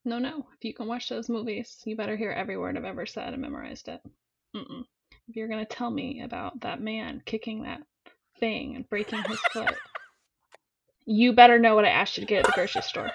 No, 0.05 0.19
no. 0.19 0.47
If 0.57 0.65
you 0.65 0.73
can 0.73 0.87
watch 0.87 1.09
those 1.09 1.29
movies, 1.29 1.83
you 1.85 1.97
better 1.97 2.17
hear 2.17 2.31
every 2.31 2.57
word 2.57 2.77
I've 2.77 2.85
ever 2.85 3.07
said 3.07 3.33
and 3.33 3.43
memorized 3.43 3.89
it. 3.89 4.01
Mm-mm. 4.55 4.85
If 5.29 5.37
you're 5.37 5.49
gonna 5.49 5.67
tell 5.67 5.91
me 5.91 6.23
about 6.23 6.61
that 6.61 6.81
man 6.81 7.23
kicking 7.27 7.63
that 7.63 7.83
thing 8.39 8.77
and 8.77 8.89
breaking 8.89 9.23
his 9.25 9.41
foot, 9.53 9.75
you 11.07 11.33
better 11.33 11.59
know 11.59 11.75
what 11.75 11.85
I 11.85 11.91
asked 11.91 12.17
you 12.17 12.23
to 12.23 12.27
get 12.27 12.41
at 12.41 12.47
the 12.47 12.53
grocery 12.53 12.83
store. 12.83 13.11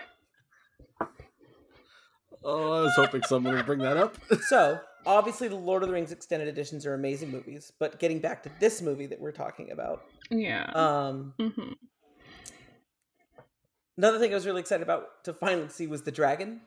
Oh, 2.44 2.72
I 2.72 2.82
was 2.82 2.94
hoping 2.96 3.24
someone 3.24 3.56
would 3.56 3.66
bring 3.66 3.80
that 3.80 3.98
up. 3.98 4.18
so 4.48 4.80
obviously 5.06 5.48
the 5.48 5.56
Lord 5.56 5.84
of 5.84 5.90
the 5.90 5.94
Rings 5.94 6.12
extended 6.12 6.48
editions 6.48 6.86
are 6.86 6.94
amazing 6.94 7.32
movies, 7.32 7.72
but 7.80 8.00
getting 8.00 8.20
back 8.20 8.44
to 8.44 8.52
this 8.60 8.82
movie 8.82 9.06
that 9.08 9.20
we're 9.20 9.32
talking 9.32 9.72
about, 9.72 10.04
Yeah. 10.30 10.66
um, 10.74 11.34
hmm 11.40 11.74
another 13.98 14.18
thing 14.20 14.32
I 14.32 14.36
was 14.36 14.46
really 14.46 14.62
excited 14.62 14.84
about 14.84 15.24
to 15.26 15.34
finally 15.34 15.70
see 15.70 15.88
was 15.88 16.02
the 16.04 16.12
dragon. 16.12 16.62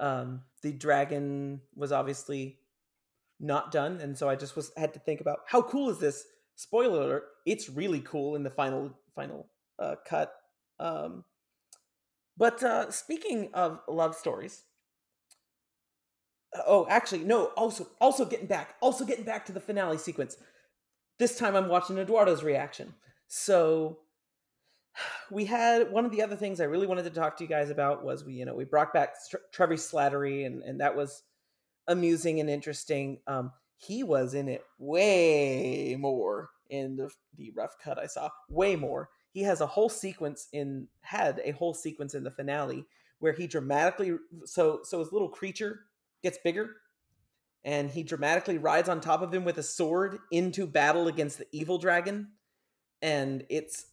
Um, 0.00 0.42
the 0.62 0.72
dragon 0.72 1.60
was 1.74 1.92
obviously 1.92 2.58
not 3.40 3.70
done, 3.70 4.00
and 4.00 4.16
so 4.18 4.28
I 4.28 4.34
just 4.36 4.56
was 4.56 4.72
had 4.76 4.92
to 4.94 4.98
think 5.00 5.20
about 5.20 5.40
how 5.46 5.62
cool 5.62 5.90
is 5.90 5.98
this. 5.98 6.24
Spoiler 6.56 7.00
alert: 7.02 7.24
it's 7.46 7.68
really 7.68 8.00
cool 8.00 8.34
in 8.34 8.42
the 8.42 8.50
final 8.50 8.92
final 9.14 9.46
uh, 9.78 9.94
cut. 10.06 10.32
Um, 10.80 11.24
but 12.36 12.62
uh, 12.62 12.90
speaking 12.90 13.50
of 13.54 13.80
love 13.88 14.14
stories, 14.14 14.64
oh, 16.66 16.86
actually, 16.88 17.24
no. 17.24 17.46
Also, 17.56 17.88
also 18.00 18.24
getting 18.24 18.46
back, 18.46 18.74
also 18.80 19.04
getting 19.04 19.24
back 19.24 19.46
to 19.46 19.52
the 19.52 19.60
finale 19.60 19.98
sequence. 19.98 20.36
This 21.18 21.36
time, 21.36 21.56
I'm 21.56 21.68
watching 21.68 21.98
Eduardo's 21.98 22.42
reaction. 22.42 22.94
So 23.26 23.98
we 25.30 25.44
had 25.44 25.90
one 25.90 26.04
of 26.04 26.10
the 26.10 26.22
other 26.22 26.36
things 26.36 26.60
I 26.60 26.64
really 26.64 26.86
wanted 26.86 27.04
to 27.04 27.10
talk 27.10 27.36
to 27.38 27.44
you 27.44 27.48
guys 27.48 27.70
about 27.70 28.04
was 28.04 28.24
we, 28.24 28.34
you 28.34 28.44
know, 28.44 28.54
we 28.54 28.64
brought 28.64 28.92
back 28.92 29.14
Tr- 29.28 29.36
Trevor 29.52 29.74
Slattery, 29.74 30.46
and 30.46 30.62
and 30.62 30.80
that 30.80 30.96
was 30.96 31.22
amusing 31.86 32.40
and 32.40 32.50
interesting. 32.50 33.18
Um, 33.26 33.52
he 33.76 34.02
was 34.02 34.34
in 34.34 34.48
it 34.48 34.64
way 34.78 35.96
more 35.98 36.50
in 36.70 36.96
the 36.96 37.10
the 37.36 37.52
rough 37.56 37.76
cut 37.82 37.98
I 37.98 38.06
saw, 38.06 38.30
way 38.48 38.76
more. 38.76 39.10
He 39.32 39.42
has 39.42 39.60
a 39.60 39.66
whole 39.66 39.88
sequence 39.88 40.48
in 40.52 40.88
had 41.00 41.40
a 41.44 41.52
whole 41.52 41.74
sequence 41.74 42.14
in 42.14 42.24
the 42.24 42.30
finale 42.30 42.84
where 43.20 43.32
he 43.32 43.46
dramatically 43.46 44.16
so 44.44 44.80
so 44.84 44.98
his 45.00 45.12
little 45.12 45.28
creature 45.28 45.80
gets 46.22 46.38
bigger 46.42 46.70
and 47.64 47.90
he 47.90 48.02
dramatically 48.02 48.58
rides 48.58 48.88
on 48.88 49.00
top 49.00 49.22
of 49.22 49.32
him 49.32 49.44
with 49.44 49.58
a 49.58 49.62
sword 49.62 50.18
into 50.30 50.66
battle 50.66 51.08
against 51.08 51.38
the 51.38 51.46
evil 51.52 51.78
dragon. 51.78 52.28
And 53.02 53.44
it's 53.48 53.86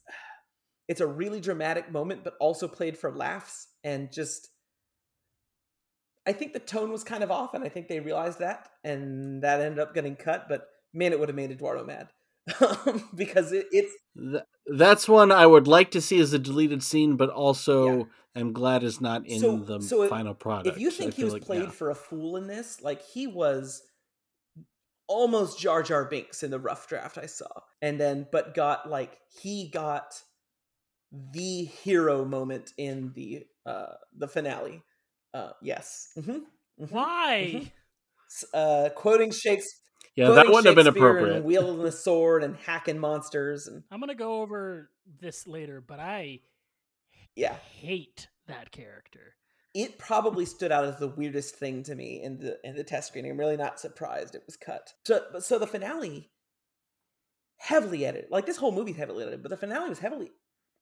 it's 0.87 1.01
a 1.01 1.07
really 1.07 1.41
dramatic 1.41 1.91
moment 1.91 2.23
but 2.23 2.35
also 2.39 2.67
played 2.67 2.97
for 2.97 3.11
laughs 3.11 3.67
and 3.83 4.11
just 4.11 4.49
i 6.27 6.31
think 6.31 6.53
the 6.53 6.59
tone 6.59 6.91
was 6.91 7.03
kind 7.03 7.23
of 7.23 7.31
off 7.31 7.53
and 7.53 7.63
i 7.63 7.69
think 7.69 7.87
they 7.87 7.99
realized 7.99 8.39
that 8.39 8.69
and 8.83 9.41
that 9.41 9.61
ended 9.61 9.79
up 9.79 9.93
getting 9.93 10.15
cut 10.15 10.47
but 10.47 10.67
man 10.93 11.11
it 11.11 11.19
would 11.19 11.29
have 11.29 11.35
made 11.35 11.51
eduardo 11.51 11.83
mad 11.83 12.09
because 13.15 13.51
it, 13.51 13.65
it's 13.71 13.93
Th- 14.17 14.43
that's 14.67 15.07
one 15.07 15.31
I 15.31 15.45
would 15.45 15.67
like 15.67 15.91
to 15.91 16.01
see 16.01 16.19
as 16.19 16.33
a 16.33 16.39
deleted 16.39 16.83
scene, 16.83 17.15
but 17.17 17.29
also 17.29 18.07
am 18.35 18.53
glad 18.53 18.83
is 18.83 18.99
not 19.01 19.25
in 19.27 19.39
So- 19.39 19.57
the 19.57 19.81
so 19.81 20.03
if- 20.03 20.09
final 20.09 20.33
product. 20.33 20.67
if 20.75 20.79
you 20.81 20.89
I 20.89 20.91
think 20.91 21.13
he 21.15 21.23
was 21.23 21.33
like, 21.33 21.43
played 21.43 21.63
yeah. 21.63 21.69
for 21.69 21.89
a 21.89 21.95
fool 21.95 22.37
in 22.37 22.47
this 22.47 22.81
like 22.81 23.01
he 23.01 23.27
was 23.27 23.81
almost 25.07 25.59
jar 25.59 25.83
jar 25.83 26.05
binks 26.05 26.41
in 26.43 26.49
the 26.51 26.59
rough 26.59 26.87
draft 26.87 27.17
i 27.17 27.25
saw. 27.27 27.47
And 27.81 27.99
then 27.99 28.27
but 28.31 28.53
got 28.55 28.89
like 28.89 29.17
he 29.41 29.69
got 29.69 30.19
the 31.11 31.65
hero 31.65 32.25
moment 32.25 32.71
in 32.77 33.11
the 33.15 33.45
uh 33.65 33.93
the 34.17 34.27
finale. 34.27 34.81
Uh 35.33 35.51
yes. 35.61 36.09
Hmm 36.23 36.39
Why? 36.77 37.71
uh 38.53 38.89
quoting 38.95 39.31
shakespeare 39.31 39.81
yeah, 40.15 40.29
that 40.31 40.47
wouldn't 40.47 40.65
have 40.65 40.75
been 40.75 40.87
appropriate. 40.87 41.35
and 41.37 41.45
wielding 41.45 41.85
a 41.85 41.91
sword 41.91 42.43
and 42.43 42.55
hacking 42.57 42.99
monsters 42.99 43.67
and 43.67 43.83
I'm 43.91 43.99
gonna 43.99 44.15
go 44.15 44.41
over 44.41 44.89
this 45.19 45.45
later, 45.47 45.81
but 45.85 45.99
I 45.99 46.39
yeah 47.35 47.55
hate 47.79 48.27
that 48.47 48.71
character. 48.71 49.35
it 49.73 49.97
probably 49.97 50.45
stood 50.45 50.71
out 50.71 50.85
as 50.85 50.97
the 50.97 51.07
weirdest 51.07 51.55
thing 51.55 51.83
to 51.83 51.95
me 51.95 52.21
in 52.23 52.37
the 52.39 52.57
in 52.63 52.75
the 52.75 52.83
test 52.83 53.09
screening. 53.09 53.31
I'm 53.31 53.37
really 53.39 53.57
not 53.57 53.79
surprised 53.79 54.35
it 54.35 54.43
was 54.45 54.55
cut. 54.57 54.93
So 55.05 55.21
so 55.39 55.59
the 55.59 55.67
finale 55.67 56.29
heavily 57.57 58.05
edited. 58.05 58.29
Like 58.31 58.45
this 58.45 58.57
whole 58.57 58.71
movie's 58.71 58.97
heavily 58.97 59.23
edited, 59.23 59.41
but 59.41 59.49
the 59.49 59.57
finale 59.57 59.89
was 59.89 59.99
heavily 59.99 60.31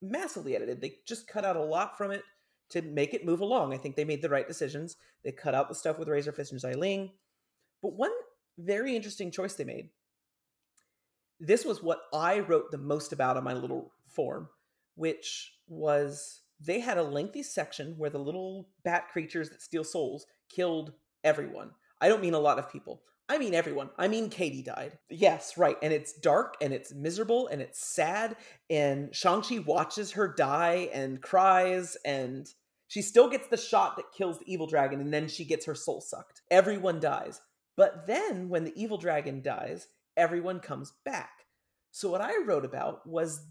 massively 0.02 0.56
edited. 0.56 0.82
They 0.82 0.96
just 1.08 1.28
cut 1.28 1.46
out 1.46 1.56
a 1.56 1.64
lot 1.64 1.98
from 1.98 2.12
it 2.12 2.24
to 2.72 2.82
make 2.82 3.14
it 3.14 3.26
move 3.26 3.40
along. 3.42 3.74
I 3.74 3.78
think 3.78 3.96
they 3.96 4.04
made 4.06 4.22
the 4.22 4.30
right 4.30 4.48
decisions. 4.48 4.98
They 5.24 5.32
cut 5.32 5.56
out 5.56 5.70
the 5.70 5.76
stuff 5.76 5.98
with 6.00 6.10
Razor 6.10 6.32
Fist 6.34 6.52
and 6.52 6.62
Xialing. 6.62 7.12
But 7.82 7.94
one 7.94 8.12
very 8.58 8.96
interesting 8.96 9.32
choice 9.32 9.54
they 9.54 9.64
made. 9.64 9.90
This 11.40 11.66
was 11.66 11.84
what 11.84 12.02
I 12.14 12.40
wrote 12.40 12.72
the 12.72 12.78
most 12.78 13.12
about 13.12 13.38
on 13.38 13.44
my 13.44 13.54
little 13.54 13.92
form, 14.08 14.50
which 14.96 15.54
was 15.68 16.42
they 16.60 16.80
had 16.80 16.98
a 16.98 17.04
lengthy 17.04 17.44
section 17.44 17.96
where 17.98 18.10
the 18.10 18.20
little 18.20 18.70
bat 18.84 19.10
creatures 19.12 19.50
that 19.50 19.62
steal 19.62 19.84
souls 19.84 20.26
killed 20.50 20.94
everyone. 21.24 21.72
I 22.00 22.08
don't 22.08 22.22
mean 22.22 22.34
a 22.34 22.40
lot 22.40 22.60
of 22.60 22.72
people. 22.72 23.02
I 23.30 23.38
mean 23.38 23.54
everyone. 23.54 23.90
I 23.98 24.08
mean 24.08 24.30
Katie 24.30 24.62
died. 24.62 24.98
Yes, 25.10 25.58
right. 25.58 25.78
And 25.82 25.94
it's 25.94 26.14
dark 26.14 26.56
and 26.62 26.74
it's 26.74 26.94
miserable 26.94 27.48
and 27.48 27.62
it's 27.62 27.86
sad. 27.86 28.36
And 28.70 29.14
Shang-Chi 29.16 29.60
watches 29.60 30.12
her 30.12 30.28
die 30.28 30.90
and 30.94 31.22
cries 31.22 31.98
and 32.06 32.48
she 32.88 33.02
still 33.02 33.30
gets 33.30 33.48
the 33.48 33.58
shot 33.58 33.96
that 33.96 34.12
kills 34.16 34.40
the 34.40 34.52
evil 34.52 34.68
dragon 34.68 35.00
and 35.00 35.14
then 35.14 35.28
she 35.28 35.46
gets 35.46 35.66
her 35.66 35.76
soul 35.76 36.02
sucked. 36.02 36.42
Everyone 36.52 37.00
dies. 37.00 37.42
But 37.76 38.08
then 38.08 38.50
when 38.50 38.64
the 38.64 38.74
evil 38.82 38.98
dragon 38.98 39.42
dies, 39.42 39.88
everyone 40.16 40.60
comes 40.60 40.94
back. 41.06 41.46
So 41.92 42.10
what 42.10 42.22
I 42.22 42.44
wrote 42.44 42.66
about 42.66 43.06
was 43.08 43.46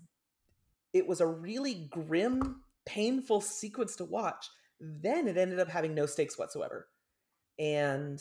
it 0.92 1.06
was 1.06 1.20
a 1.20 1.26
really 1.26 1.88
grim, 1.90 2.62
painful 2.84 3.40
sequence 3.40 3.96
to 3.96 4.04
watch. 4.04 4.46
Then 4.80 5.28
it 5.28 5.36
ended 5.36 5.60
up 5.60 5.68
having 5.68 5.94
no 5.94 6.06
stakes 6.06 6.38
whatsoever. 6.38 6.88
And 7.58 8.20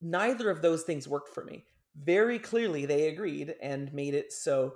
neither 0.00 0.50
of 0.50 0.62
those 0.62 0.82
things 0.82 1.08
worked 1.08 1.34
for 1.34 1.44
me. 1.44 1.64
Very 1.96 2.38
clearly, 2.38 2.86
they 2.86 3.08
agreed 3.08 3.54
and 3.62 3.92
made 3.92 4.14
it 4.14 4.32
so 4.32 4.74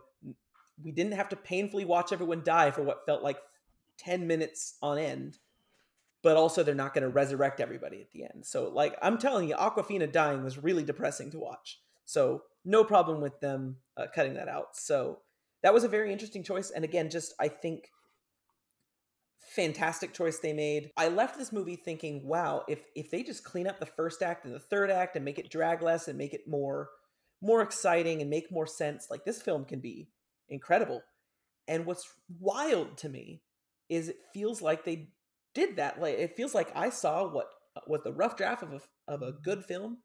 we 0.82 0.92
didn't 0.92 1.14
have 1.14 1.28
to 1.30 1.36
painfully 1.36 1.84
watch 1.84 2.12
everyone 2.12 2.42
die 2.44 2.70
for 2.70 2.82
what 2.82 3.04
felt 3.06 3.22
like 3.22 3.38
10 3.98 4.26
minutes 4.26 4.76
on 4.82 4.98
end. 4.98 5.38
But 6.22 6.36
also, 6.36 6.62
they're 6.62 6.74
not 6.74 6.94
going 6.94 7.02
to 7.02 7.08
resurrect 7.08 7.60
everybody 7.60 8.00
at 8.00 8.10
the 8.10 8.24
end. 8.24 8.44
So, 8.44 8.68
like, 8.68 8.96
I'm 9.02 9.18
telling 9.18 9.48
you, 9.48 9.54
Awkwafina 9.54 10.10
dying 10.10 10.42
was 10.42 10.62
really 10.62 10.82
depressing 10.82 11.30
to 11.30 11.38
watch. 11.38 11.80
So, 12.06 12.42
no 12.64 12.82
problem 12.82 13.20
with 13.20 13.38
them 13.40 13.76
uh, 13.96 14.06
cutting 14.12 14.34
that 14.34 14.48
out. 14.48 14.76
So, 14.76 15.20
that 15.62 15.74
was 15.74 15.84
a 15.84 15.88
very 15.88 16.12
interesting 16.12 16.42
choice. 16.42 16.70
And 16.70 16.84
again, 16.84 17.10
just 17.10 17.34
I 17.38 17.48
think 17.48 17.90
fantastic 19.40 20.12
choice 20.12 20.38
they 20.38 20.52
made. 20.52 20.90
I 20.96 21.08
left 21.08 21.38
this 21.38 21.52
movie 21.52 21.76
thinking, 21.76 22.26
wow, 22.26 22.64
if 22.68 22.84
if 22.94 23.10
they 23.10 23.22
just 23.22 23.44
clean 23.44 23.66
up 23.66 23.80
the 23.80 23.86
first 23.86 24.22
act 24.22 24.44
and 24.44 24.54
the 24.54 24.60
third 24.60 24.90
act 24.90 25.16
and 25.16 25.24
make 25.24 25.38
it 25.38 25.50
drag 25.50 25.82
less 25.82 26.08
and 26.08 26.18
make 26.18 26.34
it 26.34 26.46
more 26.46 26.90
more 27.40 27.62
exciting 27.62 28.20
and 28.20 28.30
make 28.30 28.50
more 28.52 28.66
sense, 28.66 29.08
like 29.10 29.24
this 29.24 29.42
film 29.42 29.64
can 29.64 29.80
be 29.80 30.08
incredible. 30.48 31.02
And 31.66 31.86
what's 31.86 32.08
wild 32.38 32.96
to 32.98 33.08
me 33.08 33.42
is 33.88 34.08
it 34.08 34.18
feels 34.32 34.60
like 34.60 34.84
they 34.84 35.10
did 35.54 35.76
that. 35.76 36.00
Like 36.00 36.18
it 36.18 36.36
feels 36.36 36.54
like 36.54 36.70
I 36.74 36.90
saw 36.90 37.28
what 37.28 37.48
was 37.86 38.02
the 38.02 38.12
rough 38.12 38.36
draft 38.36 38.62
of 38.62 38.72
a 38.72 38.80
of 39.06 39.22
a 39.22 39.32
good 39.32 39.64
film, 39.64 39.98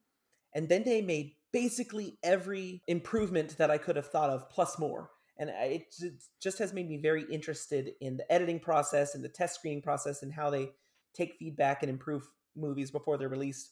and 0.53 0.69
then 0.69 0.83
they 0.83 1.01
made 1.01 1.33
basically 1.51 2.17
every 2.23 2.81
improvement 2.87 3.57
that 3.57 3.71
I 3.71 3.77
could 3.77 3.95
have 3.95 4.07
thought 4.07 4.29
of 4.29 4.49
plus 4.49 4.79
more 4.79 5.09
and 5.37 5.49
it 5.49 5.93
just 6.41 6.59
has 6.59 6.73
made 6.73 6.87
me 6.87 6.97
very 6.97 7.23
interested 7.31 7.93
in 8.01 8.17
the 8.17 8.31
editing 8.31 8.59
process 8.59 9.15
and 9.15 9.23
the 9.23 9.29
test 9.29 9.55
screening 9.55 9.81
process 9.81 10.21
and 10.21 10.31
how 10.31 10.49
they 10.49 10.69
take 11.13 11.35
feedback 11.39 11.83
and 11.83 11.89
improve 11.89 12.27
movies 12.55 12.91
before 12.91 13.17
they're 13.17 13.29
released 13.29 13.71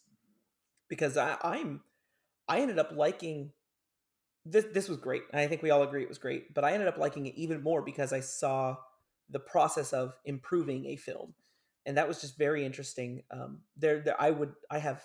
because 0.89 1.17
I, 1.17 1.37
i'm 1.43 1.81
i 2.47 2.59
ended 2.59 2.79
up 2.79 2.91
liking 2.95 3.51
this 4.43 4.65
this 4.73 4.89
was 4.89 4.97
great 4.97 5.21
i 5.33 5.45
think 5.45 5.61
we 5.61 5.69
all 5.69 5.83
agree 5.83 6.01
it 6.01 6.09
was 6.09 6.17
great 6.17 6.53
but 6.53 6.63
i 6.63 6.71
ended 6.71 6.87
up 6.87 6.97
liking 6.97 7.27
it 7.27 7.35
even 7.35 7.61
more 7.61 7.83
because 7.83 8.11
i 8.11 8.19
saw 8.19 8.75
the 9.29 9.39
process 9.39 9.93
of 9.93 10.15
improving 10.25 10.87
a 10.87 10.95
film 10.95 11.35
and 11.85 11.97
that 11.97 12.07
was 12.07 12.21
just 12.21 12.37
very 12.37 12.65
interesting 12.65 13.23
um 13.31 13.59
there, 13.77 13.99
there 13.99 14.21
i 14.21 14.29
would 14.29 14.53
i 14.69 14.77
have 14.77 15.03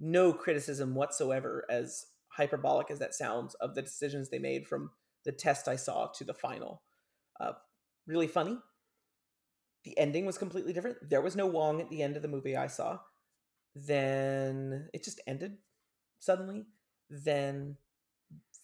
no 0.00 0.32
criticism 0.32 0.94
whatsoever 0.94 1.64
as 1.70 2.06
hyperbolic 2.28 2.90
as 2.90 2.98
that 2.98 3.14
sounds 3.14 3.54
of 3.54 3.74
the 3.74 3.82
decisions 3.82 4.28
they 4.28 4.38
made 4.38 4.66
from 4.66 4.90
the 5.24 5.32
test 5.32 5.68
I 5.68 5.76
saw 5.76 6.08
to 6.08 6.24
the 6.24 6.34
final. 6.34 6.82
Uh, 7.40 7.52
really 8.06 8.26
funny. 8.26 8.58
The 9.84 9.96
ending 9.98 10.26
was 10.26 10.38
completely 10.38 10.72
different. 10.72 10.96
There 11.08 11.20
was 11.20 11.36
no 11.36 11.46
Wong 11.46 11.80
at 11.80 11.90
the 11.90 12.02
end 12.02 12.16
of 12.16 12.22
the 12.22 12.28
movie 12.28 12.56
I 12.56 12.66
saw. 12.68 12.98
Then 13.74 14.88
it 14.92 15.04
just 15.04 15.20
ended 15.26 15.58
suddenly. 16.18 16.66
Then 17.10 17.76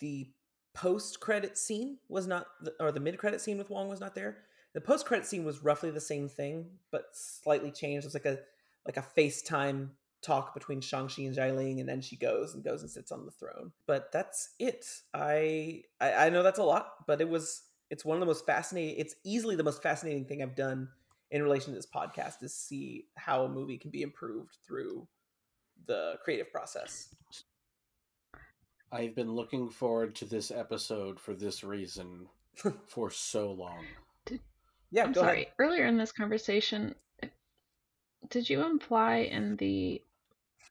the 0.01 0.31
post 0.75 1.20
credit 1.20 1.59
scene 1.59 1.99
was 2.09 2.27
not, 2.27 2.47
or 2.81 2.93
the 2.93 3.01
mid 3.01 3.19
credit 3.19 3.41
scene 3.41 3.59
with 3.59 3.70
Wong 3.70 3.89
was 3.89 4.01
not 4.01 4.15
there. 4.15 4.39
The 4.79 4.85
post 4.85 5.07
credit 5.07 5.27
scene 5.27 5.45
was 5.45 5.65
roughly 5.65 5.91
the 5.91 6.01
same 6.01 6.29
thing, 6.29 6.67
but 6.93 7.07
slightly 7.11 7.73
changed. 7.73 8.05
It 8.05 8.07
was 8.07 8.15
like 8.15 8.27
a 8.27 8.39
like 8.87 8.97
a 8.97 9.03
FaceTime 9.21 9.89
talk 10.23 10.55
between 10.55 10.81
Shang-Chi 10.81 11.23
and 11.23 11.35
Xialing, 11.35 11.81
and 11.81 11.89
then 11.89 12.01
she 12.01 12.15
goes 12.15 12.55
and 12.55 12.63
goes 12.63 12.83
and 12.83 12.89
sits 12.89 13.11
on 13.11 13.25
the 13.25 13.33
throne. 13.33 13.73
But 13.89 14.13
that's 14.13 14.51
it. 14.61 14.87
I, 15.13 15.83
I 16.01 16.27
I 16.27 16.31
know 16.31 16.45
that's 16.45 16.61
a 16.61 16.63
lot, 16.63 16.93
but 17.09 17.21
it 17.21 17.29
was 17.29 17.65
it's 17.91 18.05
one 18.05 18.19
of 18.19 18.21
the 18.21 18.27
most 18.27 18.47
fascinating 18.47 18.95
it's 19.01 19.17
easily 19.25 19.57
the 19.57 19.65
most 19.65 19.83
fascinating 19.83 20.27
thing 20.27 20.45
I've 20.45 20.55
done 20.55 20.91
in 21.33 21.43
relation 21.43 21.73
to 21.73 21.77
this 21.77 21.85
podcast 21.93 22.45
is 22.45 22.55
see 22.55 23.07
how 23.17 23.43
a 23.43 23.49
movie 23.49 23.79
can 23.79 23.91
be 23.91 24.03
improved 24.03 24.59
through 24.65 25.09
the 25.87 26.21
creative 26.23 26.53
process. 26.53 27.13
I've 28.93 29.17
been 29.17 29.33
looking 29.33 29.71
forward 29.71 30.15
to 30.15 30.25
this 30.25 30.53
episode 30.53 31.19
for 31.19 31.35
this 31.35 31.65
reason 31.65 32.29
for 32.87 33.11
so 33.11 33.51
long. 33.51 33.85
Yeah, 34.90 35.05
I'm 35.05 35.15
sorry. 35.15 35.43
Ahead. 35.43 35.52
Earlier 35.59 35.86
in 35.86 35.98
this 35.98 36.12
conversation, 36.12 36.94
did 38.31 38.48
you 38.48 38.65
imply 38.65 39.19
in 39.19 39.56
the 39.56 40.02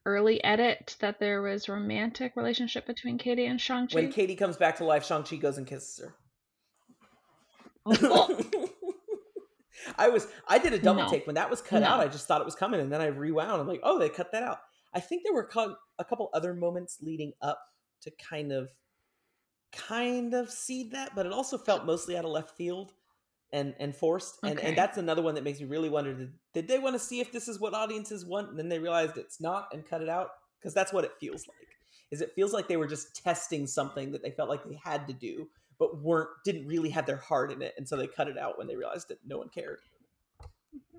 early 0.04 0.42
edit 0.42 0.96
that 1.00 1.20
there 1.20 1.42
was 1.42 1.68
romantic 1.68 2.34
relationship 2.36 2.86
between 2.86 3.18
Katie 3.18 3.46
and 3.46 3.60
Shang-Chi? 3.60 3.94
When 3.94 4.12
Katie 4.12 4.36
comes 4.36 4.56
back 4.56 4.76
to 4.76 4.84
life, 4.84 5.04
Shang-Chi 5.04 5.36
goes 5.36 5.58
and 5.58 5.66
kisses 5.66 6.04
her. 6.04 6.14
Oh. 7.86 8.44
I 9.96 10.08
was 10.08 10.26
I 10.46 10.58
did 10.58 10.72
a 10.74 10.78
double 10.78 11.04
no. 11.04 11.08
take 11.08 11.26
when 11.26 11.36
that 11.36 11.48
was 11.48 11.62
cut 11.62 11.80
no. 11.80 11.88
out. 11.88 12.00
I 12.00 12.08
just 12.08 12.26
thought 12.26 12.40
it 12.40 12.44
was 12.44 12.54
coming, 12.54 12.80
and 12.80 12.92
then 12.92 13.00
I 13.00 13.06
rewound. 13.06 13.60
I'm 13.60 13.66
like, 13.66 13.80
oh, 13.82 13.98
they 13.98 14.08
cut 14.08 14.32
that 14.32 14.42
out. 14.42 14.58
I 14.92 15.00
think 15.00 15.22
there 15.24 15.32
were 15.32 15.48
a 15.98 16.04
couple 16.04 16.30
other 16.34 16.52
moments 16.52 16.98
leading 17.00 17.32
up 17.40 17.60
to 18.02 18.10
kind 18.10 18.52
of, 18.52 18.70
kind 19.72 20.34
of 20.34 20.50
seed 20.50 20.92
that, 20.92 21.12
but 21.14 21.26
it 21.26 21.32
also 21.32 21.58
felt 21.58 21.84
mostly 21.84 22.16
out 22.16 22.24
of 22.24 22.30
left 22.30 22.56
field 22.56 22.92
and 23.52 23.74
and 23.78 23.94
forced 23.94 24.38
and 24.42 24.58
okay. 24.58 24.68
and 24.68 24.76
that's 24.76 24.98
another 24.98 25.22
one 25.22 25.34
that 25.34 25.44
makes 25.44 25.60
me 25.60 25.66
really 25.66 25.88
wonder 25.88 26.12
did, 26.12 26.32
did 26.52 26.68
they 26.68 26.78
want 26.78 26.94
to 26.94 26.98
see 26.98 27.20
if 27.20 27.32
this 27.32 27.48
is 27.48 27.58
what 27.58 27.74
audiences 27.74 28.26
want 28.26 28.50
and 28.50 28.58
then 28.58 28.68
they 28.68 28.78
realized 28.78 29.16
it's 29.16 29.40
not 29.40 29.68
and 29.72 29.88
cut 29.88 30.02
it 30.02 30.08
out 30.08 30.30
because 30.60 30.74
that's 30.74 30.92
what 30.92 31.04
it 31.04 31.12
feels 31.18 31.46
like 31.48 31.68
is 32.10 32.20
it 32.20 32.32
feels 32.34 32.52
like 32.52 32.68
they 32.68 32.76
were 32.76 32.86
just 32.86 33.22
testing 33.22 33.66
something 33.66 34.12
that 34.12 34.22
they 34.22 34.30
felt 34.30 34.48
like 34.48 34.64
they 34.64 34.78
had 34.82 35.06
to 35.06 35.14
do 35.14 35.48
but 35.78 36.02
weren't 36.02 36.28
didn't 36.44 36.66
really 36.66 36.90
have 36.90 37.06
their 37.06 37.16
heart 37.16 37.50
in 37.50 37.62
it 37.62 37.74
and 37.78 37.88
so 37.88 37.96
they 37.96 38.06
cut 38.06 38.28
it 38.28 38.36
out 38.36 38.58
when 38.58 38.66
they 38.66 38.76
realized 38.76 39.08
that 39.08 39.18
no 39.26 39.38
one 39.38 39.48
cared 39.48 39.78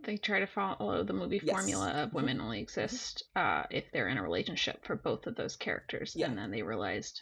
they 0.03 0.17
try 0.17 0.39
to 0.39 0.47
follow 0.47 1.03
the 1.03 1.13
movie 1.13 1.41
yes. 1.43 1.55
formula 1.55 1.89
of 1.89 2.07
mm-hmm. 2.07 2.17
women 2.17 2.41
only 2.41 2.61
exist 2.61 3.25
uh, 3.35 3.63
if 3.69 3.83
they're 3.91 4.07
in 4.07 4.17
a 4.17 4.23
relationship 4.23 4.83
for 4.85 4.95
both 4.95 5.27
of 5.27 5.35
those 5.35 5.55
characters 5.55 6.13
yeah. 6.15 6.25
and 6.25 6.37
then 6.37 6.51
they 6.51 6.63
realized 6.63 7.21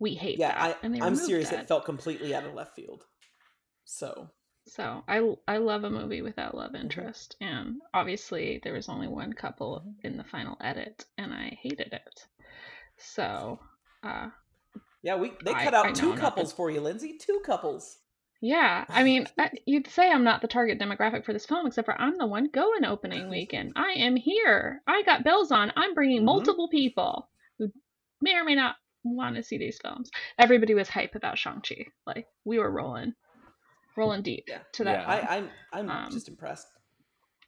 we 0.00 0.14
hate 0.14 0.38
yeah, 0.38 0.48
that 0.48 0.76
I, 0.82 0.86
and 0.86 1.02
i'm 1.04 1.14
serious 1.14 1.50
that. 1.50 1.60
it 1.60 1.68
felt 1.68 1.84
completely 1.84 2.34
out 2.34 2.44
of 2.44 2.54
left 2.54 2.74
field 2.74 3.04
so 3.84 4.30
so 4.66 5.04
I 5.06 5.34
I 5.46 5.58
love 5.58 5.84
a 5.84 5.90
movie 5.90 6.22
without 6.22 6.54
love 6.54 6.72
mm-hmm. 6.72 6.82
interest, 6.82 7.36
and 7.40 7.80
obviously 7.92 8.60
there 8.62 8.72
was 8.72 8.88
only 8.88 9.08
one 9.08 9.32
couple 9.32 9.84
in 10.02 10.16
the 10.16 10.24
final 10.24 10.56
edit, 10.60 11.04
and 11.18 11.32
I 11.32 11.58
hated 11.60 11.92
it. 11.92 12.26
So, 12.96 13.58
uh, 14.02 14.30
yeah, 15.02 15.16
we 15.16 15.32
they 15.44 15.52
cut 15.52 15.74
I, 15.74 15.78
out 15.78 15.86
I 15.86 15.92
two 15.92 16.14
couples 16.14 16.52
for 16.52 16.70
you, 16.70 16.80
Lindsay. 16.80 17.18
Two 17.18 17.40
couples. 17.44 17.98
Yeah, 18.40 18.84
I 18.88 19.04
mean, 19.04 19.26
you'd 19.66 19.88
say 19.88 20.10
I'm 20.10 20.24
not 20.24 20.40
the 20.40 20.48
target 20.48 20.78
demographic 20.78 21.24
for 21.24 21.32
this 21.32 21.46
film, 21.46 21.66
except 21.66 21.86
for 21.86 22.00
I'm 22.00 22.16
the 22.16 22.26
one 22.26 22.48
going 22.52 22.84
opening 22.84 23.28
weekend. 23.30 23.72
I 23.76 23.92
am 23.92 24.16
here. 24.16 24.82
I 24.86 25.02
got 25.02 25.24
bells 25.24 25.50
on. 25.50 25.72
I'm 25.76 25.94
bringing 25.94 26.18
mm-hmm. 26.18 26.26
multiple 26.26 26.68
people 26.68 27.28
who 27.58 27.70
may 28.20 28.34
or 28.34 28.44
may 28.44 28.54
not 28.54 28.76
want 29.02 29.36
to 29.36 29.42
see 29.42 29.58
these 29.58 29.78
films. 29.80 30.10
Everybody 30.38 30.74
was 30.74 30.88
hype 30.88 31.14
about 31.14 31.38
Shang 31.38 31.60
Chi. 31.60 31.86
Like 32.06 32.26
we 32.44 32.58
were 32.58 32.70
rolling 32.70 33.14
rolling 33.96 34.22
deep 34.22 34.44
yeah. 34.48 34.58
to 34.72 34.84
that. 34.84 35.00
Yeah. 35.00 35.12
I, 35.12 35.36
I'm 35.36 35.50
I'm 35.72 35.90
um, 35.90 36.10
just 36.10 36.28
impressed. 36.28 36.66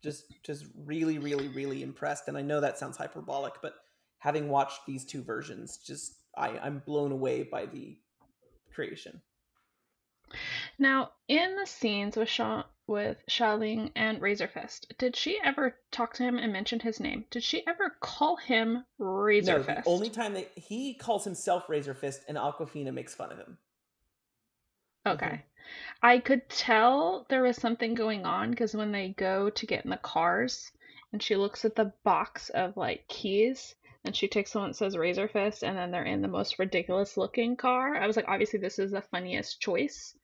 Just 0.03 0.25
just 0.45 0.67
really, 0.85 1.19
really, 1.19 1.49
really 1.49 1.83
impressed. 1.83 2.29
And 2.29 2.37
I 2.37 2.43
know 2.43 2.61
that 2.61 2.79
sounds 2.79 2.97
hyperbolic, 2.97 3.55
but 3.63 3.75
having 4.19 4.49
watched 4.49 4.81
these 4.87 5.05
two 5.05 5.23
versions, 5.23 5.79
just 5.79 6.15
I, 6.37 6.59
I'm 6.59 6.83
blown 6.85 7.13
away 7.13 7.43
by 7.43 7.67
the 7.67 7.99
creation. 8.75 9.23
Now, 10.79 11.13
in 11.29 11.57
the 11.57 11.67
scenes 11.67 12.17
with 12.17 12.29
Sha 12.29 12.65
with 12.87 13.17
Xialing 13.29 13.91
and 13.97 14.21
Razor 14.21 14.49
Fist, 14.49 14.93
did 14.99 15.17
she 15.17 15.41
ever 15.43 15.77
talk 15.91 16.15
to 16.15 16.23
him 16.23 16.39
and 16.39 16.53
mention 16.53 16.81
his 16.81 17.01
name? 17.01 17.25
Did 17.31 17.43
she 17.43 17.67
ever 17.67 17.97
call 18.01 18.37
him 18.37 18.85
Razor 18.99 19.65
Fist? 19.65 19.69
No, 19.69 19.83
the 19.83 19.91
only 19.91 20.11
time 20.11 20.35
that 20.35 20.51
he 20.57 20.95
calls 20.95 21.25
himself 21.25 21.69
Razor 21.69 21.95
Fist 21.95 22.23
and 22.29 22.37
Awkwafina 22.37 22.93
makes 22.93 23.15
fun 23.15 23.33
of 23.33 23.39
him. 23.39 23.59
Okay. 25.07 25.27
Mm-hmm. 25.27 25.56
I 26.03 26.19
could 26.19 26.49
tell 26.49 27.27
there 27.29 27.43
was 27.43 27.57
something 27.57 27.95
going 27.95 28.25
on 28.27 28.51
because 28.51 28.75
when 28.75 28.93
they 28.93 29.11
go 29.11 29.51
to 29.51 29.67
get 29.67 29.85
in 29.85 29.91
the 29.91 29.97
cars 29.99 30.73
and 31.13 31.23
she 31.23 31.37
looks 31.37 31.65
at 31.65 31.75
the 31.77 31.93
box 32.05 32.51
of 32.51 32.77
like 32.77 33.07
keys 33.09 33.75
and 34.05 34.15
she 34.17 34.29
takes 34.29 34.53
the 34.53 34.59
one 34.61 34.71
that 34.71 34.75
says 34.75 34.97
Razor 34.97 35.29
Fist 35.29 35.63
and 35.65 35.77
then 35.77 35.91
they're 35.91 36.05
in 36.05 36.23
the 36.23 36.29
most 36.29 36.59
ridiculous 36.59 37.17
looking 37.17 37.57
car. 37.57 37.97
I 37.97 38.07
was 38.07 38.17
like, 38.17 38.29
obviously, 38.29 38.61
this 38.61 38.79
is 38.79 38.93
the 38.93 39.03
funniest 39.03 39.61
choice. 39.61 40.17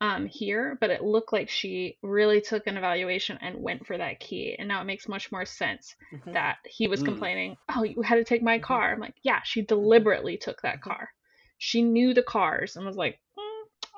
um, 0.00 0.26
here, 0.26 0.76
but 0.80 0.90
it 0.90 1.02
looked 1.04 1.32
like 1.32 1.48
she 1.48 1.96
really 2.02 2.40
took 2.40 2.66
an 2.66 2.76
evaluation 2.76 3.38
and 3.40 3.62
went 3.62 3.86
for 3.86 3.96
that 3.96 4.18
key. 4.20 4.56
And 4.58 4.68
now 4.68 4.80
it 4.80 4.84
makes 4.84 5.08
much 5.08 5.30
more 5.30 5.44
sense 5.44 5.94
Mhm. 6.12 6.32
that 6.32 6.58
he 6.66 6.88
was 6.88 7.02
Mm. 7.02 7.04
complaining, 7.04 7.56
oh, 7.74 7.84
you 7.84 8.02
had 8.02 8.16
to 8.16 8.24
take 8.24 8.42
my 8.42 8.58
Mhm. 8.58 8.62
car. 8.66 8.92
I'm 8.92 9.00
like, 9.00 9.14
yeah, 9.22 9.40
she 9.44 9.62
deliberately 9.62 10.36
took 10.36 10.60
that 10.62 10.80
Mhm. 10.80 10.80
car. 10.82 11.10
She 11.58 11.82
knew 11.82 12.14
the 12.14 12.22
cars 12.22 12.74
and 12.76 12.84
was 12.84 12.96
like, 12.96 13.14
"Mm, 13.14 13.21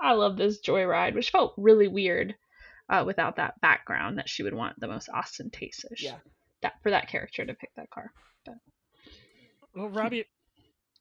I 0.00 0.12
love 0.12 0.36
this 0.36 0.60
joyride, 0.60 1.14
which 1.14 1.30
felt 1.30 1.54
really 1.56 1.88
weird 1.88 2.34
uh, 2.88 3.04
without 3.06 3.36
that 3.36 3.60
background 3.60 4.18
that 4.18 4.28
she 4.28 4.42
would 4.42 4.54
want 4.54 4.78
the 4.78 4.88
most 4.88 5.08
ostentatious. 5.08 6.02
Yeah. 6.02 6.16
That 6.62 6.74
for 6.82 6.90
that 6.90 7.08
character 7.08 7.44
to 7.44 7.54
pick 7.54 7.70
that 7.76 7.90
car. 7.90 8.12
Well, 9.74 9.88
Robbie, 9.88 10.24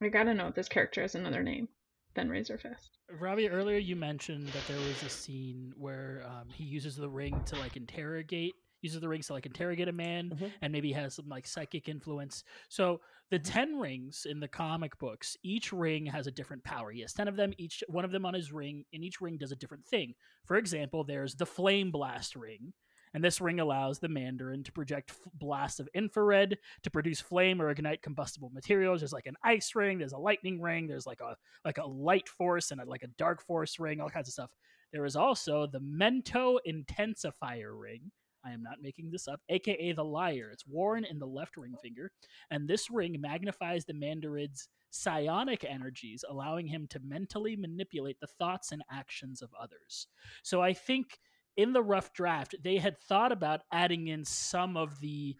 I 0.01 0.09
gotta 0.09 0.33
know 0.33 0.47
if 0.47 0.55
this 0.55 0.67
character 0.67 1.01
has 1.01 1.13
another 1.13 1.43
name 1.43 1.67
than 2.15 2.29
Razor 2.29 2.57
Fist. 2.57 2.97
Robbie, 3.19 3.49
earlier 3.49 3.77
you 3.77 3.95
mentioned 3.95 4.47
that 4.47 4.67
there 4.67 4.79
was 4.79 5.03
a 5.03 5.09
scene 5.09 5.73
where 5.77 6.23
um, 6.25 6.49
he 6.51 6.63
uses 6.63 6.95
the 6.95 7.09
ring 7.09 7.39
to 7.45 7.55
like 7.57 7.77
interrogate, 7.77 8.55
uses 8.83 9.01
the 9.01 9.07
rings 9.09 9.27
to 9.27 9.33
like 9.33 9.45
interrogate 9.47 9.87
a 9.87 9.91
man, 9.93 10.29
Mhm. 10.29 10.51
and 10.61 10.71
maybe 10.71 10.91
has 10.91 11.15
some 11.15 11.27
like 11.27 11.47
psychic 11.47 11.89
influence. 11.89 12.43
So 12.69 13.01
the 13.31 13.39
ten 13.39 13.79
rings 13.79 14.27
in 14.29 14.39
the 14.39 14.47
comic 14.47 14.97
books, 14.99 15.35
each 15.41 15.71
ring 15.73 16.05
has 16.05 16.27
a 16.27 16.31
different 16.31 16.63
power. 16.63 16.91
He 16.91 17.01
has 17.01 17.13
ten 17.13 17.27
of 17.27 17.35
them. 17.35 17.53
Each 17.57 17.83
one 17.87 18.05
of 18.05 18.11
them 18.11 18.25
on 18.25 18.33
his 18.35 18.51
ring, 18.51 18.85
and 18.93 19.03
each 19.03 19.21
ring 19.21 19.37
does 19.37 19.51
a 19.51 19.55
different 19.55 19.85
thing. 19.85 20.13
For 20.45 20.57
example, 20.57 21.03
there's 21.03 21.35
the 21.35 21.45
Flame 21.47 21.89
Blast 21.89 22.35
ring. 22.35 22.73
And 23.15 23.23
this 23.23 23.39
ring 23.39 23.59
allows 23.59 23.99
the 23.99 24.09
Mandarin 24.09 24.63
to 24.63 24.71
project 24.71 25.11
f- 25.11 25.19
blasts 25.35 25.79
of 25.79 25.87
infrared 25.93 26.57
to 26.81 26.89
produce 26.89 27.21
flame 27.21 27.61
or 27.61 27.69
ignite 27.69 28.01
combustible 28.01 28.49
materials. 28.49 29.01
There's 29.01 29.13
like 29.13 29.27
an 29.27 29.35
ice 29.43 29.75
ring, 29.75 29.99
there's 29.99 30.13
a 30.13 30.17
lightning 30.17 30.59
ring, 30.59 30.87
there's 30.87 31.05
like 31.05 31.21
a 31.21 31.37
like 31.63 31.77
a 31.77 31.85
light 31.85 32.27
force 32.27 32.71
and 32.71 32.81
a, 32.81 32.85
like 32.85 33.03
a 33.03 33.07
dark 33.19 33.43
force 33.43 33.77
ring, 33.77 34.01
all 34.01 34.09
kinds 34.09 34.29
of 34.29 34.33
stuff. 34.33 34.51
There 34.91 35.05
is 35.05 35.15
also 35.15 35.67
the 35.67 35.79
Mento 35.79 36.57
Intensifier 36.67 37.79
ring. 37.79 38.11
I 38.45 38.51
am 38.51 38.63
not 38.63 38.81
making 38.81 39.11
this 39.11 39.27
up, 39.27 39.41
aka 39.49 39.91
the 39.93 40.03
Liar. 40.03 40.49
It's 40.51 40.67
worn 40.67 41.05
in 41.05 41.19
the 41.19 41.27
left 41.27 41.57
ring 41.57 41.75
finger, 41.81 42.11
and 42.51 42.67
this 42.67 42.89
ring 42.89 43.17
magnifies 43.19 43.85
the 43.85 43.93
Mandarin's 43.93 44.67
psionic 44.89 45.63
energies, 45.63 46.23
allowing 46.29 46.67
him 46.67 46.87
to 46.87 46.99
mentally 47.03 47.55
manipulate 47.55 48.19
the 48.19 48.27
thoughts 48.27 48.71
and 48.71 48.83
actions 48.91 49.41
of 49.41 49.49
others. 49.59 50.07
So 50.43 50.61
I 50.61 50.73
think 50.73 51.19
in 51.57 51.73
the 51.73 51.83
rough 51.83 52.13
draft, 52.13 52.55
they 52.63 52.77
had 52.77 52.99
thought 52.99 53.31
about 53.31 53.61
adding 53.71 54.07
in 54.07 54.23
some 54.25 54.77
of 54.77 54.99
the 54.99 55.35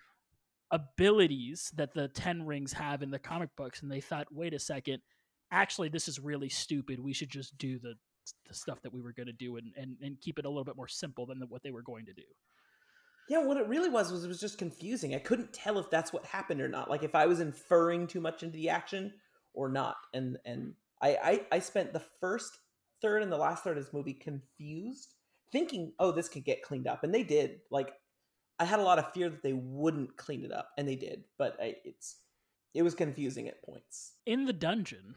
abilities 0.71 1.71
that 1.75 1.93
the 1.93 2.07
10 2.07 2.45
rings 2.45 2.73
have 2.73 3.03
in 3.03 3.11
the 3.11 3.19
comic 3.19 3.49
books 3.55 3.83
and 3.83 3.91
they 3.91 4.01
thought 4.01 4.25
wait 4.31 4.55
a 4.55 4.59
second 4.59 4.99
actually 5.51 5.87
this 5.87 6.07
is 6.07 6.19
really 6.19 6.49
stupid 6.49 6.99
we 6.99 7.13
should 7.13 7.29
just 7.29 7.55
do 7.59 7.77
the, 7.77 7.93
the 8.47 8.53
stuff 8.55 8.81
that 8.81 8.91
we 8.91 8.99
were 8.99 9.13
going 9.13 9.27
to 9.27 9.33
do 9.33 9.57
and, 9.57 9.71
and, 9.77 9.97
and 10.01 10.19
keep 10.19 10.39
it 10.39 10.45
a 10.45 10.49
little 10.49 10.63
bit 10.63 10.75
more 10.75 10.87
simple 10.87 11.27
than 11.27 11.39
what 11.47 11.61
they 11.61 11.69
were 11.69 11.83
going 11.83 12.07
to 12.07 12.13
do 12.13 12.23
Yeah, 13.29 13.43
what 13.45 13.57
it 13.57 13.67
really 13.67 13.89
was 13.89 14.11
was 14.11 14.23
it 14.23 14.27
was 14.27 14.39
just 14.39 14.57
confusing. 14.57 15.15
I 15.15 15.19
couldn't 15.19 15.53
tell 15.53 15.79
if 15.79 15.89
that's 15.89 16.11
what 16.11 16.25
happened 16.25 16.61
or 16.61 16.67
not. 16.67 16.89
Like 16.89 17.03
if 17.03 17.15
I 17.15 17.25
was 17.25 17.39
inferring 17.39 18.07
too 18.07 18.21
much 18.21 18.43
into 18.43 18.57
the 18.57 18.69
action 18.69 19.13
or 19.53 19.69
not. 19.69 19.95
And 20.13 20.37
and 20.45 20.73
I 21.01 21.17
I, 21.23 21.41
I 21.53 21.59
spent 21.59 21.93
the 21.93 22.03
first 22.19 22.57
third 23.01 23.23
and 23.23 23.31
the 23.31 23.37
last 23.37 23.63
third 23.63 23.77
of 23.77 23.83
this 23.83 23.93
movie 23.93 24.13
confused, 24.13 25.13
thinking, 25.51 25.93
oh, 25.99 26.11
this 26.11 26.29
could 26.29 26.45
get 26.45 26.63
cleaned 26.63 26.87
up, 26.87 27.03
and 27.03 27.13
they 27.13 27.23
did. 27.23 27.59
Like 27.71 27.93
I 28.59 28.65
had 28.65 28.79
a 28.79 28.83
lot 28.83 28.99
of 28.99 29.13
fear 29.13 29.29
that 29.29 29.43
they 29.43 29.53
wouldn't 29.53 30.17
clean 30.17 30.43
it 30.43 30.51
up, 30.51 30.69
and 30.77 30.87
they 30.87 30.95
did. 30.95 31.23
But 31.37 31.57
I, 31.61 31.75
it's 31.83 32.17
it 32.73 32.81
was 32.81 32.95
confusing 32.95 33.47
at 33.47 33.63
points. 33.63 34.13
in 34.25 34.45
the 34.45 34.53
dungeon 34.53 35.15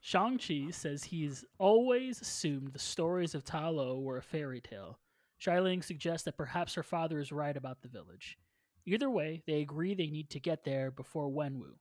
shang-chi 0.00 0.70
says 0.70 1.04
he's 1.04 1.44
always 1.58 2.20
assumed 2.20 2.72
the 2.72 2.78
stories 2.78 3.34
of 3.34 3.44
Ta 3.44 3.68
Lo 3.68 3.98
were 3.98 4.16
a 4.16 4.22
fairy 4.22 4.60
tale 4.60 4.98
Xialing 5.40 5.82
suggests 5.82 6.24
that 6.24 6.36
perhaps 6.36 6.74
her 6.74 6.82
father 6.82 7.18
is 7.18 7.32
right 7.32 7.56
about 7.56 7.80
the 7.82 7.88
village. 7.88 8.38
Either 8.86 9.10
way, 9.10 9.42
they 9.46 9.60
agree 9.60 9.94
they 9.94 10.08
need 10.08 10.30
to 10.30 10.40
get 10.40 10.64
there 10.64 10.90
before 10.90 11.30
Wenwu. 11.30 11.74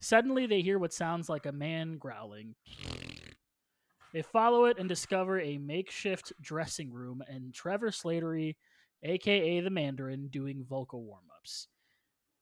Suddenly, 0.00 0.46
they 0.46 0.60
hear 0.60 0.78
what 0.78 0.92
sounds 0.92 1.28
like 1.28 1.46
a 1.46 1.52
man 1.52 1.98
growling. 1.98 2.54
They 4.12 4.22
follow 4.22 4.64
it 4.66 4.78
and 4.78 4.88
discover 4.88 5.40
a 5.40 5.58
makeshift 5.58 6.32
dressing 6.40 6.92
room 6.92 7.22
and 7.28 7.52
Trevor 7.52 7.90
Slattery, 7.90 8.56
aka 9.02 9.60
the 9.60 9.70
Mandarin, 9.70 10.28
doing 10.28 10.64
vocal 10.68 11.04
warm 11.04 11.24
ups. 11.36 11.68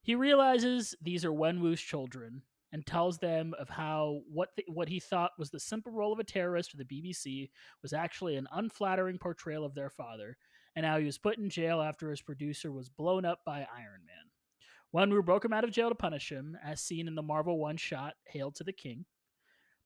He 0.02 0.14
realizes 0.14 0.94
these 1.02 1.24
are 1.24 1.32
Wenwu's 1.32 1.80
children 1.80 2.42
and 2.72 2.86
tells 2.86 3.18
them 3.18 3.54
of 3.58 3.68
how 3.68 4.20
what 4.30 4.50
the, 4.56 4.64
what 4.68 4.88
he 4.88 5.00
thought 5.00 5.32
was 5.38 5.50
the 5.50 5.58
simple 5.58 5.92
role 5.92 6.12
of 6.12 6.18
a 6.18 6.24
terrorist 6.24 6.70
for 6.70 6.76
the 6.76 6.84
BBC 6.84 7.50
was 7.82 7.92
actually 7.92 8.36
an 8.36 8.46
unflattering 8.52 9.18
portrayal 9.18 9.64
of 9.64 9.74
their 9.74 9.90
father, 9.90 10.36
and 10.76 10.84
how 10.86 10.98
he 10.98 11.06
was 11.06 11.18
put 11.18 11.38
in 11.38 11.48
jail 11.48 11.80
after 11.80 12.10
his 12.10 12.20
producer 12.20 12.70
was 12.70 12.90
blown 12.90 13.24
up 13.24 13.40
by 13.44 13.66
Iron 13.76 14.02
Man. 14.06 14.16
Wenwu 14.94 15.24
broke 15.24 15.44
him 15.44 15.52
out 15.52 15.64
of 15.64 15.72
jail 15.72 15.88
to 15.88 15.94
punish 15.94 16.30
him, 16.30 16.56
as 16.62 16.80
seen 16.80 17.08
in 17.08 17.14
the 17.14 17.22
Marvel 17.22 17.58
one 17.58 17.76
shot 17.76 18.14
Hail 18.26 18.52
to 18.52 18.64
the 18.64 18.72
King. 18.72 19.04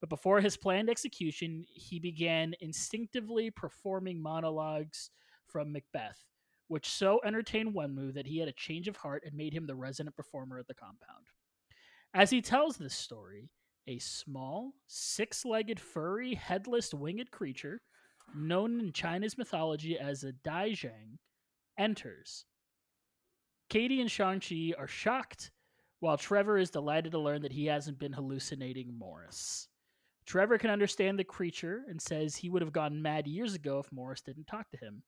But 0.01 0.09
before 0.09 0.41
his 0.41 0.57
planned 0.57 0.91
execution, 0.91 1.65
he 1.73 1.99
began 1.99 2.55
instinctively 2.61 3.51
performing 3.51 4.21
monologues 4.21 5.11
from 5.47 5.73
Macbeth, 5.73 6.25
which 6.69 6.89
so 6.89 7.21
entertained 7.25 7.75
Wenwu 7.75 8.15
that 8.15 8.27
he 8.27 8.39
had 8.39 8.49
a 8.49 8.53
change 8.53 8.89
of 8.89 8.97
heart 8.97 9.23
and 9.25 9.35
made 9.35 9.53
him 9.53 9.67
the 9.67 9.75
resident 9.75 10.17
performer 10.17 10.59
at 10.59 10.67
the 10.67 10.75
compound. 10.75 11.27
As 12.15 12.31
he 12.31 12.43
tells 12.43 12.77
this 12.77 12.95
story, 12.95 13.51
a 13.87 13.99
small, 13.99 14.73
six 14.87 15.45
legged, 15.45 15.81
furry, 15.81 16.35
headless, 16.35 16.93
winged 16.95 17.31
creature, 17.31 17.81
known 18.35 18.81
in 18.81 18.93
China's 18.93 19.39
mythology 19.39 19.99
as 19.99 20.25
a 20.25 20.33
Dijiang, 20.33 21.19
enters. 21.79 22.45
Katie 23.69 24.01
and 24.01 24.11
Shang-Chi 24.11 24.73
are 24.79 24.87
shocked, 24.87 25.51
while 26.01 26.17
Trevor 26.17 26.59
is 26.59 26.71
delighted 26.71 27.13
to 27.13 27.19
learn 27.19 27.43
that 27.43 27.53
he 27.53 27.67
hasn't 27.67 27.99
been 27.99 28.13
hallucinating 28.13 28.99
Morris. 28.99 29.69
Trevor 30.27 30.59
can 30.59 30.71
understand 30.71 31.19
the 31.19 31.25
creature 31.25 31.83
and 31.89 32.01
says 32.01 32.37
he 32.37 32.49
would 32.49 32.63
have 32.63 32.73
gone 32.73 33.03
mad 33.03 33.27
years 33.27 33.55
ago 33.55 33.79
if 33.79 33.93
Morris 33.93 34.21
didn't 34.21 34.47
talk 34.47 34.71
to 34.71 34.77
him. 34.77 35.03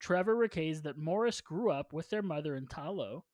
Trevor 0.00 0.36
recays 0.36 0.82
that 0.82 0.98
Morris 0.98 1.40
grew 1.40 1.70
up 1.70 1.92
with 1.92 2.10
their 2.10 2.22
mother 2.22 2.56
in 2.56 2.66
Ta 2.66 2.90
Lo, 2.90 3.24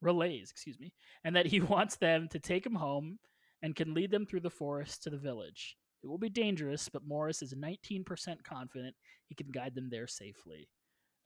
relays, 0.00 0.50
excuse 0.50 0.78
me, 0.78 0.92
and 1.24 1.36
that 1.36 1.46
he 1.46 1.60
wants 1.60 1.96
them 1.96 2.28
to 2.28 2.38
take 2.38 2.66
him 2.66 2.74
home 2.74 3.18
and 3.62 3.76
can 3.76 3.94
lead 3.94 4.10
them 4.10 4.26
through 4.26 4.40
the 4.40 4.50
forest 4.50 5.02
to 5.02 5.10
the 5.10 5.16
village. 5.16 5.76
It 6.02 6.06
will 6.06 6.18
be 6.18 6.28
dangerous, 6.28 6.88
but 6.88 7.06
Morris 7.06 7.42
is 7.42 7.54
19% 7.54 8.04
confident 8.44 8.94
he 9.26 9.34
can 9.34 9.48
guide 9.50 9.74
them 9.74 9.88
there 9.90 10.06
safely. 10.06 10.68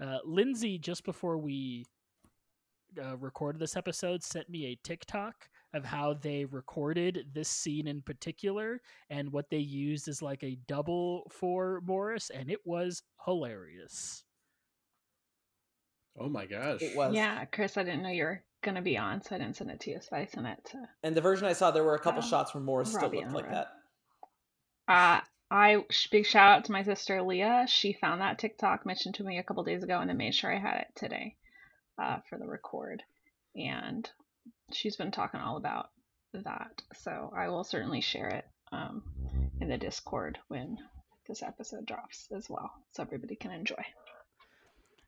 Uh, 0.02 0.18
Lindsay, 0.24 0.78
just 0.78 1.04
before 1.04 1.36
we 1.38 1.84
uh, 3.02 3.16
recorded 3.18 3.60
this 3.60 3.76
episode, 3.76 4.22
sent 4.22 4.48
me 4.48 4.66
a 4.66 4.78
TikTok 4.82 5.34
of 5.74 5.84
how 5.84 6.14
they 6.14 6.44
recorded 6.44 7.26
this 7.32 7.48
scene 7.48 7.86
in 7.86 8.02
particular 8.02 8.80
and 9.10 9.30
what 9.32 9.48
they 9.50 9.58
used 9.58 10.08
as 10.08 10.20
like 10.22 10.42
a 10.42 10.58
double 10.68 11.26
for 11.30 11.80
Morris, 11.84 12.30
and 12.30 12.50
it 12.50 12.60
was 12.64 13.02
hilarious. 13.24 14.24
Oh 16.18 16.28
my 16.28 16.44
gosh. 16.46 16.82
It 16.82 16.96
was. 16.96 17.14
Yeah, 17.14 17.44
Chris, 17.46 17.76
I 17.76 17.84
didn't 17.84 18.02
know 18.02 18.10
you 18.10 18.24
were 18.24 18.42
gonna 18.62 18.82
be 18.82 18.98
on, 18.98 19.22
so 19.22 19.34
I 19.34 19.38
didn't 19.38 19.56
send 19.56 19.70
it 19.70 19.80
to 19.80 19.90
you. 19.90 20.00
So 20.02 20.14
I 20.16 20.26
sent 20.26 20.46
it 20.46 20.58
to. 20.72 20.78
And 21.02 21.14
the 21.16 21.20
version 21.22 21.46
I 21.46 21.52
saw, 21.54 21.70
there 21.70 21.84
were 21.84 21.94
a 21.94 21.98
couple 22.00 22.22
Um, 22.22 22.28
shots 22.28 22.54
where 22.54 22.62
Morris 22.62 22.90
still 22.92 23.08
looked 23.10 23.14
like 23.32 23.44
Laura. 23.44 23.50
that. 23.50 23.68
Uh, 24.88 25.20
I 25.50 25.84
big 26.10 26.26
shout 26.26 26.50
out 26.50 26.64
to 26.64 26.72
my 26.72 26.82
sister 26.82 27.22
Leah. 27.22 27.66
She 27.68 27.92
found 27.92 28.20
that 28.20 28.38
TikTok 28.38 28.86
mentioned 28.86 29.16
to 29.16 29.24
me 29.24 29.38
a 29.38 29.42
couple 29.42 29.64
days 29.64 29.82
ago, 29.82 29.98
and 29.98 30.08
then 30.08 30.16
made 30.16 30.34
sure 30.34 30.52
I 30.52 30.58
had 30.58 30.78
it 30.78 30.88
today, 30.94 31.36
uh, 31.98 32.18
for 32.28 32.38
the 32.38 32.46
record. 32.46 33.02
And 33.54 34.08
she's 34.72 34.96
been 34.96 35.10
talking 35.10 35.40
all 35.40 35.58
about 35.58 35.90
that, 36.32 36.82
so 36.94 37.32
I 37.36 37.48
will 37.48 37.64
certainly 37.64 38.00
share 38.00 38.28
it 38.28 38.46
um, 38.72 39.02
in 39.60 39.68
the 39.68 39.76
Discord 39.76 40.38
when 40.48 40.78
this 41.28 41.42
episode 41.42 41.86
drops 41.86 42.28
as 42.34 42.48
well, 42.48 42.72
so 42.92 43.02
everybody 43.02 43.36
can 43.36 43.50
enjoy. 43.50 43.84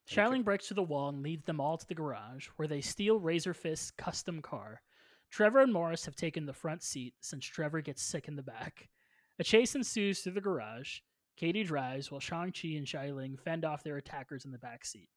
Xialing 0.06 0.44
breaks 0.44 0.68
through 0.68 0.74
the 0.74 0.82
wall 0.82 1.08
and 1.08 1.22
leads 1.22 1.46
them 1.46 1.60
all 1.60 1.78
to 1.78 1.88
the 1.88 1.94
garage, 1.94 2.48
where 2.56 2.68
they 2.68 2.82
steal 2.82 3.18
Razor 3.18 3.54
Fist's 3.54 3.90
custom 3.92 4.42
car. 4.42 4.82
Trevor 5.30 5.60
and 5.60 5.72
Morris 5.72 6.04
have 6.04 6.14
taken 6.14 6.44
the 6.44 6.52
front 6.52 6.82
seat 6.82 7.14
since 7.20 7.46
Trevor 7.46 7.80
gets 7.80 8.02
sick 8.02 8.28
in 8.28 8.36
the 8.36 8.42
back. 8.42 8.90
A 9.38 9.44
chase 9.44 9.74
ensues 9.74 10.20
through 10.20 10.32
the 10.32 10.40
garage. 10.40 10.98
Katie 11.36 11.64
drives 11.64 12.10
while 12.10 12.20
Shang-Chi 12.20 12.68
and 12.76 12.86
Xialing 12.86 13.38
fend 13.40 13.64
off 13.64 13.82
their 13.82 13.96
attackers 13.96 14.44
in 14.44 14.52
the 14.52 14.58
back 14.58 14.84
seat. 14.84 15.08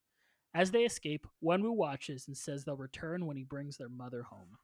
As 0.56 0.72
they 0.72 0.84
escape, 0.84 1.28
Wenwu 1.44 1.76
watches 1.76 2.26
and 2.28 2.36
says 2.36 2.64
they'll 2.66 2.76
return 2.76 3.26
when 3.28 3.38
he 3.38 3.44
brings 3.44 3.78
their 3.78 3.90
mother 3.90 4.24
home. 4.24 4.58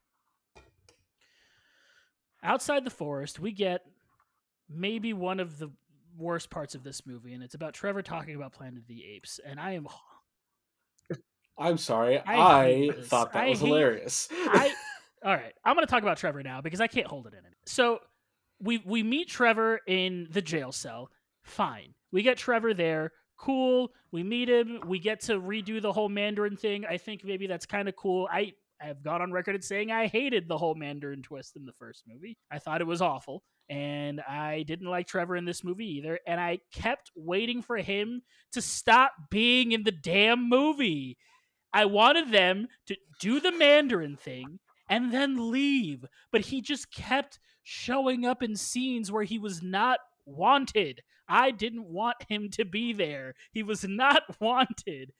Outside 2.42 2.84
the 2.84 2.90
forest, 2.90 3.38
we 3.38 3.52
get 3.52 3.82
maybe 4.68 5.12
one 5.12 5.38
of 5.38 5.58
the 5.58 5.70
worst 6.16 6.50
parts 6.50 6.74
of 6.74 6.82
this 6.82 7.06
movie, 7.06 7.32
and 7.32 7.42
it's 7.42 7.54
about 7.54 7.74
Trevor 7.74 8.02
talking 8.02 8.34
about 8.34 8.52
Planet 8.52 8.78
of 8.78 8.86
the 8.86 9.04
Apes. 9.14 9.40
And 9.46 9.60
I 9.60 9.72
am 9.72 9.86
I'm 11.56 11.78
sorry. 11.78 12.18
I 12.18 12.34
I, 12.36 12.90
thought 13.02 13.32
that 13.32 13.44
I 13.44 13.48
was 13.50 13.60
hate- 13.60 13.66
hilarious. 13.68 14.28
I 14.32 14.74
all 15.24 15.32
right. 15.32 15.54
I'm 15.64 15.76
going 15.76 15.86
to 15.86 15.90
talk 15.90 16.02
about 16.02 16.18
Trevor 16.18 16.42
now 16.42 16.60
because 16.60 16.80
I 16.80 16.88
can't 16.88 17.06
hold 17.06 17.26
it 17.26 17.32
in 17.32 17.44
it. 17.44 17.54
So 17.66 18.00
we 18.60 18.78
we 18.78 19.02
meet 19.02 19.28
Trevor 19.28 19.80
in 19.86 20.28
the 20.30 20.42
jail 20.42 20.72
cell. 20.72 21.10
Fine. 21.42 21.94
We 22.12 22.22
get 22.22 22.38
Trevor 22.38 22.74
there. 22.74 23.12
Cool. 23.36 23.92
We 24.12 24.22
meet 24.22 24.48
him. 24.48 24.80
We 24.86 24.98
get 24.98 25.20
to 25.22 25.40
redo 25.40 25.82
the 25.82 25.92
whole 25.92 26.08
Mandarin 26.08 26.56
thing. 26.56 26.84
I 26.86 26.98
think 26.98 27.24
maybe 27.24 27.46
that's 27.46 27.66
kind 27.66 27.88
of 27.88 27.96
cool. 27.96 28.28
I 28.32 28.52
I've 28.80 29.02
gone 29.02 29.22
on 29.22 29.32
record 29.32 29.56
as 29.56 29.66
saying 29.66 29.90
I 29.90 30.06
hated 30.06 30.48
the 30.48 30.58
whole 30.58 30.74
Mandarin 30.74 31.22
twist 31.22 31.56
in 31.56 31.64
the 31.64 31.72
first 31.72 32.04
movie. 32.06 32.36
I 32.50 32.58
thought 32.58 32.80
it 32.80 32.86
was 32.86 33.02
awful. 33.02 33.42
And 33.68 34.20
I 34.20 34.62
didn't 34.66 34.90
like 34.90 35.06
Trevor 35.06 35.36
in 35.36 35.46
this 35.46 35.64
movie 35.64 35.96
either. 35.96 36.18
And 36.26 36.40
I 36.40 36.58
kept 36.72 37.10
waiting 37.16 37.62
for 37.62 37.76
him 37.78 38.22
to 38.52 38.60
stop 38.60 39.12
being 39.30 39.72
in 39.72 39.84
the 39.84 39.92
damn 39.92 40.48
movie. 40.48 41.16
I 41.72 41.86
wanted 41.86 42.30
them 42.30 42.68
to 42.86 42.96
do 43.20 43.40
the 43.40 43.52
Mandarin 43.52 44.16
thing 44.16 44.58
and 44.88 45.12
then 45.12 45.50
leave. 45.50 46.04
But 46.30 46.42
he 46.42 46.60
just 46.60 46.92
kept 46.92 47.38
showing 47.64 48.24
up 48.24 48.42
in 48.42 48.54
scenes 48.54 49.10
where 49.10 49.24
he 49.24 49.38
was 49.38 49.62
not 49.62 49.98
wanted. 50.26 51.00
I 51.26 51.50
didn't 51.50 51.86
want 51.86 52.16
him 52.28 52.50
to 52.50 52.64
be 52.64 52.92
there. 52.92 53.34
He 53.50 53.62
was 53.62 53.84
not 53.84 54.22
wanted. 54.40 55.12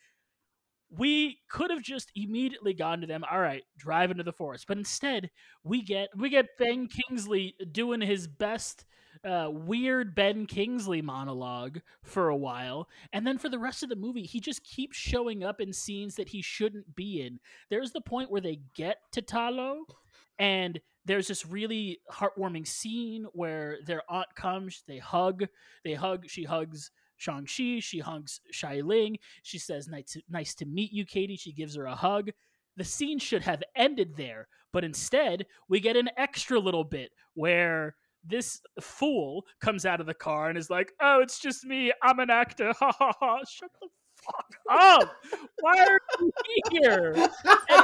We 0.91 1.39
could 1.49 1.71
have 1.71 1.83
just 1.83 2.12
immediately 2.15 2.75
gone 2.75 3.01
to 3.01 3.07
them. 3.07 3.25
All 3.29 3.41
right, 3.41 3.65
drive 3.77 4.11
into 4.11 4.23
the 4.23 4.33
forest. 4.33 4.66
But 4.69 4.79
instead, 4.79 5.31
we 5.65 5.83
get 5.83 6.11
we 6.16 6.29
get 6.29 6.59
Ben 6.59 6.87
Kingsley 6.87 7.57
doing 7.73 8.01
his 8.01 8.29
best 8.29 8.85
uh, 9.25 9.49
weird 9.51 10.15
Ben 10.15 10.47
Kingsley 10.47 11.01
monologue 11.03 11.81
for 12.03 12.29
a 12.29 12.37
while, 12.37 12.89
and 13.12 13.27
then 13.27 13.39
for 13.39 13.49
the 13.49 13.59
rest 13.59 13.83
of 13.83 13.89
the 13.89 13.97
movie, 13.97 14.25
he 14.25 14.39
just 14.39 14.62
keeps 14.62 14.97
showing 14.97 15.43
up 15.43 15.61
in 15.61 15.73
scenes 15.73 16.15
that 16.16 16.29
he 16.29 16.43
shouldn't 16.43 16.95
be 16.95 17.23
in. 17.23 17.41
There's 17.71 17.93
the 17.93 18.03
point 18.03 18.31
where 18.31 18.43
they 18.43 18.61
get 18.75 18.99
to 19.12 19.23
Ta 19.23 19.49
Lo, 19.49 19.85
and 20.39 20.79
there's 21.05 21.28
this 21.28 21.47
really 21.47 22.01
heartwarming 22.10 22.66
scene 22.66 23.26
where 23.32 23.78
their 23.86 24.02
aunt 24.09 24.35
comes, 24.35 24.82
they 24.86 24.98
hug, 24.98 25.44
they 25.85 25.94
hug, 25.94 26.24
she 26.28 26.44
hugs 26.44 26.90
Shang-Chi, 27.16 27.81
she 27.81 28.01
hugs 28.01 28.40
Xialing, 28.52 29.16
she 29.43 29.59
says, 29.59 29.89
nice 29.89 30.12
to, 30.12 30.22
nice 30.28 30.55
to 30.56 30.66
meet 30.66 30.93
you, 30.93 31.05
Katie, 31.05 31.36
she 31.36 31.52
gives 31.52 31.76
her 31.76 31.86
a 31.86 31.94
hug. 31.94 32.31
The 32.76 32.85
scene 32.85 33.18
should 33.18 33.43
have 33.43 33.62
ended 33.76 34.16
there, 34.16 34.48
but 34.72 34.85
instead, 34.85 35.47
we 35.68 35.78
get 35.78 35.97
an 35.97 36.10
extra 36.16 36.59
little 36.59 36.85
bit 36.85 37.12
where 37.35 37.94
this 38.26 38.60
fool 38.81 39.44
comes 39.60 39.86
out 39.86 40.01
of 40.01 40.06
the 40.06 40.14
car 40.14 40.48
and 40.48 40.59
is 40.59 40.70
like, 40.70 40.93
"Oh, 41.01 41.20
it's 41.20 41.39
just 41.39 41.64
me. 41.64 41.93
I'm 42.02 42.18
an 42.18 42.31
actor." 42.31 42.72
Ha 42.81 42.93
ha 42.98 43.12
ha. 43.20 43.39
Shut 43.48 43.70
the 43.81 43.89
fuck 44.16 44.47
up. 44.70 45.14
Why 45.60 45.78
are 45.78 46.01
you 46.20 46.81
here? 46.81 47.12
And 47.14 47.31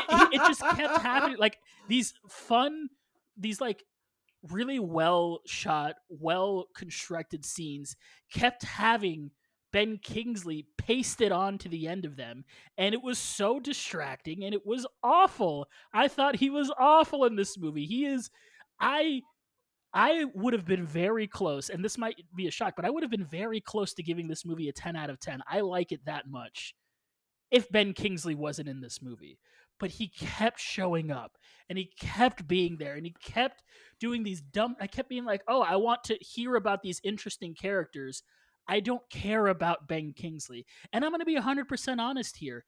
it, 0.09 0.29
it 0.33 0.47
just 0.47 0.61
kept 0.61 0.99
happening. 1.03 1.37
Like 1.39 1.59
these 1.89 2.15
fun, 2.29 2.89
these 3.41 3.61
like 3.61 3.83
really 4.49 4.79
well 4.79 5.41
shot, 5.47 5.97
well 6.09 6.67
constructed 6.75 7.45
scenes 7.45 7.97
kept 8.33 8.63
having 8.65 9.31
Ben 9.73 9.99
Kingsley 9.99 10.67
pasted 10.79 11.31
on 11.31 11.59
to 11.59 11.69
the 11.69 11.87
end 11.87 12.05
of 12.05 12.17
them, 12.17 12.45
and 12.77 12.95
it 12.95 13.03
was 13.03 13.19
so 13.19 13.61
distracting 13.61 14.45
and 14.45 14.55
it 14.55 14.67
was 14.67 14.87
awful. 15.03 15.69
I 15.93 16.09
thought 16.09 16.37
he 16.37 16.51
was 16.51 16.73
awful 16.79 17.25
in 17.25 17.37
this 17.37 17.59
movie. 17.59 17.87
He 17.87 18.07
is. 18.07 18.31
I 18.81 19.23
I 19.93 20.27
would 20.35 20.53
have 20.53 20.67
been 20.67 20.87
very 20.87 21.27
close, 21.27 21.69
and 21.69 21.85
this 21.85 21.99
might 21.99 22.17
be 22.37 22.47
a 22.47 22.51
shock, 22.51 22.75
but 22.77 22.85
I 22.85 22.91
would 22.91 23.03
have 23.03 23.11
been 23.11 23.25
very 23.25 23.61
close 23.61 23.93
to 23.95 24.03
giving 24.03 24.29
this 24.29 24.45
movie 24.45 24.69
a 24.69 24.73
10 24.73 24.95
out 24.97 25.11
of 25.11 25.19
10. 25.19 25.43
I 25.49 25.61
like 25.61 25.91
it 25.93 26.05
that 26.07 26.29
much 26.29 26.75
if 27.51 27.69
Ben 27.71 27.93
Kingsley 27.93 28.35
wasn't 28.35 28.69
in 28.69 28.81
this 28.81 29.03
movie. 29.03 29.39
But 29.81 29.91
he 29.91 30.09
kept 30.09 30.61
showing 30.61 31.11
up 31.11 31.39
and 31.69 31.77
he 31.79 31.91
kept 31.99 32.47
being 32.47 32.77
there 32.77 32.95
and 32.95 33.05
he 33.05 33.15
kept 33.25 33.65
doing 33.99 34.23
these 34.23 34.41
dumb. 34.41 34.77
I 34.81 34.87
kept 34.87 35.09
being 35.09 35.25
like, 35.25 35.43
oh, 35.49 35.63
I 35.63 35.77
want 35.77 36.05
to 36.05 36.19
hear 36.21 36.55
about 36.55 36.83
these 36.83 37.01
interesting 37.03 37.55
characters. 37.55 38.23
I 38.69 38.81
don't 38.81 39.03
care 39.11 39.49
about 39.49 39.89
Ben 39.89 40.13
Kingsley. 40.13 40.67
And 40.93 41.05
I'm 41.05 41.11
going 41.11 41.21
to 41.21 41.25
be 41.25 41.37
100% 41.37 41.99
honest 41.99 42.37
here. 42.37 42.65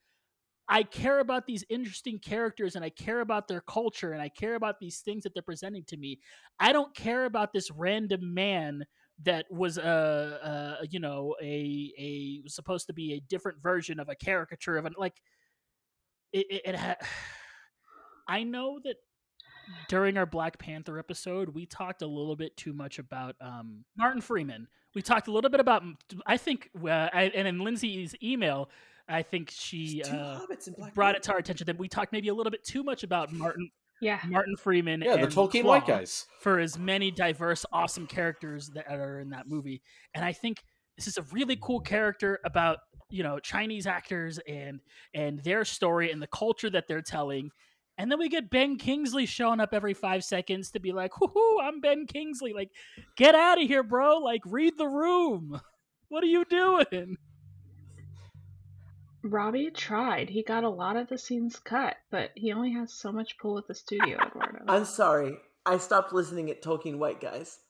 I 0.69 0.85
care 0.85 1.21
about 1.21 1.47
these 1.47 1.65
interesting 1.69 2.19
characters 2.19 2.77
and 2.77 2.85
I 2.85 2.89
care 2.89 3.21
about 3.21 3.47
their 3.47 3.61
culture 3.61 4.13
and 4.13 4.23
I 4.23 4.29
care 4.29 4.55
about 4.55 4.81
these 4.81 5.01
things 5.01 5.25
that 5.25 5.35
they're 5.35 5.43
presenting 5.43 5.85
to 5.89 5.97
me. 5.97 6.21
I 6.59 6.73
don't 6.73 6.95
care 6.95 7.25
about 7.25 7.53
this 7.53 7.71
random 7.71 8.33
man 8.33 8.85
that 9.25 9.47
was 9.51 9.79
a, 9.79 9.83
uh, 9.85 10.47
uh, 10.47 10.77
you 10.91 10.99
know 10.99 11.35
a 11.43 11.93
a 11.99 12.41
was 12.43 12.55
supposed 12.55 12.87
to 12.87 12.93
be 12.93 13.13
a 13.13 13.21
different 13.21 13.63
version 13.63 14.01
of 14.01 14.09
a 14.09 14.15
caricature 14.15 14.77
of 14.77 14.87
an 14.87 14.95
like 14.97 15.21
it, 16.33 16.47
it, 16.51 16.63
it 16.65 16.75
ha- 16.77 16.97
I 18.29 18.45
know 18.45 18.79
that 18.85 18.97
during 19.89 20.17
our 20.17 20.27
Black 20.27 20.59
Panther 20.59 20.99
episode 20.99 21.51
we 21.51 21.67
talked 21.67 22.03
a 22.03 22.07
little 22.07 22.37
bit 22.37 22.57
too 22.57 22.73
much 22.73 22.99
about 22.99 23.37
um, 23.41 23.85
Martin 23.97 24.21
Freeman. 24.21 24.69
We 24.95 25.03
talked 25.03 25.29
a 25.29 25.33
little 25.33 25.51
bit 25.51 25.61
about 25.61 25.83
I 26.27 26.37
think 26.37 26.71
uh, 26.85 26.89
I, 27.13 27.33
and 27.35 27.49
in 27.49 27.61
Lindsay's 27.61 28.15
email 28.23 28.71
I 29.09 29.23
think 29.23 29.51
she 29.51 30.03
uh, 30.05 30.41
brought 30.95 31.17
it 31.17 31.23
to 31.25 31.33
our 31.33 31.39
attention 31.39 31.67
that 31.67 31.79
we 31.79 31.89
talked 31.89 32.13
maybe 32.13 32.29
a 32.29 32.35
little 32.35 32.51
bit 32.51 32.65
too 32.65 32.83
much 32.83 33.03
about 33.03 33.33
Martin. 33.33 33.71
Yeah, 34.01 34.21
Martin 34.27 34.57
Freeman. 34.57 35.03
Yeah, 35.03 35.17
the 35.17 35.27
Tolkien 35.27 35.65
white 35.65 35.87
guys 35.87 36.27
for 36.41 36.59
as 36.59 36.79
many 36.79 37.11
diverse, 37.11 37.65
awesome 37.73 38.07
characters 38.07 38.71
that 38.75 38.87
are 38.89 39.21
in 39.21 39.31
that 39.31 39.47
movie, 39.49 39.83
and 40.15 40.25
I 40.25 40.33
think 40.33 40.65
this 40.97 41.07
is 41.07 41.19
a 41.19 41.23
really 41.33 41.59
cool 41.61 41.81
character 41.81 42.39
about 42.45 42.79
you 43.11 43.23
know 43.23 43.39
Chinese 43.39 43.87
actors 43.87 44.39
and 44.49 44.81
and 45.15 45.41
their 45.41 45.65
story 45.65 46.11
and 46.11 46.23
the 46.23 46.27
culture 46.27 46.71
that 46.71 46.89
they're 46.89 47.03
telling. 47.03 47.51
And 47.99 48.11
then 48.11 48.19
we 48.19 48.31
get 48.31 48.51
Ben 48.51 48.79
Kingsley 48.79 49.27
showing 49.27 49.61
up 49.61 49.75
every 49.75 49.93
five 49.93 50.25
seconds 50.25 50.71
to 50.71 50.81
be 50.81 50.93
like, 50.93 51.21
"Whoo, 51.21 51.61
I'm 51.61 51.81
Ben 51.81 52.07
Kingsley!" 52.07 52.53
Like, 52.53 52.71
get 53.17 53.35
out 53.35 53.61
of 53.61 53.69
here, 53.69 53.83
bro! 53.83 54.19
Like, 54.19 54.43
read 54.47 54.79
the 54.79 54.89
room. 54.89 55.61
What 56.09 56.23
are 56.23 56.27
you 56.27 56.45
doing? 56.45 57.17
Robbie 59.23 59.71
tried. 59.71 60.29
He 60.29 60.43
got 60.43 60.63
a 60.63 60.69
lot 60.69 60.97
of 60.97 61.09
the 61.09 61.17
scenes 61.17 61.59
cut, 61.59 61.97
but 62.11 62.33
he 62.35 62.53
only 62.53 62.73
has 62.73 62.93
so 62.93 63.13
much 63.13 63.39
pull 63.39 63.55
with 63.55 63.67
the 63.67 63.75
studio, 63.75 64.19
Eduardo. 64.19 64.63
I'm 64.69 64.85
sorry. 64.85 65.39
I 65.65 65.79
stopped 65.79 66.13
listening 66.13 66.51
at 66.51 66.63
Tolkien 66.63 66.99
White 66.99 67.21
guys. 67.21 67.61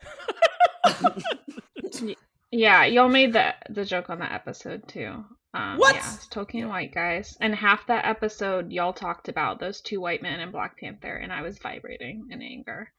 yeah, 2.50 2.84
y'all 2.84 3.08
made 3.08 3.32
the 3.32 3.54
the 3.68 3.84
joke 3.84 4.10
on 4.10 4.18
that 4.20 4.32
episode 4.32 4.86
too. 4.88 5.24
Um, 5.52 5.78
what? 5.78 5.96
Yeah, 5.96 6.02
Tolkien 6.30 6.68
White 6.68 6.94
guys, 6.94 7.36
and 7.40 7.54
half 7.54 7.86
that 7.88 8.04
episode 8.06 8.70
y'all 8.72 8.92
talked 8.92 9.28
about 9.28 9.58
those 9.58 9.80
two 9.80 10.00
white 10.00 10.22
men 10.22 10.38
in 10.40 10.50
Black 10.52 10.78
Panther, 10.78 11.14
and 11.16 11.32
I 11.32 11.42
was 11.42 11.58
vibrating 11.58 12.28
in 12.30 12.40
anger. 12.42 12.92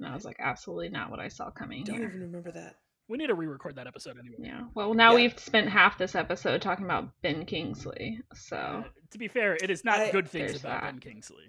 And 0.00 0.08
I 0.08 0.14
was 0.14 0.24
like, 0.24 0.36
absolutely 0.38 0.88
not 0.90 1.10
what 1.10 1.18
I 1.20 1.28
saw 1.28 1.50
coming. 1.50 1.82
Don't 1.84 1.96
here. 1.98 2.08
even 2.08 2.20
remember 2.20 2.52
that. 2.52 2.76
We 3.08 3.18
need 3.18 3.26
to 3.28 3.34
re-record 3.34 3.76
that 3.76 3.86
episode 3.88 4.16
anyway. 4.18 4.36
Yeah. 4.38 4.60
Well, 4.74 4.94
now 4.94 5.10
Yeah. 5.10 5.16
we've 5.16 5.38
spent 5.40 5.68
half 5.68 5.98
this 5.98 6.14
episode 6.14 6.62
talking 6.62 6.84
about 6.84 7.10
Ben 7.20 7.44
Kingsley. 7.46 8.20
So 8.34 8.56
Uh, 8.56 8.84
to 9.10 9.18
be 9.18 9.26
fair, 9.28 9.54
it 9.60 9.70
is 9.70 9.84
not 9.84 9.98
I- 9.98 10.10
good 10.12 10.28
things 10.28 10.60
about 10.60 10.82
that. 10.82 10.84
Ben 10.84 11.00
Kingsley. 11.00 11.44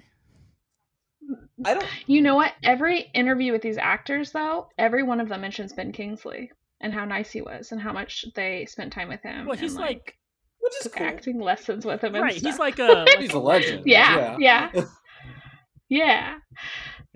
I 1.64 1.76
don't. 1.76 1.86
you 2.08 2.22
know 2.22 2.36
what? 2.36 2.54
Every 2.64 3.02
interview 3.14 3.52
with 3.52 3.62
these 3.62 3.78
actors, 3.78 4.32
though, 4.32 4.70
every 4.78 5.04
one 5.04 5.20
of 5.20 5.30
them 5.30 5.42
mentions 5.42 5.74
Ben 5.74 5.92
Kingsley 5.92 6.52
and 6.82 6.94
how 6.94 7.06
nice 7.06 7.32
he 7.32 7.42
was 7.42 7.72
and 7.72 7.82
how 7.82 7.94
much 7.94 8.26
they 8.36 8.66
spent 8.66 8.94
time 8.94 9.10
with 9.10 9.22
him. 9.22 9.46
Well, 9.46 9.58
he's 9.58 9.74
and, 9.74 9.82
like, 9.82 10.18
Which 10.60 10.74
is 10.78 10.84
took 10.84 10.96
cool. 10.96 11.08
acting 11.08 11.40
lessons 11.40 11.86
with 11.86 12.04
him. 12.04 12.16
And 12.16 12.24
right. 12.24 12.34
He's 12.34 12.60
like 12.60 12.80
a 12.80 13.06
he's 13.18 13.34
a 13.34 13.40
legend 13.40 13.84
yeah, 13.86 14.38
yeah, 14.40 14.72
yeah. 14.80 14.86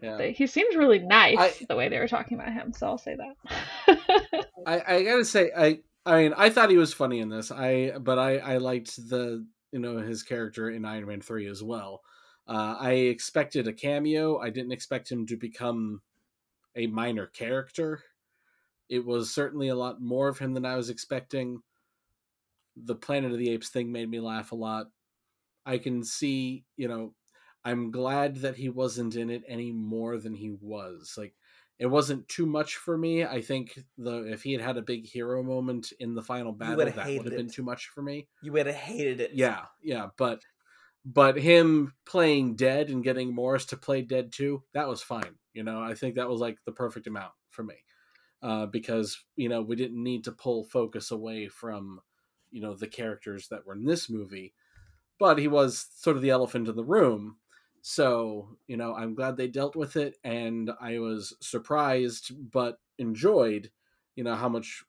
yeah. 0.01 0.17
But 0.17 0.31
He 0.31 0.47
seems 0.47 0.75
really 0.75 0.99
nice 0.99 1.37
I- 1.39 1.65
the 1.69 1.75
way 1.75 1.89
they 1.89 1.99
were 1.99 2.07
talking 2.07 2.37
about 2.39 2.51
him. 2.53 2.73
So 2.73 2.87
I'll 2.87 2.97
say 2.97 3.15
that. 3.15 4.45
I, 4.67 4.95
I 4.95 5.03
gotta 5.03 5.25
say, 5.25 5.51
I 5.55 5.79
I 6.05 6.23
mean, 6.23 6.33
I 6.35 6.49
thought 6.49 6.69
he 6.69 6.77
was 6.77 6.93
funny 6.93 7.19
in 7.19 7.29
this. 7.29 7.51
I 7.51 7.93
but 7.99 8.19
I 8.19 8.37
I 8.37 8.57
liked 8.57 8.95
the 9.09 9.45
you 9.71 9.79
know 9.79 9.97
his 9.97 10.23
character 10.23 10.69
in 10.69 10.83
Iron 10.85 11.07
Man 11.07 11.21
three 11.21 11.47
as 11.47 11.63
well. 11.63 12.01
Uh, 12.45 12.75
I 12.77 12.91
expected 12.91 13.67
a 13.69 13.73
cameo. 13.73 14.37
I 14.37 14.49
didn't 14.49 14.73
expect 14.73 15.09
him 15.09 15.25
to 15.27 15.37
become 15.37 16.01
a 16.75 16.87
minor 16.87 17.27
character. 17.27 18.01
It 18.89 19.05
was 19.05 19.33
certainly 19.33 19.69
a 19.69 19.75
lot 19.75 20.01
more 20.01 20.27
of 20.27 20.39
him 20.39 20.53
than 20.53 20.65
I 20.65 20.75
was 20.75 20.89
expecting. 20.89 21.61
The 22.75 22.95
Planet 22.95 23.31
of 23.31 23.37
the 23.37 23.49
Apes 23.49 23.69
thing 23.69 23.91
made 23.91 24.09
me 24.09 24.19
laugh 24.19 24.51
a 24.51 24.55
lot. 24.55 24.87
I 25.65 25.77
can 25.77 26.03
see, 26.03 26.65
you 26.77 26.87
know, 26.87 27.15
I'm 27.65 27.91
glad 27.91 28.37
that 28.37 28.57
he 28.57 28.69
wasn't 28.69 29.15
in 29.15 29.29
it 29.29 29.43
any 29.47 29.71
more 29.71 30.17
than 30.17 30.33
he 30.35 30.51
was. 30.51 31.15
Like 31.17 31.35
it 31.79 31.87
wasn't 31.87 32.27
too 32.27 32.45
much 32.45 32.77
for 32.77 32.97
me. 32.97 33.25
I 33.25 33.41
think 33.41 33.79
the 33.97 34.23
if 34.31 34.43
he 34.43 34.53
had 34.53 34.61
had 34.61 34.77
a 34.77 34.81
big 34.81 35.07
hero 35.07 35.43
moment 35.43 35.93
in 35.99 36.15
the 36.15 36.23
final 36.23 36.51
battle, 36.53 36.91
that 36.91 37.15
would 37.15 37.25
have 37.25 37.35
been 37.35 37.49
too 37.49 37.63
much 37.63 37.87
for 37.89 38.01
me. 38.01 38.27
You 38.41 38.53
would 38.53 38.67
have 38.67 38.75
hated 38.75 39.21
it. 39.21 39.31
Yeah, 39.33 39.65
yeah, 39.81 40.09
but 40.17 40.43
but 41.05 41.37
him 41.37 41.93
playing 42.05 42.55
dead 42.55 42.89
and 42.89 43.03
getting 43.03 43.33
Morris 43.33 43.65
to 43.67 43.77
play 43.77 44.01
dead 44.01 44.31
too, 44.31 44.63
that 44.73 44.87
was 44.87 45.01
fine. 45.01 45.37
You 45.53 45.63
know, 45.63 45.81
I 45.81 45.95
think 45.95 46.15
that 46.15 46.29
was 46.29 46.39
like 46.41 46.59
the 46.65 46.71
perfect 46.71 47.07
amount 47.07 47.33
for 47.49 47.63
me. 47.63 47.75
Uh, 48.43 48.65
because, 48.65 49.23
you 49.37 49.47
know, 49.47 49.61
we 49.61 49.75
didn't 49.77 50.03
need 50.03 50.25
to 50.25 50.31
pull 50.33 50.65
focus 50.65 51.11
away 51.11 51.47
from, 51.47 52.01
you 52.51 52.61
know, 52.61 52.75
the 52.75 52.87
characters 52.87 53.47
that 53.47 53.65
were 53.65 53.73
in 53.73 53.85
this 53.85 54.09
movie. 54.09 54.53
But 55.17 55.37
he 55.39 55.47
was 55.47 55.87
sort 55.95 56.17
of 56.17 56.21
the 56.21 56.31
elephant 56.31 56.67
in 56.67 56.75
the 56.75 56.83
room. 56.83 57.37
So, 57.81 58.57
you 58.67 58.75
know, 58.75 58.93
I'm 58.93 59.15
glad 59.15 59.37
they 59.37 59.47
dealt 59.47 59.77
with 59.77 59.95
it 59.95 60.17
and 60.25 60.71
I 60.81 60.99
was 60.99 61.33
surprised 61.39 62.31
but 62.51 62.79
enjoyed, 62.97 63.71
you 64.15 64.25
know, 64.25 64.35
how 64.35 64.49
much 64.49 64.83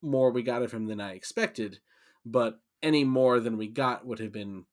more 0.00 0.30
we 0.30 0.42
got 0.42 0.62
of 0.62 0.70
him 0.72 0.86
than 0.86 1.00
I 1.00 1.14
expected, 1.14 1.80
but 2.24 2.60
any 2.82 3.02
more 3.02 3.40
than 3.40 3.56
we 3.56 3.66
got 3.68 4.06
would 4.06 4.20
have 4.20 4.32
been 4.32 4.66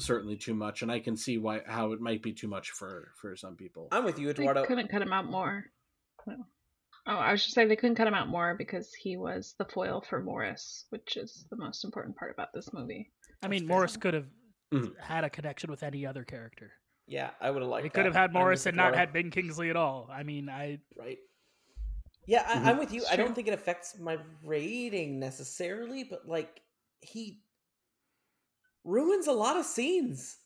certainly 0.00 0.36
too 0.36 0.54
much, 0.54 0.82
and 0.82 0.90
I 0.90 0.98
can 0.98 1.16
see 1.16 1.38
why 1.38 1.60
how 1.66 1.92
it 1.92 2.00
might 2.00 2.22
be 2.22 2.32
too 2.32 2.48
much 2.48 2.70
for 2.70 3.12
for 3.14 3.36
some 3.36 3.56
people. 3.56 3.88
I'm 3.92 4.04
with 4.04 4.18
you, 4.18 4.32
They 4.32 4.42
Eduardo. 4.42 4.64
couldn't 4.64 4.88
cut 4.88 5.02
him 5.02 5.12
out 5.12 5.26
more. 5.26 5.66
Oh, 7.06 7.16
I 7.16 7.32
was 7.32 7.42
just 7.42 7.54
saying 7.54 7.68
they 7.68 7.76
couldn't 7.76 7.96
cut 7.96 8.06
him 8.06 8.14
out 8.14 8.28
more 8.28 8.54
because 8.54 8.94
he 8.94 9.16
was 9.16 9.54
the 9.58 9.64
foil 9.64 10.00
for 10.08 10.22
Morris, 10.22 10.84
which 10.90 11.16
is 11.16 11.46
the 11.50 11.56
most 11.56 11.84
important 11.84 12.16
part 12.16 12.30
about 12.32 12.52
this 12.54 12.72
movie. 12.72 13.10
I 13.42 13.48
mean, 13.48 13.66
fair. 13.66 13.68
Morris 13.76 13.96
could 13.96 14.14
have 14.14 14.28
Mhm. 14.72 14.96
had 15.00 15.24
a 15.24 15.30
connection 15.30 15.68
with 15.70 15.82
any 15.82 16.06
other 16.06 16.24
character. 16.24 16.72
Yeah, 17.06 17.30
I 17.40 17.50
would 17.50 17.60
have 17.62 17.70
liked. 17.70 17.82
They 17.82 17.88
could 17.88 18.04
have 18.04 18.14
had 18.14 18.32
Morris 18.32 18.66
and 18.66 18.76
not 18.76 18.94
had 18.94 19.12
Ben 19.12 19.30
Kingsley 19.30 19.68
at 19.68 19.76
all. 19.76 20.08
I 20.10 20.22
mean, 20.22 20.48
I 20.48 20.80
Right. 20.96 21.18
Yeah, 22.26 22.44
I, 22.46 22.58
Mhm. 22.58 22.64
I'm 22.66 22.78
with 22.78 22.92
you. 22.92 23.04
I 23.10 23.16
don't 23.16 23.34
think 23.34 23.48
it 23.48 23.54
affects 23.54 23.98
my 23.98 24.16
rating 24.44 25.18
necessarily, 25.18 26.04
but 26.04 26.28
like 26.28 26.62
he 27.00 27.42
ruins 28.84 29.26
a 29.26 29.32
lot 29.32 29.56
of 29.56 29.66
scenes. 29.66 30.38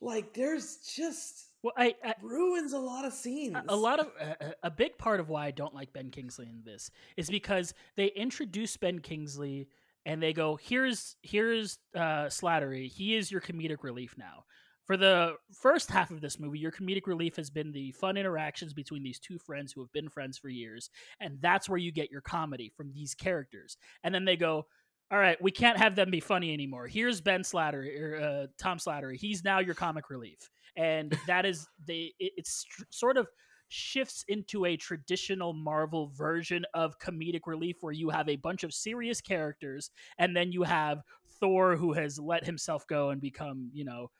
Like 0.00 0.34
there's 0.34 0.78
just 0.78 1.51
well, 1.62 1.72
I, 1.76 1.94
I 2.04 2.14
ruins 2.22 2.72
a 2.72 2.78
lot 2.78 3.04
of 3.04 3.12
scenes. 3.12 3.54
a- 3.56 3.64
a 3.68 3.76
lot 3.76 4.00
of 4.00 4.08
a, 4.20 4.54
a 4.64 4.70
big 4.70 4.98
part 4.98 5.20
of 5.20 5.28
why 5.28 5.46
I 5.46 5.50
don't 5.50 5.74
like 5.74 5.92
Ben 5.92 6.10
Kingsley 6.10 6.46
in 6.48 6.62
this 6.64 6.90
is 7.16 7.30
because 7.30 7.74
they 7.96 8.06
introduce 8.06 8.76
Ben 8.76 8.98
Kingsley 8.98 9.68
and 10.04 10.22
they 10.22 10.32
go, 10.32 10.56
"Here's 10.56 11.16
here's 11.22 11.78
uh, 11.94 12.26
Slattery. 12.26 12.88
He 12.90 13.14
is 13.14 13.30
your 13.30 13.40
comedic 13.40 13.82
relief 13.82 14.14
now." 14.18 14.44
For 14.84 14.96
the 14.96 15.36
first 15.60 15.92
half 15.92 16.10
of 16.10 16.20
this 16.20 16.40
movie, 16.40 16.58
your 16.58 16.72
comedic 16.72 17.06
relief 17.06 17.36
has 17.36 17.50
been 17.50 17.70
the 17.70 17.92
fun 17.92 18.16
interactions 18.16 18.74
between 18.74 19.04
these 19.04 19.20
two 19.20 19.38
friends 19.38 19.70
who 19.72 19.80
have 19.80 19.92
been 19.92 20.08
friends 20.08 20.38
for 20.38 20.48
years, 20.48 20.90
and 21.20 21.38
that's 21.40 21.68
where 21.68 21.78
you 21.78 21.92
get 21.92 22.10
your 22.10 22.20
comedy 22.20 22.68
from 22.76 22.92
these 22.92 23.14
characters. 23.14 23.76
And 24.02 24.12
then 24.12 24.24
they 24.24 24.36
go, 24.36 24.66
"All 25.12 25.18
right, 25.18 25.40
we 25.40 25.52
can't 25.52 25.78
have 25.78 25.94
them 25.94 26.10
be 26.10 26.18
funny 26.18 26.52
anymore. 26.52 26.88
Here's 26.88 27.20
Ben 27.20 27.42
Slattery 27.42 28.00
or 28.00 28.16
uh, 28.20 28.46
Tom 28.58 28.78
Slattery. 28.78 29.16
He's 29.18 29.44
now 29.44 29.60
your 29.60 29.76
comic 29.76 30.10
relief." 30.10 30.50
And 30.76 31.16
that 31.26 31.44
is 31.44 31.66
they 31.86 32.12
it, 32.18 32.32
it's 32.36 32.64
tr- 32.64 32.84
sort 32.90 33.16
of 33.16 33.28
shifts 33.68 34.24
into 34.28 34.66
a 34.66 34.76
traditional 34.76 35.54
marvel 35.54 36.12
version 36.14 36.64
of 36.74 36.98
comedic 36.98 37.40
relief 37.46 37.76
where 37.80 37.92
you 37.92 38.10
have 38.10 38.28
a 38.28 38.36
bunch 38.36 38.64
of 38.64 38.74
serious 38.74 39.20
characters 39.20 39.90
and 40.18 40.36
then 40.36 40.52
you 40.52 40.62
have 40.62 41.02
thor 41.40 41.76
who 41.76 41.94
has 41.94 42.18
let 42.18 42.44
himself 42.44 42.86
go 42.86 43.10
and 43.10 43.20
become 43.20 43.70
you 43.72 43.84
know 43.84 44.10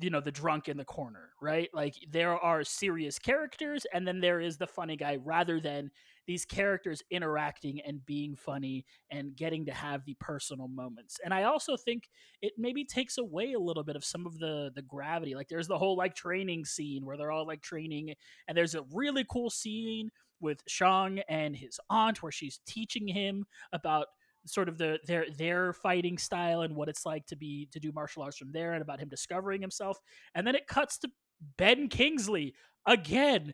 you 0.00 0.10
know 0.10 0.20
the 0.20 0.32
drunk 0.32 0.68
in 0.68 0.76
the 0.76 0.84
corner 0.84 1.32
right? 1.42 1.68
Like 1.74 1.96
there 2.10 2.38
are 2.38 2.62
serious 2.62 3.18
characters 3.18 3.84
and 3.92 4.06
then 4.06 4.20
there 4.20 4.40
is 4.40 4.56
the 4.56 4.66
funny 4.66 4.96
guy 4.96 5.18
rather 5.22 5.60
than 5.60 5.90
these 6.26 6.44
characters 6.44 7.02
interacting 7.10 7.80
and 7.80 8.04
being 8.06 8.36
funny 8.36 8.84
and 9.10 9.36
getting 9.36 9.66
to 9.66 9.72
have 9.72 10.04
the 10.04 10.14
personal 10.20 10.68
moments. 10.68 11.18
And 11.24 11.34
i 11.34 11.44
also 11.44 11.76
think 11.76 12.08
it 12.40 12.52
maybe 12.56 12.84
takes 12.84 13.18
away 13.18 13.52
a 13.52 13.58
little 13.58 13.84
bit 13.84 13.96
of 13.96 14.04
some 14.04 14.26
of 14.26 14.38
the 14.38 14.70
the 14.74 14.82
gravity. 14.82 15.34
Like 15.34 15.48
there's 15.48 15.68
the 15.68 15.78
whole 15.78 15.96
like 15.96 16.14
training 16.14 16.64
scene 16.64 17.04
where 17.04 17.16
they're 17.16 17.32
all 17.32 17.46
like 17.46 17.62
training 17.62 18.14
and 18.48 18.56
there's 18.56 18.74
a 18.74 18.84
really 18.92 19.24
cool 19.30 19.50
scene 19.50 20.10
with 20.40 20.62
shang 20.66 21.20
and 21.28 21.56
his 21.56 21.78
aunt 21.88 22.22
where 22.22 22.32
she's 22.32 22.60
teaching 22.66 23.06
him 23.06 23.44
about 23.72 24.06
sort 24.44 24.68
of 24.68 24.76
the 24.76 24.98
their 25.06 25.26
their 25.38 25.72
fighting 25.72 26.18
style 26.18 26.62
and 26.62 26.74
what 26.74 26.88
it's 26.88 27.06
like 27.06 27.26
to 27.26 27.36
be 27.36 27.68
to 27.70 27.78
do 27.78 27.92
martial 27.92 28.22
arts 28.22 28.36
from 28.36 28.52
there 28.52 28.72
and 28.72 28.82
about 28.82 29.00
him 29.00 29.08
discovering 29.08 29.60
himself. 29.60 29.98
And 30.34 30.46
then 30.46 30.54
it 30.54 30.66
cuts 30.66 30.98
to 30.98 31.08
ben 31.56 31.88
kingsley 31.88 32.54
again 32.86 33.52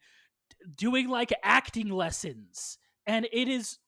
doing 0.74 1.08
like 1.08 1.32
acting 1.42 1.88
lessons. 1.88 2.78
And 3.06 3.26
it 3.32 3.48
is 3.48 3.78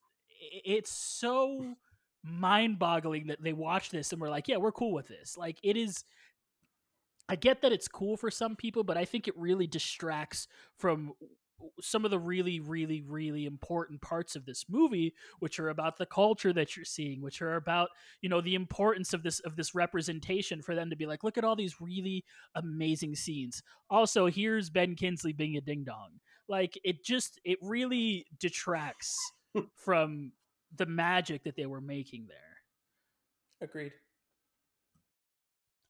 it's 0.64 0.90
so 0.90 1.74
mind-boggling 2.24 3.28
that 3.28 3.42
they 3.42 3.52
watch 3.52 3.90
this 3.90 4.12
and 4.12 4.20
we're 4.20 4.28
like 4.30 4.48
yeah 4.48 4.56
we're 4.56 4.72
cool 4.72 4.92
with 4.92 5.08
this. 5.08 5.36
Like 5.36 5.58
it 5.62 5.76
is 5.76 6.04
i 7.28 7.36
get 7.36 7.62
that 7.62 7.72
it's 7.72 7.88
cool 7.88 8.16
for 8.16 8.30
some 8.30 8.56
people 8.56 8.82
but 8.82 8.96
i 8.96 9.04
think 9.04 9.28
it 9.28 9.38
really 9.38 9.66
distracts 9.66 10.48
from 10.76 11.12
some 11.80 12.04
of 12.04 12.10
the 12.10 12.18
really 12.18 12.60
really 12.60 13.02
really 13.02 13.46
important 13.46 14.00
parts 14.00 14.36
of 14.36 14.46
this 14.46 14.64
movie 14.68 15.14
which 15.38 15.58
are 15.58 15.68
about 15.68 15.98
the 15.98 16.06
culture 16.06 16.52
that 16.52 16.76
you're 16.76 16.84
seeing 16.84 17.20
which 17.20 17.42
are 17.42 17.56
about 17.56 17.88
you 18.20 18.28
know 18.28 18.40
the 18.40 18.54
importance 18.54 19.12
of 19.12 19.22
this 19.22 19.40
of 19.40 19.56
this 19.56 19.74
representation 19.74 20.62
for 20.62 20.74
them 20.74 20.90
to 20.90 20.96
be 20.96 21.06
like 21.06 21.24
look 21.24 21.38
at 21.38 21.44
all 21.44 21.56
these 21.56 21.80
really 21.80 22.24
amazing 22.54 23.14
scenes. 23.14 23.62
Also 23.88 24.26
here's 24.26 24.70
ben 24.70 24.94
kingsley 24.94 25.32
being 25.32 25.56
a 25.56 25.60
ding 25.60 25.84
dong 25.84 26.10
like 26.51 26.78
it 26.85 27.02
just 27.05 27.40
it 27.44 27.59
really 27.62 28.27
detracts 28.39 29.16
from 29.77 30.32
the 30.77 30.86
magic 30.86 31.44
that 31.44 31.56
they 31.56 31.66
were 31.66 31.81
making 31.81 32.27
there 32.28 33.66
Agreed. 33.68 33.93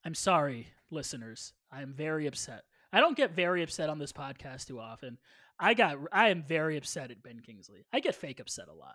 i'm 0.04 0.14
sorry 0.14 0.68
listeners 0.90 1.52
i 1.72 1.82
am 1.82 1.94
very 1.94 2.26
upset 2.26 2.62
i 2.92 3.00
don't 3.00 3.16
get 3.16 3.34
very 3.34 3.62
upset 3.62 3.88
on 3.88 3.98
this 3.98 4.12
podcast 4.12 4.66
too 4.66 4.78
often 4.78 5.18
i 5.58 5.74
got 5.74 5.96
i 6.12 6.28
am 6.28 6.44
very 6.46 6.76
upset 6.76 7.10
at 7.10 7.22
ben 7.22 7.40
kingsley 7.40 7.86
i 7.92 8.00
get 8.00 8.14
fake 8.14 8.38
upset 8.38 8.68
a 8.68 8.74
lot 8.74 8.94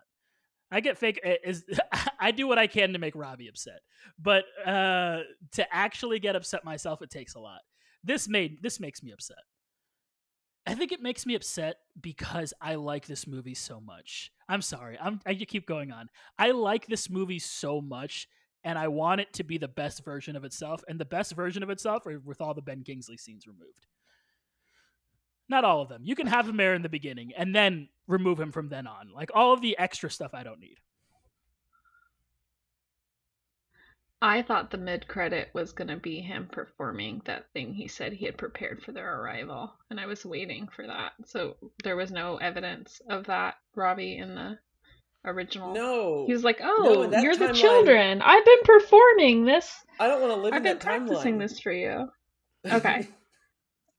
I 0.71 0.79
get 0.79 0.97
fake 0.97 1.19
is 1.43 1.63
I 2.19 2.31
do 2.31 2.47
what 2.47 2.57
I 2.57 2.65
can 2.65 2.93
to 2.93 2.99
make 2.99 3.15
Robbie 3.15 3.47
upset. 3.47 3.81
But 4.19 4.45
uh 4.65 5.19
to 5.53 5.73
actually 5.73 6.19
get 6.19 6.35
upset 6.35 6.65
myself 6.65 7.03
it 7.03 7.11
takes 7.11 7.35
a 7.35 7.39
lot. 7.39 7.61
This 8.03 8.27
made 8.27 8.63
this 8.63 8.79
makes 8.79 9.03
me 9.03 9.11
upset. 9.11 9.37
I 10.67 10.73
think 10.73 10.91
it 10.91 11.01
makes 11.01 11.25
me 11.25 11.35
upset 11.35 11.77
because 11.99 12.53
I 12.59 12.75
like 12.75 13.05
this 13.05 13.27
movie 13.27 13.53
so 13.53 13.79
much. 13.79 14.31
I'm 14.49 14.61
sorry. 14.61 14.97
I'm 14.99 15.19
I 15.25 15.35
keep 15.35 15.67
going 15.67 15.91
on. 15.91 16.09
I 16.39 16.51
like 16.51 16.87
this 16.87 17.09
movie 17.09 17.39
so 17.39 17.81
much 17.81 18.27
and 18.63 18.79
I 18.79 18.87
want 18.87 19.21
it 19.21 19.31
to 19.33 19.43
be 19.43 19.59
the 19.59 19.67
best 19.67 20.03
version 20.03 20.35
of 20.35 20.43
itself 20.43 20.83
and 20.87 20.99
the 20.99 21.05
best 21.05 21.33
version 21.33 21.61
of 21.61 21.69
itself 21.69 22.03
with 22.05 22.41
all 22.41 22.55
the 22.55 22.61
Ben 22.61 22.83
Kingsley 22.83 23.17
scenes 23.17 23.45
removed. 23.45 23.85
Not 25.47 25.63
all 25.63 25.81
of 25.81 25.89
them. 25.89 26.01
You 26.03 26.15
can 26.15 26.25
have 26.25 26.49
him 26.49 26.57
there 26.57 26.73
in 26.73 26.81
the 26.81 26.89
beginning 26.89 27.31
and 27.37 27.53
then 27.53 27.89
remove 28.07 28.39
him 28.39 28.51
from 28.51 28.69
then 28.69 28.87
on. 28.87 29.11
Like 29.13 29.29
all 29.35 29.53
of 29.53 29.61
the 29.61 29.77
extra 29.77 30.09
stuff 30.09 30.33
I 30.33 30.41
don't 30.41 30.59
need. 30.59 30.79
I 34.25 34.41
thought 34.41 34.71
the 34.71 34.79
mid 34.79 35.07
credit 35.07 35.49
was 35.53 35.71
going 35.71 35.89
to 35.89 35.97
be 35.97 36.19
him 36.19 36.47
performing 36.51 37.21
that 37.25 37.51
thing 37.53 37.75
he 37.75 37.87
said 37.87 38.11
he 38.11 38.25
had 38.25 38.37
prepared 38.39 38.81
for 38.81 38.91
their 38.91 39.21
arrival, 39.21 39.71
and 39.91 39.99
I 39.99 40.07
was 40.07 40.25
waiting 40.25 40.67
for 40.75 40.87
that. 40.87 41.11
So 41.25 41.57
there 41.83 41.95
was 41.95 42.11
no 42.11 42.37
evidence 42.37 43.01
of 43.07 43.25
that, 43.27 43.55
Robbie, 43.75 44.17
in 44.17 44.33
the 44.33 44.57
original. 45.23 45.73
No, 45.75 46.25
He 46.25 46.33
was 46.33 46.43
like, 46.43 46.59
"Oh, 46.63 47.03
in 47.03 47.11
that 47.11 47.21
you're 47.21 47.35
the 47.35 47.49
timeline- 47.49 47.55
children. 47.55 48.21
I've 48.23 48.45
been 48.45 48.63
performing 48.63 49.45
this. 49.45 49.71
I 49.99 50.07
don't 50.07 50.21
want 50.21 50.33
to 50.33 50.41
live 50.41 50.53
I've 50.53 50.57
in 50.57 50.63
been 50.63 50.77
that 50.79 50.83
practicing 50.83 51.35
timeline. 51.35 51.39
this 51.39 51.59
for 51.59 51.71
you." 51.71 52.09
Okay. 52.65 53.07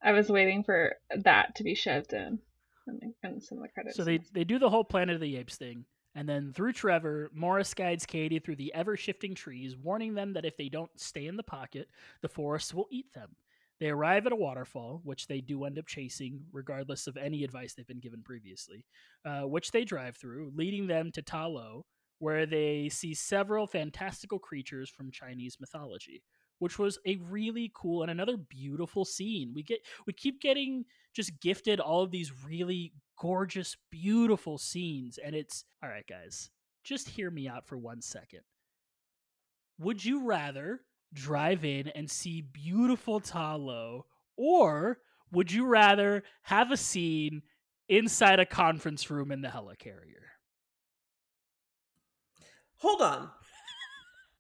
I 0.02 0.10
was 0.10 0.28
waiting 0.28 0.64
for 0.64 0.96
that 1.22 1.54
to 1.56 1.62
be 1.62 1.76
shoved 1.76 2.12
in, 2.12 2.40
in, 2.88 3.14
in 3.22 3.40
some 3.40 3.58
of 3.58 3.62
the 3.62 3.68
credits. 3.68 3.96
So 3.96 4.02
they 4.02 4.18
they 4.32 4.42
do 4.42 4.58
the 4.58 4.70
whole 4.70 4.82
Planet 4.82 5.14
of 5.14 5.20
the 5.20 5.36
Apes 5.36 5.56
thing, 5.56 5.84
and 6.16 6.26
then 6.26 6.52
through 6.55 6.72
Trevor, 6.72 7.30
Morris 7.34 7.74
guides 7.74 8.06
Katie 8.06 8.38
through 8.38 8.56
the 8.56 8.72
ever 8.74 8.97
shifting 8.97 9.34
trees, 9.34 9.76
warning 9.76 10.14
them 10.14 10.32
that 10.32 10.47
if 10.47 10.56
they 10.56 10.70
don't 10.70 10.90
stay 10.98 11.26
in 11.26 11.36
the 11.36 11.43
pocket, 11.43 11.88
the 12.22 12.28
forest 12.28 12.72
will 12.72 12.88
eat 12.90 13.12
them. 13.14 13.36
They 13.78 13.90
arrive 13.90 14.24
at 14.24 14.32
a 14.32 14.36
waterfall, 14.36 15.02
which 15.05 15.26
they 15.26 15.43
do 15.43 15.64
end 15.64 15.78
up 15.78 15.86
chasing, 15.86 16.40
regardless 16.51 17.06
of 17.06 17.18
any 17.18 17.44
advice 17.44 17.74
they've 17.74 17.86
been 17.86 18.01
given 18.01 18.22
previously, 18.22 18.86
uh, 19.26 19.43
which 19.43 19.70
they 19.70 19.84
drive 19.84 20.16
through, 20.16 20.52
leading 20.56 20.86
them 20.86 21.12
to 21.12 21.20
Ta 21.20 21.44
Lo, 21.47 21.84
where 22.18 22.47
they 22.47 22.88
see 22.88 23.12
several 23.12 23.66
fantastical 23.66 24.38
creatures 24.38 24.88
from 24.88 25.10
Chinese 25.10 25.59
mythology, 25.60 26.22
which 26.58 26.78
was 26.78 26.98
a 27.06 27.16
really 27.28 27.70
cool 27.74 28.02
and 28.02 28.10
another 28.10 28.36
beautiful 28.36 29.04
scene. 29.04 29.52
We 29.54 29.62
get 29.62 29.80
we 30.06 30.12
keep 30.12 30.40
getting 30.40 30.84
just 31.14 31.40
gifted 31.40 31.80
all 31.80 32.02
of 32.02 32.10
these 32.10 32.32
really 32.44 32.92
gorgeous, 33.18 33.76
beautiful 33.90 34.58
scenes, 34.58 35.18
and 35.18 35.34
it's 35.34 35.64
all 35.82 35.88
right, 35.88 36.06
guys. 36.06 36.50
Just 36.84 37.08
hear 37.08 37.30
me 37.30 37.48
out 37.48 37.66
for 37.66 37.76
one 37.76 38.00
second. 38.00 38.42
Would 39.78 40.04
you 40.04 40.24
rather 40.24 40.80
drive 41.12 41.64
in 41.64 41.88
and 41.88 42.10
see 42.10 42.42
beautiful 42.42 43.20
Ta 43.20 43.56
Lo, 43.56 44.06
or 44.36 44.98
would 45.32 45.50
you 45.50 45.66
rather 45.66 46.22
have 46.42 46.70
a 46.70 46.76
scene 46.76 47.42
inside 47.88 48.40
a 48.40 48.46
conference 48.46 49.10
room 49.10 49.32
in 49.32 49.42
the 49.42 49.48
helicarrier? 49.48 50.22
Hold 52.78 53.02
on. 53.02 53.30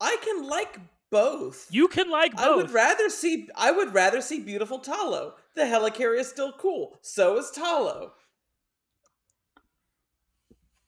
I 0.00 0.16
can 0.22 0.46
like 0.46 0.78
both. 1.10 1.68
You 1.70 1.88
can 1.88 2.10
like 2.10 2.36
both. 2.36 2.44
I 2.44 2.56
would 2.56 2.70
rather 2.70 3.08
see 3.08 3.48
I 3.56 3.70
would 3.70 3.94
rather 3.94 4.20
see 4.20 4.40
beautiful 4.40 4.78
Ta 4.78 5.02
Lo. 5.04 5.34
The 5.54 5.62
helicarrier 5.62 6.18
is 6.18 6.28
still 6.28 6.52
cool. 6.52 6.98
So 7.02 7.38
is 7.38 7.50
Ta 7.50 7.78
Lo. 7.78 8.12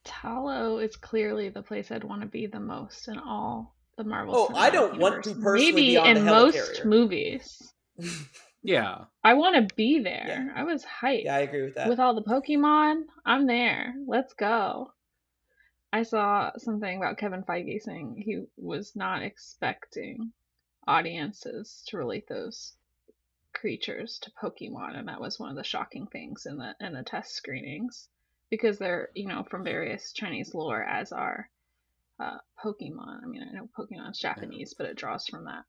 Talo 0.05 0.83
is 0.83 0.97
clearly 0.97 1.51
the 1.51 1.63
place 1.63 1.91
I'd 1.91 2.05
want 2.05 2.23
to 2.23 2.27
be 2.27 2.47
the 2.47 2.61
most 2.61 3.09
in 3.09 3.19
all 3.19 3.77
the 3.99 4.05
Marvel. 4.05 4.35
Oh, 4.51 4.55
I 4.55 4.71
don't 4.71 4.99
want 4.99 5.25
to 5.25 5.31
Universe. 5.31 5.45
personally 5.45 5.73
Maybe 5.73 5.87
be 5.93 5.97
on 5.99 6.07
in 6.17 6.25
the 6.25 6.31
most 6.31 6.85
movies. 6.85 7.73
Yeah. 8.61 9.05
I 9.23 9.35
want 9.35 9.55
to 9.69 9.75
be 9.77 10.01
there. 10.01 10.53
I 10.55 10.65
was 10.65 10.85
hyped. 10.85 11.25
Yeah, 11.25 11.37
I 11.37 11.39
agree 11.41 11.63
with 11.63 11.77
that. 11.77 11.89
With 11.89 12.01
all 12.01 12.15
the 12.15 12.23
Pokemon, 12.23 13.03
I'm 13.25 13.47
there. 13.47 13.95
Let's 14.07 14.35
go. 14.35 14.93
I 15.93 16.03
saw 16.03 16.53
something 16.59 16.99
about 16.99 17.19
Kevin 17.19 17.43
Feige 17.45 17.81
saying 17.81 18.17
he 18.17 18.45
was 18.57 18.95
not 18.95 19.23
expecting 19.23 20.33
audiences 20.87 21.83
to 21.89 21.97
relate 21.97 22.27
those 22.29 22.77
creatures 23.55 24.19
to 24.21 24.31
Pokemon, 24.33 24.99
and 24.99 25.09
that 25.09 25.21
was 25.21 25.39
one 25.39 25.51
of 25.51 25.57
the 25.57 25.65
shocking 25.65 26.07
things 26.07 26.47
in 26.47 26.59
the 26.59 26.77
in 26.81 26.93
the 26.93 27.03
test 27.03 27.35
screenings 27.35 28.09
because 28.51 28.79
they're 28.79 29.11
you 29.15 29.27
know 29.27 29.45
from 29.45 29.65
various 29.65 30.13
Chinese 30.13 30.55
lore 30.55 30.83
as 30.83 31.13
are 31.13 31.51
uh, 32.21 32.39
Pokemon. 32.63 33.23
I 33.23 33.27
mean, 33.27 33.43
I 33.43 33.53
know 33.53 33.69
Pokemon's 33.77 34.19
Japanese, 34.19 34.75
but 34.75 34.87
it 34.87 34.97
draws 34.97 35.27
from 35.27 35.45
that. 35.45 35.65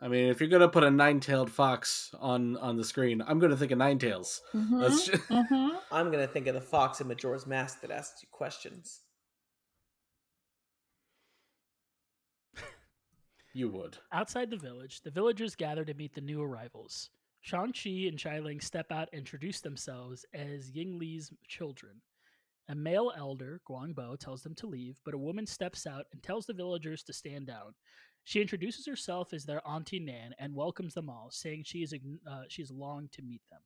I 0.00 0.08
mean, 0.08 0.28
if 0.30 0.40
you're 0.40 0.48
gonna 0.48 0.68
put 0.68 0.84
a 0.84 0.90
nine-tailed 0.90 1.50
fox 1.50 2.14
on 2.18 2.56
on 2.56 2.76
the 2.76 2.84
screen, 2.84 3.22
I'm 3.26 3.38
gonna 3.38 3.56
think 3.56 3.72
of 3.72 3.78
Ninetales. 3.78 4.40
Mm-hmm. 4.54 4.82
Just... 4.82 5.10
mm-hmm. 5.12 5.76
I'm 5.90 6.10
gonna 6.10 6.26
think 6.26 6.46
of 6.46 6.54
the 6.54 6.60
fox 6.60 7.00
in 7.00 7.08
Majora's 7.08 7.46
Mask 7.46 7.80
that 7.82 7.90
asks 7.90 8.22
you 8.22 8.28
questions. 8.32 9.00
you 13.54 13.68
would. 13.68 13.98
Outside 14.12 14.50
the 14.50 14.56
village, 14.56 15.02
the 15.02 15.10
villagers 15.10 15.54
gather 15.54 15.84
to 15.84 15.94
meet 15.94 16.14
the 16.14 16.20
new 16.20 16.42
arrivals. 16.42 17.10
Shang-Chi 17.42 18.06
and 18.08 18.18
Xialing 18.18 18.62
step 18.62 18.92
out 18.92 19.08
and 19.12 19.18
introduce 19.18 19.60
themselves 19.60 20.24
as 20.32 20.70
Ying 20.70 20.98
Li's 20.98 21.32
children. 21.48 22.00
A 22.68 22.74
male 22.74 23.12
elder, 23.16 23.60
Guangbo, 23.68 24.16
tells 24.16 24.42
them 24.42 24.54
to 24.54 24.68
leave, 24.68 25.00
but 25.04 25.14
a 25.14 25.18
woman 25.18 25.46
steps 25.46 25.84
out 25.84 26.06
and 26.12 26.22
tells 26.22 26.46
the 26.46 26.54
villagers 26.54 27.02
to 27.02 27.12
stand 27.12 27.48
down. 27.48 27.74
She 28.24 28.40
introduces 28.40 28.86
herself 28.86 29.32
as 29.32 29.44
their 29.44 29.66
Auntie 29.66 29.98
Nan 29.98 30.34
and 30.38 30.54
welcomes 30.54 30.94
them 30.94 31.10
all, 31.10 31.28
saying 31.30 31.64
she 31.64 31.82
is 31.82 31.92
uh, 31.92 32.42
she's 32.48 32.70
longed 32.70 33.12
to 33.12 33.22
meet 33.22 33.42
them. 33.50 33.60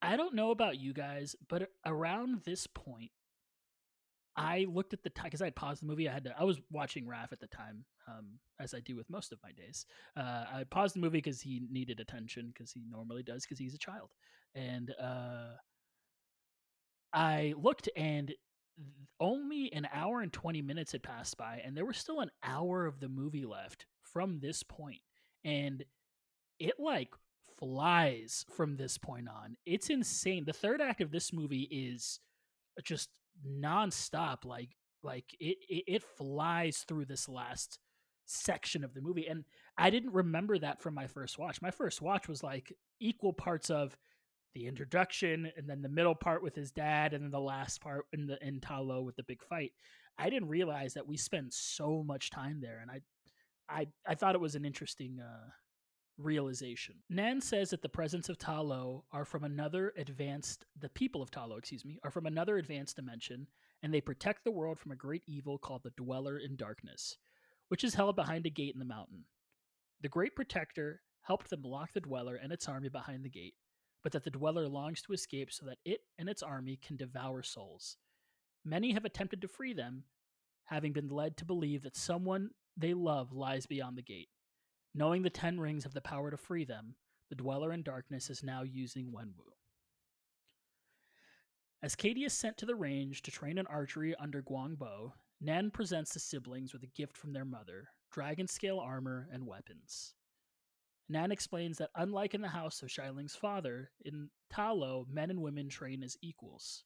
I 0.00 0.16
don't 0.16 0.34
know 0.34 0.50
about 0.50 0.78
you 0.80 0.92
guys, 0.92 1.36
but 1.48 1.68
around 1.86 2.42
this 2.44 2.66
point, 2.66 3.10
I 4.36 4.66
looked 4.68 4.94
at 4.94 5.02
the 5.02 5.10
time 5.10 5.24
because 5.24 5.42
I 5.42 5.46
had 5.46 5.56
paused 5.56 5.82
the 5.82 5.86
movie. 5.86 6.08
I 6.08 6.12
had 6.12 6.24
to. 6.24 6.34
I 6.38 6.44
was 6.44 6.60
watching 6.70 7.06
Raph 7.06 7.32
at 7.32 7.40
the 7.40 7.48
time, 7.48 7.84
um, 8.08 8.38
as 8.60 8.72
I 8.74 8.80
do 8.80 8.96
with 8.96 9.10
most 9.10 9.32
of 9.32 9.38
my 9.42 9.52
days. 9.52 9.84
Uh, 10.16 10.44
I 10.52 10.64
paused 10.70 10.94
the 10.96 11.00
movie 11.00 11.18
because 11.18 11.40
he 11.40 11.62
needed 11.70 12.00
attention 12.00 12.48
because 12.48 12.72
he 12.72 12.82
normally 12.88 13.22
does 13.22 13.44
because 13.44 13.58
he's 13.58 13.74
a 13.74 13.78
child, 13.78 14.10
and 14.54 14.94
uh, 15.00 15.50
I 17.12 17.54
looked 17.60 17.88
and 17.96 18.32
only 19.20 19.72
an 19.72 19.86
hour 19.92 20.20
and 20.20 20.32
20 20.32 20.62
minutes 20.62 20.92
had 20.92 21.02
passed 21.02 21.36
by 21.36 21.60
and 21.64 21.76
there 21.76 21.84
was 21.84 21.96
still 21.96 22.20
an 22.20 22.30
hour 22.42 22.86
of 22.86 22.98
the 23.00 23.08
movie 23.08 23.44
left 23.44 23.86
from 24.02 24.40
this 24.40 24.62
point 24.62 25.00
and 25.44 25.84
it 26.58 26.74
like 26.78 27.10
flies 27.58 28.44
from 28.56 28.76
this 28.76 28.98
point 28.98 29.28
on. 29.28 29.56
It's 29.66 29.90
insane. 29.90 30.44
The 30.44 30.52
third 30.52 30.80
act 30.80 31.00
of 31.00 31.12
this 31.12 31.32
movie 31.32 31.68
is 31.70 32.18
just 32.84 33.10
nonstop 33.46 34.44
like 34.44 34.70
like 35.02 35.24
it, 35.40 35.58
it 35.68 35.84
it 35.86 36.02
flies 36.02 36.84
through 36.86 37.04
this 37.04 37.28
last 37.28 37.78
section 38.26 38.84
of 38.84 38.94
the 38.94 39.00
movie 39.00 39.26
and 39.26 39.44
i 39.76 39.90
didn't 39.90 40.12
remember 40.12 40.56
that 40.58 40.80
from 40.80 40.94
my 40.94 41.06
first 41.06 41.38
watch. 41.38 41.60
My 41.60 41.70
first 41.70 42.00
watch 42.00 42.28
was 42.28 42.42
like 42.42 42.72
equal 43.00 43.32
parts 43.32 43.68
of 43.70 43.96
the 44.54 44.66
introduction 44.66 45.50
and 45.56 45.68
then 45.68 45.82
the 45.82 45.88
middle 45.88 46.14
part 46.14 46.42
with 46.42 46.54
his 46.54 46.70
dad 46.70 47.14
and 47.14 47.24
then 47.24 47.30
the 47.30 47.40
last 47.40 47.80
part 47.80 48.06
in 48.12 48.26
the 48.26 48.38
in 48.46 48.60
Ta 48.60 48.80
Lo 48.80 49.02
with 49.02 49.16
the 49.16 49.22
big 49.22 49.42
fight. 49.42 49.72
I 50.18 50.30
didn't 50.30 50.48
realize 50.48 50.94
that 50.94 51.06
we 51.06 51.16
spent 51.16 51.52
so 51.52 52.02
much 52.02 52.30
time 52.30 52.60
there 52.60 52.80
and 52.80 52.90
I 52.90 53.00
I 53.68 53.86
I 54.06 54.14
thought 54.14 54.34
it 54.34 54.40
was 54.40 54.54
an 54.54 54.64
interesting 54.64 55.20
uh 55.20 55.50
realization. 56.18 56.96
Nan 57.08 57.40
says 57.40 57.70
that 57.70 57.82
the 57.82 57.88
presence 57.88 58.28
of 58.28 58.38
Ta 58.38 58.60
Lo 58.60 59.04
are 59.12 59.24
from 59.24 59.44
another 59.44 59.92
advanced 59.96 60.66
the 60.78 60.90
people 60.90 61.22
of 61.22 61.30
Ta 61.30 61.44
Lo, 61.44 61.56
excuse 61.56 61.84
me, 61.84 61.98
are 62.04 62.10
from 62.10 62.26
another 62.26 62.58
advanced 62.58 62.96
dimension 62.96 63.46
and 63.82 63.92
they 63.92 64.00
protect 64.00 64.44
the 64.44 64.50
world 64.50 64.78
from 64.78 64.92
a 64.92 64.96
great 64.96 65.22
evil 65.26 65.58
called 65.58 65.82
the 65.82 65.90
Dweller 65.96 66.38
in 66.38 66.56
Darkness, 66.56 67.16
which 67.68 67.82
is 67.82 67.94
held 67.94 68.14
behind 68.14 68.46
a 68.46 68.50
gate 68.50 68.74
in 68.74 68.78
the 68.78 68.84
mountain. 68.84 69.24
The 70.02 70.08
Great 70.08 70.36
Protector 70.36 71.00
helped 71.22 71.50
them 71.50 71.62
lock 71.62 71.92
the 71.92 72.00
Dweller 72.00 72.36
and 72.36 72.52
its 72.52 72.68
army 72.68 72.88
behind 72.88 73.24
the 73.24 73.30
gate 73.30 73.54
but 74.02 74.12
that 74.12 74.24
the 74.24 74.30
dweller 74.30 74.68
longs 74.68 75.02
to 75.02 75.12
escape 75.12 75.52
so 75.52 75.66
that 75.66 75.78
it 75.84 76.00
and 76.18 76.28
its 76.28 76.42
army 76.42 76.78
can 76.84 76.96
devour 76.96 77.42
souls. 77.42 77.96
Many 78.64 78.92
have 78.92 79.04
attempted 79.04 79.40
to 79.42 79.48
free 79.48 79.72
them, 79.72 80.04
having 80.64 80.92
been 80.92 81.08
led 81.08 81.36
to 81.36 81.44
believe 81.44 81.82
that 81.82 81.96
someone 81.96 82.50
they 82.76 82.94
love 82.94 83.32
lies 83.32 83.66
beyond 83.66 83.96
the 83.96 84.02
gate. 84.02 84.28
Knowing 84.94 85.22
the 85.22 85.30
Ten 85.30 85.58
Rings 85.58 85.84
have 85.84 85.94
the 85.94 86.00
power 86.00 86.30
to 86.30 86.36
free 86.36 86.64
them, 86.64 86.94
the 87.28 87.34
Dweller 87.34 87.72
in 87.72 87.82
Darkness 87.82 88.30
is 88.30 88.42
now 88.42 88.62
using 88.62 89.12
Wenwu. 89.12 89.52
As 91.82 91.96
Katie 91.96 92.24
is 92.24 92.32
sent 92.32 92.58
to 92.58 92.66
the 92.66 92.76
range 92.76 93.22
to 93.22 93.30
train 93.30 93.58
in 93.58 93.66
archery 93.66 94.14
under 94.16 94.42
Guangbo, 94.42 95.12
Nan 95.40 95.70
presents 95.70 96.14
the 96.14 96.20
siblings 96.20 96.72
with 96.72 96.84
a 96.84 96.88
gift 96.88 97.16
from 97.16 97.32
their 97.32 97.44
mother 97.44 97.88
dragon 98.12 98.46
scale 98.46 98.78
armor 98.78 99.26
and 99.32 99.46
weapons. 99.46 100.14
Nan 101.08 101.32
explains 101.32 101.78
that 101.78 101.90
unlike 101.94 102.34
in 102.34 102.40
the 102.40 102.48
house 102.48 102.82
of 102.82 102.88
Xialing's 102.88 103.36
father, 103.36 103.90
in 104.04 104.30
Ta 104.50 104.72
Lo, 104.72 105.06
men 105.10 105.30
and 105.30 105.42
women 105.42 105.68
train 105.68 106.02
as 106.02 106.16
equals. 106.22 106.84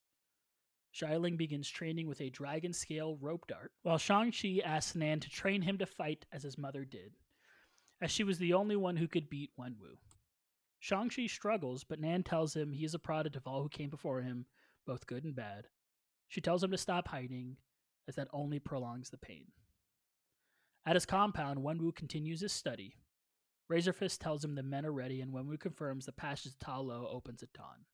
Xialing 0.94 1.36
begins 1.36 1.68
training 1.68 2.08
with 2.08 2.20
a 2.20 2.30
dragon 2.30 2.72
scale 2.72 3.18
rope 3.20 3.46
dart, 3.46 3.72
while 3.82 3.98
Shang-Chi 3.98 4.60
asks 4.64 4.94
Nan 4.94 5.20
to 5.20 5.28
train 5.28 5.62
him 5.62 5.78
to 5.78 5.86
fight 5.86 6.24
as 6.32 6.42
his 6.42 6.56
mother 6.56 6.84
did, 6.84 7.12
as 8.00 8.10
she 8.10 8.24
was 8.24 8.38
the 8.38 8.54
only 8.54 8.76
one 8.76 8.96
who 8.96 9.06
could 9.06 9.28
beat 9.28 9.50
Wenwu. 9.58 9.98
Shang-Chi 10.78 11.26
struggles, 11.26 11.84
but 11.84 12.00
Nan 12.00 12.22
tells 12.22 12.56
him 12.56 12.72
he 12.72 12.84
is 12.84 12.94
a 12.94 12.98
product 12.98 13.36
of 13.36 13.46
all 13.46 13.62
who 13.62 13.68
came 13.68 13.90
before 13.90 14.22
him, 14.22 14.46
both 14.86 15.06
good 15.06 15.24
and 15.24 15.36
bad. 15.36 15.66
She 16.28 16.40
tells 16.40 16.64
him 16.64 16.70
to 16.70 16.78
stop 16.78 17.08
hiding, 17.08 17.58
as 18.08 18.14
that 18.14 18.28
only 18.32 18.58
prolongs 18.58 19.10
the 19.10 19.18
pain. 19.18 19.46
At 20.86 20.96
his 20.96 21.06
compound, 21.06 21.58
Wenwu 21.58 21.94
continues 21.94 22.40
his 22.40 22.52
study, 22.52 22.96
Razor 23.68 23.92
Fist 23.92 24.20
tells 24.20 24.44
him 24.44 24.54
the 24.54 24.62
men 24.62 24.86
are 24.86 24.92
ready, 24.92 25.20
and 25.20 25.32
Wenwu 25.32 25.58
confirms 25.58 26.06
the 26.06 26.12
passage 26.12 26.52
to 26.52 26.58
Ta 26.58 26.78
Lo 26.78 27.08
opens 27.10 27.42
at 27.42 27.52
dawn. 27.52 27.84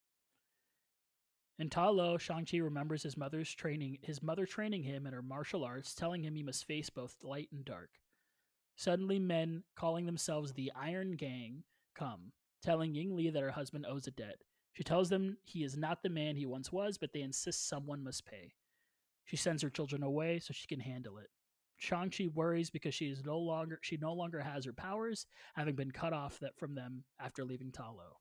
In 1.59 1.71
Ta 1.71 1.89
Lo, 1.89 2.19
Shang-Chi 2.19 2.59
remembers 2.59 3.03
his 3.03 3.17
mother's 3.17 3.53
training 3.53 3.99
his 4.03 4.23
mother 4.23 4.47
training 4.47 4.83
him 4.83 5.07
in 5.07 5.13
her 5.13 5.23
martial 5.23 5.65
arts, 5.65 5.95
telling 5.95 6.23
him 6.23 6.35
he 6.35 6.43
must 6.43 6.67
face 6.67 6.91
both 6.91 7.17
light 7.23 7.49
and 7.53 7.65
dark. 7.65 7.91
Suddenly 8.77 9.19
men 9.19 9.65
calling 9.77 10.07
themselves 10.07 10.53
the 10.53 10.73
Iron 10.75 11.13
Gang 11.13 11.65
come, 11.95 12.33
telling 12.63 12.95
Ying 12.95 13.15
Li 13.15 13.31
that 13.31 13.43
her 13.43 13.51
husband 13.51 13.87
owes 13.87 14.07
a 14.07 14.11
debt. 14.11 14.39
She 14.73 14.83
tells 14.83 15.11
them 15.11 15.37
he 15.45 15.63
is 15.63 15.77
not 15.77 16.03
the 16.03 16.09
man 16.09 16.37
he 16.37 16.47
once 16.47 16.73
was, 16.73 16.99
but 16.99 17.13
they 17.13 17.21
insist 17.21 17.69
someone 17.69 18.03
must 18.03 18.27
pay. 18.27 18.55
She 19.25 19.37
sends 19.37 19.63
her 19.63 19.71
children 19.71 20.03
away 20.03 20.39
so 20.39 20.53
she 20.53 20.67
can 20.67 20.81
handle 20.81 21.19
it. 21.19 21.31
Shang-Chi 21.83 22.29
worries 22.33 22.71
because 22.71 22.95
she 22.95 23.07
is 23.07 23.25
no 23.25 23.39
longer 23.39 23.81
she 23.83 23.97
no 23.97 24.13
longer 24.13 24.41
has 24.41 24.65
her 24.65 24.73
powers, 24.73 25.27
having 25.55 25.75
been 25.75 25.91
cut 25.91 26.13
off 26.13 26.39
that 26.39 26.57
from 26.57 26.77
them 26.77 27.03
after 27.19 27.45
leaving 27.45 27.73
Ta 27.73 27.91
Lo. 27.91 28.19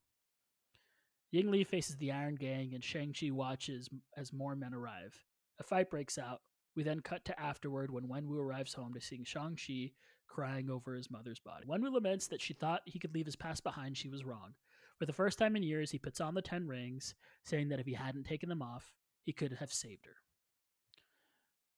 Ying 1.31 1.51
Li 1.51 1.63
faces 1.63 1.95
the 1.97 2.11
Iron 2.11 2.35
Gang 2.35 2.73
and 2.73 2.83
Shang-Chi 2.83 3.29
watches 3.29 3.87
as 4.17 4.33
more 4.33 4.55
men 4.55 4.73
arrive. 4.73 5.15
A 5.59 5.63
fight 5.63 5.91
breaks 5.91 6.17
out. 6.17 6.41
We 6.75 6.81
then 6.81 7.01
cut 7.01 7.23
to 7.25 7.39
afterward 7.39 7.91
when 7.91 8.07
Wenwu 8.07 8.39
arrives 8.39 8.73
home 8.73 8.95
to 8.95 8.99
see 8.99 9.23
Shang-Chi 9.23 9.91
crying 10.27 10.71
over 10.71 10.95
his 10.95 11.11
mother's 11.11 11.39
body. 11.39 11.67
Wenwu 11.67 11.93
laments 11.93 12.27
that 12.27 12.41
she 12.41 12.53
thought 12.53 12.81
he 12.85 12.97
could 12.97 13.13
leave 13.13 13.27
his 13.27 13.35
past 13.35 13.63
behind. 13.63 13.95
She 13.95 14.09
was 14.09 14.25
wrong. 14.25 14.55
For 14.97 15.05
the 15.05 15.13
first 15.13 15.37
time 15.37 15.55
in 15.55 15.61
years, 15.61 15.91
he 15.91 15.99
puts 15.99 16.19
on 16.19 16.33
the 16.33 16.41
ten 16.41 16.67
rings, 16.67 17.13
saying 17.43 17.69
that 17.69 17.79
if 17.79 17.85
he 17.85 17.93
hadn't 17.93 18.23
taken 18.23 18.49
them 18.49 18.63
off, 18.63 18.91
he 19.23 19.33
could 19.33 19.53
have 19.59 19.71
saved 19.71 20.05
her. 20.07 20.15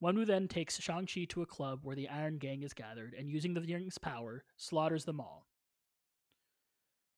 Wenwu 0.04 0.26
then 0.26 0.50
takes 0.50 0.82
Shang-Chi 0.82 1.28
to 1.30 1.44
a 1.44 1.46
club 1.46 1.80
where 1.84 1.96
the 1.96 2.10
Iron 2.10 2.38
Gang 2.38 2.62
is 2.62 2.74
gathered 2.74 3.14
and, 3.18 3.30
using 3.30 3.54
the 3.54 3.62
ring's 3.62 3.98
power, 3.98 4.44
slaughters 4.58 5.06
them 5.06 5.22
all. 5.22 5.48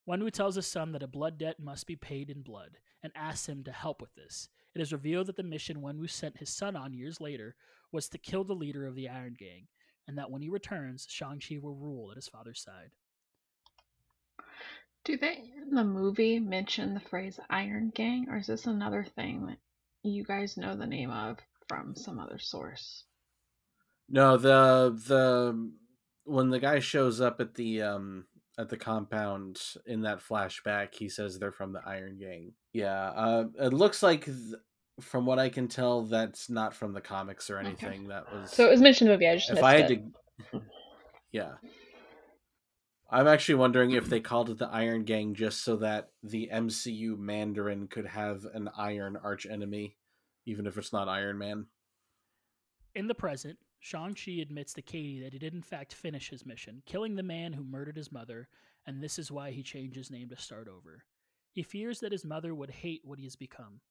Wenwu 0.08 0.30
tells 0.30 0.56
his 0.56 0.68
son 0.68 0.92
that 0.92 1.02
a 1.02 1.08
blood 1.08 1.40
debt 1.40 1.60
must 1.60 1.88
be 1.88 1.96
paid 1.96 2.30
in 2.30 2.44
blood 2.44 2.78
and 3.02 3.12
asks 3.16 3.50
him 3.50 3.64
to 3.64 3.72
help 3.72 4.02
with 4.02 4.14
this. 4.14 4.50
It 4.76 4.82
is 4.82 4.94
revealed 4.94 5.26
that 5.28 5.36
the 5.36 5.42
mission 5.42 5.82
Wenwu 5.82 6.08
sent 6.08 6.38
his 6.38 6.50
son 6.50 6.76
on 6.76 6.94
years 6.94 7.20
later 7.20 7.56
was 7.92 8.08
to 8.10 8.20
kill 8.20 8.44
the 8.44 8.54
leader 8.54 8.86
of 8.86 8.94
the 8.94 9.10
Iron 9.10 9.36
Gang, 9.36 9.66
and 10.08 10.16
that 10.20 10.30
when 10.30 10.44
he 10.44 10.50
returns, 10.50 11.08
Shang-Chi 11.10 11.58
will 11.60 11.74
rule 11.74 12.12
at 12.12 12.18
his 12.18 12.28
father's 12.28 12.62
side. 12.62 12.92
Do 15.06 15.18
they 15.18 15.52
in 15.56 15.74
the 15.74 15.84
movie 15.84 16.40
mention 16.40 16.94
the 16.94 17.00
phrase 17.00 17.40
Iron 17.50 17.92
Gang, 17.96 18.28
or 18.30 18.38
is 18.38 18.48
this 18.48 18.68
another 18.68 19.04
thing 19.16 19.48
that 19.48 19.58
you 20.04 20.24
guys 20.24 20.56
know 20.56 20.76
the 20.76 20.86
name 20.86 21.10
of 21.10 21.40
from 21.68 21.96
some 21.96 22.20
other 22.20 22.40
source. 22.40 23.06
No, 24.10 24.38
the 24.38 25.00
the 25.08 25.72
when 26.26 26.50
the 26.50 26.60
guy 26.60 26.80
shows 26.80 27.22
up 27.22 27.40
at 27.40 27.56
the 27.56 27.82
um 27.82 28.26
at 28.58 28.70
the 28.70 28.78
compound 28.78 29.60
in 29.86 30.02
that 30.04 30.20
flashback, 30.20 30.94
he 30.94 31.10
says 31.10 31.38
they're 31.38 31.52
from 31.52 31.74
the 31.74 31.82
Iron 31.86 32.18
Gang. 32.18 32.54
Yeah, 32.74 33.10
uh, 33.10 33.46
it 33.60 33.74
looks 33.74 34.02
like 34.02 34.26
th- 34.26 34.38
from 35.02 35.26
what 35.26 35.40
I 35.40 35.50
can 35.50 35.68
tell, 35.68 36.04
that's 36.04 36.50
not 36.50 36.74
from 36.74 36.94
the 36.94 37.02
comics 37.02 37.50
or 37.50 37.58
anything. 37.58 38.02
Okay. 38.02 38.08
That 38.08 38.34
was 38.34 38.52
so 38.52 38.66
it 38.66 38.72
was 38.72 38.82
mentioned 38.82 39.10
in 39.10 39.14
the 39.14 39.26
movie. 39.26 39.30
I 39.30 39.36
just 39.36 39.50
if 39.52 39.64
I 39.64 39.82
had 39.82 39.92
it. 39.92 40.04
to, 40.52 40.62
yeah. 41.32 41.54
I'm 43.10 43.28
actually 43.28 43.56
wondering 43.56 43.92
if 43.92 44.10
they 44.10 44.20
called 44.20 44.50
it 44.50 44.58
the 44.58 44.68
Iron 44.68 45.04
Gang 45.04 45.36
just 45.36 45.64
so 45.64 45.78
that 45.78 46.10
the 46.24 46.50
MCU 46.52 47.18
Mandarin 47.18 47.88
could 47.88 48.08
have 48.08 48.46
an 48.54 48.70
Iron 48.78 49.16
arch 49.24 49.46
enemy 49.46 49.96
even 50.46 50.68
if 50.68 50.78
it's 50.78 50.94
not 50.94 51.10
Iron 51.10 51.38
Man. 51.38 51.68
In 52.94 53.08
the 53.08 53.16
present, 53.16 53.58
Shang-Chi 53.80 54.34
admits 54.42 54.74
to 54.74 54.82
Katie 54.82 55.20
that 55.22 55.34
he 55.34 55.40
did 55.40 55.54
in 55.54 55.62
fact 55.62 55.94
finish 55.94 56.30
his 56.30 56.46
mission, 56.46 56.82
killing 56.86 57.16
the 57.16 57.24
man 57.24 57.54
who 57.54 57.64
murdered 57.64 57.98
his 57.98 58.12
mother, 58.12 58.48
and 58.88 59.02
this 59.02 59.20
is 59.20 59.32
why 59.32 59.52
he 59.52 59.64
changed 59.64 59.96
his 59.96 60.10
name 60.10 60.30
to 60.30 60.38
start 60.38 60.68
over. 60.68 61.04
He 61.52 61.64
fears 61.64 62.00
that 62.00 62.12
his 62.12 62.26
mother 62.26 62.56
would 62.56 62.70
hate 62.70 63.02
what 63.04 63.20
he 63.20 63.26
has 63.26 63.36
become. 63.36 63.82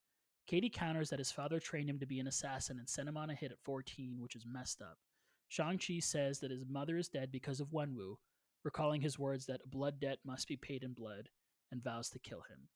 Katie 0.46 0.70
counters 0.70 1.10
that 1.10 1.18
his 1.18 1.32
father 1.32 1.58
trained 1.58 1.88
him 1.88 1.98
to 1.98 2.06
be 2.06 2.20
an 2.20 2.26
assassin 2.26 2.78
and 2.78 2.88
sent 2.88 3.08
him 3.08 3.16
on 3.16 3.30
a 3.30 3.34
hit 3.34 3.52
at 3.52 3.62
14, 3.62 4.18
which 4.20 4.36
is 4.36 4.44
messed 4.46 4.82
up. 4.82 4.98
Shang-Chi 5.48 6.00
says 6.00 6.40
that 6.40 6.50
his 6.50 6.64
mother 6.68 6.98
is 6.98 7.08
dead 7.08 7.30
because 7.30 7.60
of 7.60 7.68
Wenwu, 7.68 8.16
recalling 8.64 9.00
his 9.00 9.18
words 9.18 9.46
that 9.46 9.60
a 9.64 9.68
blood 9.68 10.00
debt 10.00 10.18
must 10.24 10.48
be 10.48 10.56
paid 10.56 10.82
in 10.82 10.92
blood, 10.92 11.28
and 11.70 11.82
vows 11.82 12.10
to 12.10 12.18
kill 12.18 12.40
him. 12.40 12.68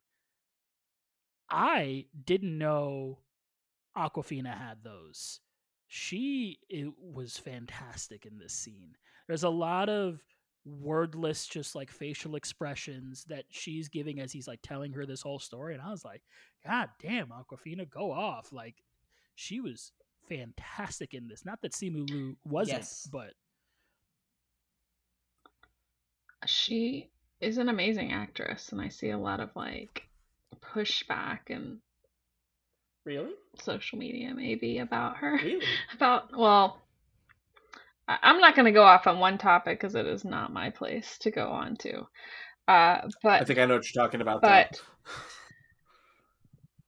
I 1.50 2.06
didn't 2.24 2.56
know 2.56 3.18
Awkwafina 3.96 4.56
had 4.56 4.78
those. 4.82 5.40
She 5.86 6.58
it 6.68 6.92
was 7.00 7.38
fantastic 7.38 8.26
in 8.26 8.38
this 8.38 8.52
scene. 8.52 8.96
There's 9.26 9.44
a 9.44 9.48
lot 9.48 9.88
of 9.88 10.20
wordless 10.64 11.46
just 11.46 11.74
like 11.74 11.90
facial 11.90 12.36
expressions 12.36 13.24
that 13.28 13.44
she's 13.48 13.88
giving 13.88 14.20
as 14.20 14.30
he's 14.32 14.46
like 14.48 14.60
telling 14.62 14.92
her 14.92 15.06
this 15.06 15.22
whole 15.22 15.38
story 15.38 15.72
and 15.74 15.82
I 15.82 15.90
was 15.90 16.04
like, 16.04 16.22
god 16.66 16.90
damn, 17.00 17.28
Awkwafina 17.28 17.88
go 17.88 18.12
off. 18.12 18.52
Like 18.52 18.76
she 19.34 19.60
was 19.60 19.92
fantastic 20.28 21.14
in 21.14 21.26
this. 21.28 21.44
Not 21.46 21.62
that 21.62 21.72
Simu 21.72 22.08
Liu 22.10 22.36
wasn't, 22.44 22.78
Yes. 22.78 23.08
but 23.10 23.32
She 26.46 27.08
is 27.40 27.58
an 27.58 27.68
amazing 27.68 28.12
actress, 28.12 28.70
and 28.72 28.80
I 28.80 28.88
see 28.88 29.10
a 29.10 29.18
lot 29.18 29.40
of 29.40 29.54
like 29.56 30.08
pushback 30.60 31.50
and 31.50 31.78
Really? 33.08 33.32
social 33.62 33.98
media 33.98 34.34
maybe 34.34 34.80
about 34.80 35.16
her. 35.16 35.32
Really? 35.42 35.64
About 35.94 36.36
well, 36.36 36.82
I- 38.06 38.18
I'm 38.22 38.38
not 38.38 38.54
going 38.54 38.66
to 38.66 38.70
go 38.72 38.82
off 38.82 39.06
on 39.06 39.18
one 39.18 39.38
topic 39.38 39.80
because 39.80 39.94
it 39.94 40.04
is 40.04 40.26
not 40.26 40.52
my 40.52 40.68
place 40.68 41.16
to 41.20 41.30
go 41.30 41.48
on 41.48 41.76
to. 41.78 42.06
Uh, 42.68 43.08
but 43.22 43.40
I 43.40 43.44
think 43.46 43.58
I 43.58 43.64
know 43.64 43.76
what 43.76 43.94
you're 43.94 44.04
talking 44.04 44.20
about. 44.20 44.42
but 44.42 44.78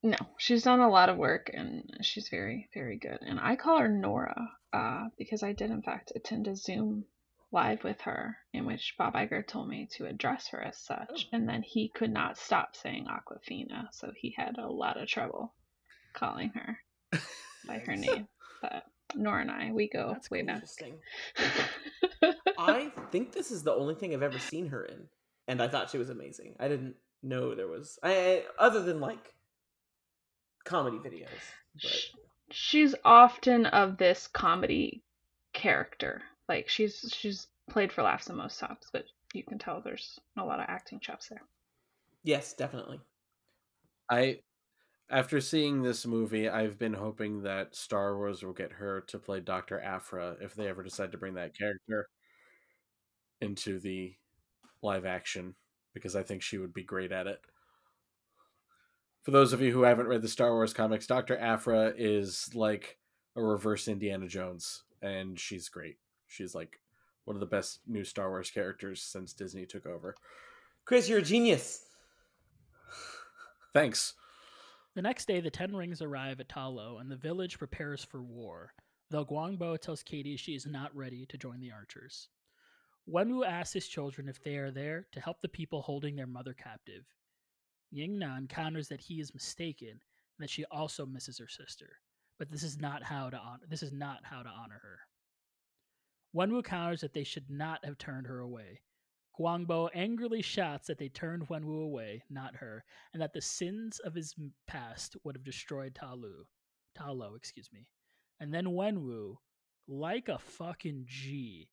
no, 0.02 0.18
she's 0.36 0.62
done 0.62 0.80
a 0.80 0.90
lot 0.90 1.08
of 1.08 1.16
work 1.16 1.50
and 1.54 1.90
she's 2.02 2.28
very, 2.28 2.68
very 2.74 2.98
good. 2.98 3.20
And 3.22 3.40
I 3.40 3.56
call 3.56 3.78
her 3.78 3.88
Nora 3.88 4.50
uh, 4.74 5.04
because 5.16 5.42
I 5.42 5.52
did, 5.54 5.70
in 5.70 5.80
fact, 5.80 6.12
attend 6.14 6.48
a 6.48 6.54
Zoom 6.54 7.06
live 7.50 7.82
with 7.82 8.02
her 8.02 8.36
in 8.52 8.66
which 8.66 8.94
Bob 8.98 9.14
Iger 9.14 9.46
told 9.46 9.70
me 9.70 9.88
to 9.92 10.04
address 10.04 10.48
her 10.48 10.60
as 10.62 10.76
such. 10.76 11.28
And 11.32 11.48
then 11.48 11.62
he 11.62 11.88
could 11.88 12.12
not 12.12 12.36
stop 12.36 12.76
saying 12.76 13.06
Awkwafina, 13.06 13.88
so 13.92 14.12
he 14.14 14.34
had 14.36 14.58
a 14.58 14.68
lot 14.68 15.00
of 15.00 15.08
trouble 15.08 15.54
calling 16.12 16.50
her 16.50 16.78
by 17.66 17.78
her 17.78 17.96
name. 17.96 18.26
But 18.62 18.84
Nora 19.14 19.42
and 19.42 19.50
I, 19.50 19.72
we 19.72 19.88
go 19.88 20.10
That's 20.12 20.30
way 20.30 20.42
back. 20.42 20.56
Interesting. 20.56 20.98
I 22.58 22.92
think 23.10 23.32
this 23.32 23.50
is 23.50 23.62
the 23.62 23.72
only 23.72 23.94
thing 23.94 24.14
I've 24.14 24.22
ever 24.22 24.38
seen 24.38 24.68
her 24.68 24.84
in, 24.84 25.06
and 25.48 25.62
I 25.62 25.68
thought 25.68 25.90
she 25.90 25.98
was 25.98 26.10
amazing. 26.10 26.56
I 26.60 26.68
didn't 26.68 26.96
know 27.22 27.54
there 27.54 27.68
was 27.68 27.98
I, 28.02 28.12
I 28.12 28.42
other 28.58 28.82
than 28.82 29.00
like 29.00 29.34
comedy 30.64 30.98
videos. 30.98 31.28
But 31.82 32.00
she's 32.50 32.94
often 33.04 33.66
of 33.66 33.96
this 33.96 34.26
comedy 34.26 35.02
character. 35.52 36.22
Like 36.48 36.68
she's 36.68 37.12
she's 37.16 37.46
played 37.70 37.92
for 37.92 38.02
laughs 38.02 38.28
in 38.28 38.36
most 38.36 38.56
stops, 38.56 38.88
but 38.92 39.04
you 39.32 39.42
can 39.44 39.58
tell 39.58 39.80
there's 39.80 40.18
a 40.36 40.44
lot 40.44 40.60
of 40.60 40.66
acting 40.68 41.00
chops 41.00 41.28
there. 41.28 41.42
yes, 42.24 42.52
definitely. 42.54 43.00
I 44.10 44.40
after 45.10 45.40
seeing 45.40 45.82
this 45.82 46.06
movie, 46.06 46.48
I've 46.48 46.78
been 46.78 46.94
hoping 46.94 47.42
that 47.42 47.74
Star 47.74 48.16
Wars 48.16 48.42
will 48.42 48.52
get 48.52 48.72
her 48.72 49.00
to 49.08 49.18
play 49.18 49.40
Dr. 49.40 49.80
Aphra 49.80 50.36
if 50.40 50.54
they 50.54 50.68
ever 50.68 50.82
decide 50.82 51.12
to 51.12 51.18
bring 51.18 51.34
that 51.34 51.56
character 51.56 52.08
into 53.40 53.80
the 53.80 54.14
live 54.82 55.04
action 55.04 55.54
because 55.94 56.14
I 56.14 56.22
think 56.22 56.42
she 56.42 56.58
would 56.58 56.72
be 56.72 56.84
great 56.84 57.12
at 57.12 57.26
it. 57.26 57.40
For 59.22 59.32
those 59.32 59.52
of 59.52 59.60
you 59.60 59.72
who 59.72 59.82
haven't 59.82 60.06
read 60.06 60.22
the 60.22 60.28
Star 60.28 60.52
Wars 60.52 60.72
comics, 60.72 61.06
Dr. 61.06 61.36
Aphra 61.38 61.92
is 61.96 62.48
like 62.54 62.96
a 63.36 63.42
reverse 63.42 63.88
Indiana 63.88 64.28
Jones 64.28 64.84
and 65.02 65.38
she's 65.38 65.68
great. 65.68 65.96
She's 66.28 66.54
like 66.54 66.80
one 67.24 67.36
of 67.36 67.40
the 67.40 67.46
best 67.46 67.80
new 67.86 68.04
Star 68.04 68.30
Wars 68.30 68.50
characters 68.50 69.02
since 69.02 69.32
Disney 69.32 69.66
took 69.66 69.86
over. 69.86 70.14
Chris, 70.84 71.08
you're 71.08 71.18
a 71.18 71.22
genius. 71.22 71.84
Thanks. 73.72 74.14
The 74.94 75.02
next 75.02 75.28
day, 75.28 75.40
the 75.40 75.50
Ten 75.50 75.76
Rings 75.76 76.02
arrive 76.02 76.40
at 76.40 76.48
Ta 76.48 76.66
Lo, 76.66 76.98
and 76.98 77.10
the 77.10 77.16
village 77.16 77.58
prepares 77.58 78.02
for 78.02 78.22
war, 78.22 78.74
though 79.08 79.24
Guangbo 79.24 79.78
tells 79.78 80.02
Katy 80.02 80.36
she 80.36 80.54
is 80.54 80.66
not 80.66 80.94
ready 80.96 81.26
to 81.26 81.38
join 81.38 81.60
the 81.60 81.70
archers. 81.70 82.28
Wenwu 83.08 83.46
asks 83.46 83.72
his 83.72 83.86
children 83.86 84.28
if 84.28 84.42
they 84.42 84.56
are 84.56 84.70
there 84.72 85.06
to 85.12 85.20
help 85.20 85.40
the 85.40 85.48
people 85.48 85.82
holding 85.82 86.16
their 86.16 86.26
mother 86.26 86.54
captive. 86.54 87.04
Yingnan 87.94 88.48
counters 88.48 88.88
that 88.88 89.00
he 89.00 89.20
is 89.20 89.32
mistaken 89.32 89.88
and 89.90 90.00
that 90.38 90.50
she 90.50 90.64
also 90.66 91.06
misses 91.06 91.38
her 91.38 91.48
sister, 91.48 92.00
but 92.38 92.50
this 92.50 92.62
is 92.62 92.78
not 92.78 93.02
how 93.02 93.30
to 93.30 93.36
honor 93.36 93.64
this 93.68 93.82
is 93.82 93.92
not 93.92 94.24
how 94.24 94.42
to 94.42 94.48
honor 94.48 94.80
her. 94.82 94.98
Wenwu 96.34 96.64
counters 96.64 97.00
that 97.00 97.14
they 97.14 97.24
should 97.24 97.48
not 97.48 97.84
have 97.84 97.98
turned 97.98 98.26
her 98.26 98.40
away. 98.40 98.80
Guangbo 99.40 99.88
angrily 99.94 100.42
shouts 100.42 100.86
that 100.88 100.98
they 100.98 101.08
turned 101.08 101.48
Wenwu 101.48 101.82
away, 101.82 102.22
not 102.28 102.56
her, 102.56 102.84
and 103.12 103.22
that 103.22 103.32
the 103.32 103.40
sins 103.40 103.98
of 104.00 104.14
his 104.14 104.34
past 104.66 105.16
would 105.24 105.34
have 105.34 105.44
destroyed 105.44 105.94
Talu. 105.94 106.44
Ta 106.94 107.10
Lo, 107.10 107.34
excuse 107.36 107.70
me. 107.72 107.86
And 108.38 108.52
then 108.52 108.66
Wenwu, 108.66 109.36
like 109.88 110.28
a 110.28 110.38
fucking 110.38 111.04
G, 111.06 111.70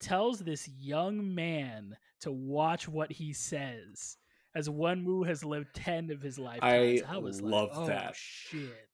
tells 0.00 0.38
this 0.38 0.66
young 0.66 1.34
man 1.34 1.94
to 2.20 2.32
watch 2.32 2.88
what 2.88 3.12
he 3.12 3.34
says. 3.34 4.16
As 4.54 4.68
Wenwu 4.68 5.26
has 5.26 5.44
lived 5.44 5.74
ten 5.74 6.10
of 6.10 6.22
his 6.22 6.38
lifetimes. 6.38 7.02
I 7.06 7.18
was 7.18 7.42
love 7.42 7.68
like, 7.68 7.78
oh, 7.78 7.86
that. 7.86 8.16
shit. 8.16 8.88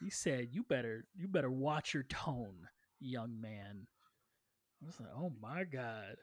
He 0.00 0.08
said, 0.10 0.48
"You 0.52 0.62
better, 0.62 1.06
you 1.16 1.26
better 1.28 1.50
watch 1.50 1.94
your 1.94 2.04
tone, 2.04 2.68
young 3.00 3.40
man." 3.40 3.86
I 4.82 4.86
was 4.86 5.00
like, 5.00 5.10
"Oh 5.16 5.32
my 5.40 5.64
god!" 5.64 6.16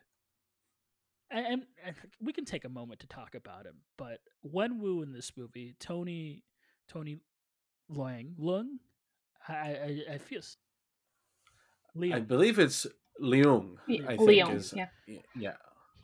And, 1.32 1.46
and, 1.46 1.62
and 1.86 1.96
we 2.20 2.34
can 2.34 2.46
take 2.46 2.66
a 2.66 2.70
moment 2.70 3.00
to 3.02 3.08
talk 3.08 3.36
about 3.36 3.66
him. 3.66 3.76
But 3.98 4.20
Wenwu 4.46 5.04
in 5.04 5.14
this 5.14 5.32
movie, 5.38 5.76
Tony, 5.80 6.44
Tony 6.88 7.18
Lang 7.90 8.36
Leung, 8.40 8.78
I, 9.48 9.54
I, 9.54 10.14
I 10.14 10.18
feel. 10.18 10.40
s- 10.40 10.58
Liam, 11.96 12.14
I 12.14 12.20
believe 12.20 12.58
it's 12.60 12.88
Leung. 13.22 13.76
Yeah, 13.88 14.04
I 14.08 14.18
think 14.18 14.30
Leung, 14.30 14.56
is 14.56 14.74
yeah. 14.76 14.88
yeah. 15.36 15.54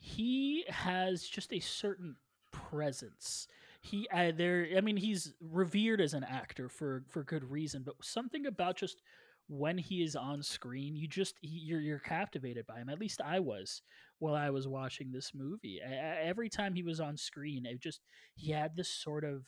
he 0.02 0.66
has 0.68 1.24
just 1.24 1.54
a 1.54 1.60
certain 1.60 2.16
presence. 2.52 3.48
He 3.82 4.08
uh, 4.12 4.32
there 4.36 4.68
I 4.76 4.82
mean 4.82 4.98
he's 4.98 5.34
revered 5.40 6.02
as 6.02 6.14
an 6.14 6.24
actor 6.24 6.68
for 6.68 7.04
for 7.08 7.24
good 7.24 7.50
reason, 7.50 7.84
but 7.86 7.96
something 8.02 8.46
about 8.46 8.76
just 8.76 9.02
when 9.48 9.78
he 9.78 10.04
is 10.04 10.16
on 10.16 10.44
screen, 10.44 10.98
you 10.98 11.08
just 11.08 11.36
he, 11.42 11.58
you're 11.60 11.80
you're 11.80 12.00
captivated 12.00 12.68
by 12.68 12.80
him. 12.80 12.90
At 12.90 13.00
least 13.00 13.22
I 13.22 13.40
was 13.40 13.82
while 14.20 14.36
I 14.36 14.50
was 14.50 14.68
watching 14.68 15.12
this 15.12 15.32
movie. 15.34 15.80
I, 15.86 15.92
I- 15.94 16.22
every 16.24 16.50
time 16.50 16.74
he 16.76 16.84
was 16.84 17.00
on 17.00 17.18
screen, 17.18 17.66
it 17.66 17.82
just 17.82 18.02
he 18.36 18.52
had 18.52 18.76
this 18.76 18.90
sort 18.90 19.24
of 19.24 19.44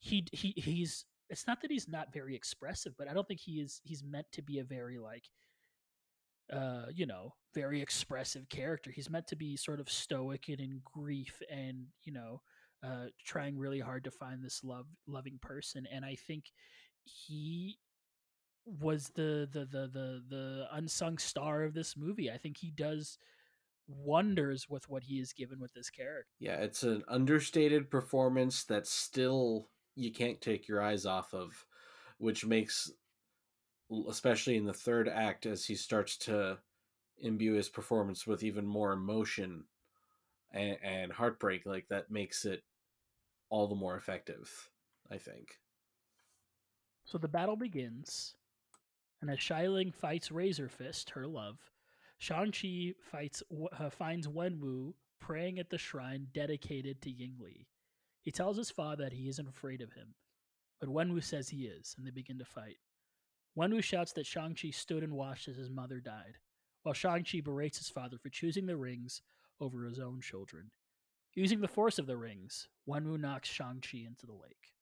he 0.00 0.26
he 0.32 0.54
he's 0.56 1.04
it's 1.30 1.46
not 1.46 1.62
that 1.62 1.70
he's 1.70 1.88
not 1.88 2.12
very 2.12 2.36
expressive, 2.36 2.94
but 2.98 3.08
I 3.08 3.14
don't 3.14 3.26
think 3.28 3.40
he 3.40 3.60
is 3.60 3.80
he's 3.84 4.04
meant 4.04 4.26
to 4.32 4.42
be 4.42 4.58
a 4.58 4.64
very 4.64 4.98
like 4.98 5.24
uh, 6.52 6.86
you 6.94 7.06
know, 7.06 7.34
very 7.54 7.80
expressive 7.80 8.48
character. 8.48 8.90
He's 8.90 9.10
meant 9.10 9.26
to 9.28 9.36
be 9.36 9.56
sort 9.56 9.80
of 9.80 9.90
stoic 9.90 10.48
and 10.48 10.60
in 10.60 10.80
grief 10.84 11.40
and, 11.50 11.86
you 12.02 12.12
know, 12.12 12.42
uh, 12.86 13.06
trying 13.24 13.56
really 13.58 13.80
hard 13.80 14.04
to 14.04 14.10
find 14.10 14.44
this 14.44 14.62
love 14.62 14.86
loving 15.06 15.38
person. 15.40 15.86
And 15.90 16.04
I 16.04 16.16
think 16.26 16.44
he 17.04 17.78
was 18.66 19.10
the 19.16 19.48
the 19.52 19.60
the 19.66 19.88
the 19.88 20.22
the 20.28 20.66
unsung 20.72 21.18
star 21.18 21.64
of 21.64 21.74
this 21.74 21.96
movie. 21.96 22.30
I 22.30 22.38
think 22.38 22.58
he 22.58 22.70
does 22.70 23.18
wonders 23.86 24.68
with 24.68 24.88
what 24.88 25.02
he 25.02 25.20
is 25.20 25.32
given 25.32 25.60
with 25.60 25.72
this 25.74 25.90
character. 25.90 26.30
Yeah, 26.38 26.56
it's 26.56 26.82
an 26.82 27.04
understated 27.08 27.90
performance 27.90 28.64
that 28.64 28.86
still 28.86 29.68
you 29.94 30.12
can't 30.12 30.40
take 30.40 30.66
your 30.66 30.82
eyes 30.82 31.06
off 31.06 31.34
of, 31.34 31.66
which 32.18 32.46
makes, 32.46 32.90
especially 34.08 34.56
in 34.56 34.64
the 34.64 34.72
third 34.72 35.08
act, 35.08 35.46
as 35.46 35.64
he 35.64 35.74
starts 35.74 36.16
to 36.18 36.58
imbue 37.18 37.54
his 37.54 37.68
performance 37.68 38.26
with 38.26 38.42
even 38.42 38.66
more 38.66 38.92
emotion 38.92 39.64
and, 40.52 40.78
and 40.82 41.12
heartbreak, 41.12 41.66
like 41.66 41.86
that 41.88 42.10
makes 42.10 42.44
it 42.44 42.62
all 43.50 43.68
the 43.68 43.74
more 43.74 43.96
effective, 43.96 44.70
I 45.10 45.18
think. 45.18 45.58
So 47.04 47.18
the 47.18 47.28
battle 47.28 47.56
begins, 47.56 48.34
and 49.20 49.30
as 49.30 49.38
Xialing 49.38 49.94
fights 49.94 50.32
Razor 50.32 50.68
Fist, 50.68 51.10
her 51.10 51.26
love, 51.26 51.58
Shang-Chi 52.24 52.94
fights, 53.02 53.42
uh, 53.78 53.90
finds 53.90 54.26
Wenwu 54.26 54.94
praying 55.20 55.58
at 55.58 55.68
the 55.68 55.76
shrine 55.76 56.28
dedicated 56.32 57.02
to 57.02 57.10
Yingli. 57.10 57.66
He 58.22 58.30
tells 58.30 58.56
his 58.56 58.70
father 58.70 59.04
that 59.04 59.12
he 59.12 59.28
isn't 59.28 59.46
afraid 59.46 59.82
of 59.82 59.92
him. 59.92 60.14
but 60.80 60.88
Wenwu 60.88 61.22
says 61.22 61.50
he 61.50 61.66
is, 61.66 61.94
and 61.98 62.06
they 62.06 62.10
begin 62.10 62.38
to 62.38 62.46
fight. 62.46 62.78
Wenwu 63.58 63.84
shouts 63.84 64.14
that 64.14 64.24
Shang-Chi 64.24 64.70
stood 64.70 65.02
and 65.02 65.12
watched 65.12 65.48
as 65.48 65.58
his 65.58 65.68
mother 65.68 66.00
died, 66.00 66.38
while 66.82 66.94
Shang-Chi 66.94 67.40
berates 67.40 67.76
his 67.76 67.90
father 67.90 68.16
for 68.16 68.30
choosing 68.30 68.64
the 68.64 68.76
rings 68.78 69.20
over 69.60 69.84
his 69.84 69.98
own 69.98 70.22
children. 70.22 70.70
Using 71.34 71.60
the 71.60 71.68
force 71.68 71.98
of 71.98 72.06
the 72.06 72.16
rings, 72.16 72.68
Wenwu 72.88 73.20
knocks 73.20 73.50
Shang-Chi 73.50 73.98
into 73.98 74.24
the 74.24 74.32
lake. 74.32 74.72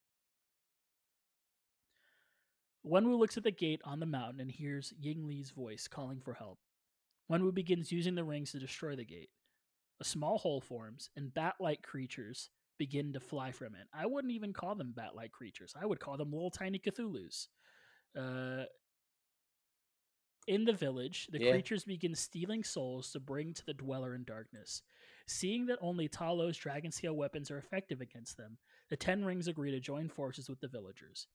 Wenwu 2.86 3.18
looks 3.18 3.36
at 3.36 3.42
the 3.42 3.50
gate 3.50 3.80
on 3.84 3.98
the 3.98 4.06
mountain 4.06 4.38
and 4.38 4.50
hears 4.50 4.92
Ying 5.00 5.26
Li's 5.26 5.50
voice 5.50 5.88
calling 5.88 6.20
for 6.20 6.34
help. 6.34 6.60
Wenwu 7.30 7.54
begins 7.54 7.92
using 7.92 8.14
the 8.14 8.24
rings 8.24 8.52
to 8.52 8.58
destroy 8.58 8.96
the 8.96 9.04
gate. 9.04 9.30
A 10.00 10.04
small 10.04 10.38
hole 10.38 10.60
forms, 10.60 11.10
and 11.16 11.32
bat 11.32 11.54
like 11.60 11.82
creatures 11.82 12.50
begin 12.78 13.12
to 13.12 13.20
fly 13.20 13.52
from 13.52 13.74
it. 13.74 13.86
I 13.94 14.06
wouldn't 14.06 14.32
even 14.32 14.52
call 14.52 14.74
them 14.74 14.92
bat 14.92 15.14
like 15.14 15.32
creatures, 15.32 15.74
I 15.80 15.86
would 15.86 16.00
call 16.00 16.16
them 16.16 16.32
little 16.32 16.50
tiny 16.50 16.78
Cthulhus. 16.78 17.48
Uh, 18.18 18.64
in 20.48 20.64
the 20.64 20.72
village, 20.72 21.28
the 21.30 21.38
Yeah. 21.38 21.52
creatures 21.52 21.84
begin 21.84 22.14
stealing 22.16 22.64
souls 22.64 23.12
to 23.12 23.20
bring 23.20 23.54
to 23.54 23.64
the 23.64 23.74
dweller 23.74 24.14
in 24.14 24.24
darkness. 24.24 24.82
Seeing 25.28 25.66
that 25.66 25.78
only 25.80 26.08
Ta 26.08 26.32
Lo's 26.32 26.56
dragon 26.56 26.90
scale 26.90 27.14
weapons 27.14 27.50
are 27.50 27.58
effective 27.58 28.00
against 28.00 28.36
them, 28.36 28.58
the 28.90 28.96
Ten 28.96 29.24
Rings 29.24 29.46
agree 29.46 29.70
to 29.70 29.78
join 29.78 30.08
forces 30.08 30.48
with 30.48 30.60
the 30.60 30.66
villagers. 30.66 31.28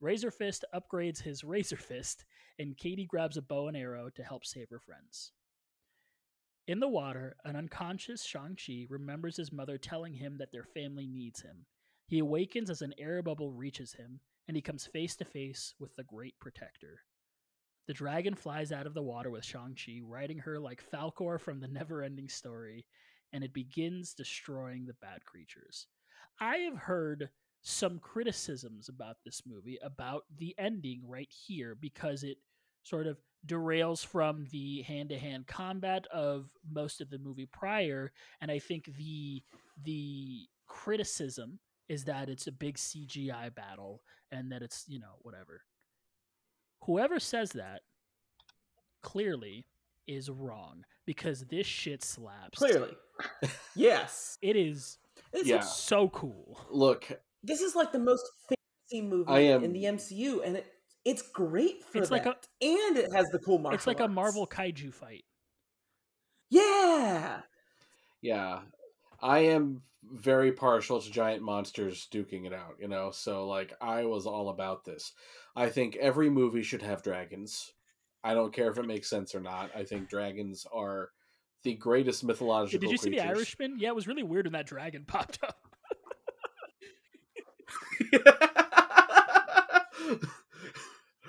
Razor 0.00 0.30
Fist 0.30 0.64
upgrades 0.74 1.22
his 1.22 1.44
Razor 1.44 1.76
Fist, 1.78 2.24
and 2.58 2.76
Katy 2.76 3.06
grabs 3.06 3.36
a 3.36 3.42
bow 3.42 3.68
and 3.68 3.76
arrow 3.76 4.10
to 4.10 4.22
help 4.22 4.46
save 4.46 4.70
her 4.70 4.78
friends. 4.78 5.32
In 6.66 6.80
the 6.80 6.88
water, 6.88 7.36
an 7.44 7.56
unconscious 7.56 8.24
Shang-Chi 8.24 8.86
remembers 8.88 9.36
his 9.36 9.52
mother 9.52 9.76
telling 9.76 10.14
him 10.14 10.38
that 10.38 10.52
their 10.52 10.64
family 10.64 11.06
needs 11.06 11.40
him. 11.40 11.66
He 12.06 12.18
awakens 12.18 12.70
as 12.70 12.82
an 12.82 12.94
air 12.98 13.22
bubble 13.22 13.52
reaches 13.52 13.92
him, 13.92 14.20
and 14.46 14.56
he 14.56 14.62
comes 14.62 14.86
face 14.86 15.16
to 15.16 15.24
face 15.24 15.74
with 15.78 15.94
the 15.96 16.04
Great 16.04 16.38
Protector. 16.40 17.00
The 17.86 17.94
dragon 17.94 18.34
flies 18.34 18.72
out 18.72 18.86
of 18.86 18.94
the 18.94 19.02
water 19.02 19.30
with 19.30 19.44
Shang-Chi, 19.44 20.00
riding 20.04 20.38
her 20.38 20.58
like 20.60 20.82
Falkor 20.92 21.40
from 21.40 21.60
the 21.60 21.68
never-ending 21.68 22.28
story, 22.28 22.86
and 23.32 23.42
it 23.42 23.52
begins 23.52 24.14
destroying 24.14 24.86
the 24.86 24.94
bad 24.94 25.24
creatures. 25.24 25.86
I 26.40 26.58
have 26.58 26.76
heard 26.76 27.30
some 27.62 27.98
criticisms 27.98 28.88
about 28.88 29.16
this 29.24 29.42
movie 29.46 29.78
about 29.82 30.24
the 30.38 30.54
ending 30.58 31.02
right 31.06 31.28
here 31.30 31.74
because 31.78 32.22
it 32.22 32.38
sort 32.82 33.06
of 33.06 33.18
derails 33.46 34.04
from 34.04 34.46
the 34.50 34.82
hand-to-hand 34.82 35.46
combat 35.46 36.06
of 36.12 36.50
most 36.70 37.00
of 37.00 37.10
the 37.10 37.18
movie 37.18 37.46
prior 37.52 38.12
and 38.40 38.50
i 38.50 38.58
think 38.58 38.84
the 38.96 39.42
the 39.84 40.40
criticism 40.66 41.58
is 41.88 42.04
that 42.04 42.28
it's 42.30 42.46
a 42.46 42.52
big 42.52 42.76
cgi 42.76 43.54
battle 43.54 44.02
and 44.32 44.50
that 44.52 44.62
it's 44.62 44.84
you 44.88 44.98
know 44.98 45.16
whatever 45.20 45.62
whoever 46.84 47.18
says 47.20 47.50
that 47.52 47.80
clearly 49.02 49.66
is 50.06 50.28
wrong 50.30 50.84
because 51.06 51.44
this 51.46 51.66
shit 51.66 52.02
slaps 52.02 52.58
Clearly. 52.58 52.92
yes. 53.76 54.38
it 54.42 54.56
is 54.56 54.98
This, 55.32 55.46
Yeah. 55.46 55.60
so 55.60 56.08
cool 56.08 56.58
Look, 56.70 57.10
this 57.42 57.60
is 57.60 57.74
like 57.74 57.92
the 57.92 57.98
most 57.98 58.24
fancy 58.48 59.02
movie 59.06 59.30
I 59.30 59.40
am- 59.40 59.64
in 59.64 59.72
the 59.72 59.84
MCU, 59.84 60.42
and 60.44 60.56
it 60.56 60.66
it's 61.04 61.22
great 61.22 61.82
for 61.84 61.98
It's 61.98 62.10
like 62.10 62.24
that. 62.24 62.46
and 62.60 62.96
it 62.98 63.10
has 63.14 63.26
the 63.30 63.38
cool 63.38 63.58
martial 63.58 63.74
it's 63.76 63.86
like 63.86 64.00
a 64.00 64.08
marvel 64.08 64.46
kaiju 64.46 64.92
fight 64.92 65.24
Yeah. 66.50 67.40
yeah, 68.20 68.60
I 69.22 69.38
am 69.40 69.82
very 70.02 70.52
partial 70.52 71.00
to 71.00 71.10
giant 71.10 71.42
monsters 71.42 72.06
duking 72.12 72.44
it 72.46 72.52
out, 72.52 72.76
you 72.80 72.88
know? 72.88 73.10
So, 73.12 73.46
like, 73.46 73.72
I 73.80 74.04
was 74.04 74.26
all 74.26 74.48
about 74.48 74.84
this. 74.84 75.12
I 75.54 75.68
think 75.68 75.96
every 75.96 76.28
movie 76.30 76.62
should 76.62 76.82
have 76.82 77.02
dragons. 77.02 77.72
I 78.24 78.34
don't 78.34 78.52
care 78.52 78.70
if 78.70 78.78
it 78.78 78.86
makes 78.86 79.08
sense 79.08 79.34
or 79.34 79.40
not. 79.40 79.70
I 79.74 79.84
think 79.84 80.08
dragons 80.08 80.66
are 80.72 81.10
the 81.62 81.74
greatest 81.74 82.24
mythological 82.24 82.80
did 82.80 82.90
you 82.90 82.96
see 82.96 83.10
the 83.10 83.20
irishman 83.20 83.76
yeah 83.78 83.90
it 83.90 83.94
was 83.94 84.06
really 84.08 84.22
weird 84.22 84.46
when 84.46 84.54
that 84.54 84.66
dragon 84.66 85.04
popped 85.06 85.38
up 85.42 85.58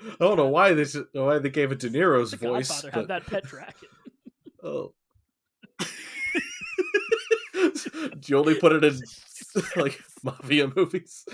I 0.04 0.16
don't 0.18 0.36
know 0.36 0.48
why 0.48 0.72
this 0.74 0.96
why 1.12 1.38
they 1.38 1.50
gave 1.50 1.72
it 1.72 1.78
De 1.78 1.88
Niro's 1.90 2.32
the 2.32 2.36
voice. 2.36 2.68
godfather 2.68 2.90
but- 2.92 3.00
had 3.00 3.08
that 3.08 3.26
pet 3.26 3.44
dragon 3.44 3.88
Oh. 4.64 4.94
Do 7.52 8.20
you 8.26 8.38
only 8.38 8.54
put 8.54 8.72
it 8.72 8.84
in 8.84 9.00
like 9.76 10.00
mafia 10.22 10.70
movies? 10.74 11.24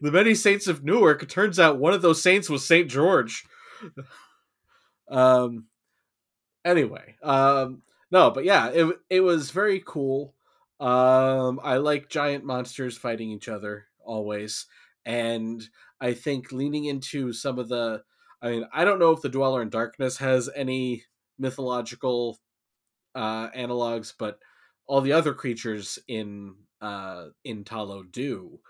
the 0.00 0.12
many 0.12 0.34
saints 0.34 0.66
of 0.68 0.84
Newark. 0.84 1.22
It 1.22 1.28
turns 1.28 1.58
out 1.58 1.78
one 1.78 1.92
of 1.94 2.02
those 2.02 2.22
saints 2.22 2.48
was 2.48 2.64
Saint 2.66 2.88
George. 2.90 3.44
Um. 5.10 5.64
Anyway, 6.64 7.16
um, 7.22 7.82
no, 8.10 8.30
but 8.30 8.44
yeah, 8.44 8.68
it 8.68 8.98
it 9.10 9.20
was 9.20 9.50
very 9.50 9.82
cool. 9.84 10.34
Um, 10.80 11.60
I 11.62 11.78
like 11.78 12.08
giant 12.08 12.44
monsters 12.44 12.96
fighting 12.96 13.30
each 13.30 13.48
other 13.48 13.86
always, 14.04 14.66
and 15.04 15.62
I 16.00 16.14
think 16.14 16.52
leaning 16.52 16.84
into 16.84 17.32
some 17.32 17.58
of 17.58 17.68
the 17.68 18.02
I 18.40 18.50
mean, 18.50 18.66
I 18.72 18.84
don't 18.84 19.00
know 19.00 19.10
if 19.12 19.20
the 19.20 19.28
Dweller 19.28 19.62
in 19.62 19.70
Darkness 19.70 20.18
has 20.18 20.48
any 20.54 21.04
mythological 21.38 22.38
uh, 23.14 23.50
analogs, 23.50 24.12
but 24.16 24.38
all 24.86 25.00
the 25.00 25.12
other 25.12 25.34
creatures 25.34 25.98
in 26.06 26.54
uh, 26.80 27.26
in 27.44 27.64
Ta 27.64 27.82
Lo 27.82 28.02
do. 28.02 28.60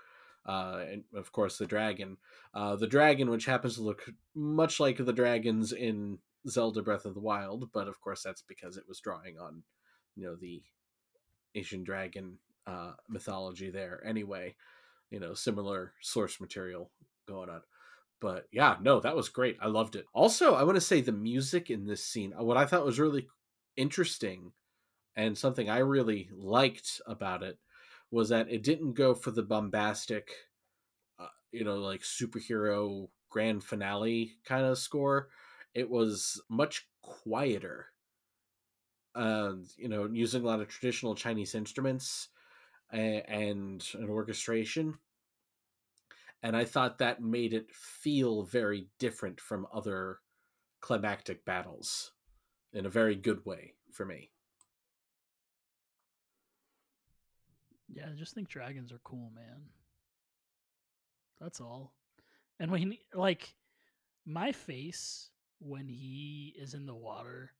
Uh, 0.46 0.84
and 0.90 1.04
of 1.14 1.30
course, 1.32 1.58
the 1.58 1.66
dragon. 1.66 2.16
Uh, 2.54 2.74
the 2.76 2.86
dragon, 2.86 3.28
which 3.30 3.44
happens 3.44 3.74
to 3.74 3.82
look 3.82 4.08
much 4.34 4.80
like 4.80 4.96
the 4.96 5.12
dragons 5.12 5.72
in 5.72 6.18
Zelda 6.48 6.82
Breath 6.82 7.04
of 7.04 7.12
the 7.14 7.20
Wild, 7.20 7.70
but 7.72 7.88
of 7.88 8.00
course, 8.00 8.22
that's 8.22 8.42
because 8.42 8.78
it 8.78 8.84
was 8.88 9.00
drawing 9.00 9.38
on, 9.38 9.62
you 10.16 10.24
know, 10.24 10.36
the 10.36 10.62
Asian 11.54 11.84
dragon 11.84 12.38
uh, 12.66 12.92
mythology 13.08 13.70
there. 13.70 14.02
Anyway, 14.04 14.54
you 15.10 15.20
know, 15.20 15.34
similar 15.34 15.92
source 16.00 16.40
material 16.40 16.90
going 17.26 17.48
on. 17.48 17.62
But 18.20 18.46
yeah 18.50 18.76
no 18.80 19.00
that 19.00 19.16
was 19.16 19.28
great. 19.28 19.58
I 19.60 19.68
loved 19.68 19.94
it. 19.94 20.06
Also 20.12 20.54
i 20.54 20.64
want 20.64 20.76
to 20.76 20.80
say 20.80 21.00
the 21.00 21.12
music 21.12 21.70
in 21.70 21.86
this 21.86 22.04
scene 22.04 22.34
uh, 22.38 22.42
what 22.42 22.56
i 22.56 22.66
thought 22.66 22.84
was 22.84 22.98
really 22.98 23.28
interesting 23.76 24.50
and 25.14 25.38
something 25.38 25.70
i 25.70 25.78
really 25.78 26.28
liked 26.36 27.00
about 27.06 27.44
it 27.44 27.58
was 28.10 28.30
that 28.30 28.50
it 28.50 28.64
didn't 28.64 28.94
go 28.94 29.14
for 29.14 29.30
the 29.30 29.42
bombastic 29.42 30.30
uh, 31.20 31.28
you 31.52 31.62
know 31.62 31.76
like 31.76 32.00
superhero 32.00 33.08
grand 33.28 33.62
finale 33.62 34.36
kind 34.44 34.64
of 34.64 34.78
score. 34.78 35.28
It 35.74 35.88
was 35.90 36.40
much 36.48 36.88
quieter 37.02 37.86
and 39.14 39.66
you 39.76 39.88
know 39.88 40.08
using 40.12 40.42
a 40.42 40.46
lot 40.46 40.60
of 40.60 40.68
traditional 40.68 41.14
chinese 41.14 41.54
instruments 41.54 42.28
and, 42.90 43.22
and 43.28 43.88
an 43.94 44.08
orchestration 44.08 44.98
and 46.42 46.56
I 46.56 46.64
thought 46.64 46.98
that 46.98 47.22
made 47.22 47.52
it 47.52 47.74
feel 47.74 48.42
very 48.42 48.88
different 48.98 49.40
from 49.40 49.66
other 49.72 50.18
climactic 50.80 51.44
battles 51.44 52.12
in 52.72 52.86
a 52.86 52.90
very 52.90 53.16
good 53.16 53.44
way 53.44 53.74
for 53.92 54.04
me. 54.04 54.30
Yeah, 57.88 58.06
I 58.12 58.16
just 58.16 58.34
think 58.34 58.48
dragons 58.48 58.92
are 58.92 59.00
cool, 59.02 59.32
man. 59.34 59.62
That's 61.40 61.60
all. 61.60 61.94
And 62.60 62.70
when 62.70 62.96
like 63.14 63.54
my 64.26 64.52
face 64.52 65.30
when 65.60 65.88
he 65.88 66.54
is 66.56 66.74
in 66.74 66.86
the 66.86 66.94
water 66.94 67.52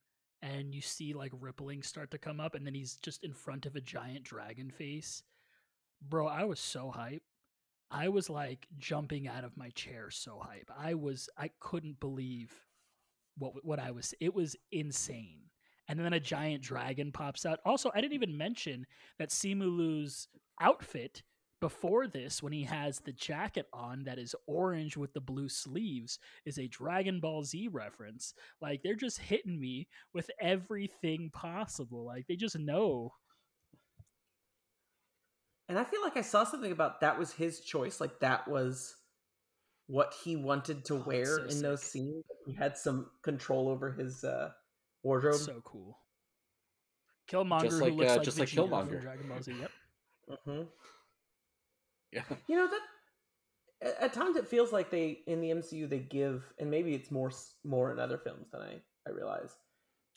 and 0.42 0.74
you 0.74 0.80
see 0.80 1.12
like 1.14 1.32
rippling 1.40 1.82
start 1.82 2.10
to 2.12 2.18
come 2.18 2.40
up 2.40 2.54
and 2.54 2.66
then 2.66 2.74
he's 2.74 2.96
just 2.96 3.24
in 3.24 3.32
front 3.32 3.66
of 3.66 3.76
a 3.76 3.80
giant 3.80 4.24
dragon 4.24 4.70
face. 4.70 5.22
Bro, 6.00 6.28
I 6.28 6.44
was 6.44 6.60
so 6.60 6.90
hype. 6.90 7.22
I 7.90 8.08
was 8.08 8.28
like 8.28 8.66
jumping 8.78 9.26
out 9.26 9.44
of 9.44 9.56
my 9.56 9.70
chair 9.70 10.10
so 10.10 10.38
hype. 10.38 10.70
I 10.76 10.94
was 10.94 11.28
I 11.36 11.50
couldn't 11.60 12.00
believe 12.00 12.52
what 13.36 13.64
what 13.64 13.78
I 13.78 13.90
was 13.90 14.14
it 14.20 14.34
was 14.34 14.56
insane. 14.70 15.40
And 15.88 15.98
then 15.98 16.12
a 16.12 16.20
giant 16.20 16.62
dragon 16.62 17.12
pops 17.12 17.46
out. 17.46 17.60
Also, 17.64 17.90
I 17.94 18.02
didn't 18.02 18.12
even 18.12 18.36
mention 18.36 18.86
that 19.18 19.30
Simu 19.30 19.74
Liu's 19.74 20.28
outfit 20.60 21.22
before 21.60 22.06
this, 22.06 22.42
when 22.42 22.52
he 22.52 22.64
has 22.64 23.00
the 23.00 23.12
jacket 23.12 23.66
on 23.72 24.04
that 24.04 24.18
is 24.18 24.34
orange 24.46 24.96
with 24.96 25.12
the 25.12 25.20
blue 25.20 25.48
sleeves, 25.48 26.18
is 26.44 26.58
a 26.58 26.68
Dragon 26.68 27.20
Ball 27.20 27.42
Z 27.44 27.68
reference. 27.68 28.34
Like 28.60 28.82
they're 28.82 28.94
just 28.94 29.18
hitting 29.18 29.58
me 29.58 29.88
with 30.14 30.30
everything 30.40 31.30
possible. 31.32 32.04
Like 32.06 32.26
they 32.28 32.36
just 32.36 32.58
know. 32.58 33.12
And 35.68 35.78
I 35.78 35.84
feel 35.84 36.00
like 36.02 36.16
I 36.16 36.22
saw 36.22 36.44
something 36.44 36.72
about 36.72 37.00
that 37.00 37.18
was 37.18 37.32
his 37.32 37.60
choice. 37.60 38.00
Like 38.00 38.20
that 38.20 38.48
was 38.48 38.96
what 39.86 40.14
he 40.22 40.36
wanted 40.36 40.84
to 40.86 40.94
Oh, 40.94 41.04
wear 41.06 41.24
so 41.26 41.44
in 41.44 41.62
those 41.62 41.82
scenes. 41.82 42.24
He 42.46 42.54
had 42.54 42.76
some 42.78 43.10
control 43.22 43.68
over 43.68 43.92
his 43.92 44.24
uh, 44.24 44.50
wardrobe. 45.02 45.34
So 45.40 45.60
cool. 45.64 45.98
Killmonger, 47.30 47.62
Just 47.64 47.82
like, 47.82 47.92
who 47.92 47.98
looks 47.98 48.12
uh, 48.12 48.16
like 48.16 48.24
just 48.24 48.38
like 48.38 48.48
Vegeta 48.48 48.54
from 48.56 48.70
Killmonger. 48.70 49.02
Dragon 49.02 49.28
Ball 49.28 49.42
Z. 49.42 49.52
Yep. 49.60 49.70
hmm 50.46 50.62
Yeah. 52.12 52.22
You 52.48 52.56
know 52.56 52.68
that 52.68 52.80
at- 53.80 54.00
at 54.02 54.12
times 54.12 54.36
it 54.36 54.48
feels 54.48 54.72
like 54.72 54.90
they 54.90 55.22
in 55.26 55.40
the 55.40 55.50
MCU 55.50 55.86
they 55.86 55.98
give, 56.00 56.52
and 56.58 56.70
maybe 56.70 56.94
it's 56.94 57.10
more 57.10 57.30
more 57.64 57.92
in 57.92 57.98
other 57.98 58.18
films 58.18 58.48
than 58.50 58.62
I 58.62 58.82
I 59.06 59.10
realize. 59.10 59.56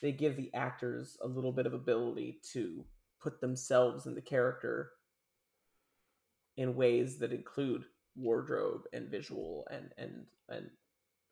They 0.01 0.11
give 0.11 0.35
the 0.35 0.53
actors 0.53 1.17
a 1.21 1.27
little 1.27 1.51
bit 1.51 1.65
of 1.67 1.73
ability 1.73 2.41
to 2.53 2.85
put 3.21 3.39
themselves 3.41 4.07
in 4.07 4.15
the 4.15 4.21
character 4.21 4.91
in 6.57 6.75
ways 6.75 7.17
that 7.19 7.31
include 7.31 7.85
wardrobe 8.15 8.83
and 8.93 9.09
visual 9.09 9.67
and 9.71 9.93
and 9.97 10.25
and 10.49 10.69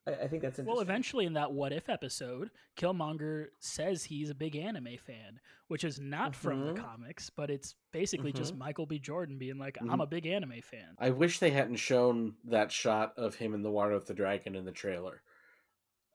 I, 0.08 0.12
I 0.12 0.28
think 0.28 0.42
that's 0.42 0.60
interesting. 0.60 0.66
Well, 0.68 0.80
eventually 0.82 1.26
in 1.26 1.34
that 1.34 1.52
What 1.52 1.72
If 1.74 1.90
episode, 1.90 2.52
Killmonger 2.78 3.48
says 3.60 4.04
he's 4.04 4.30
a 4.30 4.36
big 4.36 4.56
anime 4.56 4.98
fan, 5.06 5.40
which 5.68 5.84
is 5.84 6.00
not 6.00 6.36
from 6.36 6.66
the 6.66 6.74
Mhm. 6.74 6.78
comics, 6.84 7.30
but 7.30 7.50
it's 7.50 7.76
basically 7.92 8.32
just 8.32 8.54
Mhm. 8.56 8.60
Michael 8.60 8.86
B. 8.86 9.00
Jordan 9.00 9.38
being 9.38 9.58
like, 9.58 9.76
Mm-hmm. 9.76 9.92
I'm 9.92 10.02
a 10.02 10.08
big 10.08 10.26
anime 10.26 10.62
fan. 10.62 10.96
I 10.98 11.10
wish 11.12 11.40
they 11.40 11.52
hadn't 11.52 11.76
shown 11.78 12.36
that 12.46 12.72
shot 12.72 13.14
of 13.18 13.36
him 13.36 13.54
in 13.54 13.62
the 13.62 13.72
water 13.72 13.94
with 13.94 14.08
the 14.08 14.14
dragon 14.14 14.56
in 14.56 14.66
the 14.66 14.72
trailer. 14.72 15.22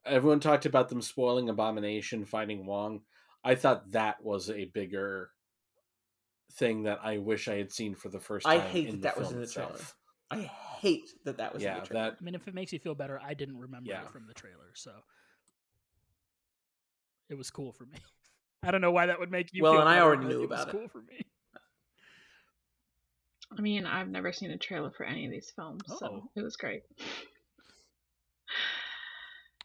Everyone 0.05 0.39
talked 0.39 0.65
about 0.65 0.89
them 0.89 1.01
spoiling 1.01 1.49
Abomination 1.49 2.25
fighting 2.25 2.65
Wong. 2.65 3.01
I 3.43 3.55
thought 3.55 3.91
that 3.91 4.23
was 4.23 4.49
a 4.49 4.65
bigger 4.65 5.31
thing 6.51 6.83
that 6.83 6.99
I 7.03 7.17
wish 7.17 7.47
I 7.47 7.57
had 7.57 7.71
seen 7.71 7.95
for 7.95 8.09
the 8.09 8.19
first 8.19 8.45
I 8.47 8.57
time. 8.57 8.69
hate 8.69 8.87
in 8.87 9.01
that 9.01 9.15
that 9.15 9.17
was 9.19 9.31
in 9.31 9.39
the 9.41 9.47
trailer. 9.47 9.71
itself. 9.71 9.97
I 10.31 10.37
hate 10.85 11.09
that 11.25 11.37
that 11.37 11.51
was 11.53 11.63
in 11.63 11.69
Yeah, 11.69 11.79
the 11.79 11.85
trailer. 11.87 12.03
that 12.11 12.17
I 12.19 12.23
mean, 12.23 12.35
if 12.35 12.47
it 12.47 12.53
makes 12.53 12.71
you 12.71 12.77
feel 12.79 12.93
better, 12.95 13.19
I 13.23 13.33
didn't 13.33 13.57
remember 13.57 13.89
Yeah. 13.89 14.03
it 14.03 14.11
from 14.11 14.27
the 14.27 14.33
trailer, 14.35 14.69
so 14.75 14.91
it 17.29 17.35
was 17.35 17.49
cool 17.49 17.71
for 17.73 17.85
me. 17.85 17.97
I 18.63 18.69
don't 18.71 18.81
know 18.81 18.91
why 18.91 19.07
that 19.07 19.19
would 19.19 19.31
make 19.31 19.53
you. 19.53 19.63
Well, 19.63 19.73
feel 19.73 19.81
and 19.81 19.89
I 19.89 19.99
already 19.99 20.25
knew 20.25 20.43
it 20.43 20.49
was 20.49 20.61
about 20.61 20.67
it. 20.69 20.71
Cool 20.71 20.87
for 20.89 21.01
me. 21.01 21.25
I 23.57 23.61
mean, 23.61 23.85
I've 23.85 24.09
never 24.09 24.31
seen 24.33 24.51
a 24.51 24.57
trailer 24.57 24.91
for 24.91 25.05
any 25.05 25.25
of 25.25 25.31
these 25.31 25.51
films, 25.55 25.81
Oh. 25.89 25.97
so 25.99 26.29
it 26.35 26.41
was 26.41 26.55
great. 26.57 26.83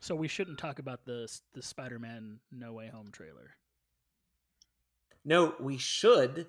So 0.01 0.15
we 0.15 0.29
shouldn't 0.29 0.59
talk 0.59 0.79
about 0.79 1.05
the 1.05 1.29
the 1.53 1.63
Spider-Man 1.63 2.41
No 2.51 2.73
Way 2.73 2.89
Home 2.89 3.11
trailer. 3.13 3.57
No, 5.25 5.55
we 5.61 5.77
should. 5.77 6.49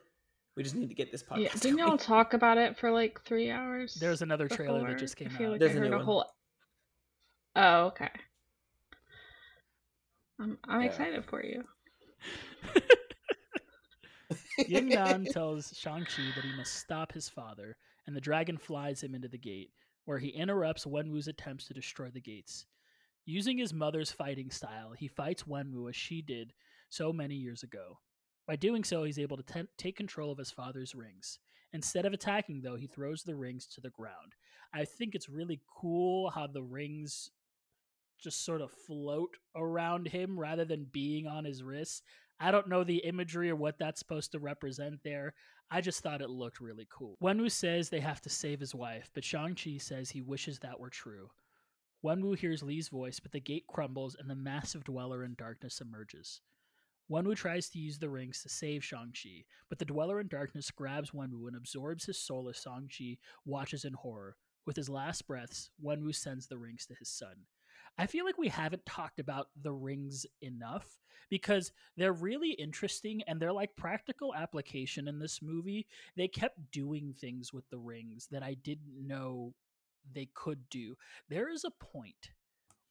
We 0.61 0.63
just 0.63 0.75
need 0.75 0.89
to 0.89 0.93
get 0.93 1.11
this 1.11 1.23
podcast. 1.23 1.39
Yeah, 1.39 1.49
didn't 1.59 1.79
y'all 1.79 1.97
talk 1.97 2.35
about 2.35 2.59
it 2.59 2.77
for 2.77 2.91
like 2.91 3.19
three 3.25 3.49
hours? 3.49 3.95
There's 3.99 4.21
another 4.21 4.47
trailer 4.47 4.85
that 4.87 4.99
just 4.99 5.15
came 5.15 5.29
I 5.33 5.37
feel 5.39 5.47
out. 5.47 5.51
like 5.53 5.59
There's 5.59 5.71
I 5.71 5.77
a 5.77 5.79
heard 5.79 5.89
new 5.89 5.95
a 5.95 5.97
one. 5.97 6.05
whole. 6.05 6.25
Oh, 7.55 7.85
okay. 7.85 8.11
I'm 10.39 10.59
I'm 10.65 10.81
Yeah. 10.81 10.87
excited 10.89 11.25
for 11.25 11.43
you. 11.43 11.63
Ying 14.67 14.89
Nan 14.89 15.25
tells 15.31 15.75
Shang-Chi 15.75 16.31
that 16.35 16.45
he 16.45 16.55
must 16.55 16.75
stop 16.75 17.11
his 17.11 17.27
father, 17.27 17.75
and 18.05 18.15
the 18.15 18.21
dragon 18.21 18.59
flies 18.59 19.01
him 19.01 19.15
into 19.15 19.29
the 19.29 19.39
gate, 19.39 19.71
where 20.05 20.19
he 20.19 20.27
interrupts 20.29 20.85
Wenwu's 20.85 21.27
attempts 21.27 21.65
to 21.69 21.73
destroy 21.73 22.11
the 22.11 22.21
gates. 22.21 22.67
Using 23.25 23.57
his 23.57 23.73
mother's 23.73 24.11
fighting 24.11 24.51
style, 24.51 24.91
he 24.95 25.07
fights 25.07 25.41
Wenwu 25.41 25.89
as 25.89 25.95
she 25.95 26.21
did 26.21 26.53
so 26.89 27.11
many 27.11 27.33
years 27.33 27.63
ago. 27.63 27.97
By 28.51 28.57
doing 28.57 28.83
so, 28.83 29.05
he's 29.05 29.17
able 29.17 29.37
to 29.37 29.43
ten- 29.43 29.69
take 29.77 29.95
control 29.95 30.29
of 30.29 30.37
his 30.37 30.51
father's 30.51 30.93
rings. 30.93 31.39
Instead 31.71 32.05
of 32.05 32.11
attacking, 32.11 32.59
though, 32.59 32.75
he 32.75 32.85
throws 32.85 33.23
the 33.23 33.33
rings 33.33 33.65
to 33.67 33.79
the 33.79 33.91
ground. 33.91 34.35
I 34.73 34.83
think 34.83 35.15
it's 35.15 35.29
really 35.29 35.61
cool 35.79 36.29
how 36.29 36.47
the 36.47 36.61
rings 36.61 37.31
just 38.21 38.43
sort 38.43 38.59
of 38.59 38.69
float 38.69 39.37
around 39.55 40.09
him 40.09 40.37
rather 40.37 40.65
than 40.65 40.89
being 40.91 41.27
on 41.27 41.45
his 41.45 41.63
wrists. 41.63 42.01
I 42.41 42.51
don't 42.51 42.67
know 42.67 42.83
the 42.83 42.97
imagery 42.97 43.49
or 43.49 43.55
what 43.55 43.79
that's 43.79 43.99
supposed 43.99 44.33
to 44.33 44.39
represent 44.39 45.01
there. 45.01 45.33
I 45.69 45.79
just 45.79 46.03
thought 46.03 46.21
it 46.21 46.29
looked 46.29 46.59
really 46.59 46.89
cool. 46.91 47.15
Wenwu 47.23 47.49
says 47.49 47.87
they 47.87 48.01
have 48.01 48.19
to 48.19 48.29
save 48.29 48.59
his 48.59 48.75
wife, 48.75 49.09
but 49.13 49.23
Shang-Chi 49.23 49.77
says 49.77 50.09
he 50.09 50.21
wishes 50.21 50.59
that 50.59 50.77
were 50.77 50.89
true. 50.89 51.29
Wenwu 52.03 52.37
hears 52.37 52.61
Li's 52.61 52.89
voice, 52.89 53.17
but 53.17 53.31
the 53.31 53.39
gate 53.39 53.63
crumbles 53.69 54.17
and 54.19 54.29
the 54.29 54.35
massive 54.35 54.83
dweller 54.83 55.23
in 55.23 55.35
darkness 55.35 55.79
emerges. 55.79 56.41
Wenwu 57.11 57.35
tries 57.35 57.69
to 57.69 57.79
use 57.79 57.99
the 57.99 58.09
rings 58.09 58.41
to 58.41 58.49
save 58.49 58.85
Shang-Chi, 58.85 59.43
but 59.67 59.79
the 59.79 59.85
dweller 59.85 60.21
in 60.21 60.29
darkness 60.29 60.71
grabs 60.71 61.11
Wenwu 61.11 61.47
and 61.47 61.57
absorbs 61.57 62.05
his 62.05 62.17
soul 62.17 62.47
as 62.47 62.61
Shang-Chi 62.61 63.17
watches 63.45 63.83
in 63.83 63.93
horror. 63.93 64.37
With 64.65 64.77
his 64.77 64.87
last 64.89 65.27
breaths, 65.27 65.71
Wenwu 65.83 66.15
sends 66.15 66.47
the 66.47 66.57
rings 66.57 66.85
to 66.85 66.95
his 66.95 67.09
son. 67.09 67.35
I 67.97 68.05
feel 68.05 68.23
like 68.23 68.37
we 68.37 68.47
haven't 68.47 68.85
talked 68.85 69.19
about 69.19 69.47
the 69.61 69.73
rings 69.73 70.25
enough 70.41 70.99
because 71.29 71.73
they're 71.97 72.13
really 72.13 72.51
interesting 72.51 73.21
and 73.27 73.39
they're 73.39 73.51
like 73.51 73.75
practical 73.75 74.33
application 74.33 75.09
in 75.09 75.19
this 75.19 75.41
movie. 75.41 75.87
They 76.15 76.29
kept 76.29 76.71
doing 76.71 77.13
things 77.13 77.51
with 77.51 77.69
the 77.69 77.79
rings 77.79 78.27
that 78.31 78.43
I 78.43 78.53
didn't 78.63 79.05
know 79.05 79.53
they 80.13 80.29
could 80.33 80.69
do. 80.69 80.95
There 81.27 81.49
is 81.49 81.65
a 81.65 81.85
point 81.85 82.31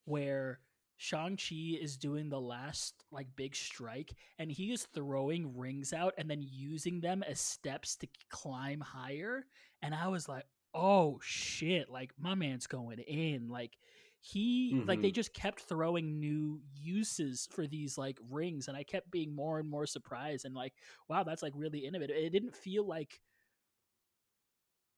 where 0.05 0.61
Shang-Chi 1.01 1.79
is 1.81 1.97
doing 1.97 2.29
the 2.29 2.41
last 2.41 3.05
like 3.11 3.29
big 3.35 3.57
strike 3.57 4.15
and 4.39 4.53
he 4.53 4.71
is 4.71 4.85
throwing 4.95 5.57
rings 5.57 5.95
out 5.95 6.13
and 6.19 6.31
then 6.31 6.43
using 6.43 7.01
them 7.01 7.23
as 7.23 7.41
steps 7.41 7.97
to 7.97 8.09
climb 8.31 8.81
higher 8.81 9.47
and 9.83 9.95
I 9.95 10.09
was 10.09 10.29
like, 10.29 10.45
"Oh 10.75 11.19
shit, 11.23 11.89
like 11.89 12.13
my 12.19 12.35
man's 12.35 12.67
going 12.67 12.99
in." 12.99 13.49
Like 13.49 13.79
he 14.21 14.83
like 14.87 15.01
they 15.01 15.11
Mhm. 15.11 15.13
just 15.13 15.33
kept 15.33 15.61
throwing 15.63 16.21
new 16.21 16.61
uses 16.75 17.49
for 17.51 17.67
these 17.67 17.97
like 17.97 18.19
rings 18.31 18.69
and 18.69 18.77
I 18.77 18.85
kept 18.85 19.11
being 19.11 19.35
more 19.35 19.59
and 19.59 19.69
more 19.69 19.87
surprised 19.87 20.45
and 20.45 20.55
like, 20.55 20.75
"Wow, 21.09 21.23
that's 21.25 21.43
like 21.43 21.55
really 21.57 21.81
innovative." 21.81 22.17
It 22.17 22.31
didn't 22.31 22.55
feel 22.57 22.87
like 22.87 23.21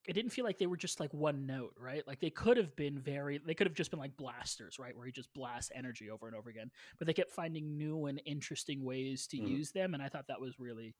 it 0.06 0.14
didn't 0.14 0.32
feel 0.32 0.44
like 0.44 0.58
they 0.58 0.66
were 0.66 0.76
just 0.76 1.00
like 1.00 1.12
one 1.14 1.46
note, 1.46 1.74
right? 1.78 2.06
Like 2.06 2.20
they 2.20 2.30
could 2.30 2.56
have 2.56 2.74
been 2.76 2.98
very, 2.98 3.38
they 3.38 3.54
could 3.54 3.66
have 3.66 3.74
just 3.74 3.90
been 3.90 4.00
like 4.00 4.16
blasters, 4.16 4.78
right? 4.78 4.96
Where 4.96 5.06
he 5.06 5.12
just 5.12 5.32
blasts 5.34 5.70
energy 5.74 6.10
over 6.10 6.26
and 6.26 6.36
over 6.36 6.50
again. 6.50 6.70
But 6.98 7.06
they 7.06 7.12
kept 7.14 7.30
finding 7.30 7.76
new 7.76 8.06
and 8.06 8.20
interesting 8.26 8.84
ways 8.84 9.26
to 9.28 9.36
Mhm. 9.36 9.56
use 9.56 9.70
them, 9.70 9.94
and 9.94 10.02
I 10.02 10.08
thought 10.08 10.26
that 10.28 10.40
was 10.40 10.58
really 10.58 10.94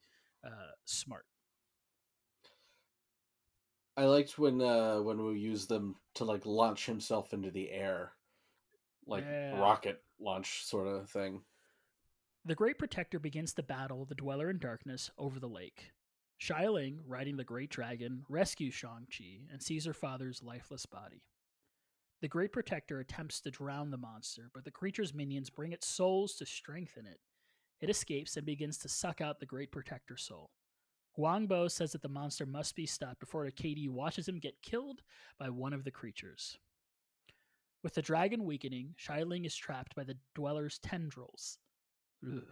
uh, 0.45 0.73
smart. 0.85 1.27
I 3.97 4.05
liked 4.05 4.39
when 4.39 4.61
uh 4.61 5.01
when 5.01 5.25
we 5.25 5.39
used 5.39 5.71
them 5.71 5.97
to 6.15 6.27
like 6.27 6.45
launch 6.45 6.85
himself 6.85 7.33
into 7.33 7.51
the 7.51 7.71
air, 7.71 8.13
like 9.07 9.29
Yeah. 9.29 9.51
rocket 9.51 10.03
launch 10.21 10.65
sort 10.65 10.89
of 10.89 11.11
thing. 11.11 11.45
The 12.45 12.55
Great 12.55 12.79
Protector 12.79 13.19
begins 13.19 13.53
to 13.55 13.65
battle 13.65 14.05
the 14.05 14.15
Dweller 14.15 14.49
in 14.49 14.59
Darkness 14.61 15.11
over 15.19 15.41
the 15.41 15.49
lake. 15.49 15.91
Xialing, 16.43 16.99
riding 17.07 17.37
the 17.37 17.45
Great 17.45 17.71
Dragon, 17.71 18.25
rescues 18.29 18.75
Shang-Chi 18.75 19.43
and 19.53 19.63
sees 19.63 19.85
her 19.85 19.95
father's 19.95 20.43
lifeless 20.43 20.87
body. 20.87 21.23
The 22.21 22.27
Great 22.27 22.51
Protector 22.51 22.99
attempts 22.99 23.41
to 23.43 23.51
drown 23.53 23.93
the 23.93 23.97
monster, 23.97 24.51
but 24.53 24.65
the 24.65 24.73
creature's 24.73 25.15
minions 25.15 25.51
bring 25.51 25.73
its 25.73 25.87
souls 25.87 26.35
to 26.37 26.47
strengthen 26.47 27.07
it. 27.07 27.21
It 27.81 27.91
escapes 27.91 28.37
and 28.37 28.45
begins 28.45 28.77
to 28.79 28.89
suck 28.89 29.21
out 29.21 29.39
the 29.39 29.47
Great 29.47 29.71
Protector's 29.71 30.25
soul. 30.25 30.51
Guangbo 31.17 31.71
says 31.71 31.93
that 31.93 32.03
the 32.03 32.09
monster 32.09 32.45
must 32.45 32.75
be 32.75 32.87
stopped 32.87 33.21
before 33.21 33.49
Katy 33.51 33.89
watches 33.89 34.27
him 34.27 34.41
get 34.41 34.63
killed 34.63 35.03
by 35.39 35.49
one 35.49 35.73
of 35.73 35.85
the 35.85 35.91
creatures. 35.93 36.59
With 37.85 37.95
the 37.95 38.03
dragon 38.03 38.45
weakening, 38.45 38.97
Xialing 38.99 39.47
is 39.47 39.55
trapped 39.55 39.95
by 39.95 40.03
the 40.03 40.17
Dweller's 40.35 40.81
tendrils. 40.81 41.59
Ugh. 42.27 42.43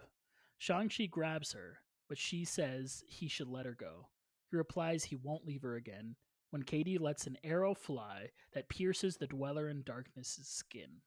Shang-Chi 0.59 1.07
grabs 1.07 1.51
her, 1.51 1.79
but 2.11 2.17
she 2.17 2.43
says 2.43 3.05
he 3.07 3.29
should 3.29 3.47
let 3.47 3.65
her 3.65 3.73
go. 3.73 4.09
He 4.49 4.57
replies 4.57 5.05
he 5.05 5.15
won't 5.15 5.45
leave 5.45 5.61
her 5.61 5.77
again 5.77 6.17
when 6.49 6.61
Katy 6.61 6.97
lets 6.97 7.25
an 7.25 7.37
arrow 7.41 7.73
fly 7.73 8.31
that 8.53 8.67
pierces 8.67 9.15
the 9.15 9.27
Dweller 9.27 9.69
in 9.69 9.81
Darkness's 9.83 10.49
skin. 10.49 11.03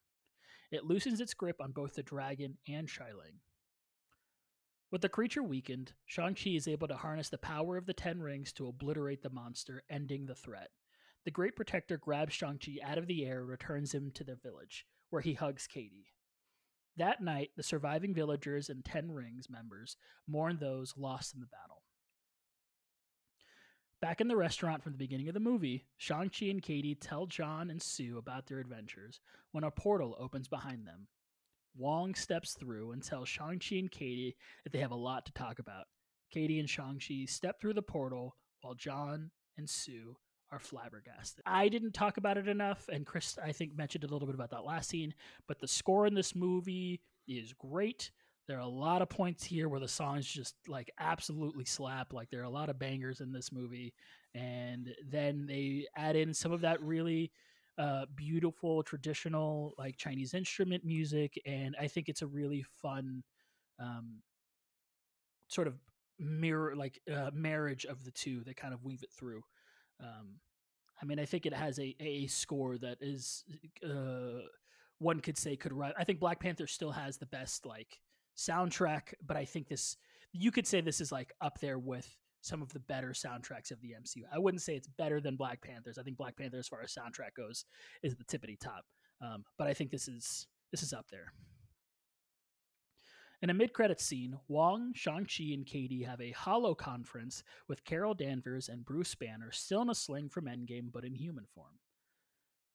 It 0.71 0.87
loosens 0.87 1.21
its 1.21 1.35
grip 1.35 1.61
on 1.61 1.73
both 1.73 1.93
the 1.95 2.03
dragon 2.03 2.57
and 2.67 2.89
Xialing. 2.89 3.41
With 4.91 5.03
the 5.03 5.11
creature 5.11 5.43
weakened, 5.43 5.93
Shang-Chi 6.07 6.53
is 6.53 6.67
able 6.67 6.89
to 6.89 6.97
harness 6.97 7.29
the 7.29 7.37
power 7.37 7.77
of 7.77 7.85
the 7.85 7.93
Ten 7.93 8.21
Rings 8.21 8.51
to 8.55 8.69
obliterate 8.69 9.23
the 9.23 9.29
monster, 9.29 9.83
ending 9.91 10.25
the 10.25 10.35
threat. 10.35 10.71
The 11.27 11.31
Great 11.31 11.55
Protector 11.55 11.99
grabs 11.99 12.33
Shang-Chi 12.33 12.79
out 12.83 12.97
of 12.97 13.09
the 13.09 13.27
air 13.27 13.41
and 13.41 13.51
returns 13.51 13.93
him 13.93 14.11
to 14.15 14.25
the 14.25 14.37
village, 14.37 14.87
where 15.11 15.21
he 15.21 15.35
hugs 15.35 15.67
Katy. 15.67 16.14
That 16.97 17.23
night, 17.23 17.51
the 17.57 17.63
surviving 17.63 18.15
villagers 18.15 18.69
and 18.69 18.85
Ten 18.85 19.11
Rings 19.11 19.51
members 19.51 19.97
mourn 20.27 20.59
those 20.61 20.95
lost 20.97 21.35
in 21.35 21.41
the 21.41 21.47
battle. 21.47 21.83
Back 24.01 24.21
in 24.21 24.29
the 24.29 24.37
restaurant 24.37 24.83
from 24.83 24.93
the 24.93 24.99
beginning 24.99 25.29
of 25.29 25.35
the 25.35 25.41
movie, 25.41 25.87
Shang-Chi 25.97 26.47
and 26.47 26.63
Katy 26.63 26.95
tell 26.95 27.27
John 27.27 27.71
and 27.71 27.83
Sue 27.83 28.19
about 28.19 28.47
their 28.47 28.59
adventures 28.59 29.21
when 29.51 29.65
a 29.65 29.71
portal 29.71 30.15
opens 30.21 30.47
behind 30.47 30.87
them. 30.87 31.09
Wong 31.77 32.15
steps 32.15 32.55
through 32.59 32.93
and 32.93 33.03
tells 33.03 33.29
Shang-Chi 33.29 33.77
and 33.77 33.91
Katy 33.91 34.37
that 34.63 34.73
they 34.73 34.81
have 34.81 34.91
a 34.91 34.97
lot 34.97 35.27
to 35.27 35.33
talk 35.33 35.59
about. 35.59 35.87
Katy 36.31 36.61
and 36.61 36.69
Shang-Chi 36.69 37.25
step 37.27 37.61
through 37.61 37.75
the 37.75 37.83
portal 37.83 38.37
while 38.61 38.75
John 38.75 39.31
and 39.57 39.69
Sue 39.69 40.17
are 40.55 40.61
flabbergasted. 40.61 41.43
I 41.47 41.69
didn't 41.69 41.93
talk 41.93 42.17
about 42.17 42.39
it 42.39 42.49
enough, 42.49 42.89
and 42.89 43.05
Chris, 43.05 43.37
I 43.43 43.53
think, 43.53 43.77
mentioned 43.77 44.05
a 44.05 44.07
little 44.07 44.27
bit 44.27 44.35
about 44.35 44.51
that 44.51 44.65
last 44.65 44.89
scene, 44.89 45.13
but 45.49 45.59
the 45.59 45.69
score 45.69 46.07
in 46.07 46.15
this 46.15 46.35
movie 46.35 47.01
is 47.27 47.53
great. 47.53 48.11
There 48.47 48.57
are 48.57 48.61
a 48.61 48.67
lot 48.67 49.03
of 49.03 49.09
points 49.09 49.43
here 49.43 49.69
where 49.69 49.81
the 49.81 49.89
songs 49.89 50.27
just 50.27 50.55
like 50.69 50.91
absolutely 50.99 51.65
slap. 51.65 52.13
Like 52.13 52.29
there 52.31 52.41
are 52.43 52.45
a 52.45 52.51
lot 52.51 52.69
of 52.69 52.79
bangers 52.79 53.21
in 53.21 53.33
this 53.33 53.51
movie, 53.51 53.95
and 54.35 54.95
then 55.09 55.47
they 55.47 55.87
add 55.97 56.15
in 56.15 56.35
some 56.35 56.53
of 56.53 56.61
that 56.61 56.81
really 56.83 57.33
uh, 57.79 58.05
beautiful 58.15 58.83
traditional 58.83 59.75
like 59.79 59.97
Chinese 59.97 60.35
instrument 60.35 60.85
music, 60.85 61.41
and 61.47 61.75
I 61.81 61.89
think 61.89 62.09
it's 62.09 62.23
a 62.23 62.27
really 62.27 62.65
fun 62.83 63.23
um, 63.81 64.23
sort 65.49 65.67
of 65.67 65.75
mirror 66.19 66.77
like 66.77 67.01
uh, 67.13 67.31
marriage 67.33 67.87
of 67.87 68.05
the 68.05 68.13
two 68.13 68.45
that 68.45 68.57
kind 68.57 68.75
of 68.75 68.85
weave 68.85 69.03
it 69.03 69.11
through. 69.11 69.43
Um, 70.01 70.41
I 71.01 71.07
mean, 71.07 71.19
I 71.19 71.25
think 71.25 71.47
it 71.47 71.55
has 71.55 71.79
a 71.79 71.95
a 72.01 72.27
score 72.27 72.79
that 72.79 72.99
is 73.01 73.45
uh, 73.85 74.43
one 74.99 75.21
could 75.21 75.39
say 75.39 75.57
could 75.57 75.73
run. 75.73 75.93
I 75.99 76.05
think 76.05 76.21
Black 76.21 76.41
Panther 76.41 76.67
still 76.67 76.93
has 76.93 77.19
the 77.19 77.27
best 77.27 77.67
like 77.67 78.01
soundtrack, 78.37 79.15
but 79.27 79.37
I 79.37 79.45
think 79.45 79.69
this 79.69 79.97
you 80.33 80.51
could 80.51 80.67
say 80.67 80.81
this 80.81 81.01
is 81.01 81.13
like 81.13 81.33
up 81.41 81.61
there 81.61 81.79
with 81.79 82.09
some 82.41 82.61
of 82.61 82.73
the 82.73 82.81
better 82.81 83.11
soundtracks 83.11 83.71
of 83.71 83.81
the 83.81 83.93
MCU. 83.93 84.23
I 84.33 84.39
wouldn't 84.39 84.61
say 84.61 84.77
it's 84.77 84.89
better 84.89 85.21
than 85.21 85.37
Black 85.37 85.63
Panthers. 85.63 85.97
I 85.97 86.03
think 86.03 86.19
Black 86.19 86.37
Panther, 86.37 86.59
as 86.59 86.69
far 86.69 86.83
as 86.83 86.95
soundtrack 86.95 87.35
goes, 87.37 87.65
is 88.03 88.17
the 88.17 88.25
tippity 88.25 88.59
top. 88.59 88.85
Um, 89.23 89.45
but 89.57 89.67
I 89.67 89.75
think 89.75 89.91
this 89.91 90.09
is 90.09 90.47
this 90.71 90.83
is 90.83 90.93
up 90.93 91.07
there. 91.11 91.33
In 93.45 93.51
a 93.51 93.53
mid-credit 93.53 94.01
scene, 94.01 94.39
Wong, 94.49 94.95
Shang-Chi, 94.95 95.53
and 95.53 95.67
Katy 95.67 96.03
have 96.05 96.19
a 96.23 96.31
hollow 96.31 96.75
conference 96.75 97.43
with 97.69 97.85
Carol 97.85 98.15
Danvers 98.15 98.71
and 98.71 98.87
Bruce 98.87 99.15
Banner 99.15 99.53
still 99.53 99.83
in 99.83 99.91
a 99.91 99.95
sling 99.95 100.31
from 100.31 100.47
Endgame 100.47 100.91
but 100.91 101.05
in 101.05 101.15
human 101.15 101.45
form. 101.55 101.75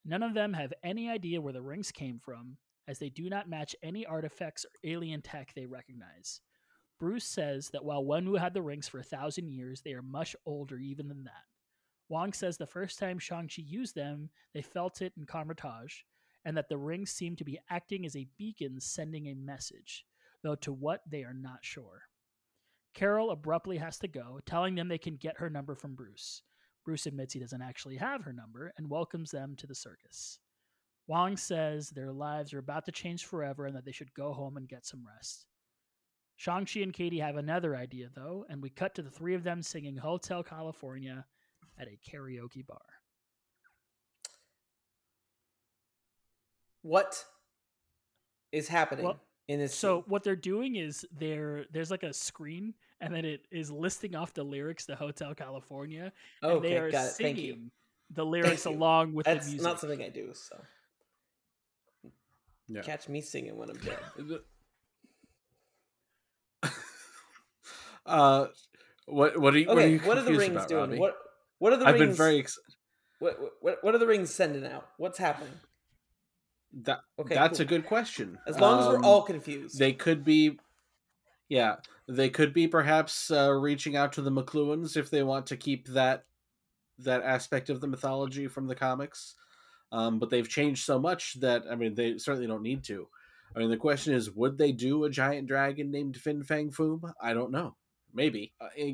None 0.05 0.21
of 0.21 0.35
them 0.35 0.53
have 0.53 0.71
any 0.83 1.09
idea 1.09 1.41
where 1.41 1.53
the 1.53 1.63
rings 1.63 1.91
came 1.91 2.19
from, 2.19 2.57
as 2.87 2.99
they 2.99 3.09
do 3.09 3.31
not 3.31 3.49
match 3.49 3.75
any 3.81 4.05
artifacts 4.05 4.63
or 4.63 4.69
alien 4.83 5.23
tech 5.23 5.53
they 5.55 5.65
recognize. 5.65 6.41
Bruce 6.99 7.25
says 7.25 7.69
that 7.69 7.83
while 7.83 8.03
Wenwu 8.03 8.37
had 8.37 8.53
the 8.53 8.61
rings 8.61 8.87
for 8.87 8.99
a 8.99 9.03
thousand 9.03 9.49
years, 9.49 9.81
they 9.81 9.93
are 9.93 10.03
much 10.03 10.35
older 10.45 10.77
even 10.77 11.07
than 11.07 11.23
that. 11.23 11.45
Wong 12.09 12.31
says 12.31 12.57
the 12.57 12.67
first 12.67 12.99
time 12.99 13.17
Shang-Chi 13.17 13.63
used 13.65 13.95
them, 13.95 14.29
they 14.53 14.61
felt 14.61 15.01
it 15.01 15.13
in 15.17 15.25
Kamar-Taj, 15.25 15.95
and 16.45 16.55
that 16.55 16.69
the 16.69 16.77
rings 16.77 17.09
seem 17.09 17.35
to 17.37 17.43
be 17.43 17.57
acting 17.71 18.05
as 18.05 18.15
a 18.15 18.27
beacon 18.37 18.79
sending 18.79 19.29
a 19.29 19.33
message, 19.33 20.05
though 20.44 20.56
to 20.56 20.72
what 20.74 21.02
they 21.10 21.24
are 21.24 21.34
not 21.34 21.60
sure. 21.61 22.03
Carol 22.94 23.32
abruptly 23.32 23.78
has 23.78 23.98
to 23.99 24.07
go, 24.07 24.40
telling 24.45 24.76
them 24.76 24.88
they 24.88 24.98
can 24.98 25.16
get 25.16 25.40
her 25.40 25.49
number 25.49 25.76
from 25.76 25.95
Bruce. 25.95 26.41
Bruce 26.86 27.06
admits 27.06 27.34
he 27.34 27.40
doesn't 27.40 27.61
actually 27.61 27.98
have 27.98 28.24
her 28.24 28.34
number 28.34 28.74
and 28.78 28.90
welcomes 28.90 29.32
them 29.32 29.56
to 29.57 29.68
the 29.68 29.76
circus. 29.76 30.40
Wong 31.07 31.38
says 31.38 31.90
their 31.90 32.11
lives 32.11 32.53
are 32.53 32.60
about 32.60 32.86
to 32.86 32.91
change 32.91 33.26
forever 33.26 33.66
and 33.66 33.76
that 33.76 33.86
they 33.86 33.91
should 33.91 34.14
go 34.14 34.34
home 34.34 34.57
and 34.57 34.68
get 34.68 34.86
some 34.86 35.06
rest. 35.06 35.45
Shang-Chi 36.38 36.80
and 36.80 36.94
Katy 36.94 37.20
have 37.20 37.36
another 37.36 37.76
idea, 37.76 38.10
though, 38.16 38.45
and 38.49 38.61
we 38.61 38.70
cut 38.70 38.95
to 38.95 39.02
the 39.02 39.10
three 39.10 39.36
of 39.36 39.44
them 39.44 39.61
singing 39.61 39.98
Hotel 39.98 40.41
California 40.41 41.26
at 41.78 41.88
a 41.88 41.99
karaoke 42.10 42.66
bar. 42.66 42.80
What 46.82 47.24
is 48.52 48.68
happening 48.68 49.06
Well, 49.06 49.20
in 49.49 49.59
this? 49.59 49.76
So 49.76 50.03
what 50.07 50.23
they're 50.23 50.35
doing 50.38 50.76
is 50.77 51.05
there 51.11 51.65
there's 51.71 51.91
like 51.91 52.03
a 52.03 52.13
screen 52.13 52.73
and 53.01 53.13
then 53.13 53.26
it 53.26 53.45
is 53.51 53.69
listing 53.71 54.15
off 54.15 54.34
the 54.34 54.43
lyrics 54.43 54.85
to 54.85 54.95
Hotel 54.95 55.34
California 55.35 56.13
and 56.41 56.63
they 56.63 56.77
are 56.77 56.89
got 56.91 57.05
it. 57.07 57.11
singing 57.15 57.38
you. 57.45 57.57
the 58.11 58.26
lyrics 58.35 58.65
you. 58.65 58.71
along 58.71 59.13
with 59.13 59.26
That's 59.26 59.45
the 59.47 59.51
music. 59.53 59.67
not 59.67 59.80
something 59.80 60.01
I 60.01 60.09
do. 60.09 60.30
So 60.34 60.55
Yeah. 62.67 62.81
catch 62.84 63.09
me 63.09 63.19
singing 63.21 63.57
when 63.57 63.69
I'm 63.71 63.77
dead. 63.77 63.99
uh, 68.05 68.47
what 69.07 69.38
what 69.39 69.53
are 69.55 69.57
you? 69.59 69.67
what 69.67 69.77
are, 69.77 69.81
Okay, 69.81 69.91
you 69.93 69.99
what 69.99 70.17
are 70.17 70.23
the 70.23 70.34
rings 70.35 70.51
about, 70.55 70.67
doing? 70.69 70.81
Robbie? 70.81 70.99
What 70.99 71.15
what 71.57 71.73
are 71.73 71.77
the 71.77 71.85
I've 71.88 71.95
rings? 71.95 72.07
been 72.09 72.15
very 72.15 72.39
ex- 72.39 72.59
What, 73.19 73.39
what 73.61 73.77
what 73.84 73.95
are 73.95 73.97
the 73.97 74.05
rings 74.07 74.34
sending 74.34 74.65
out? 74.65 74.88
What's 74.97 75.17
happening? 75.17 75.53
That. 76.83 77.01
Okay, 77.17 77.35
that's 77.35 77.57
cool. 77.57 77.65
a 77.65 77.67
good 77.67 77.85
question. 77.85 78.37
As 78.47 78.59
long 78.59 78.79
as 78.79 78.87
we're 78.87 78.97
Um, 78.97 79.05
all 79.05 79.23
confused. 79.23 79.79
they 79.79 79.93
could 79.93 80.23
be 80.23 80.59
yeah 81.49 81.77
they 82.07 82.29
could 82.29 82.53
be 82.53 82.67
perhaps 82.67 83.31
uh, 83.31 83.51
reaching 83.51 83.95
out 83.95 84.13
to 84.13 84.21
the 84.21 84.31
Makluans 84.31 84.95
if 84.95 85.09
they 85.09 85.23
want 85.23 85.47
to 85.47 85.57
keep 85.57 85.87
that 85.89 86.25
that 86.99 87.23
aspect 87.23 87.69
of 87.69 87.81
the 87.81 87.87
mythology 87.87 88.47
from 88.47 88.67
the 88.67 88.75
comics 88.75 89.35
um, 89.91 90.19
but 90.19 90.29
they've 90.29 90.47
changed 90.49 90.83
so 90.85 90.99
much 90.99 91.39
that 91.39 91.63
i 91.71 91.75
mean 91.75 91.95
they 91.95 92.17
certainly 92.17 92.45
don't 92.45 92.61
need 92.61 92.83
to 92.83 93.07
i 93.55 93.59
mean 93.59 93.69
the 93.69 93.77
question 93.77 94.13
is 94.13 94.29
would 94.31 94.57
they 94.57 94.71
do 94.71 95.05
a 95.05 95.09
giant 95.09 95.47
dragon 95.47 95.89
named 95.89 96.17
fin 96.17 96.43
fang 96.43 96.69
foom 96.69 97.11
i 97.21 97.33
don't 97.33 97.51
know 97.51 97.75
maybe 98.13 98.51
uh, 98.59 98.67
eh, 98.77 98.93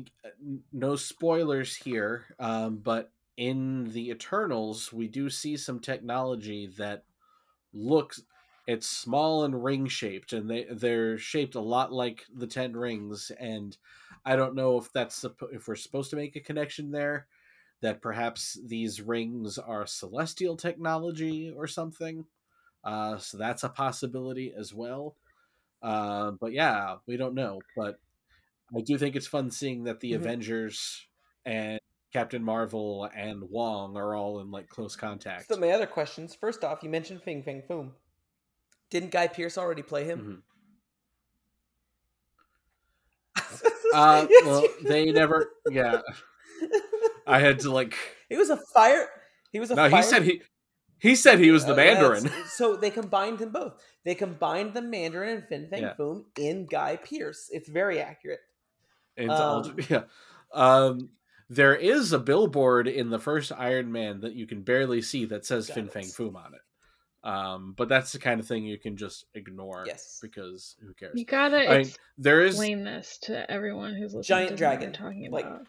no 0.72 0.94
spoilers 0.96 1.74
here 1.74 2.26
um, 2.38 2.76
but 2.76 3.10
in 3.36 3.90
the 3.92 4.10
eternals 4.10 4.92
we 4.92 5.08
do 5.08 5.28
see 5.28 5.56
some 5.56 5.80
technology 5.80 6.68
that 6.78 7.04
looks 7.76 8.22
it's 8.66 8.86
small 8.88 9.44
and 9.44 9.62
ring 9.64 9.86
shaped 9.86 10.32
and 10.32 10.50
they 10.50 10.64
they're 10.64 11.18
shaped 11.18 11.54
a 11.54 11.60
lot 11.60 11.92
like 11.92 12.26
the 12.34 12.46
10 12.46 12.74
rings 12.76 13.30
and 13.38 13.78
i 14.24 14.36
don't 14.36 14.54
know 14.54 14.78
if 14.78 14.92
that's 14.92 15.24
if 15.52 15.68
we're 15.68 15.76
supposed 15.76 16.10
to 16.10 16.16
make 16.16 16.36
a 16.36 16.40
connection 16.40 16.90
there 16.90 17.28
that 17.80 18.02
perhaps 18.02 18.58
these 18.66 19.02
rings 19.02 19.58
are 19.58 19.86
celestial 19.86 20.56
technology 20.56 21.50
or 21.50 21.66
something 21.66 22.26
uh 22.84 23.18
so 23.18 23.38
that's 23.38 23.64
a 23.64 23.68
possibility 23.68 24.52
as 24.54 24.74
well 24.74 25.16
uh 25.82 26.32
but 26.32 26.52
yeah 26.52 26.98
we 27.06 27.16
don't 27.16 27.34
know 27.34 27.64
but 27.76 28.00
i 28.76 28.80
do 28.80 28.98
think 28.98 29.16
it's 29.16 29.26
fun 29.26 29.50
seeing 29.50 29.84
that 29.84 30.00
the 30.00 30.12
Mhm. 30.12 30.26
avengers 30.26 31.06
and 31.44 31.80
captain 32.12 32.42
marvel 32.42 33.08
and 33.14 33.42
wong 33.50 33.96
are 33.96 34.14
all 34.14 34.40
in 34.40 34.50
like 34.50 34.68
close 34.68 34.96
contact 34.96 35.48
So 35.48 35.56
my 35.56 35.70
other 35.70 35.86
questions. 35.86 36.34
First 36.34 36.64
off, 36.64 36.82
you 36.82 36.88
mentioned 36.88 37.22
Fin 37.22 37.42
Fang 37.42 37.62
Foom. 37.68 37.90
Didn't 38.90 39.10
Guy 39.10 39.26
Pearce 39.26 39.58
already 39.58 39.82
play 39.82 40.04
him? 40.04 40.42
Uh, 43.94 44.26
Yes, 44.28 44.44
well, 44.44 44.64
they 44.82 45.10
never. 45.12 45.48
Yeah, 45.70 46.00
I 47.26 47.38
had 47.38 47.60
to 47.60 47.70
like. 47.72 47.94
He 48.28 48.36
was 48.36 48.50
a 48.50 48.56
fire. 48.56 49.08
He 49.52 49.60
was 49.60 49.70
a. 49.70 49.74
No, 49.74 49.88
fire... 49.88 50.02
he 50.02 50.06
said 50.06 50.22
he. 50.22 50.42
He 50.98 51.14
said 51.14 51.38
he 51.38 51.50
was 51.50 51.64
the 51.64 51.72
Oh, 51.72 51.76
Mandarin. 51.76 52.26
it's- 52.26 52.52
So 52.54 52.76
they 52.76 52.90
combined 52.90 53.38
them 53.38 53.52
both. 53.52 53.74
They 54.04 54.14
combined 54.14 54.74
the 54.74 54.82
Mandarin 54.82 55.36
and 55.38 55.48
Fin 55.48 55.68
Fang 55.70 55.82
Yeah. 55.82 55.94
Foom 55.98 56.24
in 56.38 56.66
Guy 56.66 56.96
Pearce. 56.96 57.48
It's 57.52 57.68
very 57.68 58.00
accurate. 58.00 58.40
Um, 59.18 59.30
all- 59.30 59.70
yeah, 59.88 60.02
um, 60.52 61.10
there 61.48 61.74
is 61.74 62.12
a 62.12 62.18
billboard 62.18 62.88
in 62.88 63.10
the 63.10 63.18
first 63.18 63.52
Iron 63.56 63.92
Man 63.92 64.20
that 64.20 64.34
you 64.34 64.46
can 64.46 64.62
barely 64.62 65.00
see 65.02 65.24
that 65.26 65.46
says 65.46 65.66
Got 65.68 65.74
Fin 65.74 65.86
it. 65.86 65.92
Fang 65.92 66.04
Foom 66.04 66.34
on 66.36 66.54
it. 66.54 66.60
Um, 67.28 67.74
but 67.76 67.88
that's 67.88 68.12
the 68.12 68.18
kind 68.20 68.38
of 68.40 68.46
thing 68.46 68.64
you 68.64 68.78
can 68.78 68.96
just 68.96 69.24
ignore. 69.34 69.84
Yes. 69.86 70.18
because 70.22 70.76
who 70.80 70.94
cares? 70.94 71.12
You 71.18 71.24
gotta 71.24 71.68
I 71.68 71.78
mean, 71.78 71.90
there 72.18 72.40
is 72.42 72.54
explain 72.54 72.84
this 72.84 73.18
to 73.22 73.50
everyone 73.50 73.94
who's 73.94 74.14
listening. 74.14 74.22
Giant 74.22 74.50
to 74.50 74.56
dragon, 74.56 74.88
we're 74.90 74.92
talking 74.94 75.30
like- 75.32 75.44
about. 75.44 75.66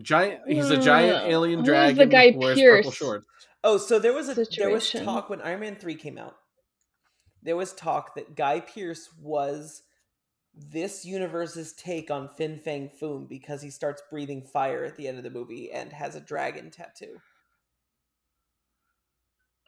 giant. 0.00 0.40
He's 0.48 0.70
a 0.70 0.78
giant 0.80 1.24
Uh, 1.24 1.28
alien 1.28 1.60
who's 1.60 1.66
the 1.66 1.72
dragon. 1.72 2.08
Guy 2.08 2.30
who 2.32 2.38
wears 2.38 2.58
Pearce? 2.58 2.78
purple 2.78 2.90
shorts. 2.92 3.26
Oh, 3.64 3.78
so 3.78 3.98
there 3.98 4.12
was 4.12 4.28
a 4.28 4.34
there 4.56 4.70
was 4.70 4.90
talk 4.90 5.28
when 5.30 5.40
Iron 5.42 5.60
Man 5.60 5.76
three 5.76 5.94
came 5.94 6.18
out. 6.18 6.36
There 7.42 7.56
was 7.56 7.72
talk 7.72 8.14
that 8.16 8.34
Guy 8.34 8.60
Pearce 8.60 9.08
was 9.20 9.82
this 10.56 11.04
universe's 11.04 11.72
take 11.74 12.10
on 12.10 12.28
Fin 12.36 12.58
Fang 12.58 12.90
Foom 13.00 13.28
because 13.28 13.60
he 13.62 13.70
starts 13.70 14.02
breathing 14.10 14.42
fire 14.42 14.84
at 14.84 14.96
the 14.96 15.06
end 15.06 15.18
of 15.18 15.24
the 15.24 15.30
movie 15.30 15.70
and 15.70 15.92
has 15.92 16.14
a 16.14 16.20
dragon 16.20 16.70
tattoo. 16.70 17.20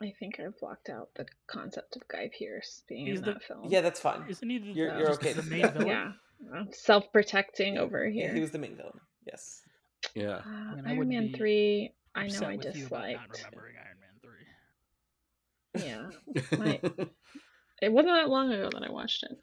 I 0.00 0.12
think 0.18 0.38
I've 0.38 0.56
blocked 0.58 0.88
out 0.88 1.08
the 1.16 1.26
concept 1.48 1.96
of 1.96 2.06
Guy 2.08 2.30
Pearce 2.38 2.82
being 2.88 3.06
He's 3.06 3.18
in 3.18 3.24
the- 3.24 3.32
that 3.34 3.42
film. 3.42 3.66
Yeah, 3.68 3.80
that's 3.80 3.98
fine. 4.00 4.24
Isn't 4.28 4.48
he 4.48 4.58
the, 4.58 4.66
You're- 4.72 4.96
you're 4.98 5.10
okay. 5.14 5.32
the 5.32 5.42
main 5.42 5.68
villain? 5.72 5.86
yeah. 5.88 6.12
I'm 6.54 6.72
self-protecting 6.72 7.78
over 7.78 8.06
Yeah, 8.06 8.26
here. 8.26 8.34
he 8.34 8.40
was 8.40 8.52
the 8.52 8.58
main 8.58 8.76
villain. 8.76 9.00
Yes. 9.26 9.62
Yeah. 10.14 10.36
Uh, 10.46 10.76
mean, 10.76 10.86
I 10.86 10.90
Iron 10.90 11.08
Man 11.08 11.32
three. 11.34 11.92
I 12.14 12.28
know 12.28 12.40
I 12.46 12.56
with 12.56 12.76
you 12.76 12.86
about 12.86 13.10
not 13.10 13.28
disliked. 13.32 13.44
remembering 13.44 13.74
Iron 13.76 13.98
Man 15.82 16.10
three. 16.52 16.52
Yeah, 16.54 16.58
My- 16.58 16.80
it 17.82 17.92
wasn't 17.92 18.14
that 18.14 18.28
long 18.28 18.52
ago 18.52 18.70
that 18.72 18.82
I 18.82 18.90
watched 18.90 19.22
it. 19.24 19.38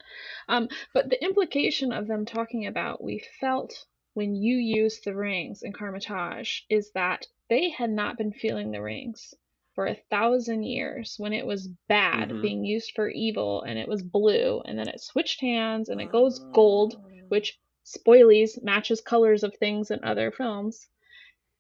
Um, 0.48 0.70
but 0.94 1.10
the 1.10 1.24
implication 1.24 1.92
of 1.92 2.08
them 2.08 2.26
talking 2.26 2.66
about 2.68 3.04
we 3.04 3.20
felt 3.40 3.86
when 4.14 4.36
you 4.36 4.58
used 4.58 5.04
the 5.06 5.16
rings 5.16 5.62
in 5.64 5.74
Kamar-Taj 5.74 6.62
is 6.70 6.92
that 6.94 7.28
they 7.50 7.70
had 7.70 7.90
not 7.90 8.18
been 8.18 8.32
feeling 8.34 8.72
the 8.72 8.82
rings 8.82 9.34
for 9.74 9.88
a 9.88 9.96
thousand 10.10 10.64
years 10.64 11.16
when 11.18 11.34
it 11.34 11.46
was 11.46 11.70
bad 11.90 12.30
Mhm. 12.30 12.42
being 12.42 12.64
used 12.66 12.92
for 12.96 13.10
evil 13.10 13.62
and 13.64 13.78
it 13.78 13.88
was 13.88 14.02
blue 14.04 14.62
and 14.66 14.80
then 14.80 14.88
it 14.88 15.02
switched 15.02 15.42
hands 15.42 15.90
and 15.90 16.00
it 16.02 16.10
goes 16.10 16.46
gold 16.54 16.96
which 17.28 17.60
spoilies 17.86 18.62
matches 18.64 19.02
colors 19.02 19.44
of 19.44 19.56
things 19.58 19.92
in 19.92 20.04
other 20.04 20.32
films 20.32 20.88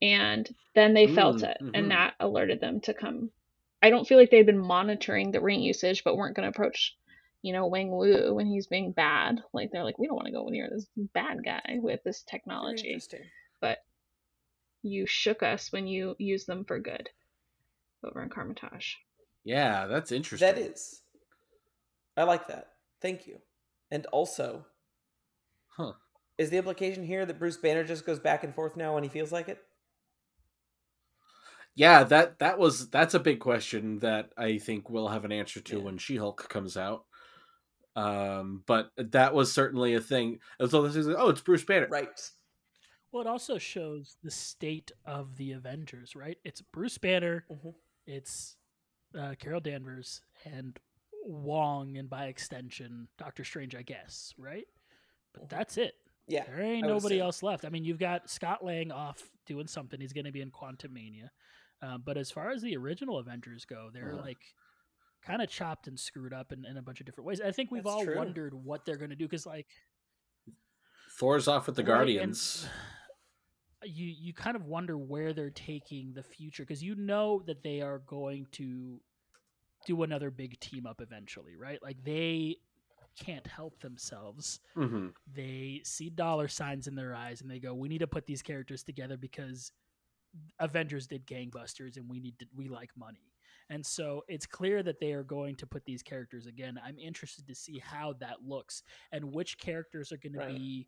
and 0.01 0.53
then 0.75 0.93
they 0.93 1.07
felt 1.07 1.41
Mm, 1.41 1.49
it 1.51 1.57
and 1.73 1.91
that 1.91 2.15
alerted 2.19 2.59
them 2.61 2.79
to 2.81 2.93
come 2.93 3.31
i 3.85 3.89
don't 3.89 4.07
feel 4.07 4.17
like 4.17 4.29
they'd 4.31 4.45
been 4.45 4.57
monitoring 4.59 5.31
the 5.31 5.41
ring 5.41 5.61
usage 5.61 6.03
but 6.03 6.15
weren't 6.17 6.35
going 6.35 6.43
to 6.43 6.49
approach 6.49 6.95
you 7.41 7.53
know 7.53 7.69
Wenwu 7.69 8.33
when 8.33 8.47
he's 8.47 8.67
being 8.67 8.91
bad 8.91 9.41
like 9.53 9.69
they're 9.71 9.83
like 9.83 9.99
we 9.99 10.07
don't 10.07 10.15
want 10.15 10.27
to 10.27 10.33
go 10.33 10.47
near 10.49 10.69
this 10.71 10.87
bad 11.13 11.43
guy 11.43 11.77
with 11.81 12.03
this 12.03 12.23
technology 12.23 12.99
but 13.61 13.79
you 14.81 15.05
shook 15.07 15.41
us 15.41 15.71
when 15.71 15.87
you 15.87 16.15
used 16.19 16.47
them 16.47 16.63
for 16.63 16.79
good 16.79 17.09
over 18.03 18.21
in 18.21 18.29
Kamar-Taj. 18.29 18.93
Yeah, 19.43 19.87
that's 19.87 20.11
interesting. 20.11 20.47
That 20.47 20.57
is. 20.57 21.01
I 22.15 22.23
like 22.23 22.47
that. 22.47 22.69
Thank 23.01 23.27
you. 23.27 23.39
And 23.91 24.05
also, 24.07 24.65
Huh. 25.69 25.93
is 26.37 26.49
the 26.49 26.57
implication 26.57 27.03
here 27.03 27.25
that 27.25 27.39
Bruce 27.39 27.57
Banner 27.57 27.83
just 27.83 28.05
goes 28.05 28.19
back 28.19 28.43
and 28.43 28.55
forth 28.55 28.77
now 28.77 28.93
when 28.93 29.03
he 29.03 29.09
feels 29.09 29.31
like 29.31 29.49
it? 29.49 29.61
Yeah, 31.75 32.03
that 32.05 32.39
that 32.39 32.57
was 32.57 32.89
that's 32.89 33.13
a 33.13 33.19
big 33.19 33.39
question 33.39 33.99
that 33.99 34.31
I 34.37 34.57
think 34.59 34.89
we'll 34.89 35.09
have 35.09 35.25
an 35.25 35.31
answer 35.33 35.59
to 35.61 35.77
Yeah. 35.77 35.83
when 35.83 35.97
She-Hulk 35.97 36.47
comes 36.49 36.77
out. 36.77 37.05
Um, 37.95 38.63
but 38.65 38.91
that 38.97 39.33
was 39.33 39.51
certainly 39.53 39.93
a 39.93 40.01
thing. 40.01 40.39
And 40.59 40.69
so 40.69 40.81
this 40.83 40.95
is 40.95 41.07
oh, 41.07 41.29
it's 41.29 41.41
Bruce 41.41 41.63
Banner. 41.63 41.87
Right. 41.89 42.31
Well, 43.11 43.21
it 43.21 43.27
also 43.27 43.57
shows 43.57 44.17
the 44.23 44.31
state 44.31 44.91
of 45.05 45.37
the 45.37 45.53
Avengers, 45.53 46.15
right? 46.15 46.37
It's 46.43 46.61
Bruce 46.61 46.97
Banner, 46.97 47.45
Mhm. 47.49 47.75
it's 48.05 48.57
uh, 49.17 49.35
Carol 49.39 49.61
Danvers, 49.61 50.21
and 50.43 50.77
Wong, 51.23 51.97
and 51.97 52.09
by 52.09 52.25
extension, 52.25 53.07
Doctor 53.17 53.45
Strange, 53.45 53.73
I 53.75 53.81
guess, 53.83 54.33
right? 54.37 54.67
But 55.33 55.43
Mhm. 55.43 55.49
that's 55.49 55.77
it. 55.77 55.95
Yeah. 56.27 56.45
There 56.45 56.61
ain't 56.61 56.83
I 56.85 56.87
nobody 56.87 57.19
else 57.19 57.41
left. 57.43 57.63
I 57.65 57.69
mean, 57.69 57.85
you've 57.85 57.99
got 57.99 58.29
Scott 58.29 58.63
Lang 58.65 58.91
off 58.91 59.31
doing 59.45 59.67
something. 59.67 60.01
He's 60.01 60.11
going 60.13 60.25
to 60.25 60.31
be 60.33 60.41
in 60.41 60.51
Quantumania. 60.51 61.29
Uh, 61.81 61.97
but 61.97 62.17
as 62.17 62.31
far 62.31 62.51
as 62.51 62.61
the 62.61 62.75
original 62.77 63.17
Avengers 63.19 63.65
go, 63.65 63.89
they're 63.93 64.15
like 64.15 64.39
kind 65.23 65.41
of 65.41 65.49
chopped 65.49 65.87
and 65.87 65.99
screwed 65.99 66.33
up 66.33 66.51
in, 66.51 66.65
in 66.65 66.77
a 66.77 66.81
bunch 66.81 66.99
of 66.99 67.05
different 67.05 67.27
ways. 67.27 67.41
I 67.41 67.51
think 67.51 67.71
we've 67.71 67.83
That's 67.83 67.95
all 67.95 68.03
true. 68.03 68.17
wondered 68.17 68.53
what 68.53 68.85
they're 68.85 68.97
going 68.97 69.09
to 69.09 69.15
do 69.15 69.25
because, 69.25 69.45
like, 69.45 69.67
Thor's 71.11 71.47
off 71.47 71.67
with 71.67 71.75
the 71.75 71.83
Right, 71.83 71.89
and 71.89 71.97
Guardians. 71.97 72.67
you 73.83 74.05
you 74.07 74.33
kind 74.33 74.55
of 74.55 74.65
wonder 74.65 74.97
where 74.97 75.33
they're 75.33 75.49
taking 75.49 76.13
the 76.13 76.23
future 76.23 76.63
because 76.63 76.83
you 76.83 76.95
know 76.95 77.41
that 77.45 77.63
they 77.63 77.81
are 77.81 77.99
going 77.99 78.47
to 78.53 78.99
do 79.85 80.03
another 80.03 80.31
big 80.31 80.59
team 80.59 80.85
up 80.87 81.01
eventually, 81.01 81.55
right? 81.55 81.81
Like 81.83 82.03
they 82.03 82.57
can't 83.19 83.45
help 83.45 83.79
themselves. 83.79 84.59
hmm 84.75 85.07
They 85.33 85.81
see 85.83 86.09
dollar 86.09 86.47
signs 86.47 86.87
in 86.87 86.95
their 86.95 87.15
eyes 87.15 87.41
and 87.41 87.49
they 87.49 87.59
go, 87.59 87.73
"We 87.73 87.87
need 87.87 87.99
to 87.99 88.07
put 88.07 88.25
these 88.25 88.41
characters 88.41 88.83
together 88.83 89.17
because 89.17 89.71
Avengers 90.59 91.07
did 91.07 91.25
gangbusters 91.25 91.97
and 91.97 92.09
we 92.09 92.19
need 92.19 92.37
to, 92.39 92.45
we 92.55 92.67
like 92.69 92.91
money." 92.97 93.31
And 93.69 93.83
so 93.85 94.23
it's 94.27 94.45
clear 94.45 94.83
that 94.83 94.99
they 94.99 95.11
are 95.13 95.23
going 95.23 95.55
to 95.55 95.65
put 95.65 95.85
these 95.85 96.03
characters 96.03 96.45
again. 96.45 96.79
I'm 96.85 96.99
interested 96.99 97.47
to 97.47 97.55
see 97.55 97.79
how 97.79 98.13
that 98.19 98.43
looks 98.45 98.83
and 99.11 99.33
which 99.33 99.57
characters 99.57 100.11
are 100.11 100.17
going 100.17 100.33
Right. 100.33 100.49
to 100.49 100.53
be 100.53 100.87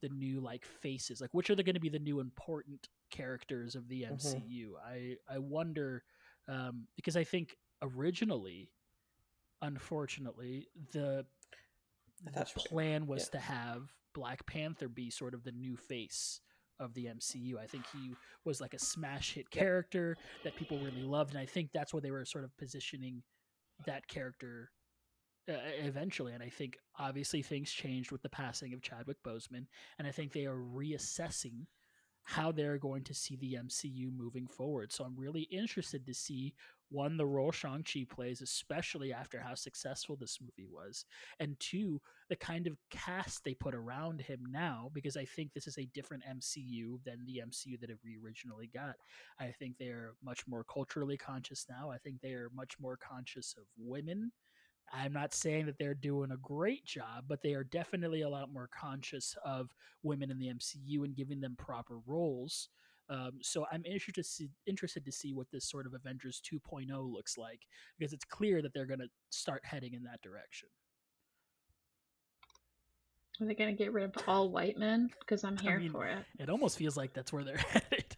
the 0.00 0.08
new 0.08 0.40
like 0.40 0.64
faces. 0.64 1.20
Like 1.20 1.34
which 1.34 1.50
are 1.50 1.54
going 1.54 1.74
to 1.74 1.80
be 1.80 1.90
the 1.90 1.98
new 1.98 2.20
important 2.20 2.88
characters 3.10 3.74
of 3.74 3.88
the. 3.88 4.02
MCU. 4.04 4.72
I 4.82 5.16
I 5.28 5.38
wonder 5.38 6.02
um, 6.48 6.86
because 6.96 7.16
I 7.16 7.24
think 7.24 7.56
originally, 7.82 8.70
unfortunately, 9.62 10.68
the 10.92 11.26
the 12.24 12.30
thought 12.32 12.48
you 12.56 12.62
were- 12.62 12.68
plan 12.68 13.06
was 13.06 13.24
yeah. 13.32 13.38
to 13.40 13.46
have 13.46 13.92
Black 14.14 14.46
Panther 14.46 14.88
be 14.88 15.10
sort 15.10 15.34
of 15.34 15.44
the 15.44 15.52
new 15.52 15.76
face 15.76 16.40
of 16.80 16.94
the 16.94 17.06
MCU. 17.06 17.56
I 17.58 17.66
think 17.66 17.84
he 17.92 18.14
was 18.44 18.60
like 18.60 18.74
a 18.74 18.78
smash 18.78 19.34
hit 19.34 19.50
character 19.50 20.16
that 20.42 20.56
people 20.56 20.78
really 20.78 21.02
loved, 21.02 21.30
and 21.30 21.40
I 21.40 21.46
think 21.46 21.70
that's 21.72 21.92
where 21.92 22.00
they 22.00 22.10
were 22.10 22.24
sort 22.24 22.44
of 22.44 22.56
positioning 22.56 23.22
that 23.86 24.06
character 24.08 24.70
uh, 25.48 25.54
eventually. 25.78 26.32
And 26.32 26.42
I 26.42 26.48
think 26.48 26.78
obviously 26.98 27.42
things 27.42 27.70
changed 27.70 28.10
with 28.12 28.22
the 28.22 28.28
passing 28.28 28.72
of 28.72 28.82
Chadwick 28.82 29.22
Boseman, 29.26 29.66
and 29.98 30.06
I 30.06 30.10
think 30.10 30.32
they 30.32 30.46
are 30.46 30.56
reassessing 30.56 31.66
how 32.24 32.50
they're 32.50 32.78
going 32.78 33.04
to 33.04 33.14
see 33.14 33.36
the 33.36 33.58
MCU 33.62 34.10
moving 34.10 34.46
forward. 34.46 34.90
So 34.92 35.04
I'm 35.04 35.14
really 35.16 35.42
interested 35.42 36.06
to 36.06 36.14
see 36.14 36.54
one 36.90 37.16
the 37.16 37.26
role 37.26 37.52
Shang-Chi 37.52 38.06
plays, 38.08 38.40
especially 38.40 39.12
after 39.12 39.40
how 39.40 39.54
successful 39.54 40.16
this 40.16 40.38
movie 40.40 40.68
was, 40.70 41.04
and 41.40 41.58
two, 41.58 42.00
the 42.28 42.36
kind 42.36 42.66
of 42.66 42.76
cast 42.90 43.44
they 43.44 43.54
put 43.54 43.74
around 43.74 44.20
him 44.20 44.40
now, 44.50 44.90
because 44.92 45.16
I 45.16 45.24
think 45.24 45.52
this 45.52 45.66
is 45.66 45.78
a 45.78 45.88
different 45.94 46.24
MCU 46.24 47.02
than 47.04 47.24
the 47.24 47.42
MCU 47.46 47.80
that 47.80 47.90
we 48.04 48.18
originally 48.22 48.70
got. 48.72 48.94
I 49.38 49.52
think 49.58 49.76
they're 49.78 50.14
much 50.24 50.46
more 50.46 50.64
culturally 50.64 51.16
conscious 51.16 51.66
now. 51.68 51.90
I 51.90 51.98
think 51.98 52.20
they 52.20 52.32
are 52.32 52.50
much 52.54 52.78
more 52.80 52.96
conscious 52.96 53.54
of 53.58 53.64
women. 53.76 54.32
I'm 54.92 55.12
not 55.12 55.34
saying 55.34 55.66
that 55.66 55.78
they're 55.78 55.94
doing 55.94 56.30
a 56.30 56.36
great 56.36 56.84
job, 56.84 57.24
but 57.26 57.42
they 57.42 57.54
are 57.54 57.64
definitely 57.64 58.22
a 58.22 58.28
lot 58.28 58.52
more 58.52 58.68
conscious 58.68 59.34
of 59.44 59.74
women 60.02 60.30
in 60.30 60.38
the 60.38 60.48
MCU 60.48 61.04
and 61.04 61.16
giving 61.16 61.40
them 61.40 61.56
proper 61.56 61.98
roles. 62.06 62.68
Um, 63.10 63.32
so 63.42 63.66
I'm 63.70 63.84
interested 63.84 64.14
to 64.16 64.24
see 64.24 64.50
interested 64.66 65.04
to 65.04 65.12
see 65.12 65.34
what 65.34 65.50
this 65.52 65.68
sort 65.68 65.86
of 65.86 65.94
Avengers 65.94 66.40
2.0 66.50 66.88
looks 67.12 67.36
like 67.36 67.60
because 67.98 68.12
it's 68.12 68.24
clear 68.24 68.62
that 68.62 68.72
they're 68.72 68.86
going 68.86 69.00
to 69.00 69.08
start 69.30 69.62
heading 69.64 69.94
in 69.94 70.04
that 70.04 70.22
direction. 70.22 70.68
Are 73.40 73.46
they 73.46 73.54
gonna 73.54 73.72
get 73.72 73.92
rid 73.92 74.04
of 74.04 74.12
all 74.28 74.48
white 74.50 74.78
men? 74.78 75.10
Because 75.20 75.42
I'm 75.42 75.58
I 75.58 75.62
here 75.62 75.80
mean, 75.80 75.90
for 75.90 76.06
it. 76.06 76.24
It 76.38 76.48
almost 76.48 76.78
feels 76.78 76.96
like 76.96 77.14
that's 77.14 77.32
where 77.32 77.42
they're 77.42 77.56
headed. 77.68 78.16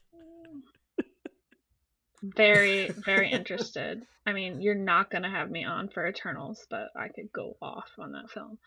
Very, 2.23 2.89
very 3.05 3.31
interested. 3.31 4.03
I 4.27 4.33
mean, 4.33 4.61
you're 4.61 4.75
not 4.75 5.11
gonna 5.11 5.31
have 5.31 5.51
me 5.51 5.65
on 5.65 5.89
for 5.89 6.07
Eternals, 6.07 6.67
but 6.69 6.89
I 6.97 7.09
could 7.09 7.33
go 7.33 7.57
off 7.63 7.89
on 7.99 8.13
that 8.13 8.31
film. 8.31 8.59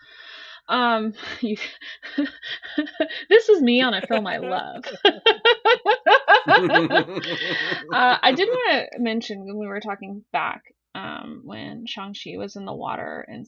Um, 0.70 1.14
you, 1.42 1.58
this 3.30 3.50
is 3.50 3.62
me 3.62 3.82
on 3.82 3.94
a 3.94 4.02
film 4.02 4.26
I 4.28 4.38
love. 4.38 4.86
uh, 7.94 8.18
I 8.22 8.34
did 8.36 8.48
want 8.50 8.90
to 8.94 9.00
mention 9.00 9.46
when 9.46 9.58
we 9.58 9.68
were 9.68 9.80
talking 9.80 10.24
back 10.32 10.64
um, 10.96 11.42
when 11.46 11.86
Shang-Chi 11.86 12.38
was 12.38 12.56
in 12.56 12.66
the 12.66 12.74
water 12.74 13.26
and 13.28 13.46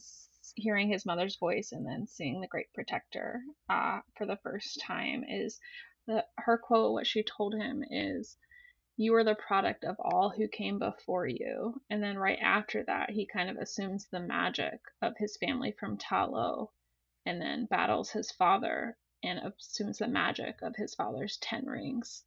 hearing 0.54 0.88
his 0.88 1.06
mother's 1.06 1.36
voice 1.36 1.72
and 1.72 1.86
then 1.86 2.06
seeing 2.06 2.40
the 2.40 2.46
Great 2.46 2.72
Protector 2.74 3.42
uh, 3.68 4.00
for 4.16 4.26
the 4.26 4.38
first 4.42 4.80
time 4.80 5.24
is 5.28 5.58
the, 6.06 6.24
her 6.36 6.58
quote, 6.58 6.92
what 6.92 7.06
she 7.06 7.22
told 7.22 7.54
him 7.54 7.84
is, 7.90 8.36
You 8.96 9.14
are 9.14 9.24
the 9.24 9.34
product 9.34 9.84
of 9.84 9.96
all 9.98 10.30
who 10.30 10.48
came 10.48 10.78
before 10.78 11.26
you. 11.26 11.80
And 11.90 12.02
then 12.02 12.18
right 12.18 12.38
after 12.40 12.84
that, 12.84 13.10
he 13.10 13.26
kind 13.26 13.50
of 13.50 13.56
assumes 13.56 14.06
the 14.06 14.20
magic 14.20 14.80
of 15.00 15.16
his 15.16 15.36
family 15.36 15.72
from 15.72 15.98
Ta 15.98 16.24
Lo 16.24 16.70
and 17.24 17.40
then 17.40 17.66
battles 17.66 18.10
his 18.10 18.30
father 18.32 18.96
and 19.22 19.38
assumes 19.38 19.98
the 19.98 20.08
magic 20.08 20.60
of 20.62 20.74
his 20.76 20.94
father's 20.94 21.36
ten 21.38 21.66
rings 21.66 22.24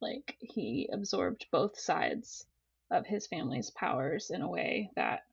like 0.00 0.36
he 0.40 0.88
absorbed 0.92 1.46
both 1.50 1.78
sides 1.78 2.46
of 2.90 3.06
his 3.06 3.26
family's 3.26 3.70
powers 3.70 4.30
in 4.30 4.42
a 4.42 4.48
way 4.48 4.90
that 4.96 5.24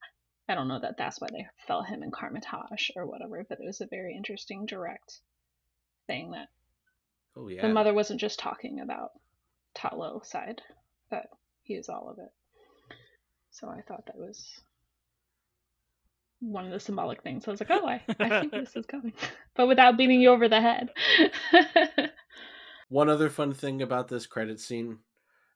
I 0.47 0.55
don't 0.55 0.67
know 0.67 0.79
that 0.79 0.97
that's 0.97 1.21
why 1.21 1.27
they 1.31 1.47
fell 1.67 1.83
him 1.83 2.03
in 2.03 2.11
Kamar-Taj 2.11 2.91
or 2.95 3.05
whatever, 3.05 3.45
but 3.47 3.59
it 3.59 3.65
was 3.65 3.81
a 3.81 3.87
very 3.87 4.15
interesting 4.15 4.65
direct 4.65 5.19
thing 6.07 6.31
that 6.31 6.49
oh 7.37 7.47
yeah. 7.47 7.61
the 7.61 7.73
mother 7.73 7.93
wasn't 7.93 8.19
just 8.19 8.39
talking 8.39 8.79
about 8.81 9.11
Ta 9.73 9.91
Lo 9.95 10.21
side, 10.23 10.61
but 11.09 11.27
he 11.63 11.75
is 11.75 11.89
all 11.89 12.09
of 12.09 12.19
it. 12.19 12.31
So 13.51 13.69
I 13.69 13.81
thought 13.81 14.07
that 14.07 14.17
was 14.17 14.61
one 16.39 16.65
of 16.65 16.71
the 16.71 16.79
symbolic 16.79 17.21
things. 17.21 17.47
I 17.47 17.51
was 17.51 17.61
like, 17.61 17.71
oh, 17.71 17.87
I, 17.87 18.01
I 18.19 18.39
think 18.41 18.51
this 18.51 18.75
is 18.75 18.85
coming, 18.85 19.13
but 19.55 19.67
without 19.67 19.97
beating 19.97 20.21
you 20.21 20.29
over 20.29 20.49
the 20.49 20.59
head. 20.59 20.89
One 22.93 23.09
other 23.09 23.31
fun 23.31 23.55
thing 23.55 23.81
about 23.81 24.07
this 24.07 24.27
credit 24.27 24.59
scene 24.59 24.99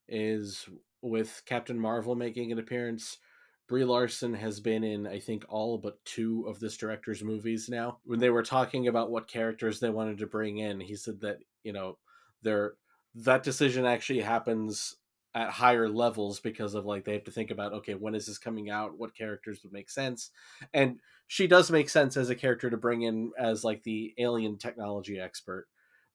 is 0.07 0.67
with 1.03 1.43
Captain 1.45 1.79
Marvel 1.79 2.15
making 2.15 2.51
an 2.51 2.57
appearance. 2.57 3.19
Brie 3.67 3.83
Larson 3.83 4.33
has 4.33 4.59
been 4.59 4.83
in, 4.83 5.05
I 5.05 5.19
think, 5.19 5.45
all 5.47 5.77
but 5.77 6.03
two 6.03 6.47
of 6.47 6.59
this 6.59 6.75
director's 6.77 7.23
movies 7.23 7.69
now. 7.69 7.99
When 8.05 8.17
they 8.17 8.31
were 8.31 8.41
talking 8.41 8.87
about 8.87 9.11
what 9.11 9.27
characters 9.27 9.79
they 9.79 9.91
wanted 9.91 10.17
to 10.17 10.25
bring 10.25 10.57
in, 10.57 10.79
he 10.79 10.95
said 10.95 11.21
that 11.21 11.37
you 11.61 11.73
know, 11.73 11.99
their 12.41 12.73
that 13.13 13.43
decision 13.43 13.85
actually 13.85 14.21
happens 14.21 14.95
at 15.35 15.51
higher 15.51 15.87
levels 15.87 16.39
because 16.39 16.73
of 16.73 16.87
like 16.87 17.05
they 17.05 17.13
have 17.13 17.25
to 17.25 17.31
think 17.31 17.51
about 17.51 17.71
okay, 17.71 17.93
when 17.93 18.15
is 18.15 18.25
this 18.25 18.39
coming 18.39 18.71
out? 18.71 18.97
What 18.97 19.15
characters 19.15 19.59
would 19.61 19.73
make 19.73 19.91
sense? 19.91 20.31
And 20.73 20.99
she 21.27 21.45
does 21.45 21.69
make 21.69 21.91
sense 21.91 22.17
as 22.17 22.31
a 22.31 22.35
character 22.35 22.71
to 22.71 22.77
bring 22.77 23.03
in 23.03 23.31
as 23.37 23.63
like 23.63 23.83
the 23.83 24.15
alien 24.17 24.57
technology 24.57 25.19
expert 25.19 25.67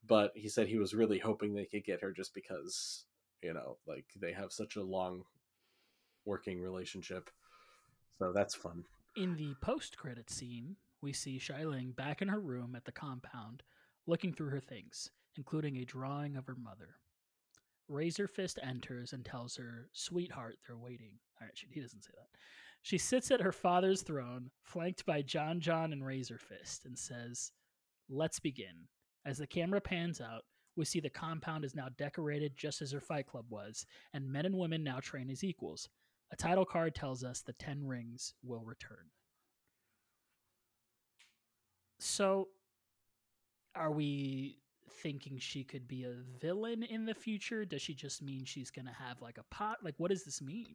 but 0.07 0.33
he 0.35 0.49
said 0.49 0.67
he 0.67 0.79
was 0.79 0.95
really 0.95 1.19
hoping 1.19 1.55
they 1.55 1.65
could 1.65 1.85
get 1.85 2.01
her 2.01 2.13
just 2.13 2.35
because 2.35 3.05
you 3.43 3.53
know 3.53 3.77
like 3.87 4.07
they 4.21 4.33
have 4.33 4.53
such 4.53 4.77
a 4.77 4.83
long 4.83 5.23
working 6.25 6.61
relationship 6.61 7.31
so 8.19 8.33
that's 8.33 8.55
fun 8.55 8.85
In 9.17 9.37
the 9.37 9.55
post 9.61 9.97
credit 9.97 10.31
scene, 10.31 10.77
we 11.03 11.13
see 11.13 11.39
Xialing 11.39 11.95
back 11.97 12.23
in 12.23 12.29
her 12.29 12.41
room 12.41 12.75
at 12.77 12.85
the 12.85 12.93
compound, 12.93 13.63
looking 14.07 14.33
through 14.33 14.51
her 14.51 14.61
things, 14.61 15.11
including 15.37 15.77
a 15.77 15.85
drawing 15.85 16.37
of 16.37 16.47
her 16.47 16.55
mother. 16.55 16.97
Razor 17.89 18.29
Fist 18.29 18.59
enters 18.63 19.13
and 19.13 19.25
tells 19.25 19.57
her, 19.57 19.91
Sweetheart, 19.93 20.57
they're 20.67 20.79
waiting. 20.79 21.19
All 21.41 21.47
right, 21.47 21.57
she, 21.57 21.67
he 21.71 21.81
doesn't 21.81 22.05
say 22.05 22.13
that. 22.17 22.29
She 22.81 22.97
sits 22.99 23.31
at 23.31 23.41
her 23.41 23.53
father's 23.53 24.03
throne, 24.03 24.51
flanked 24.63 25.05
by 25.05 25.23
Jon 25.23 25.61
Jon 25.61 25.93
and 25.93 26.05
Razor 26.07 26.39
Fist, 26.39 26.85
and 26.87 26.99
says, 26.99 27.53
Let's 28.09 28.41
begin. 28.41 28.89
As 29.25 29.39
the 29.39 29.47
camera 29.47 29.81
pans 29.81 30.21
out, 30.21 30.43
we 30.77 30.85
see 30.85 31.01
the 31.01 31.11
compound 31.11 31.65
is 31.65 31.75
now 31.75 31.89
decorated 31.99 32.57
just 32.57 32.83
as 32.83 32.93
her 32.93 33.01
fight 33.01 33.27
club 33.27 33.45
was, 33.51 33.87
and 34.15 34.31
men 34.31 34.47
and 34.47 34.57
women 34.57 34.83
now 34.83 35.01
train 35.01 35.31
as 35.31 35.45
equals. 35.45 35.89
A 36.33 36.37
title 36.37 36.65
card 36.65 36.95
tells 36.95 37.23
us 37.23 37.41
the 37.41 37.53
Ten 37.53 37.87
Rings 37.87 38.35
will 38.43 38.65
return. 38.65 39.11
So, 42.01 42.49
are 43.75 43.93
we 43.93 44.59
thinking 45.03 45.39
she 45.39 45.63
could 45.63 45.87
be 45.87 46.05
a 46.05 46.15
villain 46.41 46.83
in 46.83 47.05
the 47.05 47.15
future? 47.15 47.65
Does 47.65 47.83
she 47.83 47.95
just 47.95 48.23
mean 48.23 48.45
she's 48.45 48.71
going 48.71 48.87
to 48.87 48.93
have 48.93 49.21
like 49.21 49.39
a 49.39 49.55
pot? 49.55 49.79
Like, 49.85 49.95
what 49.99 50.11
does 50.11 50.25
this 50.25 50.43
mean? 50.43 50.75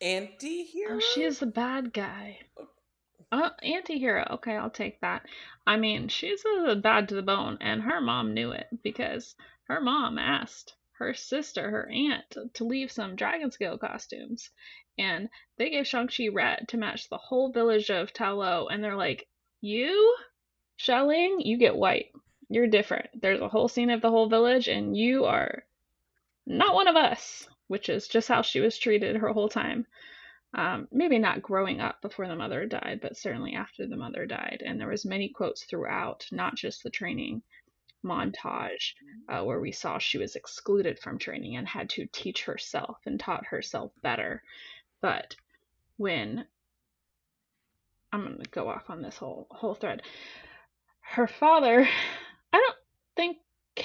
Anti-hero? 0.00 0.96
Oh, 0.96 1.00
she 1.14 1.22
is 1.22 1.38
the 1.38 1.46
bad 1.46 1.92
guy. 1.92 2.38
Oh, 2.58 2.66
Uh, 3.32 3.48
anti-hero. 3.62 4.26
Okay, 4.30 4.54
I'll 4.54 4.68
take 4.70 5.00
that. 5.00 5.24
I 5.66 5.78
mean, 5.78 6.08
she's 6.08 6.44
a 6.44 6.76
bad 6.76 7.08
to 7.08 7.14
the 7.14 7.22
bone, 7.22 7.56
and 7.62 7.80
her 7.82 7.98
mom 7.98 8.34
knew 8.34 8.52
it 8.52 8.68
because 8.82 9.34
her 9.64 9.80
mom 9.80 10.18
asked 10.18 10.74
her 10.98 11.14
sister, 11.14 11.70
her 11.70 11.88
aunt, 11.90 12.36
to 12.52 12.64
leave 12.64 12.92
some 12.92 13.16
dragon 13.16 13.50
scale 13.50 13.78
costumes, 13.78 14.50
and 14.98 15.30
they 15.56 15.70
gave 15.70 15.86
Shang-Chi 15.86 16.28
red 16.28 16.68
to 16.68 16.76
match 16.76 17.08
the 17.08 17.16
whole 17.16 17.50
village 17.50 17.90
of 17.90 18.12
Ta 18.12 18.32
Lo, 18.32 18.68
and 18.68 18.84
they're 18.84 18.96
like, 18.96 19.26
"You, 19.62 20.14
Xialing, 20.78 21.44
you 21.46 21.56
get 21.56 21.74
white. 21.74 22.12
You're 22.50 22.66
different. 22.66 23.22
There's 23.22 23.40
a 23.40 23.48
whole 23.48 23.68
scene 23.68 23.88
of 23.88 24.02
the 24.02 24.10
whole 24.10 24.28
village, 24.28 24.68
and 24.68 24.94
you 24.94 25.24
are 25.24 25.64
not 26.44 26.74
one 26.74 26.86
of 26.86 26.96
us." 26.96 27.48
Which 27.68 27.88
is 27.88 28.08
just 28.08 28.28
how 28.28 28.42
she 28.42 28.60
was 28.60 28.76
treated 28.76 29.16
her 29.16 29.32
whole 29.32 29.48
time 29.48 29.86
um, 30.54 30.88
maybe 30.92 31.18
not 31.18 31.42
growing 31.42 31.80
up 31.80 32.02
before 32.02 32.28
the 32.28 32.36
mother 32.36 32.66
died, 32.66 33.00
but 33.00 33.16
certainly 33.16 33.54
after 33.54 33.86
the 33.86 33.96
mother 33.96 34.26
died. 34.26 34.62
And 34.64 34.80
there 34.80 34.88
was 34.88 35.04
many 35.04 35.28
quotes 35.28 35.64
throughout, 35.64 36.26
not 36.30 36.56
just 36.56 36.82
the 36.82 36.90
training 36.90 37.42
montage, 38.04 38.94
uh, 39.28 39.42
where 39.44 39.60
we 39.60 39.72
saw 39.72 39.98
she 39.98 40.18
was 40.18 40.36
excluded 40.36 40.98
from 40.98 41.18
training 41.18 41.56
and 41.56 41.66
had 41.66 41.88
to 41.90 42.06
teach 42.12 42.44
herself 42.44 42.98
and 43.06 43.18
taught 43.18 43.46
herself 43.46 43.92
better. 44.02 44.42
But 45.00 45.36
when 45.96 46.46
I'm 48.12 48.24
going 48.24 48.38
to 48.38 48.50
go 48.50 48.68
off 48.68 48.90
on 48.90 49.00
this 49.00 49.16
whole 49.16 49.46
whole 49.50 49.74
thread, 49.74 50.02
her 51.00 51.26
father, 51.26 51.88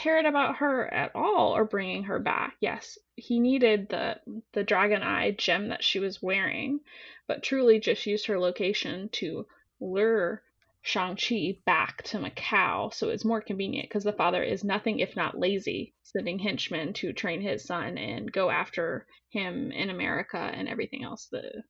cared 0.08 0.26
about 0.26 0.56
her 0.56 0.88
at 0.94 1.12
all 1.14 1.54
or 1.54 1.66
bringing 1.66 2.04
her 2.04 2.18
back. 2.18 2.56
Yes, 2.62 2.98
he 3.18 3.42
needed 3.42 3.90
the 3.90 4.18
the 4.54 4.64
dragon 4.64 5.04
eye 5.04 5.32
gem 5.32 5.68
that 5.68 5.84
she 5.84 6.00
was 6.00 6.22
wearing, 6.22 6.80
but 7.28 7.44
truly 7.44 7.78
just 7.82 8.06
used 8.06 8.28
her 8.28 8.40
location 8.40 9.10
to 9.10 9.46
lure 9.82 10.42
Shang-Chi 10.82 11.58
back 11.66 12.04
to 12.04 12.20
Macau 12.20 12.94
so 12.94 13.10
it's 13.10 13.26
more 13.26 13.42
convenient 13.42 13.90
because 13.90 14.06
the 14.06 14.14
father 14.14 14.42
is 14.42 14.64
nothing 14.64 15.00
if 15.00 15.14
not 15.18 15.38
lazy, 15.38 15.94
sending 16.04 16.40
henchmen 16.40 16.94
to 16.94 17.12
train 17.12 17.42
his 17.42 17.66
son 17.66 17.98
and 17.98 18.32
go 18.32 18.50
after 18.50 19.08
him 19.28 19.74
in 19.74 19.90
America 19.90 20.38
and 20.38 20.70
everything 20.70 21.04
else. 21.04 21.26
The 21.26 21.64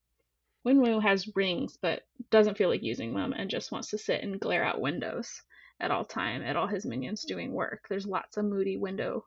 Wenwu 0.64 1.02
has 1.02 1.36
rings 1.36 1.76
but 1.82 2.04
doesn't 2.30 2.60
feel 2.60 2.70
like 2.70 2.84
using 2.84 3.16
them 3.16 3.34
and 3.34 3.50
just 3.50 3.72
wants 3.72 3.90
to 3.90 3.98
sit 3.98 4.22
and 4.22 4.40
glare 4.40 4.64
out 4.64 4.80
windows 4.80 5.42
at 5.80 5.92
all 5.92 6.06
time 6.06 6.42
at 6.42 6.56
all 6.56 6.68
his 6.68 6.86
minions 6.86 7.24
doing 7.24 7.54
work. 7.54 7.86
There's 7.90 8.08
lots 8.08 8.38
of 8.38 8.46
moody 8.46 8.78
window 8.78 9.26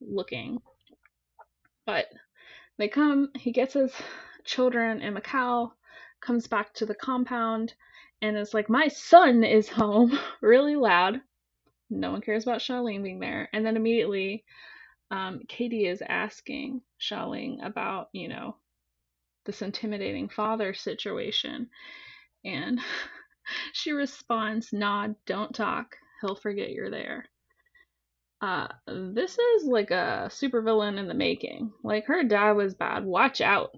looking. 0.00 0.58
But 1.86 2.06
they 2.78 2.88
come, 2.88 3.30
he 3.36 3.52
gets 3.52 3.74
his 3.74 3.92
children 4.44 5.02
in 5.02 5.14
Macau, 5.14 5.72
comes 6.20 6.46
back 6.46 6.72
to 6.74 6.86
the 6.86 6.94
compound, 6.94 7.74
and 8.22 8.36
is 8.36 8.54
like, 8.54 8.68
My 8.68 8.88
son 8.88 9.44
is 9.44 9.68
home, 9.68 10.18
really 10.40 10.76
loud. 10.76 11.20
No 11.90 12.12
one 12.12 12.20
cares 12.20 12.44
about 12.44 12.60
Xialing 12.60 13.02
being 13.02 13.18
there. 13.18 13.48
And 13.52 13.66
then 13.66 13.76
immediately, 13.76 14.44
um, 15.10 15.40
Katy 15.48 15.86
is 15.86 16.02
asking 16.08 16.82
Xialing 17.00 17.64
about, 17.64 18.08
you 18.12 18.28
know, 18.28 18.56
this 19.44 19.62
intimidating 19.62 20.28
father 20.28 20.72
situation. 20.72 21.68
And 22.44 22.80
she 23.72 23.92
responds, 23.92 24.72
Nod, 24.72 25.16
don't 25.26 25.54
talk. 25.54 25.96
He'll 26.20 26.36
forget 26.36 26.70
you're 26.70 26.90
there. 26.90 27.24
Uh, 28.40 28.68
this 28.86 29.38
is 29.38 29.64
like 29.64 29.90
a 29.90 30.28
supervillain 30.30 30.98
in 30.98 31.08
the 31.08 31.14
making. 31.14 31.72
Like, 31.82 32.06
her 32.06 32.22
dad 32.24 32.52
was 32.52 32.74
bad. 32.74 33.04
Watch 33.04 33.40
out. 33.40 33.76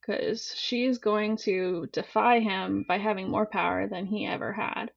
Because 0.00 0.52
she's 0.56 0.98
going 0.98 1.36
to 1.38 1.88
defy 1.92 2.40
him 2.40 2.84
by 2.88 2.98
having 2.98 3.30
more 3.30 3.46
power 3.46 3.88
than 3.88 4.06
he 4.06 4.26
ever 4.26 4.52
had. 4.52 4.90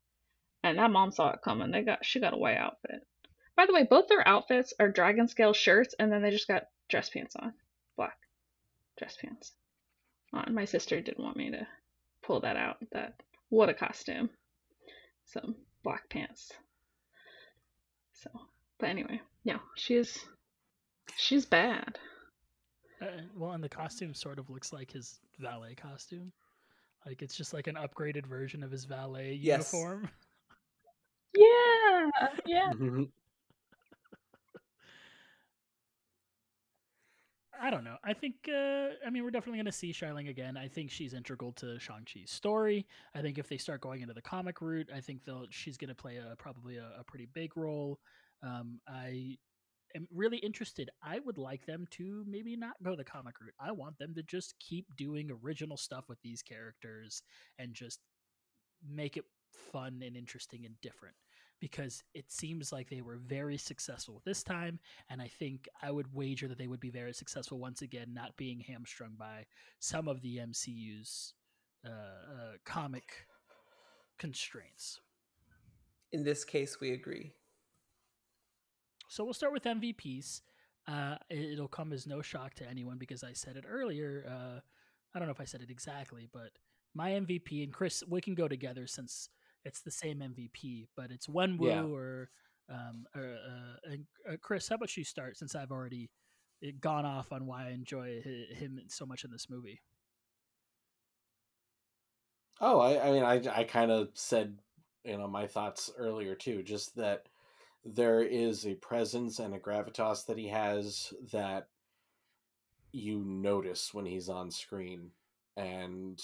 And 0.63 0.79
that 0.79 0.89
mom 0.89 1.11
saw 1.11 1.29
it 1.29 1.43
coming. 1.43 1.69
They 1.69 1.83
got 1.83 2.03
she 2.03 2.19
got 2.19 2.33
a 2.33 2.37
white 2.37 2.57
outfit. 2.57 3.05
By 3.55 3.67
the 3.67 3.73
way, 3.73 3.83
both 3.83 4.07
their 4.07 4.27
outfits 4.27 4.73
are 4.79 4.89
dragon 4.89 5.27
scale 5.27 5.53
shirts, 5.53 5.93
and 5.99 6.11
then 6.11 6.23
they 6.23 6.31
just 6.31 6.47
got 6.47 6.67
dress 6.89 7.09
pants 7.09 7.35
on. 7.35 7.53
Black 7.95 8.17
dress 8.97 9.15
pants 9.15 9.53
on. 10.33 10.55
My 10.55 10.65
sister 10.65 10.99
didn't 11.01 11.23
want 11.23 11.37
me 11.37 11.51
to 11.51 11.67
pull 12.23 12.39
that 12.41 12.57
out. 12.57 12.77
That 12.91 13.13
what 13.55 13.69
a 13.69 13.73
costume. 13.73 14.29
Some 15.25 15.55
black 15.83 16.09
pants. 16.09 16.51
So, 18.13 18.29
but 18.79 18.89
anyway, 18.89 19.21
yeah, 19.43 19.59
she's 19.75 20.19
she's 21.17 21.45
bad. 21.45 21.97
Uh, 23.01 23.21
well, 23.35 23.51
and 23.51 23.63
the 23.63 23.69
costume 23.69 24.13
sort 24.13 24.39
of 24.39 24.49
looks 24.49 24.71
like 24.73 24.91
his 24.91 25.19
valet 25.39 25.75
costume. 25.75 26.31
Like 27.05 27.21
it's 27.21 27.35
just 27.37 27.53
like 27.53 27.67
an 27.67 27.75
upgraded 27.75 28.25
version 28.25 28.63
of 28.63 28.71
his 28.71 28.85
valet 28.85 29.37
Yes. 29.41 29.73
uniform. 29.73 30.09
Yeah, 31.37 32.09
yeah. 32.45 32.71
I 37.61 37.69
don't 37.69 37.83
know. 37.83 37.97
I 38.03 38.13
think, 38.13 38.35
uh, 38.47 38.89
I 39.05 39.09
mean, 39.09 39.23
we're 39.23 39.31
definitely 39.31 39.57
going 39.57 39.65
to 39.65 39.71
see 39.71 39.91
Xialing 39.91 40.29
again. 40.29 40.57
I 40.57 40.67
think 40.67 40.91
she's 40.91 41.13
integral 41.13 41.51
to 41.53 41.79
Shang-Chi's 41.79 42.31
story. 42.31 42.85
I 43.13 43.21
think 43.21 43.37
if 43.37 43.47
they 43.47 43.57
start 43.57 43.81
going 43.81 44.01
into 44.01 44.13
the 44.13 44.21
comic 44.21 44.61
route, 44.61 44.89
I 44.93 44.99
think 44.99 45.23
they'll 45.25 45.45
she's 45.49 45.77
going 45.77 45.89
to 45.89 45.95
play 45.95 46.17
a 46.17 46.35
probably 46.35 46.77
a, 46.77 46.91
a 46.99 47.03
pretty 47.03 47.27
big 47.33 47.55
role. 47.55 47.99
Um, 48.43 48.79
I 48.87 49.37
am 49.95 50.07
really 50.13 50.37
interested. 50.37 50.89
I 51.03 51.19
would 51.19 51.37
like 51.37 51.65
them 51.65 51.87
to 51.91 52.23
maybe 52.27 52.55
not 52.55 52.75
go 52.83 52.95
the 52.95 53.03
comic 53.03 53.39
route. 53.41 53.53
I 53.59 53.71
want 53.71 53.97
them 53.97 54.13
to 54.15 54.23
just 54.23 54.55
keep 54.59 54.85
doing 54.95 55.29
original 55.43 55.77
stuff 55.77 56.05
with 56.09 56.21
these 56.21 56.41
characters 56.41 57.23
and 57.57 57.73
just 57.73 57.99
make 58.87 59.17
it 59.17 59.25
fun 59.71 60.01
and 60.05 60.17
interesting 60.17 60.65
and 60.65 60.75
different 60.81 61.15
because 61.65 62.03
it 62.13 62.31
seems 62.31 62.71
like 62.71 62.87
they 62.91 63.01
were 63.01 63.17
very 63.17 63.57
successful 63.57 64.21
this 64.23 64.43
time 64.43 64.77
and 65.09 65.19
i 65.19 65.27
think 65.27 65.67
i 65.81 65.89
would 65.89 66.05
wager 66.13 66.47
that 66.47 66.59
they 66.59 66.67
would 66.67 66.79
be 66.79 66.91
very 66.91 67.11
successful 67.13 67.57
once 67.57 67.81
again 67.81 68.13
not 68.13 68.37
being 68.37 68.59
hamstrung 68.59 69.15
by 69.17 69.43
some 69.79 70.07
of 70.07 70.21
the 70.21 70.37
mcu's 70.37 71.33
uh, 71.83 71.89
uh, 71.89 72.51
comic 72.65 73.25
constraints 74.19 74.99
In 76.11 76.23
this 76.23 76.43
case, 76.45 76.79
we 76.79 76.91
agree. 76.91 77.33
so 79.09 79.23
we'll 79.23 79.33
start 79.33 79.53
with 79.53 79.63
mvps 79.63 80.41
uh, 80.87 81.15
it- 81.31 81.53
it'll 81.53 81.67
come 81.67 81.91
as 81.93 82.05
no 82.05 82.21
shock 82.21 82.53
to 82.53 82.69
anyone 82.69 82.97
because 82.99 83.23
i 83.23 83.33
said 83.33 83.55
it 83.55 83.65
earlier 83.67 84.25
uh, 84.29 84.59
i 85.13 85.19
don't 85.19 85.27
know 85.27 85.31
if 85.33 85.41
i 85.41 85.45
said 85.45 85.61
it 85.61 85.71
exactly 85.71 86.27
but 86.31 86.51
my 86.93 87.11
mvp 87.11 87.63
and 87.63 87.73
chris 87.73 88.03
we 88.07 88.21
can 88.21 88.35
go 88.35 88.47
together 88.47 88.85
since 88.87 89.29
it's 89.65 89.81
the 89.81 89.91
same 89.91 90.19
mvp 90.19 90.87
but 90.95 91.11
it's 91.11 91.27
woo 91.29 91.57
Yeah. 91.57 91.89
or 91.93 92.29
um 92.69 93.05
or, 93.15 93.23
uh, 93.47 93.91
and, 93.91 94.07
uh, 94.29 94.37
chris 94.41 94.69
how 94.69 94.75
about 94.75 94.95
you 94.97 95.03
start 95.03 95.37
since 95.37 95.55
i've 95.55 95.71
already 95.71 96.11
uh, 96.65 96.69
gone 96.79 97.05
off 97.05 97.31
on 97.31 97.45
why 97.45 97.67
i 97.67 97.71
enjoy 97.71 98.21
him 98.21 98.79
so 98.87 99.05
much 99.05 99.23
in 99.25 99.31
this 99.31 99.49
movie 99.49 99.81
Oh, 102.61 102.79
I, 102.79 103.07
I 103.07 103.11
mean, 103.11 103.23
I, 103.23 103.59
I 103.59 103.63
kind 103.65 103.91
of 103.91 104.09
said, 104.17 104.59
you 105.03 105.17
know, 105.17 105.27
my 105.27 105.47
thoughts 105.47 105.91
earlier 105.95 106.35
too. 106.35 106.63
Just 106.63 106.95
that 106.95 107.29
there 107.83 108.21
is 108.21 108.65
a 108.65 108.75
presence 108.75 109.39
and 109.39 109.53
a 109.53 109.59
gravitas 109.59 110.25
that 110.27 110.37
he 110.37 110.49
has 110.49 111.13
that 111.31 111.69
you 112.91 113.19
notice 113.23 113.93
when 113.93 114.05
he's 114.05 114.29
on 114.29 114.51
screen, 114.51 115.11
and 115.55 116.21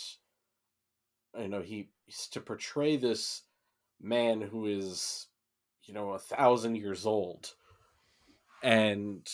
you 1.40 1.48
know 1.48 1.62
he 1.62 1.90
he's 2.06 2.28
to 2.28 2.42
portray 2.42 2.98
this 2.98 3.44
man 4.02 4.42
who 4.42 4.66
is, 4.66 5.28
you 5.84 5.94
know, 5.94 6.12
a 6.12 6.20
thousand 6.20 6.76
years 6.76 7.06
old, 7.06 7.54
and 8.64 9.30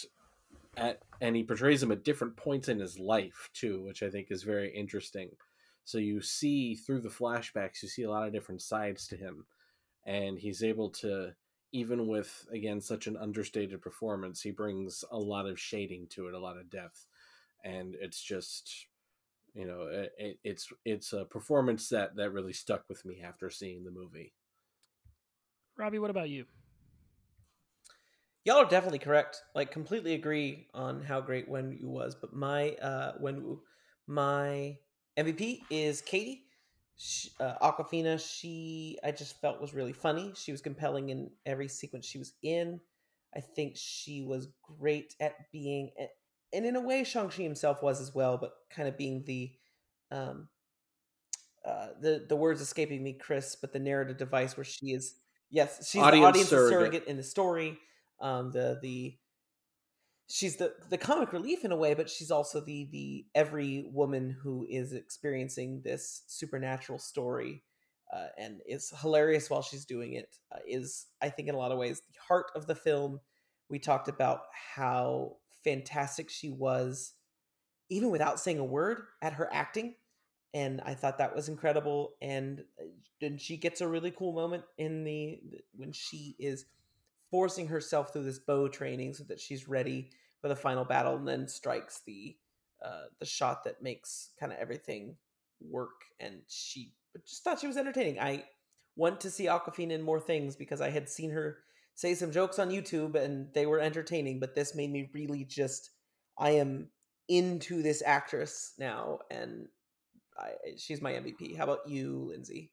at 0.75 1.01
and 1.21 1.35
he 1.35 1.43
portrays 1.43 1.81
him 1.81 1.91
at 1.91 2.03
different 2.03 2.35
points 2.35 2.67
in 2.69 2.79
his 2.79 2.99
life 2.99 3.49
too, 3.53 3.81
which 3.83 4.03
I 4.03 4.09
think 4.09 4.27
is 4.29 4.43
very 4.43 4.73
interesting. 4.75 5.29
So 5.85 5.97
you 5.97 6.21
see 6.21 6.75
through 6.75 6.99
the 7.01 7.09
flashbacks, 7.09 7.81
you 7.81 7.87
see 7.87 8.03
a 8.03 8.09
lot 8.09 8.27
of 8.27 8.33
different 8.33 8.61
sides 8.61 9.07
to 9.07 9.15
him, 9.15 9.45
and 10.05 10.37
he's 10.37 10.61
able 10.61 10.89
to, 10.91 11.33
even 11.71 12.07
with 12.07 12.45
again 12.51 12.81
such 12.81 13.07
an 13.07 13.17
understated 13.17 13.81
performance, 13.81 14.41
he 14.41 14.51
brings 14.51 15.03
a 15.11 15.17
lot 15.17 15.47
of 15.47 15.59
shading 15.59 16.07
to 16.09 16.27
it, 16.27 16.33
a 16.33 16.39
lot 16.39 16.57
of 16.57 16.69
depth, 16.69 17.07
and 17.63 17.95
it's 18.01 18.21
just, 18.21 18.87
you 19.57 19.65
know, 19.65 19.87
it, 19.91 20.13
it, 20.17 20.39
it's 20.43 20.71
it's 20.85 21.13
a 21.13 21.25
performance 21.25 21.89
that 21.89 22.15
that 22.15 22.31
really 22.31 22.53
stuck 22.53 22.83
with 22.87 23.03
me 23.05 23.21
after 23.23 23.49
seeing 23.49 23.83
the 23.83 23.91
movie. 23.91 24.33
robbie 25.77 25.99
what 25.99 26.09
about 26.09 26.29
you 26.29 26.45
Y'all 28.47 28.59
are 28.59 28.69
definitely 28.69 28.99
correct. 28.99 29.41
Like 29.55 29.71
completely 29.71 30.13
agree 30.13 30.67
on 30.73 31.03
how 31.03 31.19
great 31.19 31.49
Wenwu 31.49 31.83
was, 31.83 32.15
but 32.15 32.33
my 32.33 32.77
uh 32.81 33.17
Wenwu, 33.21 33.59
my 34.07 34.77
MVP 35.17 35.63
is 35.69 35.99
Katy. 35.99 36.43
She, 36.95 37.29
uh, 37.41 37.55
Awkwafina, 37.61 38.17
she 38.17 38.97
I 39.03 39.11
just 39.11 39.41
felt 39.41 39.59
was 39.59 39.73
really 39.73 39.91
funny. 39.91 40.31
She 40.33 40.53
was 40.53 40.61
compelling 40.61 41.09
in 41.09 41.29
every 41.45 41.67
sequence 41.67 42.05
she 42.05 42.19
was 42.19 42.35
in. 42.41 42.79
I 43.35 43.41
think 43.41 43.73
she 43.75 44.21
was 44.21 44.47
great 44.79 45.13
at 45.19 45.51
being, 45.51 45.91
and 46.53 46.65
in 46.65 46.75
a 46.75 46.81
way, 46.81 47.03
Shang 47.03 47.29
Chi 47.29 47.43
himself 47.43 47.81
was 47.83 48.01
as 48.01 48.13
well, 48.13 48.37
but 48.37 48.53
kind 48.69 48.87
of 48.87 48.97
being 48.97 49.23
the, 49.25 49.51
um, 50.11 50.47
uh, 51.65 51.87
the 52.01 52.25
the 52.27 52.35
words 52.35 52.61
escaping 52.61 53.03
me, 53.03 53.13
Chris, 53.13 53.55
but 53.59 53.73
the 53.73 53.79
narrative 53.79 54.17
device 54.17 54.55
where 54.55 54.63
she 54.63 54.87
is, 54.87 55.15
yes, 55.49 55.89
she's 55.89 56.01
Audience 56.01 56.21
the 56.23 56.27
audience 56.27 56.49
surrogate. 56.49 56.79
surrogate. 56.79 57.07
in 57.07 57.17
the 57.17 57.23
story. 57.23 57.77
Um, 58.21 58.51
the 58.51 58.79
the 58.81 59.17
she's 60.27 60.55
the 60.57 60.73
the 60.89 60.97
comic 60.97 61.33
relief 61.33 61.65
in 61.65 61.71
a 61.71 61.75
way, 61.75 61.93
but 61.93 62.09
she's 62.09 62.31
also 62.31 62.61
the 62.61 62.87
the 62.91 63.25
every 63.35 63.89
woman 63.91 64.35
who 64.41 64.65
is 64.69 64.93
experiencing 64.93 65.81
this 65.83 66.23
supernatural 66.27 66.99
story 66.99 67.63
uh, 68.13 68.27
and 68.37 68.61
is 68.67 68.93
hilarious 69.01 69.49
while 69.49 69.61
she's 69.61 69.85
doing 69.85 70.13
it. 70.13 70.35
Uh, 70.51 70.59
is 70.67 71.07
I 71.21 71.29
think 71.29 71.49
in 71.49 71.55
a 71.55 71.57
lot 71.57 71.71
of 71.71 71.77
ways 71.77 72.01
the 72.01 72.19
heart 72.27 72.47
of 72.55 72.67
the 72.67 72.75
film. 72.75 73.19
We 73.69 73.79
talked 73.79 74.07
about 74.07 74.43
how 74.75 75.35
fantastic 75.67 76.29
she 76.29 76.49
was, 76.49 77.13
even 77.89 78.09
without 78.09 78.39
saying 78.39 78.59
a 78.59 78.63
word, 78.63 79.01
at 79.21 79.33
her 79.33 79.49
acting, 79.51 79.95
and 80.53 80.79
I 80.85 80.93
thought 80.93 81.17
that 81.17 81.35
was 81.35 81.49
incredible. 81.49 82.13
And 82.21 82.63
then 83.19 83.37
she 83.37 83.57
gets 83.57 83.81
a 83.81 83.87
really 83.87 84.11
cool 84.11 84.31
moment 84.33 84.63
in 84.77 85.03
the 85.03 85.39
when 85.75 85.91
she 85.91 86.35
is 86.39 86.65
forcing 87.29 87.67
herself 87.67 88.13
through 88.13 88.23
this 88.23 88.39
bow 88.39 88.69
training 88.69 89.13
so 89.13 89.25
that 89.25 89.41
she's 89.41 89.67
ready 89.67 90.11
for 90.41 90.47
the 90.47 90.55
final 90.55 90.85
battle, 90.85 91.15
and 91.17 91.27
then 91.27 91.47
strikes 91.47 92.01
the 92.05 92.37
uh, 92.83 93.07
the 93.19 93.25
shot 93.25 93.65
that 93.65 93.83
makes 93.83 94.29
kind 94.39 94.53
of 94.53 94.57
everything 94.59 95.17
work. 95.59 96.05
And 96.19 96.41
she 96.47 96.93
just 97.25 97.43
thought 97.43 97.59
she 97.59 97.67
was 97.67 97.77
entertaining. 97.77 98.19
I 98.19 98.45
want 98.95 99.19
to 99.21 99.31
see 99.31 99.45
Awkwafina 99.45 99.91
in 99.91 100.01
more 100.01 100.19
things 100.19 100.55
because 100.55 100.79
I 100.79 100.91
had 100.91 101.09
seen 101.09 101.31
her 101.31 101.57
say 101.97 102.13
some 102.13 102.31
jokes 102.31 102.59
on 102.59 102.69
YouTube 102.69 103.15
and 103.15 103.51
they 103.53 103.65
were 103.65 103.79
entertaining, 103.79 104.39
but 104.39 104.53
this 104.53 104.75
made 104.75 104.91
me 104.91 105.09
really 105.13 105.43
just 105.43 105.89
I 106.37 106.51
am 106.51 106.89
into 107.27 107.81
this 107.81 108.03
actress 108.05 108.73
now 108.77 109.19
and 109.31 109.67
I, 110.37 110.51
she's 110.77 111.01
my 111.01 111.13
MVP. 111.13 111.57
How 111.57 111.63
about 111.63 111.89
you, 111.89 112.27
Lindsay? 112.29 112.71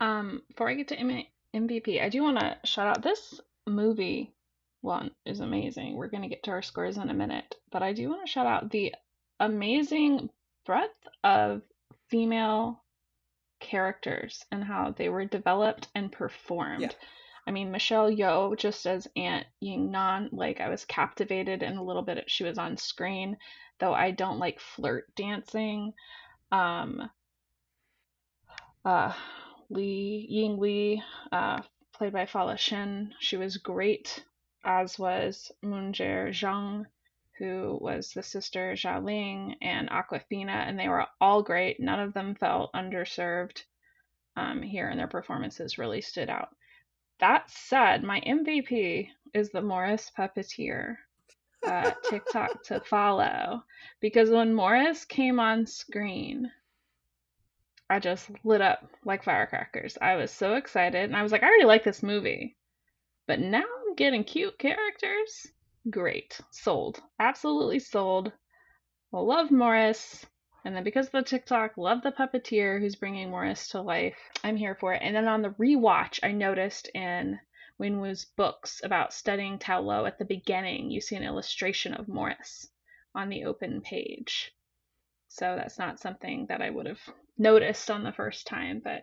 Um, 0.00 0.42
before 0.48 0.70
I 0.70 0.74
get 0.74 0.88
to 0.88 1.22
MVP, 1.54 2.02
I 2.02 2.08
do 2.08 2.22
want 2.22 2.40
to 2.40 2.56
shout 2.64 2.88
out 2.88 3.02
this 3.02 3.40
movie. 3.68 4.34
One 4.80 5.10
is 5.26 5.40
amazing. 5.40 5.94
We're 5.94 6.08
going 6.08 6.22
to 6.22 6.30
get 6.30 6.42
to 6.44 6.50
our 6.50 6.62
scores 6.62 6.96
in 6.96 7.10
a 7.10 7.14
minute, 7.14 7.54
but 7.70 7.82
I 7.82 7.92
do 7.92 8.08
want 8.08 8.24
to 8.24 8.32
shout 8.32 8.46
out 8.46 8.70
the 8.70 8.94
amazing 9.38 10.30
breadth 10.64 10.90
of 11.22 11.60
female 12.08 12.81
characters 13.62 14.44
and 14.52 14.62
how 14.62 14.90
they 14.90 15.08
were 15.08 15.24
developed 15.24 15.88
and 15.94 16.12
performed. 16.12 16.82
Yeah. 16.82 16.90
I 17.46 17.50
mean, 17.50 17.70
Michelle 17.70 18.10
Yeoh, 18.10 18.56
just 18.56 18.86
as 18.86 19.08
Aunt 19.16 19.46
Ying 19.60 19.90
Nan, 19.90 20.28
like 20.32 20.60
I 20.60 20.68
was 20.68 20.84
captivated 20.84 21.62
in 21.62 21.76
a 21.76 21.82
little 21.82 22.02
bit 22.02 22.30
she 22.30 22.44
was 22.44 22.58
on 22.58 22.76
screen, 22.76 23.36
though 23.80 23.94
I 23.94 24.10
don't 24.10 24.38
like 24.38 24.60
flirt 24.60 25.12
dancing. 25.16 25.92
Um, 26.52 27.10
uh, 28.84 29.12
Li 29.70 30.26
Ying 30.28 30.58
Li, 30.58 31.02
uh, 31.32 31.62
played 31.94 32.12
by 32.12 32.26
Fala 32.26 32.56
Chen, 32.56 33.14
she 33.20 33.36
was 33.36 33.56
great, 33.56 34.24
as 34.64 34.98
was 34.98 35.50
Meng'er 35.64 36.28
Zhang, 36.30 36.84
who 37.38 37.78
was 37.80 38.12
the 38.12 38.22
sister 38.22 38.72
Xialing 38.72 39.56
and 39.62 39.88
Awkwafina, 39.90 40.68
and 40.68 40.78
they 40.78 40.88
were 40.88 41.06
all 41.20 41.42
great. 41.42 41.80
None 41.80 42.00
of 42.00 42.14
them 42.14 42.34
felt 42.34 42.72
underserved 42.72 43.62
um, 44.36 44.62
here, 44.62 44.88
and 44.88 44.98
their 44.98 45.08
performances 45.08 45.78
really 45.78 46.00
stood 46.00 46.28
out. 46.28 46.50
That 47.20 47.50
said, 47.50 48.02
my 48.02 48.20
MVP 48.20 49.08
is 49.34 49.50
the 49.50 49.62
Morris 49.62 50.10
Puppeteer 50.16 50.96
uh, 51.64 51.92
TikTok 52.10 52.64
to 52.64 52.80
follow 52.80 53.62
because 54.00 54.30
when 54.30 54.54
Morris 54.54 55.04
came 55.04 55.38
on 55.38 55.66
screen, 55.66 56.50
I 57.88 57.98
just 57.98 58.30
lit 58.44 58.60
up 58.60 58.90
like 59.04 59.22
firecrackers. 59.22 59.98
I 60.00 60.16
was 60.16 60.30
so 60.30 60.54
excited, 60.54 61.04
and 61.04 61.16
I 61.16 61.22
was 61.22 61.30
like, 61.30 61.42
I 61.42 61.46
already 61.46 61.64
like 61.64 61.84
this 61.84 62.02
movie, 62.02 62.56
but 63.26 63.38
now 63.38 63.62
I'm 63.62 63.94
getting 63.94 64.24
cute 64.24 64.58
characters. 64.58 65.48
Great, 65.90 66.40
sold, 66.50 67.02
absolutely 67.18 67.78
sold. 67.78 68.32
Well, 69.10 69.26
love 69.26 69.50
Morris. 69.50 70.24
And 70.64 70.76
then 70.76 70.84
because 70.84 71.06
of 71.06 71.12
the 71.12 71.22
TikTok, 71.22 71.76
love 71.76 72.02
the 72.02 72.12
puppeteer 72.12 72.78
who's 72.78 72.94
bringing 72.94 73.30
Morris 73.30 73.68
to 73.68 73.80
life. 73.80 74.16
I'm 74.44 74.56
here 74.56 74.76
for 74.76 74.94
it. 74.94 75.02
And 75.02 75.16
then 75.16 75.26
on 75.26 75.42
the 75.42 75.50
rewatch, 75.50 76.20
I 76.22 76.30
noticed 76.30 76.88
in 76.94 77.40
Wenwu's 77.80 78.26
books 78.36 78.80
about 78.84 79.12
studying 79.12 79.58
Ta 79.58 79.78
Lo 79.78 80.06
at 80.06 80.18
the 80.18 80.24
beginning, 80.24 80.90
you 80.90 81.00
see 81.00 81.16
an 81.16 81.24
illustration 81.24 81.94
of 81.94 82.06
Morris 82.06 82.68
on 83.14 83.28
the 83.28 83.44
open 83.44 83.80
page. 83.80 84.52
So 85.28 85.56
that's 85.56 85.78
not 85.78 85.98
something 85.98 86.46
that 86.48 86.62
I 86.62 86.70
would 86.70 86.86
have 86.86 87.00
noticed 87.36 87.90
on 87.90 88.04
the 88.04 88.12
first 88.12 88.46
time, 88.46 88.80
but 88.84 89.02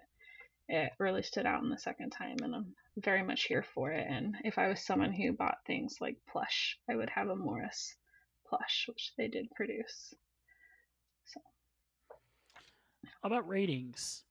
it 0.69 0.91
really 0.97 1.23
stood 1.23 1.45
out 1.45 1.61
on 1.61 1.69
the 1.69 1.77
second 1.77 2.11
time, 2.11 2.37
and 2.41 2.55
I'm 2.55 2.75
very 3.03 3.23
much 3.23 3.43
here 3.43 3.63
for 3.63 3.91
it. 3.91 4.05
And 4.09 4.35
if 4.43 4.57
I 4.57 4.67
was 4.67 4.85
someone 4.85 5.11
who 5.13 5.33
bought 5.33 5.57
things 5.65 5.97
like 6.01 6.17
plush, 6.31 6.77
I 6.89 6.95
would 6.95 7.09
have 7.09 7.29
a 7.29 7.35
Morris 7.35 7.95
plush, 8.47 8.85
which 8.87 9.11
they 9.17 9.27
did 9.27 9.49
produce. 9.55 10.13
How 13.21 13.27
about 13.27 13.47
ratings? 13.47 14.23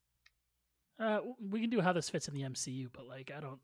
Uh, 0.99 1.19
we 1.49 1.61
can 1.61 1.69
do 1.69 1.79
how 1.81 1.93
this 1.93 2.09
fits 2.09 2.27
in 2.27 2.33
the 2.33 2.41
MCU, 2.41 2.89
but 2.91 3.07
like, 3.07 3.31
I 3.35 3.39
don't, 3.39 3.59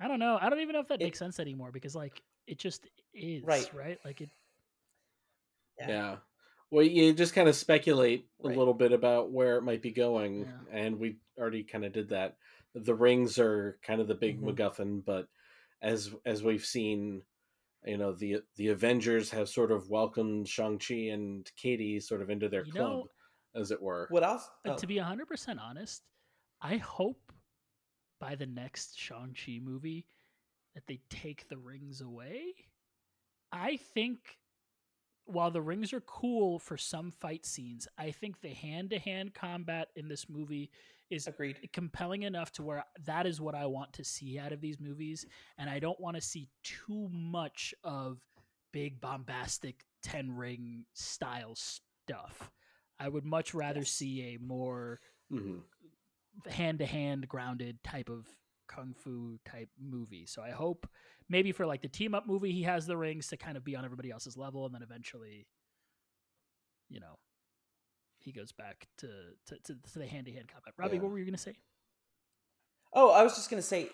I 0.00 0.08
don't 0.08 0.18
know. 0.18 0.38
I 0.40 0.48
don't 0.48 0.60
even 0.60 0.72
know 0.74 0.80
if 0.80 0.88
that 0.88 1.00
It- 1.00 1.04
makes 1.04 1.18
sense 1.18 1.40
anymore 1.40 1.70
because 1.72 1.94
like 1.94 2.22
it 2.46 2.58
just 2.58 2.86
is 3.12 3.42
Right. 3.44 3.68
right. 3.74 3.98
Like 4.04 4.20
it. 4.20 4.30
Yeah. 5.78 6.16
Well, 6.70 6.84
you 6.84 7.12
just 7.12 7.34
kind 7.34 7.48
of 7.48 7.54
speculate 7.54 8.28
a 8.42 8.48
little 8.48 8.74
bit 8.74 8.92
about 8.92 9.30
where 9.30 9.56
it 9.56 9.62
might 9.62 9.82
be 9.82 9.92
going, 9.92 10.40
Yeah. 10.40 10.58
and 10.72 10.98
we 10.98 11.16
already 11.38 11.62
kind 11.62 11.84
of 11.84 11.92
did 11.92 12.08
that. 12.08 12.36
The 12.84 12.94
rings 12.94 13.38
are 13.38 13.78
kind 13.82 14.00
of 14.00 14.06
the 14.08 14.14
big 14.14 14.40
Mhm. 14.40 14.54
MacGuffin, 14.54 15.04
but 15.04 15.28
as 15.80 16.14
as 16.24 16.42
we've 16.42 16.64
seen, 16.64 17.22
you 17.84 17.96
know, 17.96 18.12
the 18.12 18.42
the 18.56 18.68
Avengers 18.68 19.30
have 19.30 19.48
sort 19.48 19.72
of 19.72 19.88
welcomed 19.88 20.48
Shang 20.48 20.78
Chi 20.78 20.94
and 21.10 21.50
Katy 21.56 22.00
sort 22.00 22.20
of 22.22 22.28
into 22.30 22.48
their 22.48 22.64
You 22.66 22.72
club, 22.72 22.90
know- 22.90 23.10
as 23.54 23.70
it 23.70 23.80
were. 23.80 24.06
What 24.10 24.22
else? 24.24 24.50
But 24.62 24.72
Oh, 24.74 24.76
to 24.78 24.86
be 24.86 24.98
hundred 24.98 25.26
percent 25.26 25.58
honest, 25.58 26.04
I 26.60 26.76
hope 26.76 27.32
by 28.18 28.34
the 28.34 28.46
next 28.46 28.98
Shang 28.98 29.34
Chi 29.34 29.58
movie 29.58 30.06
that 30.74 30.86
they 30.86 30.98
take 31.08 31.48
the 31.48 31.56
rings 31.58 32.02
away. 32.02 32.68
I 33.52 33.76
think 33.78 34.38
while 35.24 35.50
the 35.50 35.62
rings 35.62 35.92
are 35.94 36.02
cool 36.02 36.58
for 36.58 36.76
some 36.76 37.10
fight 37.10 37.46
scenes, 37.46 37.88
I 37.96 38.10
think 38.10 38.40
the 38.40 38.52
hand 38.52 38.90
to 38.90 38.98
hand 38.98 39.32
combat 39.34 39.90
in 39.96 40.08
this 40.08 40.28
movie 40.28 40.70
is 41.10 41.26
agreed. 41.26 41.68
compelling 41.72 42.22
enough 42.22 42.52
to 42.52 42.62
where 42.62 42.84
that 43.04 43.26
is 43.26 43.40
what 43.40 43.54
I 43.54 43.66
want 43.66 43.92
to 43.94 44.04
see 44.04 44.38
out 44.38 44.52
of 44.52 44.60
these 44.60 44.80
movies, 44.80 45.26
and 45.58 45.70
I 45.70 45.78
don't 45.78 46.00
want 46.00 46.16
to 46.16 46.22
see 46.22 46.48
too 46.62 47.08
much 47.12 47.74
of 47.84 48.18
big 48.72 49.00
bombastic 49.00 49.84
ten 50.02 50.34
ring 50.34 50.84
style 50.94 51.54
stuff. 51.56 52.50
I 52.98 53.08
would 53.08 53.24
much 53.24 53.54
rather 53.54 53.80
Yes. 53.80 53.90
see 53.90 54.34
a 54.34 54.38
more 54.38 55.00
hand 56.48 56.78
to 56.78 56.86
hand 56.86 57.28
grounded 57.28 57.82
type 57.82 58.08
of 58.08 58.26
kung 58.68 58.94
fu 58.94 59.38
type 59.44 59.68
movie. 59.80 60.26
So 60.26 60.42
I 60.42 60.50
hope 60.50 60.88
maybe 61.28 61.52
for 61.52 61.66
like 61.66 61.82
the 61.82 61.88
team 61.88 62.14
up 62.14 62.26
movie 62.26 62.52
he 62.52 62.62
has 62.64 62.86
the 62.86 62.96
rings 62.96 63.28
to 63.28 63.36
kind 63.36 63.56
of 63.56 63.64
be 63.64 63.76
on 63.76 63.84
everybody 63.84 64.10
else's 64.10 64.36
level 64.36 64.64
and 64.66 64.74
then 64.74 64.82
eventually 64.82 65.46
you 66.88 67.00
know 67.00 67.18
he 68.26 68.32
goes 68.32 68.52
back 68.52 68.88
to 68.98 69.06
to, 69.46 69.54
to, 69.64 69.74
to 69.92 69.98
the 70.00 70.06
hand 70.06 70.26
to 70.26 70.32
hand 70.32 70.48
combat. 70.52 70.74
Robbie, 70.76 70.96
Yeah. 70.96 71.02
what 71.02 71.12
were 71.12 71.18
you 71.18 71.24
gonna 71.24 71.38
say? 71.38 71.54
Oh, 72.92 73.10
I 73.10 73.22
was 73.22 73.34
just 73.34 73.48
gonna 73.50 73.62
say, 73.62 73.88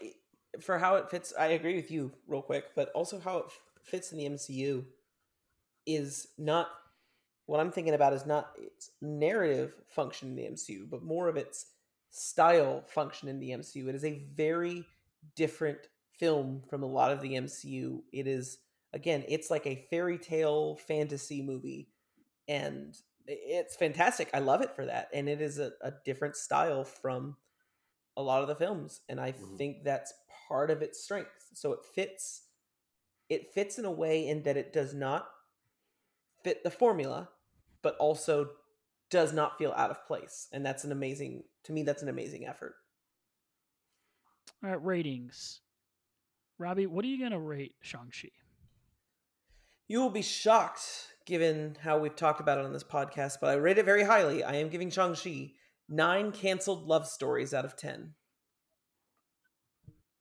for 0.60 0.78
how 0.78 0.96
it 0.96 1.10
fits, 1.10 1.32
I 1.38 1.46
agree 1.48 1.76
with 1.76 1.90
you 1.90 2.12
real 2.26 2.42
quick, 2.42 2.66
but 2.74 2.90
also 2.94 3.20
how 3.20 3.38
it 3.38 3.44
f- 3.46 3.60
fits 3.84 4.12
in 4.12 4.18
the 4.18 4.24
MCU 4.26 4.84
is 5.86 6.28
not 6.38 6.68
what 7.46 7.60
I'm 7.60 7.72
thinking 7.72 7.94
about 7.94 8.12
is 8.12 8.24
not 8.24 8.52
its 8.56 8.90
narrative 9.02 9.74
function 9.88 10.28
in 10.30 10.36
the 10.36 10.44
MCU, 10.44 10.88
but 10.88 11.02
more 11.02 11.28
of 11.28 11.36
its 11.36 11.66
style 12.10 12.84
function 12.86 13.28
in 13.28 13.40
the 13.40 13.50
MCU. 13.50 13.88
It 13.88 13.94
is 13.96 14.04
a 14.04 14.24
very 14.34 14.84
different 15.36 15.78
film 16.18 16.62
from 16.70 16.82
a 16.82 16.86
lot 16.86 17.10
of 17.10 17.20
the 17.20 17.34
MCU. 17.34 18.02
It 18.12 18.26
is 18.26 18.58
again, 18.92 19.24
it's 19.28 19.50
like 19.50 19.66
a 19.66 19.86
fairy 19.90 20.18
tale 20.18 20.76
fantasy 20.76 21.42
movie, 21.42 21.88
and 22.46 22.96
it's 23.26 23.76
fantastic. 23.76 24.30
I 24.34 24.38
love 24.40 24.62
it 24.62 24.74
for 24.74 24.86
that, 24.86 25.08
and 25.12 25.28
it 25.28 25.40
is 25.40 25.58
a, 25.58 25.72
a 25.80 25.92
different 26.04 26.36
style 26.36 26.84
from 26.84 27.36
a 28.16 28.22
lot 28.22 28.42
of 28.42 28.48
the 28.48 28.54
films 28.54 29.00
and 29.08 29.18
i 29.18 29.32
Mhm. 29.32 29.56
think 29.56 29.84
that's 29.84 30.12
part 30.48 30.70
of 30.70 30.82
its 30.82 31.02
strength. 31.02 31.48
So 31.54 31.72
it 31.72 31.80
fits 31.94 32.42
it 33.30 33.54
fits 33.54 33.78
in 33.78 33.86
a 33.86 33.90
way 33.90 34.28
in 34.28 34.42
that 34.42 34.58
it 34.58 34.72
does 34.74 34.92
not 34.92 35.26
fit 36.44 36.62
the 36.62 36.70
formula, 36.70 37.30
but 37.80 37.96
also 37.96 38.50
does 39.08 39.32
not 39.32 39.56
feel 39.56 39.72
out 39.72 39.90
of 39.90 40.04
place. 40.06 40.48
And 40.52 40.66
that's 40.66 40.84
an 40.84 40.92
amazing 40.92 41.44
to 41.64 41.72
me 41.72 41.82
that's 41.84 42.02
an 42.02 42.08
amazing 42.10 42.46
effort. 42.46 42.74
All 44.62 44.68
right, 44.70 44.84
ratings. 44.84 45.60
Robbie, 46.58 46.86
what 46.86 47.04
are 47.04 47.08
you 47.08 47.18
gonna 47.18 47.40
rate 47.40 47.76
Shang-Chi? 47.80 48.28
You 49.88 50.00
will 50.00 50.10
be 50.10 50.22
shocked 50.22 51.11
given 51.26 51.76
how 51.80 51.98
we've 51.98 52.16
talked 52.16 52.40
about 52.40 52.58
it 52.58 52.64
on 52.64 52.72
this 52.72 52.84
podcast, 52.84 53.38
but 53.40 53.50
I 53.50 53.54
rate 53.54 53.78
it 53.78 53.84
very 53.84 54.04
highly. 54.04 54.42
I 54.42 54.56
am 54.56 54.68
giving 54.68 54.90
Shang-Chi 54.90 55.52
nine 55.88 56.32
canceled 56.32 56.86
love 56.86 57.06
stories 57.06 57.52
out 57.54 57.64
of 57.64 57.76
10. 57.76 58.14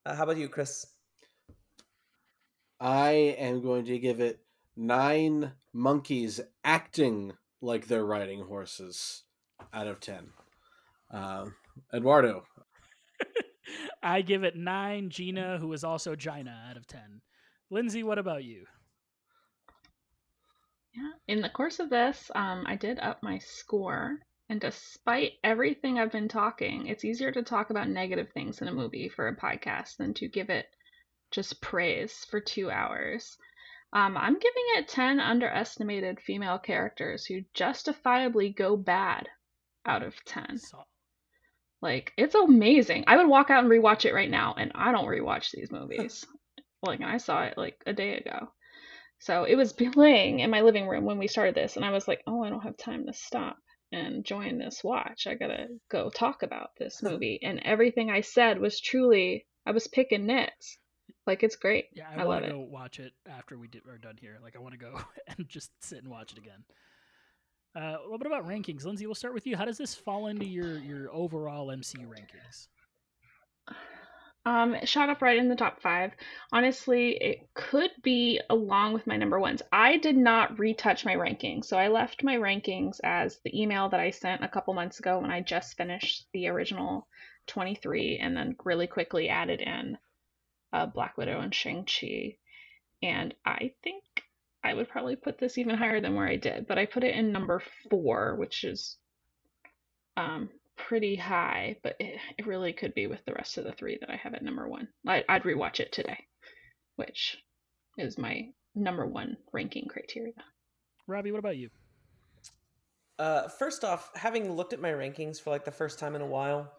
Uh, 0.06 0.16
how 0.16 0.24
about 0.24 0.38
you, 0.38 0.50
Chris? 0.50 0.86
I 2.80 3.12
am 3.38 3.62
going 3.62 3.86
to 3.86 4.00
give 4.00 4.20
it 4.20 4.40
nine 4.76 5.52
monkeys 5.74 6.42
acting 6.64 7.34
like 7.62 7.88
they're 7.88 8.06
riding 8.06 8.44
horses 8.44 9.24
out 9.74 9.88
of 9.88 10.00
10. 10.00 10.30
Uh, 11.14 11.46
Eduardo. 11.94 12.44
I 14.04 14.22
give 14.22 14.44
it 14.44 14.56
nine 14.56 15.10
Gina, 15.10 15.58
who 15.60 15.72
is 15.74 15.84
also 15.84 16.16
Gina, 16.16 16.68
out 16.70 16.78
of 16.78 16.88
10. 16.88 17.22
Lindsay, 17.70 18.04
what 18.04 18.18
about 18.18 18.44
you? 18.44 18.66
Yeah. 20.94 21.12
In 21.28 21.42
the 21.42 21.50
course 21.50 21.80
of 21.80 21.90
this, 21.90 22.30
um, 22.36 22.66
I 22.68 22.76
did 22.76 23.00
up 23.00 23.24
my 23.24 23.38
score. 23.40 24.20
And 24.50 24.60
despite 24.60 25.34
everything 25.44 25.98
I've 25.98 26.12
been 26.12 26.28
talking, 26.28 26.88
it's 26.88 27.06
easier 27.06 27.32
to 27.32 27.42
talk 27.42 27.70
about 27.70 27.88
negative 27.88 28.30
things 28.34 28.62
in 28.62 28.68
a 28.68 28.74
movie 28.74 29.08
for 29.08 29.28
a 29.30 29.36
podcast 29.38 29.96
than 29.98 30.14
to 30.16 30.28
give 30.28 30.50
it 30.50 30.66
just 31.32 31.62
praise 31.62 32.26
for 32.30 32.42
two 32.42 32.70
hours. 32.70 33.38
Um, 33.94 34.18
I'm 34.18 34.34
giving 34.34 34.64
it 34.76 34.90
10 34.90 35.20
underestimated 35.22 36.20
female 36.20 36.60
characters 36.60 37.26
who 37.26 37.42
justifiably 37.54 38.50
go 38.50 38.76
bad 38.76 39.30
out 39.86 40.04
of 40.04 40.16
10. 40.26 40.58
So- 40.58 40.84
Like, 41.82 42.14
it's 42.18 42.36
amazing. 42.36 43.06
I 43.08 43.18
would 43.18 43.28
walk 43.28 43.50
out 43.50 43.64
and 43.64 43.72
rewatch 43.72 44.06
it 44.06 44.14
right 44.14 44.30
now, 44.30 44.54
and 44.58 44.72
I 44.76 44.92
don't 44.92 45.08
rewatch 45.08 45.52
these 45.52 45.72
movies. 45.72 46.26
like, 46.84 47.02
I 47.02 47.18
saw 47.18 47.44
it 47.44 47.58
like 47.58 47.82
a 47.86 47.94
day 47.94 48.18
ago. 48.18 48.52
So 49.22 49.46
it 49.46 49.56
was 49.56 49.74
playing 49.94 50.40
in 50.40 50.50
my 50.50 50.62
living 50.62 50.88
room 50.88 51.06
when 51.06 51.18
we 51.18 51.28
started 51.28 51.56
this, 51.56 51.78
and 51.78 51.86
I 51.86 51.92
was 51.92 52.08
like, 52.08 52.22
oh, 52.28 52.44
I 52.44 52.50
don't 52.50 52.64
have 52.64 52.78
time 52.78 53.06
to 53.06 53.14
stop 53.14 53.58
and 53.92 54.26
join 54.26 54.58
this 54.58 54.84
watch. 54.84 55.28
I 55.28 55.36
gotta 55.36 55.68
go 55.90 56.10
talk 56.10 56.44
about 56.44 56.72
this 56.78 57.04
movie. 57.04 57.40
And 57.44 57.62
everything 57.64 58.10
I 58.10 58.22
said 58.22 58.60
was 58.60 58.80
truly, 58.80 59.46
I 59.66 59.72
was 59.72 59.88
picking 59.88 60.26
nits. 60.26 60.78
Like, 61.28 61.44
it's 61.44 61.56
great. 61.56 61.86
Yeah, 61.94 62.06
I, 62.10 62.16
I, 62.16 62.18
love 62.20 62.28
want 62.28 62.46
it. 62.46 62.48
to 62.48 62.54
go 62.54 62.60
watch 62.62 63.00
it 63.00 63.14
after 63.30 63.58
we 63.58 63.68
did, 63.68 63.86
are 63.88 63.98
done 63.98 64.18
here. 64.20 64.40
Like, 64.42 64.56
I 64.56 64.60
want 64.60 64.74
to 64.74 64.80
go 64.80 65.00
and 65.28 65.48
just 65.48 65.72
sit 65.82 66.00
and 66.00 66.10
watch 66.10 66.32
it 66.32 66.38
again. 66.38 66.64
Uh, 67.76 67.98
what 68.08 68.26
about 68.26 68.48
rankings, 68.48 68.86
Lindsay? 68.86 69.06
We'll 69.06 69.16
start 69.16 69.34
with 69.34 69.46
you. 69.46 69.56
How 69.56 69.66
does 69.66 69.78
this 69.78 69.96
fall 69.96 70.28
into 70.28 70.46
your 70.46 70.78
your 70.80 71.14
overall 71.14 71.68
MCU 71.68 72.06
rankings? 72.08 72.68
Um, 74.44 74.74
it 74.74 74.90
shot 74.90 75.10
up 75.10 75.22
right 75.22 75.38
in 75.38 75.50
the 75.50 75.56
top 75.56 75.82
five. 75.82 76.14
Honestly, 76.52 77.12
it 77.12 77.54
could 77.54 77.92
be 78.02 78.42
along 78.50 78.94
with 78.94 79.06
my 79.06 79.16
number 79.16 79.40
ones. 79.40 79.62
I 79.72 79.98
did 79.98 80.18
not 80.18 80.58
retouch 80.58 81.06
my 81.06 81.14
rankings, 81.14 81.66
so 81.66 81.78
I 81.78 81.90
left 81.90 82.24
my 82.24 82.38
rankings 82.38 83.00
as 83.04 83.40
the 83.44 83.62
email 83.62 83.90
that 83.90 84.00
I 84.00 84.10
sent 84.10 84.44
a 84.44 84.48
couple 84.48 84.74
months 84.74 85.00
ago 85.00 85.20
when 85.20 85.30
I 85.30 85.42
just 85.42 85.78
finished 85.78 86.28
the 86.34 86.48
original 86.48 87.08
23, 87.48 88.18
and 88.18 88.36
then 88.36 88.56
really 88.64 88.88
quickly 88.88 89.30
added 89.30 89.62
in 89.62 89.98
uh, 90.74 90.88
Black 90.88 91.18
Widow 91.18 91.40
and 91.40 91.54
Shang 91.54 91.86
Chi. 91.86 92.38
And 93.04 93.36
I 93.46 93.74
think 93.84 94.04
I 94.64 94.74
would 94.74 94.90
probably 94.90 95.16
put 95.16 95.38
this 95.38 95.60
even 95.60 95.78
higher 95.78 96.02
than 96.02 96.16
where 96.16 96.28
I 96.28 96.38
did, 96.38 96.68
but 96.68 96.80
I 96.80 96.86
put 96.88 97.04
it 97.04 97.16
in 97.16 97.32
number 97.32 97.62
four, 97.90 98.36
which 98.38 98.64
is 98.64 98.98
um, 100.18 100.50
pretty 100.88 101.16
high, 101.16 101.78
but 101.84 101.96
it, 102.00 102.20
it 102.38 102.48
really 102.48 102.74
could 102.74 102.94
be 102.94 103.08
with 103.08 103.24
the 103.26 103.34
rest 103.34 103.58
of 103.58 103.64
the 103.64 103.74
three 103.74 103.98
that 104.00 104.10
I 104.10 104.16
have 104.16 104.34
at 104.34 104.44
number 104.44 104.68
one. 104.68 104.88
I, 105.08 105.24
I'd 105.30 105.44
rewatch 105.44 105.80
it 105.80 105.92
today, 105.92 106.18
which 106.96 107.38
is 107.98 108.18
my 108.18 108.50
number 108.76 109.06
one 109.06 109.38
ranking 109.54 109.88
criteria. 109.88 110.34
Robbie, 111.08 111.32
what 111.32 111.40
about 111.40 111.58
you? 111.58 111.70
Uh, 113.20 113.48
first 113.48 113.84
off, 113.84 114.10
having 114.16 114.52
looked 114.54 114.74
at 114.74 114.82
my 114.82 114.90
rankings 114.92 115.40
for 115.40 115.52
like 115.52 115.66
the 115.66 115.72
first 115.72 116.00
time 116.00 116.16
in 116.16 116.22
a 116.22 116.26
while, 116.28 116.72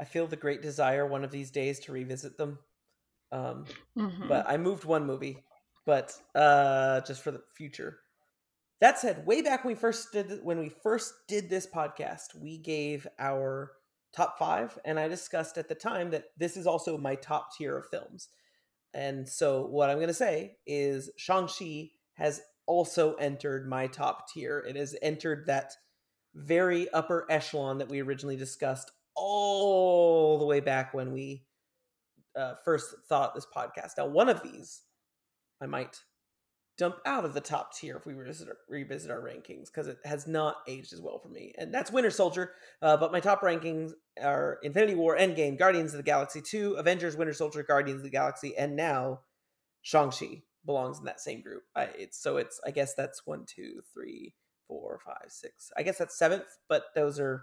I 0.00 0.04
feel 0.04 0.26
the 0.26 0.36
great 0.36 0.62
desire 0.62 1.06
one 1.06 1.24
of 1.24 1.30
these 1.30 1.50
days 1.50 1.80
to 1.80 1.92
revisit 1.92 2.36
them. 2.36 2.58
Um, 3.30 3.66
Mhm. 3.96 4.28
but 4.28 4.46
I 4.48 4.56
moved 4.56 4.84
one 4.84 5.06
movie, 5.06 5.44
but 5.86 6.16
uh, 6.34 7.00
just 7.02 7.22
for 7.22 7.30
the 7.30 7.42
future. 7.56 7.98
That 8.80 8.98
said, 8.98 9.26
way 9.26 9.42
back 9.42 9.64
when 9.64 9.74
we 9.74 9.80
first 9.80 10.12
did 10.12 10.40
when 10.42 10.58
we 10.58 10.68
first 10.68 11.12
did 11.26 11.50
this 11.50 11.66
podcast, 11.66 12.34
we 12.40 12.58
gave 12.58 13.06
our 13.18 13.72
top 14.14 14.38
five, 14.38 14.78
and 14.84 14.98
I 14.98 15.08
discussed 15.08 15.58
at 15.58 15.68
the 15.68 15.74
time 15.74 16.10
that 16.10 16.26
this 16.36 16.56
is 16.56 16.66
also 16.66 16.96
my 16.96 17.16
top 17.16 17.50
tier 17.56 17.76
of 17.76 17.88
films. 17.90 18.28
And 18.94 19.28
so, 19.28 19.66
what 19.66 19.90
I'm 19.90 19.96
going 19.96 20.08
to 20.08 20.14
say 20.14 20.56
is 20.66 21.10
Shang 21.16 21.48
Chi 21.48 21.90
has 22.14 22.40
also 22.66 23.14
entered 23.14 23.68
my 23.68 23.86
top 23.88 24.28
tier. 24.32 24.64
It 24.66 24.76
has 24.76 24.96
entered 25.02 25.46
that 25.46 25.72
very 26.34 26.88
upper 26.90 27.26
echelon 27.30 27.78
that 27.78 27.88
we 27.88 28.00
originally 28.00 28.36
discussed 28.36 28.90
all 29.16 30.38
the 30.38 30.46
way 30.46 30.60
back 30.60 30.94
when 30.94 31.12
we 31.12 31.44
uh, 32.36 32.54
first 32.64 32.94
thought 33.08 33.34
this 33.34 33.46
podcast. 33.54 33.92
Now, 33.98 34.06
one 34.06 34.28
of 34.28 34.42
these 34.42 34.82
I 35.60 35.66
might 35.66 36.00
dump 36.78 36.96
out 37.04 37.24
of 37.24 37.34
the 37.34 37.40
top 37.40 37.74
tier 37.74 37.96
if 37.96 38.06
we 38.06 38.14
revisit, 38.14 38.48
revisit 38.68 39.10
our 39.10 39.20
rankings 39.20 39.66
because 39.66 39.88
it 39.88 39.98
has 40.04 40.26
not 40.26 40.56
aged 40.68 40.92
as 40.92 41.00
well 41.00 41.18
for 41.18 41.28
me. 41.28 41.52
And 41.58 41.74
that's 41.74 41.90
Winter 41.90 42.10
Soldier. 42.10 42.52
Uh, 42.80 42.96
but 42.96 43.12
my 43.12 43.20
top 43.20 43.42
rankings 43.42 43.92
are 44.22 44.58
Infinity 44.62 44.94
War, 44.94 45.16
Endgame, 45.18 45.58
Guardians 45.58 45.92
of 45.92 45.98
the 45.98 46.04
Galaxy 46.04 46.40
2, 46.40 46.74
Avengers, 46.74 47.16
Winter 47.16 47.34
Soldier, 47.34 47.64
Guardians 47.64 47.98
of 47.98 48.04
the 48.04 48.10
Galaxy, 48.10 48.56
and 48.56 48.76
now 48.76 49.20
Shang-Chi 49.82 50.42
belongs 50.64 50.98
in 51.00 51.04
that 51.04 51.20
same 51.20 51.42
group. 51.42 51.64
I, 51.74 51.84
it's 51.98 52.22
So 52.22 52.36
it's, 52.36 52.60
I 52.64 52.70
guess 52.70 52.94
that's 52.94 53.26
one, 53.26 53.44
two, 53.46 53.80
three, 53.92 54.34
four, 54.68 55.00
five, 55.04 55.26
six. 55.28 55.72
I 55.76 55.82
guess 55.82 55.98
that's 55.98 56.16
seventh, 56.16 56.46
but 56.68 56.84
those 56.94 57.18
are, 57.18 57.42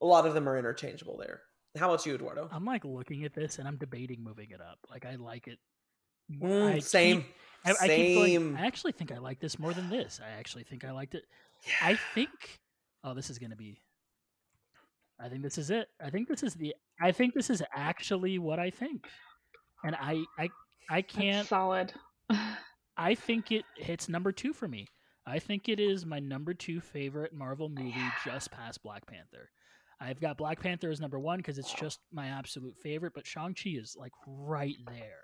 a 0.00 0.06
lot 0.06 0.26
of 0.26 0.34
them 0.34 0.48
are 0.48 0.56
interchangeable 0.58 1.16
there. 1.18 1.42
How 1.76 1.88
about 1.88 2.04
you, 2.06 2.14
Eduardo? 2.14 2.48
I'm 2.52 2.64
like 2.64 2.84
looking 2.84 3.24
at 3.24 3.34
this 3.34 3.58
and 3.58 3.66
I'm 3.66 3.76
debating 3.78 4.22
moving 4.22 4.50
it 4.50 4.60
up. 4.60 4.78
Like 4.90 5.06
I 5.06 5.16
like 5.16 5.48
it. 5.48 5.58
Mm, 6.40 6.74
I 6.74 6.78
same. 6.78 7.22
keep- 7.22 7.34
I, 7.64 7.70
I 7.80 7.88
keep 7.88 8.16
going. 8.16 8.32
Same. 8.32 8.56
I 8.56 8.66
actually 8.66 8.92
think 8.92 9.12
I 9.12 9.18
like 9.18 9.40
this 9.40 9.58
more 9.58 9.72
than 9.72 9.88
this. 9.90 10.20
I 10.24 10.38
actually 10.38 10.64
think 10.64 10.84
I 10.84 10.92
liked 10.92 11.14
it. 11.14 11.24
I 11.80 11.98
think. 12.14 12.60
Oh, 13.04 13.14
this 13.14 13.30
is 13.30 13.38
gonna 13.38 13.56
be. 13.56 13.80
I 15.20 15.28
think 15.28 15.42
this 15.42 15.58
is 15.58 15.70
it. 15.70 15.88
I 16.04 16.10
think 16.10 16.28
this 16.28 16.42
is 16.42 16.54
the. 16.54 16.74
I 17.00 17.12
think 17.12 17.34
this 17.34 17.50
is 17.50 17.62
actually 17.74 18.38
what 18.38 18.58
I 18.58 18.70
think, 18.70 19.06
and 19.84 19.94
I 19.96 20.24
I 20.38 20.50
I 20.90 21.02
can't. 21.02 21.46
solid. 21.46 21.92
I 22.96 23.14
think 23.14 23.50
it 23.52 23.64
hits 23.76 24.08
number 24.08 24.32
two 24.32 24.52
for 24.52 24.68
me. 24.68 24.86
I 25.26 25.38
think 25.38 25.68
it 25.68 25.78
is 25.78 26.04
my 26.04 26.18
number 26.18 26.52
two 26.52 26.80
favorite 26.80 27.32
Marvel 27.32 27.70
oh, 27.70 27.80
movie, 27.80 27.94
just 28.24 28.50
past 28.50 28.82
Black 28.82 29.06
Panther. 29.06 29.50
I've 30.00 30.20
got 30.20 30.36
Black 30.36 30.60
Panther 30.60 30.90
as 30.90 31.00
number 31.00 31.20
one 31.20 31.38
because 31.38 31.58
it's 31.58 31.72
just 31.72 32.00
my 32.12 32.26
absolute 32.26 32.76
favorite, 32.82 33.12
but 33.14 33.26
Shang 33.26 33.54
Chi 33.54 33.70
is 33.70 33.94
like 33.96 34.12
right 34.26 34.76
there 34.88 35.22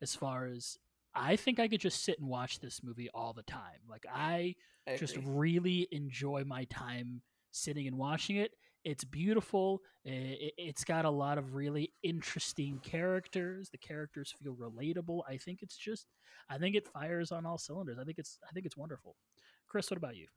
as 0.00 0.14
far 0.14 0.46
as 0.46 0.78
I 1.18 1.36
think 1.36 1.58
I 1.58 1.68
could 1.68 1.80
just 1.80 2.04
sit 2.04 2.18
and 2.18 2.28
watch 2.28 2.60
this 2.60 2.82
movie 2.82 3.08
all 3.14 3.32
the 3.32 3.42
time. 3.42 3.80
Like 3.88 4.04
I 4.12 4.54
I 4.86 4.96
just 4.96 5.16
agree. 5.16 5.30
really 5.32 5.88
enjoy 5.90 6.44
my 6.44 6.64
time 6.64 7.22
sitting 7.50 7.86
and 7.86 7.96
watching 7.98 8.36
it. 8.36 8.52
It's 8.84 9.04
beautiful. 9.04 9.82
I- 10.06 10.10
i- 10.10 10.52
It's 10.56 10.84
got 10.84 11.04
a 11.04 11.10
lot 11.10 11.36
of 11.38 11.54
really 11.54 11.92
interesting 12.02 12.78
characters. 12.80 13.70
The 13.70 13.78
characters 13.78 14.32
feel 14.42 14.54
relatable. 14.54 15.22
I 15.28 15.36
think 15.36 15.62
it's 15.62 15.76
just, 15.76 16.06
I 16.48 16.58
think 16.58 16.76
it 16.76 16.88
fires 16.88 17.32
on 17.32 17.44
all 17.44 17.58
cylinders. 17.58 17.98
I 17.98 18.04
think 18.04 18.18
it's, 18.18 18.38
I 18.48 18.52
think 18.52 18.64
it's 18.66 18.76
wonderful. 18.76 19.16
Chris, 19.66 19.90
what 19.90 19.98
about 19.98 20.16
you? 20.16 20.28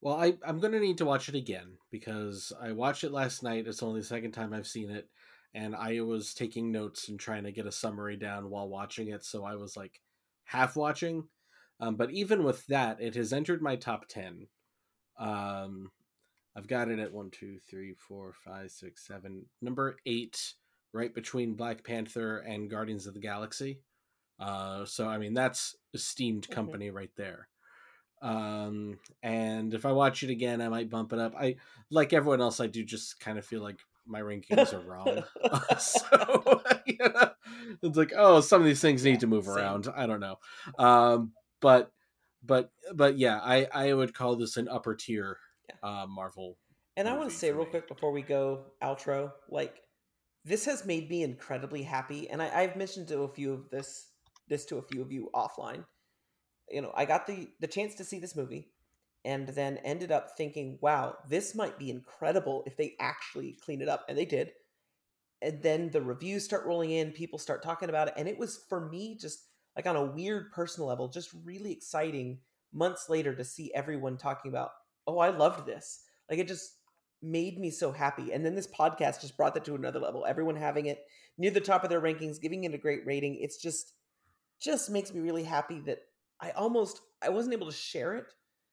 Well, 0.00 0.14
I, 0.16 0.34
I'm 0.46 0.60
going 0.60 0.72
to 0.72 0.80
need 0.80 0.98
to 0.98 1.04
watch 1.04 1.28
it 1.28 1.34
again 1.34 1.76
because 1.90 2.52
I 2.58 2.72
watched 2.72 3.04
it 3.04 3.12
last 3.12 3.42
night. 3.42 3.66
It's 3.66 3.82
only 3.82 4.00
the 4.00 4.06
second 4.06 4.32
time 4.32 4.54
I've 4.54 4.66
seen 4.66 4.90
it. 4.90 5.08
And 5.54 5.74
I 5.74 6.00
was 6.02 6.34
taking 6.34 6.70
notes 6.70 7.08
and 7.08 7.18
trying 7.18 7.44
to 7.44 7.52
get 7.52 7.66
a 7.66 7.72
summary 7.72 8.16
down 8.16 8.50
while 8.50 8.68
watching 8.68 9.08
it. 9.08 9.24
So 9.24 9.44
I 9.44 9.56
was 9.56 9.76
like 9.76 10.00
half 10.44 10.76
watching. 10.76 11.28
Um, 11.80 11.96
but 11.96 12.10
even 12.12 12.44
with 12.44 12.66
that, 12.66 13.00
it 13.00 13.14
has 13.16 13.32
entered 13.32 13.62
my 13.62 13.76
top 13.76 14.06
10. 14.08 14.48
Um, 15.18 15.90
I've 16.56 16.68
got 16.68 16.90
it 16.90 16.98
at 16.98 17.12
one, 17.12 17.30
two, 17.30 17.58
three, 17.58 17.94
four, 17.94 18.32
five, 18.32 18.70
six, 18.70 19.06
seven, 19.06 19.48
number 19.60 19.98
eight, 20.06 20.54
right 20.92 21.14
between 21.14 21.54
Black 21.56 21.84
Panther 21.84 22.38
and 22.38 22.70
Guardians 22.70 23.06
of 23.06 23.14
the 23.14 23.20
Galaxy. 23.20 23.82
Uh, 24.38 24.84
so, 24.86 25.08
I 25.08 25.18
mean, 25.18 25.34
that's 25.34 25.76
esteemed 25.94 26.48
Mhm. 26.48 26.50
company 26.50 26.90
right 26.90 27.12
there 27.16 27.48
um 28.22 28.98
and 29.22 29.72
if 29.72 29.86
i 29.86 29.92
watch 29.92 30.22
it 30.22 30.30
again 30.30 30.60
i 30.60 30.68
might 30.68 30.90
bump 30.90 31.12
it 31.12 31.18
up 31.18 31.34
i 31.36 31.56
like 31.90 32.12
everyone 32.12 32.40
else 32.40 32.60
i 32.60 32.66
do 32.66 32.84
just 32.84 33.18
kind 33.18 33.38
of 33.38 33.46
feel 33.46 33.62
like 33.62 33.80
my 34.06 34.20
rankings 34.20 34.72
are 34.72 34.80
wrong. 34.80 35.24
so 35.78 36.62
you 36.86 36.98
know, 36.98 37.30
it's 37.82 37.96
like, 37.96 38.12
oh, 38.16 38.40
some 38.40 38.60
of 38.60 38.66
these 38.66 38.80
things 38.80 39.04
need 39.04 39.20
to 39.20 39.26
move 39.26 39.44
Same. 39.44 39.56
around. 39.56 39.88
I 39.94 40.06
don't 40.06 40.20
know, 40.20 40.36
um, 40.78 41.32
but 41.60 41.90
but 42.44 42.70
but 42.94 43.18
yeah, 43.18 43.38
I 43.38 43.68
I 43.72 43.92
would 43.92 44.14
call 44.14 44.36
this 44.36 44.56
an 44.56 44.68
upper 44.68 44.94
tier 44.94 45.38
uh, 45.82 46.06
Marvel. 46.08 46.56
And 46.96 47.08
I 47.08 47.16
want 47.16 47.30
to 47.30 47.36
say 47.36 47.52
real 47.52 47.66
quick 47.66 47.88
before 47.88 48.12
we 48.12 48.22
go 48.22 48.64
outro, 48.82 49.32
like 49.48 49.80
this 50.44 50.64
has 50.66 50.84
made 50.84 51.08
me 51.08 51.22
incredibly 51.22 51.82
happy, 51.82 52.28
and 52.28 52.42
I, 52.42 52.50
I've 52.62 52.76
mentioned 52.76 53.08
to 53.08 53.20
a 53.22 53.28
few 53.28 53.52
of 53.52 53.70
this 53.70 54.08
this 54.48 54.64
to 54.66 54.78
a 54.78 54.82
few 54.82 55.00
of 55.00 55.12
you 55.12 55.30
offline. 55.34 55.84
You 56.68 56.82
know, 56.82 56.92
I 56.94 57.04
got 57.04 57.26
the 57.26 57.48
the 57.60 57.66
chance 57.66 57.94
to 57.96 58.04
see 58.04 58.18
this 58.18 58.36
movie, 58.36 58.68
and 59.24 59.48
then 59.48 59.78
ended 59.78 60.10
up 60.10 60.36
thinking, 60.36 60.78
wow, 60.80 61.16
this 61.28 61.54
might 61.54 61.78
be 61.78 61.90
incredible 61.90 62.62
if 62.66 62.76
they 62.76 62.94
actually 63.00 63.58
clean 63.64 63.82
it 63.82 63.88
up, 63.88 64.04
and 64.08 64.16
they 64.16 64.24
did. 64.24 64.52
And 65.42 65.62
then 65.62 65.90
the 65.90 66.02
reviews 66.02 66.44
start 66.44 66.66
rolling 66.66 66.90
in, 66.90 67.12
people 67.12 67.38
start 67.38 67.62
talking 67.62 67.88
about 67.88 68.08
it, 68.08 68.14
and 68.16 68.28
it 68.28 68.38
was 68.38 68.64
for 68.68 68.88
me 68.88 69.16
just 69.20 69.46
like 69.76 69.86
on 69.86 69.96
a 69.96 70.04
weird 70.04 70.52
personal 70.52 70.88
level, 70.88 71.08
just 71.08 71.30
really 71.44 71.72
exciting 71.72 72.38
months 72.72 73.08
later 73.08 73.34
to 73.34 73.44
see 73.44 73.72
everyone 73.74 74.16
talking 74.16 74.50
about, 74.50 74.70
oh, 75.06 75.18
I 75.18 75.30
loved 75.30 75.66
this. 75.66 76.02
Like 76.28 76.38
it 76.38 76.48
just 76.48 76.76
made 77.22 77.58
me 77.58 77.70
so 77.70 77.92
happy. 77.92 78.32
And 78.32 78.44
then 78.44 78.54
this 78.54 78.66
podcast 78.66 79.20
just 79.20 79.36
brought 79.36 79.54
that 79.54 79.64
to 79.66 79.74
another 79.74 79.98
level. 79.98 80.24
Everyone 80.26 80.56
having 80.56 80.86
it 80.86 81.04
near 81.38 81.50
the 81.50 81.60
top 81.60 81.84
of 81.84 81.90
their 81.90 82.00
rankings, 82.00 82.40
giving 82.40 82.64
it 82.64 82.74
a 82.74 82.78
great 82.78 83.06
rating. 83.06 83.38
It's 83.40 83.56
just 83.56 83.94
just 84.60 84.90
makes 84.90 85.12
me 85.12 85.20
really 85.20 85.44
happy 85.44 85.80
that 85.86 86.00
I 86.40 86.50
almost 86.50 87.00
I 87.22 87.30
wasn't 87.30 87.54
able 87.54 87.66
to 87.66 87.76
share 87.76 88.14
it, 88.14 88.26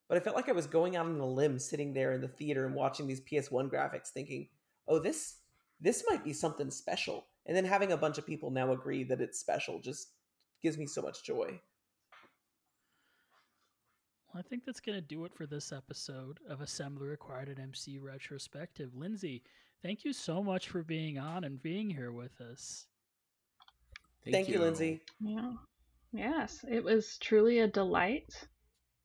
but 0.07 0.17
I 0.17 0.21
felt 0.21 0.35
like 0.35 0.49
I 0.49 0.53
was 0.53 0.67
going 0.67 0.95
out 0.95 1.05
on 1.05 1.19
a 1.19 1.25
limb 1.25 1.59
sitting 1.59 1.93
there 1.93 2.13
in 2.13 2.21
the 2.21 2.27
theater 2.27 2.65
and 2.65 2.75
watching 2.75 3.07
these 3.07 3.21
PS1 3.21 3.69
graphics 3.69 4.09
thinking, 4.09 4.49
"Oh, 4.87 4.99
this 4.99 5.37
this 5.79 6.03
might 6.09 6.23
be 6.23 6.33
something 6.33 6.71
special." 6.71 7.27
And 7.45 7.55
then 7.55 7.65
having 7.65 7.91
a 7.91 7.97
bunch 7.97 8.17
of 8.17 8.25
people 8.25 8.51
now 8.51 8.71
agree 8.71 9.03
that 9.05 9.21
it's 9.21 9.39
special 9.39 9.79
just 9.79 10.09
gives 10.61 10.77
me 10.77 10.85
so 10.85 11.01
much 11.01 11.23
joy. 11.23 11.59
Well, 14.27 14.43
I 14.45 14.49
think 14.49 14.65
that's 14.65 14.81
going 14.81 14.97
to 14.97 15.01
do 15.01 15.23
it 15.25 15.33
for 15.33 15.45
this 15.45 15.71
episode 15.71 16.39
of 16.49 16.61
Assembly 16.61 17.07
Required 17.07 17.49
at 17.49 17.59
MC 17.59 17.99
Retrospective. 17.99 18.95
Lindsay, 18.95 19.43
thank 19.81 20.03
you 20.03 20.11
so 20.11 20.43
much 20.43 20.67
for 20.67 20.83
being 20.83 21.17
on 21.17 21.45
and 21.45 21.61
being 21.61 21.89
here 21.89 22.11
with 22.11 22.41
us. 22.41 22.87
Thank, 24.29 24.49
you, 24.49 24.59
Lindsay. 24.59 25.01
Yeah. 25.21 25.53
Yes, 26.11 26.65
it 26.69 26.83
was 26.83 27.17
truly 27.19 27.59
a 27.59 27.67
delight. 27.67 28.47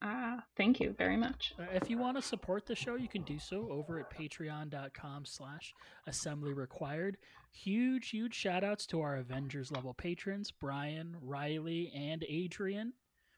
Uh, 0.03 0.39
thank 0.57 0.81
you 0.81 0.93
very 0.99 1.17
much. 1.17 1.55
Uh, 1.59 1.65
if 1.73 1.89
you 1.89 1.97
want 1.97 2.17
to 2.17 2.23
support 2.23 2.67
the 2.67 2.75
show, 2.75 2.97
you 2.97 3.07
can 3.07 3.23
do 3.23 3.39
so 3.39 3.69
over 3.71 4.01
at 4.01 4.11
patreon.com 4.11 5.25
slash 5.25 5.73
assembly 6.09 6.53
required. 6.53 7.19
Huge, 7.53 8.09
huge 8.09 8.35
shout 8.35 8.65
outs 8.65 8.85
to 8.87 9.01
our 9.01 9.17
Avengers 9.17 9.71
level 9.71 9.95
patrons, 9.95 10.51
Brian, 10.51 11.17
Riley, 11.23 11.93
and 11.95 12.25
Adrian. 12.29 12.93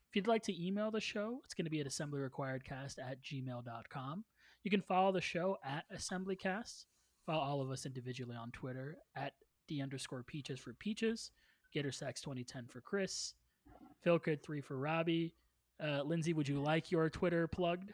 If 0.09 0.17
you'd 0.17 0.27
like 0.27 0.43
to 0.45 0.67
email 0.67 0.91
the 0.91 1.03
show, 1.03 1.41
it's 1.45 1.53
going 1.53 1.67
to 1.67 1.71
be 1.71 1.81
at 1.81 1.87
assemblyrequiredcast 1.87 2.99
at 2.99 3.23
gmail.com. 3.23 4.25
You 4.63 4.71
can 4.71 4.81
follow 4.81 5.13
the 5.13 5.21
show 5.21 5.59
at 5.63 5.85
assemblycast. 5.95 6.87
Follow 7.27 7.43
all 7.43 7.61
of 7.61 7.71
us 7.71 7.85
individually 7.85 8.37
on 8.37 8.51
Twitter 8.53 8.97
at 9.17 9.35
d 9.69 9.83
underscore 9.83 10.23
peaches 10.23 10.61
for 10.61 10.73
peaches, 10.73 11.31
GetterSax2010 11.77 12.71
for 12.71 12.81
Chris, 12.81 13.35
Philkid3 14.07 14.65
for 14.65 14.79
Robbie. 14.79 15.35
Uh, 15.83 16.03
Lindsay, 16.03 16.33
would 16.33 16.49
you 16.49 16.61
like 16.61 16.91
your 16.91 17.11
Twitter 17.11 17.47
plugged? 17.49 17.93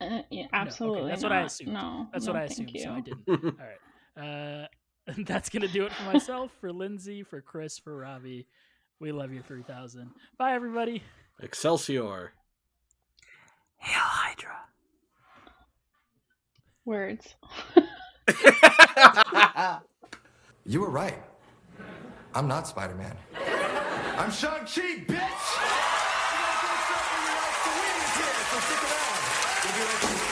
Uh, 0.00 0.22
yeah, 0.30 0.42
okay, 0.44 0.48
absolutely. 0.52 1.10
that's 1.10 1.22
what 1.22 1.32
I 1.32 1.40
not. 1.40 1.46
assumed. 1.46 1.72
No, 1.72 2.08
That's 2.12 2.26
no, 2.26 2.32
what 2.32 2.42
I 2.42 2.48
thank 2.48 2.74
assumed, 2.74 2.80
so 2.80 2.90
I 2.90 3.00
didn't. 3.00 3.28
All 3.60 3.66
right. 4.22 4.64
Uh, 4.64 4.66
that's 5.26 5.48
going 5.48 5.62
to 5.62 5.68
do 5.68 5.84
it 5.84 5.92
for 5.92 6.12
myself, 6.12 6.50
for 6.60 6.72
Lindsay, 6.72 7.22
for 7.22 7.40
Chris, 7.40 7.78
for 7.78 7.96
Robbie. 7.96 8.46
We 9.00 9.12
love 9.12 9.32
you 9.32 9.42
3000. 9.42 10.10
Bye, 10.38 10.54
everybody. 10.54 11.02
Excelsior. 11.42 12.32
Hail 13.78 14.00
Hydra. 14.00 14.56
Words. 16.84 17.34
You 20.66 20.80
were 20.80 20.88
right. 20.88 21.22
I'm 22.34 22.48
not 22.48 22.66
Spider 22.66 22.94
Man. 22.94 23.14
I'm 24.16 24.30
Shang-Chi, 24.30 25.04
bitch! 25.08 25.44
So 28.50 28.60
stick 28.60 28.82
around. 28.84 29.20
We'll 29.64 29.72
be 29.72 29.80
right 29.80 30.02
back. 30.02 30.23